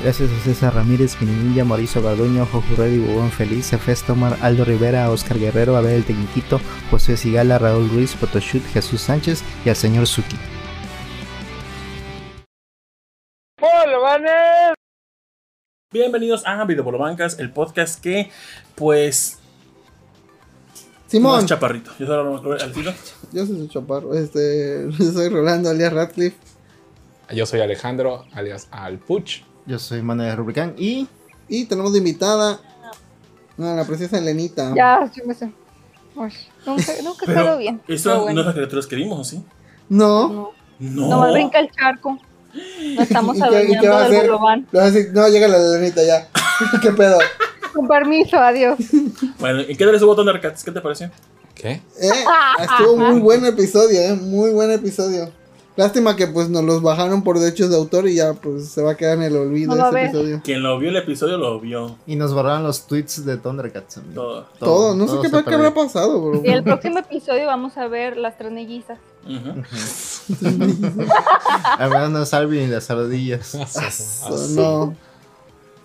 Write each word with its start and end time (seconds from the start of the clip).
Gracias 0.00 0.30
a 0.30 0.44
César 0.44 0.74
Ramírez, 0.74 1.20
Minilla, 1.20 1.64
Mauricio 1.64 2.00
Garduño, 2.00 2.46
Jojo 2.46 2.76
Reddy, 2.76 2.98
Bubón 2.98 3.32
Feliz, 3.32 3.72
Efes 3.72 4.04
Tomar, 4.04 4.38
Aldo 4.42 4.64
Rivera, 4.64 5.10
Oscar 5.10 5.40
Guerrero, 5.40 5.76
Abel 5.76 5.94
el 5.94 6.04
Tecniquito, 6.04 6.60
José 6.88 7.16
Sigala, 7.16 7.58
Raúl 7.58 7.90
Ruiz, 7.90 8.14
Photoshoot, 8.14 8.62
Jesús 8.72 9.00
Sánchez 9.00 9.42
y 9.64 9.70
al 9.70 9.76
señor 9.76 10.06
Suki. 10.06 10.36
Bienvenidos 15.90 16.46
a 16.46 16.64
Videopolobancas, 16.64 17.40
el 17.40 17.50
podcast 17.50 18.00
que, 18.00 18.30
pues. 18.76 19.40
Simón. 21.08 21.44
Chaparrito. 21.46 21.90
Yo 21.98 22.06
soy 22.06 22.60
al 22.60 22.72
tiro. 22.72 22.92
Yo 23.32 23.46
soy 23.46 23.68
chaparro. 23.68 24.14
Este, 24.14 24.92
soy 25.12 25.28
Rolando 25.28 25.70
alias 25.70 25.92
Radcliffe. 25.92 26.36
Yo 27.34 27.46
soy 27.46 27.60
Alejandro 27.60 28.26
alias 28.32 28.68
Alpuch. 28.70 29.48
Yo 29.68 29.78
soy 29.78 30.02
Manuel 30.02 30.36
Rubricán 30.36 30.74
y. 30.76 31.06
Y 31.50 31.64
tenemos 31.66 31.92
de 31.92 31.98
invitada 31.98 32.60
a 33.58 33.62
la 33.62 33.84
preciosa 33.86 34.18
Elenita. 34.18 34.74
Ya, 34.76 35.10
yo 35.14 35.24
me 35.24 35.32
sé. 35.34 35.50
Uy, 36.14 36.32
nunca 36.66 36.92
nunca 37.02 37.56
bien. 37.56 37.80
¿Esto 37.88 38.10
pero 38.10 38.16
no 38.18 38.22
bueno. 38.24 38.40
es 38.40 38.46
las 38.46 38.54
criaturas 38.54 38.86
que 38.86 38.96
vimos, 38.96 39.18
¿o 39.20 39.24
sí? 39.24 39.42
No. 39.88 40.28
No, 40.28 40.52
No. 40.80 41.08
nomás 41.08 41.32
brinca 41.32 41.58
el 41.60 41.70
charco. 41.70 42.18
No 42.96 43.02
estamos 43.02 43.36
¿Y 43.36 43.40
qué- 43.40 43.46
y 43.46 43.50
qué 43.50 43.56
adueñando 43.88 43.98
del 43.98 44.06
hacer? 44.06 44.30
bolobán. 44.30 44.66
No, 44.72 45.28
llega 45.28 45.48
la 45.48 45.56
Elenita 45.56 46.02
ya. 46.04 46.28
¿Qué 46.82 46.90
pedo? 46.92 47.18
Con 47.74 47.86
permiso, 47.88 48.36
adiós. 48.36 48.78
Bueno, 49.38 49.60
¿y 49.62 49.74
qué 49.76 49.84
tal 49.84 49.94
estuvo 49.94 50.14
Thundercats? 50.16 50.64
¿Qué 50.64 50.72
te 50.72 50.80
pareció? 50.80 51.10
¿Qué? 51.54 51.70
Eh, 52.00 52.10
estuvo 52.60 52.96
muy 52.96 53.20
buen 53.20 53.44
episodio, 53.46 54.00
eh, 54.00 54.14
muy 54.14 54.50
buen 54.50 54.70
episodio. 54.70 55.30
Lástima 55.78 56.16
que 56.16 56.26
pues 56.26 56.48
nos 56.48 56.64
los 56.64 56.82
bajaron 56.82 57.22
por 57.22 57.38
derechos 57.38 57.70
de 57.70 57.76
autor 57.76 58.08
y 58.08 58.16
ya 58.16 58.32
pues 58.34 58.68
se 58.68 58.82
va 58.82 58.90
a 58.90 58.96
quedar 58.96 59.16
en 59.18 59.22
el 59.22 59.36
olvido 59.36 59.76
No 59.76 59.92
ver. 59.92 60.06
episodio. 60.06 60.40
Quien 60.42 60.60
lo 60.60 60.76
vio 60.76 60.90
el 60.90 60.96
episodio 60.96 61.38
lo 61.38 61.60
vio 61.60 61.96
Y 62.04 62.16
nos 62.16 62.34
borraron 62.34 62.64
los 62.64 62.88
tweets 62.88 63.24
de 63.24 63.36
Thundercats. 63.36 63.98
amigo. 63.98 64.20
todo. 64.20 64.46
Todo, 64.58 64.94
no 64.96 65.06
sé 65.06 65.30
qué, 65.30 65.44
qué 65.44 65.54
habrá 65.54 65.72
pasado, 65.72 66.20
bro. 66.20 66.40
Y 66.44 66.48
el 66.48 66.64
próximo 66.64 66.98
episodio 66.98 67.46
vamos 67.46 67.78
a 67.78 67.86
ver 67.86 68.16
las 68.16 68.36
tres 68.36 68.50
mellizas. 68.50 68.98
Menos 69.24 69.68
no 72.10 72.22
es 72.24 72.34
Alvin 72.34 72.62
y 72.62 72.66
las 72.66 72.90
ardillas. 72.90 73.56
So, 73.92 74.48
no. 74.56 74.96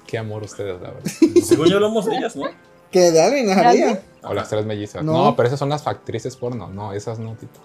Qué 0.08 0.18
amor 0.18 0.42
ustedes, 0.42 0.81
la 0.81 0.90
verdad. 0.90 1.12
Según 1.44 1.68
yo 1.68 1.75
hablamos 1.75 2.08
de 2.08 2.18
ellas, 2.18 2.36
¿no? 2.36 2.46
Que 2.90 3.12
de 3.12 3.44
¿De 3.44 3.53
haría. 3.53 4.02
O 4.23 4.34
las 4.34 4.50
tres 4.50 4.66
mellizas. 4.66 5.03
No. 5.03 5.14
No. 5.25 5.36
pero 5.36 5.46
esas 5.46 5.59
son 5.59 5.70
las 5.70 5.86
actrices 5.86 6.36
porno. 6.36 6.68
No, 6.70 6.94
esas 6.94 7.20
no, 7.20 7.36
tipo. 7.36 7.59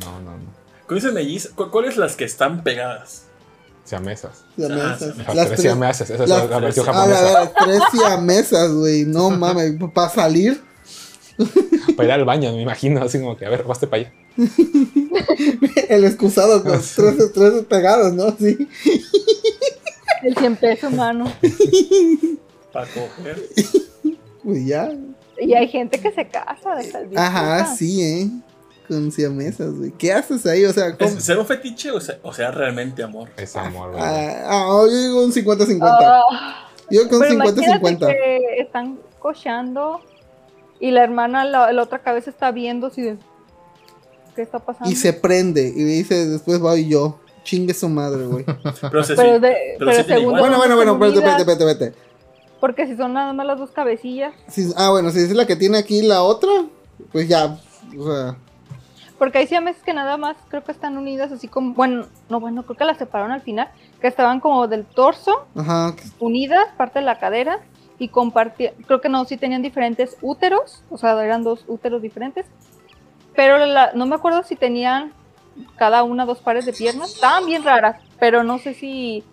No, 0.00 0.18
no, 0.20 0.30
no. 0.30 0.67
Con 0.88 0.98
ese 0.98 1.12
melliz, 1.12 1.50
¿cu- 1.54 1.70
¿cuáles 1.70 1.96
las 1.96 2.16
que 2.16 2.24
están 2.24 2.64
pegadas? 2.64 3.24
Siamesas. 3.84 4.44
Siamesas. 4.56 5.14
Ah, 5.26 5.34
Las, 5.34 5.46
tres 5.48 5.60
siamesas. 5.60 6.10
Esa 6.10 6.24
es 6.24 6.28
la 6.30 6.58
versión 6.58 6.88
A 6.88 6.92
japonesa. 6.92 7.52
tres 7.64 7.80
siamesas, 7.92 8.72
güey. 8.72 9.04
No 9.04 9.30
mames, 9.30 9.74
para 9.94 10.08
salir. 10.10 10.60
Para 11.96 12.08
ir 12.08 12.12
al 12.12 12.24
baño, 12.24 12.52
me 12.52 12.62
imagino. 12.62 13.02
Así 13.02 13.18
como 13.20 13.36
que, 13.36 13.46
a 13.46 13.50
ver, 13.50 13.62
baste 13.64 13.86
para 13.86 14.02
allá. 14.02 14.12
El 15.88 16.04
excusado 16.04 16.62
con 16.62 16.80
tres, 16.80 17.32
tres 17.32 17.52
pegados, 17.68 18.12
¿no? 18.12 18.34
Sí. 18.38 18.68
El 20.22 20.36
100 20.36 20.56
pesos, 20.56 20.92
mano. 20.92 21.32
Para 22.72 22.86
coger. 22.86 23.42
Pues 24.42 24.66
ya. 24.66 24.90
Y 25.40 25.54
hay 25.54 25.68
gente 25.68 26.00
que 26.00 26.12
se 26.12 26.28
casa 26.28 26.74
de 26.74 26.90
tal 26.90 27.08
Ajá, 27.16 27.74
sí, 27.76 28.02
¿eh? 28.02 28.28
Con 28.88 29.12
siamesas, 29.12 29.74
güey. 29.74 29.90
¿Qué 29.92 30.12
haces 30.12 30.46
ahí? 30.46 30.64
O 30.64 30.72
sea, 30.72 30.96
¿cómo? 30.96 31.10
¿Es, 31.10 31.22
¿Será 31.22 31.40
un 31.40 31.46
fetiche 31.46 31.90
o 31.90 32.00
sea, 32.00 32.18
o 32.22 32.32
sea 32.32 32.50
realmente 32.50 33.02
amor? 33.02 33.28
Es 33.36 33.54
amor, 33.54 33.92
güey. 33.92 34.02
Ah, 34.02 34.44
ah, 34.46 34.86
yo 34.86 34.96
digo 34.96 35.24
un 35.24 35.32
50-50. 35.32 35.78
Ah, 35.82 36.68
yo 36.90 37.08
con 37.08 37.20
pero 37.20 37.34
imagínate 37.34 37.60
50-50. 37.60 38.06
que 38.06 38.60
están 38.60 38.98
cochando 39.18 40.00
y 40.80 40.90
la 40.90 41.04
hermana 41.04 41.44
la, 41.44 41.70
la 41.72 41.82
otra 41.82 41.98
cabeza 42.00 42.30
está 42.30 42.50
viendo 42.50 42.86
así 42.86 43.02
de... 43.02 43.18
¿Qué 44.34 44.42
está 44.42 44.58
pasando? 44.58 44.90
Y 44.90 44.96
se 44.96 45.12
prende. 45.12 45.66
Y 45.68 45.82
dice, 45.84 46.26
después 46.26 46.60
voy 46.60 46.88
yo. 46.88 47.20
Chingue 47.44 47.74
su 47.74 47.88
madre, 47.88 48.24
güey. 48.26 48.44
Pero, 48.90 49.02
se, 49.04 49.14
Pero, 49.16 49.40
de, 49.40 49.56
pero 49.78 49.90
pero 49.90 50.04
segundo 50.04 50.20
igual. 50.20 50.40
bueno, 50.40 50.56
no 50.58 50.76
bueno, 50.76 50.96
bueno, 50.96 51.14
espérate, 51.14 51.18
espérate, 51.18 51.40
espérate, 51.42 51.84
espérate. 51.84 52.08
Porque 52.60 52.86
si 52.86 52.96
son 52.96 53.14
nada 53.14 53.32
más 53.32 53.46
las 53.46 53.58
dos 53.58 53.70
cabecillas. 53.70 54.34
Si- 54.48 54.72
ah, 54.76 54.90
bueno, 54.90 55.10
si 55.10 55.20
es 55.20 55.32
la 55.32 55.46
que 55.46 55.56
tiene 55.56 55.78
aquí 55.78 56.02
la 56.02 56.22
otra, 56.22 56.50
pues 57.12 57.26
ya. 57.28 57.58
O 57.98 58.04
sea, 58.04 58.36
Porque 59.18 59.38
hay 59.38 59.46
siameses 59.48 59.82
que 59.82 59.92
nada 59.92 60.16
más 60.16 60.36
creo 60.48 60.62
que 60.62 60.70
están 60.72 60.96
unidas 60.96 61.32
así 61.32 61.48
como, 61.48 61.74
bueno, 61.74 62.06
no, 62.28 62.38
bueno, 62.38 62.62
creo 62.62 62.76
que 62.76 62.84
las 62.84 62.98
separaron 62.98 63.32
al 63.32 63.40
final, 63.42 63.68
que 64.00 64.06
estaban 64.06 64.38
como 64.40 64.68
del 64.68 64.84
torso, 64.84 65.46
ajá. 65.56 65.94
unidas, 66.20 66.66
parte 66.76 67.00
de 67.00 67.04
la 67.04 67.18
cadera, 67.18 67.58
y 67.98 68.08
compartían, 68.10 68.74
creo 68.86 69.00
que 69.00 69.08
no, 69.08 69.24
sí 69.24 69.36
tenían 69.36 69.60
diferentes 69.62 70.16
úteros, 70.22 70.84
o 70.88 70.96
sea, 70.98 71.20
eran 71.24 71.42
dos 71.42 71.64
úteros 71.66 72.00
diferentes, 72.00 72.46
pero 73.34 73.58
la- 73.66 73.90
no 73.94 74.06
me 74.06 74.14
acuerdo 74.14 74.44
si 74.44 74.54
tenían 74.54 75.12
cada 75.76 76.04
una 76.04 76.24
dos 76.24 76.38
pares 76.38 76.64
de 76.64 76.72
piernas, 76.72 77.12
estaban 77.14 77.44
bien 77.44 77.64
raras, 77.64 78.00
pero 78.20 78.44
no 78.44 78.58
sé 78.60 78.72
si, 78.74 79.24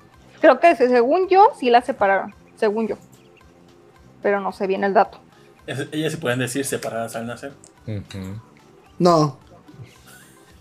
creo 0.42 0.60
que 0.60 0.76
se- 0.76 0.90
según 0.90 1.28
yo, 1.30 1.52
sí 1.60 1.70
las 1.70 1.86
separaron, 1.86 2.34
según 2.56 2.88
yo, 2.88 2.96
pero 4.24 4.40
no 4.40 4.52
sé 4.52 4.66
bien 4.66 4.84
el 4.84 4.96
dato. 4.96 5.20
Ellas 5.68 6.12
se 6.12 6.18
pueden 6.18 6.40
decir 6.40 6.66
separadas 6.66 7.16
al 7.16 7.28
nacer. 7.28 7.54
Ujú. 7.88 8.40
No. 8.98 9.38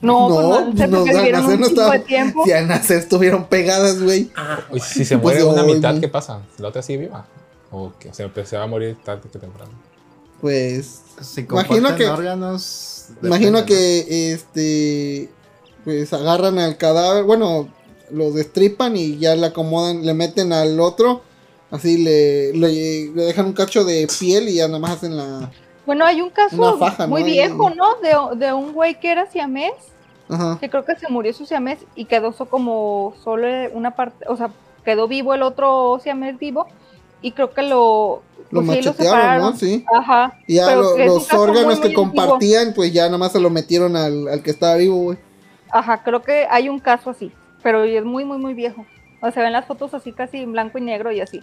No, 0.04 0.28
pues 0.28 0.44
no, 0.46 0.76
se 0.76 0.88
no, 0.88 1.04
nacer 1.04 1.34
un 1.34 1.42
no 1.42 1.50
chingo 1.52 1.66
estaba. 1.66 1.92
de 1.92 1.98
tiempo. 2.00 2.44
Si 2.44 2.52
al 2.52 2.68
nacer 2.68 2.98
estuvieron 2.98 3.44
pegadas, 3.46 4.02
güey. 4.02 4.30
Ah, 4.36 4.60
si 4.80 5.04
se 5.04 5.18
Pues, 5.18 5.36
muere 5.38 5.44
una 5.44 5.62
mitad. 5.64 5.98
¿qué 6.00 6.08
pasa? 6.08 6.40
¿La 6.58 6.68
otra 6.68 6.82
sigue 6.82 6.98
viva? 7.00 7.26
¿O 7.70 7.92
qué? 7.98 8.10
O 8.10 8.14
sea, 8.14 8.28
pues, 8.32 8.48
se 8.48 8.56
va 8.56 8.64
a 8.64 8.66
morir 8.66 8.96
tarde 9.04 9.22
que 9.32 9.38
temprano. 9.38 9.72
Pues. 10.40 11.00
Imagino 11.36 11.94
que- 11.96 12.06
órganos. 12.08 13.06
Imagino 13.22 13.64
que 13.66 14.32
este 14.32 15.28
pues 15.84 16.12
agarran 16.14 16.58
al 16.58 16.78
cadáver, 16.78 17.24
bueno, 17.24 17.68
lo 18.10 18.30
destripan 18.30 18.96
y 18.96 19.18
ya 19.18 19.36
le 19.36 19.46
acomodan, 19.46 20.04
le 20.06 20.14
meten 20.14 20.52
al 20.54 20.80
otro, 20.80 21.20
así 21.70 21.98
le, 21.98 22.54
le, 22.54 23.10
le 23.14 23.22
dejan 23.24 23.44
un 23.46 23.52
cacho 23.52 23.84
de 23.84 24.08
piel 24.18 24.48
y 24.48 24.54
ya 24.54 24.66
nada 24.66 24.78
más 24.78 24.92
hacen 24.92 25.14
la 25.18 25.52
Bueno, 25.84 26.06
hay 26.06 26.22
un 26.22 26.30
caso 26.30 26.78
faja, 26.78 27.06
muy 27.06 27.20
¿no? 27.20 27.26
viejo, 27.26 27.70
¿no? 27.70 27.96
De, 28.00 28.46
de 28.46 28.52
un 28.54 28.72
güey 28.72 28.98
que 28.98 29.12
era 29.12 29.30
siamés, 29.30 29.72
ajá. 30.28 30.58
que 30.60 30.68
creo 30.70 30.84
que 30.84 30.96
se 30.96 31.08
murió 31.08 31.32
su 31.32 31.46
siamés 31.46 31.78
y 31.94 32.04
quedó 32.06 32.32
so- 32.32 32.46
como 32.46 33.14
solo 33.22 33.46
una 33.72 33.92
parte, 33.92 34.24
o 34.28 34.36
sea, 34.36 34.50
quedó 34.84 35.08
vivo 35.08 35.34
el 35.34 35.42
otro 35.42 35.98
siamés 36.02 36.38
vivo 36.38 36.66
y 37.22 37.32
creo 37.32 37.52
que 37.52 37.62
lo... 37.62 38.22
Lo 38.50 38.60
pues 38.62 38.78
sí, 38.78 38.86
machetearon, 38.88 39.06
separaron. 39.06 39.50
¿no? 39.52 39.56
Sí. 39.56 39.84
Ajá. 39.92 40.38
Y 40.46 40.56
ya 40.56 40.76
lo- 40.76 40.96
los 40.98 41.32
órganos 41.32 41.78
muy 41.80 41.88
que 41.88 41.94
compartían, 41.94 42.72
pues 42.74 42.92
ya 42.92 43.06
nada 43.06 43.18
más 43.18 43.32
se 43.32 43.40
lo 43.40 43.50
metieron 43.50 43.96
al, 43.96 44.28
al 44.28 44.42
que 44.42 44.50
estaba 44.50 44.76
vivo, 44.76 44.96
güey. 44.96 45.18
Ajá, 45.72 46.02
creo 46.04 46.22
que 46.22 46.46
hay 46.48 46.68
un 46.68 46.78
caso 46.78 47.10
así, 47.10 47.32
pero 47.62 47.82
es 47.82 48.04
muy, 48.04 48.24
muy, 48.24 48.38
muy 48.38 48.54
viejo. 48.54 48.84
O 49.22 49.30
sea, 49.30 49.42
ven 49.42 49.52
las 49.52 49.64
fotos 49.66 49.92
así 49.94 50.12
casi 50.12 50.36
en 50.38 50.52
blanco 50.52 50.78
y 50.78 50.82
negro 50.82 51.10
y 51.10 51.20
así. 51.20 51.40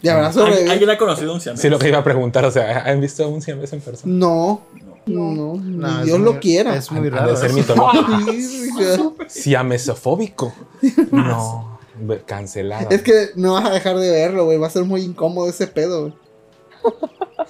Y 0.00 0.08
habrá 0.08 0.26
¿alguien, 0.26 0.42
sobrevivido. 0.42 0.72
alguien 0.72 0.90
ha 0.90 0.98
conocido 0.98 1.32
un 1.34 1.40
siamés? 1.40 1.60
Sí, 1.60 1.68
lo 1.68 1.78
que 1.78 1.88
iba 1.88 1.98
a 1.98 2.04
preguntar, 2.04 2.44
o 2.44 2.50
sea, 2.50 2.84
¿han 2.86 3.00
visto 3.00 3.28
un 3.28 3.40
siamés 3.40 3.72
en 3.72 3.80
persona? 3.82 4.12
No, 4.12 4.62
no, 5.06 5.32
No. 5.32 5.54
No, 5.56 6.04
Dios 6.04 6.18
muy- 6.18 6.32
lo 6.34 6.40
quiera. 6.40 6.76
Es 6.76 6.90
muy 6.90 7.08
raro. 7.10 7.30
de 7.30 7.36
ser 7.36 7.46
eso. 7.50 7.58
mitológico. 7.58 9.16
Siamesofóbico. 9.28 10.52
No, 11.10 11.78
cancelado. 12.26 12.88
Es 12.90 13.02
que 13.02 13.30
no 13.36 13.54
vas 13.54 13.66
a 13.66 13.70
dejar 13.70 13.96
de 13.98 14.10
verlo, 14.10 14.44
güey. 14.44 14.58
Va 14.58 14.66
a 14.66 14.70
ser 14.70 14.84
muy 14.84 15.02
incómodo 15.02 15.48
ese 15.48 15.66
pedo, 15.66 16.02
güey. 16.02 16.14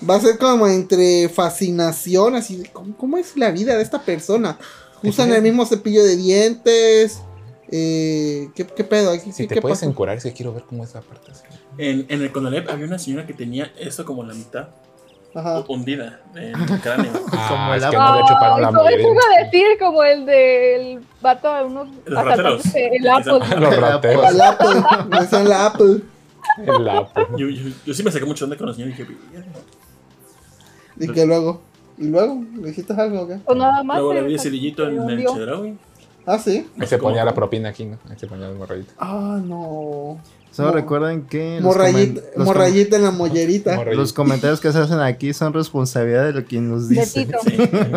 Va 0.09 0.17
a 0.17 0.21
ser 0.21 0.37
como 0.39 0.67
entre 0.67 1.29
fascinación, 1.29 2.35
así 2.35 2.57
de 2.57 2.71
¿cómo, 2.71 2.97
cómo 2.97 3.19
es 3.19 3.37
la 3.37 3.51
vida 3.51 3.77
de 3.77 3.83
esta 3.83 4.03
persona? 4.03 4.59
Usan 5.03 5.33
el 5.33 5.43
mismo 5.43 5.65
cepillo 5.67 6.03
de 6.05 6.17
dientes. 6.17 7.21
Eh, 7.71 8.51
¿qué, 8.55 8.67
qué 8.67 8.85
pedo? 8.85 9.13
¿Qué, 9.13 9.33
Si 9.33 9.47
qué 9.47 9.55
te 9.57 9.61
puedes 9.63 9.79
pasa? 9.79 9.87
encurar, 9.91 10.17
es 10.19 10.23
que 10.25 10.33
quiero 10.33 10.53
ver 10.53 10.65
cómo 10.65 10.85
es 10.85 10.93
la 10.95 11.01
parte 11.01 11.31
así. 11.31 11.43
En, 11.79 12.05
en 12.09 12.21
el 12.23 12.31
Conalep 12.31 12.69
había 12.69 12.85
una 12.87 12.99
señora 12.99 13.27
que 13.27 13.33
tenía 13.33 13.73
esto 13.79 14.05
como 14.05 14.23
la 14.25 14.35
mitad 14.35 14.69
Ajá. 15.35 15.65
hundida 15.69 16.21
en 16.35 16.61
el 16.61 16.81
cráneo. 16.81 17.13
Ah, 17.33 17.73
el 17.77 17.83
es 17.83 17.91
que 17.91 17.97
no 17.97 18.17
le 18.17 18.23
chuparon 18.23 18.63
la 18.63 18.69
eso 18.69 19.09
iba 19.09 19.21
a 19.21 19.45
decir 19.45 19.67
como 19.81 20.03
el 20.05 20.27
del 20.27 21.01
vato 21.21 21.55
de 21.55 21.65
unos 21.65 21.89
Los 22.05 22.25
rateros. 22.25 22.75
el 22.75 23.09
Apple. 23.09 23.33
Los 23.61 23.77
rateros. 23.79 24.31
El 24.31 24.41
Apple. 24.41 24.83
Me 25.09 25.21
decían 25.21 25.49
la 25.49 25.67
Apple. 25.67 26.01
El 26.67 26.89
Apple. 26.89 27.27
Yo, 27.37 27.49
yo, 27.49 27.71
yo 27.87 27.95
sí 27.95 28.03
me 28.03 28.11
saqué 28.11 28.25
mucho 28.25 28.45
onda 28.45 28.57
con 28.57 28.69
la 28.69 28.75
señora 28.75 28.95
y 28.95 28.97
dije. 28.97 29.17
Y 30.99 31.09
que 31.09 31.27
luego. 31.27 31.63
¿Y 31.99 32.09
luego? 32.09 32.43
¿Le 32.57 32.69
dijiste 32.69 32.93
algo 32.93 33.23
o 33.23 33.29
qué? 33.29 33.39
O 33.45 33.55
nada 33.55 33.83
más. 33.83 33.99
Luego 33.99 34.15
le 34.15 34.23
vi 34.23 34.35
el 34.35 34.41
cerillito 34.41 34.87
en 34.89 35.09
el 35.11 35.27
chedraui. 35.27 35.79
Ah, 36.27 36.39
sí. 36.39 36.69
Ahí 36.79 36.87
se 36.87 36.99
ponía 36.99 37.25
la 37.25 37.35
propina 37.35 37.71
aquí, 37.71 37.85
¿no? 37.85 37.99
Ahí 38.09 38.17
se 38.19 38.27
ponía 38.27 38.49
el 38.49 38.55
morrayito. 38.55 38.93
Ah, 38.99 39.41
no. 39.43 40.19
Solo 40.53 40.69
Mo- 40.69 40.75
recuerden 40.75 41.23
que 41.23 41.57
los, 41.57 41.65
Morrayita, 41.65 42.97
en 42.97 43.03
la 43.03 43.11
mollerita. 43.11 43.85
Los 43.87 44.13
comentarios 44.13 44.61
que 44.61 44.71
se 44.71 44.79
hacen 44.79 45.01
aquí 45.01 45.33
son 45.33 45.55
responsabilidad 45.55 46.27
de 46.27 46.33
lo 46.35 46.45
quien 46.45 46.69
nos 46.71 46.89
dice. 46.91 47.07
Sí. 47.07 47.27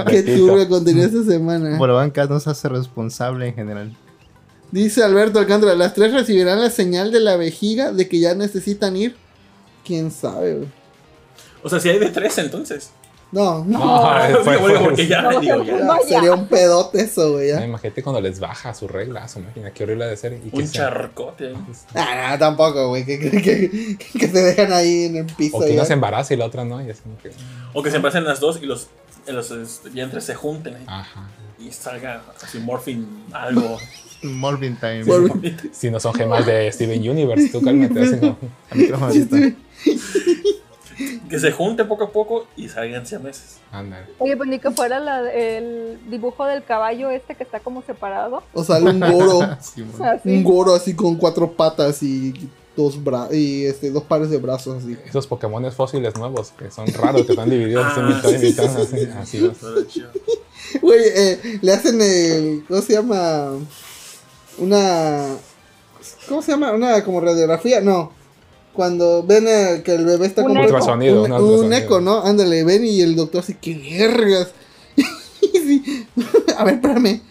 Qué 0.07 0.23
turbio 0.23 0.67
contenido 0.69 1.05
esta 1.05 1.23
semana. 1.31 1.77
Por 1.77 1.91
banca 1.91 2.25
no 2.27 2.39
se 2.39 2.49
hace 2.49 2.69
responsable 2.69 3.49
en 3.49 3.55
general. 3.55 3.95
Dice 4.71 5.03
Alberto 5.03 5.39
Alcántara, 5.39 5.75
las 5.75 5.93
tres 5.93 6.13
recibirán 6.13 6.59
la 6.61 6.69
señal 6.69 7.11
de 7.11 7.19
la 7.19 7.35
vejiga 7.35 7.91
de 7.91 8.07
que 8.07 8.19
ya 8.19 8.33
necesitan 8.35 8.95
ir. 8.95 9.15
¿Quién 9.85 10.09
sabe, 10.09 10.55
güey? 10.55 10.67
O 11.61 11.69
sea, 11.69 11.79
si 11.79 11.89
hay 11.89 11.99
de 11.99 12.09
tres 12.09 12.37
entonces. 12.37 12.89
No, 13.31 13.65
no. 13.65 13.79
No, 13.79 14.27
Digo, 14.27 14.43
fue- 14.43 14.57
bueno, 14.57 14.77
fue- 14.79 14.85
porque 14.87 15.07
ya, 15.07 15.21
No, 15.23 15.39
digo, 15.41 15.63
ya. 15.63 15.77
no. 15.79 15.97
Sería 16.07 16.33
un 16.33 16.47
pedote 16.47 17.01
eso, 17.01 17.33
güey. 17.33 17.51
Imagínate 17.51 18.01
cuando 18.03 18.21
les 18.21 18.39
baja 18.39 18.73
su 18.73 18.87
regla, 18.87 19.27
su 19.27 19.39
máquina, 19.39 19.71
qué 19.71 19.83
horrible 19.83 20.05
de 20.05 20.15
ser. 20.15 20.33
Y 20.33 20.49
Un 20.57 20.71
charcote. 20.71 21.53
Ah, 21.95 22.29
no, 22.31 22.39
tampoco, 22.39 22.89
güey. 22.89 23.05
Que, 23.05 23.19
que, 23.19 23.31
que, 23.41 23.97
que 24.19 24.27
se 24.27 24.41
dejan 24.41 24.71
ahí 24.71 25.05
en 25.05 25.17
el 25.17 25.25
piso. 25.25 25.57
O 25.57 25.61
que 25.61 25.69
ya. 25.69 25.73
una 25.73 25.85
se 25.85 25.93
embaraza 25.93 26.33
y 26.33 26.37
la 26.37 26.45
otra 26.45 26.63
no. 26.63 26.81
Y 26.85 26.89
así 26.89 27.01
como 27.01 27.17
que, 27.17 27.31
O 27.73 27.83
que 27.83 27.89
se 27.89 27.97
embaracen 27.97 28.23
las 28.23 28.39
dos 28.39 28.59
y 28.61 28.65
los, 28.67 28.87
los 29.27 29.51
este, 29.51 29.89
vientres 29.89 30.23
se 30.23 30.35
junten 30.35 30.75
ahí 30.75 30.83
ajá. 30.87 31.27
y 31.59 31.71
salga 31.71 32.21
así 32.41 32.59
morphine 32.59 33.05
algo. 33.33 33.77
Morbin 34.23 34.77
Time. 34.79 35.03
Si 35.71 35.91
no 35.91 35.99
son 35.99 36.13
gemas 36.13 36.45
de 36.45 36.71
Steven 36.71 37.09
Universe, 37.09 37.49
tú 37.49 37.61
cálmate. 37.61 38.01
Así 38.01 38.15
no. 38.21 38.37
El 38.71 38.77
micrófono. 38.79 39.13
que 41.29 41.39
se 41.39 41.51
junte 41.51 41.85
poco 41.85 42.05
a 42.05 42.11
poco 42.11 42.47
y 42.55 42.69
salgan 42.69 43.05
siameses. 43.05 43.57
Ándale. 43.71 44.05
Oye, 44.19 44.37
pues 44.37 44.49
ni 44.49 44.59
que 44.59 44.71
fuera 44.71 44.99
la- 44.99 45.31
el 45.31 45.99
dibujo 46.09 46.45
del 46.45 46.63
caballo 46.63 47.09
este 47.09 47.35
que 47.35 47.43
está 47.43 47.59
como 47.59 47.81
separado. 47.83 48.43
O 48.53 48.63
sale 48.63 48.89
un 48.89 48.99
goro. 48.99 49.39
Sí, 49.61 49.83
un 50.25 50.43
goro 50.43 50.75
así 50.75 50.95
con 50.95 51.15
cuatro 51.17 51.51
patas 51.51 52.01
y 52.03 52.33
dos 52.75 53.01
bra 53.01 53.29
y 53.31 53.65
este 53.65 53.89
dos 53.89 54.03
pares 54.03 54.29
de 54.29 54.37
brazos 54.37 54.83
así. 54.83 54.97
Esos 55.05 55.27
Pokémones 55.27 55.73
fósiles 55.75 56.15
nuevos 56.17 56.51
que 56.57 56.69
son 56.71 56.87
raros, 56.87 57.25
que 57.25 57.31
están 57.31 57.49
divididos 57.49 57.85
así, 57.85 57.99
Ah, 58.01 58.07
mitad 58.15 58.29
y 58.29 58.37
mitad. 58.37 58.63
sí, 58.69 58.81
así, 58.81 58.97
sí, 59.25 59.43
así. 59.47 60.03
Güey, 60.81 60.99
eh, 61.15 61.59
le 61.61 61.71
hacen 61.73 62.01
el 62.01 62.65
¿cómo 62.67 62.81
se 62.81 62.93
llama? 62.93 63.51
Una 64.57 65.35
¿cómo 66.27 66.41
se 66.41 66.51
llama? 66.51 66.71
Una 66.73 67.03
como 67.03 67.21
radiografía, 67.21 67.81
no. 67.81 68.11
Cuando 68.75 69.23
ven 69.23 69.47
el- 69.47 69.83
que 69.83 69.95
el 69.95 70.05
bebé 70.05 70.27
está 70.27 70.41
Un 70.41 70.49
como 70.49 70.63
eco. 70.63 70.73
Ultrasonido, 70.73 71.23
un, 71.23 71.31
un 71.31 71.65
un 71.65 71.73
eco, 71.73 72.01
¿no? 72.01 72.21
Ándale, 72.21 72.63
ven 72.63 72.85
y 72.85 73.01
el 73.01 73.15
doctor 73.15 73.41
así, 73.41 73.55
qué 73.55 73.75
vergas. 73.75 74.51
Sí. 75.41 76.05
A 76.57 76.63
ver, 76.63 76.75
espérame. 76.75 77.21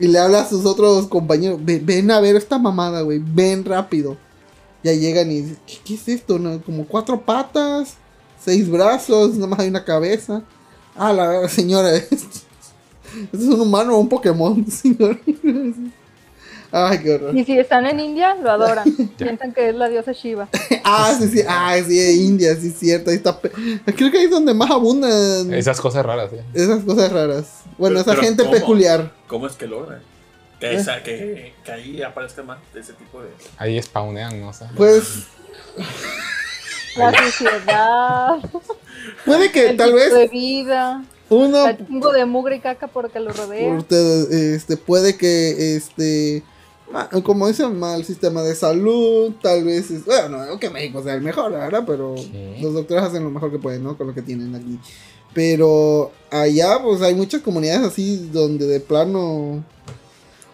Y 0.00 0.08
le 0.08 0.18
habla 0.18 0.40
a 0.42 0.48
sus 0.48 0.64
otros 0.66 1.06
compañeros, 1.08 1.58
"Ve- 1.64 1.80
ven 1.82 2.10
a 2.10 2.20
ver 2.20 2.36
esta 2.36 2.58
mamada, 2.58 3.00
güey, 3.02 3.20
ven 3.24 3.64
rápido. 3.64 4.16
Ya 4.84 4.92
llegan 4.92 5.30
y 5.30 5.40
dicen, 5.42 5.58
¿qué, 5.66 5.74
qué 5.84 5.94
es 5.94 6.08
esto? 6.08 6.38
no? 6.38 6.60
Como 6.62 6.86
cuatro 6.86 7.20
patas, 7.22 7.94
seis 8.42 8.68
brazos, 8.70 9.34
nada 9.34 9.46
más 9.48 9.60
hay 9.60 9.68
una 9.68 9.84
cabeza. 9.84 10.42
Ah, 10.96 11.12
la 11.12 11.26
verdad, 11.28 11.48
señora, 11.48 11.94
¿esto 11.96 12.16
es 13.32 13.40
un 13.42 13.60
humano 13.60 13.94
o 13.96 14.00
un 14.00 14.08
Pokémon, 14.08 14.64
señor? 14.70 15.18
Ay, 16.72 16.98
qué 17.02 17.14
horror. 17.14 17.36
Y 17.36 17.44
si 17.44 17.58
están 17.58 17.84
en 17.86 17.98
India, 18.00 18.34
lo 18.36 18.50
adoran. 18.50 18.84
Piensan 19.18 19.52
que 19.52 19.68
es 19.70 19.74
la 19.74 19.88
diosa 19.88 20.12
Shiva. 20.12 20.48
Ah, 20.84 21.14
sí, 21.18 21.28
sí, 21.28 21.42
ah, 21.48 21.76
sí, 21.86 22.24
India, 22.24 22.54
sí, 22.54 22.70
cierto. 22.70 23.10
Ahí 23.10 23.16
está. 23.16 23.38
Creo 23.40 24.10
que 24.10 24.18
ahí 24.18 24.24
es 24.24 24.30
donde 24.30 24.54
más 24.54 24.70
abundan 24.70 25.52
Esas 25.52 25.80
cosas 25.80 26.04
raras, 26.06 26.30
¿sí? 26.30 26.36
esas 26.54 26.84
cosas 26.84 27.10
raras. 27.12 27.62
Bueno, 27.78 27.94
Pero- 27.96 28.00
esa 28.00 28.10
pero 28.12 28.22
gente 28.22 28.42
¿cómo? 28.44 28.54
peculiar. 28.54 29.12
¿Cómo 29.26 29.46
es 29.46 29.54
que 29.54 29.66
logran? 29.66 30.00
Que, 30.60 30.74
esa- 30.74 31.02
que, 31.02 31.54
que 31.64 31.72
ahí 31.72 32.02
aparezca 32.02 32.42
más 32.42 32.58
de 32.74 32.80
ese 32.80 32.92
tipo 32.92 33.22
de. 33.22 33.30
Ahí 33.56 33.80
spawnean, 33.82 34.40
¿no? 34.40 34.48
O 34.48 34.52
sea, 34.52 34.70
Pues 34.76 35.24
La 36.96 37.12
suciedad, 37.16 38.36
puede 39.24 39.50
que 39.52 39.70
el 39.70 39.76
tal 39.76 39.90
tipo 39.90 39.98
de 40.00 40.10
vez 40.20 40.30
vida, 40.30 41.02
uno 41.28 41.66
el 41.68 41.86
chingo 41.86 42.12
de 42.12 42.24
mugre 42.26 42.56
y 42.56 42.60
caca 42.60 42.88
porque 42.88 43.20
lo 43.20 43.32
rodea. 43.32 43.72
Usted, 43.74 44.32
este, 44.54 44.76
puede 44.76 45.16
que, 45.16 45.76
este, 45.76 46.42
como 47.24 47.46
dicen, 47.48 47.78
mal 47.78 48.04
sistema 48.04 48.42
de 48.42 48.54
salud, 48.54 49.32
tal 49.42 49.64
vez, 49.64 49.90
es- 49.90 50.04
bueno, 50.04 50.44
no 50.44 50.58
que 50.58 50.70
México 50.70 51.02
sea 51.02 51.14
el 51.14 51.22
mejor, 51.22 51.52
la 51.52 51.58
verdad, 51.58 51.84
pero 51.86 52.14
los 52.60 52.74
doctores 52.74 53.04
hacen 53.04 53.22
lo 53.24 53.30
mejor 53.30 53.50
que 53.50 53.58
pueden, 53.58 53.82
¿no? 53.84 53.96
Con 53.96 54.06
lo 54.08 54.14
que 54.14 54.22
tienen 54.22 54.54
aquí. 54.54 54.78
Pero 55.32 56.10
allá, 56.30 56.80
pues, 56.82 57.02
hay 57.02 57.14
muchas 57.14 57.42
comunidades 57.42 57.86
así 57.86 58.28
donde 58.32 58.66
de 58.66 58.80
plano, 58.80 59.62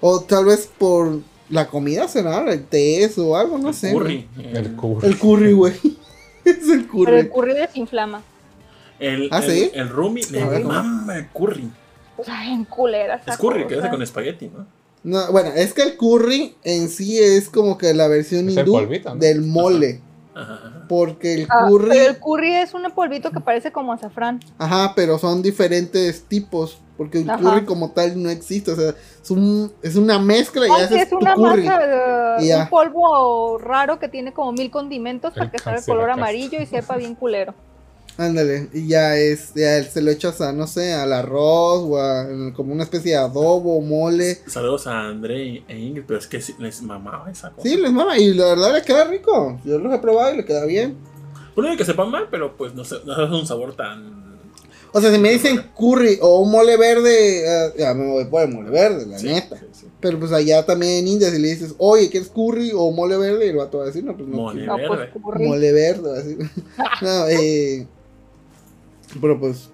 o 0.00 0.20
tal 0.20 0.44
vez 0.44 0.68
por 0.78 1.20
la 1.48 1.66
comida 1.68 2.06
será, 2.08 2.50
el 2.52 2.64
té 2.66 3.10
o 3.16 3.36
algo, 3.36 3.56
no 3.56 3.72
sé. 3.72 3.92
curry. 3.92 4.28
el 4.38 4.56
El, 4.56 4.76
curry. 4.76 5.06
El 5.06 5.18
curry, 5.18 5.52
güey. 5.52 5.72
es 6.44 6.68
el 6.68 6.86
curry. 6.86 7.04
Pero 7.06 7.18
el 7.18 7.30
curry 7.30 7.54
desinflama. 7.54 8.22
el, 8.98 9.28
¿Ah, 9.32 9.38
el- 9.44 9.50
sí? 9.50 9.70
el 9.72 9.88
¿cómo? 10.62 10.74
mama 10.74 11.16
el 11.16 11.28
curry. 11.28 11.70
O 12.18 12.24
sea, 12.24 12.50
en 12.50 12.64
culera. 12.64 13.16
esa 13.16 13.32
Es 13.32 13.36
curry, 13.38 13.66
que 13.66 13.76
hace 13.78 13.88
con 13.90 14.02
espagueti, 14.02 14.48
¿no? 14.48 14.66
No, 15.06 15.30
bueno, 15.30 15.50
es 15.54 15.72
que 15.72 15.82
el 15.82 15.96
curry 15.96 16.56
en 16.64 16.88
sí 16.88 17.18
es 17.18 17.48
como 17.48 17.78
que 17.78 17.94
la 17.94 18.08
versión 18.08 18.50
hindú 18.50 18.72
polvito, 18.72 19.14
¿no? 19.14 19.20
del 19.20 19.42
mole. 19.42 20.00
Ajá, 20.34 20.54
ajá. 20.54 20.86
Porque 20.88 21.34
el 21.34 21.46
Ah, 21.48 21.66
curry, 21.68 21.88
pero 21.90 22.10
el 22.10 22.18
curry 22.18 22.52
es 22.54 22.74
un 22.74 22.82
polvito 22.92 23.30
que 23.30 23.40
parece 23.40 23.70
como 23.70 23.92
azafrán. 23.92 24.40
ajá, 24.58 24.94
pero 24.96 25.16
son 25.18 25.42
diferentes 25.42 26.24
tipos. 26.28 26.78
Porque 26.96 27.18
el 27.18 27.30
Ajá. 27.30 27.38
curry 27.42 27.64
como 27.66 27.92
tal 27.92 28.20
no 28.20 28.30
existe. 28.30 28.72
O 28.72 28.76
sea, 28.76 28.90
es, 29.22 29.30
un, 29.30 29.72
es 29.82 29.94
una 29.96 30.18
mezcla 30.18 30.66
y 30.66 30.70
Ah, 30.70 30.74
sí, 30.78 30.94
haces 30.94 31.02
es 31.02 31.10
tu 31.10 31.18
una 31.18 31.34
curry. 31.34 31.64
masa, 31.66 31.86
de- 31.86 32.44
Y 32.44 32.48
ya. 32.48 32.62
un 32.64 32.68
polvo 32.68 33.58
raro 33.58 33.98
que 34.00 34.08
tiene 34.08 34.32
como 34.32 34.50
mil 34.52 34.70
condimentos 34.70 35.34
para 35.34 35.44
El 35.46 35.50
que 35.52 35.58
salga 35.58 35.82
color 35.82 36.10
amarillo 36.10 36.60
y 36.60 36.66
sepa 36.66 36.96
bien 36.96 37.14
culero. 37.14 37.54
Ándale, 38.18 38.68
y 38.72 38.88
ya 38.88 39.16
es, 39.18 39.52
ya 39.54 39.82
se 39.84 40.00
lo 40.00 40.10
echas 40.10 40.40
a, 40.40 40.50
no 40.52 40.66
sé, 40.66 40.94
al 40.94 41.12
arroz 41.12 41.82
o 41.86 41.98
a, 41.98 42.26
como 42.54 42.72
una 42.72 42.84
especie 42.84 43.12
de 43.12 43.18
adobo, 43.18 43.80
mole. 43.82 44.38
Saludos 44.46 44.86
a 44.86 45.00
André 45.08 45.44
y- 45.44 45.64
e 45.68 45.78
Ingrid, 45.78 46.04
pero 46.06 46.18
es 46.18 46.26
que 46.26 46.40
les 46.58 46.80
mamaba 46.82 47.30
esa 47.30 47.50
cosa. 47.50 47.68
Sí, 47.68 47.76
les 47.76 47.92
mama, 47.92 48.16
y 48.18 48.32
la 48.32 48.46
verdad 48.46 48.72
le 48.72 48.82
queda 48.82 49.04
rico. 49.04 49.60
Yo 49.64 49.78
los 49.78 49.92
he 49.94 49.98
probado 49.98 50.32
y 50.32 50.38
le 50.38 50.44
queda 50.46 50.64
bien. 50.64 50.96
Bueno, 51.54 51.70
de 51.70 51.76
que 51.76 51.84
sepan 51.84 52.10
mal, 52.10 52.28
pero 52.30 52.56
pues 52.56 52.74
no, 52.74 52.84
sé, 52.84 52.96
no 53.04 53.22
es 53.22 53.30
un 53.30 53.46
sabor 53.46 53.74
tan. 53.76 54.24
O 54.92 55.00
sea, 55.00 55.12
si 55.12 55.18
me 55.18 55.30
dicen 55.30 55.62
curry 55.74 56.18
o 56.22 56.40
un 56.40 56.50
mole 56.50 56.78
verde, 56.78 57.40
eh, 57.66 57.72
ya 57.78 57.92
me 57.92 58.06
voy 58.10 58.24
por 58.24 58.42
el 58.44 58.48
mole 58.54 58.70
verde, 58.70 59.04
la 59.04 59.18
Sí, 59.18 59.26
neta. 59.26 59.58
sí, 59.58 59.66
sí. 59.72 59.86
Pero 60.00 60.18
pues 60.18 60.32
allá 60.32 60.64
también 60.64 60.92
en 61.00 61.08
India, 61.08 61.30
si 61.30 61.38
le 61.38 61.48
dices, 61.48 61.74
oye, 61.76 62.08
¿quieres 62.08 62.30
curry 62.30 62.72
o 62.74 62.90
mole 62.92 63.18
verde? 63.18 63.44
Y 63.46 63.50
el 63.50 63.56
vato 63.56 63.76
va 63.78 63.84
a 63.84 63.86
decir, 63.88 64.04
no, 64.04 64.16
pues 64.16 64.26
no. 64.26 64.36
Mole. 64.36 64.60
quiero. 64.60 64.78
No, 64.78 64.86
pues 64.88 65.00
verde. 65.00 65.12
curry. 65.22 65.44
Mole 65.46 65.72
verde, 65.72 66.08
va 66.08 66.14
a 66.14 66.22
decir. 66.22 66.38
no, 67.02 67.26
eh. 67.28 67.86
Pero 69.20 69.38
pues. 69.40 69.68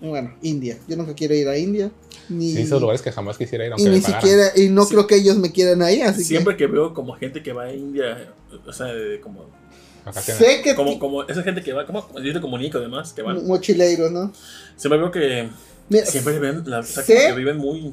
Bueno, 0.00 0.34
India. 0.42 0.78
Yo 0.88 0.96
nunca 0.96 1.14
quiero 1.14 1.34
ir 1.34 1.48
a 1.48 1.56
India. 1.56 1.90
Ni, 2.28 2.52
Sí, 2.52 2.62
esos 2.62 2.80
lugares 2.80 3.02
que 3.02 3.12
jamás 3.12 3.36
quisiera 3.36 3.64
ir, 3.64 3.70
y 3.70 3.72
aunque 3.72 3.90
ni 3.90 3.96
me 3.96 4.02
siquiera, 4.02 4.52
y 4.56 4.68
no 4.68 4.84
Sí. 4.84 4.90
creo 4.94 5.06
que 5.06 5.16
ellos 5.16 5.36
me 5.36 5.52
quieran 5.52 5.82
ahí, 5.82 6.00
así 6.02 6.24
Siempre 6.24 6.56
que 6.56 6.66
veo 6.66 6.94
como 6.94 7.14
gente 7.14 7.42
que 7.42 7.52
va 7.52 7.64
a 7.64 7.72
India, 7.74 8.32
o 8.66 8.72
sea, 8.72 8.86
de- 8.86 9.20
como, 9.20 9.46
que. 10.14 10.20
Sé 10.32 10.62
que. 10.62 10.74
como, 10.74 10.98
como 10.98 11.22
esa 11.24 11.42
gente 11.42 11.62
que 11.62 11.72
va, 11.72 11.84
como, 11.86 12.06
yo 12.20 12.32
te 12.32 12.40
comunico 12.40 12.78
además, 12.78 13.12
que 13.12 13.22
van. 13.22 13.46
Mochileiros, 13.46 14.10
¿no? 14.10 14.32
Siempre 14.76 14.98
veo 14.98 15.10
que 15.10 15.48
Mira, 15.88 16.06
siempre 16.06 16.38
ven, 16.38 16.62
la, 16.66 16.80
o 16.80 16.82
sea, 16.82 17.02
sé- 17.02 17.14
que 17.28 17.32
viven 17.34 17.58
muy. 17.58 17.92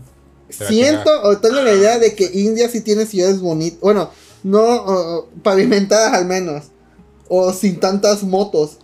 Siento 0.50 1.12
o 1.24 1.38
tengo 1.38 1.62
la 1.62 1.74
idea 1.74 2.00
de 2.00 2.16
que 2.16 2.26
India 2.34 2.70
sí 2.70 2.82
tiene 2.82 3.06
ciudades 3.06 3.40
bonitas. 3.40 3.80
Bueno, 3.82 4.10
no 4.44 4.62
o- 4.62 5.30
pavimentadas 5.44 6.14
al 6.14 6.26
menos. 6.26 6.66
O 7.28 7.52
sin 7.54 7.80
tantas 7.80 8.24
motos. 8.24 8.78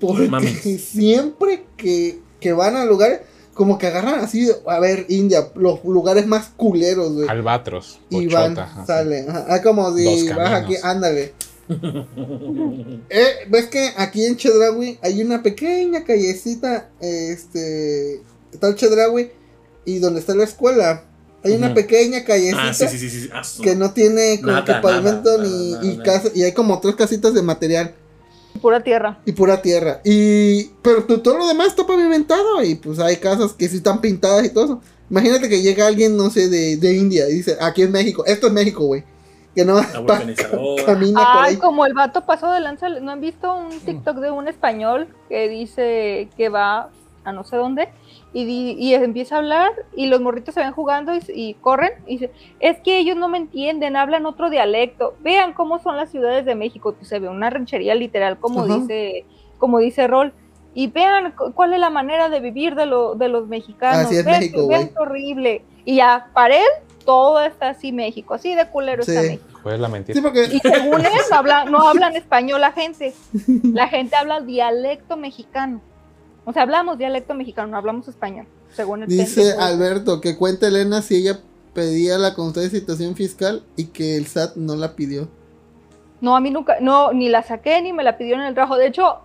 Porque 0.00 0.78
siempre 0.78 1.64
que, 1.76 2.20
que 2.40 2.52
van 2.52 2.76
a 2.76 2.84
lugares, 2.84 3.20
como 3.54 3.78
que 3.78 3.86
agarran 3.86 4.20
así, 4.20 4.48
a 4.66 4.80
ver, 4.80 5.06
India, 5.08 5.48
los 5.54 5.84
lugares 5.84 6.26
más 6.26 6.48
culeros, 6.56 7.12
güey. 7.14 7.28
Albatros. 7.28 8.00
Y 8.10 8.26
van, 8.26 8.54
Pochota, 8.54 8.84
salen. 8.86 9.30
Ajá, 9.30 9.46
ah, 9.48 9.62
como 9.62 9.94
si 9.96 10.28
vas 10.30 10.52
aquí, 10.52 10.74
ándale. 10.82 11.32
Eh, 13.10 13.26
¿Ves 13.48 13.66
que 13.66 13.92
aquí 13.96 14.24
en 14.26 14.36
Chedraui 14.36 14.98
hay 15.02 15.22
una 15.22 15.42
pequeña 15.42 16.04
callecita? 16.04 16.90
Este. 17.00 18.22
Está 18.52 18.68
el 18.68 18.74
Chedraui 18.76 19.30
y 19.84 19.98
donde 19.98 20.20
está 20.20 20.34
la 20.34 20.44
escuela. 20.44 21.04
Hay 21.42 21.52
una 21.52 21.74
pequeña 21.74 22.24
callecita 22.24 22.68
Ah, 22.70 22.74
sí, 22.74 22.88
sí, 22.88 22.98
sí. 22.98 23.10
sí. 23.10 23.28
Ah, 23.32 23.42
que 23.62 23.74
no 23.76 23.92
tiene 23.92 24.40
como 24.40 24.52
Nada, 24.52 24.64
que 24.64 24.74
pavimento 24.80 25.36
nada, 25.38 25.48
ni 25.48 25.72
nada, 25.72 25.84
y, 25.86 25.98
casa- 25.98 26.30
y 26.34 26.42
hay 26.42 26.52
como 26.52 26.80
tres 26.80 26.94
casitas 26.96 27.34
de 27.34 27.42
material 27.42 27.94
Pura 28.60 28.80
tierra. 28.80 29.18
y 29.26 29.32
pura 29.32 29.60
tierra. 29.60 30.00
Y 30.04 30.64
pero 30.82 31.04
to- 31.04 31.20
todo 31.20 31.38
lo 31.38 31.46
demás 31.46 31.68
está 31.68 31.86
pavimentado 31.86 32.62
y 32.62 32.74
pues 32.76 32.98
hay 32.98 33.16
casas 33.16 33.52
que 33.52 33.68
sí 33.68 33.76
están 33.78 34.00
pintadas 34.00 34.44
y 34.46 34.50
todo 34.54 34.64
eso. 34.64 34.80
Imagínate 35.10 35.48
que 35.48 35.60
llega 35.60 35.86
alguien, 35.86 36.16
no 36.16 36.30
sé, 36.30 36.48
de, 36.48 36.76
de 36.78 36.96
India 36.96 37.28
y 37.28 37.34
dice, 37.34 37.56
aquí 37.60 37.82
es 37.82 37.90
México, 37.90 38.24
esto 38.26 38.46
es 38.46 38.52
México, 38.52 38.84
güey. 38.86 39.04
Que 39.54 39.64
no 39.64 39.76
camina 40.86 41.20
por 41.20 41.44
Ay, 41.44 41.54
ahí. 41.54 41.56
como 41.56 41.86
el 41.86 41.94
vato 41.94 42.22
pasó 42.26 42.50
de 42.50 42.60
lanza. 42.60 42.88
¿No 42.88 43.12
han 43.12 43.20
visto 43.20 43.54
un 43.54 43.78
TikTok 43.80 44.16
de 44.18 44.30
un 44.30 44.48
español 44.48 45.08
que 45.28 45.48
dice 45.48 46.28
que 46.36 46.48
va 46.48 46.90
a 47.24 47.32
no 47.32 47.44
sé 47.44 47.56
dónde? 47.56 47.88
Y, 48.36 48.72
y 48.76 48.94
empieza 48.94 49.36
a 49.36 49.38
hablar 49.38 49.70
y 49.94 50.06
los 50.08 50.20
morritos 50.20 50.54
se 50.54 50.60
ven 50.60 50.72
jugando 50.72 51.14
y, 51.14 51.20
y 51.32 51.54
corren 51.54 51.92
y 52.04 52.18
dice, 52.18 52.32
es 52.58 52.80
que 52.80 52.98
ellos 52.98 53.16
no 53.16 53.28
me 53.28 53.38
entienden, 53.38 53.94
hablan 53.96 54.26
otro 54.26 54.50
dialecto. 54.50 55.14
Vean 55.20 55.52
cómo 55.52 55.78
son 55.78 55.96
las 55.96 56.10
ciudades 56.10 56.44
de 56.44 56.56
México. 56.56 56.94
Pues 56.94 57.06
se 57.08 57.20
ve 57.20 57.28
una 57.28 57.48
ranchería 57.48 57.94
literal, 57.94 58.36
como 58.40 58.66
dice, 58.66 59.24
como 59.58 59.78
dice 59.78 60.08
Rol. 60.08 60.32
Y 60.74 60.88
vean 60.88 61.30
cu- 61.30 61.52
cuál 61.52 61.74
es 61.74 61.78
la 61.78 61.90
manera 61.90 62.28
de 62.28 62.40
vivir 62.40 62.74
de, 62.74 62.86
lo- 62.86 63.14
de 63.14 63.28
los 63.28 63.46
mexicanos. 63.46 64.06
Así 64.06 64.16
es 64.16 64.24
vean, 64.24 64.40
México, 64.40 64.66
vean 64.66 64.90
horrible. 64.98 65.62
Y 65.84 65.96
ya, 65.96 66.26
para 66.34 66.56
él, 66.56 66.66
todo 67.04 67.40
está 67.40 67.68
así 67.68 67.92
México, 67.92 68.34
así 68.34 68.52
de 68.56 68.66
culero 68.66 69.02
está. 69.02 69.22
México. 69.22 69.60
Pues 69.62 69.78
la 69.78 69.86
Sí, 69.86 69.92
mentira. 69.92 70.22
porque 70.22 70.44
Y 70.46 70.58
según 70.58 71.00
él, 71.06 71.12
no, 71.30 71.36
habla- 71.36 71.64
no 71.66 71.88
hablan 71.88 72.16
español 72.16 72.60
la 72.62 72.72
gente. 72.72 73.14
La 73.62 73.86
gente 73.86 74.16
habla 74.16 74.40
dialecto 74.40 75.16
mexicano. 75.16 75.80
O 76.44 76.52
sea, 76.52 76.62
hablamos 76.62 76.98
dialecto 76.98 77.34
mexicano, 77.34 77.68
no 77.68 77.76
hablamos 77.76 78.08
español. 78.08 78.46
Según 78.70 79.02
el 79.02 79.08
dice 79.08 79.40
pendejo. 79.40 79.60
Alberto 79.60 80.20
que 80.20 80.36
cuenta 80.36 80.68
Elena 80.68 81.00
si 81.00 81.16
ella 81.16 81.40
pedía 81.72 82.18
la 82.18 82.34
constancia 82.34 82.70
de 82.70 82.78
situación 82.80 83.14
fiscal 83.16 83.62
y 83.76 83.86
que 83.86 84.16
el 84.16 84.26
SAT 84.26 84.56
no 84.56 84.76
la 84.76 84.94
pidió. 84.94 85.28
No, 86.20 86.36
a 86.36 86.40
mí 86.40 86.50
nunca, 86.50 86.76
no, 86.80 87.12
ni 87.12 87.28
la 87.28 87.42
saqué 87.42 87.82
ni 87.82 87.92
me 87.92 88.02
la 88.04 88.16
pidieron 88.16 88.42
en 88.42 88.48
el 88.48 88.54
trabajo. 88.54 88.76
De 88.76 88.86
hecho, 88.86 89.18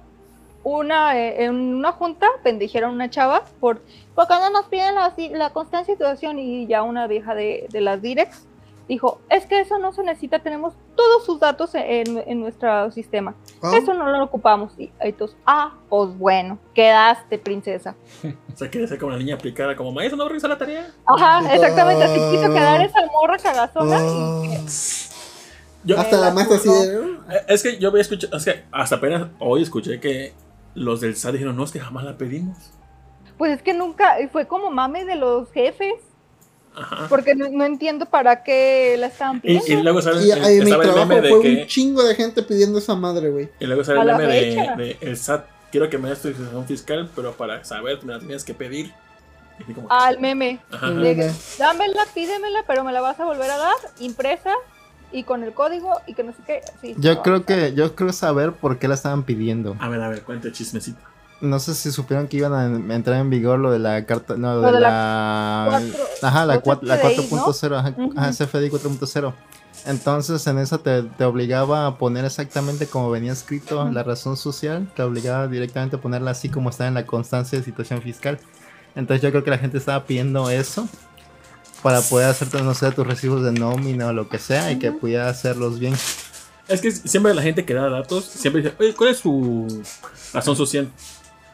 una, 0.64 1.18
eh, 1.18 1.46
en 1.46 1.56
una 1.56 1.92
junta 1.92 2.28
pendijeron 2.44 2.92
a 2.92 2.94
una 2.94 3.10
chava 3.10 3.46
por, 3.60 3.82
¿por 4.16 4.28
qué 4.28 4.34
no 4.34 4.50
nos 4.50 4.66
piden 4.66 4.96
la, 4.96 5.14
la 5.32 5.52
constancia 5.52 5.94
de 5.94 5.98
situación? 5.98 6.40
Y 6.40 6.68
ya 6.68 6.84
una 6.84 7.08
vieja 7.08 7.36
de, 7.36 7.68
de 7.72 7.82
las 7.82 8.02
directs 8.02 8.49
dijo, 8.90 9.22
es 9.30 9.46
que 9.46 9.62
eso 9.62 9.78
no 9.80 9.94
se 9.94 10.04
necesita, 10.04 10.40
tenemos 10.40 10.74
todos 10.98 11.26
sus 11.26 11.40
datos 11.40 11.74
en, 11.76 12.18
en 12.28 12.42
nuestro 12.42 12.92
sistema. 12.92 13.36
Ah, 13.64 13.72
Eso 13.78 13.94
no 13.94 14.10
lo 14.10 14.24
ocupamos. 14.24 14.74
Y 14.78 14.92
entonces, 15.00 15.38
ah, 15.46 15.74
pues 15.90 16.18
bueno, 16.18 16.58
quedaste, 16.74 17.38
princesa. 17.40 17.96
O 18.54 18.58
sea, 18.60 18.70
quiere 18.70 18.88
ser 18.88 19.00
como 19.00 19.14
la 19.14 19.18
niña 19.18 19.36
aplicada, 19.36 19.74
como 19.78 19.94
maestra, 19.94 20.18
no 20.18 20.26
regresa 20.26 20.50
la 20.50 20.58
tarea. 20.58 20.92
Ajá, 21.06 21.54
exactamente, 21.56 22.04
así 22.04 22.20
Ah. 22.22 22.28
quiso 22.32 22.50
quedar 22.54 22.82
esa 22.82 23.00
morra 23.14 23.38
cagazona. 23.38 23.98
ah. 24.02 24.42
y- 24.46 25.88
Yo, 25.88 25.98
Hasta 25.98 26.18
la 26.18 26.32
maestra 26.32 26.58
así. 26.58 26.70
Eh, 26.70 27.46
Es 27.48 27.64
que 27.64 27.78
yo 27.80 27.88
había 27.90 28.02
escuchado, 28.02 28.36
es 28.36 28.44
que 28.44 28.66
hasta 28.72 28.98
apenas 28.98 29.28
hoy 29.40 29.62
escuché 29.64 30.00
que 30.02 30.34
los 30.76 31.00
del 31.00 31.16
SAT 31.16 31.34
dijeron, 31.34 31.56
no, 31.56 31.64
es 31.64 31.72
que 31.72 31.80
jamás 31.80 32.04
la 32.04 32.18
pedimos. 32.18 32.58
Pues 33.38 33.54
es 33.54 33.62
que 33.62 33.74
nunca, 33.74 34.16
fue 34.32 34.46
como 34.48 34.70
mame 34.72 35.06
de 35.06 35.16
los 35.16 35.50
jefes. 35.52 35.94
Ajá. 36.80 37.08
Porque 37.10 37.36
no, 37.36 37.48
no 37.50 37.66
entiendo 37.66 38.06
para 38.06 38.44
qué 38.44 38.96
la 38.98 39.08
estaban 39.08 39.42
pidiendo. 39.42 39.66
y 39.68 39.76
luego 39.84 40.02
sale, 40.02 40.26
Y 40.26 40.32
el- 40.32 40.38
en 40.44 40.64
mi 40.66 40.72
el 40.72 40.78
meme 40.96 41.22
de 41.22 41.30
fue 41.30 41.42
que, 41.42 41.56
un 41.62 41.68
chingo 41.68 42.04
de 42.04 42.16
gente 42.16 42.42
pidiendo 42.44 42.80
esa 42.80 42.96
madre, 42.96 43.30
güey. 43.30 43.50
y 43.60 43.66
luego 43.66 43.84
sale 43.84 44.00
el 44.00 44.08
meme 44.08 44.28
de, 44.28 44.98
el 45.02 45.18
SAT, 45.18 45.46
quiero 45.72 45.90
que 45.90 45.98
me 45.98 46.10
des 46.10 46.22
tu 46.22 46.30
situación 46.30 46.66
fiscal, 46.66 47.10
pero 47.16 47.34
para 47.34 47.64
saber 47.64 48.04
me 48.04 48.14
la 48.14 48.20
tienes 48.20 48.44
que 48.44 48.54
pedir. 48.54 48.94
Como, 49.76 49.88
Ah, 49.92 50.10
el 50.10 50.20
meme. 50.20 50.60
ajá. 50.72 50.90
De 50.92 51.32
dámela, 51.58 52.06
pídemela, 52.14 52.64
pero 52.66 52.84
me 52.86 52.94
la 52.94 53.02
vas 53.02 53.20
a 53.20 53.26
volver 53.26 53.52
a 53.52 53.58
dar, 53.58 53.76
impresa 54.00 54.52
y 55.12 55.24
con 55.24 55.44
el 55.44 55.52
código 55.54 56.00
y 56.08 56.14
que 56.14 56.24
no 56.24 56.32
sé 56.32 56.38
qué. 56.48 56.62
Sí, 56.82 56.96
Yo 56.98 57.16
no, 57.16 57.22
creo 57.24 57.46
que, 57.46 57.74
yo 57.74 57.94
creo 57.94 58.14
saber 58.14 58.54
por 58.54 58.80
qué 58.80 58.88
la 58.88 58.94
estaban 58.96 59.24
pidiendo. 59.24 59.76
A 59.80 59.90
ver, 59.90 60.00
a 60.02 60.08
ver, 60.08 60.22
cuente 60.22 60.52
chismecito. 60.54 61.00
No 61.42 61.60
sé 61.60 61.74
si 61.74 61.92
supieron 61.92 62.28
que 62.28 62.38
iban 62.38 62.54
a 62.54 62.94
entrar 62.94 63.18
en 63.22 63.30
vigor 63.30 63.60
lo 63.60 63.72
de 63.72 63.80
la 63.80 64.06
carta, 64.06 64.36
no, 64.36 64.56
lo 64.56 64.62
Lo 64.62 64.68
de, 64.68 64.74
de 64.74 64.80
la, 64.82 65.68
cuatro- 65.70 66.06
ajá, 66.22 66.46
la, 66.46 66.60
cuatro 66.60 66.82
cuat- 66.82 66.88
la 66.88 66.98
CFDI, 66.98 67.28
4.0, 67.30 67.76
ajá, 67.78 67.94
Ujú. 67.98 68.14
ajá, 68.20 68.32
CFDI 68.32 68.70
4.0. 68.70 69.34
Entonces 69.86 70.46
en 70.48 70.58
esa 70.60 70.78
te, 70.80 71.04
te 71.04 71.24
obligaba 71.24 71.88
a 71.88 71.98
poner 71.98 72.26
exactamente 72.26 72.88
como 72.88 73.10
venía 73.10 73.32
escrito 73.32 73.90
la 73.90 74.04
razón 74.04 74.36
social, 74.36 74.92
te 74.94 75.02
obligaba 75.04 75.48
directamente 75.48 75.96
a 75.96 76.02
ponerla 76.02 76.32
así 76.32 76.50
como 76.50 76.70
está 76.70 76.88
en 76.88 76.94
la 76.96 77.06
constancia 77.06 77.58
de 77.58 77.64
situación 77.64 78.02
fiscal. 78.02 78.38
Entonces 78.96 79.22
yo 79.22 79.30
creo 79.32 79.44
que 79.46 79.50
la 79.52 79.58
gente 79.58 79.78
estaba 79.78 80.04
pidiendo 80.04 80.50
eso 80.50 80.90
para 81.82 82.02
poder 82.02 82.30
hacerte, 82.30 82.62
no 82.62 82.74
sé, 82.74 82.92
tus 82.92 83.08
recibos 83.08 83.42
de 83.44 83.54
nómina 83.54 84.08
o 84.08 84.14
lo 84.14 84.28
que 84.28 84.38
sea 84.40 84.70
y 84.74 84.80
que 84.80 84.92
pudiera 84.92 85.30
hacerlos 85.30 85.80
bien. 85.80 85.94
Es 86.68 86.82
que 86.82 86.92
siempre 86.92 87.34
la 87.34 87.42
gente 87.42 87.64
que 87.64 87.74
da 87.74 87.90
datos, 87.90 88.26
siempre 88.26 88.62
dice, 88.62 88.76
oye, 88.80 88.94
¿cuál 88.94 89.12
es 89.12 89.18
su 89.20 89.82
razón 90.34 90.58
social? 90.58 90.90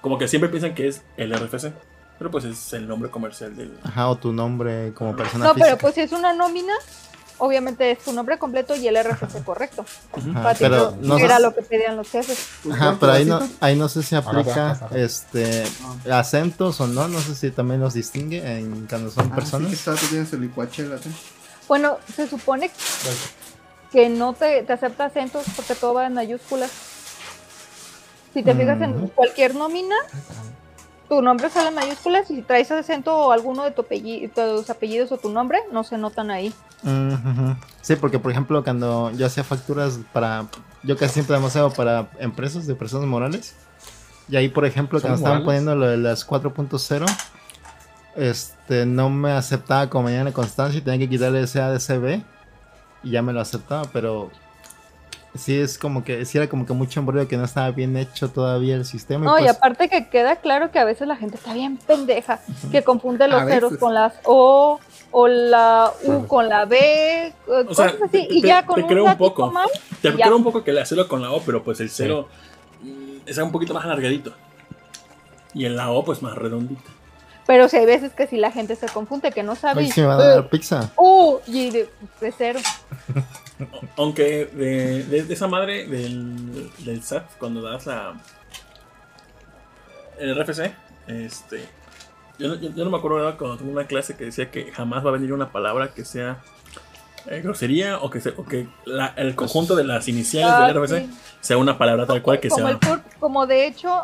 Como 0.05 0.19
que 0.19 0.27
siempre 0.27 0.51
piensan 0.51 0.75
que 0.75 0.88
es 0.88 1.01
el 1.17 1.33
RFC. 1.33 1.74
Pero 2.19 2.29
pues 2.29 2.45
es 2.45 2.74
el 2.74 2.88
nombre 2.88 3.09
comercial 3.09 3.55
del... 3.55 3.75
Ajá, 3.81 4.07
o 4.07 4.15
tu 4.15 4.31
nombre 4.31 4.93
como 4.93 5.15
persona 5.15 5.45
No, 5.45 5.55
física. 5.55 5.65
pero 5.65 5.81
pues 5.81 5.95
si 5.95 6.01
es 6.01 6.12
una 6.12 6.31
nómina, 6.31 6.74
obviamente 7.39 7.89
es 7.89 8.03
tu 8.03 8.13
nombre 8.13 8.38
completo 8.38 8.75
y 8.75 8.88
el 8.88 9.03
RFC 9.03 9.43
correcto. 9.43 9.83
Ajá, 10.13 10.43
Para 10.43 10.53
ti 10.53 10.63
pero 10.63 10.95
no- 11.01 11.17
era 11.17 11.39
lo 11.39 11.55
que 11.55 11.63
pedían 11.63 11.97
los 11.97 12.07
jefes. 12.07 12.38
Ajá, 12.71 12.97
pero 13.00 13.13
ahí 13.13 13.25
no, 13.25 13.39
ahí 13.62 13.75
no 13.75 13.89
sé 13.89 14.03
si 14.03 14.13
aplica 14.13 14.67
ahora, 14.74 14.77
ahora. 14.79 15.00
este 15.00 15.63
acentos 16.12 16.79
o 16.81 16.85
no, 16.85 17.07
no 17.07 17.19
sé 17.19 17.33
si 17.33 17.50
también 17.50 17.81
los 17.81 17.95
distingue 17.95 18.59
en 18.59 18.85
cuando 18.85 19.09
son 19.09 19.31
personas. 19.31 19.75
tú 19.83 20.05
tienes 20.12 20.31
el 20.33 20.41
licuache, 20.41 20.88
Bueno, 21.67 21.97
se 22.15 22.27
supone 22.27 22.69
que 23.91 24.07
no 24.09 24.33
te, 24.33 24.62
te 24.62 24.71
acepta 24.74 25.05
acentos 25.05 25.45
porque 25.55 25.74
todo 25.74 25.95
va 25.95 26.05
en 26.05 26.13
mayúsculas. 26.13 26.69
Si 28.36 28.44
te 28.44 28.54
fijas 28.54 28.82
en 28.82 28.92
Ujú. 28.92 29.12
cualquier 29.15 29.56
nómina, 29.56 29.96
tu 31.08 31.22
nombre 31.22 31.50
sale 31.50 31.70
en 31.70 31.75
mayúsculas 31.75 32.30
y 32.30 32.36
si 32.36 32.42
traes 32.42 32.70
acento 32.70 33.18
o 33.18 33.32
alguno 33.32 33.63
de 33.63 33.72
tu 33.72 33.84
apellido, 33.84 34.30
tus 34.36 34.70
apellidos 34.70 35.10
o 35.13 35.18
tu 35.18 35.30
nombre, 35.30 35.60
no 35.72 35.86
se 35.86 35.98
notan 35.98 36.30
ahí. 36.32 36.54
Sí, 37.82 37.96
porque 37.96 38.20
por 38.20 38.32
ejemplo 38.32 38.62
cuando 38.62 39.10
yo 39.12 39.25
hacía 39.25 39.46
facturas 39.46 40.01
para, 40.12 40.48
yo 40.84 40.98
casi 40.98 41.13
siempre 41.13 41.38
demasiado 41.38 41.72
para 41.72 42.10
empresas 42.20 42.68
de 42.68 42.75
personas 42.75 43.08
morales. 43.08 43.56
Y 44.27 44.36
ahí 44.36 44.50
por 44.50 44.65
ejemplo 44.65 45.00
¿Son 45.00 45.08
cuando 45.08 45.18
estaban 45.20 45.44
poniendo 45.46 45.74
lo 45.77 45.88
de 45.88 45.96
las 45.96 46.27
4.0, 46.27 47.06
este 48.18 48.86
no 48.86 49.10
me 49.10 49.32
aceptaba 49.32 49.89
como 49.89 50.06
mañana 50.06 50.34
constancia 50.34 50.80
y 50.80 50.82
tenía 50.82 51.00
que 51.00 51.10
quitarle 51.10 51.39
ese 51.39 51.62
ADCB 51.62 52.22
y 53.01 53.12
ya 53.12 53.22
me 53.22 53.32
lo 53.32 53.39
aceptaba, 53.39 53.84
pero 53.94 54.30
sí 55.36 55.60
es 55.60 55.77
como 55.77 56.04
que, 56.04 56.25
sí 56.25 56.38
era 56.38 56.48
como 56.48 56.65
que 56.65 56.74
mucho 56.74 57.00
embrollo 57.00 57.27
que 57.27 57.38
no 57.38 57.44
estaba 57.46 57.70
bien 57.72 57.96
hecho 57.98 58.30
todavía 58.30 58.75
el 58.75 58.86
sistema. 58.86 59.25
y 59.25 59.27
No, 59.27 59.38
y 59.38 59.42
pues- 59.44 59.56
aparte 59.58 59.89
que 59.89 60.08
queda 60.10 60.38
claro 60.38 60.72
que 60.72 60.80
a 60.80 60.84
veces 60.86 61.08
la 61.08 61.15
gente 61.15 61.36
está 61.38 61.54
bien 61.54 61.77
pendeja, 61.77 62.39
que 62.72 62.84
confunde 62.84 63.27
los 63.27 63.42
A 63.42 63.46
ceros 63.46 63.72
veces. 63.72 63.80
con 63.80 63.94
las 63.94 64.13
O 64.24 64.80
o 65.12 65.27
la 65.27 65.92
U 66.04 66.25
con 66.27 66.50
la 66.50 66.65
B, 66.65 66.77
eh, 67.27 67.34
O 67.48 67.65
cosas 67.68 67.92
sea, 67.94 68.00
así, 68.06 68.12
te- 68.27 68.27
y 68.34 68.42
te- 68.42 68.48
ya 68.48 68.62
te 68.62 68.68
con 68.68 68.82
un 68.84 68.88
creo 68.89 69.06
un 69.06 69.18
poco. 69.18 69.54
Te 70.01 70.10
Ya. 70.10 70.25
creo 70.25 70.36
un 70.36 70.44
poco 70.44 70.63
que 70.63 70.74
le 70.74 70.82
hacerlo 70.82 71.08
con 71.08 71.22
la 71.22 71.32
O, 71.32 71.42
pero 71.42 71.63
pues 71.63 71.80
el 71.80 71.89
cero 71.89 72.27
mm, 72.82 73.18
es 73.25 73.38
un 73.38 73.51
poquito 73.51 73.74
más 73.74 73.86
alargadito. 73.86 74.34
Y 75.54 75.65
en 75.65 75.75
la 75.77 75.89
O, 75.92 76.04
pues 76.04 76.22
más 76.22 76.36
redondito. 76.36 76.89
Pero 77.45 77.67
si 77.69 77.77
hay 77.77 77.85
veces 77.85 78.13
que 78.13 78.27
si 78.27 78.37
la 78.37 78.51
gente 78.51 78.75
se 78.75 78.87
confunde, 78.87 79.31
que 79.31 79.43
no 79.43 79.55
sabe, 79.55 79.83
Hoy 79.95 80.03
van 80.03 80.19
a 80.19 80.23
dar 80.23 80.49
pizza. 80.49 80.91
U 80.97 81.39
y 81.47 81.69
de, 81.71 81.89
de 82.21 82.33
cero. 82.37 82.59
O- 83.71 83.81
Aunque 84.03 84.45
de, 84.45 85.03
de- 85.03 85.23
de 85.23 85.33
esa 85.33 85.47
madre 85.47 85.87
del, 85.87 86.71
del 86.79 87.03
SAT, 87.03 87.37
cuando 87.37 87.61
das 87.61 87.85
la. 87.85 88.13
El 90.19 90.35
RFC, 90.35 90.73
este. 91.07 91.67
Yo, 92.39 92.49
no- 92.49 92.55
yo- 92.55 92.69
yo 92.73 92.83
no 92.83 92.89
me 92.91 92.97
acuerdo 92.97 93.17
¿verdad? 93.17 93.37
cuando 93.37 93.57
tuve 93.57 93.69
una 93.71 93.85
clase 93.87 94.15
que 94.15 94.25
decía 94.25 94.51
que 94.51 94.71
jamás 94.71 95.05
va 95.05 95.09
a 95.09 95.13
venir 95.13 95.31
una 95.33 95.51
palabra 95.51 95.93
que 95.93 96.03
sea 96.03 96.39
eh, 97.27 97.41
grosería 97.41 97.97
o 97.99 98.09
que, 98.09 98.19
sea, 98.21 98.33
o 98.37 98.45
que 98.45 98.67
la- 98.85 99.13
el 99.15 99.35
conjunto 99.35 99.75
de 99.75 99.83
las 99.85 100.07
iniciales 100.07 100.51
Ah, 100.53 100.67
del 100.67 100.75
RFC 100.83 100.99
sí. 101.05 101.17
sea 101.41 101.57
una 101.57 101.77
palabra 101.77 102.05
tal 102.05 102.21
cual 102.21 102.39
que 102.39 102.49
como, 102.49 102.67
sea. 102.67 102.77
el 102.93 103.01
como 103.19 103.47
de 103.47 103.67
hecho, 103.67 104.03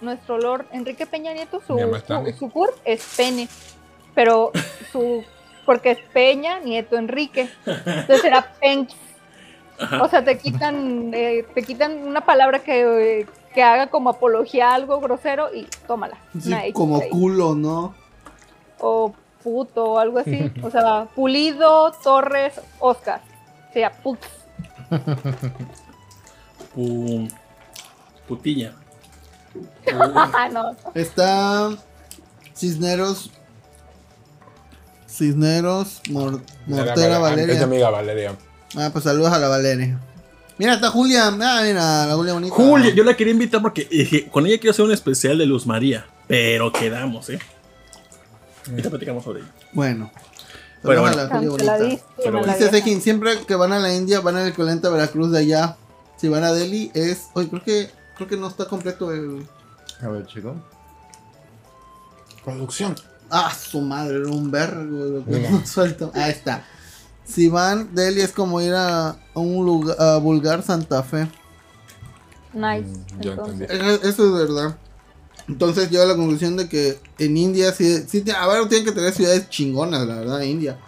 nuestro 0.00 0.38
Lord 0.38 0.66
Enrique 0.72 1.06
Peña 1.06 1.32
Nieto, 1.32 1.60
su, 1.66 1.78
su, 1.78 2.00
también. 2.06 2.36
su 2.38 2.48
CURP 2.50 2.74
es 2.84 3.14
pene, 3.16 3.48
pero 4.14 4.52
su, 4.92 5.24
porque 5.66 5.92
es 5.92 5.98
Peña 6.12 6.58
Nieto 6.60 6.96
Enrique, 6.96 7.48
entonces 7.66 8.24
era 8.24 8.52
Penx. 8.60 8.94
O 10.00 10.08
sea, 10.08 10.24
te 10.24 10.38
quitan, 10.38 11.12
eh, 11.14 11.46
te 11.54 11.62
quitan 11.62 11.98
una 12.06 12.22
palabra 12.22 12.58
que, 12.58 13.20
eh, 13.20 13.26
que 13.54 13.62
haga 13.62 13.86
como 13.86 14.10
apología 14.10 14.70
a 14.70 14.74
algo 14.74 14.98
grosero 15.00 15.54
y 15.54 15.68
tómala. 15.86 16.18
Sí, 16.40 16.52
como 16.72 17.00
ahí. 17.00 17.08
culo, 17.10 17.54
¿no? 17.54 17.94
O 18.80 19.14
puto 19.42 19.84
o 19.84 19.98
algo 20.00 20.18
así. 20.18 20.50
O 20.64 20.70
sea, 20.70 21.06
Pulido, 21.14 21.92
Torres, 22.02 22.60
Oscar. 22.80 23.20
O 23.70 23.72
sea, 23.72 23.92
put. 23.92 24.18
Pu- 26.74 27.28
putilla. 28.26 28.74
Ah, 29.94 30.48
no. 30.52 30.76
Está 30.94 31.70
Cisneros. 32.56 33.30
Cisneros, 35.08 36.00
Mor- 36.10 36.40
Mortera, 36.66 37.16
mi 37.16 37.22
Valeria. 37.22 37.62
amiga 37.64 37.90
Valeria. 37.90 38.36
Ah, 38.76 38.90
pues 38.92 39.04
saludos 39.04 39.32
a 39.32 39.38
la 39.38 39.48
Valeria. 39.48 39.98
Mira, 40.58 40.74
está 40.74 40.90
Julia. 40.90 41.28
Ah, 41.28 41.62
mira, 41.64 42.06
la 42.06 42.14
Julia 42.14 42.34
bonita. 42.34 42.54
Julia, 42.54 42.90
yo 42.94 43.04
la 43.04 43.16
quería 43.16 43.32
invitar 43.32 43.62
porque 43.62 43.86
dije, 43.90 44.26
con 44.28 44.46
ella 44.46 44.58
quiero 44.58 44.72
hacer 44.72 44.84
un 44.84 44.92
especial 44.92 45.38
de 45.38 45.46
Luz 45.46 45.66
María. 45.66 46.06
Pero 46.26 46.70
quedamos, 46.72 47.30
¿eh? 47.30 47.38
Ahorita 48.68 48.90
platicamos 48.90 49.24
sobre 49.24 49.40
ella. 49.40 49.48
Bueno. 49.72 50.10
Bueno, 50.82 51.00
bueno. 51.00 51.18
a 51.18 51.24
la 51.24 51.28
Julia 51.28 51.48
bonita. 51.50 52.04
Pero 52.22 52.44
la 52.44 52.54
Dice. 52.54 52.70
Sekin, 52.70 53.00
siempre 53.00 53.38
que 53.46 53.54
van 53.54 53.72
a 53.72 53.78
la 53.78 53.94
India 53.94 54.20
van 54.20 54.36
al 54.36 54.48
equivalente 54.48 54.86
a 54.86 54.90
Veracruz 54.90 55.30
de 55.32 55.38
allá. 55.38 55.76
Si 56.16 56.28
van 56.28 56.44
a 56.44 56.52
Delhi 56.52 56.90
es. 56.94 57.28
Oye, 57.32 57.48
creo 57.48 57.62
que 57.64 57.90
creo 58.18 58.28
que 58.28 58.36
no 58.36 58.48
está 58.48 58.66
completo 58.66 59.10
el. 59.12 59.46
A 60.02 60.08
ver, 60.08 60.26
chico. 60.26 60.54
Producción. 62.44 62.94
Ah, 63.30 63.52
su 63.54 63.80
madre, 63.80 64.18
era 64.18 64.28
un 64.28 64.50
vergo 64.50 64.80
lo 64.82 65.24
que 65.24 65.30
Mira. 65.30 65.50
no 65.50 65.66
suelto. 65.66 66.10
Ahí 66.14 66.30
está. 66.32 66.64
Si 67.24 67.48
van 67.48 67.94
Delhi 67.94 68.22
es 68.22 68.32
como 68.32 68.60
ir 68.60 68.74
a, 68.74 69.10
a 69.10 69.18
un 69.38 69.64
lugar 69.64 69.96
a 70.00 70.16
Bulgar 70.18 70.62
Santa 70.62 71.02
Fe. 71.02 71.28
Nice. 72.54 72.88
Mm, 72.88 73.20
ya 73.20 73.32
entendí. 73.32 73.64
Eh, 73.68 74.00
Eso 74.02 74.26
es 74.26 74.32
verdad. 74.48 74.76
Entonces 75.46 75.90
yo 75.90 76.02
a 76.02 76.06
la 76.06 76.14
conclusión 76.16 76.56
de 76.56 76.68
que 76.68 76.98
en 77.18 77.36
India 77.36 77.72
sí, 77.72 78.04
sí 78.08 78.22
a 78.30 78.46
ver, 78.46 78.68
tienen 78.68 78.86
que 78.86 78.92
tener 78.92 79.12
ciudades 79.14 79.48
chingonas, 79.48 80.06
la 80.06 80.16
verdad, 80.16 80.40
India. 80.42 80.78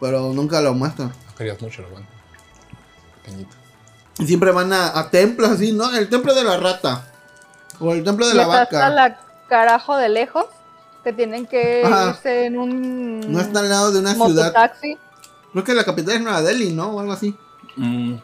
pero 0.00 0.32
nunca 0.32 0.60
lo 0.60 0.74
muestran. 0.74 1.12
Querías 1.36 1.60
mucho, 1.60 1.82
lo 1.82 1.90
bueno. 1.90 2.06
Pequeñito. 3.24 3.56
Y 4.18 4.26
siempre 4.26 4.52
van 4.52 4.72
a, 4.72 4.98
a 4.98 5.10
templos 5.10 5.50
así, 5.50 5.72
¿no? 5.72 5.92
El 5.94 6.08
templo 6.08 6.34
de 6.34 6.44
la 6.44 6.56
rata. 6.56 7.04
O 7.80 7.92
el 7.92 8.04
templo 8.04 8.26
de 8.26 8.34
Y 8.34 8.36
la 8.36 8.42
está 8.44 8.62
hasta 8.62 8.78
vaca. 8.78 8.88
la 8.94 9.20
carajo 9.48 9.96
de 9.96 10.08
lejos, 10.08 10.46
que 11.02 11.12
tienen 11.12 11.46
que 11.46 11.82
Ajá. 11.84 12.10
irse 12.10 12.46
en 12.46 12.58
un 12.58 13.20
No 13.32 13.40
está 13.40 13.60
al 13.60 13.68
lado 13.68 13.92
de 13.92 13.98
una 14.00 14.14
ciudad. 14.14 14.46
mototaxi. 14.52 14.96
Creo 15.52 15.64
que 15.64 15.74
la 15.74 15.84
capital 15.84 16.14
es 16.16 16.22
Nueva 16.22 16.42
Delhi, 16.42 16.72
¿no? 16.72 16.90
O 16.90 17.00
algo 17.00 17.12
así. 17.12 17.36
Mm. 17.76 18.14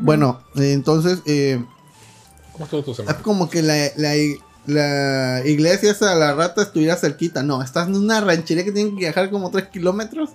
Bueno, 0.00 0.40
eh, 0.56 0.72
entonces, 0.72 1.20
eh, 1.26 1.64
¿Cómo 2.52 2.64
estuvo 2.64 2.82
tu 2.84 2.94
semana? 2.94 3.16
es 3.16 3.22
como 3.22 3.50
que 3.50 3.62
la, 3.62 3.74
la, 3.96 4.14
la 4.66 5.42
iglesia 5.44 5.90
esa 5.90 6.10
de 6.14 6.20
la 6.20 6.34
rata 6.34 6.62
estuviera 6.62 6.96
cerquita. 6.96 7.42
No, 7.42 7.62
estás 7.62 7.88
en 7.88 7.96
una 7.96 8.20
ranchería 8.20 8.64
que 8.64 8.70
tienen 8.72 8.94
que 8.94 9.00
viajar 9.00 9.28
como 9.30 9.50
3 9.50 9.66
kilómetros. 9.68 10.30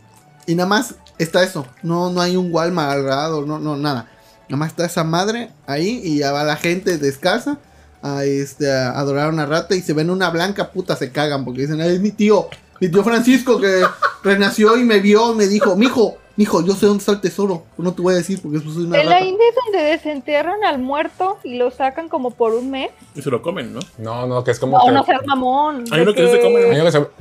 Y 0.46 0.56
nada 0.56 0.68
más 0.70 0.96
está 1.18 1.44
eso. 1.44 1.66
No, 1.84 2.10
no 2.10 2.22
hay 2.22 2.36
un 2.36 2.54
Walmart 2.54 2.92
al 2.92 3.06
lado, 3.08 3.46
no, 3.46 3.58
no, 3.60 3.76
nada. 3.78 4.10
Nada 4.50 4.58
más 4.58 4.70
está 4.70 4.86
esa 4.86 5.04
madre 5.04 5.50
ahí 5.66 6.02
y 6.04 6.20
ya 6.20 6.32
va 6.32 6.44
la 6.44 6.56
gente 6.56 6.98
descalza 6.98 7.58
a, 8.02 8.24
este, 8.24 8.72
a 8.72 8.98
adorar 8.98 9.26
a 9.28 9.30
una 9.30 9.46
rata 9.46 9.76
y 9.76 9.82
se 9.82 9.94
ven 9.94 10.10
una 10.10 10.30
blanca 10.30 10.72
puta, 10.72 10.96
se 10.96 11.12
cagan 11.12 11.44
porque 11.44 11.62
dicen, 11.62 11.82
"Ay, 11.82 11.96
es 11.96 12.00
mi 12.02 12.12
tío, 12.12 12.48
mi 12.80 12.90
tío 12.90 13.04
Francisco 13.04 13.60
que 13.60 13.84
renació 14.24 14.78
y 14.78 14.84
me 14.84 15.00
vio 15.00 15.34
y 15.34 15.36
me 15.36 15.48
dijo, 15.48 15.76
mijo, 15.76 16.18
mijo, 16.36 16.62
yo 16.64 16.74
sé 16.76 16.86
dónde 16.86 17.00
está 17.02 17.14
el 17.14 17.22
tesoro. 17.22 17.64
No 17.80 17.94
te 17.94 18.02
voy 18.04 18.14
a 18.14 18.18
decir 18.18 18.40
porque 18.42 18.60
soy 18.60 18.84
una 18.86 19.00
En 19.00 19.08
la 19.10 19.14
rata. 19.16 19.26
India 19.26 19.44
es 19.50 19.56
donde 19.66 19.88
desenterran 19.90 20.64
al 20.64 20.78
muerto 20.78 21.40
y 21.44 21.58
lo 21.58 21.72
sacan 21.72 22.08
como 22.10 22.30
por 22.32 22.54
un 22.54 22.70
mes. 22.70 22.92
y 23.16 23.22
se 23.24 23.32
lo 23.32 23.42
comen, 23.42 23.74
¿no? 23.74 23.80
No, 23.98 24.28
no, 24.28 24.44
que 24.44 24.52
es 24.52 24.60
como 24.60 24.78
No, 24.78 24.86
que... 24.86 24.92
no 24.92 25.04
seas 25.04 25.26
mamón. 25.26 25.86
Hay 25.92 26.02
uno 26.02 26.14
que 26.14 26.22
no 26.22 26.30
se 26.30 26.40
come, 26.40 26.62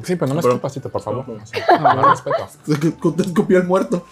Sí, 0.05 0.17
pero 0.17 0.27
no 0.27 0.35
me 0.35 0.43
Pero- 0.43 0.55
escupas, 0.57 0.79
por 0.93 1.01
favor. 1.01 1.25
Pero- 1.27 1.39
O 1.43 1.47
sea, 1.47 1.95
no 1.95 2.11
respeto. 2.11 3.13
Te 3.17 3.23
escupió 3.23 3.57
el 3.57 3.65
muerto. 3.65 4.05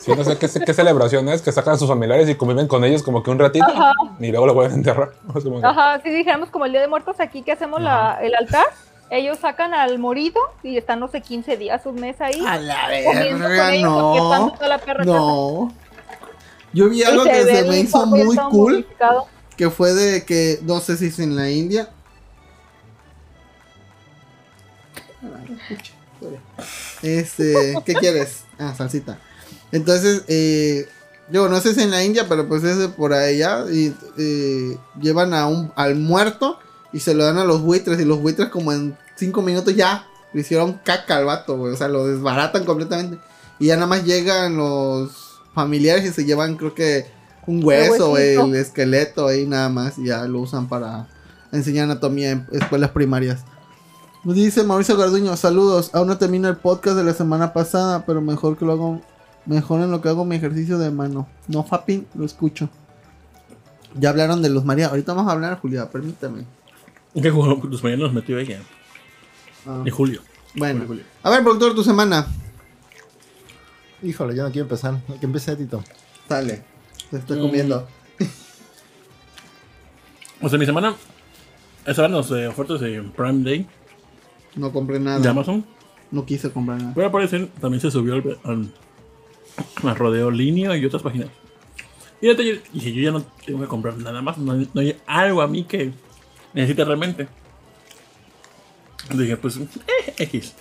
Sí, 0.00 0.12
no 0.16 0.24
sé 0.24 0.38
qué, 0.38 0.48
qué 0.64 0.72
celebración 0.72 1.28
es, 1.28 1.42
que 1.42 1.52
sacan 1.52 1.74
a 1.74 1.76
sus 1.76 1.86
familiares 1.86 2.28
y 2.28 2.34
conviven 2.34 2.66
con 2.66 2.84
ellos 2.84 3.02
como 3.02 3.22
que 3.22 3.30
un 3.30 3.38
ratito 3.38 3.66
Ajá. 3.66 3.92
y 4.18 4.30
luego 4.30 4.46
lo 4.46 4.54
vuelven 4.54 4.72
a 4.72 4.76
enterrar. 4.76 5.12
Ajá, 5.62 6.00
si 6.02 6.08
dijéramos 6.08 6.48
como 6.48 6.64
el 6.64 6.72
Día 6.72 6.80
de 6.80 6.88
Muertos 6.88 7.20
aquí 7.20 7.42
que 7.42 7.52
hacemos 7.52 7.82
la, 7.82 8.18
el 8.22 8.34
altar, 8.34 8.64
ellos 9.10 9.38
sacan 9.38 9.74
al 9.74 9.98
morido 9.98 10.40
y 10.62 10.78
están, 10.78 11.00
no 11.00 11.08
sé, 11.08 11.20
15 11.20 11.58
días, 11.58 11.84
un 11.84 11.96
mes 11.96 12.18
ahí. 12.20 12.42
A 12.46 12.58
la 12.58 12.88
comiendo 13.04 13.44
con 13.44 13.56
verga, 13.56 13.78
no. 13.82 14.52
toda 14.52 14.68
la 14.68 14.78
perra 14.78 14.98
casa. 14.98 15.10
No. 15.10 15.72
Yo 16.72 16.88
vi 16.88 17.02
algo 17.02 17.24
que 17.24 17.44
se 17.44 17.64
me 17.64 17.80
hizo 17.80 18.06
muy 18.06 18.36
cool, 18.50 18.86
que 19.56 19.68
fue 19.68 19.92
de 19.92 20.24
que, 20.24 20.60
no 20.62 20.80
sé 20.80 20.96
si 20.96 21.06
es 21.06 21.18
en 21.18 21.36
la 21.36 21.50
India. 21.50 21.90
Este, 27.02 27.74
¿qué 27.84 27.94
quieres? 27.94 28.44
Ah, 28.58 28.74
salsita. 28.74 29.18
Entonces, 29.72 30.22
eh, 30.28 30.88
yo 31.30 31.48
no 31.48 31.60
sé 31.60 31.74
si 31.74 31.82
en 31.82 31.90
la 31.90 32.04
India, 32.04 32.26
pero 32.28 32.48
pues 32.48 32.64
es 32.64 32.88
por 32.88 33.12
allá 33.12 33.64
y 33.70 33.94
eh, 34.18 34.76
llevan 35.00 35.34
a 35.34 35.46
un, 35.46 35.72
al 35.76 35.96
muerto 35.96 36.58
y 36.92 37.00
se 37.00 37.14
lo 37.14 37.24
dan 37.24 37.38
a 37.38 37.44
los 37.44 37.62
buitres 37.62 38.00
y 38.00 38.04
los 38.04 38.20
buitres 38.20 38.48
como 38.48 38.72
en 38.72 38.96
cinco 39.16 39.42
minutos 39.42 39.74
ya 39.76 40.06
le 40.32 40.40
hicieron 40.40 40.80
caca 40.84 41.16
al 41.16 41.24
vato, 41.24 41.56
güey, 41.56 41.72
o 41.72 41.76
sea, 41.76 41.88
lo 41.88 42.06
desbaratan 42.06 42.64
completamente. 42.64 43.18
Y 43.58 43.66
ya 43.66 43.76
nada 43.76 43.86
más 43.86 44.04
llegan 44.04 44.56
los 44.56 45.10
familiares 45.54 46.04
y 46.04 46.12
se 46.12 46.24
llevan, 46.24 46.56
creo 46.56 46.74
que 46.74 47.06
un 47.46 47.64
hueso, 47.64 48.16
el 48.16 48.54
esqueleto 48.54 49.26
ahí 49.26 49.46
nada 49.46 49.68
más 49.68 49.98
y 49.98 50.06
ya 50.06 50.24
lo 50.24 50.40
usan 50.40 50.68
para 50.68 51.08
enseñar 51.52 51.84
anatomía 51.84 52.30
en 52.30 52.46
escuelas 52.52 52.90
primarias. 52.90 53.40
Nos 54.22 54.34
dice 54.34 54.62
Mauricio 54.64 54.96
Garduño, 54.96 55.36
saludos. 55.36 55.90
Aún 55.94 56.08
no 56.08 56.18
termino 56.18 56.48
el 56.48 56.56
podcast 56.56 56.96
de 56.96 57.04
la 57.04 57.14
semana 57.14 57.52
pasada, 57.52 58.04
pero 58.04 58.20
mejor 58.20 58.56
que 58.58 58.66
lo 58.66 58.72
hago, 58.72 59.00
mejor 59.46 59.80
en 59.80 59.90
lo 59.90 60.00
que 60.00 60.08
hago 60.08 60.24
mi 60.24 60.36
ejercicio 60.36 60.78
de 60.78 60.90
mano. 60.90 61.28
No, 61.48 61.64
Fapping, 61.64 62.06
lo 62.14 62.24
escucho. 62.24 62.68
Ya 63.98 64.10
hablaron 64.10 64.40
de 64.42 64.50
los 64.50 64.64
María. 64.64 64.86
Ahorita 64.88 65.12
vamos 65.14 65.30
a 65.30 65.34
hablar, 65.34 65.58
Julia, 65.60 65.90
permítame. 65.90 66.44
¿Qué 67.20 67.30
jugó? 67.30 67.60
Los 67.68 67.82
mañanos 67.82 68.06
nos 68.06 68.14
metió 68.14 68.38
ella. 68.38 68.60
Ah, 69.66 69.82
En 69.84 69.92
julio. 69.92 70.20
bueno, 70.54 70.84
Julio. 70.86 71.02
a 71.22 71.30
ver, 71.30 71.42
productor, 71.42 71.74
tu 71.74 71.82
semana. 71.82 72.26
Híjole, 74.02 74.34
yo 74.36 74.44
no 74.44 74.50
quiero 74.52 74.64
empezar. 74.66 74.98
Que 75.18 75.26
empiece 75.26 75.54
Tito. 75.56 75.82
Dale, 76.28 76.62
te 77.10 77.16
estoy 77.18 77.38
Mm. 77.38 77.42
comiendo. 77.42 77.88
O 80.42 80.48
sea, 80.48 80.58
mi 80.58 80.66
semana. 80.66 80.94
Estaban 81.84 82.12
las 82.12 82.30
eh, 82.30 82.46
ofertas 82.46 82.80
de 82.80 83.02
Prime 83.16 83.42
Day 83.42 83.66
No 84.54 84.70
compré 84.72 84.98
de 84.98 85.04
nada. 85.04 85.30
Amazon. 85.30 85.64
No 86.10 86.24
quise 86.26 86.50
comprar 86.50 86.78
nada. 86.78 86.92
Pero 86.94 87.06
aparecen, 87.06 87.48
también 87.60 87.80
se 87.80 87.90
subió 87.90 88.14
al, 88.14 88.38
al, 88.44 88.72
al 89.82 89.96
rodeo 89.96 90.30
línea 90.30 90.76
y 90.76 90.84
otras 90.84 91.02
páginas. 91.02 91.28
Y 92.20 92.26
ahorita 92.26 92.42
yo 92.42 92.54
yo 92.74 93.00
ya 93.00 93.10
no 93.12 93.22
tengo 93.44 93.60
que 93.60 93.66
comprar 93.66 93.96
nada 93.98 94.20
más. 94.22 94.36
No, 94.38 94.52
hay- 94.80 94.96
algo 95.06 95.40
a 95.42 95.46
mí 95.48 95.64
que 95.64 95.92
necesite 96.52 96.84
realmente. 96.84 97.28
Dije, 99.14 99.36
pues, 99.36 99.56
eh, 99.56 100.14
X. 100.18 100.54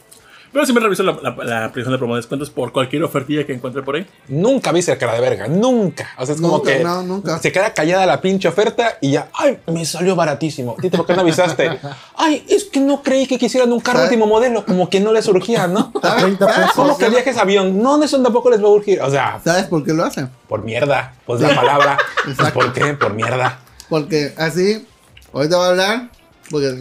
Pero 0.51 0.65
siempre 0.65 0.83
reviso 0.83 1.03
la, 1.03 1.13
la, 1.21 1.35
la 1.43 1.71
previsión 1.71 1.91
de 1.93 1.97
promo 1.97 2.15
de 2.15 2.19
descuentos 2.19 2.49
por 2.49 2.71
cualquier 2.71 3.03
ofertilla 3.03 3.45
que 3.45 3.53
encuentre 3.53 3.83
por 3.83 3.95
ahí. 3.95 4.07
Nunca 4.27 4.71
vi 4.71 4.81
cara 4.97 5.13
de 5.13 5.21
verga, 5.21 5.47
nunca. 5.47 6.09
O 6.17 6.25
sea, 6.25 6.35
es 6.35 6.41
como 6.41 6.57
Nunca, 6.57 6.71
que 6.77 6.83
no, 6.83 7.03
nunca. 7.03 7.37
se 7.39 7.51
queda 7.51 7.73
callada 7.73 8.05
la 8.05 8.19
pinche 8.21 8.47
oferta 8.47 8.97
y 9.01 9.11
ya, 9.11 9.29
ay, 9.33 9.59
me 9.67 9.85
salió 9.85 10.15
baratísimo. 10.15 10.75
Tito, 10.81 10.97
¿por 10.97 11.05
qué 11.05 11.13
no 11.13 11.21
avisaste? 11.21 11.79
Ay, 12.15 12.45
es 12.49 12.65
que 12.65 12.79
no 12.79 13.01
creí 13.01 13.27
que 13.27 13.37
quisieran 13.37 13.71
un 13.71 13.79
carro 13.79 14.03
último 14.03 14.25
modelo, 14.25 14.65
como 14.65 14.89
que 14.89 14.99
no 14.99 15.13
les 15.13 15.25
surgía, 15.25 15.67
¿no? 15.67 15.91
¿Sabes? 16.01 16.23
30 16.23 16.45
¿Sabes 16.45 16.55
pesos. 16.59 16.73
por 16.75 16.85
¿Cómo 16.85 16.97
que 16.97 17.09
viajes 17.09 17.37
avión? 17.37 17.81
No, 17.81 18.03
eso 18.03 18.21
tampoco 18.21 18.49
les 18.49 18.61
va 18.61 18.67
a 18.67 18.71
urgir. 18.71 19.01
O 19.01 19.09
sea, 19.09 19.39
¿Sabes 19.43 19.65
por 19.65 19.83
qué 19.85 19.93
lo 19.93 20.03
hacen? 20.03 20.29
por 20.47 20.63
mierda. 20.63 21.13
Pues 21.25 21.41
la 21.41 21.53
palabra. 21.55 21.97
Pues. 22.25 22.51
¿Por 22.51 22.73
qué? 22.73 22.93
Por 22.95 23.13
mierda. 23.13 23.59
Porque 23.89 24.33
así, 24.37 24.85
ahorita 25.33 25.57
va 25.57 25.65
a 25.65 25.69
hablar 25.69 26.09
porque 26.49 26.73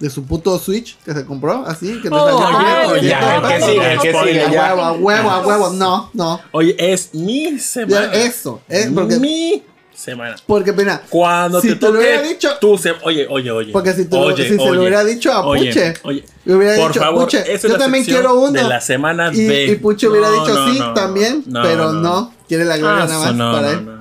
de 0.00 0.10
su 0.10 0.24
puto 0.24 0.58
Switch 0.58 0.96
que 1.04 1.12
se 1.12 1.24
compró, 1.24 1.64
así, 1.66 2.00
que 2.00 2.08
te 2.08 2.14
Oh, 2.14 2.38
salió 2.38 2.60
ya, 2.60 2.78
bien, 2.80 2.90
oye, 2.92 3.08
ya, 3.08 3.36
el 3.36 3.42
que 3.42 3.60
sigue, 3.66 3.98
que 4.00 4.14
sigue, 4.28 4.42
A 4.44 4.50
ya. 4.50 4.74
huevo, 4.74 4.82
a 4.82 4.92
huevo, 4.92 5.30
a 5.30 5.40
huevo, 5.46 5.70
no, 5.70 6.10
no. 6.14 6.40
Oye, 6.52 6.76
es 6.78 7.14
mi 7.14 7.52
Ya, 7.52 7.58
semana. 7.58 8.12
eso, 8.12 8.60
es 8.68 8.86
porque, 8.92 9.16
Mi 9.18 9.62
semana. 9.92 10.36
porque 10.46 10.72
mira, 10.72 11.02
Cuando 11.10 11.60
Si 11.60 11.70
te 11.70 11.74
te 11.74 11.86
lo 11.86 11.92
toque 11.94 12.04
hubiera 12.04 12.22
dicho- 12.22 12.50
tu 12.60 12.78
se- 12.78 12.94
Oye, 13.02 13.26
oye, 13.28 13.50
oye. 13.50 13.72
porque 13.72 13.92
si, 13.92 14.04
te 14.04 14.14
lo- 14.14 14.22
Oye, 14.26 14.44
si 14.44 14.50
se 14.50 14.54
lo 14.56 14.62
oye, 14.64 14.78
hubiera 14.78 15.04
dicho 15.04 15.32
a 15.32 15.44
oye, 15.44 15.66
Puche, 15.66 15.94
Oye, 16.04 16.24
le 16.44 16.54
hubiera 16.54 16.76
por 16.76 16.88
dicho, 16.92 17.00
favor, 17.00 17.24
Puche, 17.24 17.44
yo 17.60 17.76
también 17.78 18.04
quiero 18.04 18.38
uno. 18.38 18.52
De 18.52 18.62
la 18.62 18.80
semana 18.80 19.32
y, 19.34 19.46
B. 19.48 19.64
y 19.64 19.76
Puche 19.76 20.06
hubiera 20.06 20.28
No, 20.30 20.44
dicho 20.44 20.54
no, 20.54 20.72
sí 20.72 20.78
no, 20.78 20.94
también, 20.94 21.42
no, 21.46 21.62
pero 21.62 21.92
no, 21.92 22.32
quiere 22.46 22.64
la 22.64 22.76
gloria 22.76 23.02
Ah, 23.02 23.06
nada 23.08 23.18
más 23.26 23.34
no, 23.34 23.52
para 23.52 23.72
no, 23.72 23.92
él. 23.94 23.97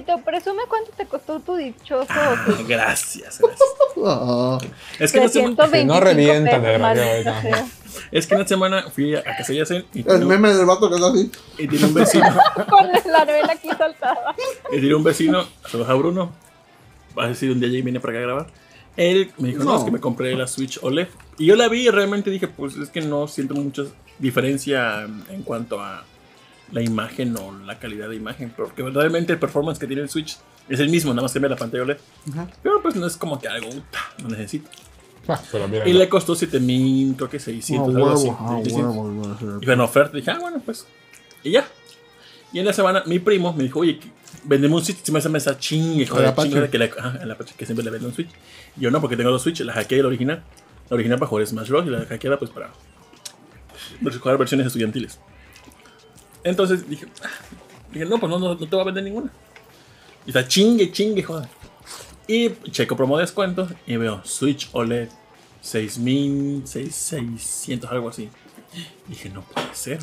No, 0.00 0.06
no, 0.06 0.12
no. 0.12 0.16
Tito, 0.16 0.24
presume 0.24 0.62
cuánto 0.68 0.90
te 0.96 1.06
costó 1.06 1.40
tu 1.40 1.56
dichoso. 1.56 2.06
Ah, 2.10 2.44
gracias, 2.66 3.38
gracias. 3.40 3.68
Oh, 3.96 4.58
Es 4.98 5.12
que, 5.12 5.18
en 5.18 5.24
esta 5.24 5.40
semana, 5.40 5.56
325 5.56 5.86
no 5.94 6.00
revienta, 6.00 6.50
pesos, 6.50 6.62
desgraciado, 6.62 6.80
maldita 6.80 7.36
ahorita. 7.36 7.42
sea. 7.42 7.68
es 8.12 8.26
que 8.26 8.34
en 8.34 8.40
esta 8.40 8.48
semana 8.48 8.82
fui 8.90 9.14
a, 9.14 9.20
a 9.20 9.22
Casa 9.36 9.52
Yacen 9.52 9.84
y 9.94 10.00
el 10.08 10.22
un- 10.22 10.28
meme 10.28 10.52
del 10.54 10.66
vato 10.66 10.88
que 10.88 10.96
está 10.96 11.08
así. 11.08 11.30
y 11.58 11.68
tiene 11.68 11.86
un 11.86 11.94
vecino. 11.94 12.26
Con 12.68 12.88
la 13.12 13.24
novela 13.24 13.52
aquí 13.52 13.68
saltada. 13.68 14.34
y 14.72 14.80
tiene 14.80 14.94
un 14.94 15.04
vecino, 15.04 15.44
saludos 15.66 15.90
a 15.90 15.94
Bruno. 15.94 16.32
Va 17.18 17.24
a 17.24 17.28
decir 17.28 17.50
un 17.50 17.58
día 17.60 17.68
ya 17.70 17.82
viene 17.82 17.98
para 18.00 18.12
acá 18.12 18.18
a 18.18 18.22
grabar. 18.22 18.46
Él 18.98 19.30
me 19.38 19.48
dijo, 19.48 19.64
no. 19.64 19.72
No. 19.72 19.78
es 19.78 19.84
que 19.84 19.90
me 19.90 20.00
compré 20.00 20.34
la 20.34 20.46
Switch 20.46 20.78
OLED. 20.82 21.08
Y 21.38 21.46
yo 21.46 21.56
la 21.56 21.68
vi 21.68 21.86
y 21.86 21.90
realmente 21.90 22.30
dije, 22.30 22.48
pues 22.48 22.76
es 22.76 22.88
que 22.90 23.00
no 23.00 23.28
siento 23.28 23.54
mucha 23.54 23.82
diferencia 24.18 25.02
en 25.30 25.42
cuanto 25.42 25.80
a 25.80 26.04
la 26.72 26.82
imagen 26.82 27.36
o 27.36 27.52
la 27.64 27.78
calidad 27.78 28.08
de 28.08 28.16
imagen. 28.16 28.52
Porque 28.56 28.82
realmente 28.82 29.32
el 29.32 29.38
performance 29.38 29.78
que 29.78 29.86
tiene 29.86 30.02
el 30.02 30.08
Switch 30.08 30.36
es 30.68 30.80
el 30.80 30.88
mismo, 30.88 31.12
nada 31.12 31.22
más 31.22 31.34
ve 31.34 31.48
la 31.48 31.56
pantalla 31.56 31.82
OLED. 31.84 31.98
Ajá. 32.32 32.48
Pero 32.62 32.82
pues 32.82 32.96
no 32.96 33.06
es 33.06 33.16
como 33.16 33.38
que 33.40 33.48
algo, 33.48 33.68
"Uta, 33.68 34.00
lo 34.22 34.28
necesito. 34.28 34.68
Ah, 35.28 35.40
pero 35.50 35.66
mira, 35.66 35.88
Y 35.88 35.92
le 35.92 36.08
costó 36.08 36.34
7000, 36.36 37.16
creo 37.16 37.28
que 37.28 37.40
600, 37.40 37.94
algo 37.94 38.10
así. 38.10 38.28
Ah, 38.30 38.60
600. 38.62 38.94
huevo, 38.96 39.58
Y 39.60 39.64
fue 39.64 39.74
en 39.74 39.80
oferta, 39.80 40.16
dije, 40.16 40.30
ah, 40.30 40.38
bueno, 40.40 40.62
pues. 40.64 40.86
Y 41.42 41.50
ya. 41.52 41.66
Y 42.52 42.60
en 42.60 42.64
la 42.64 42.72
semana, 42.72 43.02
mi 43.06 43.18
primo 43.18 43.52
me 43.52 43.64
dijo, 43.64 43.80
oye, 43.80 43.98
vendemos 44.44 44.80
un 44.80 44.86
Switch. 44.86 44.98
Si 45.02 45.10
me 45.12 45.18
hace 45.18 45.36
esa 45.36 45.58
chingue, 45.58 46.06
joder, 46.06 46.32
chingue, 46.36 46.70
que, 46.70 46.84
ajá, 46.96 47.18
Apache, 47.32 47.54
que 47.56 47.66
siempre 47.66 47.84
le 47.84 47.90
vende 47.90 48.06
un 48.06 48.14
Switch. 48.14 48.30
Y 48.76 48.82
yo 48.82 48.90
no, 48.90 49.00
porque 49.00 49.16
tengo 49.16 49.30
dos 49.30 49.42
Switch, 49.42 49.60
la 49.60 49.72
hackeé 49.72 50.00
la 50.00 50.08
original. 50.08 50.44
La 50.88 50.94
original 50.94 51.18
para 51.18 51.28
jugar 51.28 51.46
Smash 51.46 51.68
Bros. 51.68 51.86
y 51.86 51.90
la 51.90 52.04
hackeada, 52.06 52.38
pues 52.38 52.52
para 52.52 52.70
jugar 54.20 54.38
versiones 54.38 54.68
estudiantiles. 54.68 55.18
Entonces 56.46 56.88
dije, 56.88 57.06
ah, 57.24 57.28
dije 57.92 58.06
no, 58.06 58.18
pues 58.18 58.30
no, 58.30 58.38
no, 58.38 58.54
no 58.54 58.68
te 58.68 58.76
va 58.76 58.82
a 58.82 58.84
vender 58.84 59.02
ninguna. 59.02 59.32
Y 60.24 60.30
está 60.30 60.46
chingue, 60.46 60.92
chingue, 60.92 61.24
joder. 61.24 61.48
Y 62.28 62.50
checo 62.70 62.96
promo 62.96 63.18
descuento 63.18 63.68
y 63.84 63.96
veo 63.96 64.22
Switch 64.24 64.68
OLED 64.72 65.08
6600, 65.60 67.90
algo 67.90 68.10
así. 68.10 68.28
Dije, 69.08 69.28
no 69.28 69.42
puede 69.42 69.74
ser. 69.74 69.98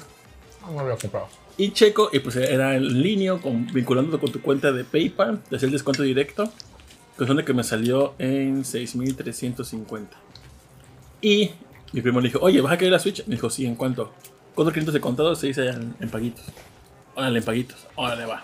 no, 0.62 0.74
lo 0.74 0.82
había 0.82 0.98
comprado. 0.98 1.30
Y 1.58 1.72
checo, 1.72 2.10
y 2.12 2.20
pues 2.20 2.36
era 2.36 2.76
en 2.76 3.02
línea, 3.02 3.38
con, 3.38 3.66
vinculándote 3.68 4.20
con 4.20 4.34
tu 4.34 4.42
cuenta 4.42 4.74
de 4.74 4.84
PayPal, 4.84 5.42
te 5.50 5.56
hacía 5.56 5.68
el 5.68 5.72
descuento 5.72 6.04
directo. 6.04 6.52
Cuestión 7.16 7.38
de 7.38 7.46
que 7.46 7.54
me 7.54 7.64
salió 7.64 8.16
en 8.18 8.66
6350. 8.66 10.18
Y 11.22 11.52
mi 11.94 12.02
primo 12.02 12.20
le 12.20 12.28
dijo, 12.28 12.40
oye, 12.42 12.60
¿vas 12.60 12.74
a 12.74 12.78
querer 12.78 12.92
la 12.92 13.00
Switch? 13.00 13.26
Me 13.28 13.36
dijo, 13.36 13.50
sí, 13.50 13.66
¿en 13.66 13.76
cuánto? 13.76 14.12
Cuatro 14.56 14.72
clientes 14.72 14.94
de 14.94 15.02
contado 15.02 15.36
se 15.36 15.48
dice 15.48 15.68
en, 15.68 15.96
en 16.00 16.10
paguitos. 16.10 16.44
Órale, 17.16 17.40
en 17.40 17.46
paguitos. 17.46 17.88
Órale, 17.96 18.26
va. 18.26 18.44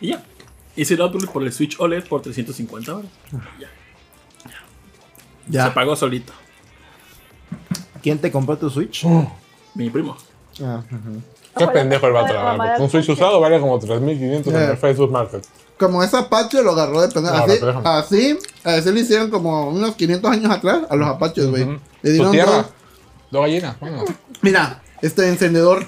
Y 0.00 0.08
ya. 0.08 0.22
Hice 0.76 0.94
el 0.94 1.00
upgrade 1.00 1.26
por 1.28 1.42
el 1.42 1.52
Switch 1.52 1.76
OLED 1.80 2.04
por 2.04 2.20
350 2.22 2.94
horas. 2.96 3.10
Ya. 3.58 3.68
Ya. 5.48 5.64
Se 5.66 5.70
pagó 5.70 5.96
solito. 5.96 6.32
¿Quién 8.02 8.18
te 8.18 8.30
compró 8.30 8.56
tu 8.58 8.68
Switch? 8.70 9.04
Mi 9.74 9.90
primo. 9.90 10.16
Ah. 10.62 10.82
Qué 11.56 11.66
pendejo 11.68 12.06
el 12.06 12.12
vato. 12.12 12.82
Un 12.82 12.90
Switch 12.90 13.08
usado 13.08 13.40
vale 13.40 13.58
como 13.60 13.78
3.500 13.80 14.46
en 14.48 14.56
Eh. 14.56 14.70
el 14.72 14.76
Facebook 14.76 15.10
Market. 15.10 15.44
Como 15.78 16.02
ese 16.02 16.16
Apache 16.16 16.62
lo 16.62 16.72
agarró 16.72 17.00
de 17.02 17.08
pendejo. 17.08 17.36
No, 17.36 17.42
Así, 17.44 17.60
lo 17.60 17.78
así, 17.88 18.38
así 18.64 18.92
le 18.92 19.00
hicieron 19.00 19.30
como 19.30 19.68
unos 19.68 19.94
500 19.94 20.30
años 20.30 20.50
atrás 20.50 20.80
a 20.88 20.96
los 20.96 21.08
Apaches, 21.08 21.46
güey. 21.50 21.62
Ujú. 21.64 21.72
Le 22.02 22.10
Tu 22.10 22.10
dieron 22.14 22.32
tierra. 22.32 22.52
dos- 22.52 22.66
Dos 23.30 23.42
gallinas. 23.42 23.78
Bueno. 23.80 24.04
Mira, 24.42 24.82
este 25.02 25.28
encendedor, 25.28 25.86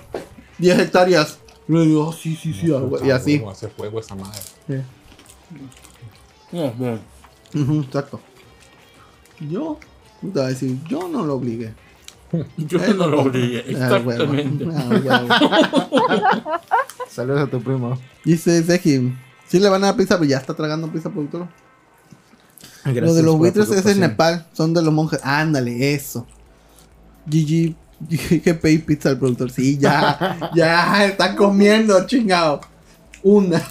10 0.59 0.79
hectáreas. 0.79 1.39
Le 1.67 1.81
digo, 1.87 2.09
oh, 2.09 2.13
sí, 2.13 2.35
sí, 2.35 2.53
sí, 2.55 2.73
ah, 2.75 2.79
güey, 2.79 3.07
y 3.07 3.11
así. 3.11 3.39
¿Cómo 3.39 3.51
hace 3.51 3.69
fuego 3.69 4.01
esa 4.01 4.15
madre? 4.15 4.39
Sí. 4.67 4.75
No. 6.53 6.99
Ujú, 7.55 7.81
exacto. 7.83 8.21
Yo, 9.41 9.79
puta, 10.21 10.47
decir, 10.49 10.79
yo 10.89 11.09
no 11.09 11.25
lo 11.25 11.35
obligué. 11.35 11.75
Yo 12.59 12.79
Él 12.85 12.99
no 12.99 13.07
lo 13.07 13.23
obligué. 13.23 13.65
Ah, 13.81 14.01
huevo. 14.05 14.11
Exactamente. 14.11 14.67
Ah, 14.75 14.89
huevo. 14.91 15.29
Saludos 17.09 17.41
a 17.43 17.47
tu 17.47 17.63
primo. 17.63 17.99
Dice 18.23 18.63
Seji, 18.63 19.15
sí 19.47 19.59
le 19.59 19.69
van 19.71 19.83
a 19.85 19.87
dar 19.89 19.97
pizza, 19.97 20.19
pero 20.19 20.29
ya 20.29 20.37
está 20.37 20.53
tragando 20.55 20.93
pizza 20.93 21.11
productor. 21.11 21.49
Lo 22.85 23.15
de 23.15 23.23
los 23.23 23.37
buitres 23.37 23.71
es 23.71 23.87
en. 23.87 24.01
Nepal, 24.01 24.47
son 24.53 24.75
de 24.75 24.83
los 24.83 24.93
monjes. 24.93 25.21
Ándale, 25.23 25.95
eso. 25.95 26.27
GG, 27.29 27.75
GPI 28.45 28.79
pizza 28.79 29.11
el 29.11 29.19
productor. 29.19 29.51
Sí, 29.51 29.79
ya, 29.79 30.51
ya, 30.55 31.07
está 31.07 31.35
comiendo, 31.37 32.07
chingado. 32.07 32.61
Una. 33.23 33.63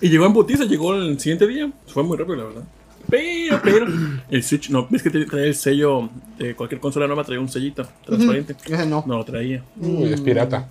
Y 0.00 0.08
llegó 0.08 0.26
en 0.26 0.32
putiza, 0.32 0.64
llegó 0.64 0.94
el 0.94 1.18
siguiente 1.18 1.46
día. 1.46 1.70
Fue 1.86 2.02
muy 2.02 2.16
rápido, 2.16 2.36
la 2.36 2.44
verdad. 2.44 2.62
Pero, 3.08 3.60
pero, 3.62 3.86
el 4.30 4.42
Switch, 4.42 4.70
no, 4.70 4.86
ves 4.88 5.02
que 5.02 5.10
trae 5.10 5.48
el 5.48 5.54
sello 5.54 6.08
de 6.38 6.54
cualquier 6.54 6.80
consola 6.80 7.06
nueva, 7.06 7.24
traía 7.24 7.40
un 7.40 7.48
sellito 7.48 7.86
transparente. 8.04 8.56
No. 8.86 9.04
No 9.06 9.18
lo 9.18 9.24
traía. 9.24 9.62
Uy, 9.76 10.12
es 10.12 10.20
pirata. 10.20 10.68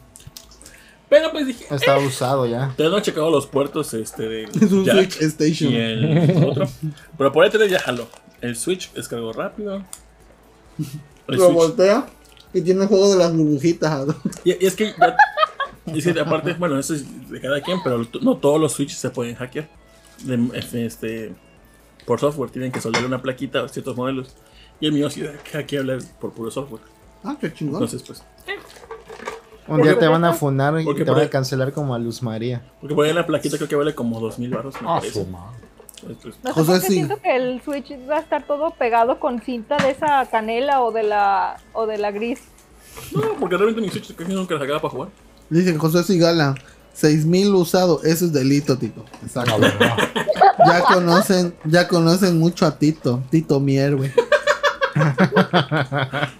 Pero 1.10 1.32
pues 1.32 1.46
dije, 1.46 1.66
Está 1.70 2.00
usado 2.00 2.48
ya. 2.48 2.74
todavía 2.76 2.90
no 2.90 2.98
he 2.98 3.02
checado 3.04 3.30
los 3.30 3.46
puertos 3.46 3.94
este 3.94 4.28
de 4.28 4.44
Es 4.62 4.72
un 4.72 4.84
Jack 4.84 5.12
Switch 5.12 5.22
Station. 5.22 5.72
y 5.72 5.76
el 5.76 6.44
otro. 6.44 6.68
Pero 7.18 7.32
por 7.32 7.44
ahí 7.44 7.52
te 7.52 7.70
ya 7.70 7.80
jaló. 7.80 8.08
El 8.42 8.56
Switch 8.56 8.92
descargó 8.94 9.32
rápido. 9.32 9.84
Lo 11.28 11.38
Switch. 11.46 11.54
voltea 11.56 12.06
y 12.54 12.62
tiene 12.62 12.82
el 12.84 12.88
juego 12.88 13.12
de 13.12 13.18
las 13.18 13.36
burbujitas. 13.36 14.08
Y, 14.44 14.52
y 14.64 14.66
es 14.68 14.76
que 14.76 14.94
ya. 15.00 15.16
Y 15.86 16.00
es 16.00 16.06
que 16.14 16.20
aparte, 16.20 16.54
bueno, 16.54 16.80
eso 16.80 16.94
es 16.94 17.30
de 17.30 17.42
cada 17.42 17.60
quien, 17.62 17.80
pero 17.84 18.06
no 18.22 18.38
todos 18.38 18.60
los 18.60 18.72
Switches 18.74 18.98
se 19.00 19.10
pueden 19.10 19.36
hackear. 19.36 19.68
De- 20.24 20.50
este, 20.86 21.34
por 22.06 22.20
software, 22.20 22.50
tienen 22.52 22.72
que 22.72 22.80
soldar 22.80 23.04
una 23.06 23.22
plaquita 23.22 23.64
a 23.64 23.68
ciertos 23.68 23.96
modelos. 23.98 24.30
Y 24.80 24.88
el 24.88 24.94
mío 24.94 25.10
sí 25.10 25.24
hackeable 25.52 25.98
por 26.22 26.32
puro 26.32 26.52
software. 26.52 26.82
Ah, 27.24 27.36
qué 27.40 27.54
chingón. 27.54 27.76
Entonces, 27.84 28.04
pues. 28.04 28.24
Un 29.68 29.82
día 29.82 29.98
te 29.98 30.08
van 30.08 30.26
a 30.26 30.34
funar 30.34 30.80
y 30.80 30.84
porque 30.84 31.06
te 31.06 31.12
van 31.12 31.22
a 31.22 31.30
cancelar 31.30 31.72
como 31.72 31.96
a 31.96 32.00
Luz 32.00 32.22
María. 32.22 32.70
Porque 32.82 32.96
por 32.96 33.06
ahí 33.06 33.14
la 33.14 33.26
plaquita 33.26 33.56
creo 33.58 33.70
que 33.70 33.76
vale 33.78 33.96
como 33.96 34.20
2000 34.20 34.50
baros. 34.50 34.76
Ah, 34.86 35.02
No 36.08 36.16
sé 36.16 36.52
José, 36.52 36.72
por 36.72 36.82
qué 36.82 36.88
sí. 36.88 36.94
siento 36.94 37.22
que 37.22 37.36
el 37.36 37.62
Switch 37.62 37.92
va 38.10 38.18
a 38.18 38.20
estar 38.20 38.46
todo 38.46 38.72
pegado 38.72 39.20
con 39.20 39.42
cinta 39.42 39.78
de 39.78 39.92
esa 39.92 40.26
canela 40.30 40.82
o 40.82 40.92
de 40.92 41.04
la 41.04 41.58
o 41.74 41.86
de 41.86 41.98
la 41.98 42.12
gris. 42.12 42.42
no, 43.14 43.36
porque 43.40 43.58
realmente 43.58 43.82
mi 43.82 43.90
Switch 43.90 44.16
casi 44.16 44.34
nunca 44.34 44.54
la 44.56 44.62
sacaba 44.62 44.82
para 44.82 44.92
jugar. 44.92 45.10
Dicen 45.50 45.78
José 45.78 46.04
Sigala, 46.04 46.56
6000 46.94 47.56
usado, 47.56 48.02
eso 48.04 48.26
es 48.26 48.34
delito, 48.34 48.78
Tito. 48.78 49.06
Exacto. 49.24 49.58
No. 49.58 49.68
Ya 50.66 50.82
conocen, 50.82 51.56
ya 51.66 51.88
conocen 51.88 52.38
mucho 52.40 52.66
a 52.66 52.78
Tito, 52.78 53.24
Tito 53.32 53.60
Mier, 53.60 53.96
güey. 53.96 54.12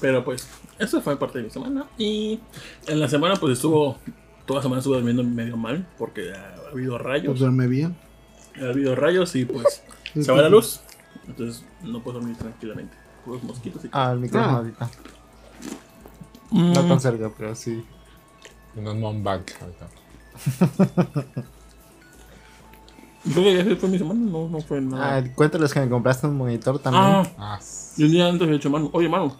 Pero 0.00 0.22
pues, 0.24 0.46
eso 0.78 1.00
fue 1.00 1.18
parte 1.18 1.38
de 1.38 1.44
mi 1.44 1.50
semana. 1.50 1.86
Y 1.98 2.38
en 2.86 3.00
la 3.00 3.08
semana, 3.08 3.36
pues 3.36 3.54
estuvo. 3.54 3.96
Toda 4.44 4.58
la 4.58 4.62
semana 4.62 4.78
estuve 4.80 4.96
durmiendo 4.96 5.24
medio 5.24 5.56
mal. 5.56 5.88
Porque 5.98 6.32
ha 6.66 6.70
habido 6.70 6.92
Pues 6.94 7.02
rayos. 7.04 7.38
duerme 7.38 7.66
bien. 7.66 7.96
Ha 8.60 8.66
habido 8.70 8.94
rayos 8.94 9.34
y 9.36 9.44
pues. 9.44 9.82
se 10.20 10.32
va 10.32 10.42
la 10.42 10.48
luz. 10.48 10.80
Entonces 11.26 11.64
no 11.82 12.02
puedo 12.02 12.18
dormir 12.18 12.36
tranquilamente. 12.36 12.96
Puros 13.24 13.42
mosquitos 13.44 13.84
y. 13.84 13.88
Ah, 13.92 14.12
el 14.12 14.20
micrófono 14.20 14.52
Ah. 14.52 14.56
ahorita. 14.58 14.90
Mm, 16.50 16.72
No 16.72 16.84
tan 16.86 17.00
cerca, 17.00 17.30
pero 17.36 17.54
sí. 17.54 17.84
No, 18.74 19.12
bank. 19.22 19.50
ahorita. 19.60 19.88
Creo 23.24 23.42
que 23.42 23.60
ese 23.60 23.76
fue 23.76 23.88
mi 23.88 23.98
semana. 23.98 24.20
No, 24.20 24.48
no 24.48 24.60
fue 24.60 24.80
nada. 24.80 25.16
Ah, 25.16 25.24
cuéntales 25.34 25.72
que 25.72 25.80
me 25.80 25.88
compraste 25.88 26.26
un 26.28 26.36
monitor 26.36 26.78
también. 26.78 27.02
Ah, 27.04 27.26
Ah, 27.38 27.58
y 27.96 28.04
un 28.04 28.10
día 28.12 28.28
antes 28.28 28.46
he 28.48 28.52
dicho, 28.52 28.70
mano, 28.70 28.88
oye, 28.92 29.08
mano. 29.08 29.36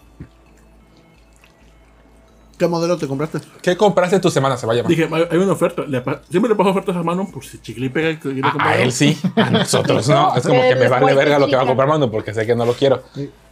¿Qué 2.59 2.67
modelo 2.69 2.97
te 2.97 3.07
compraste? 3.07 3.39
¿Qué 3.61 3.77
compraste 3.77 4.19
tu 4.19 4.31
semana? 4.31 4.57
Se 4.57 4.67
va 4.67 4.73
a 4.73 4.77
llamar. 4.77 4.89
Dije, 4.91 5.09
hay 5.31 5.39
una 5.39 5.53
oferta. 5.53 5.83
Le 5.83 6.03
siempre 6.31 6.49
le 6.49 6.55
paso 6.57 6.71
ofertas 6.71 6.97
a 6.97 7.03
mano 7.03 7.29
por 7.31 7.45
si 7.45 7.59
chicle 7.61 7.87
y 7.87 7.89
pega 7.91 8.11
y 8.11 8.17
quiere 8.17 8.41
A, 8.43 8.51
comprar 8.53 8.73
a 8.75 8.79
él 8.83 8.93
sí, 8.93 9.17
a 9.37 9.51
nosotros 9.51 10.09
no. 10.09 10.35
Es 10.37 10.47
como 10.47 10.63
que 10.63 10.75
me 10.75 10.89
vale 10.89 11.15
verga 11.15 11.39
lo 11.39 11.47
que 11.49 11.57
va 11.57 11.63
a 11.63 11.67
comprar 11.67 11.89
mando 11.89 12.11
porque 12.11 12.33
sé 12.33 12.47
que 12.47 12.55
no 12.57 12.65
lo 12.65 12.73
quiero. 12.73 13.03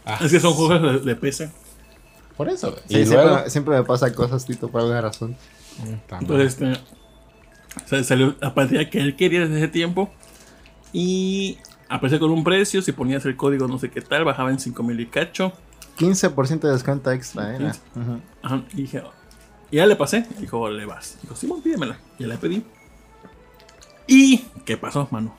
Ah, 0.05 0.17
Es 0.23 0.31
que 0.31 0.39
son 0.39 0.53
juegos 0.53 0.81
de, 0.81 0.99
de 1.11 1.15
PC. 1.15 1.51
por 2.35 2.49
eso. 2.49 2.75
Sí, 2.87 2.99
y 2.99 3.05
siempre, 3.05 3.25
luego. 3.27 3.49
siempre 3.49 3.75
me 3.77 3.83
pasa 3.83 4.11
cosas, 4.13 4.43
Tito, 4.45 4.69
por 4.69 4.81
alguna 4.81 5.01
razón. 5.01 5.31
Mm, 5.79 5.93
ta 6.07 6.21
madre. 6.21 6.43
Entonces, 6.45 6.53
este. 6.59 6.81
sa- 7.85 8.03
Salió 8.03 8.35
la 8.41 8.53
pantalla 8.55 8.89
que 8.89 8.99
él 8.99 9.15
quería 9.15 9.41
desde 9.41 9.57
ese 9.57 9.67
tiempo. 9.67 10.09
Y 10.93 11.57
aparecía 11.89 12.19
con 12.19 12.31
un 12.31 12.43
precio. 12.43 12.81
Si 12.81 12.91
ponías 12.91 13.23
el 13.25 13.35
código 13.35 13.67
no 13.67 13.77
sé 13.77 13.89
qué 13.91 14.01
tal, 14.01 14.23
bajaba 14.25 14.49
en 14.49 14.59
5000 14.59 14.99
y 14.99 15.05
cacho. 15.07 15.53
15% 15.97 16.59
de 16.59 16.71
descuento 16.71 17.11
extra, 17.11 17.55
era. 17.55 17.71
15. 17.71 17.79
Ujú. 17.95 18.21
Ajá, 18.41 18.63
y 18.73 18.81
dije, 18.81 19.03
y 19.71 19.77
ya 19.77 19.85
le 19.85 19.95
pasé. 19.95 20.25
Dijo, 20.39 20.69
le 20.69 20.85
vas. 20.85 21.17
Dijo, 21.21 21.35
Simón, 21.35 21.61
pídemela. 21.61 21.97
Ya 22.19 22.27
le 22.27 22.37
pedí. 22.37 22.63
¿Y 24.07 24.39
qué 24.65 24.77
pasó, 24.77 25.07
mano? 25.11 25.35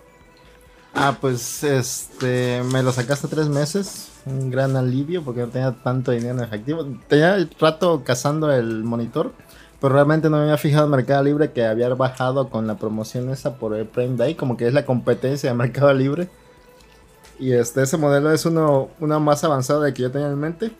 Ah, 0.95 1.17
pues 1.21 1.63
este, 1.63 2.63
me 2.73 2.83
lo 2.83 2.91
sacaste 2.91 3.29
tres 3.29 3.49
meses. 3.49 4.09
Un 4.25 4.51
gran 4.51 4.77
alivio 4.77 5.23
porque 5.23 5.43
no 5.43 5.49
tenía 5.49 5.73
tanto 5.73 6.11
dinero 6.11 6.39
en 6.39 6.45
efectivo. 6.45 6.87
Tenía 7.07 7.35
el 7.37 7.51
rato 7.61 8.03
cazando 8.03 8.51
el 8.51 8.83
monitor, 8.83 9.33
pero 9.81 9.95
realmente 9.95 10.31
no 10.31 10.39
me 10.39 10.45
había 10.45 10.57
fijado 10.57 10.87
en 10.87 10.91
Mercado 10.91 11.23
Libre 11.23 11.53
que 11.53 11.65
había 11.65 11.89
bajado 11.91 12.49
con 12.49 12.67
la 12.67 12.77
promoción 12.77 13.31
esa 13.31 13.57
por 13.57 13.77
el 13.77 13.87
Prime 13.87 14.17
Day, 14.17 14.35
como 14.35 14.57
que 14.57 14.67
es 14.67 14.73
la 14.73 14.87
competencia 14.87 15.51
de 15.51 15.57
Mercado 15.57 15.93
Libre. 15.93 16.29
Y 17.39 17.53
este, 17.53 17.83
ese 17.83 17.97
modelo 17.99 18.33
es 18.33 18.45
uno, 18.47 18.89
uno 19.01 19.21
más 19.21 19.45
avanzado 19.45 19.83
del 19.83 19.93
que 19.95 20.03
yo 20.03 20.11
tenía 20.11 20.29
en 20.29 20.39
mente. 20.39 20.71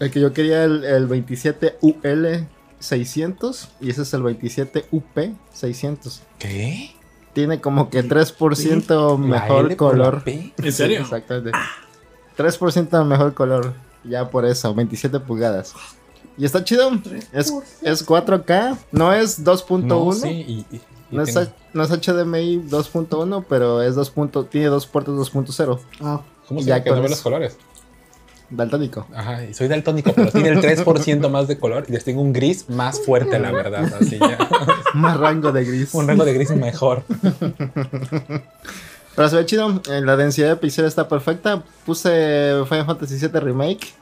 El 0.00 0.10
que 0.10 0.20
yo 0.20 0.32
quería 0.32 0.64
el, 0.64 0.82
el 0.84 1.08
27UL600 1.08 3.68
y 3.80 3.90
ese 3.90 4.02
es 4.02 4.12
el 4.14 4.22
27UP600. 4.22 6.20
¿Qué? 6.38 6.90
Tiene 7.32 7.60
como 7.60 7.90
que 7.90 8.04
3% 8.04 9.18
¿La 9.20 9.26
mejor 9.26 9.76
color. 9.76 10.22
¿En 10.26 10.72
serio? 10.72 10.98
Sí, 10.98 11.02
exactamente. 11.04 11.52
3% 12.36 13.04
mejor 13.04 13.34
color. 13.34 13.74
Ya 14.04 14.28
por 14.30 14.44
eso, 14.44 14.74
27 14.74 15.20
pulgadas. 15.20 15.72
Y 16.36 16.44
está 16.44 16.62
chido. 16.64 16.90
Es, 17.32 17.52
es 17.82 18.06
4K. 18.06 18.76
No 18.92 19.12
es 19.12 19.44
2.1. 19.44 19.82
No, 19.84 20.04
No, 20.06 20.12
sí, 20.12 20.28
y, 20.28 20.66
y- 20.76 20.80
es, 21.22 21.48
no 21.72 21.82
es 21.82 21.90
HDMI 21.90 22.62
2.1, 22.68 23.44
pero 23.48 23.82
es 23.82 23.94
2. 23.94 24.10
punto- 24.10 24.44
tiene 24.44 24.66
dos 24.68 24.86
puertos 24.86 25.14
2.0. 25.32 25.78
Ah, 26.00 26.20
¿Cómo 26.48 26.60
se 26.60 26.66
llama 26.66 26.82
que 26.84 26.90
no 26.90 27.02
ve 27.02 27.08
los 27.08 27.20
colores? 27.22 27.56
Daltónico. 28.50 29.06
Ajá, 29.14 29.42
y 29.44 29.54
soy 29.54 29.68
daltónico, 29.68 30.12
pero 30.14 30.30
tiene 30.30 30.50
el 30.50 30.60
3% 30.60 31.28
más 31.30 31.48
de 31.48 31.58
color 31.58 31.86
y 31.88 31.92
les 31.92 32.04
tengo 32.04 32.20
un 32.20 32.32
gris 32.32 32.68
más 32.68 33.00
fuerte, 33.00 33.38
la 33.38 33.50
verdad. 33.50 33.90
Así 34.00 34.18
ya. 34.18 34.38
Más 34.94 35.16
rango 35.18 35.50
de 35.50 35.64
gris. 35.64 35.92
un 35.94 36.06
rango 36.06 36.24
de 36.24 36.34
gris 36.34 36.50
mejor. 36.50 37.02
Pero 39.16 39.28
se 39.28 39.36
ve 39.36 39.46
chido. 39.46 39.80
eh, 39.90 40.00
La 40.02 40.16
densidad 40.16 40.48
de 40.48 40.56
píxeles 40.56 40.90
está 40.90 41.08
perfecta. 41.08 41.62
Puse 41.86 42.62
Final 42.68 42.86
Fantasy 42.86 43.16
VII 43.16 43.40
Remake 43.40 43.92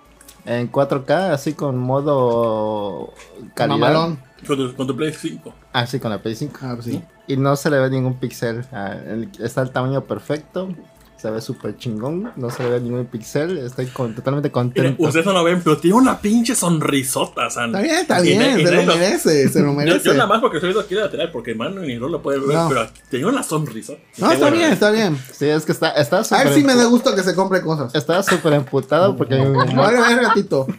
en 0.44 0.70
4K, 0.72 1.32
así 1.32 1.52
con 1.52 1.78
modo 1.78 3.12
calidad. 3.54 3.78
mamalón. 3.78 4.18
Con 4.46 4.56
tu, 4.56 4.74
con 4.74 4.86
tu 4.86 4.96
Play 4.96 5.12
5. 5.12 5.54
Así 5.72 5.98
con 6.00 6.10
la 6.10 6.20
Play 6.22 6.34
5. 6.34 6.58
Ah, 6.62 6.72
pues 6.74 6.86
sí. 6.86 7.02
Y 7.28 7.36
no 7.36 7.54
se 7.56 7.70
le 7.70 7.78
ve 7.78 7.90
ningún 7.90 8.14
pixel. 8.14 8.64
Ah, 8.72 8.96
está 9.38 9.62
el 9.62 9.70
tamaño 9.70 10.04
perfecto. 10.04 10.68
Se 11.16 11.30
ve 11.30 11.40
súper 11.40 11.76
chingón, 11.76 12.32
no 12.34 12.50
se 12.50 12.68
ve 12.68 12.80
ningún 12.80 13.06
pixel, 13.06 13.56
estoy 13.58 13.86
con- 13.86 14.12
totalmente 14.12 14.48
Mira, 14.48 14.52
contento. 14.54 15.04
ustedes 15.04 15.24
no 15.24 15.32
lo 15.32 15.44
ven, 15.44 15.60
pero 15.62 15.78
tiene 15.78 15.96
una 15.96 16.18
pinche 16.20 16.56
sonrisota, 16.56 17.48
San. 17.48 17.72
Está 17.76 17.80
bien, 17.80 17.94
está 18.00 18.20
bien, 18.20 18.60
y 18.60 18.66
se 18.66 18.72
lo 18.72 18.82
merece, 18.96 19.48
se 19.48 19.60
lo 19.60 19.66
Yo, 19.70 19.72
merece. 19.74 20.04
yo 20.08 20.14
nada 20.14 20.26
más 20.26 20.40
porque 20.40 20.56
estoy 20.56 20.70
viendo 20.70 20.80
aquí 20.80 20.96
de 20.96 21.00
lateral, 21.02 21.30
porque 21.30 21.54
mano 21.54 21.80
ni 21.82 21.94
no 21.94 22.08
lo 22.08 22.20
puede 22.20 22.40
ver, 22.40 22.48
No. 22.56 22.68
pero 22.68 22.88
tenía 23.08 23.28
una 23.28 23.44
sonrisa. 23.44 23.92
No, 24.18 24.32
está 24.32 24.46
bueno, 24.46 24.56
bien, 24.56 24.72
está 24.72 24.90
bien. 24.90 25.16
Sí, 25.32 25.46
es 25.46 25.64
que 25.64 25.70
está, 25.70 25.90
está 25.92 26.18
A 26.18 26.24
súper 26.24 26.44
ver 26.46 26.54
si 26.54 26.64
me 26.64 26.74
da 26.74 26.86
gusto 26.86 27.14
que 27.14 27.22
se 27.22 27.36
compre 27.36 27.60
cosas. 27.62 27.94
Estaba 27.94 28.20
súper 28.24 28.54
emputado 28.54 29.16
porque 29.16 29.36
mamá 29.38 29.64
Vale, 29.76 29.98
a 29.98 30.08
ver, 30.08 30.22
gatito. 30.22 30.66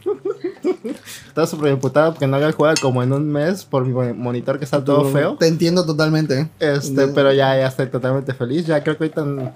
estaba 1.27 1.47
súper 1.47 1.69
emputado 1.73 2.13
porque 2.13 2.27
no 2.27 2.35
había 2.37 2.51
jugado 2.51 2.75
como 2.81 3.01
en 3.03 3.11
un 3.13 3.29
mes 3.31 3.65
por 3.65 3.85
mi 3.85 3.93
mo- 3.93 4.13
monitor 4.13 4.57
que 4.59 4.65
está 4.65 4.83
todo 4.83 5.05
feo. 5.11 5.35
Te 5.37 5.47
entiendo 5.47 5.85
totalmente. 5.85 6.39
¿eh? 6.41 6.49
Este, 6.59 7.07
pero 7.09 7.31
ya, 7.33 7.55
ya 7.57 7.67
estoy 7.67 7.87
totalmente 7.87 8.33
feliz. 8.33 8.65
Ya 8.65 8.83
creo 8.83 8.97
que 8.97 9.03
ahorita, 9.05 9.53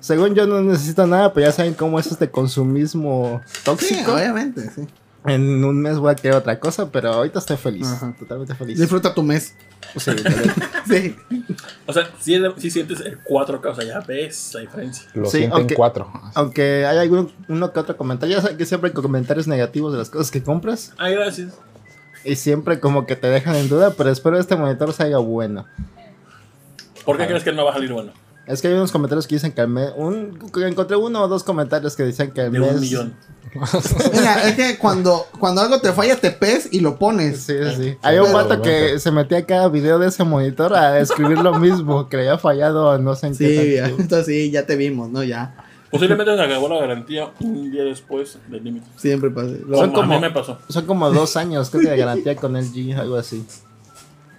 según 0.00 0.34
yo, 0.34 0.46
no 0.46 0.60
necesito 0.62 1.06
nada, 1.06 1.32
pero 1.32 1.46
ya 1.46 1.52
saben 1.52 1.74
cómo 1.74 1.98
es 1.98 2.06
este 2.06 2.30
consumismo 2.30 3.40
Sí, 3.46 3.60
tóxico. 3.64 4.14
obviamente, 4.14 4.70
sí. 4.74 4.86
En 5.26 5.64
un 5.64 5.80
mes 5.80 5.98
voy 5.98 6.12
a 6.12 6.14
querer 6.14 6.36
otra 6.36 6.58
cosa, 6.60 6.90
pero 6.90 7.12
ahorita 7.12 7.38
estoy 7.38 7.56
feliz. 7.56 7.86
Ajá. 7.86 8.14
Totalmente 8.18 8.54
feliz. 8.54 8.78
Disfruta 8.78 9.14
tu 9.14 9.22
mes. 9.22 9.54
Sí. 10.86 11.16
O 11.86 11.92
sea, 11.92 12.08
si 12.18 12.40
si 12.56 12.70
sientes 12.70 13.00
el 13.00 13.22
4K, 13.22 13.66
o 13.70 13.74
sea, 13.74 13.84
ya 13.84 14.00
ves 14.00 14.50
la 14.54 14.60
diferencia. 14.60 15.06
Lo 15.14 15.26
Sí, 15.26 15.38
sienten 15.38 15.58
aunque- 15.58 15.74
cuatro. 15.74 16.10
Aunque 16.34 16.86
hay 16.86 16.98
algún, 16.98 17.30
uno 17.48 17.72
que 17.72 17.80
otro 17.80 17.96
comentario, 17.96 18.36
ya 18.36 18.42
saben 18.42 18.56
que 18.56 18.64
siempre 18.66 18.88
hay 18.88 18.94
comentarios 18.94 19.46
negativos 19.46 19.92
de 19.92 19.98
las 19.98 20.08
cosas 20.10 20.30
que 20.30 20.42
compras. 20.42 20.92
Ay, 20.96 21.14
gracias. 21.14 21.52
Y 22.24 22.36
siempre 22.36 22.80
como 22.80 23.04
que 23.06 23.16
te 23.16 23.26
dejan 23.28 23.54
en 23.56 23.68
duda, 23.68 23.92
pero 23.96 24.10
espero 24.10 24.38
este 24.38 24.56
monitor 24.56 24.92
salga 24.94 25.18
bueno. 25.18 25.66
¿Por 27.04 27.18
qué 27.18 27.26
crees 27.26 27.44
que 27.44 27.52
no 27.52 27.64
va 27.66 27.70
a 27.72 27.74
salir 27.74 27.92
bueno? 27.92 28.12
Es 28.46 28.60
que 28.60 28.68
hay 28.68 28.74
unos 28.74 28.92
comentarios 28.92 29.26
que 29.26 29.36
dicen 29.36 29.52
que 29.52 29.60
al 29.62 29.68
mes... 29.68 29.90
Un, 29.96 30.38
encontré 30.66 30.96
uno 30.96 31.22
o 31.22 31.28
dos 31.28 31.42
comentarios 31.42 31.96
que 31.96 32.02
decían 32.02 32.30
que 32.30 32.42
al 32.42 32.52
De 32.52 32.60
mes... 32.60 32.74
un 32.74 32.80
millón. 32.80 33.14
Mira, 34.12 34.48
es 34.48 34.54
que 34.56 34.78
cuando, 34.78 35.26
cuando 35.38 35.60
algo 35.62 35.80
te 35.80 35.92
falla, 35.92 36.16
te 36.16 36.30
pes 36.32 36.68
y 36.72 36.80
lo 36.80 36.98
pones. 36.98 37.40
Sí, 37.42 37.54
sí, 37.70 37.82
sí. 37.82 37.96
Hay 38.02 38.18
un 38.18 38.32
vato 38.32 38.60
que 38.60 38.98
se 38.98 39.10
metía 39.12 39.38
a 39.38 39.42
cada 39.46 39.68
video 39.68 39.98
de 39.98 40.08
ese 40.08 40.24
monitor 40.24 40.74
a 40.74 40.98
escribir 40.98 41.38
lo 41.38 41.58
mismo, 41.58 42.08
que 42.08 42.16
le 42.18 42.22
había 42.28 42.38
fallado 42.38 42.98
no 42.98 43.14
sé 43.14 43.28
en 43.28 43.34
Sí, 43.36 43.44
qué. 43.44 43.74
ya, 43.76 43.82
tanto. 43.84 44.02
entonces 44.02 44.26
sí, 44.26 44.50
ya 44.50 44.66
te 44.66 44.76
vimos, 44.76 45.08
¿no? 45.08 45.22
Ya. 45.22 45.54
Posiblemente 45.90 46.34
se 46.36 46.42
acabó 46.42 46.68
la 46.68 46.80
garantía 46.80 47.30
un 47.40 47.70
día 47.70 47.84
después 47.84 48.36
del 48.48 48.64
límite. 48.64 48.86
Siempre 48.96 49.30
pasa. 49.30 49.48
Lo- 49.66 49.78
Son 49.78 49.90
Como 49.92 50.02
a 50.02 50.06
como- 50.06 50.14
mí 50.14 50.20
me 50.20 50.30
pasó. 50.32 50.58
Son 50.68 50.84
como 50.86 51.10
dos 51.12 51.36
años, 51.36 51.70
creo 51.70 51.82
que 51.84 51.90
de 51.90 51.96
garantía 51.96 52.34
con 52.36 52.54
LG, 52.56 52.98
algo 52.98 53.16
así. 53.16 53.46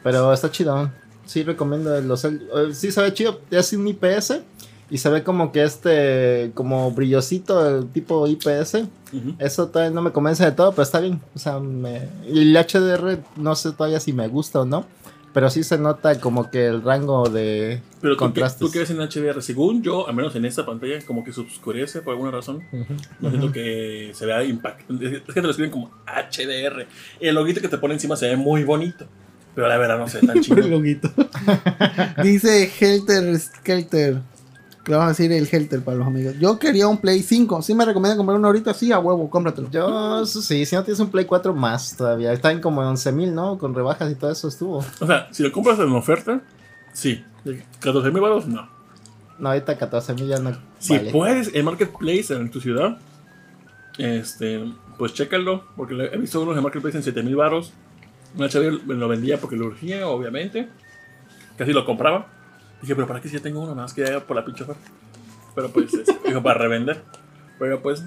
Pero 0.04 0.34
está 0.34 0.52
chido. 0.52 0.92
Sí, 1.26 1.44
recomiendo 1.44 2.00
los 2.02 2.24
L- 2.26 2.40
eh, 2.56 2.74
Sí, 2.74 2.92
se 2.92 3.02
ve 3.02 3.14
chido. 3.14 3.40
Es 3.52 3.74
un 3.74 3.88
IPS. 3.88 4.42
Y 4.88 5.00
se 5.00 5.10
ve 5.10 5.24
como 5.24 5.52
que 5.52 5.64
este, 5.64 6.52
como 6.54 6.92
brillosito, 6.92 7.68
el 7.80 7.88
tipo 7.90 8.28
IPS. 8.28 8.76
Ujú. 9.14 9.34
Eso 9.40 9.68
todavía 9.70 9.92
no 9.94 10.04
me 10.04 10.12
convence 10.12 10.46
de 10.46 10.52
todo, 10.52 10.72
pero 10.74 10.84
está 10.84 11.00
bien. 11.00 11.20
O 11.34 11.40
sea, 11.40 11.60
me... 11.60 12.08
el 12.28 12.56
HDR 12.56 13.18
no 13.36 13.56
sé 13.56 13.72
todavía 13.72 14.00
si 14.00 14.14
me 14.14 14.28
gusta 14.28 14.62
o 14.62 14.66
no. 14.66 14.86
Pero 15.34 15.50
sí 15.50 15.64
se 15.64 15.78
nota 15.78 16.18
como 16.22 16.50
que 16.50 16.68
el 16.68 16.82
rango 16.82 17.28
de 17.28 17.82
Pero 18.00 18.14
tú, 18.14 18.20
contrastes. 18.20 18.60
tú 18.60 18.72
que 18.72 18.80
ves 18.80 18.90
en 18.92 19.00
HDR, 19.02 19.42
según 19.42 19.82
yo, 19.84 20.08
al 20.08 20.16
menos 20.16 20.34
en 20.36 20.46
esta 20.46 20.66
pantalla, 20.66 20.98
como 21.06 21.26
que 21.26 21.34
se 21.34 21.42
oscurece 21.42 22.02
por 22.02 22.14
alguna 22.14 22.32
razón. 22.32 22.62
No 23.20 23.30
siento 23.32 23.52
que 23.52 24.12
se 24.14 24.26
vea 24.26 24.44
impactante. 24.46 25.06
Es 25.18 25.22
que 25.24 25.34
te 25.34 25.42
lo 25.42 25.50
escriben 25.50 25.72
como 25.72 25.92
HDR. 26.06 26.86
El 27.20 27.36
loguito 27.36 27.60
que 27.60 27.68
te 27.68 27.78
pone 27.80 27.96
encima 27.96 28.16
se 28.16 28.30
ve 28.30 28.38
muy 28.38 28.64
bonito. 28.64 29.08
Pero 29.56 29.68
la 29.70 29.78
verdad 29.78 29.98
no 29.98 30.06
ve 30.06 30.28
tan 30.28 30.38
el 30.38 30.44
chido. 30.44 30.82
Dice 32.24 32.72
Helter 32.80 33.40
Skelter. 33.40 34.22
Le 34.88 34.96
vamos 34.96 35.06
a 35.06 35.10
decir 35.10 35.32
el 35.32 35.48
Helter 35.52 35.82
para 35.82 35.98
los 35.98 36.06
amigos. 36.06 36.36
Yo 36.40 36.60
quería 36.60 36.88
un 36.88 37.00
Play 37.00 37.24
5. 37.24 37.64
Si 37.64 37.74
me 37.74 37.86
recomiendan 37.86 38.18
comprar 38.18 38.38
uno 38.38 38.48
ahorita, 38.48 38.72
sí, 38.76 38.92
a 38.92 39.00
huevo, 39.00 39.28
cómpratelo. 39.32 39.72
Yo, 39.72 40.26
sí, 40.28 40.64
si 40.64 40.76
no 40.76 40.84
tienes 40.84 41.00
un 41.00 41.10
Play 41.10 41.26
4 41.26 41.56
más 41.56 41.98
todavía. 41.98 42.32
Está 42.34 42.52
en 42.52 42.62
como 42.62 42.82
11 42.82 43.12
mil, 43.14 43.34
¿no? 43.34 43.58
Con 43.58 43.74
rebajas 43.74 44.12
y 44.12 44.16
todo 44.16 44.32
eso 44.32 44.48
estuvo. 44.48 44.86
O 45.00 45.08
sea, 45.08 45.28
si 45.32 45.42
lo 45.42 45.52
compras 45.52 45.80
en 45.80 45.92
oferta, 45.92 46.42
sí. 46.94 47.24
De 47.44 47.64
14 47.80 48.12
mil 48.12 48.22
baros, 48.22 48.46
no. 48.46 48.70
No, 49.40 49.50
ahorita 49.50 49.76
14 49.76 50.14
mil 50.14 50.28
ya 50.28 50.38
no. 50.38 50.56
Si 50.78 50.96
vale. 50.96 51.12
puedes 51.12 51.56
en 51.56 51.66
Marketplace 51.66 52.34
en 52.34 52.52
tu 52.52 52.62
ciudad, 52.62 53.00
este, 53.98 54.72
pues 55.00 55.14
chécalo, 55.14 55.64
porque 55.76 55.96
he 55.96 56.18
visto 56.18 56.42
unos 56.42 56.56
en 56.58 56.64
Marketplace 56.64 56.98
en 56.98 57.04
7 57.04 57.24
mil 57.24 57.36
baros. 57.36 57.74
Una 58.38 58.50
chava 58.50 58.66
me 58.86 58.96
lo 58.96 59.08
vendía 59.08 59.38
porque 59.40 59.56
lo 59.56 59.68
urgía, 59.68 60.08
obviamente. 60.08 60.68
Casi 61.58 61.72
lo 61.74 61.86
compraba. 61.86 62.28
Dije, 62.82 62.96
pero 62.96 63.08
¿para 63.08 63.22
qué 63.22 63.30
si 63.30 63.36
ya 63.38 63.42
tengo 63.42 63.60
uno? 63.62 63.72
Nada 63.72 63.84
más 63.84 63.94
que 63.94 64.06
ya 64.06 64.20
por 64.20 64.36
la 64.36 64.44
pinche 64.44 64.64
oferta. 64.64 64.82
Pero 65.56 65.70
pues, 65.72 65.94
es- 65.94 66.24
dijo, 66.26 66.44
para 66.44 66.60
revender. 66.60 67.04
Pero 67.60 67.82
pues, 67.82 68.04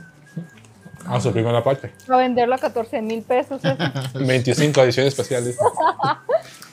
Ah, 1.07 1.19
su 1.21 1.33
primera 1.33 1.63
parte. 1.65 1.93
A 2.09 2.17
venderlo 2.19 2.55
a 2.55 2.59
14 2.59 3.01
mil 3.01 3.23
pesos. 3.23 3.63
eso. 3.65 3.79
25 4.19 4.83
ediciones 4.83 5.15
especiales. 5.15 5.57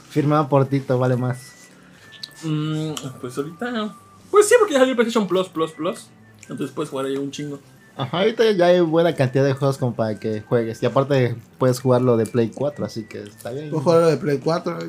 Firmado 0.10 0.50
por 0.50 0.66
Tito, 0.66 0.98
vale 1.00 1.16
más. 1.16 1.54
mm, 2.44 2.92
pues 3.22 3.38
ahorita. 3.38 3.96
Pues 4.32 4.50
sí, 4.50 4.56
porque 4.60 4.74
ya 4.74 4.80
salió 4.80 4.96
PlayStation 4.96 5.28
Plus, 5.28 5.48
Plus, 5.48 5.72
Plus. 5.72 6.08
Entonces 6.50 6.72
puedes 6.72 6.90
jugar 6.90 7.06
ahí 7.06 7.16
un 7.18 7.32
chingo. 7.32 7.60
Ajá, 7.98 8.20
ahorita 8.20 8.52
ya 8.52 8.66
hay 8.68 8.82
buena 8.82 9.16
cantidad 9.16 9.46
de 9.46 9.54
juegos 9.54 9.78
como 9.78 9.96
para 9.96 10.20
que 10.20 10.42
juegues. 10.42 10.84
Y 10.84 10.86
aparte 10.86 11.36
puedes 11.58 11.80
jugarlo 11.80 12.18
de 12.18 12.26
Play 12.26 12.52
4, 12.54 12.86
así 12.86 13.06
que 13.06 13.24
está 13.24 13.52
bien. 13.52 13.70
Puedo 13.70 13.84
jugar 13.84 14.02
lo 14.02 14.08
de 14.08 14.18
Play 14.18 14.40
4. 14.40 14.80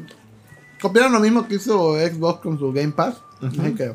Copiaron 0.81 1.13
lo 1.13 1.21
mismo 1.21 1.47
que 1.47 1.55
hizo 1.55 1.95
Xbox 1.95 2.41
con 2.41 2.59
su 2.59 2.73
Game 2.73 2.93
Pass. 2.93 3.17
Así 3.41 3.75
que, 3.75 3.95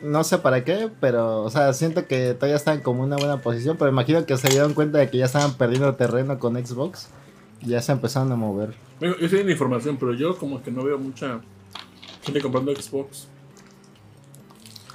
No 0.00 0.24
sé 0.24 0.38
para 0.38 0.64
qué, 0.64 0.90
pero, 1.00 1.42
o 1.42 1.50
sea, 1.50 1.72
siento 1.74 2.06
que 2.06 2.34
todavía 2.34 2.56
están 2.56 2.80
como 2.80 3.00
en 3.02 3.08
una 3.08 3.16
buena 3.16 3.42
posición. 3.42 3.76
Pero 3.76 3.90
imagino 3.90 4.24
que 4.24 4.36
se 4.38 4.48
dieron 4.48 4.72
cuenta 4.72 4.98
de 4.98 5.10
que 5.10 5.18
ya 5.18 5.26
estaban 5.26 5.54
perdiendo 5.54 5.94
terreno 5.94 6.38
con 6.38 6.54
Xbox. 6.54 7.08
Y 7.60 7.68
ya 7.68 7.82
se 7.82 7.92
empezaron 7.92 8.32
a 8.32 8.36
mover. 8.36 8.74
Yo 9.00 9.10
estoy 9.20 9.40
en 9.40 9.50
información, 9.50 9.98
pero 9.98 10.14
yo 10.14 10.36
como 10.38 10.62
que 10.62 10.70
no 10.70 10.82
veo 10.82 10.98
mucha 10.98 11.40
gente 12.22 12.40
comprando 12.40 12.74
Xbox. 12.74 13.28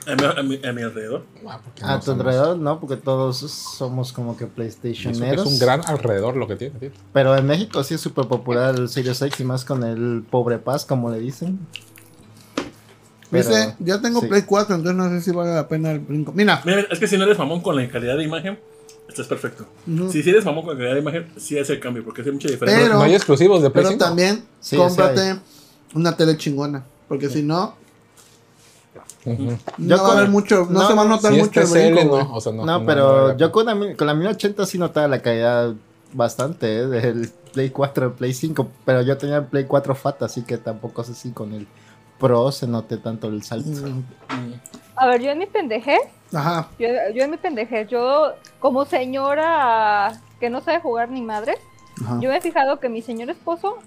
A 0.08 0.15
mi, 0.15 0.24
a 0.26 0.43
mi- 0.43 0.67
a 0.67 0.72
mi 0.74 0.82
alrededor. 0.84 1.26
Ah, 1.46 1.60
A 1.82 1.93
no 1.96 2.00
tu 2.00 2.06
somos- 2.06 2.22
alrededor, 2.26 2.58
no, 2.58 2.80
porque 2.80 2.96
todos 2.96 3.38
somos 3.39 4.13
como 4.13 4.38
que 4.38 4.46
PlayStationeros. 4.48 5.46
Es 5.46 5.52
un 5.54 5.60
gran 5.60 5.82
alrededor 5.86 6.38
lo 6.38 6.48
que 6.48 6.56
tiene, 6.56 6.80
tío. 6.80 6.91
Pero 7.12 7.36
en 7.36 7.46
México 7.46 7.84
sí 7.84 7.96
es 7.96 8.02
súper 8.02 8.26
popular 8.28 8.76
el 8.76 8.88
Series 8.88 9.22
X 9.22 9.39
y 9.39 9.43
más 9.43 9.65
con 9.65 9.84
el 9.84 10.24
pobre 10.30 10.60
paz, 10.60 10.86
como 10.86 11.12
le 11.12 11.20
dicen. 11.20 11.60
Pero- 13.30 13.50
dice, 13.50 13.76
ya 13.80 14.00
tengo 14.02 14.22
sí. 14.22 14.28
Play 14.28 14.43
4, 14.43 14.76
entonces 14.76 14.96
no 14.98 15.10
sé 15.10 15.22
si 15.22 15.32
vale 15.32 15.54
la 15.54 15.67
pena 15.67 15.91
el 15.91 16.00
brinco. 16.00 16.32
Mira, 16.34 16.62
Mira, 16.63 16.86
es 16.89 17.00
que 17.00 17.08
si 17.08 17.17
no 17.17 17.26
eres 17.26 17.38
mamón 17.38 17.62
con 17.62 17.76
la 17.76 17.88
calidad 17.89 18.15
de 18.15 18.24
imagen, 18.24 18.58
estás 19.10 19.28
perfecto. 19.28 19.65
Si 20.10 20.24
sí 20.24 20.30
eres 20.30 20.46
mamón 20.46 20.63
con 20.63 20.74
la 20.76 20.78
calidad 20.80 20.93
de 20.96 21.02
imagen, 21.02 21.28
sí 21.36 21.60
hace 21.60 21.74
el 21.74 21.80
cambio, 21.82 22.06
porque 22.06 22.22
hace 22.22 22.32
mucha 22.32 22.48
diferencia. 22.48 22.82
Pero- 22.86 22.96
no 22.98 23.02
hay 23.04 23.15
exclusivos 23.15 23.62
de 23.62 23.70
Play 23.70 23.84
pero 23.84 23.89
5. 23.93 24.06
también 24.06 24.43
Sí, 24.62 24.78
cómprate 24.78 25.36
una 25.93 26.15
tele 26.15 26.38
chingona. 26.38 26.86
Porque 27.10 27.30
si 27.30 27.43
no, 27.43 27.76
No 29.27 29.57
Yo 29.77 29.97
va 29.97 30.01
a 30.03 30.05
con- 30.05 30.17
haber 30.17 30.29
mucho, 30.29 30.65
no, 30.69 30.81
no, 30.81 30.87
se 30.87 30.93
va 30.93 31.01
a 31.01 31.05
notar 31.05 31.33
Si 31.33 31.39
mucho 31.39 31.61
el 31.61 31.67
brinco, 31.67 32.03
no. 32.17 32.35
O 32.35 32.41
sea, 32.41 32.51
no, 32.53 32.65
No, 32.65 32.79
no, 32.79 32.85
pero 32.85 33.27
no, 33.29 33.37
yo 33.37 33.51
con 33.51 33.65
la, 33.65 33.95
con 33.95 34.07
la 34.07 34.13
1080 34.13 34.65
sí 34.65 34.77
notaba 34.77 35.07
la 35.07 35.21
calidad 35.21 35.73
bastante, 36.13 36.77
¿eh? 36.79 36.87
Del 36.87 37.29
Play 37.53 37.69
4 37.69 38.05
al 38.05 38.11
Play 38.13 38.33
5. 38.33 38.67
Pero 38.85 39.01
yo 39.01 39.17
tenía 39.17 39.37
el 39.37 39.45
Play 39.45 39.65
4 39.65 39.93
FAT, 39.95 40.23
así 40.23 40.43
que 40.43 40.57
tampoco 40.57 41.03
sé 41.03 41.13
si 41.13 41.31
con 41.31 41.53
el 41.53 41.67
Pro 42.19 42.51
se 42.51 42.65
note 42.67 42.97
tanto 42.97 43.27
el 43.27 43.43
salto. 43.43 43.69
Mm, 43.69 44.53
A 44.95 45.07
ver, 45.07 45.21
yo 45.21 45.31
en 45.31 45.37
mi 45.39 45.45
pendejez, 45.45 45.99
Ajá. 46.33 46.67
yo, 46.79 46.87
yo 47.13 47.23
en 47.23 47.31
mi 47.31 47.37
pendejez, 47.37 47.87
yo 47.89 48.31
como 48.59 48.85
señora 48.85 50.19
que 50.39 50.49
no 50.49 50.61
sabe 50.61 50.79
jugar 50.81 51.09
ni 51.09 51.21
madre, 51.21 51.55
ajá. 52.03 52.19
yo 52.21 52.29
me 52.29 52.37
he 52.37 52.41
fijado 52.41 52.79
que 52.79 52.89
mi 52.89 53.01
señor 53.01 53.29
esposo 53.29 53.77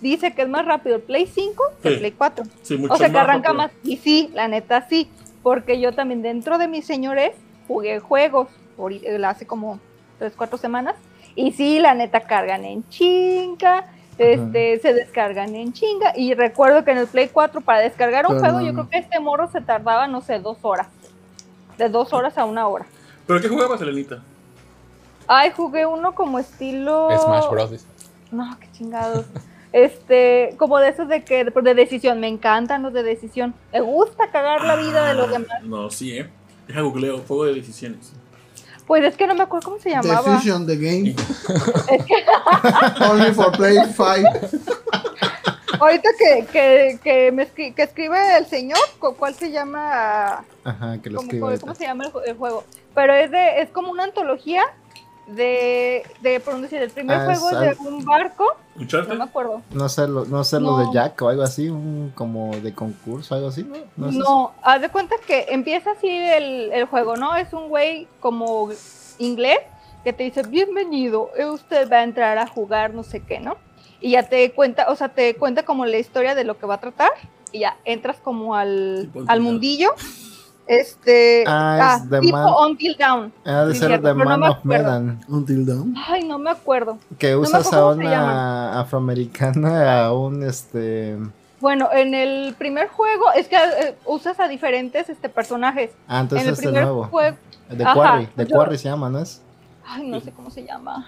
dice 0.00 0.34
que 0.34 0.42
es 0.42 0.48
más 0.48 0.64
rápido 0.66 0.96
el 0.96 1.02
Play 1.02 1.26
5 1.26 1.64
que 1.82 1.88
el. 1.88 1.98
Play 1.98 2.12
4. 2.12 2.44
Sí, 2.62 2.76
mucho 2.76 2.94
O 2.94 2.96
sea, 2.96 3.10
que 3.10 3.18
arranca 3.18 3.48
rápido. 3.48 3.54
más. 3.54 3.70
Y 3.82 3.96
sí, 3.96 4.30
la 4.34 4.48
neta 4.48 4.86
sí. 4.88 5.08
Porque 5.42 5.78
yo 5.80 5.92
también 5.92 6.22
dentro 6.22 6.58
de 6.58 6.68
mis 6.68 6.86
señores 6.86 7.32
jugué 7.68 8.00
juegos 8.00 8.48
eh, 8.90 9.22
hace 9.24 9.46
como 9.46 9.78
3, 10.18 10.32
4 10.36 10.58
semanas. 10.58 10.96
Y 11.34 11.52
sí, 11.52 11.80
la 11.80 11.94
neta 11.94 12.20
cargan 12.20 12.64
en 12.64 12.88
chinga. 12.88 13.86
Este, 14.16 14.78
se 14.78 14.94
descargan 14.94 15.54
en 15.56 15.72
chinga. 15.72 16.12
Y 16.16 16.34
recuerdo 16.34 16.84
que 16.84 16.92
en 16.92 16.98
el 16.98 17.06
Play 17.06 17.28
4 17.28 17.60
para 17.60 17.80
descargar 17.80 18.26
un 18.26 18.34
Pero 18.34 18.40
juego, 18.40 18.60
no, 18.60 18.66
yo 18.66 18.72
creo 18.72 18.88
que 18.88 18.98
este 18.98 19.18
morro 19.18 19.50
se 19.50 19.60
tardaba, 19.60 20.06
no 20.06 20.20
sé, 20.20 20.38
dos 20.38 20.58
horas. 20.62 20.86
De 21.78 21.88
dos 21.88 22.12
horas 22.12 22.38
a 22.38 22.44
una 22.44 22.68
hora. 22.68 22.86
¿Pero 23.26 23.40
qué 23.40 23.48
jugabas, 23.48 23.80
Elenita? 23.80 24.22
Ay, 25.26 25.50
jugué 25.56 25.86
uno 25.86 26.14
como 26.14 26.38
estilo. 26.38 27.08
Smash 27.18 27.50
Bros. 27.50 27.86
No, 28.30 28.56
qué 28.60 28.68
chingados. 28.72 29.26
Este, 29.74 30.54
como 30.56 30.78
de 30.78 30.90
esos 30.90 31.08
de 31.08 31.24
que 31.24 31.42
de 31.44 31.74
decisión, 31.74 32.20
me 32.20 32.28
encantan 32.28 32.84
los 32.84 32.92
de 32.92 33.02
decisión. 33.02 33.54
Me 33.72 33.80
gusta 33.80 34.28
cagar 34.30 34.62
la 34.64 34.76
vida 34.76 35.04
de 35.08 35.14
los 35.14 35.28
demás. 35.28 35.62
No, 35.64 35.90
sí, 35.90 36.16
¿eh? 36.16 36.30
Deja 36.68 36.80
googleo, 36.82 37.18
juego 37.26 37.46
de 37.46 37.54
decisiones. 37.54 38.12
Pues 38.86 39.02
es 39.02 39.16
que 39.16 39.26
no 39.26 39.34
me 39.34 39.42
acuerdo 39.42 39.70
cómo 39.70 39.80
se 39.80 39.90
llamaba. 39.90 40.22
Decision 40.30 40.64
the 40.64 40.76
game. 40.76 41.16
Es 41.90 42.04
que 42.04 43.04
Only 43.04 43.32
for 43.34 43.50
Play 43.50 43.76
5. 43.84 44.64
Ahorita 45.80 46.08
que, 46.18 46.46
que, 46.52 46.98
que, 47.02 47.32
me 47.32 47.42
escri- 47.52 47.74
que 47.74 47.82
escribe 47.82 48.36
el 48.38 48.46
señor, 48.46 48.78
cu- 49.00 49.16
¿cuál 49.16 49.34
se 49.34 49.50
llama? 49.50 50.44
Ajá, 50.62 50.98
que 51.02 51.10
lo 51.10 51.18
¿Cómo, 51.18 51.30
cómo- 51.60 51.74
se 51.74 51.84
llama 51.84 52.04
el, 52.04 52.12
el 52.30 52.36
juego? 52.36 52.62
Pero 52.94 53.12
es 53.12 53.28
de, 53.32 53.60
es 53.60 53.70
como 53.70 53.90
una 53.90 54.04
antología 54.04 54.62
de, 55.26 56.02
de 56.20 56.40
por 56.40 56.60
decir, 56.60 56.82
el 56.82 56.90
primer 56.90 57.16
Ah, 57.18 57.24
juego 57.24 57.50
es 57.62 57.78
de 57.78 57.88
un 57.88 58.04
barco, 58.04 58.44
no 58.76 59.14
me 59.14 59.24
acuerdo. 59.24 59.62
No 59.70 59.88
sé, 59.88 60.06
lo, 60.06 60.24
no 60.26 60.44
sé 60.44 60.60
lo 60.60 60.76
de 60.78 60.84
No. 60.86 60.92
Jack 60.92 61.20
o 61.22 61.28
algo 61.28 61.42
así, 61.42 61.68
un 61.68 62.12
como 62.14 62.54
de 62.56 62.74
concurso, 62.74 63.34
algo 63.34 63.48
así, 63.48 63.64
¿no? 63.64 63.76
No, 63.96 64.08
es. 64.08 64.14
No, 64.16 64.52
haz 64.62 64.80
de 64.80 64.88
cuenta 64.90 65.16
que 65.26 65.46
empieza 65.48 65.92
así 65.92 66.08
el, 66.08 66.72
el 66.72 66.84
juego, 66.86 67.16
¿no? 67.16 67.34
Es 67.36 67.52
un 67.52 67.68
güey 67.68 68.06
como 68.20 68.68
inglés 69.18 69.58
que 70.02 70.12
te 70.12 70.24
dice, 70.24 70.42
bienvenido, 70.42 71.30
eh, 71.36 71.46
usted 71.46 71.90
va 71.90 71.98
a 71.98 72.02
entrar 72.02 72.36
a 72.36 72.46
jugar 72.46 72.92
no 72.92 73.02
sé 73.02 73.20
qué, 73.20 73.40
¿no? 73.40 73.56
Y 74.00 74.10
ya 74.10 74.22
te 74.24 74.52
cuenta, 74.52 74.90
o 74.90 74.96
sea, 74.96 75.08
te 75.08 75.34
cuenta 75.36 75.62
como 75.62 75.86
la 75.86 75.96
historia 75.96 76.34
de 76.34 76.44
lo 76.44 76.58
que 76.58 76.66
va 76.66 76.74
a 76.74 76.80
tratar 76.80 77.10
y 77.52 77.60
ya 77.60 77.78
entras 77.86 78.16
como 78.22 78.54
al, 78.54 79.10
al 79.28 79.40
mundillo. 79.40 79.94
Este, 80.66 81.44
Ah, 81.46 81.98
es 82.02 82.08
The 82.10 82.20
tipo 82.20 82.36
Man- 82.36 82.54
Until 82.70 82.96
Down. 82.96 83.32
Ha 83.44 83.64
de 83.66 83.74
Sí, 83.74 83.80
ser 83.80 84.00
de 84.00 84.14
no 84.14 84.24
Man 84.24 84.40
me 84.40 84.48
of 84.48 84.56
acuerdo. 84.58 84.84
Medan. 84.84 85.20
Until 85.28 85.66
Dawn. 85.66 85.94
Ay, 86.08 86.24
no 86.24 86.38
me 86.38 86.50
acuerdo. 86.50 86.98
Que 87.18 87.36
usas 87.36 87.70
a 87.72 87.86
una 87.88 88.80
afroamericana, 88.80 90.04
a 90.06 90.12
un 90.14 90.42
este. 90.42 91.16
Bueno, 91.60 91.88
en 91.92 92.14
el 92.14 92.54
primer 92.58 92.88
juego 92.88 93.32
es 93.34 93.48
que 93.48 93.56
eh, 93.56 93.94
usas 94.06 94.38
a 94.40 94.48
diferentes 94.48 95.08
este, 95.08 95.28
personajes. 95.28 95.90
Ah, 96.08 96.16
en 96.18 96.22
entonces 96.22 96.46
el 96.48 96.52
es 96.54 96.58
el 96.58 96.64
primer 96.64 96.82
nuevo. 96.84 97.04
juego, 97.04 97.36
De 97.70 97.84
Ajá, 97.84 97.94
Quarry. 97.94 98.28
De 98.36 98.46
yo- 98.46 98.54
Quarry 98.56 98.78
se 98.78 98.88
llama, 98.88 99.08
¿no 99.10 99.18
es? 99.20 99.42
Ay, 99.86 100.06
no 100.08 100.20
sé 100.20 100.32
cómo 100.32 100.50
se 100.50 100.64
llama. 100.64 101.06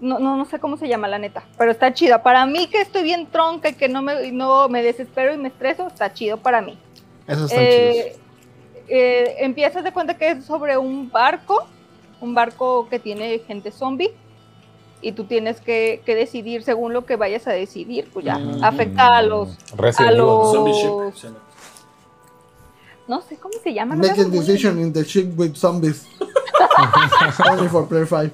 No, 0.00 0.20
no, 0.20 0.36
no 0.36 0.44
sé 0.44 0.60
cómo 0.60 0.76
se 0.76 0.86
llama, 0.86 1.08
la 1.08 1.18
neta. 1.18 1.42
Pero 1.58 1.72
está 1.72 1.92
chida. 1.92 2.22
Para 2.22 2.46
mí, 2.46 2.68
que 2.68 2.80
estoy 2.80 3.02
bien 3.02 3.26
tronca 3.26 3.70
y 3.70 3.74
que 3.74 3.88
no 3.88 4.02
me, 4.02 4.30
no 4.30 4.68
me 4.68 4.82
desespero 4.84 5.34
y 5.34 5.36
me 5.36 5.48
estreso, 5.48 5.88
está 5.88 6.12
chido 6.12 6.36
para 6.36 6.60
mí. 6.62 6.78
Están 7.26 7.48
chidos. 7.48 7.52
Eh, 7.52 8.16
eh, 8.88 9.36
empiezas 9.40 9.84
de 9.84 9.92
cuenta 9.92 10.16
que 10.16 10.30
es 10.32 10.44
sobre 10.44 10.76
un 10.78 11.10
barco. 11.10 11.66
Un 12.20 12.34
barco 12.34 12.88
que 12.88 12.98
tiene 12.98 13.38
gente 13.40 13.70
zombie. 13.70 14.12
Y 15.00 15.12
tú 15.12 15.24
tienes 15.24 15.60
que, 15.60 16.02
que 16.04 16.16
decidir 16.16 16.64
según 16.64 16.92
lo 16.92 17.06
que 17.06 17.14
vayas 17.16 17.46
a 17.46 17.52
decidir. 17.52 18.08
Pues 18.12 18.24
ya 18.24 18.36
Mm. 18.38 18.64
afecta 18.64 19.16
a 19.16 19.22
los. 19.22 19.56
A 19.98 20.10
los-. 20.10 21.24
No 23.06 23.22
sé 23.22 23.36
cómo 23.36 23.54
se 23.62 23.72
llama. 23.72 23.94
Make 23.96 24.20
a 24.20 24.24
decision 24.24 24.78
in 24.80 24.92
the 24.92 25.02
ship 25.04 25.32
with 25.38 25.54
zombies. 25.54 26.06
Only 27.50 27.68
for 27.68 27.88
Play 27.88 28.04
5. 28.04 28.30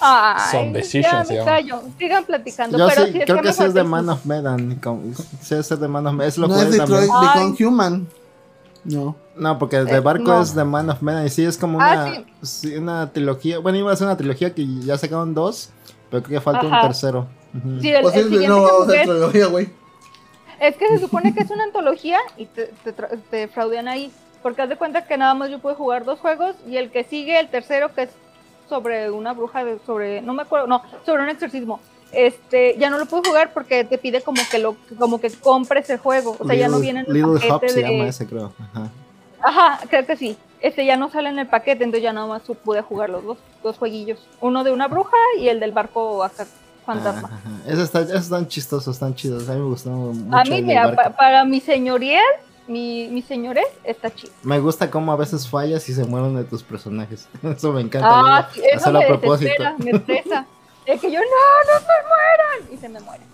Ay, 0.00 0.50
Some 0.52 0.66
ya 0.66 0.72
Decision 0.78 1.26
se 1.26 1.32
me 1.32 1.38
llama. 1.40 1.50
callo. 1.50 1.82
Sigan 1.98 2.24
platicando. 2.24 2.78
Yo 2.78 2.86
pero 2.88 3.06
sí, 3.06 3.12
sí, 3.12 3.18
creo 3.20 3.36
que 3.38 3.42
me 3.42 3.52
sí 3.52 3.64
es 3.64 3.74
de 3.74 3.82
Man 3.82 4.08
of 4.08 4.24
Medan. 4.24 4.80
Sí, 5.40 5.54
es 5.56 5.68
de 5.68 5.88
Man 5.88 6.06
of 6.06 6.12
Medan. 6.14 6.28
Es 6.28 6.38
lo 6.38 6.46
No 6.46 6.54
jugué 6.54 6.68
es 6.68 6.76
también. 6.76 7.00
Detroit 7.00 7.10
Ay. 7.14 7.28
Become 7.50 7.66
Human. 7.66 8.06
No. 8.86 9.16
No, 9.36 9.58
porque 9.58 9.76
el 9.76 9.86
de 9.86 9.96
Eh, 9.96 10.00
barco 10.00 10.24
no. 10.24 10.40
es 10.42 10.54
de 10.54 10.64
Man 10.64 10.88
of 10.90 11.02
Medan. 11.02 11.26
Y 11.26 11.28
sí, 11.28 11.44
es 11.44 11.58
como 11.58 11.80
Ah, 11.80 12.06
una, 12.16 12.24
sí, 12.42 12.76
una 12.76 13.12
trilogía. 13.12 13.58
Bueno, 13.58 13.78
iba 13.78 13.92
a 13.92 13.96
ser 13.96 14.06
una 14.06 14.16
trilogía 14.16 14.54
que 14.54 14.66
ya 14.80 14.96
sacaron 14.96 15.34
dos. 15.34 15.70
Pero 16.10 16.22
creo 16.22 16.38
que 16.38 16.44
falta 16.44 16.66
un 16.66 16.80
tercero. 16.80 17.26
Sí, 17.80 17.90
el, 17.90 18.02
Pues 18.02 18.14
el 18.16 18.48
no 18.48 18.66
hacer 18.82 19.02
trilogía, 19.08 19.46
güey. 19.46 19.68
es 20.60 20.76
que 20.76 20.88
se 20.88 20.98
supone 20.98 21.34
que 21.34 21.42
es 21.42 21.50
una 21.50 21.64
antología 21.64 22.18
y 22.36 22.46
te, 22.46 22.66
te, 22.84 22.94
tra- 22.96 23.18
te 23.30 23.48
fraudean 23.48 23.88
ahí. 23.88 24.12
Porque 24.42 24.62
haz 24.62 24.68
de 24.68 24.76
cuenta 24.76 25.04
que 25.06 25.16
nada 25.18 25.34
más 25.34 25.50
yo 25.50 25.58
puedo 25.58 25.74
jugar 25.74 26.04
dos 26.04 26.20
juegos 26.20 26.54
y 26.68 26.76
el 26.76 26.90
que 26.92 27.02
sigue, 27.02 27.40
el 27.40 27.48
tercero, 27.48 27.92
que 27.94 28.02
es 28.04 28.10
sobre 28.68 29.10
una 29.10 29.32
bruja, 29.32 29.64
de, 29.64 29.78
sobre, 29.84 30.22
no 30.22 30.32
me 30.32 30.42
acuerdo, 30.42 30.66
no, 30.68 30.82
sobre 31.04 31.24
un 31.24 31.28
exorcismo. 31.30 31.80
Este, 32.12 32.76
ya 32.78 32.88
no 32.90 32.98
lo 32.98 33.06
puedo 33.06 33.24
jugar 33.24 33.52
porque 33.52 33.84
te 33.84 33.98
pide 33.98 34.22
como 34.22 34.40
que 34.50 34.58
lo, 34.58 34.76
como 34.98 35.20
que 35.20 35.30
compres 35.30 35.90
el 35.90 35.98
juego. 35.98 36.36
O 36.38 36.46
sea, 36.46 36.54
ya 36.56 36.68
no 36.68 36.78
viene 36.80 37.00
en 37.00 37.06
el 37.06 37.12
Little 37.12 37.48
paquete 37.48 37.72
se 37.72 37.82
llama 37.82 38.04
de. 38.04 38.08
ese, 38.10 38.26
creo. 38.26 38.52
Ajá. 38.58 38.90
Ajá, 39.42 39.80
creo 39.88 40.06
que 40.06 40.16
sí. 40.16 40.36
Este 40.60 40.86
ya 40.86 40.96
no 40.96 41.10
sale 41.10 41.28
en 41.28 41.38
el 41.38 41.46
paquete, 41.46 41.84
entonces 41.84 42.02
ya 42.02 42.12
nada 42.12 42.26
más 42.26 42.42
pude 42.64 42.80
jugar 42.80 43.10
los 43.10 43.22
dos, 43.24 43.38
dos 43.62 43.76
jueguillos. 43.76 44.26
Uno 44.40 44.64
de 44.64 44.72
una 44.72 44.88
bruja 44.88 45.16
y 45.38 45.48
el 45.48 45.60
del 45.60 45.72
barco 45.72 46.24
acá, 46.24 46.46
fantasma. 46.86 47.28
Ajá, 47.28 47.36
ajá. 47.36 47.50
Esos 47.70 47.84
están, 47.84 48.02
esos 48.04 48.22
están 48.22 48.48
chistosos, 48.48 48.94
están 48.94 49.14
chidos. 49.14 49.48
A 49.48 49.52
mí 49.52 49.60
me 49.60 49.66
gustaron 49.66 50.18
mucho. 50.24 50.36
A 50.36 50.44
mí, 50.44 50.62
mira, 50.62 50.94
pa- 50.94 51.10
para 51.10 51.44
mi 51.44 51.60
señoriel, 51.60 52.22
mi, 52.66 53.08
mi 53.08 53.20
señores, 53.20 53.66
está 53.84 54.12
chido. 54.12 54.32
Me 54.42 54.58
gusta 54.58 54.90
cómo 54.90 55.12
a 55.12 55.16
veces 55.16 55.46
fallas 55.48 55.86
y 55.88 55.94
se 55.94 56.04
mueren 56.04 56.34
de 56.34 56.44
tus 56.44 56.62
personajes. 56.62 57.28
Eso 57.42 57.72
me 57.72 57.82
encanta. 57.82 58.08
Ah, 58.10 58.48
sí, 58.52 58.62
eso 58.72 58.90
me 58.90 59.04
a 59.04 59.06
propósito. 59.06 59.62
me 59.78 59.90
estresa. 59.90 60.46
Es 60.86 61.00
que 61.00 61.10
yo, 61.10 61.18
no, 61.18 61.72
no 61.72 61.80
se 61.80 61.86
mueran. 62.08 62.72
Y 62.72 62.76
se 62.76 62.88
me 62.88 63.00
mueren. 63.00 63.26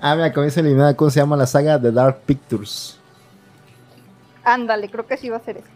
Ah, 0.00 0.14
mira, 0.16 0.32
como 0.32 0.44
dice 0.44 0.60
eliminada, 0.60 0.96
¿cómo 0.96 1.10
se 1.10 1.20
llama 1.20 1.36
la 1.36 1.46
saga 1.46 1.78
de 1.78 1.92
Dark 1.92 2.20
Pictures? 2.24 2.98
Ándale, 4.44 4.88
creo 4.90 5.06
que 5.06 5.16
sí 5.16 5.28
va 5.28 5.36
a 5.36 5.44
ser 5.44 5.58
eso. 5.58 5.66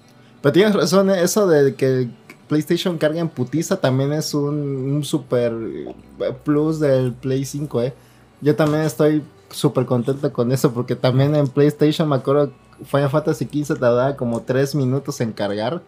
Pero 0.41 0.53
tienes 0.53 0.75
razón, 0.75 1.11
¿eh? 1.11 1.23
eso 1.23 1.47
de 1.47 1.75
que 1.75 2.09
PlayStation 2.49 2.97
carga 2.97 3.21
en 3.21 3.29
putiza 3.29 3.77
también 3.77 4.13
es 4.13 4.33
un, 4.33 4.55
un 4.55 5.05
super 5.05 5.53
eh, 5.53 6.35
plus 6.45 6.81
del 6.81 7.13
Play 7.13 7.45
5, 7.45 7.83
¿eh? 7.83 7.95
Yo 8.41 8.57
también 8.57 8.85
estoy 8.85 9.23
súper 9.51 9.85
contento 9.85 10.33
con 10.33 10.51
eso 10.53 10.73
porque 10.73 10.97
también 10.97 11.35
en 11.35 11.49
PlayStation 11.49 12.09
me 12.09 12.17
acuerdo 12.17 12.53
Final 12.85 13.11
Fantasy 13.11 13.45
XV 13.45 13.79
tardaba 13.79 14.17
como 14.17 14.41
3 14.41 14.75
minutos 14.77 15.21
en 15.21 15.33
cargar 15.33 15.83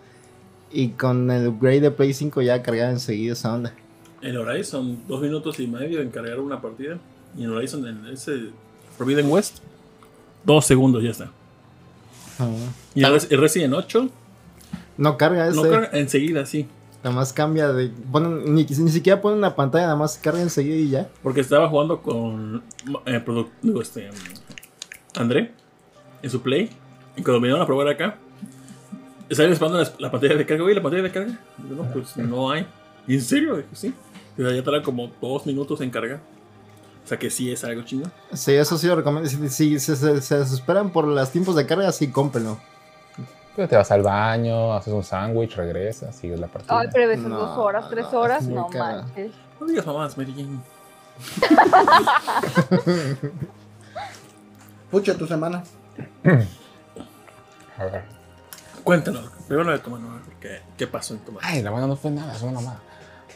y 0.70 0.90
con 0.90 1.30
el 1.30 1.48
upgrade 1.48 1.80
de 1.80 1.90
Play 1.90 2.12
5 2.12 2.42
ya 2.42 2.62
cargaba 2.62 2.90
enseguida 2.90 3.32
esa 3.32 3.54
onda. 3.54 3.74
En 4.22 4.36
Horizon, 4.36 5.02
dos 5.08 5.20
minutos 5.20 5.58
y 5.60 5.66
medio 5.66 6.00
en 6.00 6.10
cargar 6.10 6.38
una 6.40 6.60
partida. 6.60 6.98
Y 7.36 7.44
en 7.44 7.50
Horizon, 7.50 7.86
en 7.86 8.06
ese 8.06 8.50
Forbidden 8.96 9.30
West, 9.30 9.58
dos 10.44 10.64
segundos 10.64 11.02
ya 11.02 11.10
está. 11.10 11.30
Ah. 12.38 12.48
Y 12.94 13.02
el, 13.04 13.12
Res- 13.12 13.28
el 13.30 13.40
Resident 13.40 13.74
8, 13.74 14.08
No 14.98 15.16
carga 15.16 15.46
ese, 15.48 15.56
no 15.56 15.62
carga 15.68 15.90
enseguida, 15.92 16.46
sí. 16.46 16.66
nada 17.02 17.16
más 17.16 17.32
cambia 17.32 17.72
de... 17.72 17.90
ponen- 18.12 18.44
ni, 18.44 18.64
ni 18.64 18.90
siquiera 18.90 19.20
pone 19.20 19.36
una 19.36 19.54
pantalla, 19.56 19.84
nada 19.86 19.96
más 19.96 20.18
carga 20.18 20.40
enseguida 20.42 20.76
y 20.76 20.88
ya. 20.90 21.08
Porque 21.22 21.40
estaba 21.40 21.68
jugando 21.68 22.00
con 22.02 22.62
eh, 23.06 23.22
produ- 23.24 23.48
digo, 23.62 23.82
este, 23.82 24.08
André 25.16 25.52
en 26.22 26.30
su 26.30 26.40
play. 26.42 26.70
Y 27.16 27.22
cuando 27.22 27.40
vinieron 27.40 27.60
a 27.62 27.66
probar 27.66 27.88
acá, 27.88 28.18
estaba 29.28 29.48
esperando 29.50 29.78
la, 29.82 29.92
la 29.98 30.10
pantalla 30.10 30.36
de 30.36 30.46
carga. 30.46 30.64
Oye, 30.64 30.74
la 30.74 30.82
pantalla 30.82 31.02
de 31.02 31.10
carga. 31.10 31.38
No, 31.58 31.82
pues 31.92 32.16
no 32.16 32.50
hay. 32.50 32.66
¿Y 33.06 33.14
en 33.14 33.20
serio? 33.22 33.56
Dije, 33.56 33.68
sí. 33.72 33.94
Ya 34.36 34.62
tarda 34.64 34.82
como 34.82 35.10
dos 35.20 35.46
minutos 35.46 35.80
en 35.80 35.90
cargar. 35.90 36.20
O 37.04 37.08
sea 37.08 37.18
que 37.18 37.30
sí 37.30 37.50
es 37.52 37.64
algo 37.64 37.82
chingón. 37.82 38.12
Sí, 38.32 38.52
eso 38.54 38.78
sí 38.78 38.86
lo 38.86 38.96
recomiendo. 38.96 39.28
Si, 39.28 39.48
si 39.48 39.78
se, 39.80 39.96
se- 39.96 40.20
se 40.22 40.38
desesperan 40.38 40.90
por 40.90 41.06
los 41.06 41.30
tiempos 41.30 41.56
de 41.56 41.66
carga, 41.66 41.90
sí, 41.92 42.10
cómprenlo. 42.10 42.58
Pues 43.56 43.68
te 43.68 43.76
vas 43.76 43.90
al 43.90 44.02
baño, 44.02 44.72
haces 44.72 44.94
un 44.94 45.04
sándwich, 45.04 45.56
regresas, 45.56 46.16
sigues 46.16 46.40
la 46.40 46.46
partida. 46.46 46.78
Ay, 46.78 46.88
pero 46.92 47.08
veces 47.08 47.24
No, 47.26 47.38
dos 47.38 47.58
horas, 47.58 47.90
tres 47.90 48.06
horas, 48.12 48.44
no 48.46 48.68
cara. 48.68 49.02
manches. 49.02 49.32
No 49.60 49.66
digas 49.66 49.84
mamás, 49.84 50.16
Mary 50.16 50.32
Jane. 50.34 50.60
Pucha, 54.90 55.14
tu 55.16 55.26
semana. 55.26 55.62
A 57.78 57.84
ver. 57.84 58.04
Cuéntanos. 58.84 59.30
Primero 59.48 59.70
de 59.72 59.78
tu 59.78 59.90
ver, 59.90 60.02
¿Qué, 60.40 60.60
qué 60.76 60.86
pasó 60.86 61.14
en 61.14 61.20
tu 61.20 61.32
mano? 61.32 61.46
Ay, 61.48 61.62
la 61.62 61.70
mano 61.70 61.86
no 61.86 61.96
fue 61.96 62.10
nada, 62.10 62.34
es 62.34 62.42
una 62.42 62.52
mamada. 62.52 62.80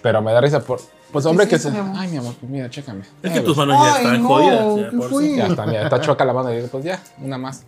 Pero 0.03 0.23
me 0.23 0.33
da 0.33 0.41
risa 0.41 0.61
por. 0.61 0.81
Pues 1.13 1.25
hombre 1.27 1.47
que 1.49 1.59
se. 1.59 1.69
Ay, 1.69 2.09
mi 2.09 2.17
amor, 2.19 2.35
pues 2.41 2.51
mira, 2.51 2.69
chécame. 2.69 3.03
Es 3.23 3.33
que 3.33 3.41
tus 3.41 3.57
manos 3.57 3.77
ya 3.83 3.97
están 3.99 4.23
no, 4.23 4.29
jodidas. 4.29 4.77
Ya, 4.77 4.91
¿qué 4.91 4.97
por. 4.97 5.23
Ya 5.23 5.47
está, 5.47 5.67
mira, 5.67 5.83
está 5.85 6.01
chueca 6.01 6.25
la 6.25 6.33
mano. 6.33 6.53
Y 6.53 6.57
digo, 6.57 6.69
pues 6.69 6.85
ya, 6.85 7.01
una 7.23 7.39
más. 7.39 7.65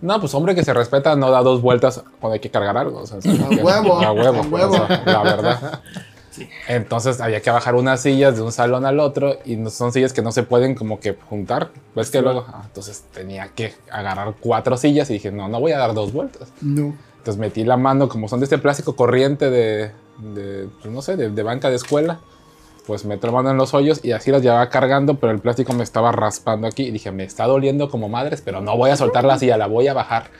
No, 0.00 0.20
pues 0.20 0.34
hombre 0.34 0.54
que 0.54 0.62
se 0.64 0.74
respeta 0.74 1.16
no 1.16 1.30
da 1.30 1.42
dos 1.42 1.62
vueltas 1.62 2.02
cuando 2.20 2.34
hay 2.34 2.40
que 2.40 2.50
cargar 2.50 2.76
algo. 2.76 3.00
O 3.00 3.06
sea, 3.06 3.18
A 3.18 3.48
huevo, 3.64 4.00
A 4.00 4.12
huevo. 4.12 4.38
a 4.38 4.42
huevo. 4.42 4.72
o 4.74 4.86
sea, 4.86 5.02
la 5.06 5.22
verdad. 5.22 5.80
Sí. 6.30 6.46
Entonces 6.68 7.18
había 7.22 7.40
que 7.40 7.50
bajar 7.50 7.74
unas 7.74 8.02
sillas 8.02 8.36
de 8.36 8.42
un 8.42 8.52
salón 8.52 8.84
al 8.84 9.00
otro 9.00 9.38
y 9.46 9.56
no- 9.56 9.70
son 9.70 9.90
sillas 9.92 10.12
que 10.12 10.20
no 10.20 10.32
se 10.32 10.42
pueden 10.42 10.74
como 10.74 11.00
que 11.00 11.16
juntar. 11.30 11.70
¿Ves 11.94 12.10
que 12.10 12.20
luego? 12.20 12.44
Ah, 12.46 12.60
entonces 12.66 13.04
tenía 13.14 13.48
que 13.48 13.74
agarrar 13.90 14.34
cuatro 14.38 14.76
sillas 14.76 15.08
y 15.08 15.14
dije, 15.14 15.32
no, 15.32 15.48
no 15.48 15.60
voy 15.60 15.72
a 15.72 15.78
dar 15.78 15.94
dos 15.94 16.12
vueltas. 16.12 16.48
No. 16.60 16.94
Entonces 17.16 17.38
metí 17.38 17.64
la 17.64 17.78
mano, 17.78 18.10
como 18.10 18.28
son 18.28 18.40
de 18.40 18.44
este 18.44 18.58
plástico 18.58 18.94
corriente 18.94 19.48
de, 19.48 19.92
de, 20.18 20.68
pues, 20.80 20.92
no 20.92 21.02
sé, 21.02 21.16
de, 21.16 21.30
de 21.30 21.42
banca 21.42 21.70
de 21.70 21.76
escuela. 21.76 22.20
Pues 22.86 23.04
la 23.04 23.16
mano 23.32 23.50
en 23.50 23.56
los 23.56 23.74
hoyos 23.74 24.04
y 24.04 24.12
así 24.12 24.30
las 24.30 24.42
llevaba 24.42 24.68
cargando, 24.68 25.14
pero 25.16 25.32
el 25.32 25.40
plástico 25.40 25.72
me 25.72 25.82
estaba 25.82 26.12
raspando 26.12 26.68
aquí. 26.68 26.84
Y 26.84 26.90
dije, 26.92 27.10
me 27.10 27.24
está 27.24 27.44
doliendo 27.46 27.90
como 27.90 28.08
madres, 28.08 28.42
pero 28.44 28.60
no 28.60 28.76
voy 28.76 28.90
a 28.90 28.96
soltar 28.96 29.24
la 29.24 29.38
silla, 29.40 29.56
la 29.56 29.66
voy 29.66 29.88
a 29.88 29.92
bajar. 29.94 30.30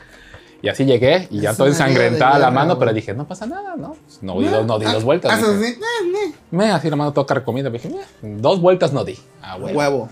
Y 0.61 0.69
así 0.69 0.85
llegué 0.85 1.27
y 1.29 1.41
ya 1.41 1.51
Es 1.51 1.57
toda 1.57 1.69
ensangrentada 1.69 2.39
la 2.39 2.49
mano, 2.49 2.79
pero 2.79 2.93
dije, 2.93 3.13
no 3.13 3.27
pasa 3.27 3.45
nada, 3.45 3.75
¿no? 3.75 3.95
Pues, 4.05 4.23
No, 4.23 4.39
di, 4.39 4.47
dos, 4.47 4.65
no 4.65 4.79
di 4.79 4.85
dos 4.85 5.03
vueltas. 5.03 5.31
Haces 5.33 5.59
dije. 5.59 5.73
así, 5.73 6.35
Me, 6.49 6.71
así 6.71 6.89
la 6.89 6.95
mano 6.95 7.11
toca 7.11 7.33
recomida. 7.35 7.69
Dije, 7.69 7.89
"Meh, 7.89 8.37
dos 8.39 8.61
vueltas 8.61 8.93
no 8.93 9.03
di. 9.03 9.19
Ah, 9.41 9.57
huevo. 9.57 9.77
Huevo. 9.77 10.09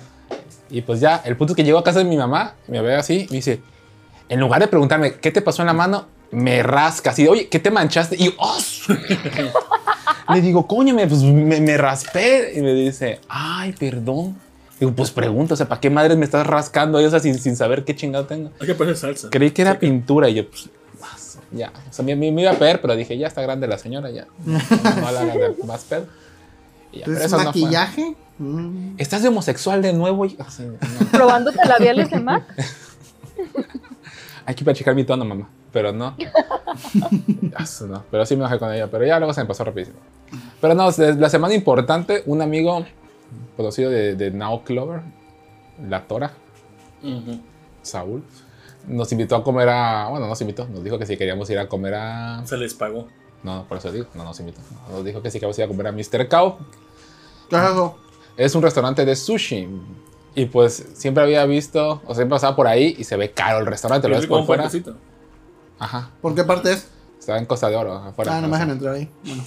Y 0.70 0.82
pues 0.82 1.00
ya, 1.00 1.22
el 1.24 1.38
punto 1.38 1.54
es 1.54 1.58
que 1.58 1.64
llego 1.64 1.80
a 1.80 1.84
casa 1.84 2.00
de 2.00 2.06
mi 2.06 2.18
mamá, 2.18 2.56
me 2.68 2.82
ve 2.82 2.96
así, 2.96 3.28
y 3.30 3.32
me 3.32 3.36
dice, 3.38 3.62
en 4.30 4.40
lugar 4.40 4.60
de 4.60 4.68
preguntarme 4.68 5.14
qué 5.16 5.32
te 5.32 5.42
pasó 5.42 5.62
en 5.62 5.68
la 5.68 5.74
mano, 5.74 6.06
me 6.36 6.62
rasca 6.64 7.12
así, 7.12 7.28
oye, 7.28 7.48
¿qué 7.48 7.60
te 7.60 7.72
manchaste? 7.72 8.16
Y 8.18 8.26
yo, 8.26 8.32
¡oh! 8.38 8.58
Le 10.34 10.42
digo, 10.42 10.68
coño, 10.68 10.94
me, 10.94 11.08
pues, 11.08 11.22
me, 11.24 11.62
me 11.62 11.78
raspé. 11.78 12.54
Y 12.56 12.62
me 12.62 12.74
dice, 12.74 13.20
ay, 13.30 13.74
perdón. 13.74 14.36
Digo, 14.80 14.92
pues 14.92 15.12
pregunto, 15.12 15.54
o 15.54 15.58
sea, 15.58 15.68
¿para 15.70 15.80
qué 15.80 15.90
madres 15.90 16.18
me 16.18 16.26
estás 16.26 16.46
rascando 16.46 16.98
ahí, 16.98 17.06
o 17.06 17.10
sea, 17.10 17.20
sin, 17.20 17.40
sin 17.40 17.56
saber 17.56 17.86
qué 17.86 17.96
chingado 17.96 18.26
tengo? 18.26 18.52
Hay 18.60 18.68
que 18.68 18.76
poner 18.76 18.98
salsa. 18.98 19.30
Creí 19.30 19.52
que 19.52 19.62
era 19.62 19.74
Sí, 19.74 19.78
pintura 19.82 20.28
y 20.28 20.34
yo, 20.36 20.50
pues, 20.50 20.70
más, 21.00 21.38
ya. 21.52 21.72
O 21.90 21.94
sea, 21.94 22.04
me, 22.04 22.16
me- 22.16 22.32
me 22.32 22.42
iba 22.42 22.52
a 22.52 22.56
pedir, 22.56 22.82
pero 22.82 22.96
dije, 22.96 23.18
ya 23.18 23.28
está 23.28 23.42
grande 23.42 23.68
la 23.68 23.78
señora, 23.78 24.10
ya. 24.10 24.26
No, 24.44 24.58
no 25.02 25.12
la 25.12 25.22
hagan 25.22 25.38
de 25.38 25.56
más 25.66 25.84
pedo. 25.86 26.08
Y 26.92 26.98
ya, 27.00 27.06
Entonces, 27.06 27.26
eso 27.28 27.38
no 27.38 27.44
maquillaje. 27.46 28.16
Mm. 28.38 28.96
¿Estás 28.98 29.22
de 29.22 29.30
homosexual 29.30 29.82
de 29.82 29.94
nuevo? 29.94 30.26
Y- 30.26 30.36
así, 30.46 30.64
no. 30.64 31.08
Probándote 31.12 31.60
labiales 31.66 32.10
de 32.10 32.20
MAC. 32.20 32.44
Hay 34.46 34.56
que 34.56 34.64
ir 34.64 34.70
a 34.70 34.74
checar 34.74 34.94
mi 34.96 35.04
tono, 35.06 35.24
mamá. 35.26 35.50
Pero 35.76 35.92
no. 35.92 36.16
Eso 37.60 37.86
no. 37.88 38.04
Pero 38.10 38.26
sí 38.26 38.38
me 38.38 38.44
bajé 38.44 38.58
con 38.60 38.72
ella. 38.74 38.88
Pero 38.90 39.06
ya 39.06 39.20
luego 39.20 39.34
se 39.34 39.42
me 39.42 39.46
pasó 39.46 39.66
rapidísimo. 39.66 39.98
Pero 40.62 40.74
no, 40.74 40.86
la 41.18 41.30
semana 41.30 41.54
importante, 41.54 42.24
un 42.28 42.42
amigo 42.42 42.86
conocido 43.58 43.92
de, 43.92 44.16
de 44.16 44.32
Now 44.32 44.64
Clover, 44.64 45.02
la 45.90 46.08
Tora, 46.08 46.32
Ujú. 47.04 47.42
Saúl, 47.82 48.24
nos 48.88 49.12
invitó 49.12 49.36
a 49.36 49.44
comer 49.44 49.68
a. 49.68 50.08
Bueno, 50.10 50.28
nos 50.28 50.40
invitó. 50.40 50.66
Nos 50.66 50.82
dijo 50.82 50.98
que 50.98 51.06
si 51.06 51.18
queríamos 51.18 51.50
ir 51.50 51.60
a 51.60 51.68
comer 51.68 51.96
a. 51.96 52.42
Se 52.46 52.56
les 52.56 52.74
pagó. 52.74 53.10
No, 53.44 53.66
por 53.68 53.78
eso 53.78 53.92
digo. 53.92 54.06
No 54.16 54.24
nos 54.24 54.40
invitó. 54.40 54.62
Nos 54.90 55.04
dijo 55.04 55.22
que 55.22 55.30
si 55.30 55.40
queríamos 55.40 55.58
ir 55.60 55.66
a 55.66 55.68
comer 55.68 55.88
a 55.88 55.92
Mr. 55.92 56.30
Cow. 56.30 56.56
¿Qué 57.50 57.58
hago? 57.58 57.98
Es 58.38 58.56
un 58.56 58.62
restaurante 58.62 59.04
de 59.04 59.14
sushi. 59.14 59.68
Y 60.36 60.46
pues 60.46 60.86
siempre 60.94 61.22
había 61.24 61.46
visto, 61.46 62.02
o 62.08 62.16
siempre 62.16 62.36
pasaba 62.36 62.56
por 62.56 62.66
ahí 62.68 62.96
y 62.98 63.04
se 63.04 63.18
ve 63.18 63.32
caro 63.32 63.60
el 63.60 63.66
restaurante. 63.66 64.08
Lo 64.08 64.16
ves 64.16 64.26
Como 64.26 64.36
por 64.38 64.40
un 64.42 64.46
fuera. 64.48 64.64
puentecito. 64.64 64.96
Ajá. 65.80 66.10
¿Por 66.22 66.36
qué 66.36 66.44
parte 66.44 66.74
es? 66.74 66.88
Estaba 67.20 67.38
en 67.38 67.46
Costa 67.46 67.70
de 67.70 67.76
Oro, 67.76 67.94
afuera. 67.94 68.38
Ah, 68.38 68.42
no 68.42 68.48
me 68.48 68.54
dejan 68.54 68.72
entrar 68.72 68.96
ahí. 68.96 69.10
Bueno. 69.24 69.44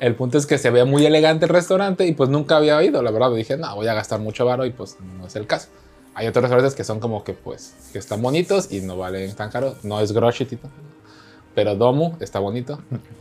El 0.00 0.14
punto 0.14 0.38
es 0.38 0.46
que 0.46 0.58
se 0.58 0.70
ve 0.70 0.84
muy 0.84 1.06
elegante 1.06 1.44
el 1.46 1.50
restaurante 1.50 2.06
y 2.06 2.12
pues 2.12 2.28
nunca 2.28 2.56
había 2.56 2.82
ido, 2.82 3.02
la 3.02 3.10
verdad. 3.10 3.32
Dije, 3.32 3.56
no, 3.56 3.74
voy 3.74 3.86
a 3.86 3.94
gastar 3.94 4.20
mucho 4.20 4.44
varo 4.44 4.64
y 4.64 4.70
pues 4.70 4.96
no 5.18 5.26
es 5.26 5.36
el 5.36 5.46
caso. 5.46 5.68
Hay 6.14 6.26
otros 6.26 6.42
restaurantes 6.42 6.74
que 6.74 6.82
son 6.82 6.98
como 6.98 7.24
que 7.24 7.34
pues 7.34 7.74
que 7.92 7.98
están 7.98 8.22
bonitos 8.22 8.72
y 8.72 8.80
no 8.80 8.96
valen 8.96 9.34
tan 9.34 9.50
caro. 9.50 9.76
No 9.82 10.00
es 10.00 10.12
Groshitito, 10.12 10.68
pero 11.54 11.76
Domu 11.76 12.16
está 12.20 12.38
bonito 12.38 12.80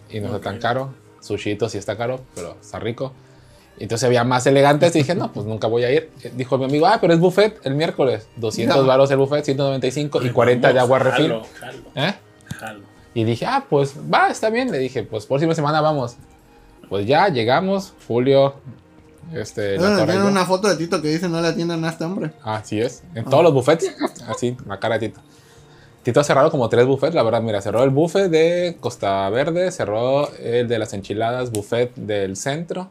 y 0.10 0.22
no 0.22 0.28
está 0.28 0.40
tan 0.40 0.60
caro. 0.60 0.94
Sushito 1.20 1.68
sí 1.70 1.78
está 1.78 1.98
caro, 1.98 2.22
pero 2.36 2.56
está 2.62 2.80
rico. 2.80 3.12
Entonces 3.78 4.06
había 4.06 4.24
más 4.24 4.46
elegantes 4.48 4.96
y 4.96 5.00
dije, 5.00 5.16
no, 5.16 5.32
pues 5.34 5.46
nunca 5.46 5.68
voy 5.68 5.84
a 5.84 5.92
ir. 5.92 6.10
Dijo 6.36 6.58
mi 6.58 6.66
amigo, 6.66 6.88
ah, 6.88 6.98
pero 7.02 7.14
es 7.14 7.20
buffet 7.20 7.60
el 7.66 7.76
miércoles. 7.76 8.28
200 8.38 8.78
No. 8.78 8.86
varos 8.86 9.12
el 9.12 9.18
buffet, 9.18 9.44
195 9.44 10.22
y 10.24 10.30
40 10.30 10.72
de 10.74 10.80
agua 10.80 11.00
refil. 11.00 11.28
Jalo, 11.32 11.46
jalo, 11.60 11.80
¿Eh? 11.96 12.14
jalo. 12.58 12.80
Y 13.14 13.24
dije, 13.26 13.46
ah, 13.46 13.66
pues 13.70 13.96
va, 14.14 14.30
está 14.30 14.50
bien. 14.50 14.72
Le 14.72 14.78
dije, 14.78 15.04
pues 15.04 15.26
próxima 15.26 15.54
semana 15.56 15.82
vamos. 15.82 16.16
Pues 16.90 17.06
ya 17.06 17.28
llegamos, 17.30 17.94
Julio, 18.08 18.56
este, 19.34 19.78
Tora 19.78 20.04
y 20.04 20.06
tienen 20.06 20.24
una 20.24 20.46
foto 20.46 20.68
de 20.70 20.76
Tito 20.76 21.02
que 21.02 21.08
dice 21.10 21.28
no 21.28 21.42
le 21.42 21.48
atiendan 21.48 21.84
a 21.84 21.90
este 21.90 22.04
hombre. 22.04 22.32
Así 22.44 22.80
es, 22.80 23.04
en 23.16 23.26
todos 23.26 23.44
los 23.44 23.54
buffets, 23.54 23.92
así, 24.28 24.56
la 24.68 24.80
cara 24.80 25.00
de 25.00 25.10
Tito. 25.10 25.22
Tito 26.04 26.20
ha 26.20 26.24
cerrado 26.24 26.52
como 26.52 26.70
tres 26.70 26.86
buffets, 26.86 27.16
la 27.16 27.24
verdad, 27.24 27.42
mira, 27.42 27.60
cerró 27.62 27.84
el 27.84 27.90
buffet 27.90 28.30
de 28.30 28.78
Costa 28.80 29.28
Verde, 29.32 29.72
cerró 29.72 30.30
el 30.38 30.68
de 30.68 30.78
las 30.78 30.94
enchiladas, 30.94 31.52
buffet 31.52 31.96
del 31.96 32.36
centro. 32.36 32.90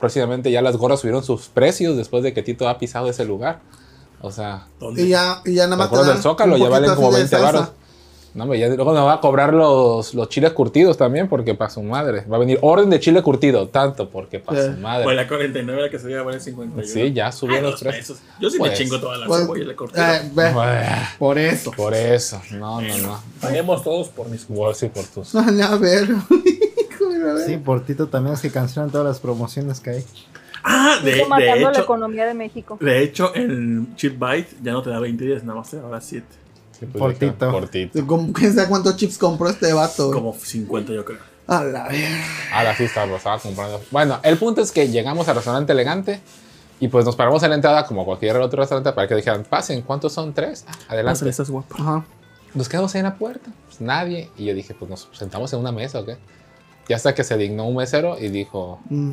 Próximamente 0.00 0.50
ya 0.50 0.62
las 0.62 0.76
gorras 0.76 1.00
subieron 1.00 1.22
sus 1.22 1.48
precios 1.48 1.96
después 1.96 2.22
de 2.22 2.32
que 2.32 2.42
Tito 2.42 2.68
ha 2.68 2.78
pisado 2.78 3.08
ese 3.10 3.24
lugar. 3.24 3.60
O 4.22 4.30
sea, 4.32 4.66
¿Dónde? 4.80 5.02
Y 5.02 5.08
ya, 5.08 5.40
y 5.44 5.54
ya 5.54 5.64
nada 5.66 5.76
las 5.76 5.78
más. 5.78 5.90
te 5.90 5.96
gorras 5.96 6.12
del 6.14 6.22
Zócalo 6.22 6.56
ya 6.56 6.68
valen 6.68 6.94
como 6.94 7.08
así 7.08 7.16
de 7.16 7.22
20 7.22 7.36
salsa. 7.36 7.52
baros. 7.52 7.72
No, 8.32 8.54
ya 8.54 8.68
luego 8.68 8.92
me 8.92 9.00
va 9.00 9.14
a 9.14 9.20
cobrar 9.20 9.52
los, 9.52 10.14
los 10.14 10.28
chiles 10.28 10.52
curtidos 10.52 10.96
también, 10.96 11.28
porque 11.28 11.56
para 11.56 11.68
su 11.68 11.82
madre. 11.82 12.24
Va 12.32 12.36
a 12.36 12.38
venir 12.38 12.60
orden 12.62 12.88
de 12.88 13.00
chile 13.00 13.22
curtido, 13.24 13.66
tanto 13.68 14.08
porque 14.08 14.38
para 14.38 14.62
Sí. 14.62 14.72
su 14.72 14.80
madre. 14.80 15.02
Pues 15.02 15.16
la 15.16 15.26
49 15.26 15.82
la 15.82 15.90
que 15.90 15.98
se 15.98 16.08
iba 16.08 16.20
a 16.20 16.22
valer 16.22 16.40
51. 16.40 16.86
Sí, 16.86 17.12
ya 17.12 17.32
subieron 17.32 17.64
Ay, 17.64 17.70
los 17.72 17.80
precios. 17.80 18.18
pesos. 18.18 18.22
Yo 18.40 18.48
sí 18.48 18.58
Pues, 18.58 18.70
me 18.70 18.76
chingo 18.78 19.00
toda 19.00 19.18
la 19.18 19.26
Pues, 19.26 19.40
cebolla 19.40 19.62
y 19.62 19.66
la 19.66 19.74
corté. 19.74 20.00
eh, 20.00 20.30
Bueno, 20.32 20.62
por 21.18 21.38
eso. 21.40 21.72
Por 21.72 21.92
eso, 21.92 22.40
no, 22.52 22.80
no, 22.80 22.98
no. 22.98 23.20
Paguemos 23.40 23.82
todos 23.82 24.08
por 24.10 24.28
mis 24.28 24.48
Igual 24.48 24.76
sí 24.76 24.88
por 24.90 25.04
tus. 25.06 25.34
No, 25.34 25.40
a 25.64 25.76
ver. 25.76 26.08
Híjole, 27.20 27.30
a 27.30 27.34
ver. 27.34 27.46
Sí, 27.46 27.56
por 27.58 27.84
Tito 27.84 28.08
también 28.08 28.34
es 28.34 28.40
que 28.40 28.50
cancelan 28.50 28.90
todas 28.90 29.06
las 29.06 29.20
promociones 29.20 29.80
que 29.80 29.90
hay. 29.90 30.04
Ah, 30.62 30.98
de, 31.02 31.12
de 31.14 31.24
matando 31.26 31.56
la 31.66 31.70
hecho, 31.70 31.80
economía 31.82 32.26
de 32.26 32.34
México. 32.34 32.76
de 32.80 33.02
hecho, 33.02 33.34
en 33.34 33.94
Chip 33.96 34.18
Bite 34.22 34.56
ya 34.62 34.72
no 34.72 34.82
te 34.82 34.90
da 34.90 34.98
20 35.00 35.24
días, 35.24 35.42
nada 35.42 35.58
más 35.58 35.70
te 35.70 35.78
da 35.78 35.84
ahora 35.84 36.00
7. 36.00 36.26
Sí, 36.78 36.86
pues, 36.86 36.98
Por 37.00 37.14
dije, 37.14 37.30
Tito. 37.32 37.50
Por 37.50 37.68
Tito. 37.68 38.06
¿Cómo- 38.06 38.32
¿Quién 38.32 38.54
sabe 38.54 38.68
cuántos 38.68 38.96
chips 38.96 39.16
compró 39.18 39.48
este 39.48 39.72
vato? 39.72 40.10
Como 40.12 40.34
50 40.34 40.92
yo 40.92 41.04
creo. 41.04 41.18
A 41.46 41.64
la 41.64 41.88
ver. 41.88 42.08
Ahora 42.52 42.76
sí 42.76 42.84
estaba, 42.84 43.06
lo 43.06 43.16
estaba 43.16 43.38
comprando. 43.38 43.80
Bueno, 43.90 44.18
el 44.22 44.36
punto 44.38 44.60
es 44.60 44.70
que 44.70 44.88
llegamos 44.88 45.28
al 45.28 45.36
restaurante 45.36 45.72
elegante 45.72 46.20
y 46.78 46.88
pues 46.88 47.04
nos 47.04 47.16
paramos 47.16 47.42
en 47.42 47.50
la 47.50 47.56
entrada 47.56 47.86
como 47.86 48.04
cualquier 48.04 48.36
otro 48.36 48.60
restaurante 48.60 48.92
para 48.92 49.08
que 49.08 49.14
dijeran, 49.14 49.44
pasen, 49.44 49.82
¿cuántos 49.82 50.12
son? 50.12 50.32
Tres. 50.32 50.64
Ah, 50.68 50.72
adelante. 50.88 51.16
Pásale, 51.16 51.30
estás 51.30 51.50
guapa. 51.50 51.74
Ajá. 51.78 52.04
Nos 52.54 52.68
quedamos 52.68 52.94
ahí 52.94 53.00
en 53.00 53.04
la 53.06 53.14
puerta, 53.16 53.50
pues 53.66 53.80
nadie. 53.80 54.28
Y 54.36 54.44
yo 54.46 54.54
dije, 54.54 54.74
pues 54.78 54.90
nos 54.90 55.08
sentamos 55.12 55.52
en 55.52 55.58
una 55.60 55.72
mesa 55.72 56.00
o 56.00 56.04
qué. 56.06 56.16
Y 56.90 56.92
hasta 56.92 57.14
que 57.14 57.22
se 57.22 57.36
dignó 57.36 57.66
un 57.68 57.76
mesero 57.76 58.18
y 58.18 58.30
dijo, 58.30 58.80
Mm. 58.88 59.12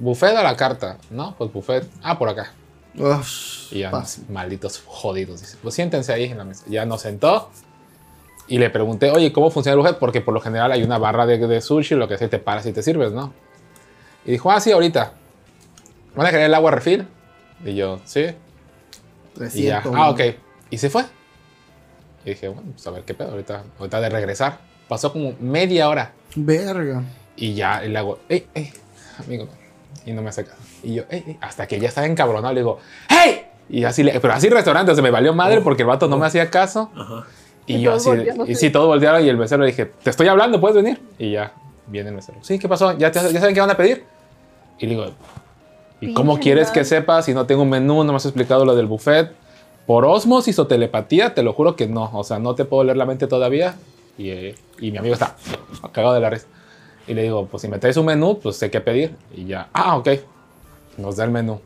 buffet 0.00 0.34
a 0.34 0.42
la 0.42 0.56
carta. 0.56 0.96
No, 1.10 1.34
pues 1.36 1.52
buffet. 1.52 1.86
Ah, 2.02 2.18
por 2.18 2.30
acá. 2.30 2.54
Ush, 2.96 3.70
Y 3.70 3.80
ya, 3.80 3.90
fácil. 3.90 4.24
malditos 4.30 4.82
jodidos. 4.86 5.40
Dice, 5.42 5.58
pues 5.62 5.74
siéntense 5.74 6.10
ahí 6.10 6.24
en 6.24 6.38
la 6.38 6.44
mesa. 6.44 6.64
Ya 6.68 6.86
nos 6.86 7.02
sentó. 7.02 7.50
Y 8.46 8.56
le 8.58 8.70
pregunté, 8.70 9.10
oye, 9.10 9.30
¿cómo 9.30 9.50
funciona 9.50 9.74
el 9.74 9.78
buffet? 9.80 9.98
Porque 9.98 10.22
por 10.22 10.32
lo 10.32 10.40
general 10.40 10.72
hay 10.72 10.82
una 10.82 10.96
barra 10.96 11.26
de, 11.26 11.36
de 11.36 11.60
sushi, 11.60 11.96
lo 11.96 12.08
que 12.08 12.16
sea, 12.16 12.30
te 12.30 12.38
paras 12.38 12.64
y 12.64 12.72
te 12.72 12.82
sirves, 12.82 13.12
¿no? 13.12 13.34
Y 14.24 14.30
dijo, 14.30 14.50
ah, 14.50 14.58
sí, 14.58 14.72
ahorita. 14.72 15.12
¿Van 16.16 16.26
a 16.26 16.30
querer 16.30 16.46
el 16.46 16.54
agua 16.54 16.70
refil? 16.70 17.06
Y 17.62 17.74
yo, 17.74 18.00
sí. 18.06 18.20
Y 19.52 19.64
ya, 19.64 19.82
300, 19.82 19.92
ah, 19.94 20.08
ok. 20.08 20.20
Y 20.70 20.78
se 20.78 20.88
fue. 20.88 21.04
Y 22.24 22.30
dije, 22.30 22.48
bueno, 22.48 22.70
pues 22.72 22.86
a 22.86 22.90
ver 22.90 23.02
qué 23.04 23.12
pedo, 23.12 23.32
ahorita, 23.32 23.64
ahorita 23.78 24.00
de 24.00 24.08
regresar. 24.08 24.66
Pasó 24.88 25.12
como 25.12 25.34
media 25.40 25.88
hora. 25.88 26.12
Verga. 26.34 27.02
Y 27.36 27.54
ya 27.54 27.80
le 27.82 27.96
hago, 27.98 28.18
ey, 28.28 28.46
ey, 28.54 28.72
amigo. 29.24 29.46
Y 30.06 30.12
no 30.12 30.22
me 30.22 30.30
hace 30.30 30.44
caso. 30.44 30.56
Y 30.82 30.94
yo, 30.94 31.02
ey, 31.10 31.22
ey, 31.26 31.38
hasta 31.40 31.66
que 31.66 31.78
ya 31.78 31.88
estaba 31.88 32.06
encabronado, 32.06 32.52
le 32.54 32.60
digo, 32.60 32.78
¡hey! 33.08 33.42
Y 33.68 33.84
así, 33.84 34.02
le, 34.02 34.18
pero 34.20 34.32
así 34.32 34.48
restaurante, 34.48 34.94
se 34.94 35.02
me 35.02 35.10
valió 35.10 35.34
madre 35.34 35.60
porque 35.60 35.82
el 35.82 35.88
vato 35.88 36.08
no 36.08 36.16
me 36.16 36.26
hacía 36.26 36.50
caso. 36.50 36.90
Ajá. 36.96 37.24
Y, 37.66 37.74
Y 37.76 37.80
yo 37.82 37.92
así, 37.94 38.08
y 38.46 38.54
sí, 38.54 38.70
todos 38.70 38.86
voltearon 38.86 39.22
y 39.24 39.28
el 39.28 39.36
mesero 39.36 39.60
le 39.62 39.68
dije, 39.70 39.84
te 40.02 40.08
estoy 40.08 40.26
hablando, 40.28 40.58
¿puedes 40.58 40.76
venir? 40.76 41.00
Y 41.18 41.32
ya, 41.32 41.52
viene 41.86 42.08
el 42.08 42.14
mesero. 42.14 42.38
Sí, 42.40 42.58
¿qué 42.58 42.66
pasó? 42.66 42.96
¿Ya, 42.96 43.10
te- 43.12 43.30
ya 43.30 43.40
saben 43.40 43.54
qué 43.54 43.60
van 43.60 43.70
a 43.70 43.76
pedir? 43.76 44.04
Y 44.78 44.86
le 44.86 44.94
digo, 44.94 45.06
¿y 46.00 46.14
cómo 46.14 46.38
quieres 46.38 46.70
que 46.70 46.84
sepa 46.86 47.20
si 47.20 47.34
no 47.34 47.44
tengo 47.44 47.62
un 47.62 47.68
menú? 47.68 48.04
No 48.04 48.12
me 48.12 48.16
has 48.16 48.24
explicado 48.24 48.64
lo 48.64 48.74
del 48.74 48.86
buffet. 48.86 49.32
Por 49.86 50.04
osmosis 50.06 50.58
o 50.58 50.66
telepatía, 50.66 51.34
te 51.34 51.42
lo 51.42 51.52
juro 51.52 51.76
que 51.76 51.86
no. 51.88 52.10
O 52.14 52.24
sea, 52.24 52.38
no 52.38 52.54
te 52.54 52.64
puedo 52.64 52.84
leer 52.84 52.96
la 52.96 53.04
mente 53.04 53.26
todavía. 53.26 53.74
Y, 54.18 54.30
eh, 54.30 54.54
y 54.80 54.90
mi 54.90 54.98
amigo 54.98 55.14
está 55.14 55.36
cagado 55.92 56.14
de 56.14 56.20
la 56.20 56.30
risa. 56.30 56.46
Y 57.06 57.14
le 57.14 57.22
digo, 57.22 57.46
pues 57.46 57.62
si 57.62 57.68
me 57.68 57.78
traes 57.78 57.96
un 57.96 58.04
menú, 58.04 58.38
pues 58.38 58.56
sé 58.56 58.70
qué 58.70 58.80
pedir. 58.80 59.16
Y 59.34 59.46
ya, 59.46 59.68
ah, 59.72 59.96
ok. 59.96 60.08
Nos 60.98 61.16
da 61.16 61.24
el 61.24 61.30
menú. 61.30 61.60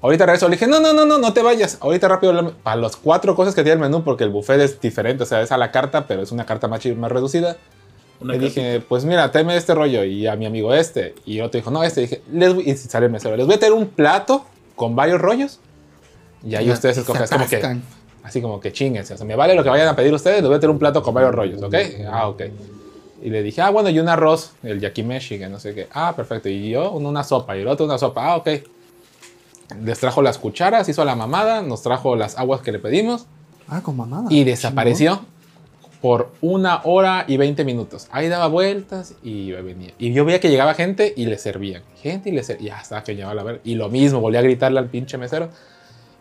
Ahorita 0.00 0.26
regreso. 0.26 0.48
Le 0.48 0.56
dije, 0.56 0.66
no, 0.66 0.80
no, 0.80 0.92
no, 0.92 1.04
no, 1.04 1.18
no 1.18 1.32
te 1.32 1.42
vayas. 1.42 1.78
Ahorita 1.80 2.08
rápido, 2.08 2.54
a 2.64 2.76
las 2.76 2.96
cuatro 2.96 3.36
cosas 3.36 3.54
que 3.54 3.62
tiene 3.62 3.74
el 3.74 3.80
menú, 3.80 4.02
porque 4.02 4.24
el 4.24 4.30
buffet 4.30 4.60
es 4.60 4.80
diferente. 4.80 5.22
O 5.22 5.26
sea, 5.26 5.42
es 5.42 5.52
a 5.52 5.58
la 5.58 5.70
carta, 5.70 6.06
pero 6.06 6.22
es 6.22 6.32
una 6.32 6.44
carta 6.44 6.66
más, 6.66 6.84
más 6.86 7.12
reducida. 7.12 7.56
Una 8.20 8.32
Le 8.32 8.40
dije, 8.40 8.80
pues 8.80 9.04
mira, 9.04 9.30
tráeme 9.30 9.56
este 9.56 9.74
rollo. 9.74 10.02
Y 10.04 10.26
a 10.26 10.34
mi 10.34 10.46
amigo 10.46 10.74
este. 10.74 11.14
Y 11.24 11.40
otro 11.40 11.58
dijo, 11.58 11.70
no, 11.70 11.84
este. 11.84 12.00
Y 12.00 12.04
dije, 12.04 12.22
les 12.32 12.54
voy, 12.54 12.68
y 12.68 12.76
sale 12.76 13.06
el 13.06 13.12
mesero. 13.12 13.36
Les 13.36 13.46
voy 13.46 13.56
a 13.56 13.58
tener 13.58 13.74
un 13.74 13.86
plato 13.86 14.44
con 14.74 14.96
varios 14.96 15.20
rollos. 15.20 15.60
Y 16.44 16.54
ahí 16.56 16.70
ustedes 16.70 16.98
escogen. 16.98 17.22
Es 17.22 17.30
como 17.30 17.46
que. 17.46 17.78
Así 18.28 18.40
como 18.40 18.60
que 18.60 18.72
chinguense. 18.72 19.14
O 19.14 19.16
sea, 19.16 19.26
me 19.26 19.34
vale 19.36 19.54
lo 19.54 19.62
que 19.64 19.70
vayan 19.70 19.88
a 19.88 19.96
pedir 19.96 20.12
ustedes. 20.14 20.38
Les 20.40 20.46
voy 20.48 20.56
a 20.56 20.60
tener 20.60 20.70
un 20.70 20.78
plato 20.78 21.02
con 21.02 21.12
varios 21.14 21.34
rollos, 21.34 21.62
¿ok? 21.62 21.74
Ah, 22.10 22.28
ok. 22.28 22.42
Y 23.22 23.30
le 23.30 23.42
dije, 23.42 23.60
ah, 23.62 23.70
bueno, 23.70 23.88
y 23.88 23.98
un 23.98 24.08
arroz, 24.08 24.52
el 24.62 24.80
yakimeshi, 24.80 25.38
que 25.38 25.48
no 25.48 25.58
sé 25.58 25.74
qué. 25.74 25.88
Ah, 25.92 26.12
perfecto. 26.14 26.48
Y 26.48 26.70
yo, 26.70 26.92
una 26.92 27.24
sopa. 27.24 27.56
Y 27.56 27.62
el 27.62 27.68
otro, 27.68 27.84
una 27.86 27.98
sopa. 27.98 28.26
Ah, 28.32 28.36
ok. 28.36 28.48
Les 29.82 29.98
trajo 29.98 30.22
las 30.22 30.38
cucharas, 30.38 30.88
hizo 30.88 31.04
la 31.04 31.14
mamada, 31.14 31.60
nos 31.62 31.82
trajo 31.82 32.16
las 32.16 32.38
aguas 32.38 32.60
que 32.62 32.72
le 32.72 32.78
pedimos 32.78 33.26
Ah, 33.68 33.82
con 33.82 33.96
mamada. 33.96 34.24
y 34.30 34.44
desapareció 34.44 35.20
por 36.00 36.30
una 36.40 36.80
hora 36.84 37.24
y 37.26 37.36
20 37.36 37.64
minutos. 37.64 38.06
Ahí 38.12 38.28
daba 38.28 38.46
vueltas 38.46 39.14
y 39.22 39.50
venía. 39.50 39.92
Y 39.98 40.12
yo 40.12 40.24
veía 40.24 40.38
que 40.40 40.48
llegaba 40.48 40.72
gente 40.74 41.12
y 41.16 41.26
le 41.26 41.36
servían. 41.38 41.82
Gente 42.00 42.30
y 42.30 42.32
le 42.32 42.44
servían. 42.44 42.68
Ya 42.76 42.78
hasta 42.80 43.02
que 43.02 43.14
llegaba 43.16 43.34
la 43.34 43.42
ver. 43.42 43.60
Y 43.64 43.74
lo 43.74 43.88
mismo, 43.90 44.20
volví 44.20 44.36
a 44.36 44.42
gritarle 44.42 44.78
al 44.78 44.86
pinche 44.86 45.18
mesero. 45.18 45.48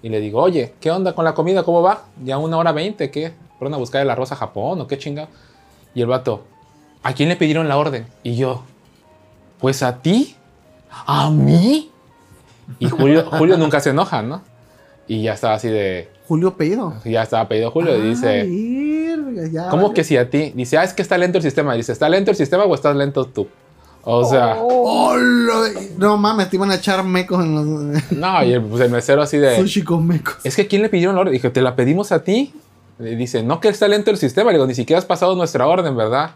Y 0.02 0.10
le 0.10 0.20
digo, 0.20 0.42
oye, 0.42 0.74
¿qué 0.80 0.92
onda 0.92 1.14
con 1.14 1.26
la 1.26 1.34
comida? 1.34 1.64
¿Cómo 1.64 1.82
va? 1.82 2.04
Ya 2.24 2.38
una 2.38 2.58
hora 2.58 2.72
20, 2.72 3.10
¿qué? 3.10 3.34
¿Fueron 3.58 3.74
a 3.74 3.78
buscar 3.78 4.02
el 4.02 4.10
arroz 4.10 4.32
a 4.32 4.36
Japón 4.36 4.82
o 4.82 4.88
qué 4.88 4.98
chingado? 4.98 5.30
Y 5.96 6.02
el 6.02 6.08
vato, 6.08 6.44
¿a 7.04 7.14
quién 7.14 7.30
le 7.30 7.36
pidieron 7.36 7.68
la 7.68 7.78
orden? 7.78 8.06
Y 8.24 8.36
yo, 8.36 8.64
pues 9.60 9.82
a 9.82 10.00
ti. 10.02 10.36
¿A 10.90 11.30
mí? 11.30 11.92
Y 12.80 12.90
Julio, 12.90 13.26
Julio 13.32 13.58
nunca 13.58 13.80
se 13.80 13.90
enoja, 13.90 14.22
¿no? 14.22 14.42
Y 15.08 15.24
ya 15.24 15.34
estaba 15.34 15.56
así 15.56 15.70
de, 15.70 16.10
Julio 16.28 16.58
Pedido. 16.58 16.94
ya 17.06 17.24
estaba 17.24 17.48
pedido 17.48 17.72
Julio 17.72 17.96
y 17.98 18.10
dice, 18.10 18.46
ya 19.52 19.70
¿Cómo 19.70 19.84
vale. 19.84 19.94
que 19.94 20.04
si 20.04 20.18
a 20.18 20.30
ti? 20.30 20.52
Dice, 20.54 20.78
ah, 20.78 20.84
es 20.84 20.94
que 20.94 21.02
está 21.02 21.18
lento 21.18 21.38
el 21.38 21.44
sistema. 21.44 21.74
Dice, 21.74 21.94
¿está 21.94 22.10
lento 22.10 22.32
el 22.32 22.38
sistema 22.38 22.66
o 22.66 22.76
estás 22.76 22.96
lento 22.96 23.26
tú? 23.26 23.48
O 24.10 24.24
sea, 24.24 24.56
Oh. 24.62 25.16
No 25.98 26.16
mames, 26.18 26.50
te 26.50 26.56
iban 26.56 26.72
a 26.72 26.76
echar 26.76 27.04
mecos 27.04 27.44
en 27.44 27.56
los 27.56 28.12
no, 28.12 28.44
y 28.44 28.54
el, 28.54 28.62
pues 28.62 28.82
el 28.84 28.90
mesero 28.90 29.22
así 29.22 29.38
de. 29.38 29.58
sushi 29.58 29.84
con 29.84 30.08
mecos. 30.08 30.38
Es 30.46 30.56
que 30.56 30.66
¿quién 30.66 30.82
le 30.82 30.88
pidieron 30.88 31.16
la 31.16 31.22
orden? 31.22 31.34
Dije, 31.34 31.50
te 31.50 31.62
la 31.62 31.76
pedimos 31.76 32.12
a 32.14 32.24
ti. 32.24 32.54
Le 33.00 33.16
dice, 33.18 33.44
no 33.44 33.60
que 33.60 33.68
está 33.68 33.88
lento 33.88 34.10
el 34.10 34.18
sistema. 34.18 34.50
Le 34.52 34.58
digo, 34.58 34.66
ni 34.68 34.76
siquiera 34.76 34.98
has 35.00 35.06
pasado 35.06 35.36
nuestra 35.36 35.68
orden, 35.68 35.96
¿verdad? 35.98 36.32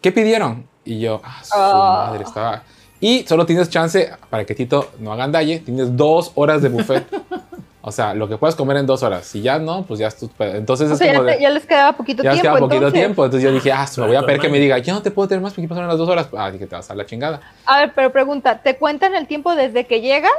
¿Qué 0.00 0.12
pidieron? 0.12 0.64
Y 0.84 1.00
yo, 1.00 1.20
ah, 1.24 1.40
su 1.42 1.50
Ah. 1.56 2.06
madre, 2.10 2.24
estaba. 2.24 2.62
Y 3.00 3.24
solo 3.26 3.44
tienes 3.44 3.68
chance, 3.70 4.10
para 4.30 4.44
que 4.44 4.54
Tito 4.54 4.90
no 5.00 5.12
haga 5.12 5.26
dalle, 5.26 5.58
tienes 5.60 5.96
dos 5.96 6.30
horas 6.36 6.62
de 6.62 6.68
buffet. 6.68 7.06
o 7.82 7.90
sea, 7.92 8.12
lo 8.14 8.28
que 8.28 8.36
puedes 8.36 8.54
comer 8.56 8.76
en 8.76 8.86
dos 8.86 9.02
horas. 9.02 9.24
Si 9.26 9.40
ya 9.40 9.58
no, 9.58 9.84
pues 9.84 9.98
ya 10.00 10.08
es 10.08 10.16
tu 10.16 10.28
pedo. 10.28 10.54
Entonces 10.56 10.90
O 10.90 10.92
es 10.92 10.98
sea, 10.98 11.12
ya, 11.12 11.18
como 11.18 11.30
de. 11.30 11.40
ya 11.40 11.50
les 11.50 11.64
quedaba 11.66 11.92
poquito 11.96 12.22
Ya 12.22 12.30
nos 12.32 12.40
tiempo. 12.40 12.56
queda 12.56 12.60
poquito 12.60 12.76
entonces. 12.76 13.00
tiempo. 13.00 13.24
Entonces 13.24 13.48
yo 13.48 13.54
dije, 13.54 13.72
ah, 13.72 13.86
me 13.96 14.06
voy 14.08 14.16
a 14.16 14.22
pedir 14.22 14.40
que 14.40 14.48
me 14.48 14.58
diga, 14.58 14.78
yo 14.78 14.92
no 14.92 15.02
te 15.02 15.10
puedo 15.10 15.28
tener 15.28 15.42
más 15.42 15.54
porque 15.54 15.66
pasaron 15.68 15.88
las 15.88 15.98
dos 15.98 16.08
horas. 16.08 16.28
Ah, 16.36 16.50
dije, 16.50 16.66
te 16.66 16.76
vas 16.76 16.90
a 16.90 16.94
la 16.94 17.06
chingada. 17.06 17.40
A 17.66 17.78
ver, 17.78 17.92
pero 17.94 18.10
pregunta, 18.12 18.58
¿te 18.62 18.76
cuentan 18.76 19.14
el 19.14 19.26
tiempo 19.26 19.54
desde 19.54 19.86
que 19.86 20.00
llegas? 20.00 20.30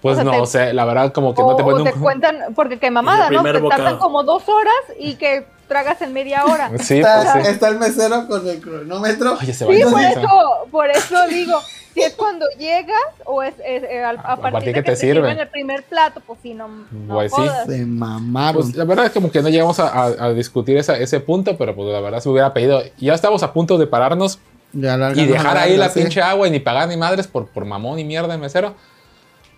Pues 0.00 0.12
O 0.12 0.16
sea, 0.16 0.24
no, 0.24 0.30
te- 0.30 0.40
o 0.40 0.46
sea, 0.46 0.72
la 0.72 0.84
verdad, 0.84 1.12
como 1.12 1.34
que 1.34 1.42
o, 1.42 1.50
no 1.50 1.56
te 1.56 1.62
pueden 1.64 1.84
te 1.84 1.92
cuentan, 1.92 2.54
porque 2.54 2.78
qué 2.78 2.90
mamada, 2.90 3.30
¿no? 3.30 3.42
Te 3.42 3.60
tardan 3.60 3.98
como 3.98 4.22
dos 4.22 4.48
horas 4.48 4.74
y 4.98 5.16
que 5.16 5.46
tragas 5.68 6.00
en 6.02 6.12
media 6.12 6.44
hora. 6.44 6.70
Sí, 6.78 6.98
está, 6.98 7.32
pues 7.32 7.44
sí. 7.46 7.52
está 7.52 7.68
el 7.68 7.78
mesero 7.78 8.26
con 8.28 8.46
el 8.48 8.60
cronómetro. 8.60 9.34
Oye, 9.40 9.52
se 9.52 9.66
Sí, 9.66 9.82
va 9.82 9.90
por 9.90 10.00
a 10.00 10.10
eso, 10.10 10.28
por 10.70 10.90
eso 10.90 11.26
digo, 11.28 11.58
si 11.96 12.02
es 12.02 12.14
cuando 12.14 12.46
llegas 12.58 13.00
o 13.24 13.42
es, 13.42 13.54
es, 13.64 13.82
eh, 13.84 14.04
al- 14.04 14.18
a, 14.22 14.36
partir, 14.36 14.66
de 14.66 14.72
que, 14.74 14.82
te 14.82 14.96
sirven 14.96 15.38
el 15.38 15.48
primer 15.48 15.82
plato, 15.82 16.20
pues 16.26 16.38
sí, 16.42 16.52
no, 16.52 16.68
no 16.68 17.14
Pues 17.14 17.32
sí. 17.32 17.40
jodas. 17.40 17.66
Se 17.66 17.84
mamaron. 17.86 18.62
Pues 18.62 18.76
la 18.76 18.84
verdad 18.84 19.06
es 19.06 19.12
como 19.12 19.30
que 19.30 19.40
no 19.40 19.48
llegamos 19.48 19.80
a, 19.80 19.88
a- 19.88 20.24
a 20.26 20.32
discutir 20.34 20.76
esa- 20.76 20.98
ese 20.98 21.20
punto, 21.20 21.56
pero 21.56 21.74
pues 21.74 21.88
la 21.90 22.00
verdad 22.00 22.20
se 22.20 22.28
hubiera 22.28 22.52
pedido. 22.52 22.82
Ya 22.98 23.14
estábamos 23.14 23.42
a 23.42 23.52
punto 23.54 23.78
de 23.78 23.86
pararnos 23.86 24.38
Ya 24.74 24.96
la 24.98 25.12
y 25.12 25.24
dejar 25.26 25.56
ahí 25.56 25.76
la 25.78 25.88
sí. 25.88 26.00
pinche 26.00 26.20
agua 26.20 26.46
y 26.46 26.50
ni 26.50 26.60
pagar 26.60 26.86
ni 26.88 26.98
madres 26.98 27.26
por, 27.26 27.46
por 27.48 27.64
mamón 27.64 27.98
y 27.98 28.04
mierda 28.04 28.34
el 28.34 28.40
mesero. 28.40 28.74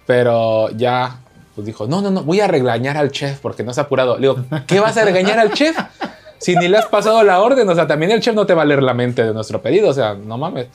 Pero 0.07 0.71
ya, 0.71 1.19
pues 1.55 1.67
dijo, 1.67 1.87
no, 1.87 2.01
no, 2.01 2.11
no, 2.11 2.23
voy 2.23 2.41
a 2.41 2.47
regañar 2.47 2.97
al 2.97 3.11
chef 3.11 3.41
porque 3.41 3.63
no 3.63 3.75
se 3.75 3.81
ha 3.81 3.85
apurado. 3.85 4.15
Le 4.17 4.29
digo, 4.29 4.37
¿qué 4.67 4.81
vas 4.81 4.97
a 4.97 5.05
regañar 5.05 5.39
al 5.39 5.53
chef? 5.53 5.77
Si 6.39 6.55
ni 6.57 6.69
le 6.69 6.79
has 6.79 6.87
pasado 6.87 7.23
la 7.25 7.41
orden, 7.43 7.69
o 7.69 7.75
sea, 7.75 7.87
también 7.87 8.13
el 8.13 8.21
chef 8.21 8.35
no 8.35 8.47
te 8.47 8.55
va 8.55 8.63
a 8.63 8.65
leer 8.65 8.83
la 8.83 8.95
mente 8.95 9.25
de 9.25 9.35
nuestro 9.35 9.61
pedido, 9.61 9.89
o 9.89 9.93
sea, 9.93 10.15
no 10.15 10.39
mames. 10.39 10.69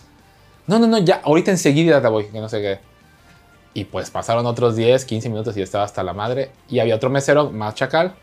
No, 0.67 0.79
no, 0.79 0.87
no, 0.87 0.97
ya, 0.99 1.21
ahorita 1.23 1.51
enseguida 1.51 2.01
te 2.01 2.07
voy, 2.07 2.25
que 2.25 2.39
no 2.39 2.49
sé 2.49 2.61
qué. 2.61 2.79
Y 3.73 3.85
pues 3.85 4.09
pasaron 4.11 4.45
otros 4.45 4.75
10, 4.75 5.03
15 5.05 5.29
minutos 5.29 5.55
y 5.55 5.59
yo 5.59 5.63
estaba 5.63 5.83
hasta 5.83 6.03
la 6.03 6.13
madre. 6.13 6.51
Y 6.69 6.79
había 6.79 6.95
otro 6.95 7.09
mesero 7.09 7.49
más 7.49 7.75
chacal, 7.75 8.13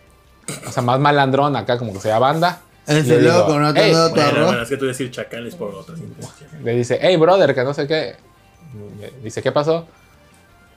o 0.67 0.71
sea, 0.71 0.83
más 0.83 1.01
malandrón 1.01 1.57
acá, 1.57 1.77
como 1.79 1.93
que 1.93 2.01
sea 2.01 2.19
banda. 2.19 2.61
Ese 2.87 3.03
Le 3.05 3.19
digo, 3.21 3.33
loco, 3.39 3.59
no 3.59 3.75
te 3.75 3.85
"Ey, 3.87 3.93
veo 3.93 4.09
tu 4.09 4.15
Bueno, 4.15 4.47
bueno, 4.47 4.63
es 4.63 4.69
que 4.69 4.77
tú 4.77 4.87
decir 4.87 5.11
chacales 5.11 5.55
por 5.55 5.75
otras 5.75 5.99
intenciones. 5.99 6.63
le 6.63 6.75
dice, 6.75 6.99
hey, 7.03 7.17
brother, 7.17 7.55
que 7.55 7.63
no 7.65 7.75
sé 7.75 7.87
qué. 7.87 8.17
Dice, 9.23 9.43
¿qué 9.43 9.53
pasó? 9.53 9.87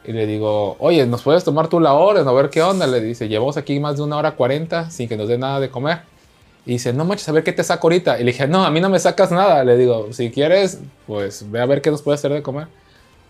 Y 0.06 0.12
le 0.12 0.28
digo, 0.28 0.76
oye, 0.80 1.06
¿nos 1.06 1.22
puedes 1.22 1.44
tomar 1.44 1.68
tú 1.70 1.80
la 1.80 1.94
orden? 1.94 2.28
A 2.28 2.32
ver 2.34 2.50
qué 2.50 2.62
onda. 2.62 2.86
Le 2.88 3.00
dice, 3.00 3.28
llevamos 3.30 3.56
aquí 3.58 3.80
más 3.80 3.96
de 3.98 4.04
una 4.04 4.18
hora 4.18 4.32
cuarenta 4.32 4.90
sin 4.90 5.08
que 5.08 5.16
nos 5.16 5.28
dé 5.28 5.38
nada 5.38 5.60
de 5.60 5.70
comer. 5.70 6.02
Y 6.66 6.74
dice, 6.74 6.94
no 6.94 7.04
manches, 7.04 7.28
a 7.28 7.34
ver 7.34 7.44
qué 7.44 7.52
te 7.52 7.64
saco 7.64 7.88
ahorita. 7.88 8.20
Y 8.20 8.24
le 8.24 8.32
dije, 8.32 8.48
no, 8.48 8.64
a 8.64 8.72
mí 8.72 8.80
no 8.80 8.90
me 8.90 9.00
sacas 9.00 9.32
nada. 9.32 9.64
Le 9.64 9.78
digo, 9.78 10.14
si 10.14 10.32
quieres, 10.32 10.80
pues 11.06 11.50
ve 11.52 11.60
a 11.60 11.66
ver 11.66 11.82
qué 11.82 11.92
nos 11.92 12.02
puede 12.02 12.16
hacer 12.16 12.32
de 12.32 12.42
comer. 12.42 12.68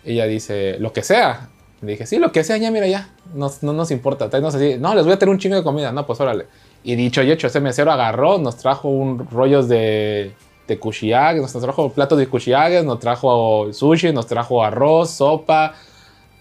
Y 0.05 0.13
ella 0.13 0.25
dice, 0.25 0.77
lo 0.79 0.93
que 0.93 1.01
sea. 1.01 1.49
Le 1.81 1.93
dije, 1.93 2.05
sí, 2.05 2.17
lo 2.17 2.31
que 2.31 2.43
sea, 2.43 2.57
ya 2.57 2.69
mira, 2.69 2.87
ya. 2.87 3.09
No, 3.33 3.51
no 3.61 3.73
nos 3.73 3.89
importa. 3.91 4.29
Tráenos 4.29 4.53
así. 4.53 4.75
No, 4.79 4.93
les 4.93 5.03
voy 5.03 5.13
a 5.13 5.19
tener 5.19 5.33
un 5.33 5.39
chingo 5.39 5.55
de 5.55 5.63
comida. 5.63 5.91
No, 5.91 6.05
pues 6.05 6.19
órale. 6.19 6.45
Y 6.83 6.95
dicho 6.95 7.23
y 7.23 7.31
hecho, 7.31 7.47
ese 7.47 7.59
mesero 7.59 7.91
agarró, 7.91 8.37
nos 8.37 8.57
trajo 8.57 8.89
un 8.89 9.27
rollos 9.31 9.67
de, 9.67 10.33
de 10.67 10.79
kushiages, 10.79 11.41
nos 11.41 11.51
trajo 11.53 11.89
platos 11.89 12.17
de 12.17 12.27
kushiages, 12.27 12.83
nos 12.83 12.99
trajo 12.99 13.71
sushi, 13.73 14.11
nos 14.11 14.27
trajo 14.27 14.63
arroz, 14.63 15.11
sopa, 15.11 15.75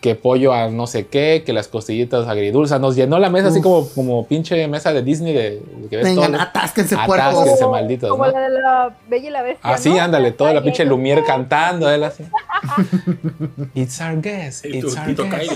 que 0.03 0.15
pollo 0.17 0.53
a 0.53 0.69
no 0.69 0.87
sé 0.87 1.07
qué, 1.07 1.45
que 1.47 1.53
las 1.55 1.69
costillitas 1.69 2.27
agridulces. 2.29 2.79
Nos 2.81 2.97
llenó 2.97 3.19
la 3.19 3.31
mesa 3.31 3.49
así 3.49 3.61
Uf. 3.61 3.65
como, 3.65 3.89
como 3.95 4.27
pinche 4.27 4.67
mesa 4.69 4.93
de 4.93 5.01
Disney 5.03 5.33
de, 5.33 5.51
de 5.63 5.89
que 5.89 5.97
ves 5.97 6.05
Vengan, 6.05 6.33
todo. 6.33 6.43
atásquense 6.43 6.97
Atásquense. 6.97 7.07
puercos. 7.07 7.59
Como- 7.61 7.71
malditos, 7.73 8.11
Como 8.11 8.27
¿no? 8.27 8.33
la 8.33 8.41
de 8.41 8.51
la 8.51 8.97
Bella 9.09 9.29
y 9.29 9.31
la 9.31 9.43
Bestia. 9.43 9.71
Así, 9.71 9.91
¿no? 9.91 10.01
ándale, 10.03 10.33
toda 10.33 10.53
la 10.53 10.59
Ay, 10.59 10.65
pinche 10.65 10.83
eso. 10.83 10.91
Lumière 10.93 11.25
cantando, 11.25 11.89
él 11.91 12.05
así. 12.05 12.25
It's 13.75 14.01
our 14.01 14.21
guest, 14.21 14.65
Y 14.67 14.79
it's 14.79 14.95
tú, 14.95 15.01
our 15.01 15.07
Tito, 15.07 15.25
guest. 15.25 15.53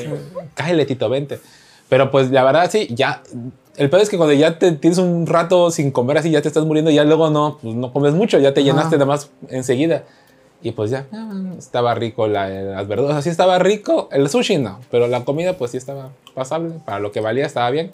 Cáele, 0.55 0.86
Tito, 0.86 1.09
vente. 1.09 1.38
Pero 1.88 2.11
pues 2.11 2.30
la 2.30 2.42
verdad 2.44 2.70
sí, 2.70 2.88
ya. 2.90 3.22
El 3.76 3.90
peor 3.90 4.03
es 4.03 4.09
que 4.09 4.16
cuando 4.16 4.32
ya 4.32 4.59
te 4.59 4.72
tienes 4.72 4.99
un 4.99 5.26
rato 5.26 5.70
sin 5.70 5.90
comer 5.90 6.18
así, 6.18 6.30
ya 6.30 6.40
te 6.40 6.49
estás 6.49 6.64
muriendo, 6.64 6.90
ya 6.90 7.05
luego 7.05 7.30
no, 7.30 7.59
pues 7.61 7.74
no 7.74 7.92
comes 7.92 8.14
mucho, 8.14 8.38
ya 8.38 8.55
te 8.55 8.64
llenaste 8.64 8.97
nada 8.97 9.07
más 9.07 9.30
enseguida. 9.51 10.05
Y 10.66 10.72
pues 10.72 10.90
ya, 10.90 11.06
estaba 11.56 11.94
rico 11.94 12.26
la- 12.26 12.48
las 12.48 12.88
verduras, 12.88 13.16
así 13.16 13.28
estaba 13.28 13.56
rico. 13.60 14.08
El 14.10 14.28
sushi 14.28 14.58
no, 14.58 14.80
pero 14.90 15.06
la 15.06 15.24
comida 15.24 15.52
pues 15.56 15.70
sí 15.70 15.76
estaba 15.76 16.10
pasable, 16.34 16.80
para 16.84 16.98
lo 16.98 17.12
que 17.12 17.20
valía 17.20 17.46
estaba 17.46 17.70
bien. 17.70 17.92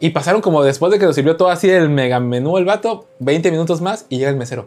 Y 0.00 0.10
pasaron 0.10 0.40
como 0.40 0.64
después 0.64 0.90
de 0.90 0.98
que 0.98 1.06
nos 1.06 1.14
sirvió 1.14 1.36
todo 1.36 1.48
así 1.50 1.70
el 1.70 1.88
mega 1.90 2.18
menú 2.18 2.58
el 2.58 2.64
vato, 2.64 3.06
20 3.20 3.52
minutos 3.52 3.80
más 3.80 4.06
y 4.08 4.18
llega 4.18 4.30
el 4.30 4.36
mesero. 4.36 4.66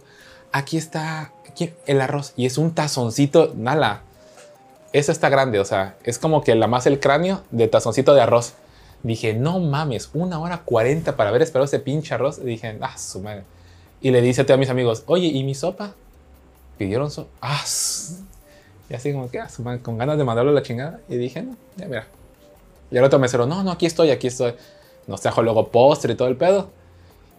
Aquí 0.54 0.78
está 0.78 1.34
aquí 1.50 1.72
el 1.88 2.00
arroz 2.00 2.32
y 2.38 2.46
es 2.46 2.58
un 2.58 2.72
tazoncito, 2.74 3.52
nada. 3.54 4.04
Eso 4.94 5.12
está 5.12 5.28
grande, 5.28 5.60
o 5.60 5.66
sea, 5.66 5.98
es 6.06 6.18
como 6.18 6.42
que 6.42 6.56
la 6.56 6.68
más 6.68 6.88
el 6.88 7.02
cráneo 7.02 7.42
de 7.52 7.68
tazoncito 7.68 8.14
de 8.14 8.22
arroz. 8.22 8.54
Dije, 9.04 9.34
no 9.34 9.60
mames, 9.60 10.10
una 10.14 10.40
hora 10.40 10.62
cuarenta 10.64 11.18
para 11.18 11.32
haber 11.32 11.42
esperado 11.42 11.66
ese 11.66 11.80
pinche 11.80 12.14
arroz. 12.14 12.40
Y 12.40 12.46
dije, 12.46 12.78
ah, 12.80 12.98
su 12.98 13.20
madre. 13.20 13.44
Y 14.00 14.12
le 14.12 14.22
dice 14.22 14.44
a 14.44 14.46
todos 14.46 14.58
mis 14.58 14.70
amigos, 14.70 15.04
oye, 15.08 15.28
¿y 15.28 15.44
mi 15.44 15.54
sopa? 15.54 15.96
Pidieron 16.78 17.10
sopa. 17.10 17.30
Ah, 17.42 17.64
y 18.90 18.94
así 18.94 19.14
como 19.14 19.30
que, 19.30 19.40
ah, 19.40 19.50
su 19.50 19.64
con 19.82 19.98
ganas 19.98 20.18
de 20.18 20.24
mandarlo 20.24 20.52
a 20.52 20.54
la 20.54 20.62
chingada. 20.62 21.00
Y 21.10 21.16
dije, 21.16 21.42
no, 21.42 21.56
ya 21.76 21.88
mira. 21.88 22.08
Y 22.92 22.98
el 22.98 23.04
otro 23.04 23.18
mesero, 23.20 23.46
no, 23.46 23.64
no, 23.64 23.72
aquí 23.72 23.86
estoy, 23.86 24.12
aquí 24.12 24.28
estoy. 24.28 24.54
Nos 25.08 25.22
trajo 25.22 25.42
luego 25.42 25.70
postre 25.70 26.14
y 26.14 26.16
todo 26.16 26.28
el 26.28 26.36
pedo. 26.36 26.70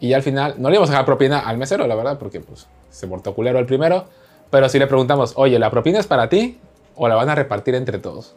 Y 0.00 0.12
al 0.12 0.22
final, 0.22 0.56
no 0.58 0.68
le 0.68 0.76
íbamos 0.76 0.90
a 0.90 0.92
dejar 0.92 1.06
propina 1.06 1.40
al 1.40 1.56
mesero, 1.56 1.86
la 1.86 1.94
verdad, 1.94 2.18
porque 2.18 2.40
pues 2.40 2.66
se 2.90 3.06
portó 3.06 3.34
culero 3.34 3.58
el 3.58 3.66
primero. 3.66 4.06
Pero 4.50 4.68
si 4.68 4.78
le 4.78 4.86
preguntamos, 4.86 5.32
oye, 5.36 5.58
¿la 5.58 5.70
propina 5.70 5.98
es 5.98 6.06
para 6.06 6.28
ti 6.28 6.58
o 6.94 7.08
la 7.08 7.14
van 7.14 7.28
a 7.28 7.34
repartir 7.34 7.74
entre 7.74 7.98
todos? 7.98 8.34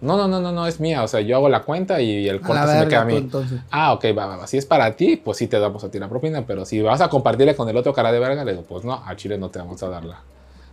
No, 0.00 0.16
no, 0.16 0.28
no, 0.28 0.40
no, 0.40 0.52
no, 0.52 0.66
es 0.66 0.80
mía. 0.80 1.02
O 1.02 1.08
sea, 1.08 1.20
yo 1.20 1.36
hago 1.36 1.48
la 1.48 1.62
cuenta 1.62 2.00
y 2.00 2.28
el 2.28 2.40
corte 2.40 2.66
se 2.66 2.78
me 2.80 2.88
queda 2.88 3.02
a 3.02 3.04
mí. 3.04 3.12
pues, 3.12 3.24
entonces. 3.24 3.60
Ah, 3.70 3.92
ok, 3.92 4.06
va, 4.16 4.26
va, 4.26 4.36
va. 4.36 4.46
Si 4.46 4.56
es 4.56 4.64
para 4.64 4.96
ti, 4.96 5.16
pues 5.16 5.38
sí 5.38 5.46
te 5.46 5.58
damos 5.58 5.84
a 5.84 5.90
ti 5.90 5.98
la 5.98 6.08
propina. 6.08 6.46
Pero 6.46 6.64
si 6.64 6.80
vas 6.80 7.00
a 7.00 7.08
compartirle 7.08 7.54
con 7.54 7.68
el 7.68 7.76
otro 7.76 7.92
cara 7.92 8.10
de 8.10 8.18
verga, 8.18 8.44
le 8.44 8.52
digo, 8.52 8.64
pues 8.64 8.84
no, 8.84 8.94
a 8.94 9.16
Chile 9.16 9.36
no 9.36 9.50
te 9.50 9.58
vamos 9.58 9.82
a 9.82 9.88
dar 9.88 10.04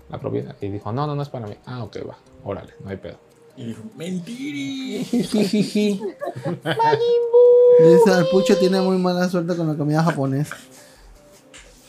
la, 0.09 0.19
propina. 0.19 0.55
Y 0.61 0.69
dijo, 0.69 0.91
no, 0.91 1.07
no, 1.07 1.15
no 1.15 1.21
es 1.21 1.29
para 1.29 1.47
mí. 1.47 1.55
Ah, 1.65 1.83
ok, 1.83 1.97
va. 2.07 2.17
Órale, 2.43 2.73
no 2.83 2.89
hay 2.89 2.97
pedo. 2.97 3.17
Y 3.55 3.65
dijo, 3.65 3.81
mentiri. 3.95 4.97
Dice, 7.79 8.11
el 8.17 8.27
Pucho 8.31 8.57
tiene 8.57 8.81
muy 8.81 8.97
mala 8.97 9.29
suerte 9.29 9.55
con 9.55 9.67
la 9.67 9.75
comida 9.75 10.03
japonesa. 10.03 10.55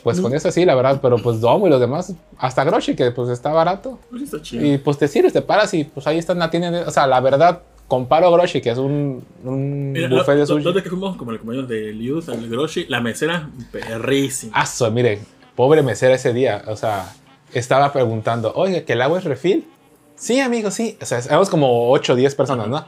Pues 0.02 0.20
con 0.20 0.34
eso 0.34 0.50
sí, 0.50 0.64
la 0.64 0.74
verdad. 0.74 1.00
Pero 1.02 1.18
pues 1.18 1.40
Domo 1.40 1.66
y 1.66 1.70
los 1.70 1.80
demás, 1.80 2.14
hasta 2.38 2.64
Groshi, 2.64 2.94
que 2.94 3.10
pues 3.10 3.28
está 3.28 3.52
barato. 3.52 3.98
Pues 4.10 4.22
está 4.22 4.40
chido. 4.40 4.64
Y 4.64 4.78
pues 4.78 4.96
te 4.96 5.08
sirves, 5.08 5.32
te 5.32 5.42
paras 5.42 5.74
y 5.74 5.84
pues 5.84 6.06
ahí 6.06 6.18
están 6.18 6.38
la 6.38 6.50
tienda. 6.50 6.84
O 6.86 6.90
sea, 6.90 7.06
la 7.06 7.20
verdad, 7.20 7.62
comparo 7.88 8.30
Groshi, 8.32 8.60
que 8.60 8.70
es 8.70 8.78
un, 8.78 9.24
un 9.44 9.92
Mira, 9.92 10.08
buffet 10.08 10.36
de 10.36 10.46
sushi. 10.46 10.64
¿dónde 10.64 10.82
que 10.82 10.90
fuimos? 10.90 11.16
Como 11.16 11.32
el 11.32 11.38
compañero 11.38 11.66
de 11.66 11.92
Liuz, 11.92 12.28
al 12.28 12.48
Groshi, 12.48 12.86
la 12.86 13.00
mesera, 13.00 13.50
perrísima. 13.72 14.56
Aso, 14.56 14.90
miren, 14.90 15.20
pobre 15.56 15.82
mesera 15.82 16.14
ese 16.14 16.32
día, 16.32 16.62
o 16.68 16.76
sea, 16.76 17.12
estaba 17.52 17.92
preguntando, 17.92 18.52
oye, 18.54 18.84
¿que 18.84 18.92
el 18.94 19.02
agua 19.02 19.18
es 19.18 19.24
refil? 19.24 19.68
Sí, 20.16 20.40
amigo, 20.40 20.70
sí. 20.70 20.98
O 21.00 21.04
sea, 21.06 21.18
éramos 21.18 21.48
como 21.50 21.90
8 21.90 22.12
o 22.14 22.16
10 22.16 22.34
personas, 22.34 22.68
¿no? 22.68 22.84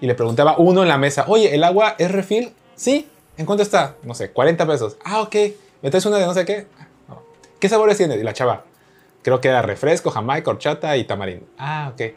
Y 0.00 0.06
le 0.06 0.14
preguntaba 0.14 0.56
uno 0.58 0.82
en 0.82 0.88
la 0.88 0.96
mesa, 0.98 1.24
oye, 1.28 1.54
¿el 1.54 1.62
agua 1.64 1.94
es 1.98 2.10
refil? 2.10 2.52
Sí. 2.74 3.08
¿En 3.36 3.46
cuánto 3.46 3.62
está? 3.62 3.96
No 4.02 4.14
sé, 4.14 4.30
40 4.32 4.66
pesos. 4.66 4.96
Ah, 5.04 5.20
ok. 5.22 5.34
¿Me 5.82 5.90
traes 5.90 6.04
una 6.06 6.18
de 6.18 6.26
no 6.26 6.34
sé 6.34 6.44
qué? 6.44 6.66
"Ah, 6.78 6.86
no. 7.08 7.22
¿Qué 7.58 7.68
sabores 7.68 7.96
tiene? 7.96 8.16
Y 8.16 8.22
la 8.22 8.32
chava, 8.32 8.64
creo 9.22 9.40
que 9.40 9.48
era 9.48 9.62
refresco, 9.62 10.10
jamaica, 10.10 10.50
horchata 10.50 10.96
y 10.96 11.04
tamarindo. 11.04 11.46
Ah, 11.58 11.90
ok. 11.92 12.12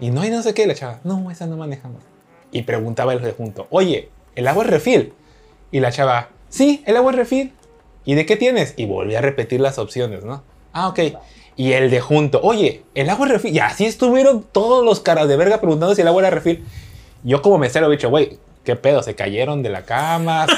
Y 0.00 0.10
no 0.10 0.20
hay 0.20 0.30
no 0.30 0.42
sé 0.42 0.54
qué, 0.54 0.66
la 0.66 0.74
chava, 0.74 1.00
no, 1.04 1.30
esa 1.30 1.46
no 1.46 1.56
manejamos. 1.56 2.02
Y 2.50 2.62
preguntaba 2.62 3.12
el 3.12 3.32
junto, 3.32 3.66
oye, 3.70 4.10
¿el 4.34 4.46
agua 4.48 4.64
es 4.64 4.70
refil? 4.70 5.14
Y 5.70 5.80
la 5.80 5.90
chava, 5.92 6.28
sí, 6.48 6.82
el 6.86 6.96
agua 6.96 7.12
es 7.12 7.18
refil. 7.18 7.52
¿Y 8.04 8.14
de 8.14 8.26
qué 8.26 8.36
tienes? 8.36 8.74
Y 8.76 8.86
volví 8.86 9.14
a 9.14 9.20
repetir 9.20 9.60
las 9.60 9.78
opciones, 9.78 10.24
¿no? 10.24 10.42
Ah, 10.72 10.88
ok. 10.88 11.00
Y 11.56 11.72
el 11.72 11.90
de 11.90 12.00
junto, 12.00 12.40
oye, 12.42 12.82
el 12.94 13.10
agua 13.10 13.28
refil. 13.28 13.54
Y 13.54 13.58
así 13.58 13.84
estuvieron 13.86 14.42
todos 14.52 14.84
los 14.84 15.00
caras 15.00 15.28
de 15.28 15.36
verga 15.36 15.58
preguntando 15.60 15.94
si 15.94 16.00
el 16.00 16.08
agua 16.08 16.22
era 16.22 16.30
refil. 16.30 16.64
Yo 17.22 17.42
como 17.42 17.58
mesero 17.58 17.86
he 17.86 17.90
dicho, 17.90 18.08
güey, 18.10 18.38
¿qué 18.64 18.74
pedo? 18.76 19.02
¿Se 19.02 19.14
cayeron 19.14 19.62
de 19.62 19.68
la 19.70 19.84
cama? 19.84 20.46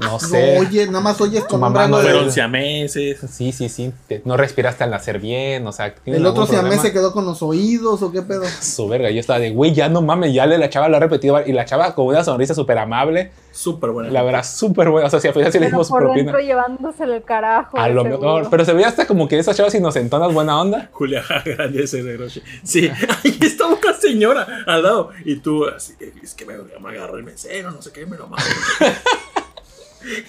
¿Se- 0.00 0.06
No 0.06 0.18
sé. 0.20 0.54
No, 0.56 0.60
oye, 0.60 0.86
nada 0.86 1.00
más 1.00 1.20
oyes 1.20 1.46
Tu 1.46 1.56
mamá 1.58 1.86
no 1.88 1.98
de... 1.98 2.04
Fueron 2.10 2.30
siameses. 2.32 3.18
Sí, 3.30 3.52
sí, 3.52 3.68
sí. 3.68 3.92
te- 4.08 4.22
no 4.24 4.36
respiraste 4.36 4.84
al 4.84 4.90
nacer 4.90 5.18
bien, 5.20 5.66
o 5.66 5.72
sea. 5.72 5.94
¿tienes 5.94 6.20
El 6.20 6.26
otro 6.26 6.46
siamés 6.46 6.80
se 6.80 6.92
quedó 6.92 7.12
con 7.12 7.24
los 7.24 7.42
oídos 7.42 8.02
o 8.02 8.10
qué 8.12 8.22
pedo. 8.22 8.42
Su 8.60 8.88
verga, 8.88 9.10
yo 9.10 9.20
estaba 9.20 9.38
de, 9.38 9.50
güey, 9.50 9.72
ya 9.74 9.88
no 9.88 10.02
mames, 10.02 10.32
ya 10.32 10.46
le, 10.46 10.58
la 10.58 10.70
chava 10.70 10.88
lo 10.88 10.96
ha 10.96 11.00
repetido. 11.00 11.40
Y 11.46 11.52
la 11.52 11.64
chava 11.64 11.94
con 11.94 12.06
una 12.06 12.24
sonrisa 12.24 12.54
súper 12.54 12.78
amable, 12.78 13.30
Súper 13.52 13.90
buena. 13.90 14.10
la 14.10 14.22
verdad, 14.22 14.44
súper 14.44 14.90
buena. 14.90 15.08
O 15.08 15.10
sea, 15.10 15.20
si 15.20 15.28
al 15.28 15.34
final 15.34 15.52
sí 15.52 15.58
le 15.58 15.66
dimos 15.66 15.86
su 15.88 15.92
por 15.92 16.02
propina. 16.02 16.24
dentro 16.24 16.40
llevándosele 16.40 17.16
el 17.16 17.22
carajo. 17.24 17.78
A 17.78 17.88
de 17.88 17.94
lo 17.94 18.02
seguro. 18.02 18.20
mejor, 18.20 18.50
pero 18.50 18.64
se 18.64 18.72
veía 18.72 18.88
hasta 18.88 19.06
como 19.06 19.28
que 19.28 19.38
esas 19.38 19.56
chavas 19.56 19.74
inocentonas, 19.74 20.32
buena 20.32 20.60
onda. 20.60 20.88
Julia 20.92 21.22
grande 21.44 21.82
ese 21.84 22.02
de 22.02 22.16
Groshi. 22.16 22.42
Sí, 22.62 22.88
ahí 23.24 23.38
está 23.42 23.66
una 23.66 23.92
señora 24.00 24.46
al 24.66 24.82
lado. 24.82 25.10
Y 25.24 25.36
tú, 25.36 25.66
así, 25.66 25.94
es 26.22 26.34
que 26.34 26.44
me, 26.46 26.54
me 26.80 26.88
agarró 26.96 27.16
el 27.16 27.24
mesero, 27.24 27.70
no 27.70 27.82
sé 27.82 27.90
qué, 27.92 28.06
me 28.06 28.16
lo 28.16 28.28
mató. 28.28 28.44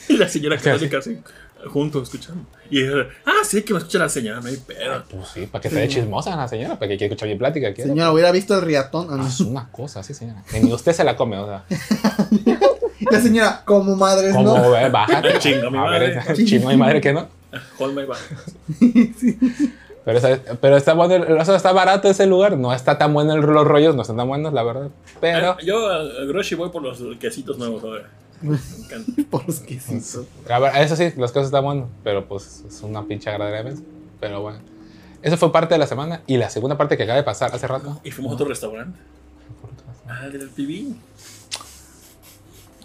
Y 0.10 0.18
la 0.18 0.28
señora 0.28 0.58
católica 0.58 0.98
así, 1.00 1.18
juntos 1.68 2.04
escuchando. 2.04 2.44
Y 2.70 2.82
ella, 2.82 3.08
ah, 3.26 3.44
sí, 3.44 3.62
que 3.64 3.74
me 3.74 3.80
escucha 3.80 4.00
la 4.00 4.10
señora, 4.10 4.40
no 4.42 4.48
hay 4.48 4.58
pedo. 4.58 5.04
Pues 5.10 5.28
sí, 5.34 5.48
para 5.48 5.62
que 5.62 5.70
te 5.70 5.76
dé 5.76 5.88
chismosa 5.88 6.36
la 6.36 6.48
señora, 6.48 6.76
para 6.80 6.90
que 6.90 6.98
quiera 6.98 7.14
escuchar 7.14 7.28
bien 7.28 7.38
plática. 7.38 7.74
quiere. 7.74 7.90
Señora, 7.90 8.12
hubiera 8.12 8.32
visto 8.32 8.56
el 8.56 8.62
riatón. 8.62 9.08
Ah, 9.12 9.18
no. 9.18 9.28
Es 9.28 9.40
una 9.42 9.70
cosa, 9.72 10.02
sí, 10.04 10.14
señora. 10.14 10.44
Que 10.50 10.60
Ni 10.60 10.72
usted 10.74 10.94
se 10.94 11.04
la 11.04 11.16
come, 11.16 11.38
o 11.38 11.46
sea. 11.46 11.64
La 13.10 13.20
señora, 13.20 13.64
como 13.66 13.96
madres, 13.96 14.32
¿Cómo, 14.34 14.56
¿no? 14.58 14.72
ve? 14.72 14.88
Bájate. 14.90 15.34
Chinga 15.40 15.72
mi 15.72 15.78
madre. 15.80 16.20
Chingo 16.46 16.70
mi 16.70 16.78
madre 16.78 17.02
que 17.02 17.12
no. 17.12 17.28
Hold 17.80 17.96
my 17.98 18.06
back. 18.06 18.20
Pero, 20.06 20.20
pero 20.62 20.78
está 20.78 20.94
bueno, 20.94 21.16
el- 21.16 21.38
o 21.38 21.46
sea, 21.46 21.56
está 21.56 21.72
barato 21.74 22.10
ese 22.10 22.26
lugar. 22.26 22.58
No 22.58 22.74
está 22.74 22.98
tan 22.98 23.14
bueno 23.14 23.34
el- 23.34 23.42
los 23.42 23.68
rollos, 23.68 23.96
no 23.96 24.02
están 24.02 24.18
tan 24.18 24.28
buenos, 24.28 24.52
la 24.54 24.64
verdad. 24.64 24.90
Pero 25.20 25.52
Ah, 25.52 25.58
Yo 25.64 25.88
a 25.90 25.98
a 25.98 26.26
Groshi 26.28 26.56
voy 26.56 26.70
por 26.70 26.82
los 26.82 27.00
quesitos 27.20 27.58
nuevos 27.58 27.84
ahora. 27.84 28.10
Me 28.42 28.58
encanta. 28.80 29.24
Por 29.30 29.46
los 29.48 29.60
quesitos. 29.60 30.26
a 30.50 30.60
ver, 30.60 30.76
eso 30.78 30.96
sí, 30.96 31.12
las 31.18 31.32
cosas 31.32 31.46
están 31.48 31.64
buenas. 31.64 31.88
Pero 32.04 32.28
pues 32.28 32.64
es 32.68 32.82
una 32.82 33.04
pinche 33.04 33.36
mesa. 33.38 33.82
Pero 34.20 34.42
bueno. 34.42 34.60
Eso 35.22 35.38
fue 35.38 35.52
parte 35.52 35.76
de 35.76 35.80
la 35.80 35.88
semana. 35.88 36.22
Y 36.28 36.38
la 36.38 36.50
segunda 36.50 36.78
parte 36.78 36.98
que 36.98 37.04
acaba 37.04 37.18
de 37.18 37.24
pasar 37.24 37.54
hace 37.54 37.68
rato. 37.68 38.00
Y 38.04 38.12
fuimos 38.12 38.32
a 38.32 38.36
otro 38.36 38.48
restaurante. 38.48 38.98
Ah, 40.08 40.28
del 40.28 40.50
TV. 40.50 40.88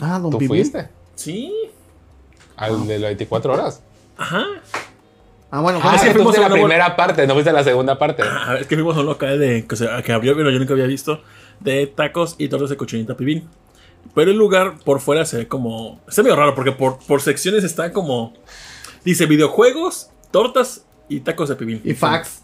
Ah, 0.00 0.18
don 0.20 0.30
¿Tú 0.30 0.40
fuiste? 0.40 0.88
Sí. 1.14 1.52
Al 2.56 2.86
de 2.86 2.98
las 2.98 3.08
24 3.10 3.52
horas. 3.52 3.82
Ajá. 4.16 4.44
Ah, 5.50 5.60
bueno, 5.60 5.78
Ah, 5.82 5.94
es 5.94 6.00
sí, 6.02 6.06
que 6.08 6.12
tú 6.12 6.18
fuimos 6.18 6.34
fuiste 6.36 6.44
a 6.44 6.48
la 6.48 6.54
primera 6.54 6.96
parte, 6.96 7.26
no 7.26 7.32
fuiste 7.34 7.52
la 7.52 7.64
segunda 7.64 7.98
parte. 7.98 8.22
Ah, 8.24 8.56
es 8.60 8.66
que 8.66 8.74
fuimos 8.74 8.96
a 8.96 9.00
un 9.00 9.06
local 9.06 9.38
de, 9.38 9.66
que, 9.66 9.76
se- 9.76 9.88
que 10.04 10.12
abrió, 10.12 10.36
pero 10.36 10.50
yo 10.50 10.58
nunca 10.58 10.72
había 10.74 10.86
visto, 10.86 11.22
de 11.60 11.86
tacos 11.86 12.34
y 12.38 12.48
tortas 12.48 12.68
de 12.70 12.76
cochinita 12.76 13.16
pibil. 13.16 13.46
Pero 14.14 14.30
el 14.30 14.36
lugar 14.36 14.78
por 14.84 15.00
fuera 15.00 15.24
se 15.24 15.38
ve 15.38 15.48
como... 15.48 16.00
Está 16.08 16.22
medio 16.22 16.36
raro 16.36 16.54
porque 16.54 16.72
por, 16.72 16.98
por 17.06 17.20
secciones 17.20 17.64
está 17.64 17.92
como... 17.92 18.34
Dice 19.04 19.26
videojuegos, 19.26 20.10
tortas 20.30 20.84
y 21.08 21.20
tacos 21.20 21.48
de 21.48 21.56
pibil. 21.56 21.80
y 21.84 21.94
fax. 21.94 22.42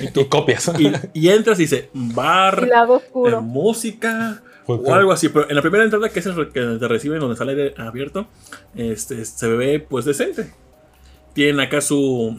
Y 0.00 0.24
copias. 0.28 0.70
Y, 0.78 0.92
y 1.14 1.28
entras 1.30 1.58
y 1.58 1.62
dice 1.62 1.90
bar, 1.92 2.62
Y 2.64 2.66
lado 2.66 2.94
eh, 2.94 3.02
oscuro. 3.04 3.40
música 3.40 4.42
o 4.66 4.94
algo 4.94 5.12
así. 5.12 5.28
Pero 5.28 5.48
en 5.48 5.56
la 5.56 5.62
primera 5.62 5.84
entrada, 5.84 6.08
que 6.08 6.20
es 6.20 6.26
el 6.26 6.50
que 6.50 6.60
te 6.60 6.88
reciben 6.88 7.20
donde 7.20 7.36
sale 7.36 7.52
aire 7.52 7.74
abierto, 7.78 8.26
este, 8.74 9.24
se 9.24 9.48
ve 9.48 9.80
pues 9.80 10.04
decente. 10.04 10.52
Tienen 11.34 11.58
acá 11.60 11.80
su, 11.80 12.36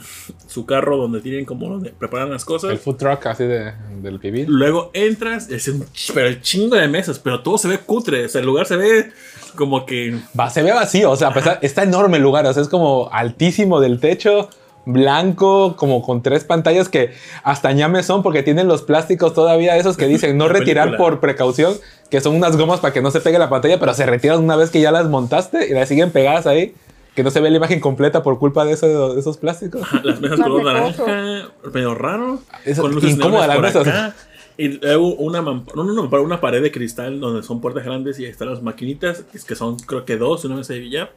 su 0.48 0.66
carro 0.66 0.96
donde 0.98 1.20
tienen 1.22 1.44
como 1.46 1.68
donde 1.70 1.90
preparan 1.92 2.32
las 2.32 2.46
cosas. 2.46 2.72
El 2.72 2.78
food 2.80 2.96
truck 2.96 3.26
así 3.28 3.44
de, 3.44 3.74
del 4.02 4.20
pibil. 4.20 4.46
Luego 4.48 4.90
entras, 4.94 5.50
es 5.50 5.68
un 5.68 5.82
ch- 5.88 6.12
pero 6.14 6.28
el 6.28 6.42
chingo 6.42 6.76
de 6.78 6.88
mesas, 6.88 7.20
pero 7.20 7.44
todo 7.44 7.58
se 7.58 7.68
ve 7.68 7.78
cutre. 7.80 8.26
O 8.26 8.30
sea, 8.30 8.40
el 8.40 8.48
lugar 8.48 8.66
se 8.68 8.78
ve 8.78 9.12
como 9.56 9.86
que. 9.86 10.18
Va, 10.40 10.50
se 10.50 10.64
ve 10.64 10.72
vacío, 10.72 11.12
o 11.12 11.16
sea, 11.18 11.32
pesar- 11.34 11.60
está 11.62 11.84
enorme 11.84 12.18
el 12.18 12.24
lugar, 12.24 12.46
o 12.46 12.54
sea, 12.54 12.64
es 12.64 12.70
como 12.70 13.10
altísimo 13.12 13.82
del 13.82 14.00
techo, 14.00 14.50
blanco, 14.86 15.76
como 15.76 16.02
con 16.02 16.24
tres 16.24 16.44
pantallas 16.46 16.88
que 16.90 17.12
hasta 17.44 17.72
ñame 17.74 18.02
son 18.04 18.24
porque 18.24 18.44
tienen 18.44 18.68
los 18.68 18.82
plásticos 18.82 19.34
todavía 19.34 19.76
esos 19.78 19.98
que 19.98 20.08
dicen 20.08 20.38
no 20.38 20.48
retirar 20.48 20.86
película. 20.90 21.10
por 21.10 21.20
precaución, 21.20 21.74
que 22.10 22.22
son 22.22 22.36
unas 22.36 22.56
gomas 22.56 22.80
para 22.80 22.94
que 22.94 23.02
no 23.02 23.12
se 23.12 23.20
pegue 23.20 23.40
la 23.40 23.50
pantalla, 23.50 23.80
pero 23.80 23.94
se 23.94 24.06
retiran 24.06 24.42
una 24.44 24.56
vez 24.56 24.70
que 24.70 24.80
ya 24.80 24.92
las 24.92 25.10
montaste 25.10 25.68
y 25.68 25.74
las 25.74 25.90
siguen 25.90 26.12
pegadas 26.12 26.48
ahí, 26.48 26.74
que 27.16 27.24
no 27.24 27.32
se 27.32 27.40
ve 27.40 27.50
la 27.50 27.58
imagen 27.58 27.80
completa 27.80 28.22
por 28.24 28.38
culpa 28.38 28.66
de, 28.66 28.74
eso- 28.74 29.14
de 29.14 29.20
esos 29.20 29.38
plásticos. 29.38 29.82
Las 30.04 30.20
mesas 30.22 30.40
color 30.40 30.64
naranja, 30.64 31.50
medio 31.74 31.96
raro. 31.96 32.40
Es 32.66 32.80
con 32.80 32.94
luces 32.94 33.12
incómoda 33.12 33.48
las 33.48 33.60
mesas. 33.60 34.14
Y 34.58 34.68
luego 34.80 35.16
una, 35.16 35.42
no, 35.42 35.64
no, 35.76 35.84
no, 35.84 36.22
una 36.22 36.40
pared 36.40 36.62
de 36.62 36.72
cristal 36.72 37.20
donde 37.20 37.44
son 37.44 37.60
puertas 37.60 37.84
grandes 37.84 38.20
y 38.20 38.26
ahí 38.26 38.32
están 38.32 38.50
las 38.50 38.62
maquinitas, 38.62 39.26
es 39.34 39.44
que 39.44 39.54
son 39.56 39.78
creo 39.78 40.06
que 40.06 40.16
dos, 40.18 40.46
una 40.46 40.56
mesa 40.56 40.74
de 40.74 40.80
billar. 40.80 41.12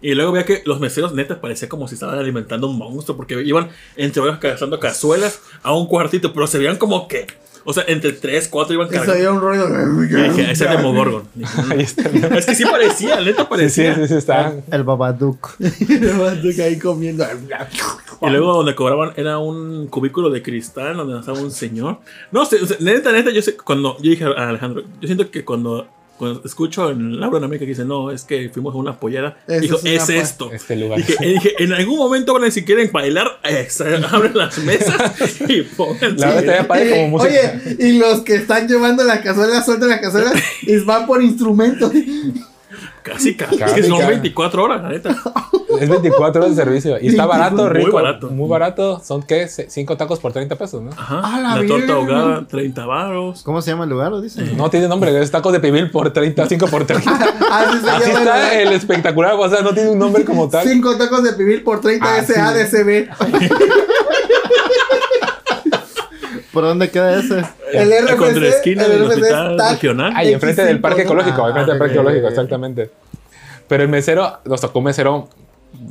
Y 0.00 0.14
luego 0.14 0.32
veía 0.32 0.46
que 0.46 0.62
los 0.64 0.80
meseros 0.80 1.12
neta 1.12 1.40
parecía 1.40 1.68
como 1.68 1.88
si 1.88 1.94
estaban 1.94 2.18
alimentando 2.18 2.68
un 2.68 2.78
monstruo 2.78 3.16
porque 3.16 3.42
iban 3.42 3.68
entre 3.96 4.20
varios 4.20 4.38
cazando 4.38 4.78
cazuelas 4.78 5.40
a 5.62 5.74
un 5.74 5.86
cuartito, 5.86 6.32
pero 6.32 6.46
se 6.46 6.58
veían 6.58 6.76
como 6.76 7.08
que, 7.08 7.26
o 7.64 7.72
sea, 7.72 7.84
entre 7.88 8.12
tres, 8.12 8.48
cuatro 8.48 8.74
iban 8.74 8.86
Eso 8.86 8.96
cargando. 8.96 9.20
era 9.20 9.32
un 9.32 9.40
rollo 9.40 9.66
dije, 9.68 10.50
ese 10.50 10.64
es 10.64 10.70
Demogorgon. 10.70 11.24
Es 11.76 12.46
que 12.46 12.54
sí 12.54 12.64
parecía, 12.64 13.20
neta 13.20 13.42
Sí, 13.42 13.44
sí, 13.44 13.48
parecía. 13.50 13.94
sí, 13.96 14.08
sí, 14.08 14.14
está. 14.14 14.54
El 14.70 14.84
Babadook. 14.84 15.58
de... 15.58 16.62
ahí 16.64 16.78
comiendo. 16.78 17.24
Y 18.20 18.30
luego 18.30 18.54
donde 18.54 18.74
cobraban 18.74 19.12
era 19.16 19.38
un 19.38 19.86
cubículo 19.88 20.30
de 20.30 20.42
cristal 20.42 20.96
donde 20.96 21.18
estaba 21.18 21.38
un 21.40 21.50
señor. 21.50 21.98
No 22.32 22.44
sé, 22.44 22.58
neta, 22.80 23.12
neta, 23.12 23.30
yo 23.30 23.42
sé, 23.42 23.56
cuando 23.56 23.96
yo 23.98 24.10
dije 24.10 24.24
a 24.24 24.48
Alejandro, 24.48 24.82
yo 25.00 25.06
siento 25.06 25.30
que 25.30 25.44
cuando, 25.44 25.86
cuando 26.18 26.42
escucho 26.44 26.90
en 26.90 27.20
Laura 27.20 27.38
en 27.38 27.44
América 27.44 27.64
que 27.64 27.70
dice, 27.70 27.84
no, 27.84 28.10
es 28.10 28.24
que 28.24 28.50
fuimos 28.50 28.74
a 28.74 28.78
una 28.78 28.98
pollera, 28.98 29.38
Eso 29.46 29.60
dijo, 29.60 29.78
es 29.84 30.08
esto. 30.08 30.50
Este 30.52 30.76
lugar. 30.76 30.98
Dije, 30.98 31.16
y 31.20 31.32
dije, 31.34 31.54
en 31.58 31.72
algún 31.72 31.98
momento 31.98 32.34
van 32.34 32.44
a 32.44 32.50
si 32.50 32.64
quieren 32.64 32.90
bailar, 32.92 33.38
eh, 33.44 33.68
abren 34.10 34.36
las 34.36 34.58
mesas 34.58 35.40
y 35.48 35.62
pónganse. 35.76 36.18
La 36.18 36.34
verdad 36.34 36.66
padre 36.66 36.90
como 36.90 37.08
música. 37.08 37.60
Oye, 37.64 37.76
y 37.78 37.98
los 37.98 38.20
que 38.20 38.34
están 38.34 38.66
llevando 38.68 39.04
la 39.04 39.22
cazuela, 39.22 39.62
sueltan 39.62 39.88
la 39.90 40.00
cazuela 40.00 40.32
y 40.62 40.76
van 40.78 41.06
por 41.06 41.22
instrumentos. 41.22 41.92
Casi, 43.02 43.36
casi. 43.36 43.54
Es 43.54 43.60
Casi, 43.60 43.74
que 43.76 43.82
son 43.84 43.98
casi. 43.98 44.10
24 44.10 44.62
horas, 44.62 44.82
la 44.82 44.88
neta. 44.90 45.16
Es 45.80 45.88
24 45.88 46.42
horas 46.42 46.56
de 46.56 46.62
servicio. 46.62 46.98
Y 47.00 47.08
está 47.08 47.24
barato, 47.26 47.56
Muy 47.64 47.68
rico. 47.70 47.92
barato. 47.92 48.28
Muy 48.30 48.48
barato. 48.48 49.00
Son, 49.02 49.22
¿qué? 49.22 49.48
5 49.48 49.96
tacos 49.96 50.18
por 50.18 50.32
30 50.32 50.56
pesos, 50.56 50.82
¿no? 50.82 50.90
Ajá. 50.90 51.20
A 51.36 51.40
la 51.40 51.56
la, 51.62 51.66
torta 51.66 51.92
ahogada, 51.94 52.46
30 52.46 52.84
varos. 52.86 53.42
¿Cómo 53.42 53.62
se 53.62 53.70
llama 53.70 53.84
el 53.84 53.90
lugar? 53.90 54.10
¿Lo 54.10 54.20
dicen? 54.20 54.56
No 54.56 54.68
tiene 54.70 54.88
nombre, 54.88 55.18
es 55.22 55.30
tacos 55.30 55.52
de 55.52 55.60
pibil 55.60 55.90
por 55.90 56.12
30, 56.12 56.46
5 56.46 56.66
por 56.66 56.84
30. 56.84 57.10
Así 57.50 57.78
se 57.80 57.90
Así 57.90 58.10
está 58.10 58.60
el- 58.60 58.72
espectacular, 58.72 59.34
o 59.38 59.48
sea, 59.48 59.62
no 59.62 59.72
tiene 59.72 59.90
un 59.90 59.98
nombre 59.98 60.24
como 60.24 60.48
tal. 60.48 60.66
Cinco 60.68 60.96
tacos 60.96 61.22
de 61.22 61.32
pibil 61.34 61.62
por 61.62 61.80
30 61.80 62.06
Ah, 62.06 62.22
sí. 62.24 62.32
SADCB. 62.34 63.08
¿Por 66.52 66.64
dónde 66.64 66.90
queda 66.90 67.18
ese? 67.18 67.44
El 67.72 67.90
RFC, 67.92 68.16
Contra 68.16 68.40
la 68.40 68.48
esquina 68.48 68.84
el 68.84 68.90
del 68.90 69.04
RFC 69.10 69.20
está- 69.22 69.70
regional. 69.72 70.12
Ahí, 70.16 70.32
enfrente 70.32 70.64
del 70.64 70.78
X5, 70.78 70.80
parque 70.80 71.02
ecológico, 71.02 71.44
Ah, 71.44 71.48
enfrente 71.48 71.70
del 71.72 71.78
parque 71.78 71.94
ecológico, 71.94 72.24
ok. 72.26 72.30
exactamente. 72.30 72.90
Pero 73.68 73.82
el 73.82 73.88
mesero, 73.90 74.38
nos 74.46 74.60
tocó 74.62 74.78
un 74.78 74.86
mesero, 74.86 75.28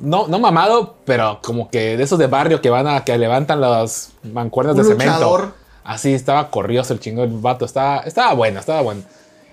no, 0.01 0.27
no 0.27 0.39
mamado, 0.39 0.95
pero 1.05 1.39
como 1.43 1.69
que 1.69 1.95
de 1.95 2.03
esos 2.03 2.17
de 2.17 2.25
barrio 2.27 2.59
que 2.61 2.71
van 2.71 2.87
a, 2.87 3.03
que 3.03 3.15
levantan 3.17 3.61
las 3.61 4.13
mancuernas 4.23 4.75
Un 4.75 4.81
de 4.81 4.87
cemento. 4.89 5.13
luchador. 5.13 5.53
Así 5.83 6.13
estaba 6.13 6.49
corrioso 6.49 6.93
el 6.93 6.99
chingo 6.99 7.23
el 7.23 7.29
vato, 7.31 7.63
estaba, 7.65 7.99
estaba 7.99 8.33
bueno, 8.33 8.59
estaba 8.59 8.81
bueno. 8.81 9.01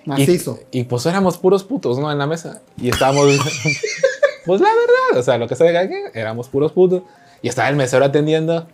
Y- 0.07 0.09
Macizo. 0.09 0.59
Y, 0.71 0.85
pues 0.85 1.05
éramos 1.07 1.39
puros 1.39 1.65
putos, 1.65 1.99
¿no? 1.99 2.11
En 2.11 2.19
la 2.19 2.27
mesa. 2.27 2.61
Y 2.79 2.89
estábamos. 2.91 3.27
pues 4.47 4.61
la 4.61 4.69
verdad, 4.69 5.19
o 5.21 5.23
sea, 5.23 5.39
lo 5.39 5.47
que 5.49 5.55
se 5.57 5.65
diga 5.65 5.87
que 5.89 6.11
éramos 6.15 6.49
puros 6.49 6.73
putos. 6.73 7.03
Y 7.43 7.49
estaba 7.49 7.69
el 7.69 7.77
mesero 7.77 8.05
atendiendo. 8.05 8.67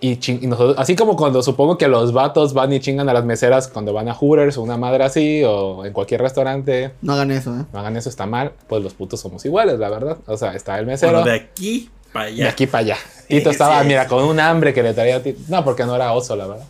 Y, 0.00 0.18
y 0.32 0.46
nosotros, 0.46 0.76
así 0.78 0.94
como 0.94 1.16
cuando 1.16 1.42
supongo 1.42 1.76
que 1.76 1.88
los 1.88 2.12
vatos 2.12 2.54
van 2.54 2.72
y 2.72 2.78
chingan 2.78 3.08
a 3.08 3.12
las 3.12 3.24
meseras 3.24 3.66
cuando 3.66 3.92
van 3.92 4.08
a 4.08 4.14
Hooters 4.14 4.56
o 4.56 4.62
una 4.62 4.76
madre 4.76 5.02
así, 5.04 5.42
o 5.44 5.84
en 5.84 5.92
cualquier 5.92 6.20
restaurante, 6.22 6.92
No 7.02 7.14
hagan 7.14 7.32
eso, 7.32 7.50
¿eh? 7.58 7.64
no 7.72 7.78
hagan 7.80 7.96
eso, 7.96 8.08
está 8.08 8.24
mal. 8.26 8.52
Pues 8.68 8.82
los 8.82 8.94
putos 8.94 9.18
somos 9.20 9.44
iguales, 9.44 9.78
la 9.80 9.88
verdad. 9.90 10.18
O 10.26 10.36
sea, 10.36 10.54
está 10.54 10.78
el 10.78 10.86
mesero. 10.86 11.12
Bueno, 11.14 11.26
de 11.26 11.34
aquí 11.36 11.90
para 12.12 12.26
de 12.26 12.30
allá. 12.32 12.48
aquí 12.50 12.66
para 12.68 12.78
allá. 12.84 12.96
Tito 13.26 13.50
Sí, 13.50 13.52
estaba, 13.54 13.80
sí, 13.82 13.88
mira, 13.88 14.04
sí. 14.04 14.08
con 14.08 14.22
un 14.24 14.38
hambre 14.38 14.72
que 14.72 14.82
le 14.84 14.94
traía 14.94 15.16
a 15.16 15.20
Tito. 15.22 15.40
No, 15.48 15.64
porque 15.64 15.84
no 15.84 15.96
era 15.96 16.12
oso, 16.12 16.36
la 16.36 16.46
verdad. 16.46 16.64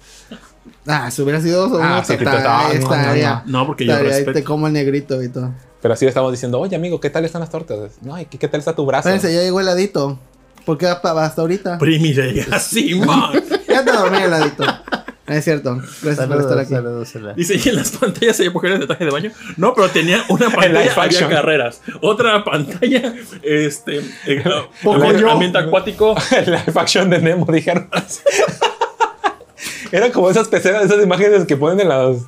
Ah, 0.86 1.10
si 1.10 1.20
hubiera 1.22 1.40
sido 1.40 1.66
oso, 1.66 1.78
Ah, 1.82 1.98
no, 1.98 2.00
sí, 2.04 2.12
te- 2.14 2.18
Tito, 2.18 2.30
ta- 2.30 2.42
no, 2.42 2.68
no, 2.68 2.72
estaría- 2.72 3.42
No, 3.46 3.66
porque 3.66 3.84
yo 3.84 3.96
respeto. 3.98 4.32
te 4.32 4.42
como 4.44 4.66
el 4.68 4.72
negrito 4.72 5.22
y 5.22 5.28
todo. 5.28 5.52
Pero 5.82 5.94
así 5.94 6.04
le 6.04 6.08
estamos 6.08 6.32
diciendo, 6.32 6.58
oye, 6.58 6.74
amigo, 6.74 6.98
¿qué 6.98 7.08
tal 7.10 7.24
están 7.24 7.40
las 7.40 7.50
tortas? 7.50 7.78
No, 8.02 8.18
¿y 8.20 8.24
qué, 8.24 8.38
qué 8.38 8.48
tal 8.48 8.58
está 8.58 8.74
tu 8.74 8.84
brazo? 8.86 9.08
Espérense, 9.10 9.32
ya 9.36 9.42
llegó 9.42 9.60
el 9.60 9.68
ladito. 10.68 10.72
¿Por 10.72 10.78
qué 10.78 10.86
va 10.86 11.00
pa- 11.02 11.24
hasta 11.24 11.40
ahorita? 11.42 11.78
Primi 11.78 12.12
le 12.14 12.32
diga 12.32 12.46
así, 12.56 12.94
man. 12.94 13.32
Ya 13.68 13.84
te 13.84 13.92
dormí 13.92 14.18
el 14.18 14.30
ladito. 14.30 14.64
No 15.26 15.34
es 15.34 15.44
cierto. 15.44 15.76
Gracias 15.76 16.26
por 16.26 16.40
estar 16.40 16.56
Saludos, 16.56 16.58
aquí. 16.58 16.70
saludos. 16.70 17.14
Ela. 17.14 17.34
Dice, 17.34 17.60
¿y 17.62 17.68
en 17.68 17.76
las 17.76 17.90
pantallas 17.90 18.40
hay 18.40 18.48
mujeres 18.48 18.80
de 18.80 18.86
traje 18.86 19.04
de 19.04 19.10
baño? 19.10 19.30
No, 19.58 19.74
pero 19.74 19.88
tenía 19.90 20.24
una 20.30 20.48
pantalla, 20.48 20.90
había 20.96 21.28
carreras. 21.28 21.82
Otra 22.00 22.42
pantalla, 22.44 23.12
este, 23.42 23.98
eh, 24.26 24.42
Poco 24.82 24.94
ambiente, 24.96 25.20
yo. 25.20 25.30
ambiente 25.30 25.58
acuático. 25.58 26.14
la 26.46 26.64
action 26.76 27.10
de 27.10 27.18
Nemo, 27.18 27.44
dijeron. 27.52 27.90
Era 29.90 30.10
como 30.12 30.28
esas 30.30 30.48
peceras, 30.48 30.84
esas 30.84 31.02
imágenes 31.02 31.44
que 31.46 31.56
ponen 31.56 31.80
en 31.80 31.88
las. 31.88 32.18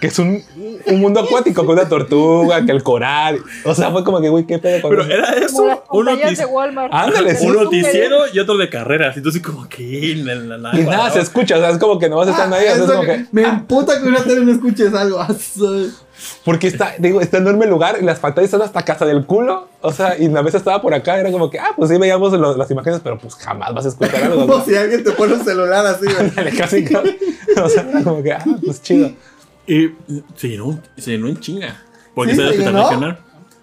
Que 0.00 0.06
es 0.06 0.18
un, 0.18 0.42
un 0.86 1.00
mundo 1.00 1.20
acuático 1.20 1.66
con 1.66 1.76
una 1.78 1.88
tortuga, 1.88 2.64
que 2.64 2.72
el 2.72 2.82
coral. 2.82 3.40
O 3.64 3.74
sea, 3.74 3.90
fue 3.90 4.04
como 4.04 4.20
que, 4.20 4.28
güey, 4.28 4.46
qué 4.46 4.58
pedo 4.58 4.80
con 4.82 4.90
Pero 4.90 5.02
eso? 5.02 5.12
era 5.12 5.32
eso, 5.34 5.84
un, 5.90 6.04
notici-. 6.06 6.44
Ándale, 6.92 7.34
sí. 7.36 7.46
un 7.46 7.54
noticiero 7.54 8.18
y 8.32 8.38
otro 8.38 8.56
de 8.56 8.68
carreras. 8.70 9.16
Entonces, 9.16 9.42
como 9.42 9.68
que 9.68 10.14
la, 10.24 10.34
la- 10.36 10.78
Y 10.78 10.84
nada, 10.84 11.10
se 11.10 11.20
escucha, 11.20 11.56
o 11.56 11.60
sea, 11.60 11.70
es 11.70 11.78
como 11.78 11.98
que 11.98 12.08
nomás 12.08 12.28
están 12.28 12.52
ahí, 12.52 12.66
o 12.66 12.74
sea, 12.74 12.74
es 12.74 12.80
Ah, 12.80 12.84
Eso 12.84 12.92
como 12.92 13.02
que- 13.02 13.16
que. 13.16 13.26
Me 13.32 13.42
emputa 13.42 14.00
que 14.00 14.08
una 14.08 14.22
tele 14.22 14.44
no 14.44 14.52
escuches 14.52 14.94
algo. 14.94 15.18
Porque 16.44 16.66
está, 16.66 16.94
digo, 16.98 17.20
está 17.20 17.38
enorme 17.38 17.64
el 17.64 17.70
lugar 17.70 17.98
y 18.00 18.04
las 18.04 18.18
pantallas 18.18 18.46
están 18.52 18.62
hasta 18.62 18.82
casa 18.84 19.04
del 19.06 19.24
culo. 19.26 19.68
O 19.80 19.92
sea, 19.92 20.16
y 20.18 20.28
la 20.28 20.42
mesa 20.42 20.58
estaba 20.58 20.80
por 20.82 20.92
acá, 20.94 21.18
era 21.18 21.30
como 21.32 21.50
que, 21.50 21.58
ah, 21.58 21.70
pues 21.76 21.90
sí 21.90 21.96
veíamos 21.98 22.32
lo- 22.32 22.56
las 22.56 22.70
imágenes, 22.70 23.00
pero 23.02 23.18
pues 23.18 23.34
jamás 23.36 23.72
vas 23.74 23.86
a 23.86 23.88
escuchar 23.88 24.24
algo. 24.24 24.40
Como 24.42 24.56
¿no? 24.58 24.64
si 24.64 24.74
alguien 24.76 25.02
te 25.04 25.12
pone 25.12 25.34
un 25.34 25.44
celular 25.44 25.86
así, 25.86 26.04
güey. 26.04 26.16
Ándale, 26.18 26.50
casi, 26.56 26.84
casi. 26.84 27.18
O 27.62 27.68
sea, 27.68 27.82
era 27.88 28.02
como 28.02 28.22
que, 28.22 28.32
ah, 28.32 28.44
pues 28.64 28.82
chido. 28.82 29.10
Y 29.66 29.90
se 30.36 30.48
llenó, 30.48 30.78
se 30.96 31.10
llenó 31.12 31.28
en 31.28 31.38
chinga. 31.40 31.82
Porque 32.14 32.32
¿Sí? 32.32 32.36
se 32.38 32.42
¿Se 32.42 32.48
hospital 32.50 32.72
llenó? 32.74 32.84
regional. 32.88 33.18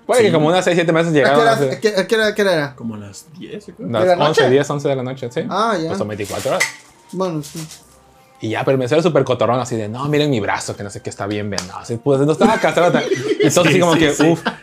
Puede 0.05 0.21
que 0.21 0.27
Sí. 0.27 0.33
como 0.33 0.47
unas 0.47 0.63
6, 0.63 0.75
7 0.75 0.93
meses 0.93 1.09
¿A 1.09 1.11
qué 1.13 1.17
llegaron. 1.19 1.41
hora- 1.41 1.51
a 1.53 1.79
qué- 1.81 1.95
a 1.97 2.07
qué 2.07 2.15
hora- 2.15 2.27
a 2.27 2.33
qué 2.35 2.41
hora 2.43 2.53
era? 2.53 2.75
Como 2.75 2.95
las 2.95 3.25
10, 3.37 3.65
yo 3.67 3.75
creo. 3.75 3.89
Las 3.89 4.03
¿De 4.03 4.15
la 4.15 4.27
11, 4.29 4.41
noche? 4.41 4.49
10, 4.51 4.69
11 4.69 4.87
de 4.87 4.95
la 4.95 5.03
noche, 5.03 5.29
sí. 5.31 5.41
Ah, 5.49 5.75
ya. 5.79 5.87
Pues 5.87 5.97
son 5.97 6.07
24 6.07 6.49
horas. 6.51 6.63
Bueno, 7.11 7.43
sí. 7.43 7.59
Y 8.39 8.49
ya, 8.49 8.59
pero 8.63 8.73
el 8.73 8.77
mesero 8.79 9.01
súper 9.01 9.23
cotorrón, 9.23 9.59
así 9.59 9.75
de, 9.75 9.89
no, 9.89 10.05
miren 10.09 10.29
mi 10.29 10.39
brazo, 10.39 10.75
que 10.75 10.83
no 10.83 10.89
sé 10.91 11.01
qué 11.01 11.09
está 11.09 11.25
bien 11.25 11.49
venado. 11.49 11.79
Así, 11.79 11.97
pues 11.97 12.19
no 12.19 12.31
estaba 12.31 12.59
castrado. 12.59 12.91
tan- 12.91 13.03
Y 13.43 13.49
todo 13.49 13.65
así 13.65 13.73
Sí, 13.73 13.79
como 13.79 13.93
sí, 13.93 13.99
que, 13.99 14.11
sí. 14.13 14.29
uff. 14.29 14.43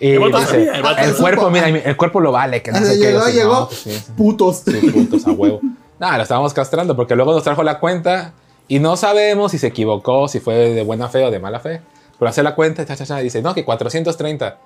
Y 0.00 0.10
El 0.12 0.32
dice, 0.32 0.70
el 0.74 0.84
el 1.08 1.14
cuerpo, 1.16 1.50
mira, 1.50 1.68
el 1.68 1.96
cuerpo 1.96 2.20
lo 2.20 2.32
vale, 2.32 2.62
que 2.62 2.72
no 2.72 2.78
sé 2.78 2.92
qué. 2.98 3.06
llegó, 3.06 3.20
Así, 3.20 3.32
llegó. 3.36 3.52
no, 3.54 3.66
pues 3.68 3.78
sí, 3.80 3.90
sí. 3.92 4.12
Putos. 4.16 4.62
Sí, 4.64 4.90
puntos 4.90 5.24
a 5.26 5.30
huevo. 5.32 5.60
Nada, 6.00 6.16
lo 6.16 6.22
estábamos 6.24 6.52
castrando 6.54 6.94
porque 6.96 7.14
luego 7.16 7.32
nos 7.32 7.42
trajo 7.44 7.62
la 7.64 7.78
cuenta 7.80 8.32
y 8.68 8.78
no 8.80 8.96
sabemos 8.96 9.52
si 9.52 9.58
se 9.58 9.68
equivocó, 9.68 10.26
si 10.28 10.40
fue 10.40 10.54
de 10.70 10.82
buena 10.84 11.08
fe 11.08 11.24
o 11.24 11.30
de 11.30 11.38
mala 11.40 11.58
fe. 11.60 11.80
Pero 12.18 12.28
hace 12.28 12.42
la 12.42 12.54
cuenta, 12.56 12.84
cha, 12.86 12.96
cha, 12.96 13.04
cha, 13.06 13.20
y 13.20 13.24
dice, 13.24 13.40
no, 13.42 13.54
que 13.54 13.64
430. 13.64 14.58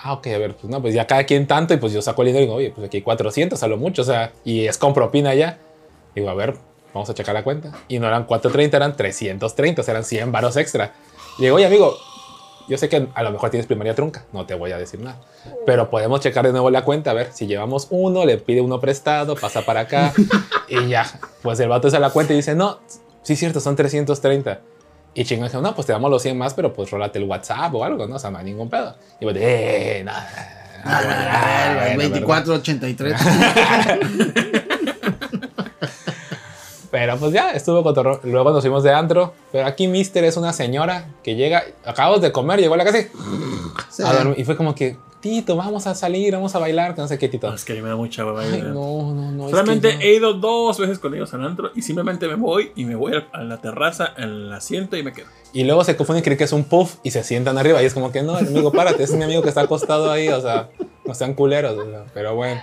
Ah, 0.00 0.12
ok, 0.12 0.26
a 0.28 0.38
ver, 0.38 0.54
pues 0.56 0.70
no, 0.70 0.80
pues 0.82 0.92
ya 0.94 1.06
cada 1.06 1.24
quien 1.24 1.46
tanto. 1.46 1.74
Y 1.74 1.76
pues 1.78 1.92
yo 1.92 2.02
saco 2.02 2.22
el 2.22 2.26
dinero 2.28 2.42
y 2.42 2.46
digo, 2.46 2.56
oye, 2.56 2.72
pues 2.74 2.86
aquí 2.86 2.98
hay 2.98 3.02
400 3.02 3.60
a 3.62 3.66
lo 3.68 3.76
mucho, 3.76 4.02
o 4.02 4.04
sea, 4.04 4.32
y 4.44 4.66
es 4.66 4.76
con 4.78 4.92
propina 4.94 5.34
ya. 5.34 5.58
Digo, 6.16 6.30
a 6.30 6.34
ver, 6.34 6.56
vamos 6.92 7.08
a 7.10 7.14
checar 7.14 7.34
la 7.34 7.44
cuenta. 7.44 7.72
Y 7.88 7.98
no 7.98 8.06
eran 8.06 8.24
430, 8.24 8.76
eran 8.76 8.96
330, 8.96 9.80
o 9.80 9.84
sea, 9.84 9.92
eran 9.92 10.04
100 10.04 10.32
varos 10.32 10.56
extra. 10.56 10.92
Y 11.38 11.42
digo, 11.42 11.56
oye, 11.56 11.66
amigo, 11.66 11.96
yo 12.68 12.76
sé 12.76 12.88
que 12.88 13.08
a 13.14 13.22
lo 13.22 13.30
mejor 13.30 13.50
tienes 13.50 13.66
primaria 13.66 13.94
trunca, 13.94 14.24
no 14.32 14.44
te 14.44 14.54
voy 14.54 14.72
a 14.72 14.78
decir 14.78 15.00
nada. 15.00 15.20
Pero 15.64 15.88
podemos 15.88 16.20
checar 16.20 16.44
de 16.44 16.52
nuevo 16.52 16.70
la 16.70 16.84
cuenta, 16.84 17.12
a 17.12 17.14
ver 17.14 17.32
si 17.32 17.46
llevamos 17.46 17.86
uno, 17.90 18.26
le 18.26 18.36
pide 18.38 18.60
uno 18.60 18.78
prestado, 18.78 19.36
pasa 19.36 19.62
para 19.62 19.80
acá 19.80 20.12
y 20.68 20.88
ya. 20.88 21.06
Pues 21.42 21.58
el 21.60 21.68
vato 21.68 21.88
hace 21.88 21.98
la 21.98 22.10
cuenta 22.10 22.34
y 22.34 22.36
dice, 22.36 22.54
no, 22.54 22.80
sí 23.22 23.32
es 23.32 23.38
cierto, 23.38 23.60
son 23.60 23.74
330. 23.74 24.60
Y 25.14 25.24
chingón 25.24 25.50
no, 25.62 25.74
pues 25.74 25.86
te 25.86 25.92
damos 25.92 26.10
los 26.10 26.22
100 26.22 26.36
más, 26.36 26.54
pero 26.54 26.72
pues 26.74 26.90
rólate 26.90 27.18
el 27.18 27.24
WhatsApp 27.24 27.74
o 27.74 27.82
algo, 27.82 28.06
¿no? 28.06 28.16
O 28.16 28.18
sea, 28.18 28.30
no 28.30 28.38
hay 28.38 28.44
ningún 28.44 28.68
pedo. 28.68 28.94
Y 29.18 29.24
yo, 29.24 29.30
eh, 29.34 30.02
nada. 30.04 30.28
Ah, 30.84 31.94
bueno, 31.96 32.20
2483. 32.20 33.20
Pero 36.90 37.16
pues 37.18 37.32
ya, 37.32 37.50
estuvo 37.52 37.82
cotorro. 37.82 38.20
Luego 38.24 38.50
nos 38.50 38.62
fuimos 38.62 38.82
de 38.82 38.92
antro. 38.92 39.34
Pero 39.52 39.66
aquí 39.66 39.88
Mister 39.88 40.24
es 40.24 40.36
una 40.36 40.52
señora 40.52 41.06
que 41.22 41.34
llega, 41.36 41.64
acabamos 41.84 42.20
de 42.22 42.32
comer, 42.32 42.60
llegó 42.60 42.74
a 42.74 42.78
la 42.78 42.84
casa 42.84 42.98
y, 43.00 43.08
Sí. 43.90 44.02
a 44.02 44.12
dormir. 44.12 44.38
Y 44.38 44.44
fue 44.44 44.56
como 44.56 44.74
que, 44.74 44.96
Tito, 45.20 45.56
vamos 45.56 45.86
a 45.88 45.94
salir, 45.96 46.32
vamos 46.32 46.54
a 46.54 46.60
bailar, 46.60 46.94
que 46.94 47.00
no 47.00 47.08
sé 47.08 47.18
qué, 47.18 47.28
Tito. 47.28 47.48
No, 47.48 47.54
es 47.54 47.64
que 47.64 47.72
a 47.72 47.76
mí 47.76 47.82
me 47.82 47.88
da 47.88 47.96
mucha. 47.96 48.22
Ay, 48.22 48.62
no, 48.62 49.12
no, 49.12 49.32
no. 49.32 49.44
es 49.46 49.50
Solamente 49.50 49.88
que 49.90 49.94
no. 49.96 50.00
he 50.02 50.14
ido 50.14 50.32
dos 50.34 50.78
veces 50.78 50.98
con 51.00 51.12
ellos 51.14 51.34
al 51.34 51.44
antro 51.44 51.70
y 51.74 51.82
simplemente 51.82 52.28
me 52.28 52.36
voy 52.36 52.70
y 52.76 52.84
me 52.84 52.94
voy 52.94 53.12
a 53.32 53.42
la 53.42 53.60
terraza, 53.60 54.04
al 54.16 54.52
asiento 54.52 54.96
y 54.96 55.02
me 55.02 55.12
quedo. 55.12 55.26
Y 55.52 55.64
luego 55.64 55.82
se 55.84 55.96
confunden 55.96 56.20
y 56.20 56.24
creen 56.24 56.38
que 56.38 56.44
es 56.44 56.52
un 56.52 56.64
puff 56.64 56.96
y 57.02 57.10
se 57.10 57.24
sientan 57.24 57.58
arriba. 57.58 57.82
Y 57.82 57.86
es 57.86 57.94
como 57.94 58.12
que 58.12 58.22
no, 58.22 58.36
amigo, 58.36 58.70
párate, 58.72 59.02
es 59.02 59.12
mi 59.12 59.24
amigo 59.24 59.42
que 59.42 59.48
está 59.48 59.62
acostado 59.62 60.10
ahí. 60.10 60.28
O 60.28 60.40
sea, 60.40 60.68
no 61.04 61.14
sean 61.14 61.34
culeros. 61.34 61.76
o 61.76 61.84
sea, 61.90 62.04
pero 62.14 62.34
bueno. 62.36 62.60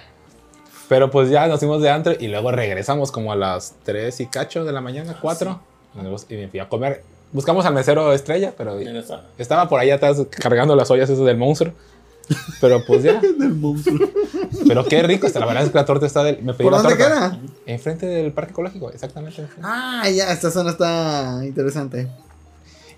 Pero 0.88 1.10
pues 1.10 1.30
ya 1.30 1.48
nos 1.48 1.60
fuimos 1.60 1.82
de 1.82 1.90
antro 1.90 2.14
y 2.20 2.28
luego 2.28 2.52
regresamos 2.52 3.12
como 3.12 3.32
a 3.32 3.36
las 3.36 3.74
3 3.84 4.20
y 4.22 4.28
cacho 4.28 4.64
de 4.66 4.72
la 4.72 4.82
mañana, 4.82 5.18
4. 5.20 5.60
Y 6.30 6.36
me 6.36 6.48
fui 6.48 6.60
a 6.60 6.70
comer. 6.70 7.04
Buscamos 7.32 7.66
al 7.66 7.74
mesero 7.74 8.14
estrella, 8.14 8.54
pero 8.58 8.78
estaba 9.38 9.68
por 9.68 9.80
ahí 9.80 9.92
atrás 9.92 10.22
cargando 10.30 10.76
las 10.76 10.90
ollas 10.92 11.10
esas 11.10 11.26
del 11.26 11.38
monstruo. 11.38 11.74
Pero 12.60 12.84
pues 12.86 13.04
ya. 13.04 13.22
Pero 14.68 14.84
qué 14.86 15.04
rico 15.04 15.28
está. 15.28 15.40
La 15.40 15.46
verdad 15.46 15.64
es 15.64 15.70
que 15.70 15.78
la 15.78 15.86
torta 15.86 16.06
está 16.08 16.24
del. 16.24 16.42
Me 16.42 16.54
pedí 16.54 16.64
¿Por 16.64 16.72
la 16.74 16.80
dónde 16.82 16.96
torta. 16.96 17.08
queda? 17.08 17.40
Enfrente 17.68 18.08
del 18.08 18.32
parque 18.32 18.52
ecológico, 18.52 18.90
exactamente. 18.92 19.46
Ah, 19.62 20.10
ya, 20.10 20.32
esta 20.32 20.50
zona 20.50 20.72
está 20.72 21.42
interesante. 21.44 22.08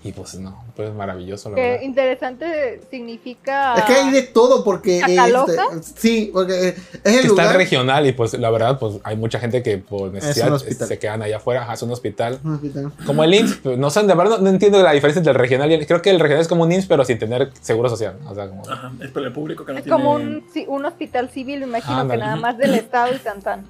Y 0.04 0.12
pues 0.12 0.34
no, 0.36 0.64
pues 0.76 0.94
maravilloso, 0.94 1.50
la 1.50 1.56
Que 1.56 1.62
verdad. 1.62 1.82
interesante 1.82 2.80
significa. 2.90 3.74
Es 3.74 3.84
que 3.84 3.92
hay 3.94 4.10
de 4.12 4.22
todo 4.22 4.62
porque... 4.62 5.00
¿Chacaloca? 5.00 5.64
este, 5.78 6.00
sí, 6.00 6.30
porque 6.32 6.68
es 6.68 6.76
el 6.76 7.02
que 7.02 7.10
está 7.26 7.28
lugar... 7.42 7.56
regional 7.56 8.06
y 8.06 8.12
pues 8.12 8.34
la 8.38 8.48
verdad 8.50 8.78
pues 8.78 8.96
hay 9.02 9.16
mucha 9.16 9.40
gente 9.40 9.62
que 9.62 9.78
por 9.78 10.12
necesidad 10.12 10.56
se 10.58 10.98
quedan 10.98 11.22
allá 11.22 11.38
afuera, 11.38 11.62
Ajá, 11.62 11.74
es 11.74 11.82
un 11.82 11.90
hospital. 11.90 12.38
Un 12.44 12.54
hospital. 12.54 12.92
Como 13.06 13.24
el 13.24 13.34
IMSS, 13.34 13.56
pues, 13.56 13.76
no 13.78 13.90
sé, 13.90 14.02
de 14.04 14.14
verdad 14.14 14.36
no, 14.36 14.38
no 14.38 14.50
entiendo 14.50 14.80
la 14.82 14.92
diferencia 14.92 15.18
entre 15.18 15.32
el 15.32 15.38
regional 15.38 15.70
y 15.70 15.74
el, 15.74 15.86
creo 15.86 16.00
que 16.00 16.10
el 16.10 16.20
regional 16.20 16.42
es 16.42 16.48
como 16.48 16.62
un 16.62 16.70
IMSS 16.72 16.86
pero 16.86 17.04
sin 17.04 17.18
tener 17.18 17.50
seguro 17.60 17.88
social, 17.88 18.16
o 18.28 18.34
sea, 18.34 18.48
como 18.48 18.62
Ajá, 18.70 18.92
es 19.02 19.10
para 19.10 19.26
el 19.26 19.32
público 19.32 19.64
que 19.64 19.72
no 19.72 19.78
Es 19.78 19.84
tiene. 19.84 19.96
como 19.98 20.12
un, 20.14 20.44
sí, 20.54 20.64
un 20.68 20.84
hospital 20.84 21.28
civil, 21.30 21.60
me 21.60 21.66
imagino 21.66 21.98
Ándale. 21.98 22.20
que 22.20 22.24
nada 22.24 22.36
más 22.36 22.56
del 22.56 22.74
estado 22.74 23.12
y 23.14 23.18
tan 23.18 23.42
tan. 23.42 23.66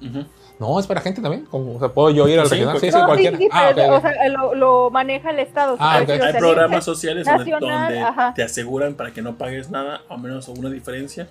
No, 0.59 0.79
es 0.79 0.85
para 0.87 1.01
gente 1.01 1.21
también, 1.21 1.45
como, 1.45 1.75
o 1.75 1.79
sea, 1.79 1.87
puedo 1.89 2.09
yo 2.09 2.27
ir 2.27 2.39
al 2.39 2.45
Sí, 2.47 2.55
regional, 2.55 2.79
sí, 2.79 2.87
porque- 2.87 2.91
sí, 2.91 2.97
No, 2.97 2.99
sí, 3.01 3.05
cualquiera. 3.07 3.37
sí, 3.37 3.49
ah, 3.51 3.71
pero, 3.73 3.87
ok, 3.87 3.91
ok. 3.93 3.97
o 3.97 4.01
sea, 4.01 4.29
lo, 4.29 4.55
lo 4.55 4.89
maneja 4.89 5.29
el 5.31 5.39
estado. 5.39 5.77
Ah, 5.79 5.91
puede 5.93 6.03
ok. 6.03 6.07
decir, 6.07 6.21
o 6.21 6.25
Hay 6.25 6.31
sea, 6.31 6.39
programas 6.39 6.83
sociales 6.85 7.25
donde, 7.25 7.39
nacional, 7.51 7.83
donde 7.85 7.99
ajá. 8.01 8.33
te 8.35 8.43
aseguran 8.43 8.93
para 8.95 9.11
que 9.11 9.21
no 9.21 9.37
pagues 9.37 9.69
nada, 9.69 10.01
o 10.09 10.17
menos 10.17 10.47
una 10.49 10.69
diferencia. 10.69 11.27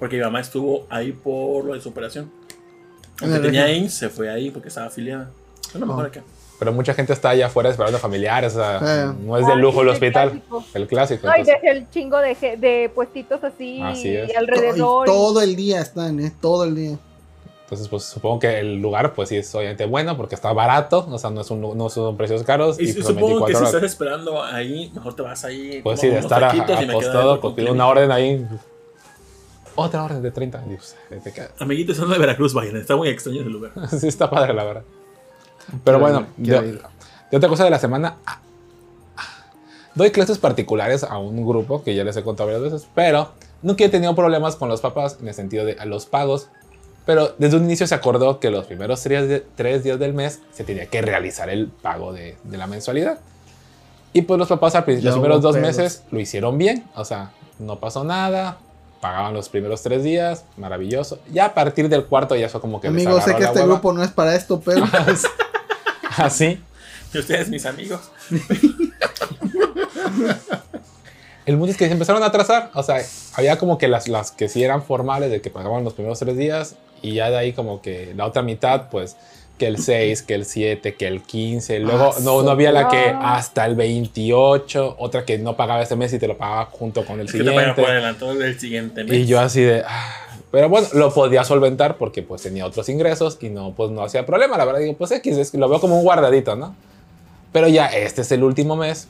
Porque 0.00 0.16
mi 0.16 0.22
mamá 0.24 0.40
estuvo 0.40 0.86
ahí 0.90 1.12
por 1.12 1.64
lo 1.64 1.74
de 1.74 1.80
su 1.80 1.88
operación. 1.90 2.30
Aunque 3.22 3.38
tenía. 3.38 3.70
IMSS, 3.72 3.94
se 3.94 4.08
fue 4.08 4.28
ahí 4.28 4.50
porque 4.50 4.68
estaba 4.68 4.88
afiliada. 4.88 5.30
Es 5.72 5.74
lo 5.80 5.86
mejor 5.86 6.04
Oh. 6.04 6.08
acá. 6.08 6.22
Pero 6.58 6.72
mucha 6.72 6.94
gente 6.94 7.12
está 7.12 7.30
allá 7.30 7.46
afuera 7.46 7.70
esperando 7.70 7.98
familiares, 7.98 8.54
o 8.54 8.58
sea, 8.58 8.80
Eh. 8.82 9.12
no 9.24 9.36
es 9.38 9.46
de 9.46 9.52
Ah, 9.52 9.56
lujo 9.56 9.76
sí, 9.76 9.80
el 9.82 9.88
hospital, 9.88 10.30
clásico. 10.30 10.64
el 10.74 10.86
clásico. 10.88 11.26
No, 11.26 11.32
y 11.36 11.40
entonces- 11.40 11.62
deja 11.62 11.74
el 11.76 11.90
chingo 11.90 12.18
de, 12.18 12.56
de 12.58 12.90
puestitos 12.94 13.42
así, 13.44 13.80
Así 13.82 14.16
alrededor. 14.36 15.06
Y 15.06 15.10
todo 15.10 15.40
el 15.42 15.56
día 15.56 15.80
están, 15.80 16.18
¿eh? 16.20 16.32
Todo 16.40 16.64
el 16.64 16.74
día. 16.74 16.98
Entonces, 17.64 17.88
pues 17.88 18.04
supongo 18.04 18.40
que 18.40 18.58
el 18.60 18.80
lugar, 18.80 19.14
pues 19.14 19.30
sí 19.30 19.36
es 19.36 19.54
obviamente 19.54 19.86
bueno 19.86 20.16
porque 20.18 20.34
está 20.34 20.52
barato, 20.52 21.06
o 21.10 21.18
sea, 21.18 21.30
no, 21.30 21.40
es 21.40 21.50
un, 21.50 21.76
no 21.76 21.88
son 21.88 22.16
precios 22.16 22.42
caros. 22.42 22.78
Y, 22.78 22.90
Y, 22.90 22.92
pues, 22.92 23.06
supongo 23.06 23.26
que 23.46 23.52
24 23.52 23.54
si 23.54 23.56
horas. 23.56 23.74
estás 23.74 23.90
esperando 23.90 24.42
ahí, 24.42 24.92
mejor 24.94 25.16
te 25.16 25.22
vas 25.22 25.44
ahí. 25.46 25.80
Pues 25.82 25.98
sí, 26.00 26.08
de 26.08 26.18
estar 26.18 26.44
a- 26.44 26.50
adentro 26.50 26.76
pues 26.92 27.08
con 27.40 27.54
pido 27.54 27.72
una 27.72 27.86
orden 27.88 28.12
ahí. 28.12 28.46
Otra 29.76 30.04
orden 30.04 30.22
de 30.22 30.30
30. 30.30 30.62
y, 30.70 30.76
pues, 30.76 30.94
te 31.24 31.32
queda- 31.32 31.50
Amiguitos, 31.58 31.96
son 31.96 32.10
de 32.10 32.18
Veracruz, 32.18 32.52
vayan. 32.54 32.76
Está 32.76 32.96
muy 32.96 33.08
extraño 33.08 33.40
ese 33.40 33.50
lugar. 33.50 33.72
sí, 33.98 34.06
está 34.08 34.28
padre, 34.30 34.52
la 34.54 34.64
verdad. 34.64 34.82
Pero 35.82 35.98
bueno, 35.98 36.26
de, 36.36 36.78
de 37.30 37.36
otra 37.36 37.48
cosa 37.48 37.64
de 37.64 37.70
la 37.70 37.78
semana. 37.78 38.18
ah, 38.26 38.40
ah, 39.16 39.22
Doy 39.94 40.10
clases 40.10 40.36
particulares 40.38 41.02
a 41.02 41.16
un 41.18 41.44
grupo 41.46 41.82
que 41.82 41.94
ya 41.94 42.04
les 42.04 42.14
he 42.18 42.22
contado 42.22 42.48
varias 42.50 42.62
veces, 42.72 42.88
pero 42.94 43.30
nunca 43.62 43.84
he 43.84 43.88
tenido 43.88 44.14
problemas 44.14 44.54
con 44.56 44.68
los 44.68 44.82
papás 44.82 45.16
en 45.20 45.28
el 45.28 45.34
sentido 45.34 45.64
de 45.64 45.76
los 45.86 46.04
pagos. 46.06 46.48
Pero 47.06 47.34
desde 47.38 47.56
un 47.56 47.64
inicio 47.64 47.86
se 47.86 47.94
acordó 47.94 48.40
que 48.40 48.50
los 48.50 48.66
primeros 48.66 49.02
tres, 49.02 49.42
tres 49.56 49.84
días 49.84 49.98
del 49.98 50.14
mes 50.14 50.40
se 50.52 50.64
tenía 50.64 50.86
que 50.86 51.02
realizar 51.02 51.50
el 51.50 51.68
pago 51.68 52.12
de, 52.12 52.36
de 52.44 52.56
la 52.56 52.66
mensualidad. 52.66 53.18
Y 54.14 54.22
pues 54.22 54.38
los 54.38 54.48
papás 54.48 54.74
al 54.76 54.84
principio, 54.84 55.10
los 55.10 55.18
primeros 55.18 55.42
dos 55.42 55.56
pedos. 55.56 55.66
meses 55.66 56.04
lo 56.10 56.20
hicieron 56.20 56.56
bien. 56.56 56.84
O 56.94 57.04
sea, 57.04 57.32
no 57.58 57.80
pasó 57.80 58.04
nada. 58.04 58.58
Pagaban 59.00 59.34
los 59.34 59.48
primeros 59.48 59.82
tres 59.82 60.02
días. 60.02 60.44
Maravilloso. 60.56 61.18
Ya 61.30 61.46
a 61.46 61.54
partir 61.54 61.88
del 61.88 62.06
cuarto 62.06 62.36
ya 62.36 62.48
fue 62.48 62.60
como 62.60 62.80
que... 62.80 62.88
Amigos, 62.88 63.24
sé 63.24 63.34
que 63.34 63.42
este 63.42 63.58
hueva. 63.58 63.74
grupo 63.74 63.92
no 63.92 64.02
es 64.02 64.10
para 64.10 64.34
esto, 64.34 64.62
pero... 64.64 64.84
Así. 66.16 66.62
Y 67.12 67.18
ustedes, 67.18 67.48
mis 67.48 67.66
amigos. 67.66 68.00
El 71.44 71.56
mundo 71.56 71.72
es 71.72 71.76
que 71.76 71.86
se 71.86 71.92
empezaron 71.92 72.22
a 72.22 72.26
atrasar. 72.26 72.70
O 72.74 72.82
sea, 72.82 73.04
había 73.34 73.58
como 73.58 73.78
que 73.78 73.88
las, 73.88 74.08
las 74.08 74.30
que 74.30 74.48
sí 74.48 74.62
eran 74.62 74.82
formales, 74.82 75.30
de 75.30 75.40
que 75.40 75.50
pagaban 75.50 75.84
los 75.84 75.92
primeros 75.92 76.18
tres 76.20 76.36
días. 76.36 76.76
Y 77.04 77.14
ya 77.14 77.30
de 77.30 77.36
ahí 77.36 77.52
como 77.52 77.82
que 77.82 78.12
la 78.16 78.26
otra 78.26 78.42
mitad, 78.42 78.88
pues, 78.90 79.16
que 79.58 79.66
el 79.66 79.78
6, 79.78 80.22
que 80.22 80.34
el 80.34 80.44
7, 80.46 80.94
que 80.94 81.06
el 81.06 81.22
15. 81.22 81.78
Luego 81.80 82.12
Ah, 82.16 82.20
no, 82.22 82.42
no 82.42 82.50
había 82.50 82.72
la 82.72 82.88
que 82.88 83.14
hasta 83.20 83.66
el 83.66 83.76
28. 83.76 84.96
Otra 84.98 85.24
que 85.24 85.38
no 85.38 85.56
pagaba 85.56 85.82
ese 85.82 85.94
mes 85.96 86.12
y 86.12 86.18
te 86.18 86.26
lo 86.26 86.36
pagaba 86.36 86.66
junto 86.66 87.04
con 87.04 87.20
el 87.20 87.26
Es 87.26 87.32
que 87.32 87.38
te 87.38 87.44
pagan 87.44 87.58
siguiente. 87.60 87.82
por 87.82 87.90
adelantado 87.90 88.34
del 88.34 88.58
siguiente 88.58 89.04
mes. 89.04 89.12
Y 89.12 89.26
yo 89.26 89.38
así 89.40 89.60
de... 89.62 89.82
ah. 89.86 90.20
Pero 90.50 90.68
bueno, 90.68 90.86
lo 90.92 91.12
podía 91.12 91.42
solventar 91.42 91.96
porque 91.96 92.22
pues 92.22 92.42
tenía 92.42 92.64
otros 92.64 92.88
ingresos 92.88 93.38
y 93.40 93.48
no, 93.48 93.72
pues 93.74 93.90
no 93.90 94.02
hacía 94.04 94.24
problema. 94.24 94.56
La 94.56 94.64
verdad, 94.64 94.80
digo, 94.80 94.94
pues 94.96 95.10
X, 95.10 95.36
es 95.36 95.50
que 95.50 95.58
lo 95.58 95.68
veo 95.68 95.80
como 95.80 95.96
un 95.98 96.04
guardadito, 96.04 96.54
¿no? 96.54 96.76
Pero 97.52 97.66
ya 97.66 97.86
este 97.86 98.22
es 98.22 98.30
el 98.30 98.44
último 98.44 98.76
mes 98.76 99.08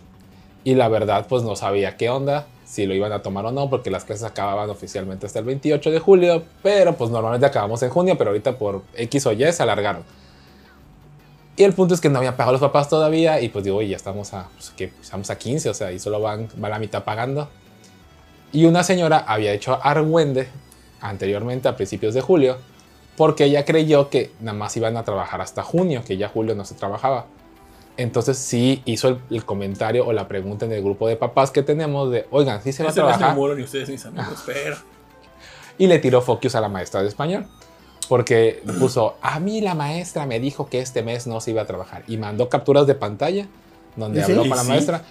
y 0.64 0.74
la 0.74 0.88
verdad 0.88 1.26
pues 1.28 1.42
no 1.42 1.54
sabía 1.54 1.98
qué 1.98 2.08
onda, 2.08 2.46
si 2.64 2.86
lo 2.86 2.94
iban 2.94 3.12
a 3.12 3.22
tomar 3.22 3.46
o 3.46 3.52
no, 3.52 3.68
porque 3.68 3.90
las 3.90 4.04
clases 4.04 4.24
acababan 4.24 4.70
oficialmente 4.70 5.26
hasta 5.26 5.38
el 5.38 5.44
28 5.44 5.90
de 5.90 5.98
julio, 5.98 6.42
pero 6.62 6.94
pues 6.94 7.10
normalmente 7.10 7.46
acabamos 7.46 7.82
en 7.82 7.90
junio, 7.90 8.16
pero 8.16 8.30
ahorita 8.30 8.58
por 8.58 8.82
X 8.96 9.26
o 9.26 9.32
Y 9.32 9.52
se 9.52 9.62
alargaron. 9.62 10.02
Y 11.56 11.62
el 11.62 11.72
punto 11.72 11.94
es 11.94 12.00
que 12.00 12.08
no 12.08 12.18
habían 12.18 12.36
pagado 12.36 12.52
los 12.52 12.60
papás 12.60 12.88
todavía 12.88 13.40
y 13.40 13.48
pues 13.48 13.64
digo, 13.64 13.76
oye, 13.76 13.90
ya 13.90 13.96
estamos 13.96 14.34
a, 14.34 14.48
pues, 14.54 14.72
¿qué? 14.76 14.92
estamos 15.00 15.30
a 15.30 15.38
15, 15.38 15.70
o 15.70 15.74
sea, 15.74 15.92
y 15.92 15.98
solo 15.98 16.20
van, 16.20 16.48
va 16.62 16.68
la 16.68 16.78
mitad 16.78 17.04
pagando. 17.04 17.48
Y 18.52 18.64
una 18.64 18.82
señora 18.82 19.24
había 19.26 19.52
hecho 19.52 19.78
argüende 19.82 20.48
anteriormente 21.00 21.68
a 21.68 21.76
principios 21.76 22.14
de 22.14 22.20
julio 22.20 22.56
porque 23.16 23.44
ella 23.44 23.64
creyó 23.64 24.10
que 24.10 24.32
nada 24.40 24.56
más 24.58 24.76
iban 24.76 24.96
a 24.96 25.04
trabajar 25.04 25.40
hasta 25.40 25.62
junio, 25.62 26.02
que 26.04 26.16
ya 26.16 26.28
julio 26.28 26.54
no 26.54 26.64
se 26.64 26.74
trabajaba. 26.74 27.26
Entonces 27.96 28.36
sí 28.38 28.82
hizo 28.86 29.08
el, 29.08 29.18
el 29.30 29.44
comentario 29.44 30.06
o 30.06 30.12
la 30.12 30.26
pregunta 30.26 30.66
en 30.66 30.72
el 30.72 30.82
grupo 30.82 31.06
de 31.06 31.16
papás 31.16 31.50
que 31.50 31.62
tenemos 31.62 32.10
de, 32.10 32.26
oigan, 32.30 32.60
sí 32.62 32.72
se 32.72 32.82
va 32.82 32.88
a 32.88 32.92
no 32.92 32.94
trabajar. 32.94 33.36
muro 33.36 33.54
ni 33.54 33.62
ustedes 33.62 33.88
mis 33.88 34.04
amigos, 34.04 34.42
pero. 34.46 34.76
Y 35.78 35.86
le 35.86 35.98
tiró 35.98 36.20
focus 36.20 36.54
a 36.54 36.60
la 36.60 36.68
maestra 36.68 37.02
de 37.02 37.08
español. 37.08 37.46
Porque 38.08 38.62
puso, 38.78 39.16
a 39.22 39.40
mí 39.40 39.60
la 39.62 39.74
maestra 39.74 40.26
me 40.26 40.38
dijo 40.38 40.68
que 40.68 40.80
este 40.80 41.02
mes 41.02 41.26
no 41.26 41.40
se 41.40 41.52
iba 41.52 41.62
a 41.62 41.66
trabajar. 41.66 42.02
Y 42.06 42.18
mandó 42.18 42.48
capturas 42.48 42.86
de 42.86 42.94
pantalla 42.94 43.46
donde 43.96 44.22
habló 44.22 44.44
¿Y 44.44 44.48
con 44.48 44.56
la 44.58 44.62
sí? 44.62 44.68
maestra. 44.68 45.02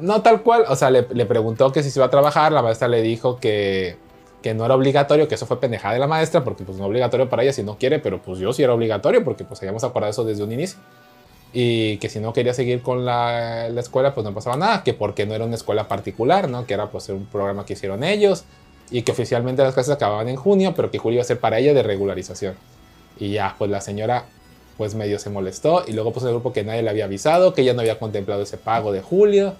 No 0.00 0.22
tal 0.22 0.42
cual, 0.42 0.64
o 0.68 0.76
sea, 0.76 0.90
le, 0.90 1.06
le 1.12 1.26
preguntó 1.26 1.72
que 1.72 1.82
si 1.82 1.90
se 1.90 1.98
iba 1.98 2.06
a 2.06 2.10
trabajar. 2.10 2.52
La 2.52 2.62
maestra 2.62 2.86
le 2.86 3.02
dijo 3.02 3.38
que, 3.40 3.96
que 4.42 4.54
no 4.54 4.64
era 4.64 4.74
obligatorio, 4.74 5.26
que 5.26 5.34
eso 5.34 5.46
fue 5.46 5.58
pendejada 5.58 5.94
de 5.94 6.00
la 6.00 6.06
maestra, 6.06 6.44
porque 6.44 6.62
pues 6.64 6.78
no 6.78 6.86
obligatorio 6.86 7.28
para 7.28 7.42
ella 7.42 7.52
si 7.52 7.62
no 7.64 7.78
quiere, 7.78 7.98
pero 7.98 8.22
pues 8.22 8.38
yo 8.38 8.52
sí 8.52 8.62
era 8.62 8.74
obligatorio, 8.74 9.24
porque 9.24 9.42
pues 9.44 9.60
habíamos 9.62 9.82
acordado 9.82 10.10
eso 10.10 10.24
desde 10.24 10.44
un 10.44 10.52
inicio. 10.52 10.78
Y 11.52 11.96
que 11.98 12.08
si 12.08 12.20
no 12.20 12.32
quería 12.32 12.52
seguir 12.52 12.82
con 12.82 13.04
la, 13.04 13.68
la 13.70 13.80
escuela, 13.80 14.14
pues 14.14 14.24
no 14.24 14.34
pasaba 14.34 14.56
nada, 14.56 14.84
que 14.84 14.92
porque 14.92 15.26
no 15.26 15.34
era 15.34 15.44
una 15.44 15.54
escuela 15.54 15.88
particular, 15.88 16.50
¿no? 16.50 16.66
Que 16.66 16.74
era 16.74 16.90
pues 16.90 17.08
un 17.08 17.26
programa 17.26 17.64
que 17.64 17.72
hicieron 17.72 18.04
ellos 18.04 18.44
y 18.90 19.02
que 19.02 19.12
oficialmente 19.12 19.62
las 19.62 19.74
clases 19.74 19.94
acababan 19.94 20.28
en 20.28 20.36
junio, 20.36 20.74
pero 20.76 20.90
que 20.90 20.98
julio 20.98 21.16
iba 21.16 21.22
a 21.22 21.26
ser 21.26 21.40
para 21.40 21.58
ella 21.58 21.72
de 21.72 21.82
regularización. 21.82 22.54
Y 23.18 23.30
ya, 23.30 23.54
pues 23.58 23.70
la 23.70 23.80
señora 23.80 24.26
pues 24.76 24.94
medio 24.94 25.18
se 25.18 25.30
molestó 25.30 25.84
y 25.86 25.92
luego 25.92 26.12
puso 26.12 26.26
en 26.26 26.30
el 26.30 26.34
grupo 26.34 26.52
que 26.52 26.62
nadie 26.62 26.82
le 26.82 26.90
había 26.90 27.06
avisado, 27.06 27.54
que 27.54 27.62
ella 27.62 27.72
no 27.72 27.80
había 27.80 27.98
contemplado 27.98 28.42
ese 28.42 28.58
pago 28.58 28.92
de 28.92 29.00
julio, 29.00 29.54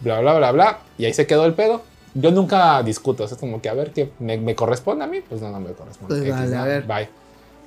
bla, 0.00 0.20
bla, 0.20 0.36
bla, 0.36 0.52
bla, 0.52 0.78
y 0.98 1.06
ahí 1.06 1.14
se 1.14 1.26
quedó 1.26 1.46
el 1.46 1.54
pedo. 1.54 1.82
Yo 2.14 2.30
nunca 2.30 2.82
discuto, 2.82 3.24
es 3.24 3.34
como 3.34 3.62
que 3.62 3.68
a 3.68 3.74
ver 3.74 3.92
qué 3.92 4.10
me, 4.18 4.36
me 4.36 4.54
corresponde 4.54 5.04
a 5.04 5.06
mí, 5.06 5.20
pues 5.26 5.40
no, 5.40 5.50
no 5.50 5.60
me 5.60 5.72
corresponde. 5.72 6.16
Pues 6.16 6.20
X, 6.22 6.32
vale, 6.32 6.56
¿no? 6.56 6.62
a 6.62 6.64
ver. 6.64 6.82
Bye. 6.84 7.08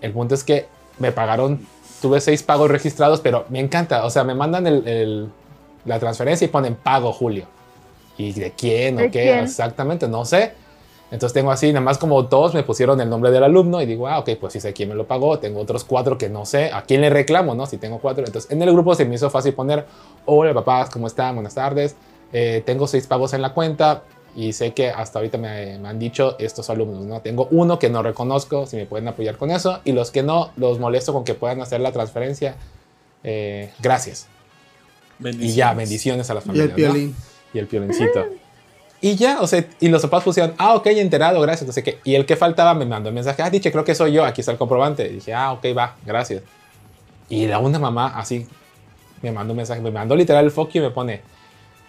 El 0.02 0.12
punto 0.12 0.36
es 0.36 0.44
que 0.44 0.66
me 1.00 1.12
pagaron, 1.12 1.66
tuve 2.04 2.20
seis 2.22 2.44
pagos 2.44 2.70
registrados, 2.70 3.22
pero 3.22 3.46
me 3.50 3.60
encanta, 3.62 4.06
o 4.06 4.10
sea, 4.10 4.24
me 4.26 4.36
mandan 4.36 4.68
el- 4.68 4.86
el- 4.88 5.30
la 5.86 6.00
transferencia 6.00 6.44
y 6.46 6.50
ponen 6.50 6.76
pago 6.76 7.14
julio. 7.14 7.46
¿Y 8.18 8.34
de 8.34 8.52
quién 8.52 8.98
o 8.98 9.00
¿De 9.00 9.10
qué? 9.10 9.24
quién? 9.24 9.40
Exactamente, 9.40 10.08
no 10.08 10.26
sé. 10.26 10.52
Entonces 11.12 11.34
tengo 11.34 11.50
así, 11.52 11.70
nada 11.72 11.80
más 11.86 11.98
como 11.98 12.26
todos 12.26 12.54
me 12.54 12.64
pusieron 12.64 13.00
el 13.00 13.10
nombre 13.10 13.32
del 13.32 13.44
alumno 13.44 13.82
y 13.82 13.86
digo, 13.86 14.08
ah, 14.08 14.20
ok, 14.20 14.32
pues 14.40 14.52
sí 14.54 14.60
sé 14.60 14.74
quién 14.74 14.90
me 14.90 14.96
lo 14.96 15.06
pagó. 15.08 15.40
Tengo 15.40 15.62
otros 15.62 15.84
cuatro 15.86 16.18
que 16.18 16.28
no 16.28 16.46
sé 16.46 16.72
a 16.74 16.82
quién 16.84 17.02
le 17.02 17.10
reclamo, 17.10 17.56
¿no? 17.56 17.66
Si 17.68 17.78
tengo 17.78 18.00
cuatro. 18.00 18.26
Entonces 18.26 18.52
en 18.52 18.62
el 18.62 18.72
grupo 18.74 18.96
se 18.96 19.06
me 19.06 19.16
hizo 19.16 19.30
fácil 19.30 19.54
poner, 19.54 19.86
hola 20.26 20.54
papás, 20.54 20.90
¿cómo 20.90 21.08
están? 21.08 21.36
Buenas 21.36 21.56
tardes. 21.56 21.96
Eh, 22.34 22.64
tengo 22.66 22.86
seis 22.88 23.08
pagos 23.08 23.34
en 23.34 23.42
la 23.42 23.54
cuenta 23.54 24.04
y 24.36 24.54
sé 24.54 24.74
que 24.74 24.90
hasta 24.90 25.20
ahorita 25.20 25.38
me, 25.38 25.78
me 25.78 25.88
han 25.88 26.00
dicho 26.00 26.36
estos 26.40 26.70
alumnos, 26.70 27.04
¿no? 27.04 27.22
Tengo 27.22 27.48
uno 27.52 27.80
que 27.80 27.90
no 27.90 28.02
reconozco, 28.02 28.66
si 28.66 28.78
me 28.78 28.86
pueden 28.86 29.08
apoyar 29.08 29.38
con 29.38 29.52
eso. 29.52 29.80
Y 29.86 29.92
los 29.92 30.12
que 30.12 30.24
no, 30.24 30.52
los 30.58 30.80
molesto 30.80 31.14
con 31.14 31.24
que 31.24 31.36
puedan 31.36 31.62
hacer 31.62 31.82
la 31.82 31.92
transferencia. 31.92 32.56
Eh, 33.24 33.72
gracias. 33.80 34.28
Y 35.20 35.54
ya, 35.54 35.74
bendiciones 35.74 36.30
a 36.30 36.34
las 36.34 36.46
Y 36.48 36.50
el 36.50 36.72
familias. 36.72 36.94
¿no? 36.94 37.14
y 37.54 37.60
el 37.60 37.68
piolincito. 37.68 38.26
Y 39.00 39.16
ya, 39.16 39.42
o 39.42 39.48
sea, 39.48 39.66
y 39.80 39.90
los 39.90 40.02
papás 40.02 40.24
pusieron, 40.24 40.54
ah, 40.58 40.76
ok, 40.76 40.88
enterado, 40.88 41.40
gracias, 41.42 41.76
qué. 41.84 42.00
Y 42.04 42.16
el 42.16 42.26
que 42.26 42.36
faltaba 42.36 42.74
me 42.74 42.86
mandó 42.86 43.10
un 43.10 43.16
mensaje, 43.16 43.42
ah, 43.44 43.50
diche, 43.50 43.72
creo 43.72 43.84
que 43.84 43.94
soy 43.94 44.14
yo, 44.14 44.26
aquí 44.26 44.42
está 44.42 44.54
el 44.54 44.58
comprobante. 44.58 45.08
Y 45.08 45.16
dije, 45.16 45.34
ah, 45.34 45.52
ok, 45.52 45.66
va, 45.78 45.98
gracias. 46.06 46.42
Y 47.30 47.48
la 47.48 47.60
una 47.60 47.80
mamá 47.80 48.18
así 48.18 48.48
me 49.22 49.32
mandó 49.32 49.54
un 49.54 49.58
mensaje, 49.58 49.82
me 49.82 49.92
mandó 49.92 50.16
literal 50.16 50.46
el 50.46 50.52
foco 50.52 50.72
y 50.76 50.80
me 50.80 50.90
pone, 50.90 51.22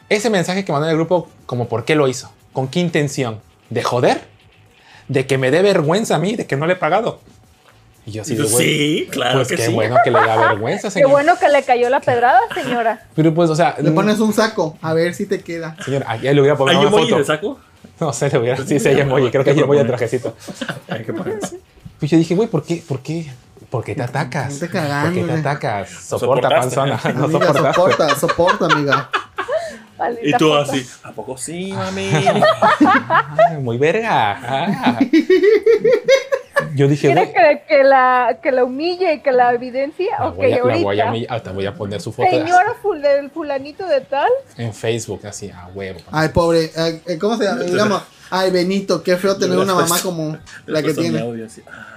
ese 0.08 0.28
mensaje 0.28 0.64
que 0.64 0.72
mandó 0.72 0.86
en 0.86 0.90
el 0.90 0.96
grupo, 0.96 1.28
como, 1.46 1.68
¿por 1.68 1.84
qué 1.84 1.94
lo 1.94 2.08
hizo? 2.08 2.30
¿Con 2.54 2.68
qué 2.68 2.80
intención? 2.80 3.40
¿De 3.68 3.82
joder? 3.82 4.22
¿De 5.08 5.26
que 5.26 5.36
me 5.36 5.50
dé 5.50 5.60
vergüenza 5.60 6.14
a 6.16 6.18
mí, 6.18 6.34
de 6.36 6.46
que 6.46 6.56
no 6.56 6.66
le 6.66 6.72
he 6.72 6.76
pagado? 6.76 7.20
Y 8.06 8.12
yo 8.12 8.22
así, 8.22 8.34
de, 8.36 8.44
güey, 8.44 8.66
Sí, 8.66 9.08
claro 9.10 9.36
pues 9.40 9.48
que 9.48 9.56
qué 9.56 9.66
sí. 9.66 9.72
bueno 9.72 9.96
que 10.04 10.10
le 10.10 10.18
da 10.18 10.36
vergüenza, 10.48 10.88
Qué 10.88 10.92
señor. 10.92 11.10
bueno 11.10 11.34
que 11.38 11.48
le 11.48 11.62
cayó 11.62 11.88
la 11.90 12.00
pedrada, 12.00 12.38
señora. 12.54 13.06
Pero 13.14 13.34
pues, 13.34 13.50
o 13.50 13.56
sea, 13.56 13.76
Le 13.80 13.90
pones 13.90 14.20
un 14.20 14.32
saco, 14.32 14.78
a 14.80 14.94
ver 14.94 15.14
si 15.14 15.26
te 15.26 15.40
queda. 15.40 15.76
señor, 15.84 16.04
aquí 16.06 16.22
le 16.32 16.40
hubiera 16.40 16.56
puesto 16.56 16.78
¿Hay 16.78 16.84
una 16.86 16.88
emoji 16.96 17.10
foto. 17.10 17.18
de 17.18 17.24
saco? 17.26 17.60
No 18.00 18.12
sé, 18.12 18.30
le 18.30 18.38
hubiera, 18.38 18.56
sí, 18.64 18.78
sí, 18.80 18.88
hay 18.88 19.00
emoji, 19.00 19.30
creo 19.30 19.44
que 19.44 19.50
hay 19.50 19.58
emoji 19.60 19.78
de 19.80 19.84
trajecito. 19.84 20.34
Hay 20.88 21.02
que 21.04 21.12
ponerse. 21.12 21.58
Pues 21.98 22.10
yo 22.10 22.18
dije, 22.18 22.34
güey, 22.34 22.48
¿por 22.48 22.62
qué? 22.64 22.82
¿Por 22.86 23.00
qué? 23.00 23.26
¿Por 23.70 23.82
qué 23.82 23.94
te 23.94 24.02
atacas? 24.02 24.48
Vente 24.60 24.66
¿Por 24.66 24.70
qué 24.82 24.88
cagando, 24.88 25.26
te 25.26 25.32
atacas? 25.40 25.90
Soporta, 25.90 26.48
panzona. 26.48 27.00
No 27.14 27.24
Amiga, 27.24 27.52
soporta, 27.52 28.14
soporta, 28.16 28.66
amiga. 28.66 29.10
Y 30.22 30.32
tú 30.32 30.48
puta. 30.48 30.62
así, 30.62 30.86
¿a 31.02 31.12
poco 31.12 31.36
sí, 31.36 31.72
mami? 31.72 32.10
Muy 33.60 33.78
verga. 33.78 34.38
Ah. 34.42 34.98
Yo 36.74 36.88
dije, 36.88 37.08
¿Quiere 37.12 37.26
güey. 37.26 37.32
que, 37.34 37.62
que 37.68 37.84
la, 37.84 38.38
que 38.42 38.50
la 38.50 38.64
humille 38.64 39.14
y 39.14 39.20
que 39.20 39.30
la 39.30 39.52
evidencie? 39.54 40.08
La 40.18 40.28
ok, 40.28 40.36
voy, 40.36 40.52
a, 40.52 40.64
la 40.64 40.76
voy 40.82 41.00
a, 41.00 41.10
mi- 41.10 41.26
hasta 41.28 41.52
voy 41.52 41.66
a 41.66 41.74
poner 41.74 42.00
su 42.00 42.10
foto 42.12 42.28
Señora 42.30 42.74
ful- 42.82 43.00
del 43.00 43.30
fulanito 43.30 43.86
de 43.86 44.00
tal. 44.00 44.28
en 44.56 44.72
Facebook, 44.74 45.24
así, 45.26 45.50
a 45.50 45.68
huevo. 45.72 46.00
Ay, 46.10 46.30
pobre. 46.30 46.70
ay, 46.76 47.00
eh, 47.06 47.18
¿Cómo 47.18 47.36
se 47.36 47.44
llama? 47.44 47.62
Digamos, 47.64 48.02
ay, 48.30 48.50
Benito, 48.50 49.02
qué 49.04 49.16
feo 49.16 49.36
tener 49.36 49.56
una 49.58 49.74
mamá 49.74 49.96
como 50.02 50.36
la 50.66 50.82
que 50.82 50.94
tiene. 50.94 51.20
audio 51.20 51.46
así, 51.46 51.62
ah, 51.70 51.93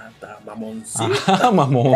está 0.48 0.54
mamoncito. 0.54 1.22
Ah, 1.26 1.50
mamón. 1.52 1.92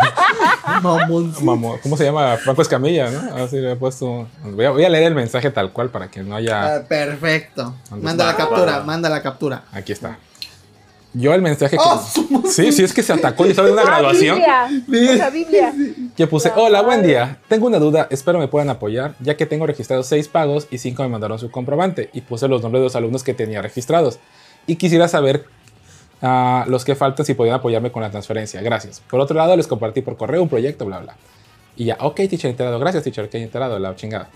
Mamón. 0.83 1.35
mamón. 1.43 1.79
¿Cómo 1.83 1.97
se 1.97 2.05
llama? 2.05 2.37
Franco 2.37 2.63
Escamilla, 2.63 3.11
¿no? 3.11 3.37
Así 3.37 3.57
le 3.57 3.73
he 3.73 3.77
puesto. 3.77 4.29
Voy 4.45 4.65
a, 4.65 4.71
voy 4.71 4.85
a 4.85 4.89
leer 4.89 5.05
el 5.05 5.15
mensaje 5.15 5.51
tal 5.51 5.73
cual 5.73 5.91
para 5.91 6.09
que 6.11 6.23
no 6.23 6.35
haya. 6.37 6.77
Ah, 6.77 6.83
perfecto. 6.89 7.75
¿Dónde 7.91 8.05
Manda 8.05 8.27
la 8.27 8.37
captura, 8.37 8.83
manda 8.83 9.09
la 9.09 9.23
captura. 9.23 9.65
Aquí 9.73 9.93
está. 9.93 10.19
Yo 11.15 11.35
el 11.35 11.43
mensaje 11.43 11.77
que. 11.77 11.83
¡Oh, 11.85 12.03
Sí, 12.47 12.73
sí, 12.73 12.83
es 12.85 12.95
que 12.95 13.03
se 13.03 13.13
atacó 13.13 13.45
y 13.47 13.51
estaba 13.51 13.69
en 13.69 13.75
una 13.75 13.83
Ah, 13.83 13.87
graduación. 13.87 14.41
Biblia. 14.87 15.13
Esa 15.15 15.31
Biblia. 15.31 15.73
Que 16.17 16.27
puse, 16.27 16.49
La 16.49 16.57
hola, 16.57 16.83
buen 16.83 17.03
día. 17.03 17.39
Tengo 17.49 17.67
una 17.67 17.79
duda, 17.79 18.07
espero 18.11 18.39
me 18.39 18.49
puedan 18.49 18.71
apoyar, 18.71 19.15
ya 19.21 19.37
que 19.37 19.45
tengo 19.45 19.67
registrados 19.67 20.07
seis 20.07 20.29
pagos 20.29 20.67
y 20.71 20.79
cinco 20.79 21.03
me 21.03 21.11
mandaron 21.11 21.39
su 21.39 21.51
comprobante. 21.51 22.09
Y 22.15 22.23
puse 22.23 22.49
los 22.49 22.63
nombres 22.63 22.81
de 22.81 22.85
los 22.85 22.97
alumnos 22.97 23.23
que 23.25 23.35
tenía 23.35 23.61
registrados. 23.61 24.21
Y 24.67 24.77
quisiera 24.77 25.07
saber 25.07 25.45
ah, 26.23 26.65
los 26.69 26.85
que 26.85 26.95
faltan 26.95 27.27
si 27.27 27.35
podían 27.35 27.57
apoyarme 27.57 27.93
con 27.93 28.03
la 28.03 28.11
transferencia. 28.11 28.63
Gracias. 28.63 29.03
Por 29.11 29.21
otro 29.21 29.37
lado, 29.37 29.57
les 29.57 29.67
compartí 29.67 30.03
por 30.03 30.17
correo 30.17 30.43
un 30.43 30.49
proyecto, 30.49 30.87
bla, 30.87 31.01
bla. 31.01 31.17
Y 31.77 31.87
ya, 31.87 31.97
ok, 32.01 32.17
teacher, 32.17 32.51
enterado. 32.51 32.79
Gracias, 32.79 33.05
teacher, 33.05 33.29
que 33.29 33.43
enterado, 33.43 33.79
la 33.79 33.95
chingada. 33.97 34.29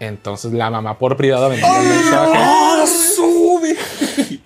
Entonces 0.00 0.52
la 0.52 0.70
mamá 0.70 0.96
por 0.96 1.16
privado 1.16 1.50
me 1.50 1.56
mandó 1.56 1.80
el 1.80 1.88
mensaje. 1.88 2.32
¡Ah, 2.36 2.84
sube! 2.86 3.76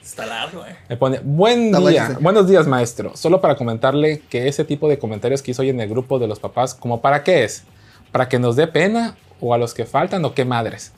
Está 0.02 0.24
largo, 0.24 0.64
eh. 0.66 0.76
Me 0.88 0.96
pone, 0.96 1.20
buen 1.22 1.66
Está 1.66 1.88
día, 1.90 2.18
buenos 2.20 2.48
días 2.48 2.66
maestro. 2.66 3.14
Solo 3.16 3.40
para 3.40 3.56
comentarle 3.56 4.22
que 4.30 4.48
ese 4.48 4.64
tipo 4.64 4.88
de 4.88 4.98
comentarios 4.98 5.42
que 5.42 5.50
hizo 5.50 5.62
hoy 5.62 5.68
en 5.68 5.80
el 5.80 5.88
grupo 5.88 6.18
de 6.18 6.26
los 6.26 6.38
papás, 6.38 6.74
¿como 6.74 7.02
para 7.02 7.22
qué 7.22 7.44
es? 7.44 7.64
¿Para 8.12 8.28
que 8.28 8.38
nos 8.38 8.56
dé 8.56 8.66
pena 8.66 9.14
o 9.40 9.52
a 9.52 9.58
los 9.58 9.74
que 9.74 9.84
faltan 9.84 10.24
o 10.24 10.34
qué 10.34 10.44
madres? 10.46 10.92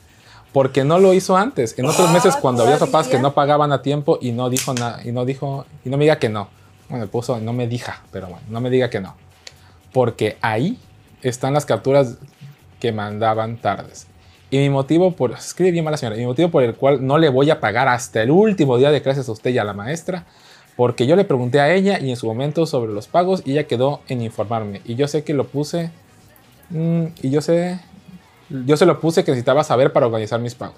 Porque 0.55 0.85
no 0.85 0.99
lo 0.99 1.13
hizo 1.13 1.35
antes. 1.35 1.77
En 1.77 1.85
otros 1.85 2.07
Ah, 2.09 2.13
meses 2.13 2.37
cuando 2.37 2.63
había 2.63 2.79
papás 2.79 3.09
que 3.09 3.19
no 3.19 3.33
pagaban 3.33 3.73
a 3.73 3.81
tiempo 3.81 4.19
y 4.21 4.31
no 4.31 4.49
dijo 4.49 4.73
nada, 4.73 5.01
y 5.03 5.11
no 5.11 5.25
dijo, 5.25 5.65
y 5.83 5.89
no 5.89 5.97
me 5.97 6.05
diga 6.05 6.17
que 6.17 6.29
no. 6.29 6.47
Bueno, 6.87 7.07
puso, 7.07 7.41
no 7.41 7.51
me 7.51 7.67
diga, 7.67 8.01
pero 8.09 8.27
bueno, 8.27 8.41
no 8.49 8.61
me 8.61 8.69
diga 8.69 8.89
que 8.89 9.01
no. 9.01 9.17
Porque 9.91 10.37
ahí 10.39 10.79
están 11.23 11.53
las 11.53 11.65
capturas 11.65 12.15
que 12.79 12.93
mandaban 12.93 13.57
tardes. 13.57 14.07
Y 14.49 14.59
mi 14.59 14.69
motivo 14.69 15.11
por. 15.11 15.33
Escribe 15.33 15.71
bien 15.71 15.83
mal 15.83 15.91
la 15.91 15.97
señora. 15.97 16.15
Y 16.15 16.19
mi 16.21 16.25
motivo 16.27 16.47
por 16.47 16.63
el 16.63 16.75
cual 16.75 17.05
no 17.05 17.17
le 17.17 17.27
voy 17.27 17.49
a 17.49 17.59
pagar 17.59 17.89
hasta 17.89 18.23
el 18.23 18.31
último 18.31 18.77
día 18.77 18.91
de 18.91 19.01
clases 19.01 19.27
a 19.27 19.33
usted 19.33 19.49
y 19.51 19.57
a 19.57 19.65
la 19.65 19.73
maestra. 19.73 20.23
Porque 20.77 21.05
yo 21.05 21.17
le 21.17 21.25
pregunté 21.25 21.59
a 21.59 21.73
ella 21.73 21.99
y 21.99 22.11
en 22.11 22.15
su 22.15 22.27
momento 22.27 22.65
sobre 22.65 22.93
los 22.93 23.07
pagos 23.07 23.41
y 23.43 23.51
ella 23.51 23.67
quedó 23.67 24.03
en 24.07 24.21
informarme. 24.21 24.79
Y 24.85 24.95
yo 24.95 25.09
sé 25.09 25.25
que 25.25 25.33
lo 25.33 25.47
puse. 25.47 25.91
mm, 26.69 27.07
y 27.21 27.29
yo 27.29 27.41
sé. 27.41 27.81
Yo 28.49 28.77
se 28.77 28.85
lo 28.85 28.99
puse 28.99 29.23
que 29.23 29.31
necesitaba 29.31 29.63
saber 29.63 29.91
para 29.93 30.05
organizar 30.05 30.39
mis 30.39 30.55
pagos. 30.55 30.77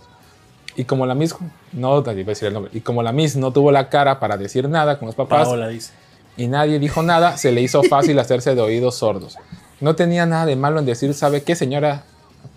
Y 0.76 0.86
como 0.86 1.06
la 1.06 1.16
Miss. 1.16 1.36
No, 1.74 2.00
iba 2.00 2.12
a 2.12 2.14
decir 2.14 2.48
el 2.48 2.54
nombre. 2.54 2.72
Y 2.74 2.82
como 2.82 3.02
la 3.04 3.12
Miss 3.12 3.36
no 3.36 3.52
tuvo 3.52 3.72
la 3.72 3.90
cara 3.90 4.20
para 4.20 4.38
decir 4.38 4.70
nada 4.70 5.00
con 5.00 5.08
los 5.08 5.16
papás 5.16 5.46
Paola 5.48 5.68
dice. 5.70 5.92
y 6.38 6.48
nadie 6.48 6.78
dijo 6.80 7.02
nada, 7.02 7.36
se 7.38 7.52
le 7.52 7.62
hizo 7.62 7.82
fácil 7.84 8.18
hacerse 8.20 8.54
de 8.56 8.62
oídos 8.62 8.96
sordos. 8.96 9.38
No 9.82 9.96
tenía 9.96 10.26
nada 10.26 10.46
de 10.46 10.56
malo 10.56 10.80
en 10.80 10.86
decir, 10.86 11.14
¿sabe 11.14 11.44
qué, 11.44 11.56
señora? 11.56 12.04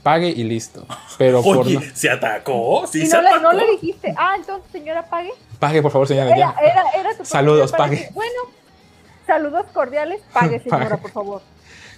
Pague 0.03 0.29
y 0.29 0.45
listo. 0.45 0.87
Pero 1.19 1.43
por 1.43 1.59
Oye, 1.59 1.75
no- 1.75 1.83
¿se 1.95 2.09
atacó? 2.11 2.87
Sí, 2.87 3.03
Y 3.03 3.07
se 3.07 3.17
no 3.17 3.23
le, 3.23 3.29
atacó. 3.31 3.43
no 3.43 3.53
le 3.53 3.71
dijiste, 3.73 4.15
ah, 4.17 4.35
entonces 4.37 4.71
señora 4.71 5.05
pague. 5.09 5.31
pague, 5.59 5.83
por 5.83 5.91
favor, 5.91 6.07
señora. 6.07 6.29
Era, 6.29 6.37
ya. 6.39 6.55
era, 6.63 6.83
era 7.01 7.17
tu 7.17 7.25
Saludos, 7.25 7.73
pague. 7.73 7.97
que- 8.07 8.15
bueno, 8.15 8.33
saludos 9.27 9.67
cordiales, 9.73 10.21
pague, 10.33 10.61
señora, 10.63 10.91
Pague. 10.91 11.03
por 11.03 11.11
favor. 11.11 11.43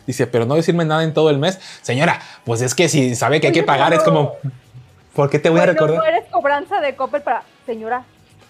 Dice, 0.06 0.26
pero 0.26 0.46
no 0.46 0.54
decirme 0.56 0.84
nada 0.84 1.04
en 1.04 1.14
todo 1.14 1.30
el 1.30 1.38
mes. 1.38 1.60
Señora, 1.82 2.20
pues 2.44 2.60
es 2.62 2.74
que 2.74 2.88
si 2.88 3.14
sabe 3.14 3.40
que 3.40 3.48
hay 3.48 3.52
que 3.52 3.60
Oye, 3.60 3.66
pagar, 3.66 3.92
es 3.94 4.02
como, 4.02 4.34
¿por 5.14 5.30
qué 5.30 5.38
te 5.38 5.48
voy 5.48 5.58
a 5.60 5.62
Bueno, 5.62 5.72
recordar? 5.74 5.96
no 5.98 6.04
eres 6.04 6.24
cobranza 6.30 6.80
de 6.80 6.96
Coppel 6.96 7.22
para, 7.22 7.42
señora, 7.66 8.04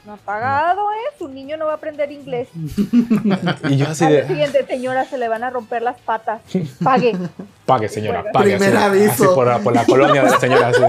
no 0.07 0.15
ha 0.15 0.17
pagado, 0.17 0.91
¿eh? 0.91 1.15
Su 1.19 1.29
niño 1.29 1.57
no 1.57 1.67
va 1.67 1.73
a 1.73 1.77
aprender 1.77 2.11
inglés. 2.11 2.49
Y 3.69 3.77
yo 3.77 3.87
así 3.89 4.07
de, 4.07 4.27
siguiente, 4.27 4.67
señora, 4.67 5.05
se 5.05 5.17
le 5.19 5.29
van 5.29 5.45
a 5.45 5.51
romper 5.51 5.83
las 5.83 5.99
patas. 6.01 6.41
Pague. 6.83 7.17
pague, 7.67 7.89
señora, 7.89 8.25
pague. 8.33 8.57
Primer 8.57 8.77
así, 8.77 8.85
aviso. 8.87 9.13
así 9.13 9.27
por, 9.35 9.47
la- 9.47 9.59
por 9.61 9.75
la 9.75 9.85
colonia 9.85 10.23
de 10.25 10.31
la 10.31 10.41
señora. 10.41 10.69
así. 10.69 10.83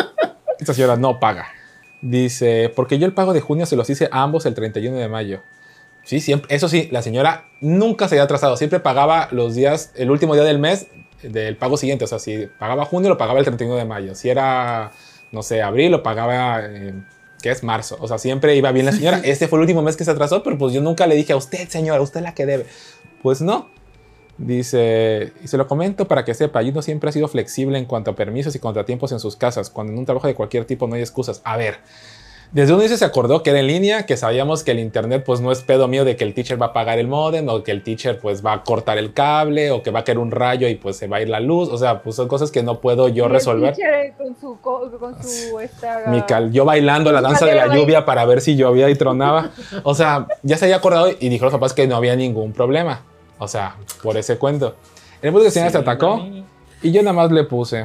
Esta 0.58 0.72
señora 0.74 0.96
no 0.96 1.20
paga. 1.20 1.46
Dice, 2.00 2.72
porque 2.74 2.98
yo 2.98 3.06
el 3.06 3.12
pago 3.14 3.32
de 3.32 3.40
junio 3.40 3.66
se 3.66 3.76
los 3.76 3.88
hice 3.90 4.08
a 4.10 4.22
ambos 4.22 4.46
el 4.46 4.54
31 4.54 4.96
de 4.96 5.08
mayo. 5.08 5.40
Sí, 6.04 6.20
siempre. 6.20 6.54
Eso 6.54 6.68
sí, 6.68 6.88
la 6.92 7.02
señora 7.02 7.46
nunca 7.60 8.08
se 8.08 8.14
había 8.14 8.24
atrasado. 8.24 8.56
Siempre 8.56 8.80
pagaba 8.80 9.28
los 9.32 9.54
días, 9.54 9.92
el 9.96 10.10
último 10.10 10.34
día 10.34 10.44
del 10.44 10.58
mes 10.58 10.86
del 11.22 11.56
pago 11.56 11.76
siguiente. 11.76 12.04
O 12.04 12.06
sea, 12.06 12.18
si 12.18 12.46
pagaba 12.58 12.84
junio, 12.84 13.08
lo 13.08 13.18
pagaba 13.18 13.38
el 13.38 13.44
31 13.44 13.76
de 13.76 13.84
mayo. 13.84 14.14
Si 14.14 14.28
era, 14.28 14.92
no 15.32 15.42
sé, 15.42 15.62
abril, 15.62 15.90
lo 15.90 16.02
pagaba, 16.02 16.60
eh, 16.62 16.94
¿qué 17.42 17.50
es? 17.50 17.62
Marzo. 17.62 17.96
O 18.00 18.08
sea, 18.08 18.18
siempre 18.18 18.54
iba 18.54 18.70
bien 18.72 18.86
la 18.86 18.92
señora. 18.98 19.20
Este 19.24 19.48
fue 19.48 19.58
el 19.58 19.62
último 19.62 19.82
mes 19.82 19.96
que 19.96 20.04
se 20.04 20.10
atrasó, 20.10 20.42
pero 20.42 20.58
pues 20.58 20.74
yo 20.74 20.82
nunca 20.82 21.06
le 21.06 21.14
dije 21.14 21.32
a 21.32 21.36
usted, 21.36 21.68
señora, 21.68 22.00
usted 22.00 22.20
es 22.20 22.24
la 22.24 22.34
que 22.34 22.46
debe. 22.46 22.66
Pues 23.22 23.40
no. 23.40 23.70
Dice, 24.36 25.32
y 25.44 25.48
se 25.48 25.56
lo 25.56 25.68
comento 25.68 26.08
para 26.08 26.24
que 26.24 26.34
sepa, 26.34 26.60
Juno 26.60 26.82
siempre 26.82 27.08
ha 27.08 27.12
sido 27.12 27.28
flexible 27.28 27.78
en 27.78 27.84
cuanto 27.84 28.10
a 28.10 28.16
permisos 28.16 28.54
y 28.56 28.58
contratiempos 28.58 29.12
en 29.12 29.20
sus 29.20 29.36
casas. 29.36 29.70
Cuando 29.70 29.92
en 29.92 29.98
un 30.00 30.04
trabajo 30.04 30.26
de 30.26 30.34
cualquier 30.34 30.64
tipo 30.64 30.88
no 30.88 30.96
hay 30.96 31.02
excusas. 31.02 31.40
A 31.44 31.56
ver, 31.56 31.76
desde 32.54 32.72
un 32.72 32.78
inicio 32.78 32.96
se 32.96 33.04
acordó 33.04 33.42
que 33.42 33.50
era 33.50 33.58
en 33.58 33.66
línea, 33.66 34.06
que 34.06 34.16
sabíamos 34.16 34.62
que 34.62 34.70
el 34.70 34.78
internet 34.78 35.24
pues 35.26 35.40
no 35.40 35.50
es 35.52 35.60
pedo 35.62 35.88
mío 35.88 36.04
de 36.04 36.14
que 36.16 36.22
el 36.24 36.32
teacher 36.34 36.60
va 36.60 36.66
a 36.66 36.68
apagar 36.70 36.98
el 37.00 37.08
modem 37.08 37.48
o 37.48 37.62
que 37.64 37.72
el 37.72 37.82
teacher 37.82 38.18
pues 38.20 38.46
va 38.46 38.52
a 38.52 38.62
cortar 38.62 38.96
el 38.96 39.12
cable 39.12 39.72
o 39.72 39.82
que 39.82 39.90
va 39.90 39.98
a 40.00 40.04
caer 40.04 40.18
un 40.18 40.30
rayo 40.30 40.68
y 40.68 40.76
pues 40.76 40.96
se 40.96 41.08
va 41.08 41.16
a 41.16 41.20
ir 41.20 41.28
la 41.28 41.40
luz. 41.40 41.68
O 41.68 41.76
sea, 41.76 42.00
pues 42.00 42.14
son 42.16 42.28
cosas 42.28 42.50
que 42.52 42.62
no 42.62 42.78
puedo 42.80 43.08
yo 43.08 43.24
Y 43.24 43.26
el 43.26 43.32
resolver. 43.32 43.74
teacher 43.74 44.12
Con 44.16 44.36
su, 44.40 44.58
co- 44.60 44.90
con 44.98 45.20
su 45.22 45.58
esta, 45.58 46.04
Mi 46.06 46.22
cal- 46.22 46.52
yo 46.52 46.64
bailando 46.64 47.10
la 47.12 47.20
danza 47.20 47.44
de 47.44 47.54
la 47.56 47.74
lluvia 47.74 48.04
para 48.04 48.24
ver 48.24 48.40
si 48.40 48.54
llovía 48.56 48.88
y 48.88 48.94
tronaba. 48.94 49.50
O 49.82 49.94
sea, 49.94 50.28
ya 50.44 50.56
se 50.56 50.66
había 50.66 50.76
acordado 50.76 51.10
y 51.18 51.28
dijo 51.28 51.44
los 51.44 51.52
papás 51.52 51.72
que 51.74 51.86
no 51.88 51.96
había 51.96 52.14
ningún 52.16 52.52
problema. 52.52 53.02
O 53.38 53.48
sea, 53.48 53.74
por 54.02 54.16
ese 54.16 54.38
cuento. 54.38 54.76
El 55.20 55.32
punto 55.32 55.40
que 55.40 55.46
la 55.46 55.50
señora 55.50 55.70
se 55.72 55.78
atacó 55.78 56.24
y 56.82 56.92
yo 56.92 57.02
nada 57.02 57.14
más 57.14 57.32
le 57.32 57.42
puse, 57.44 57.82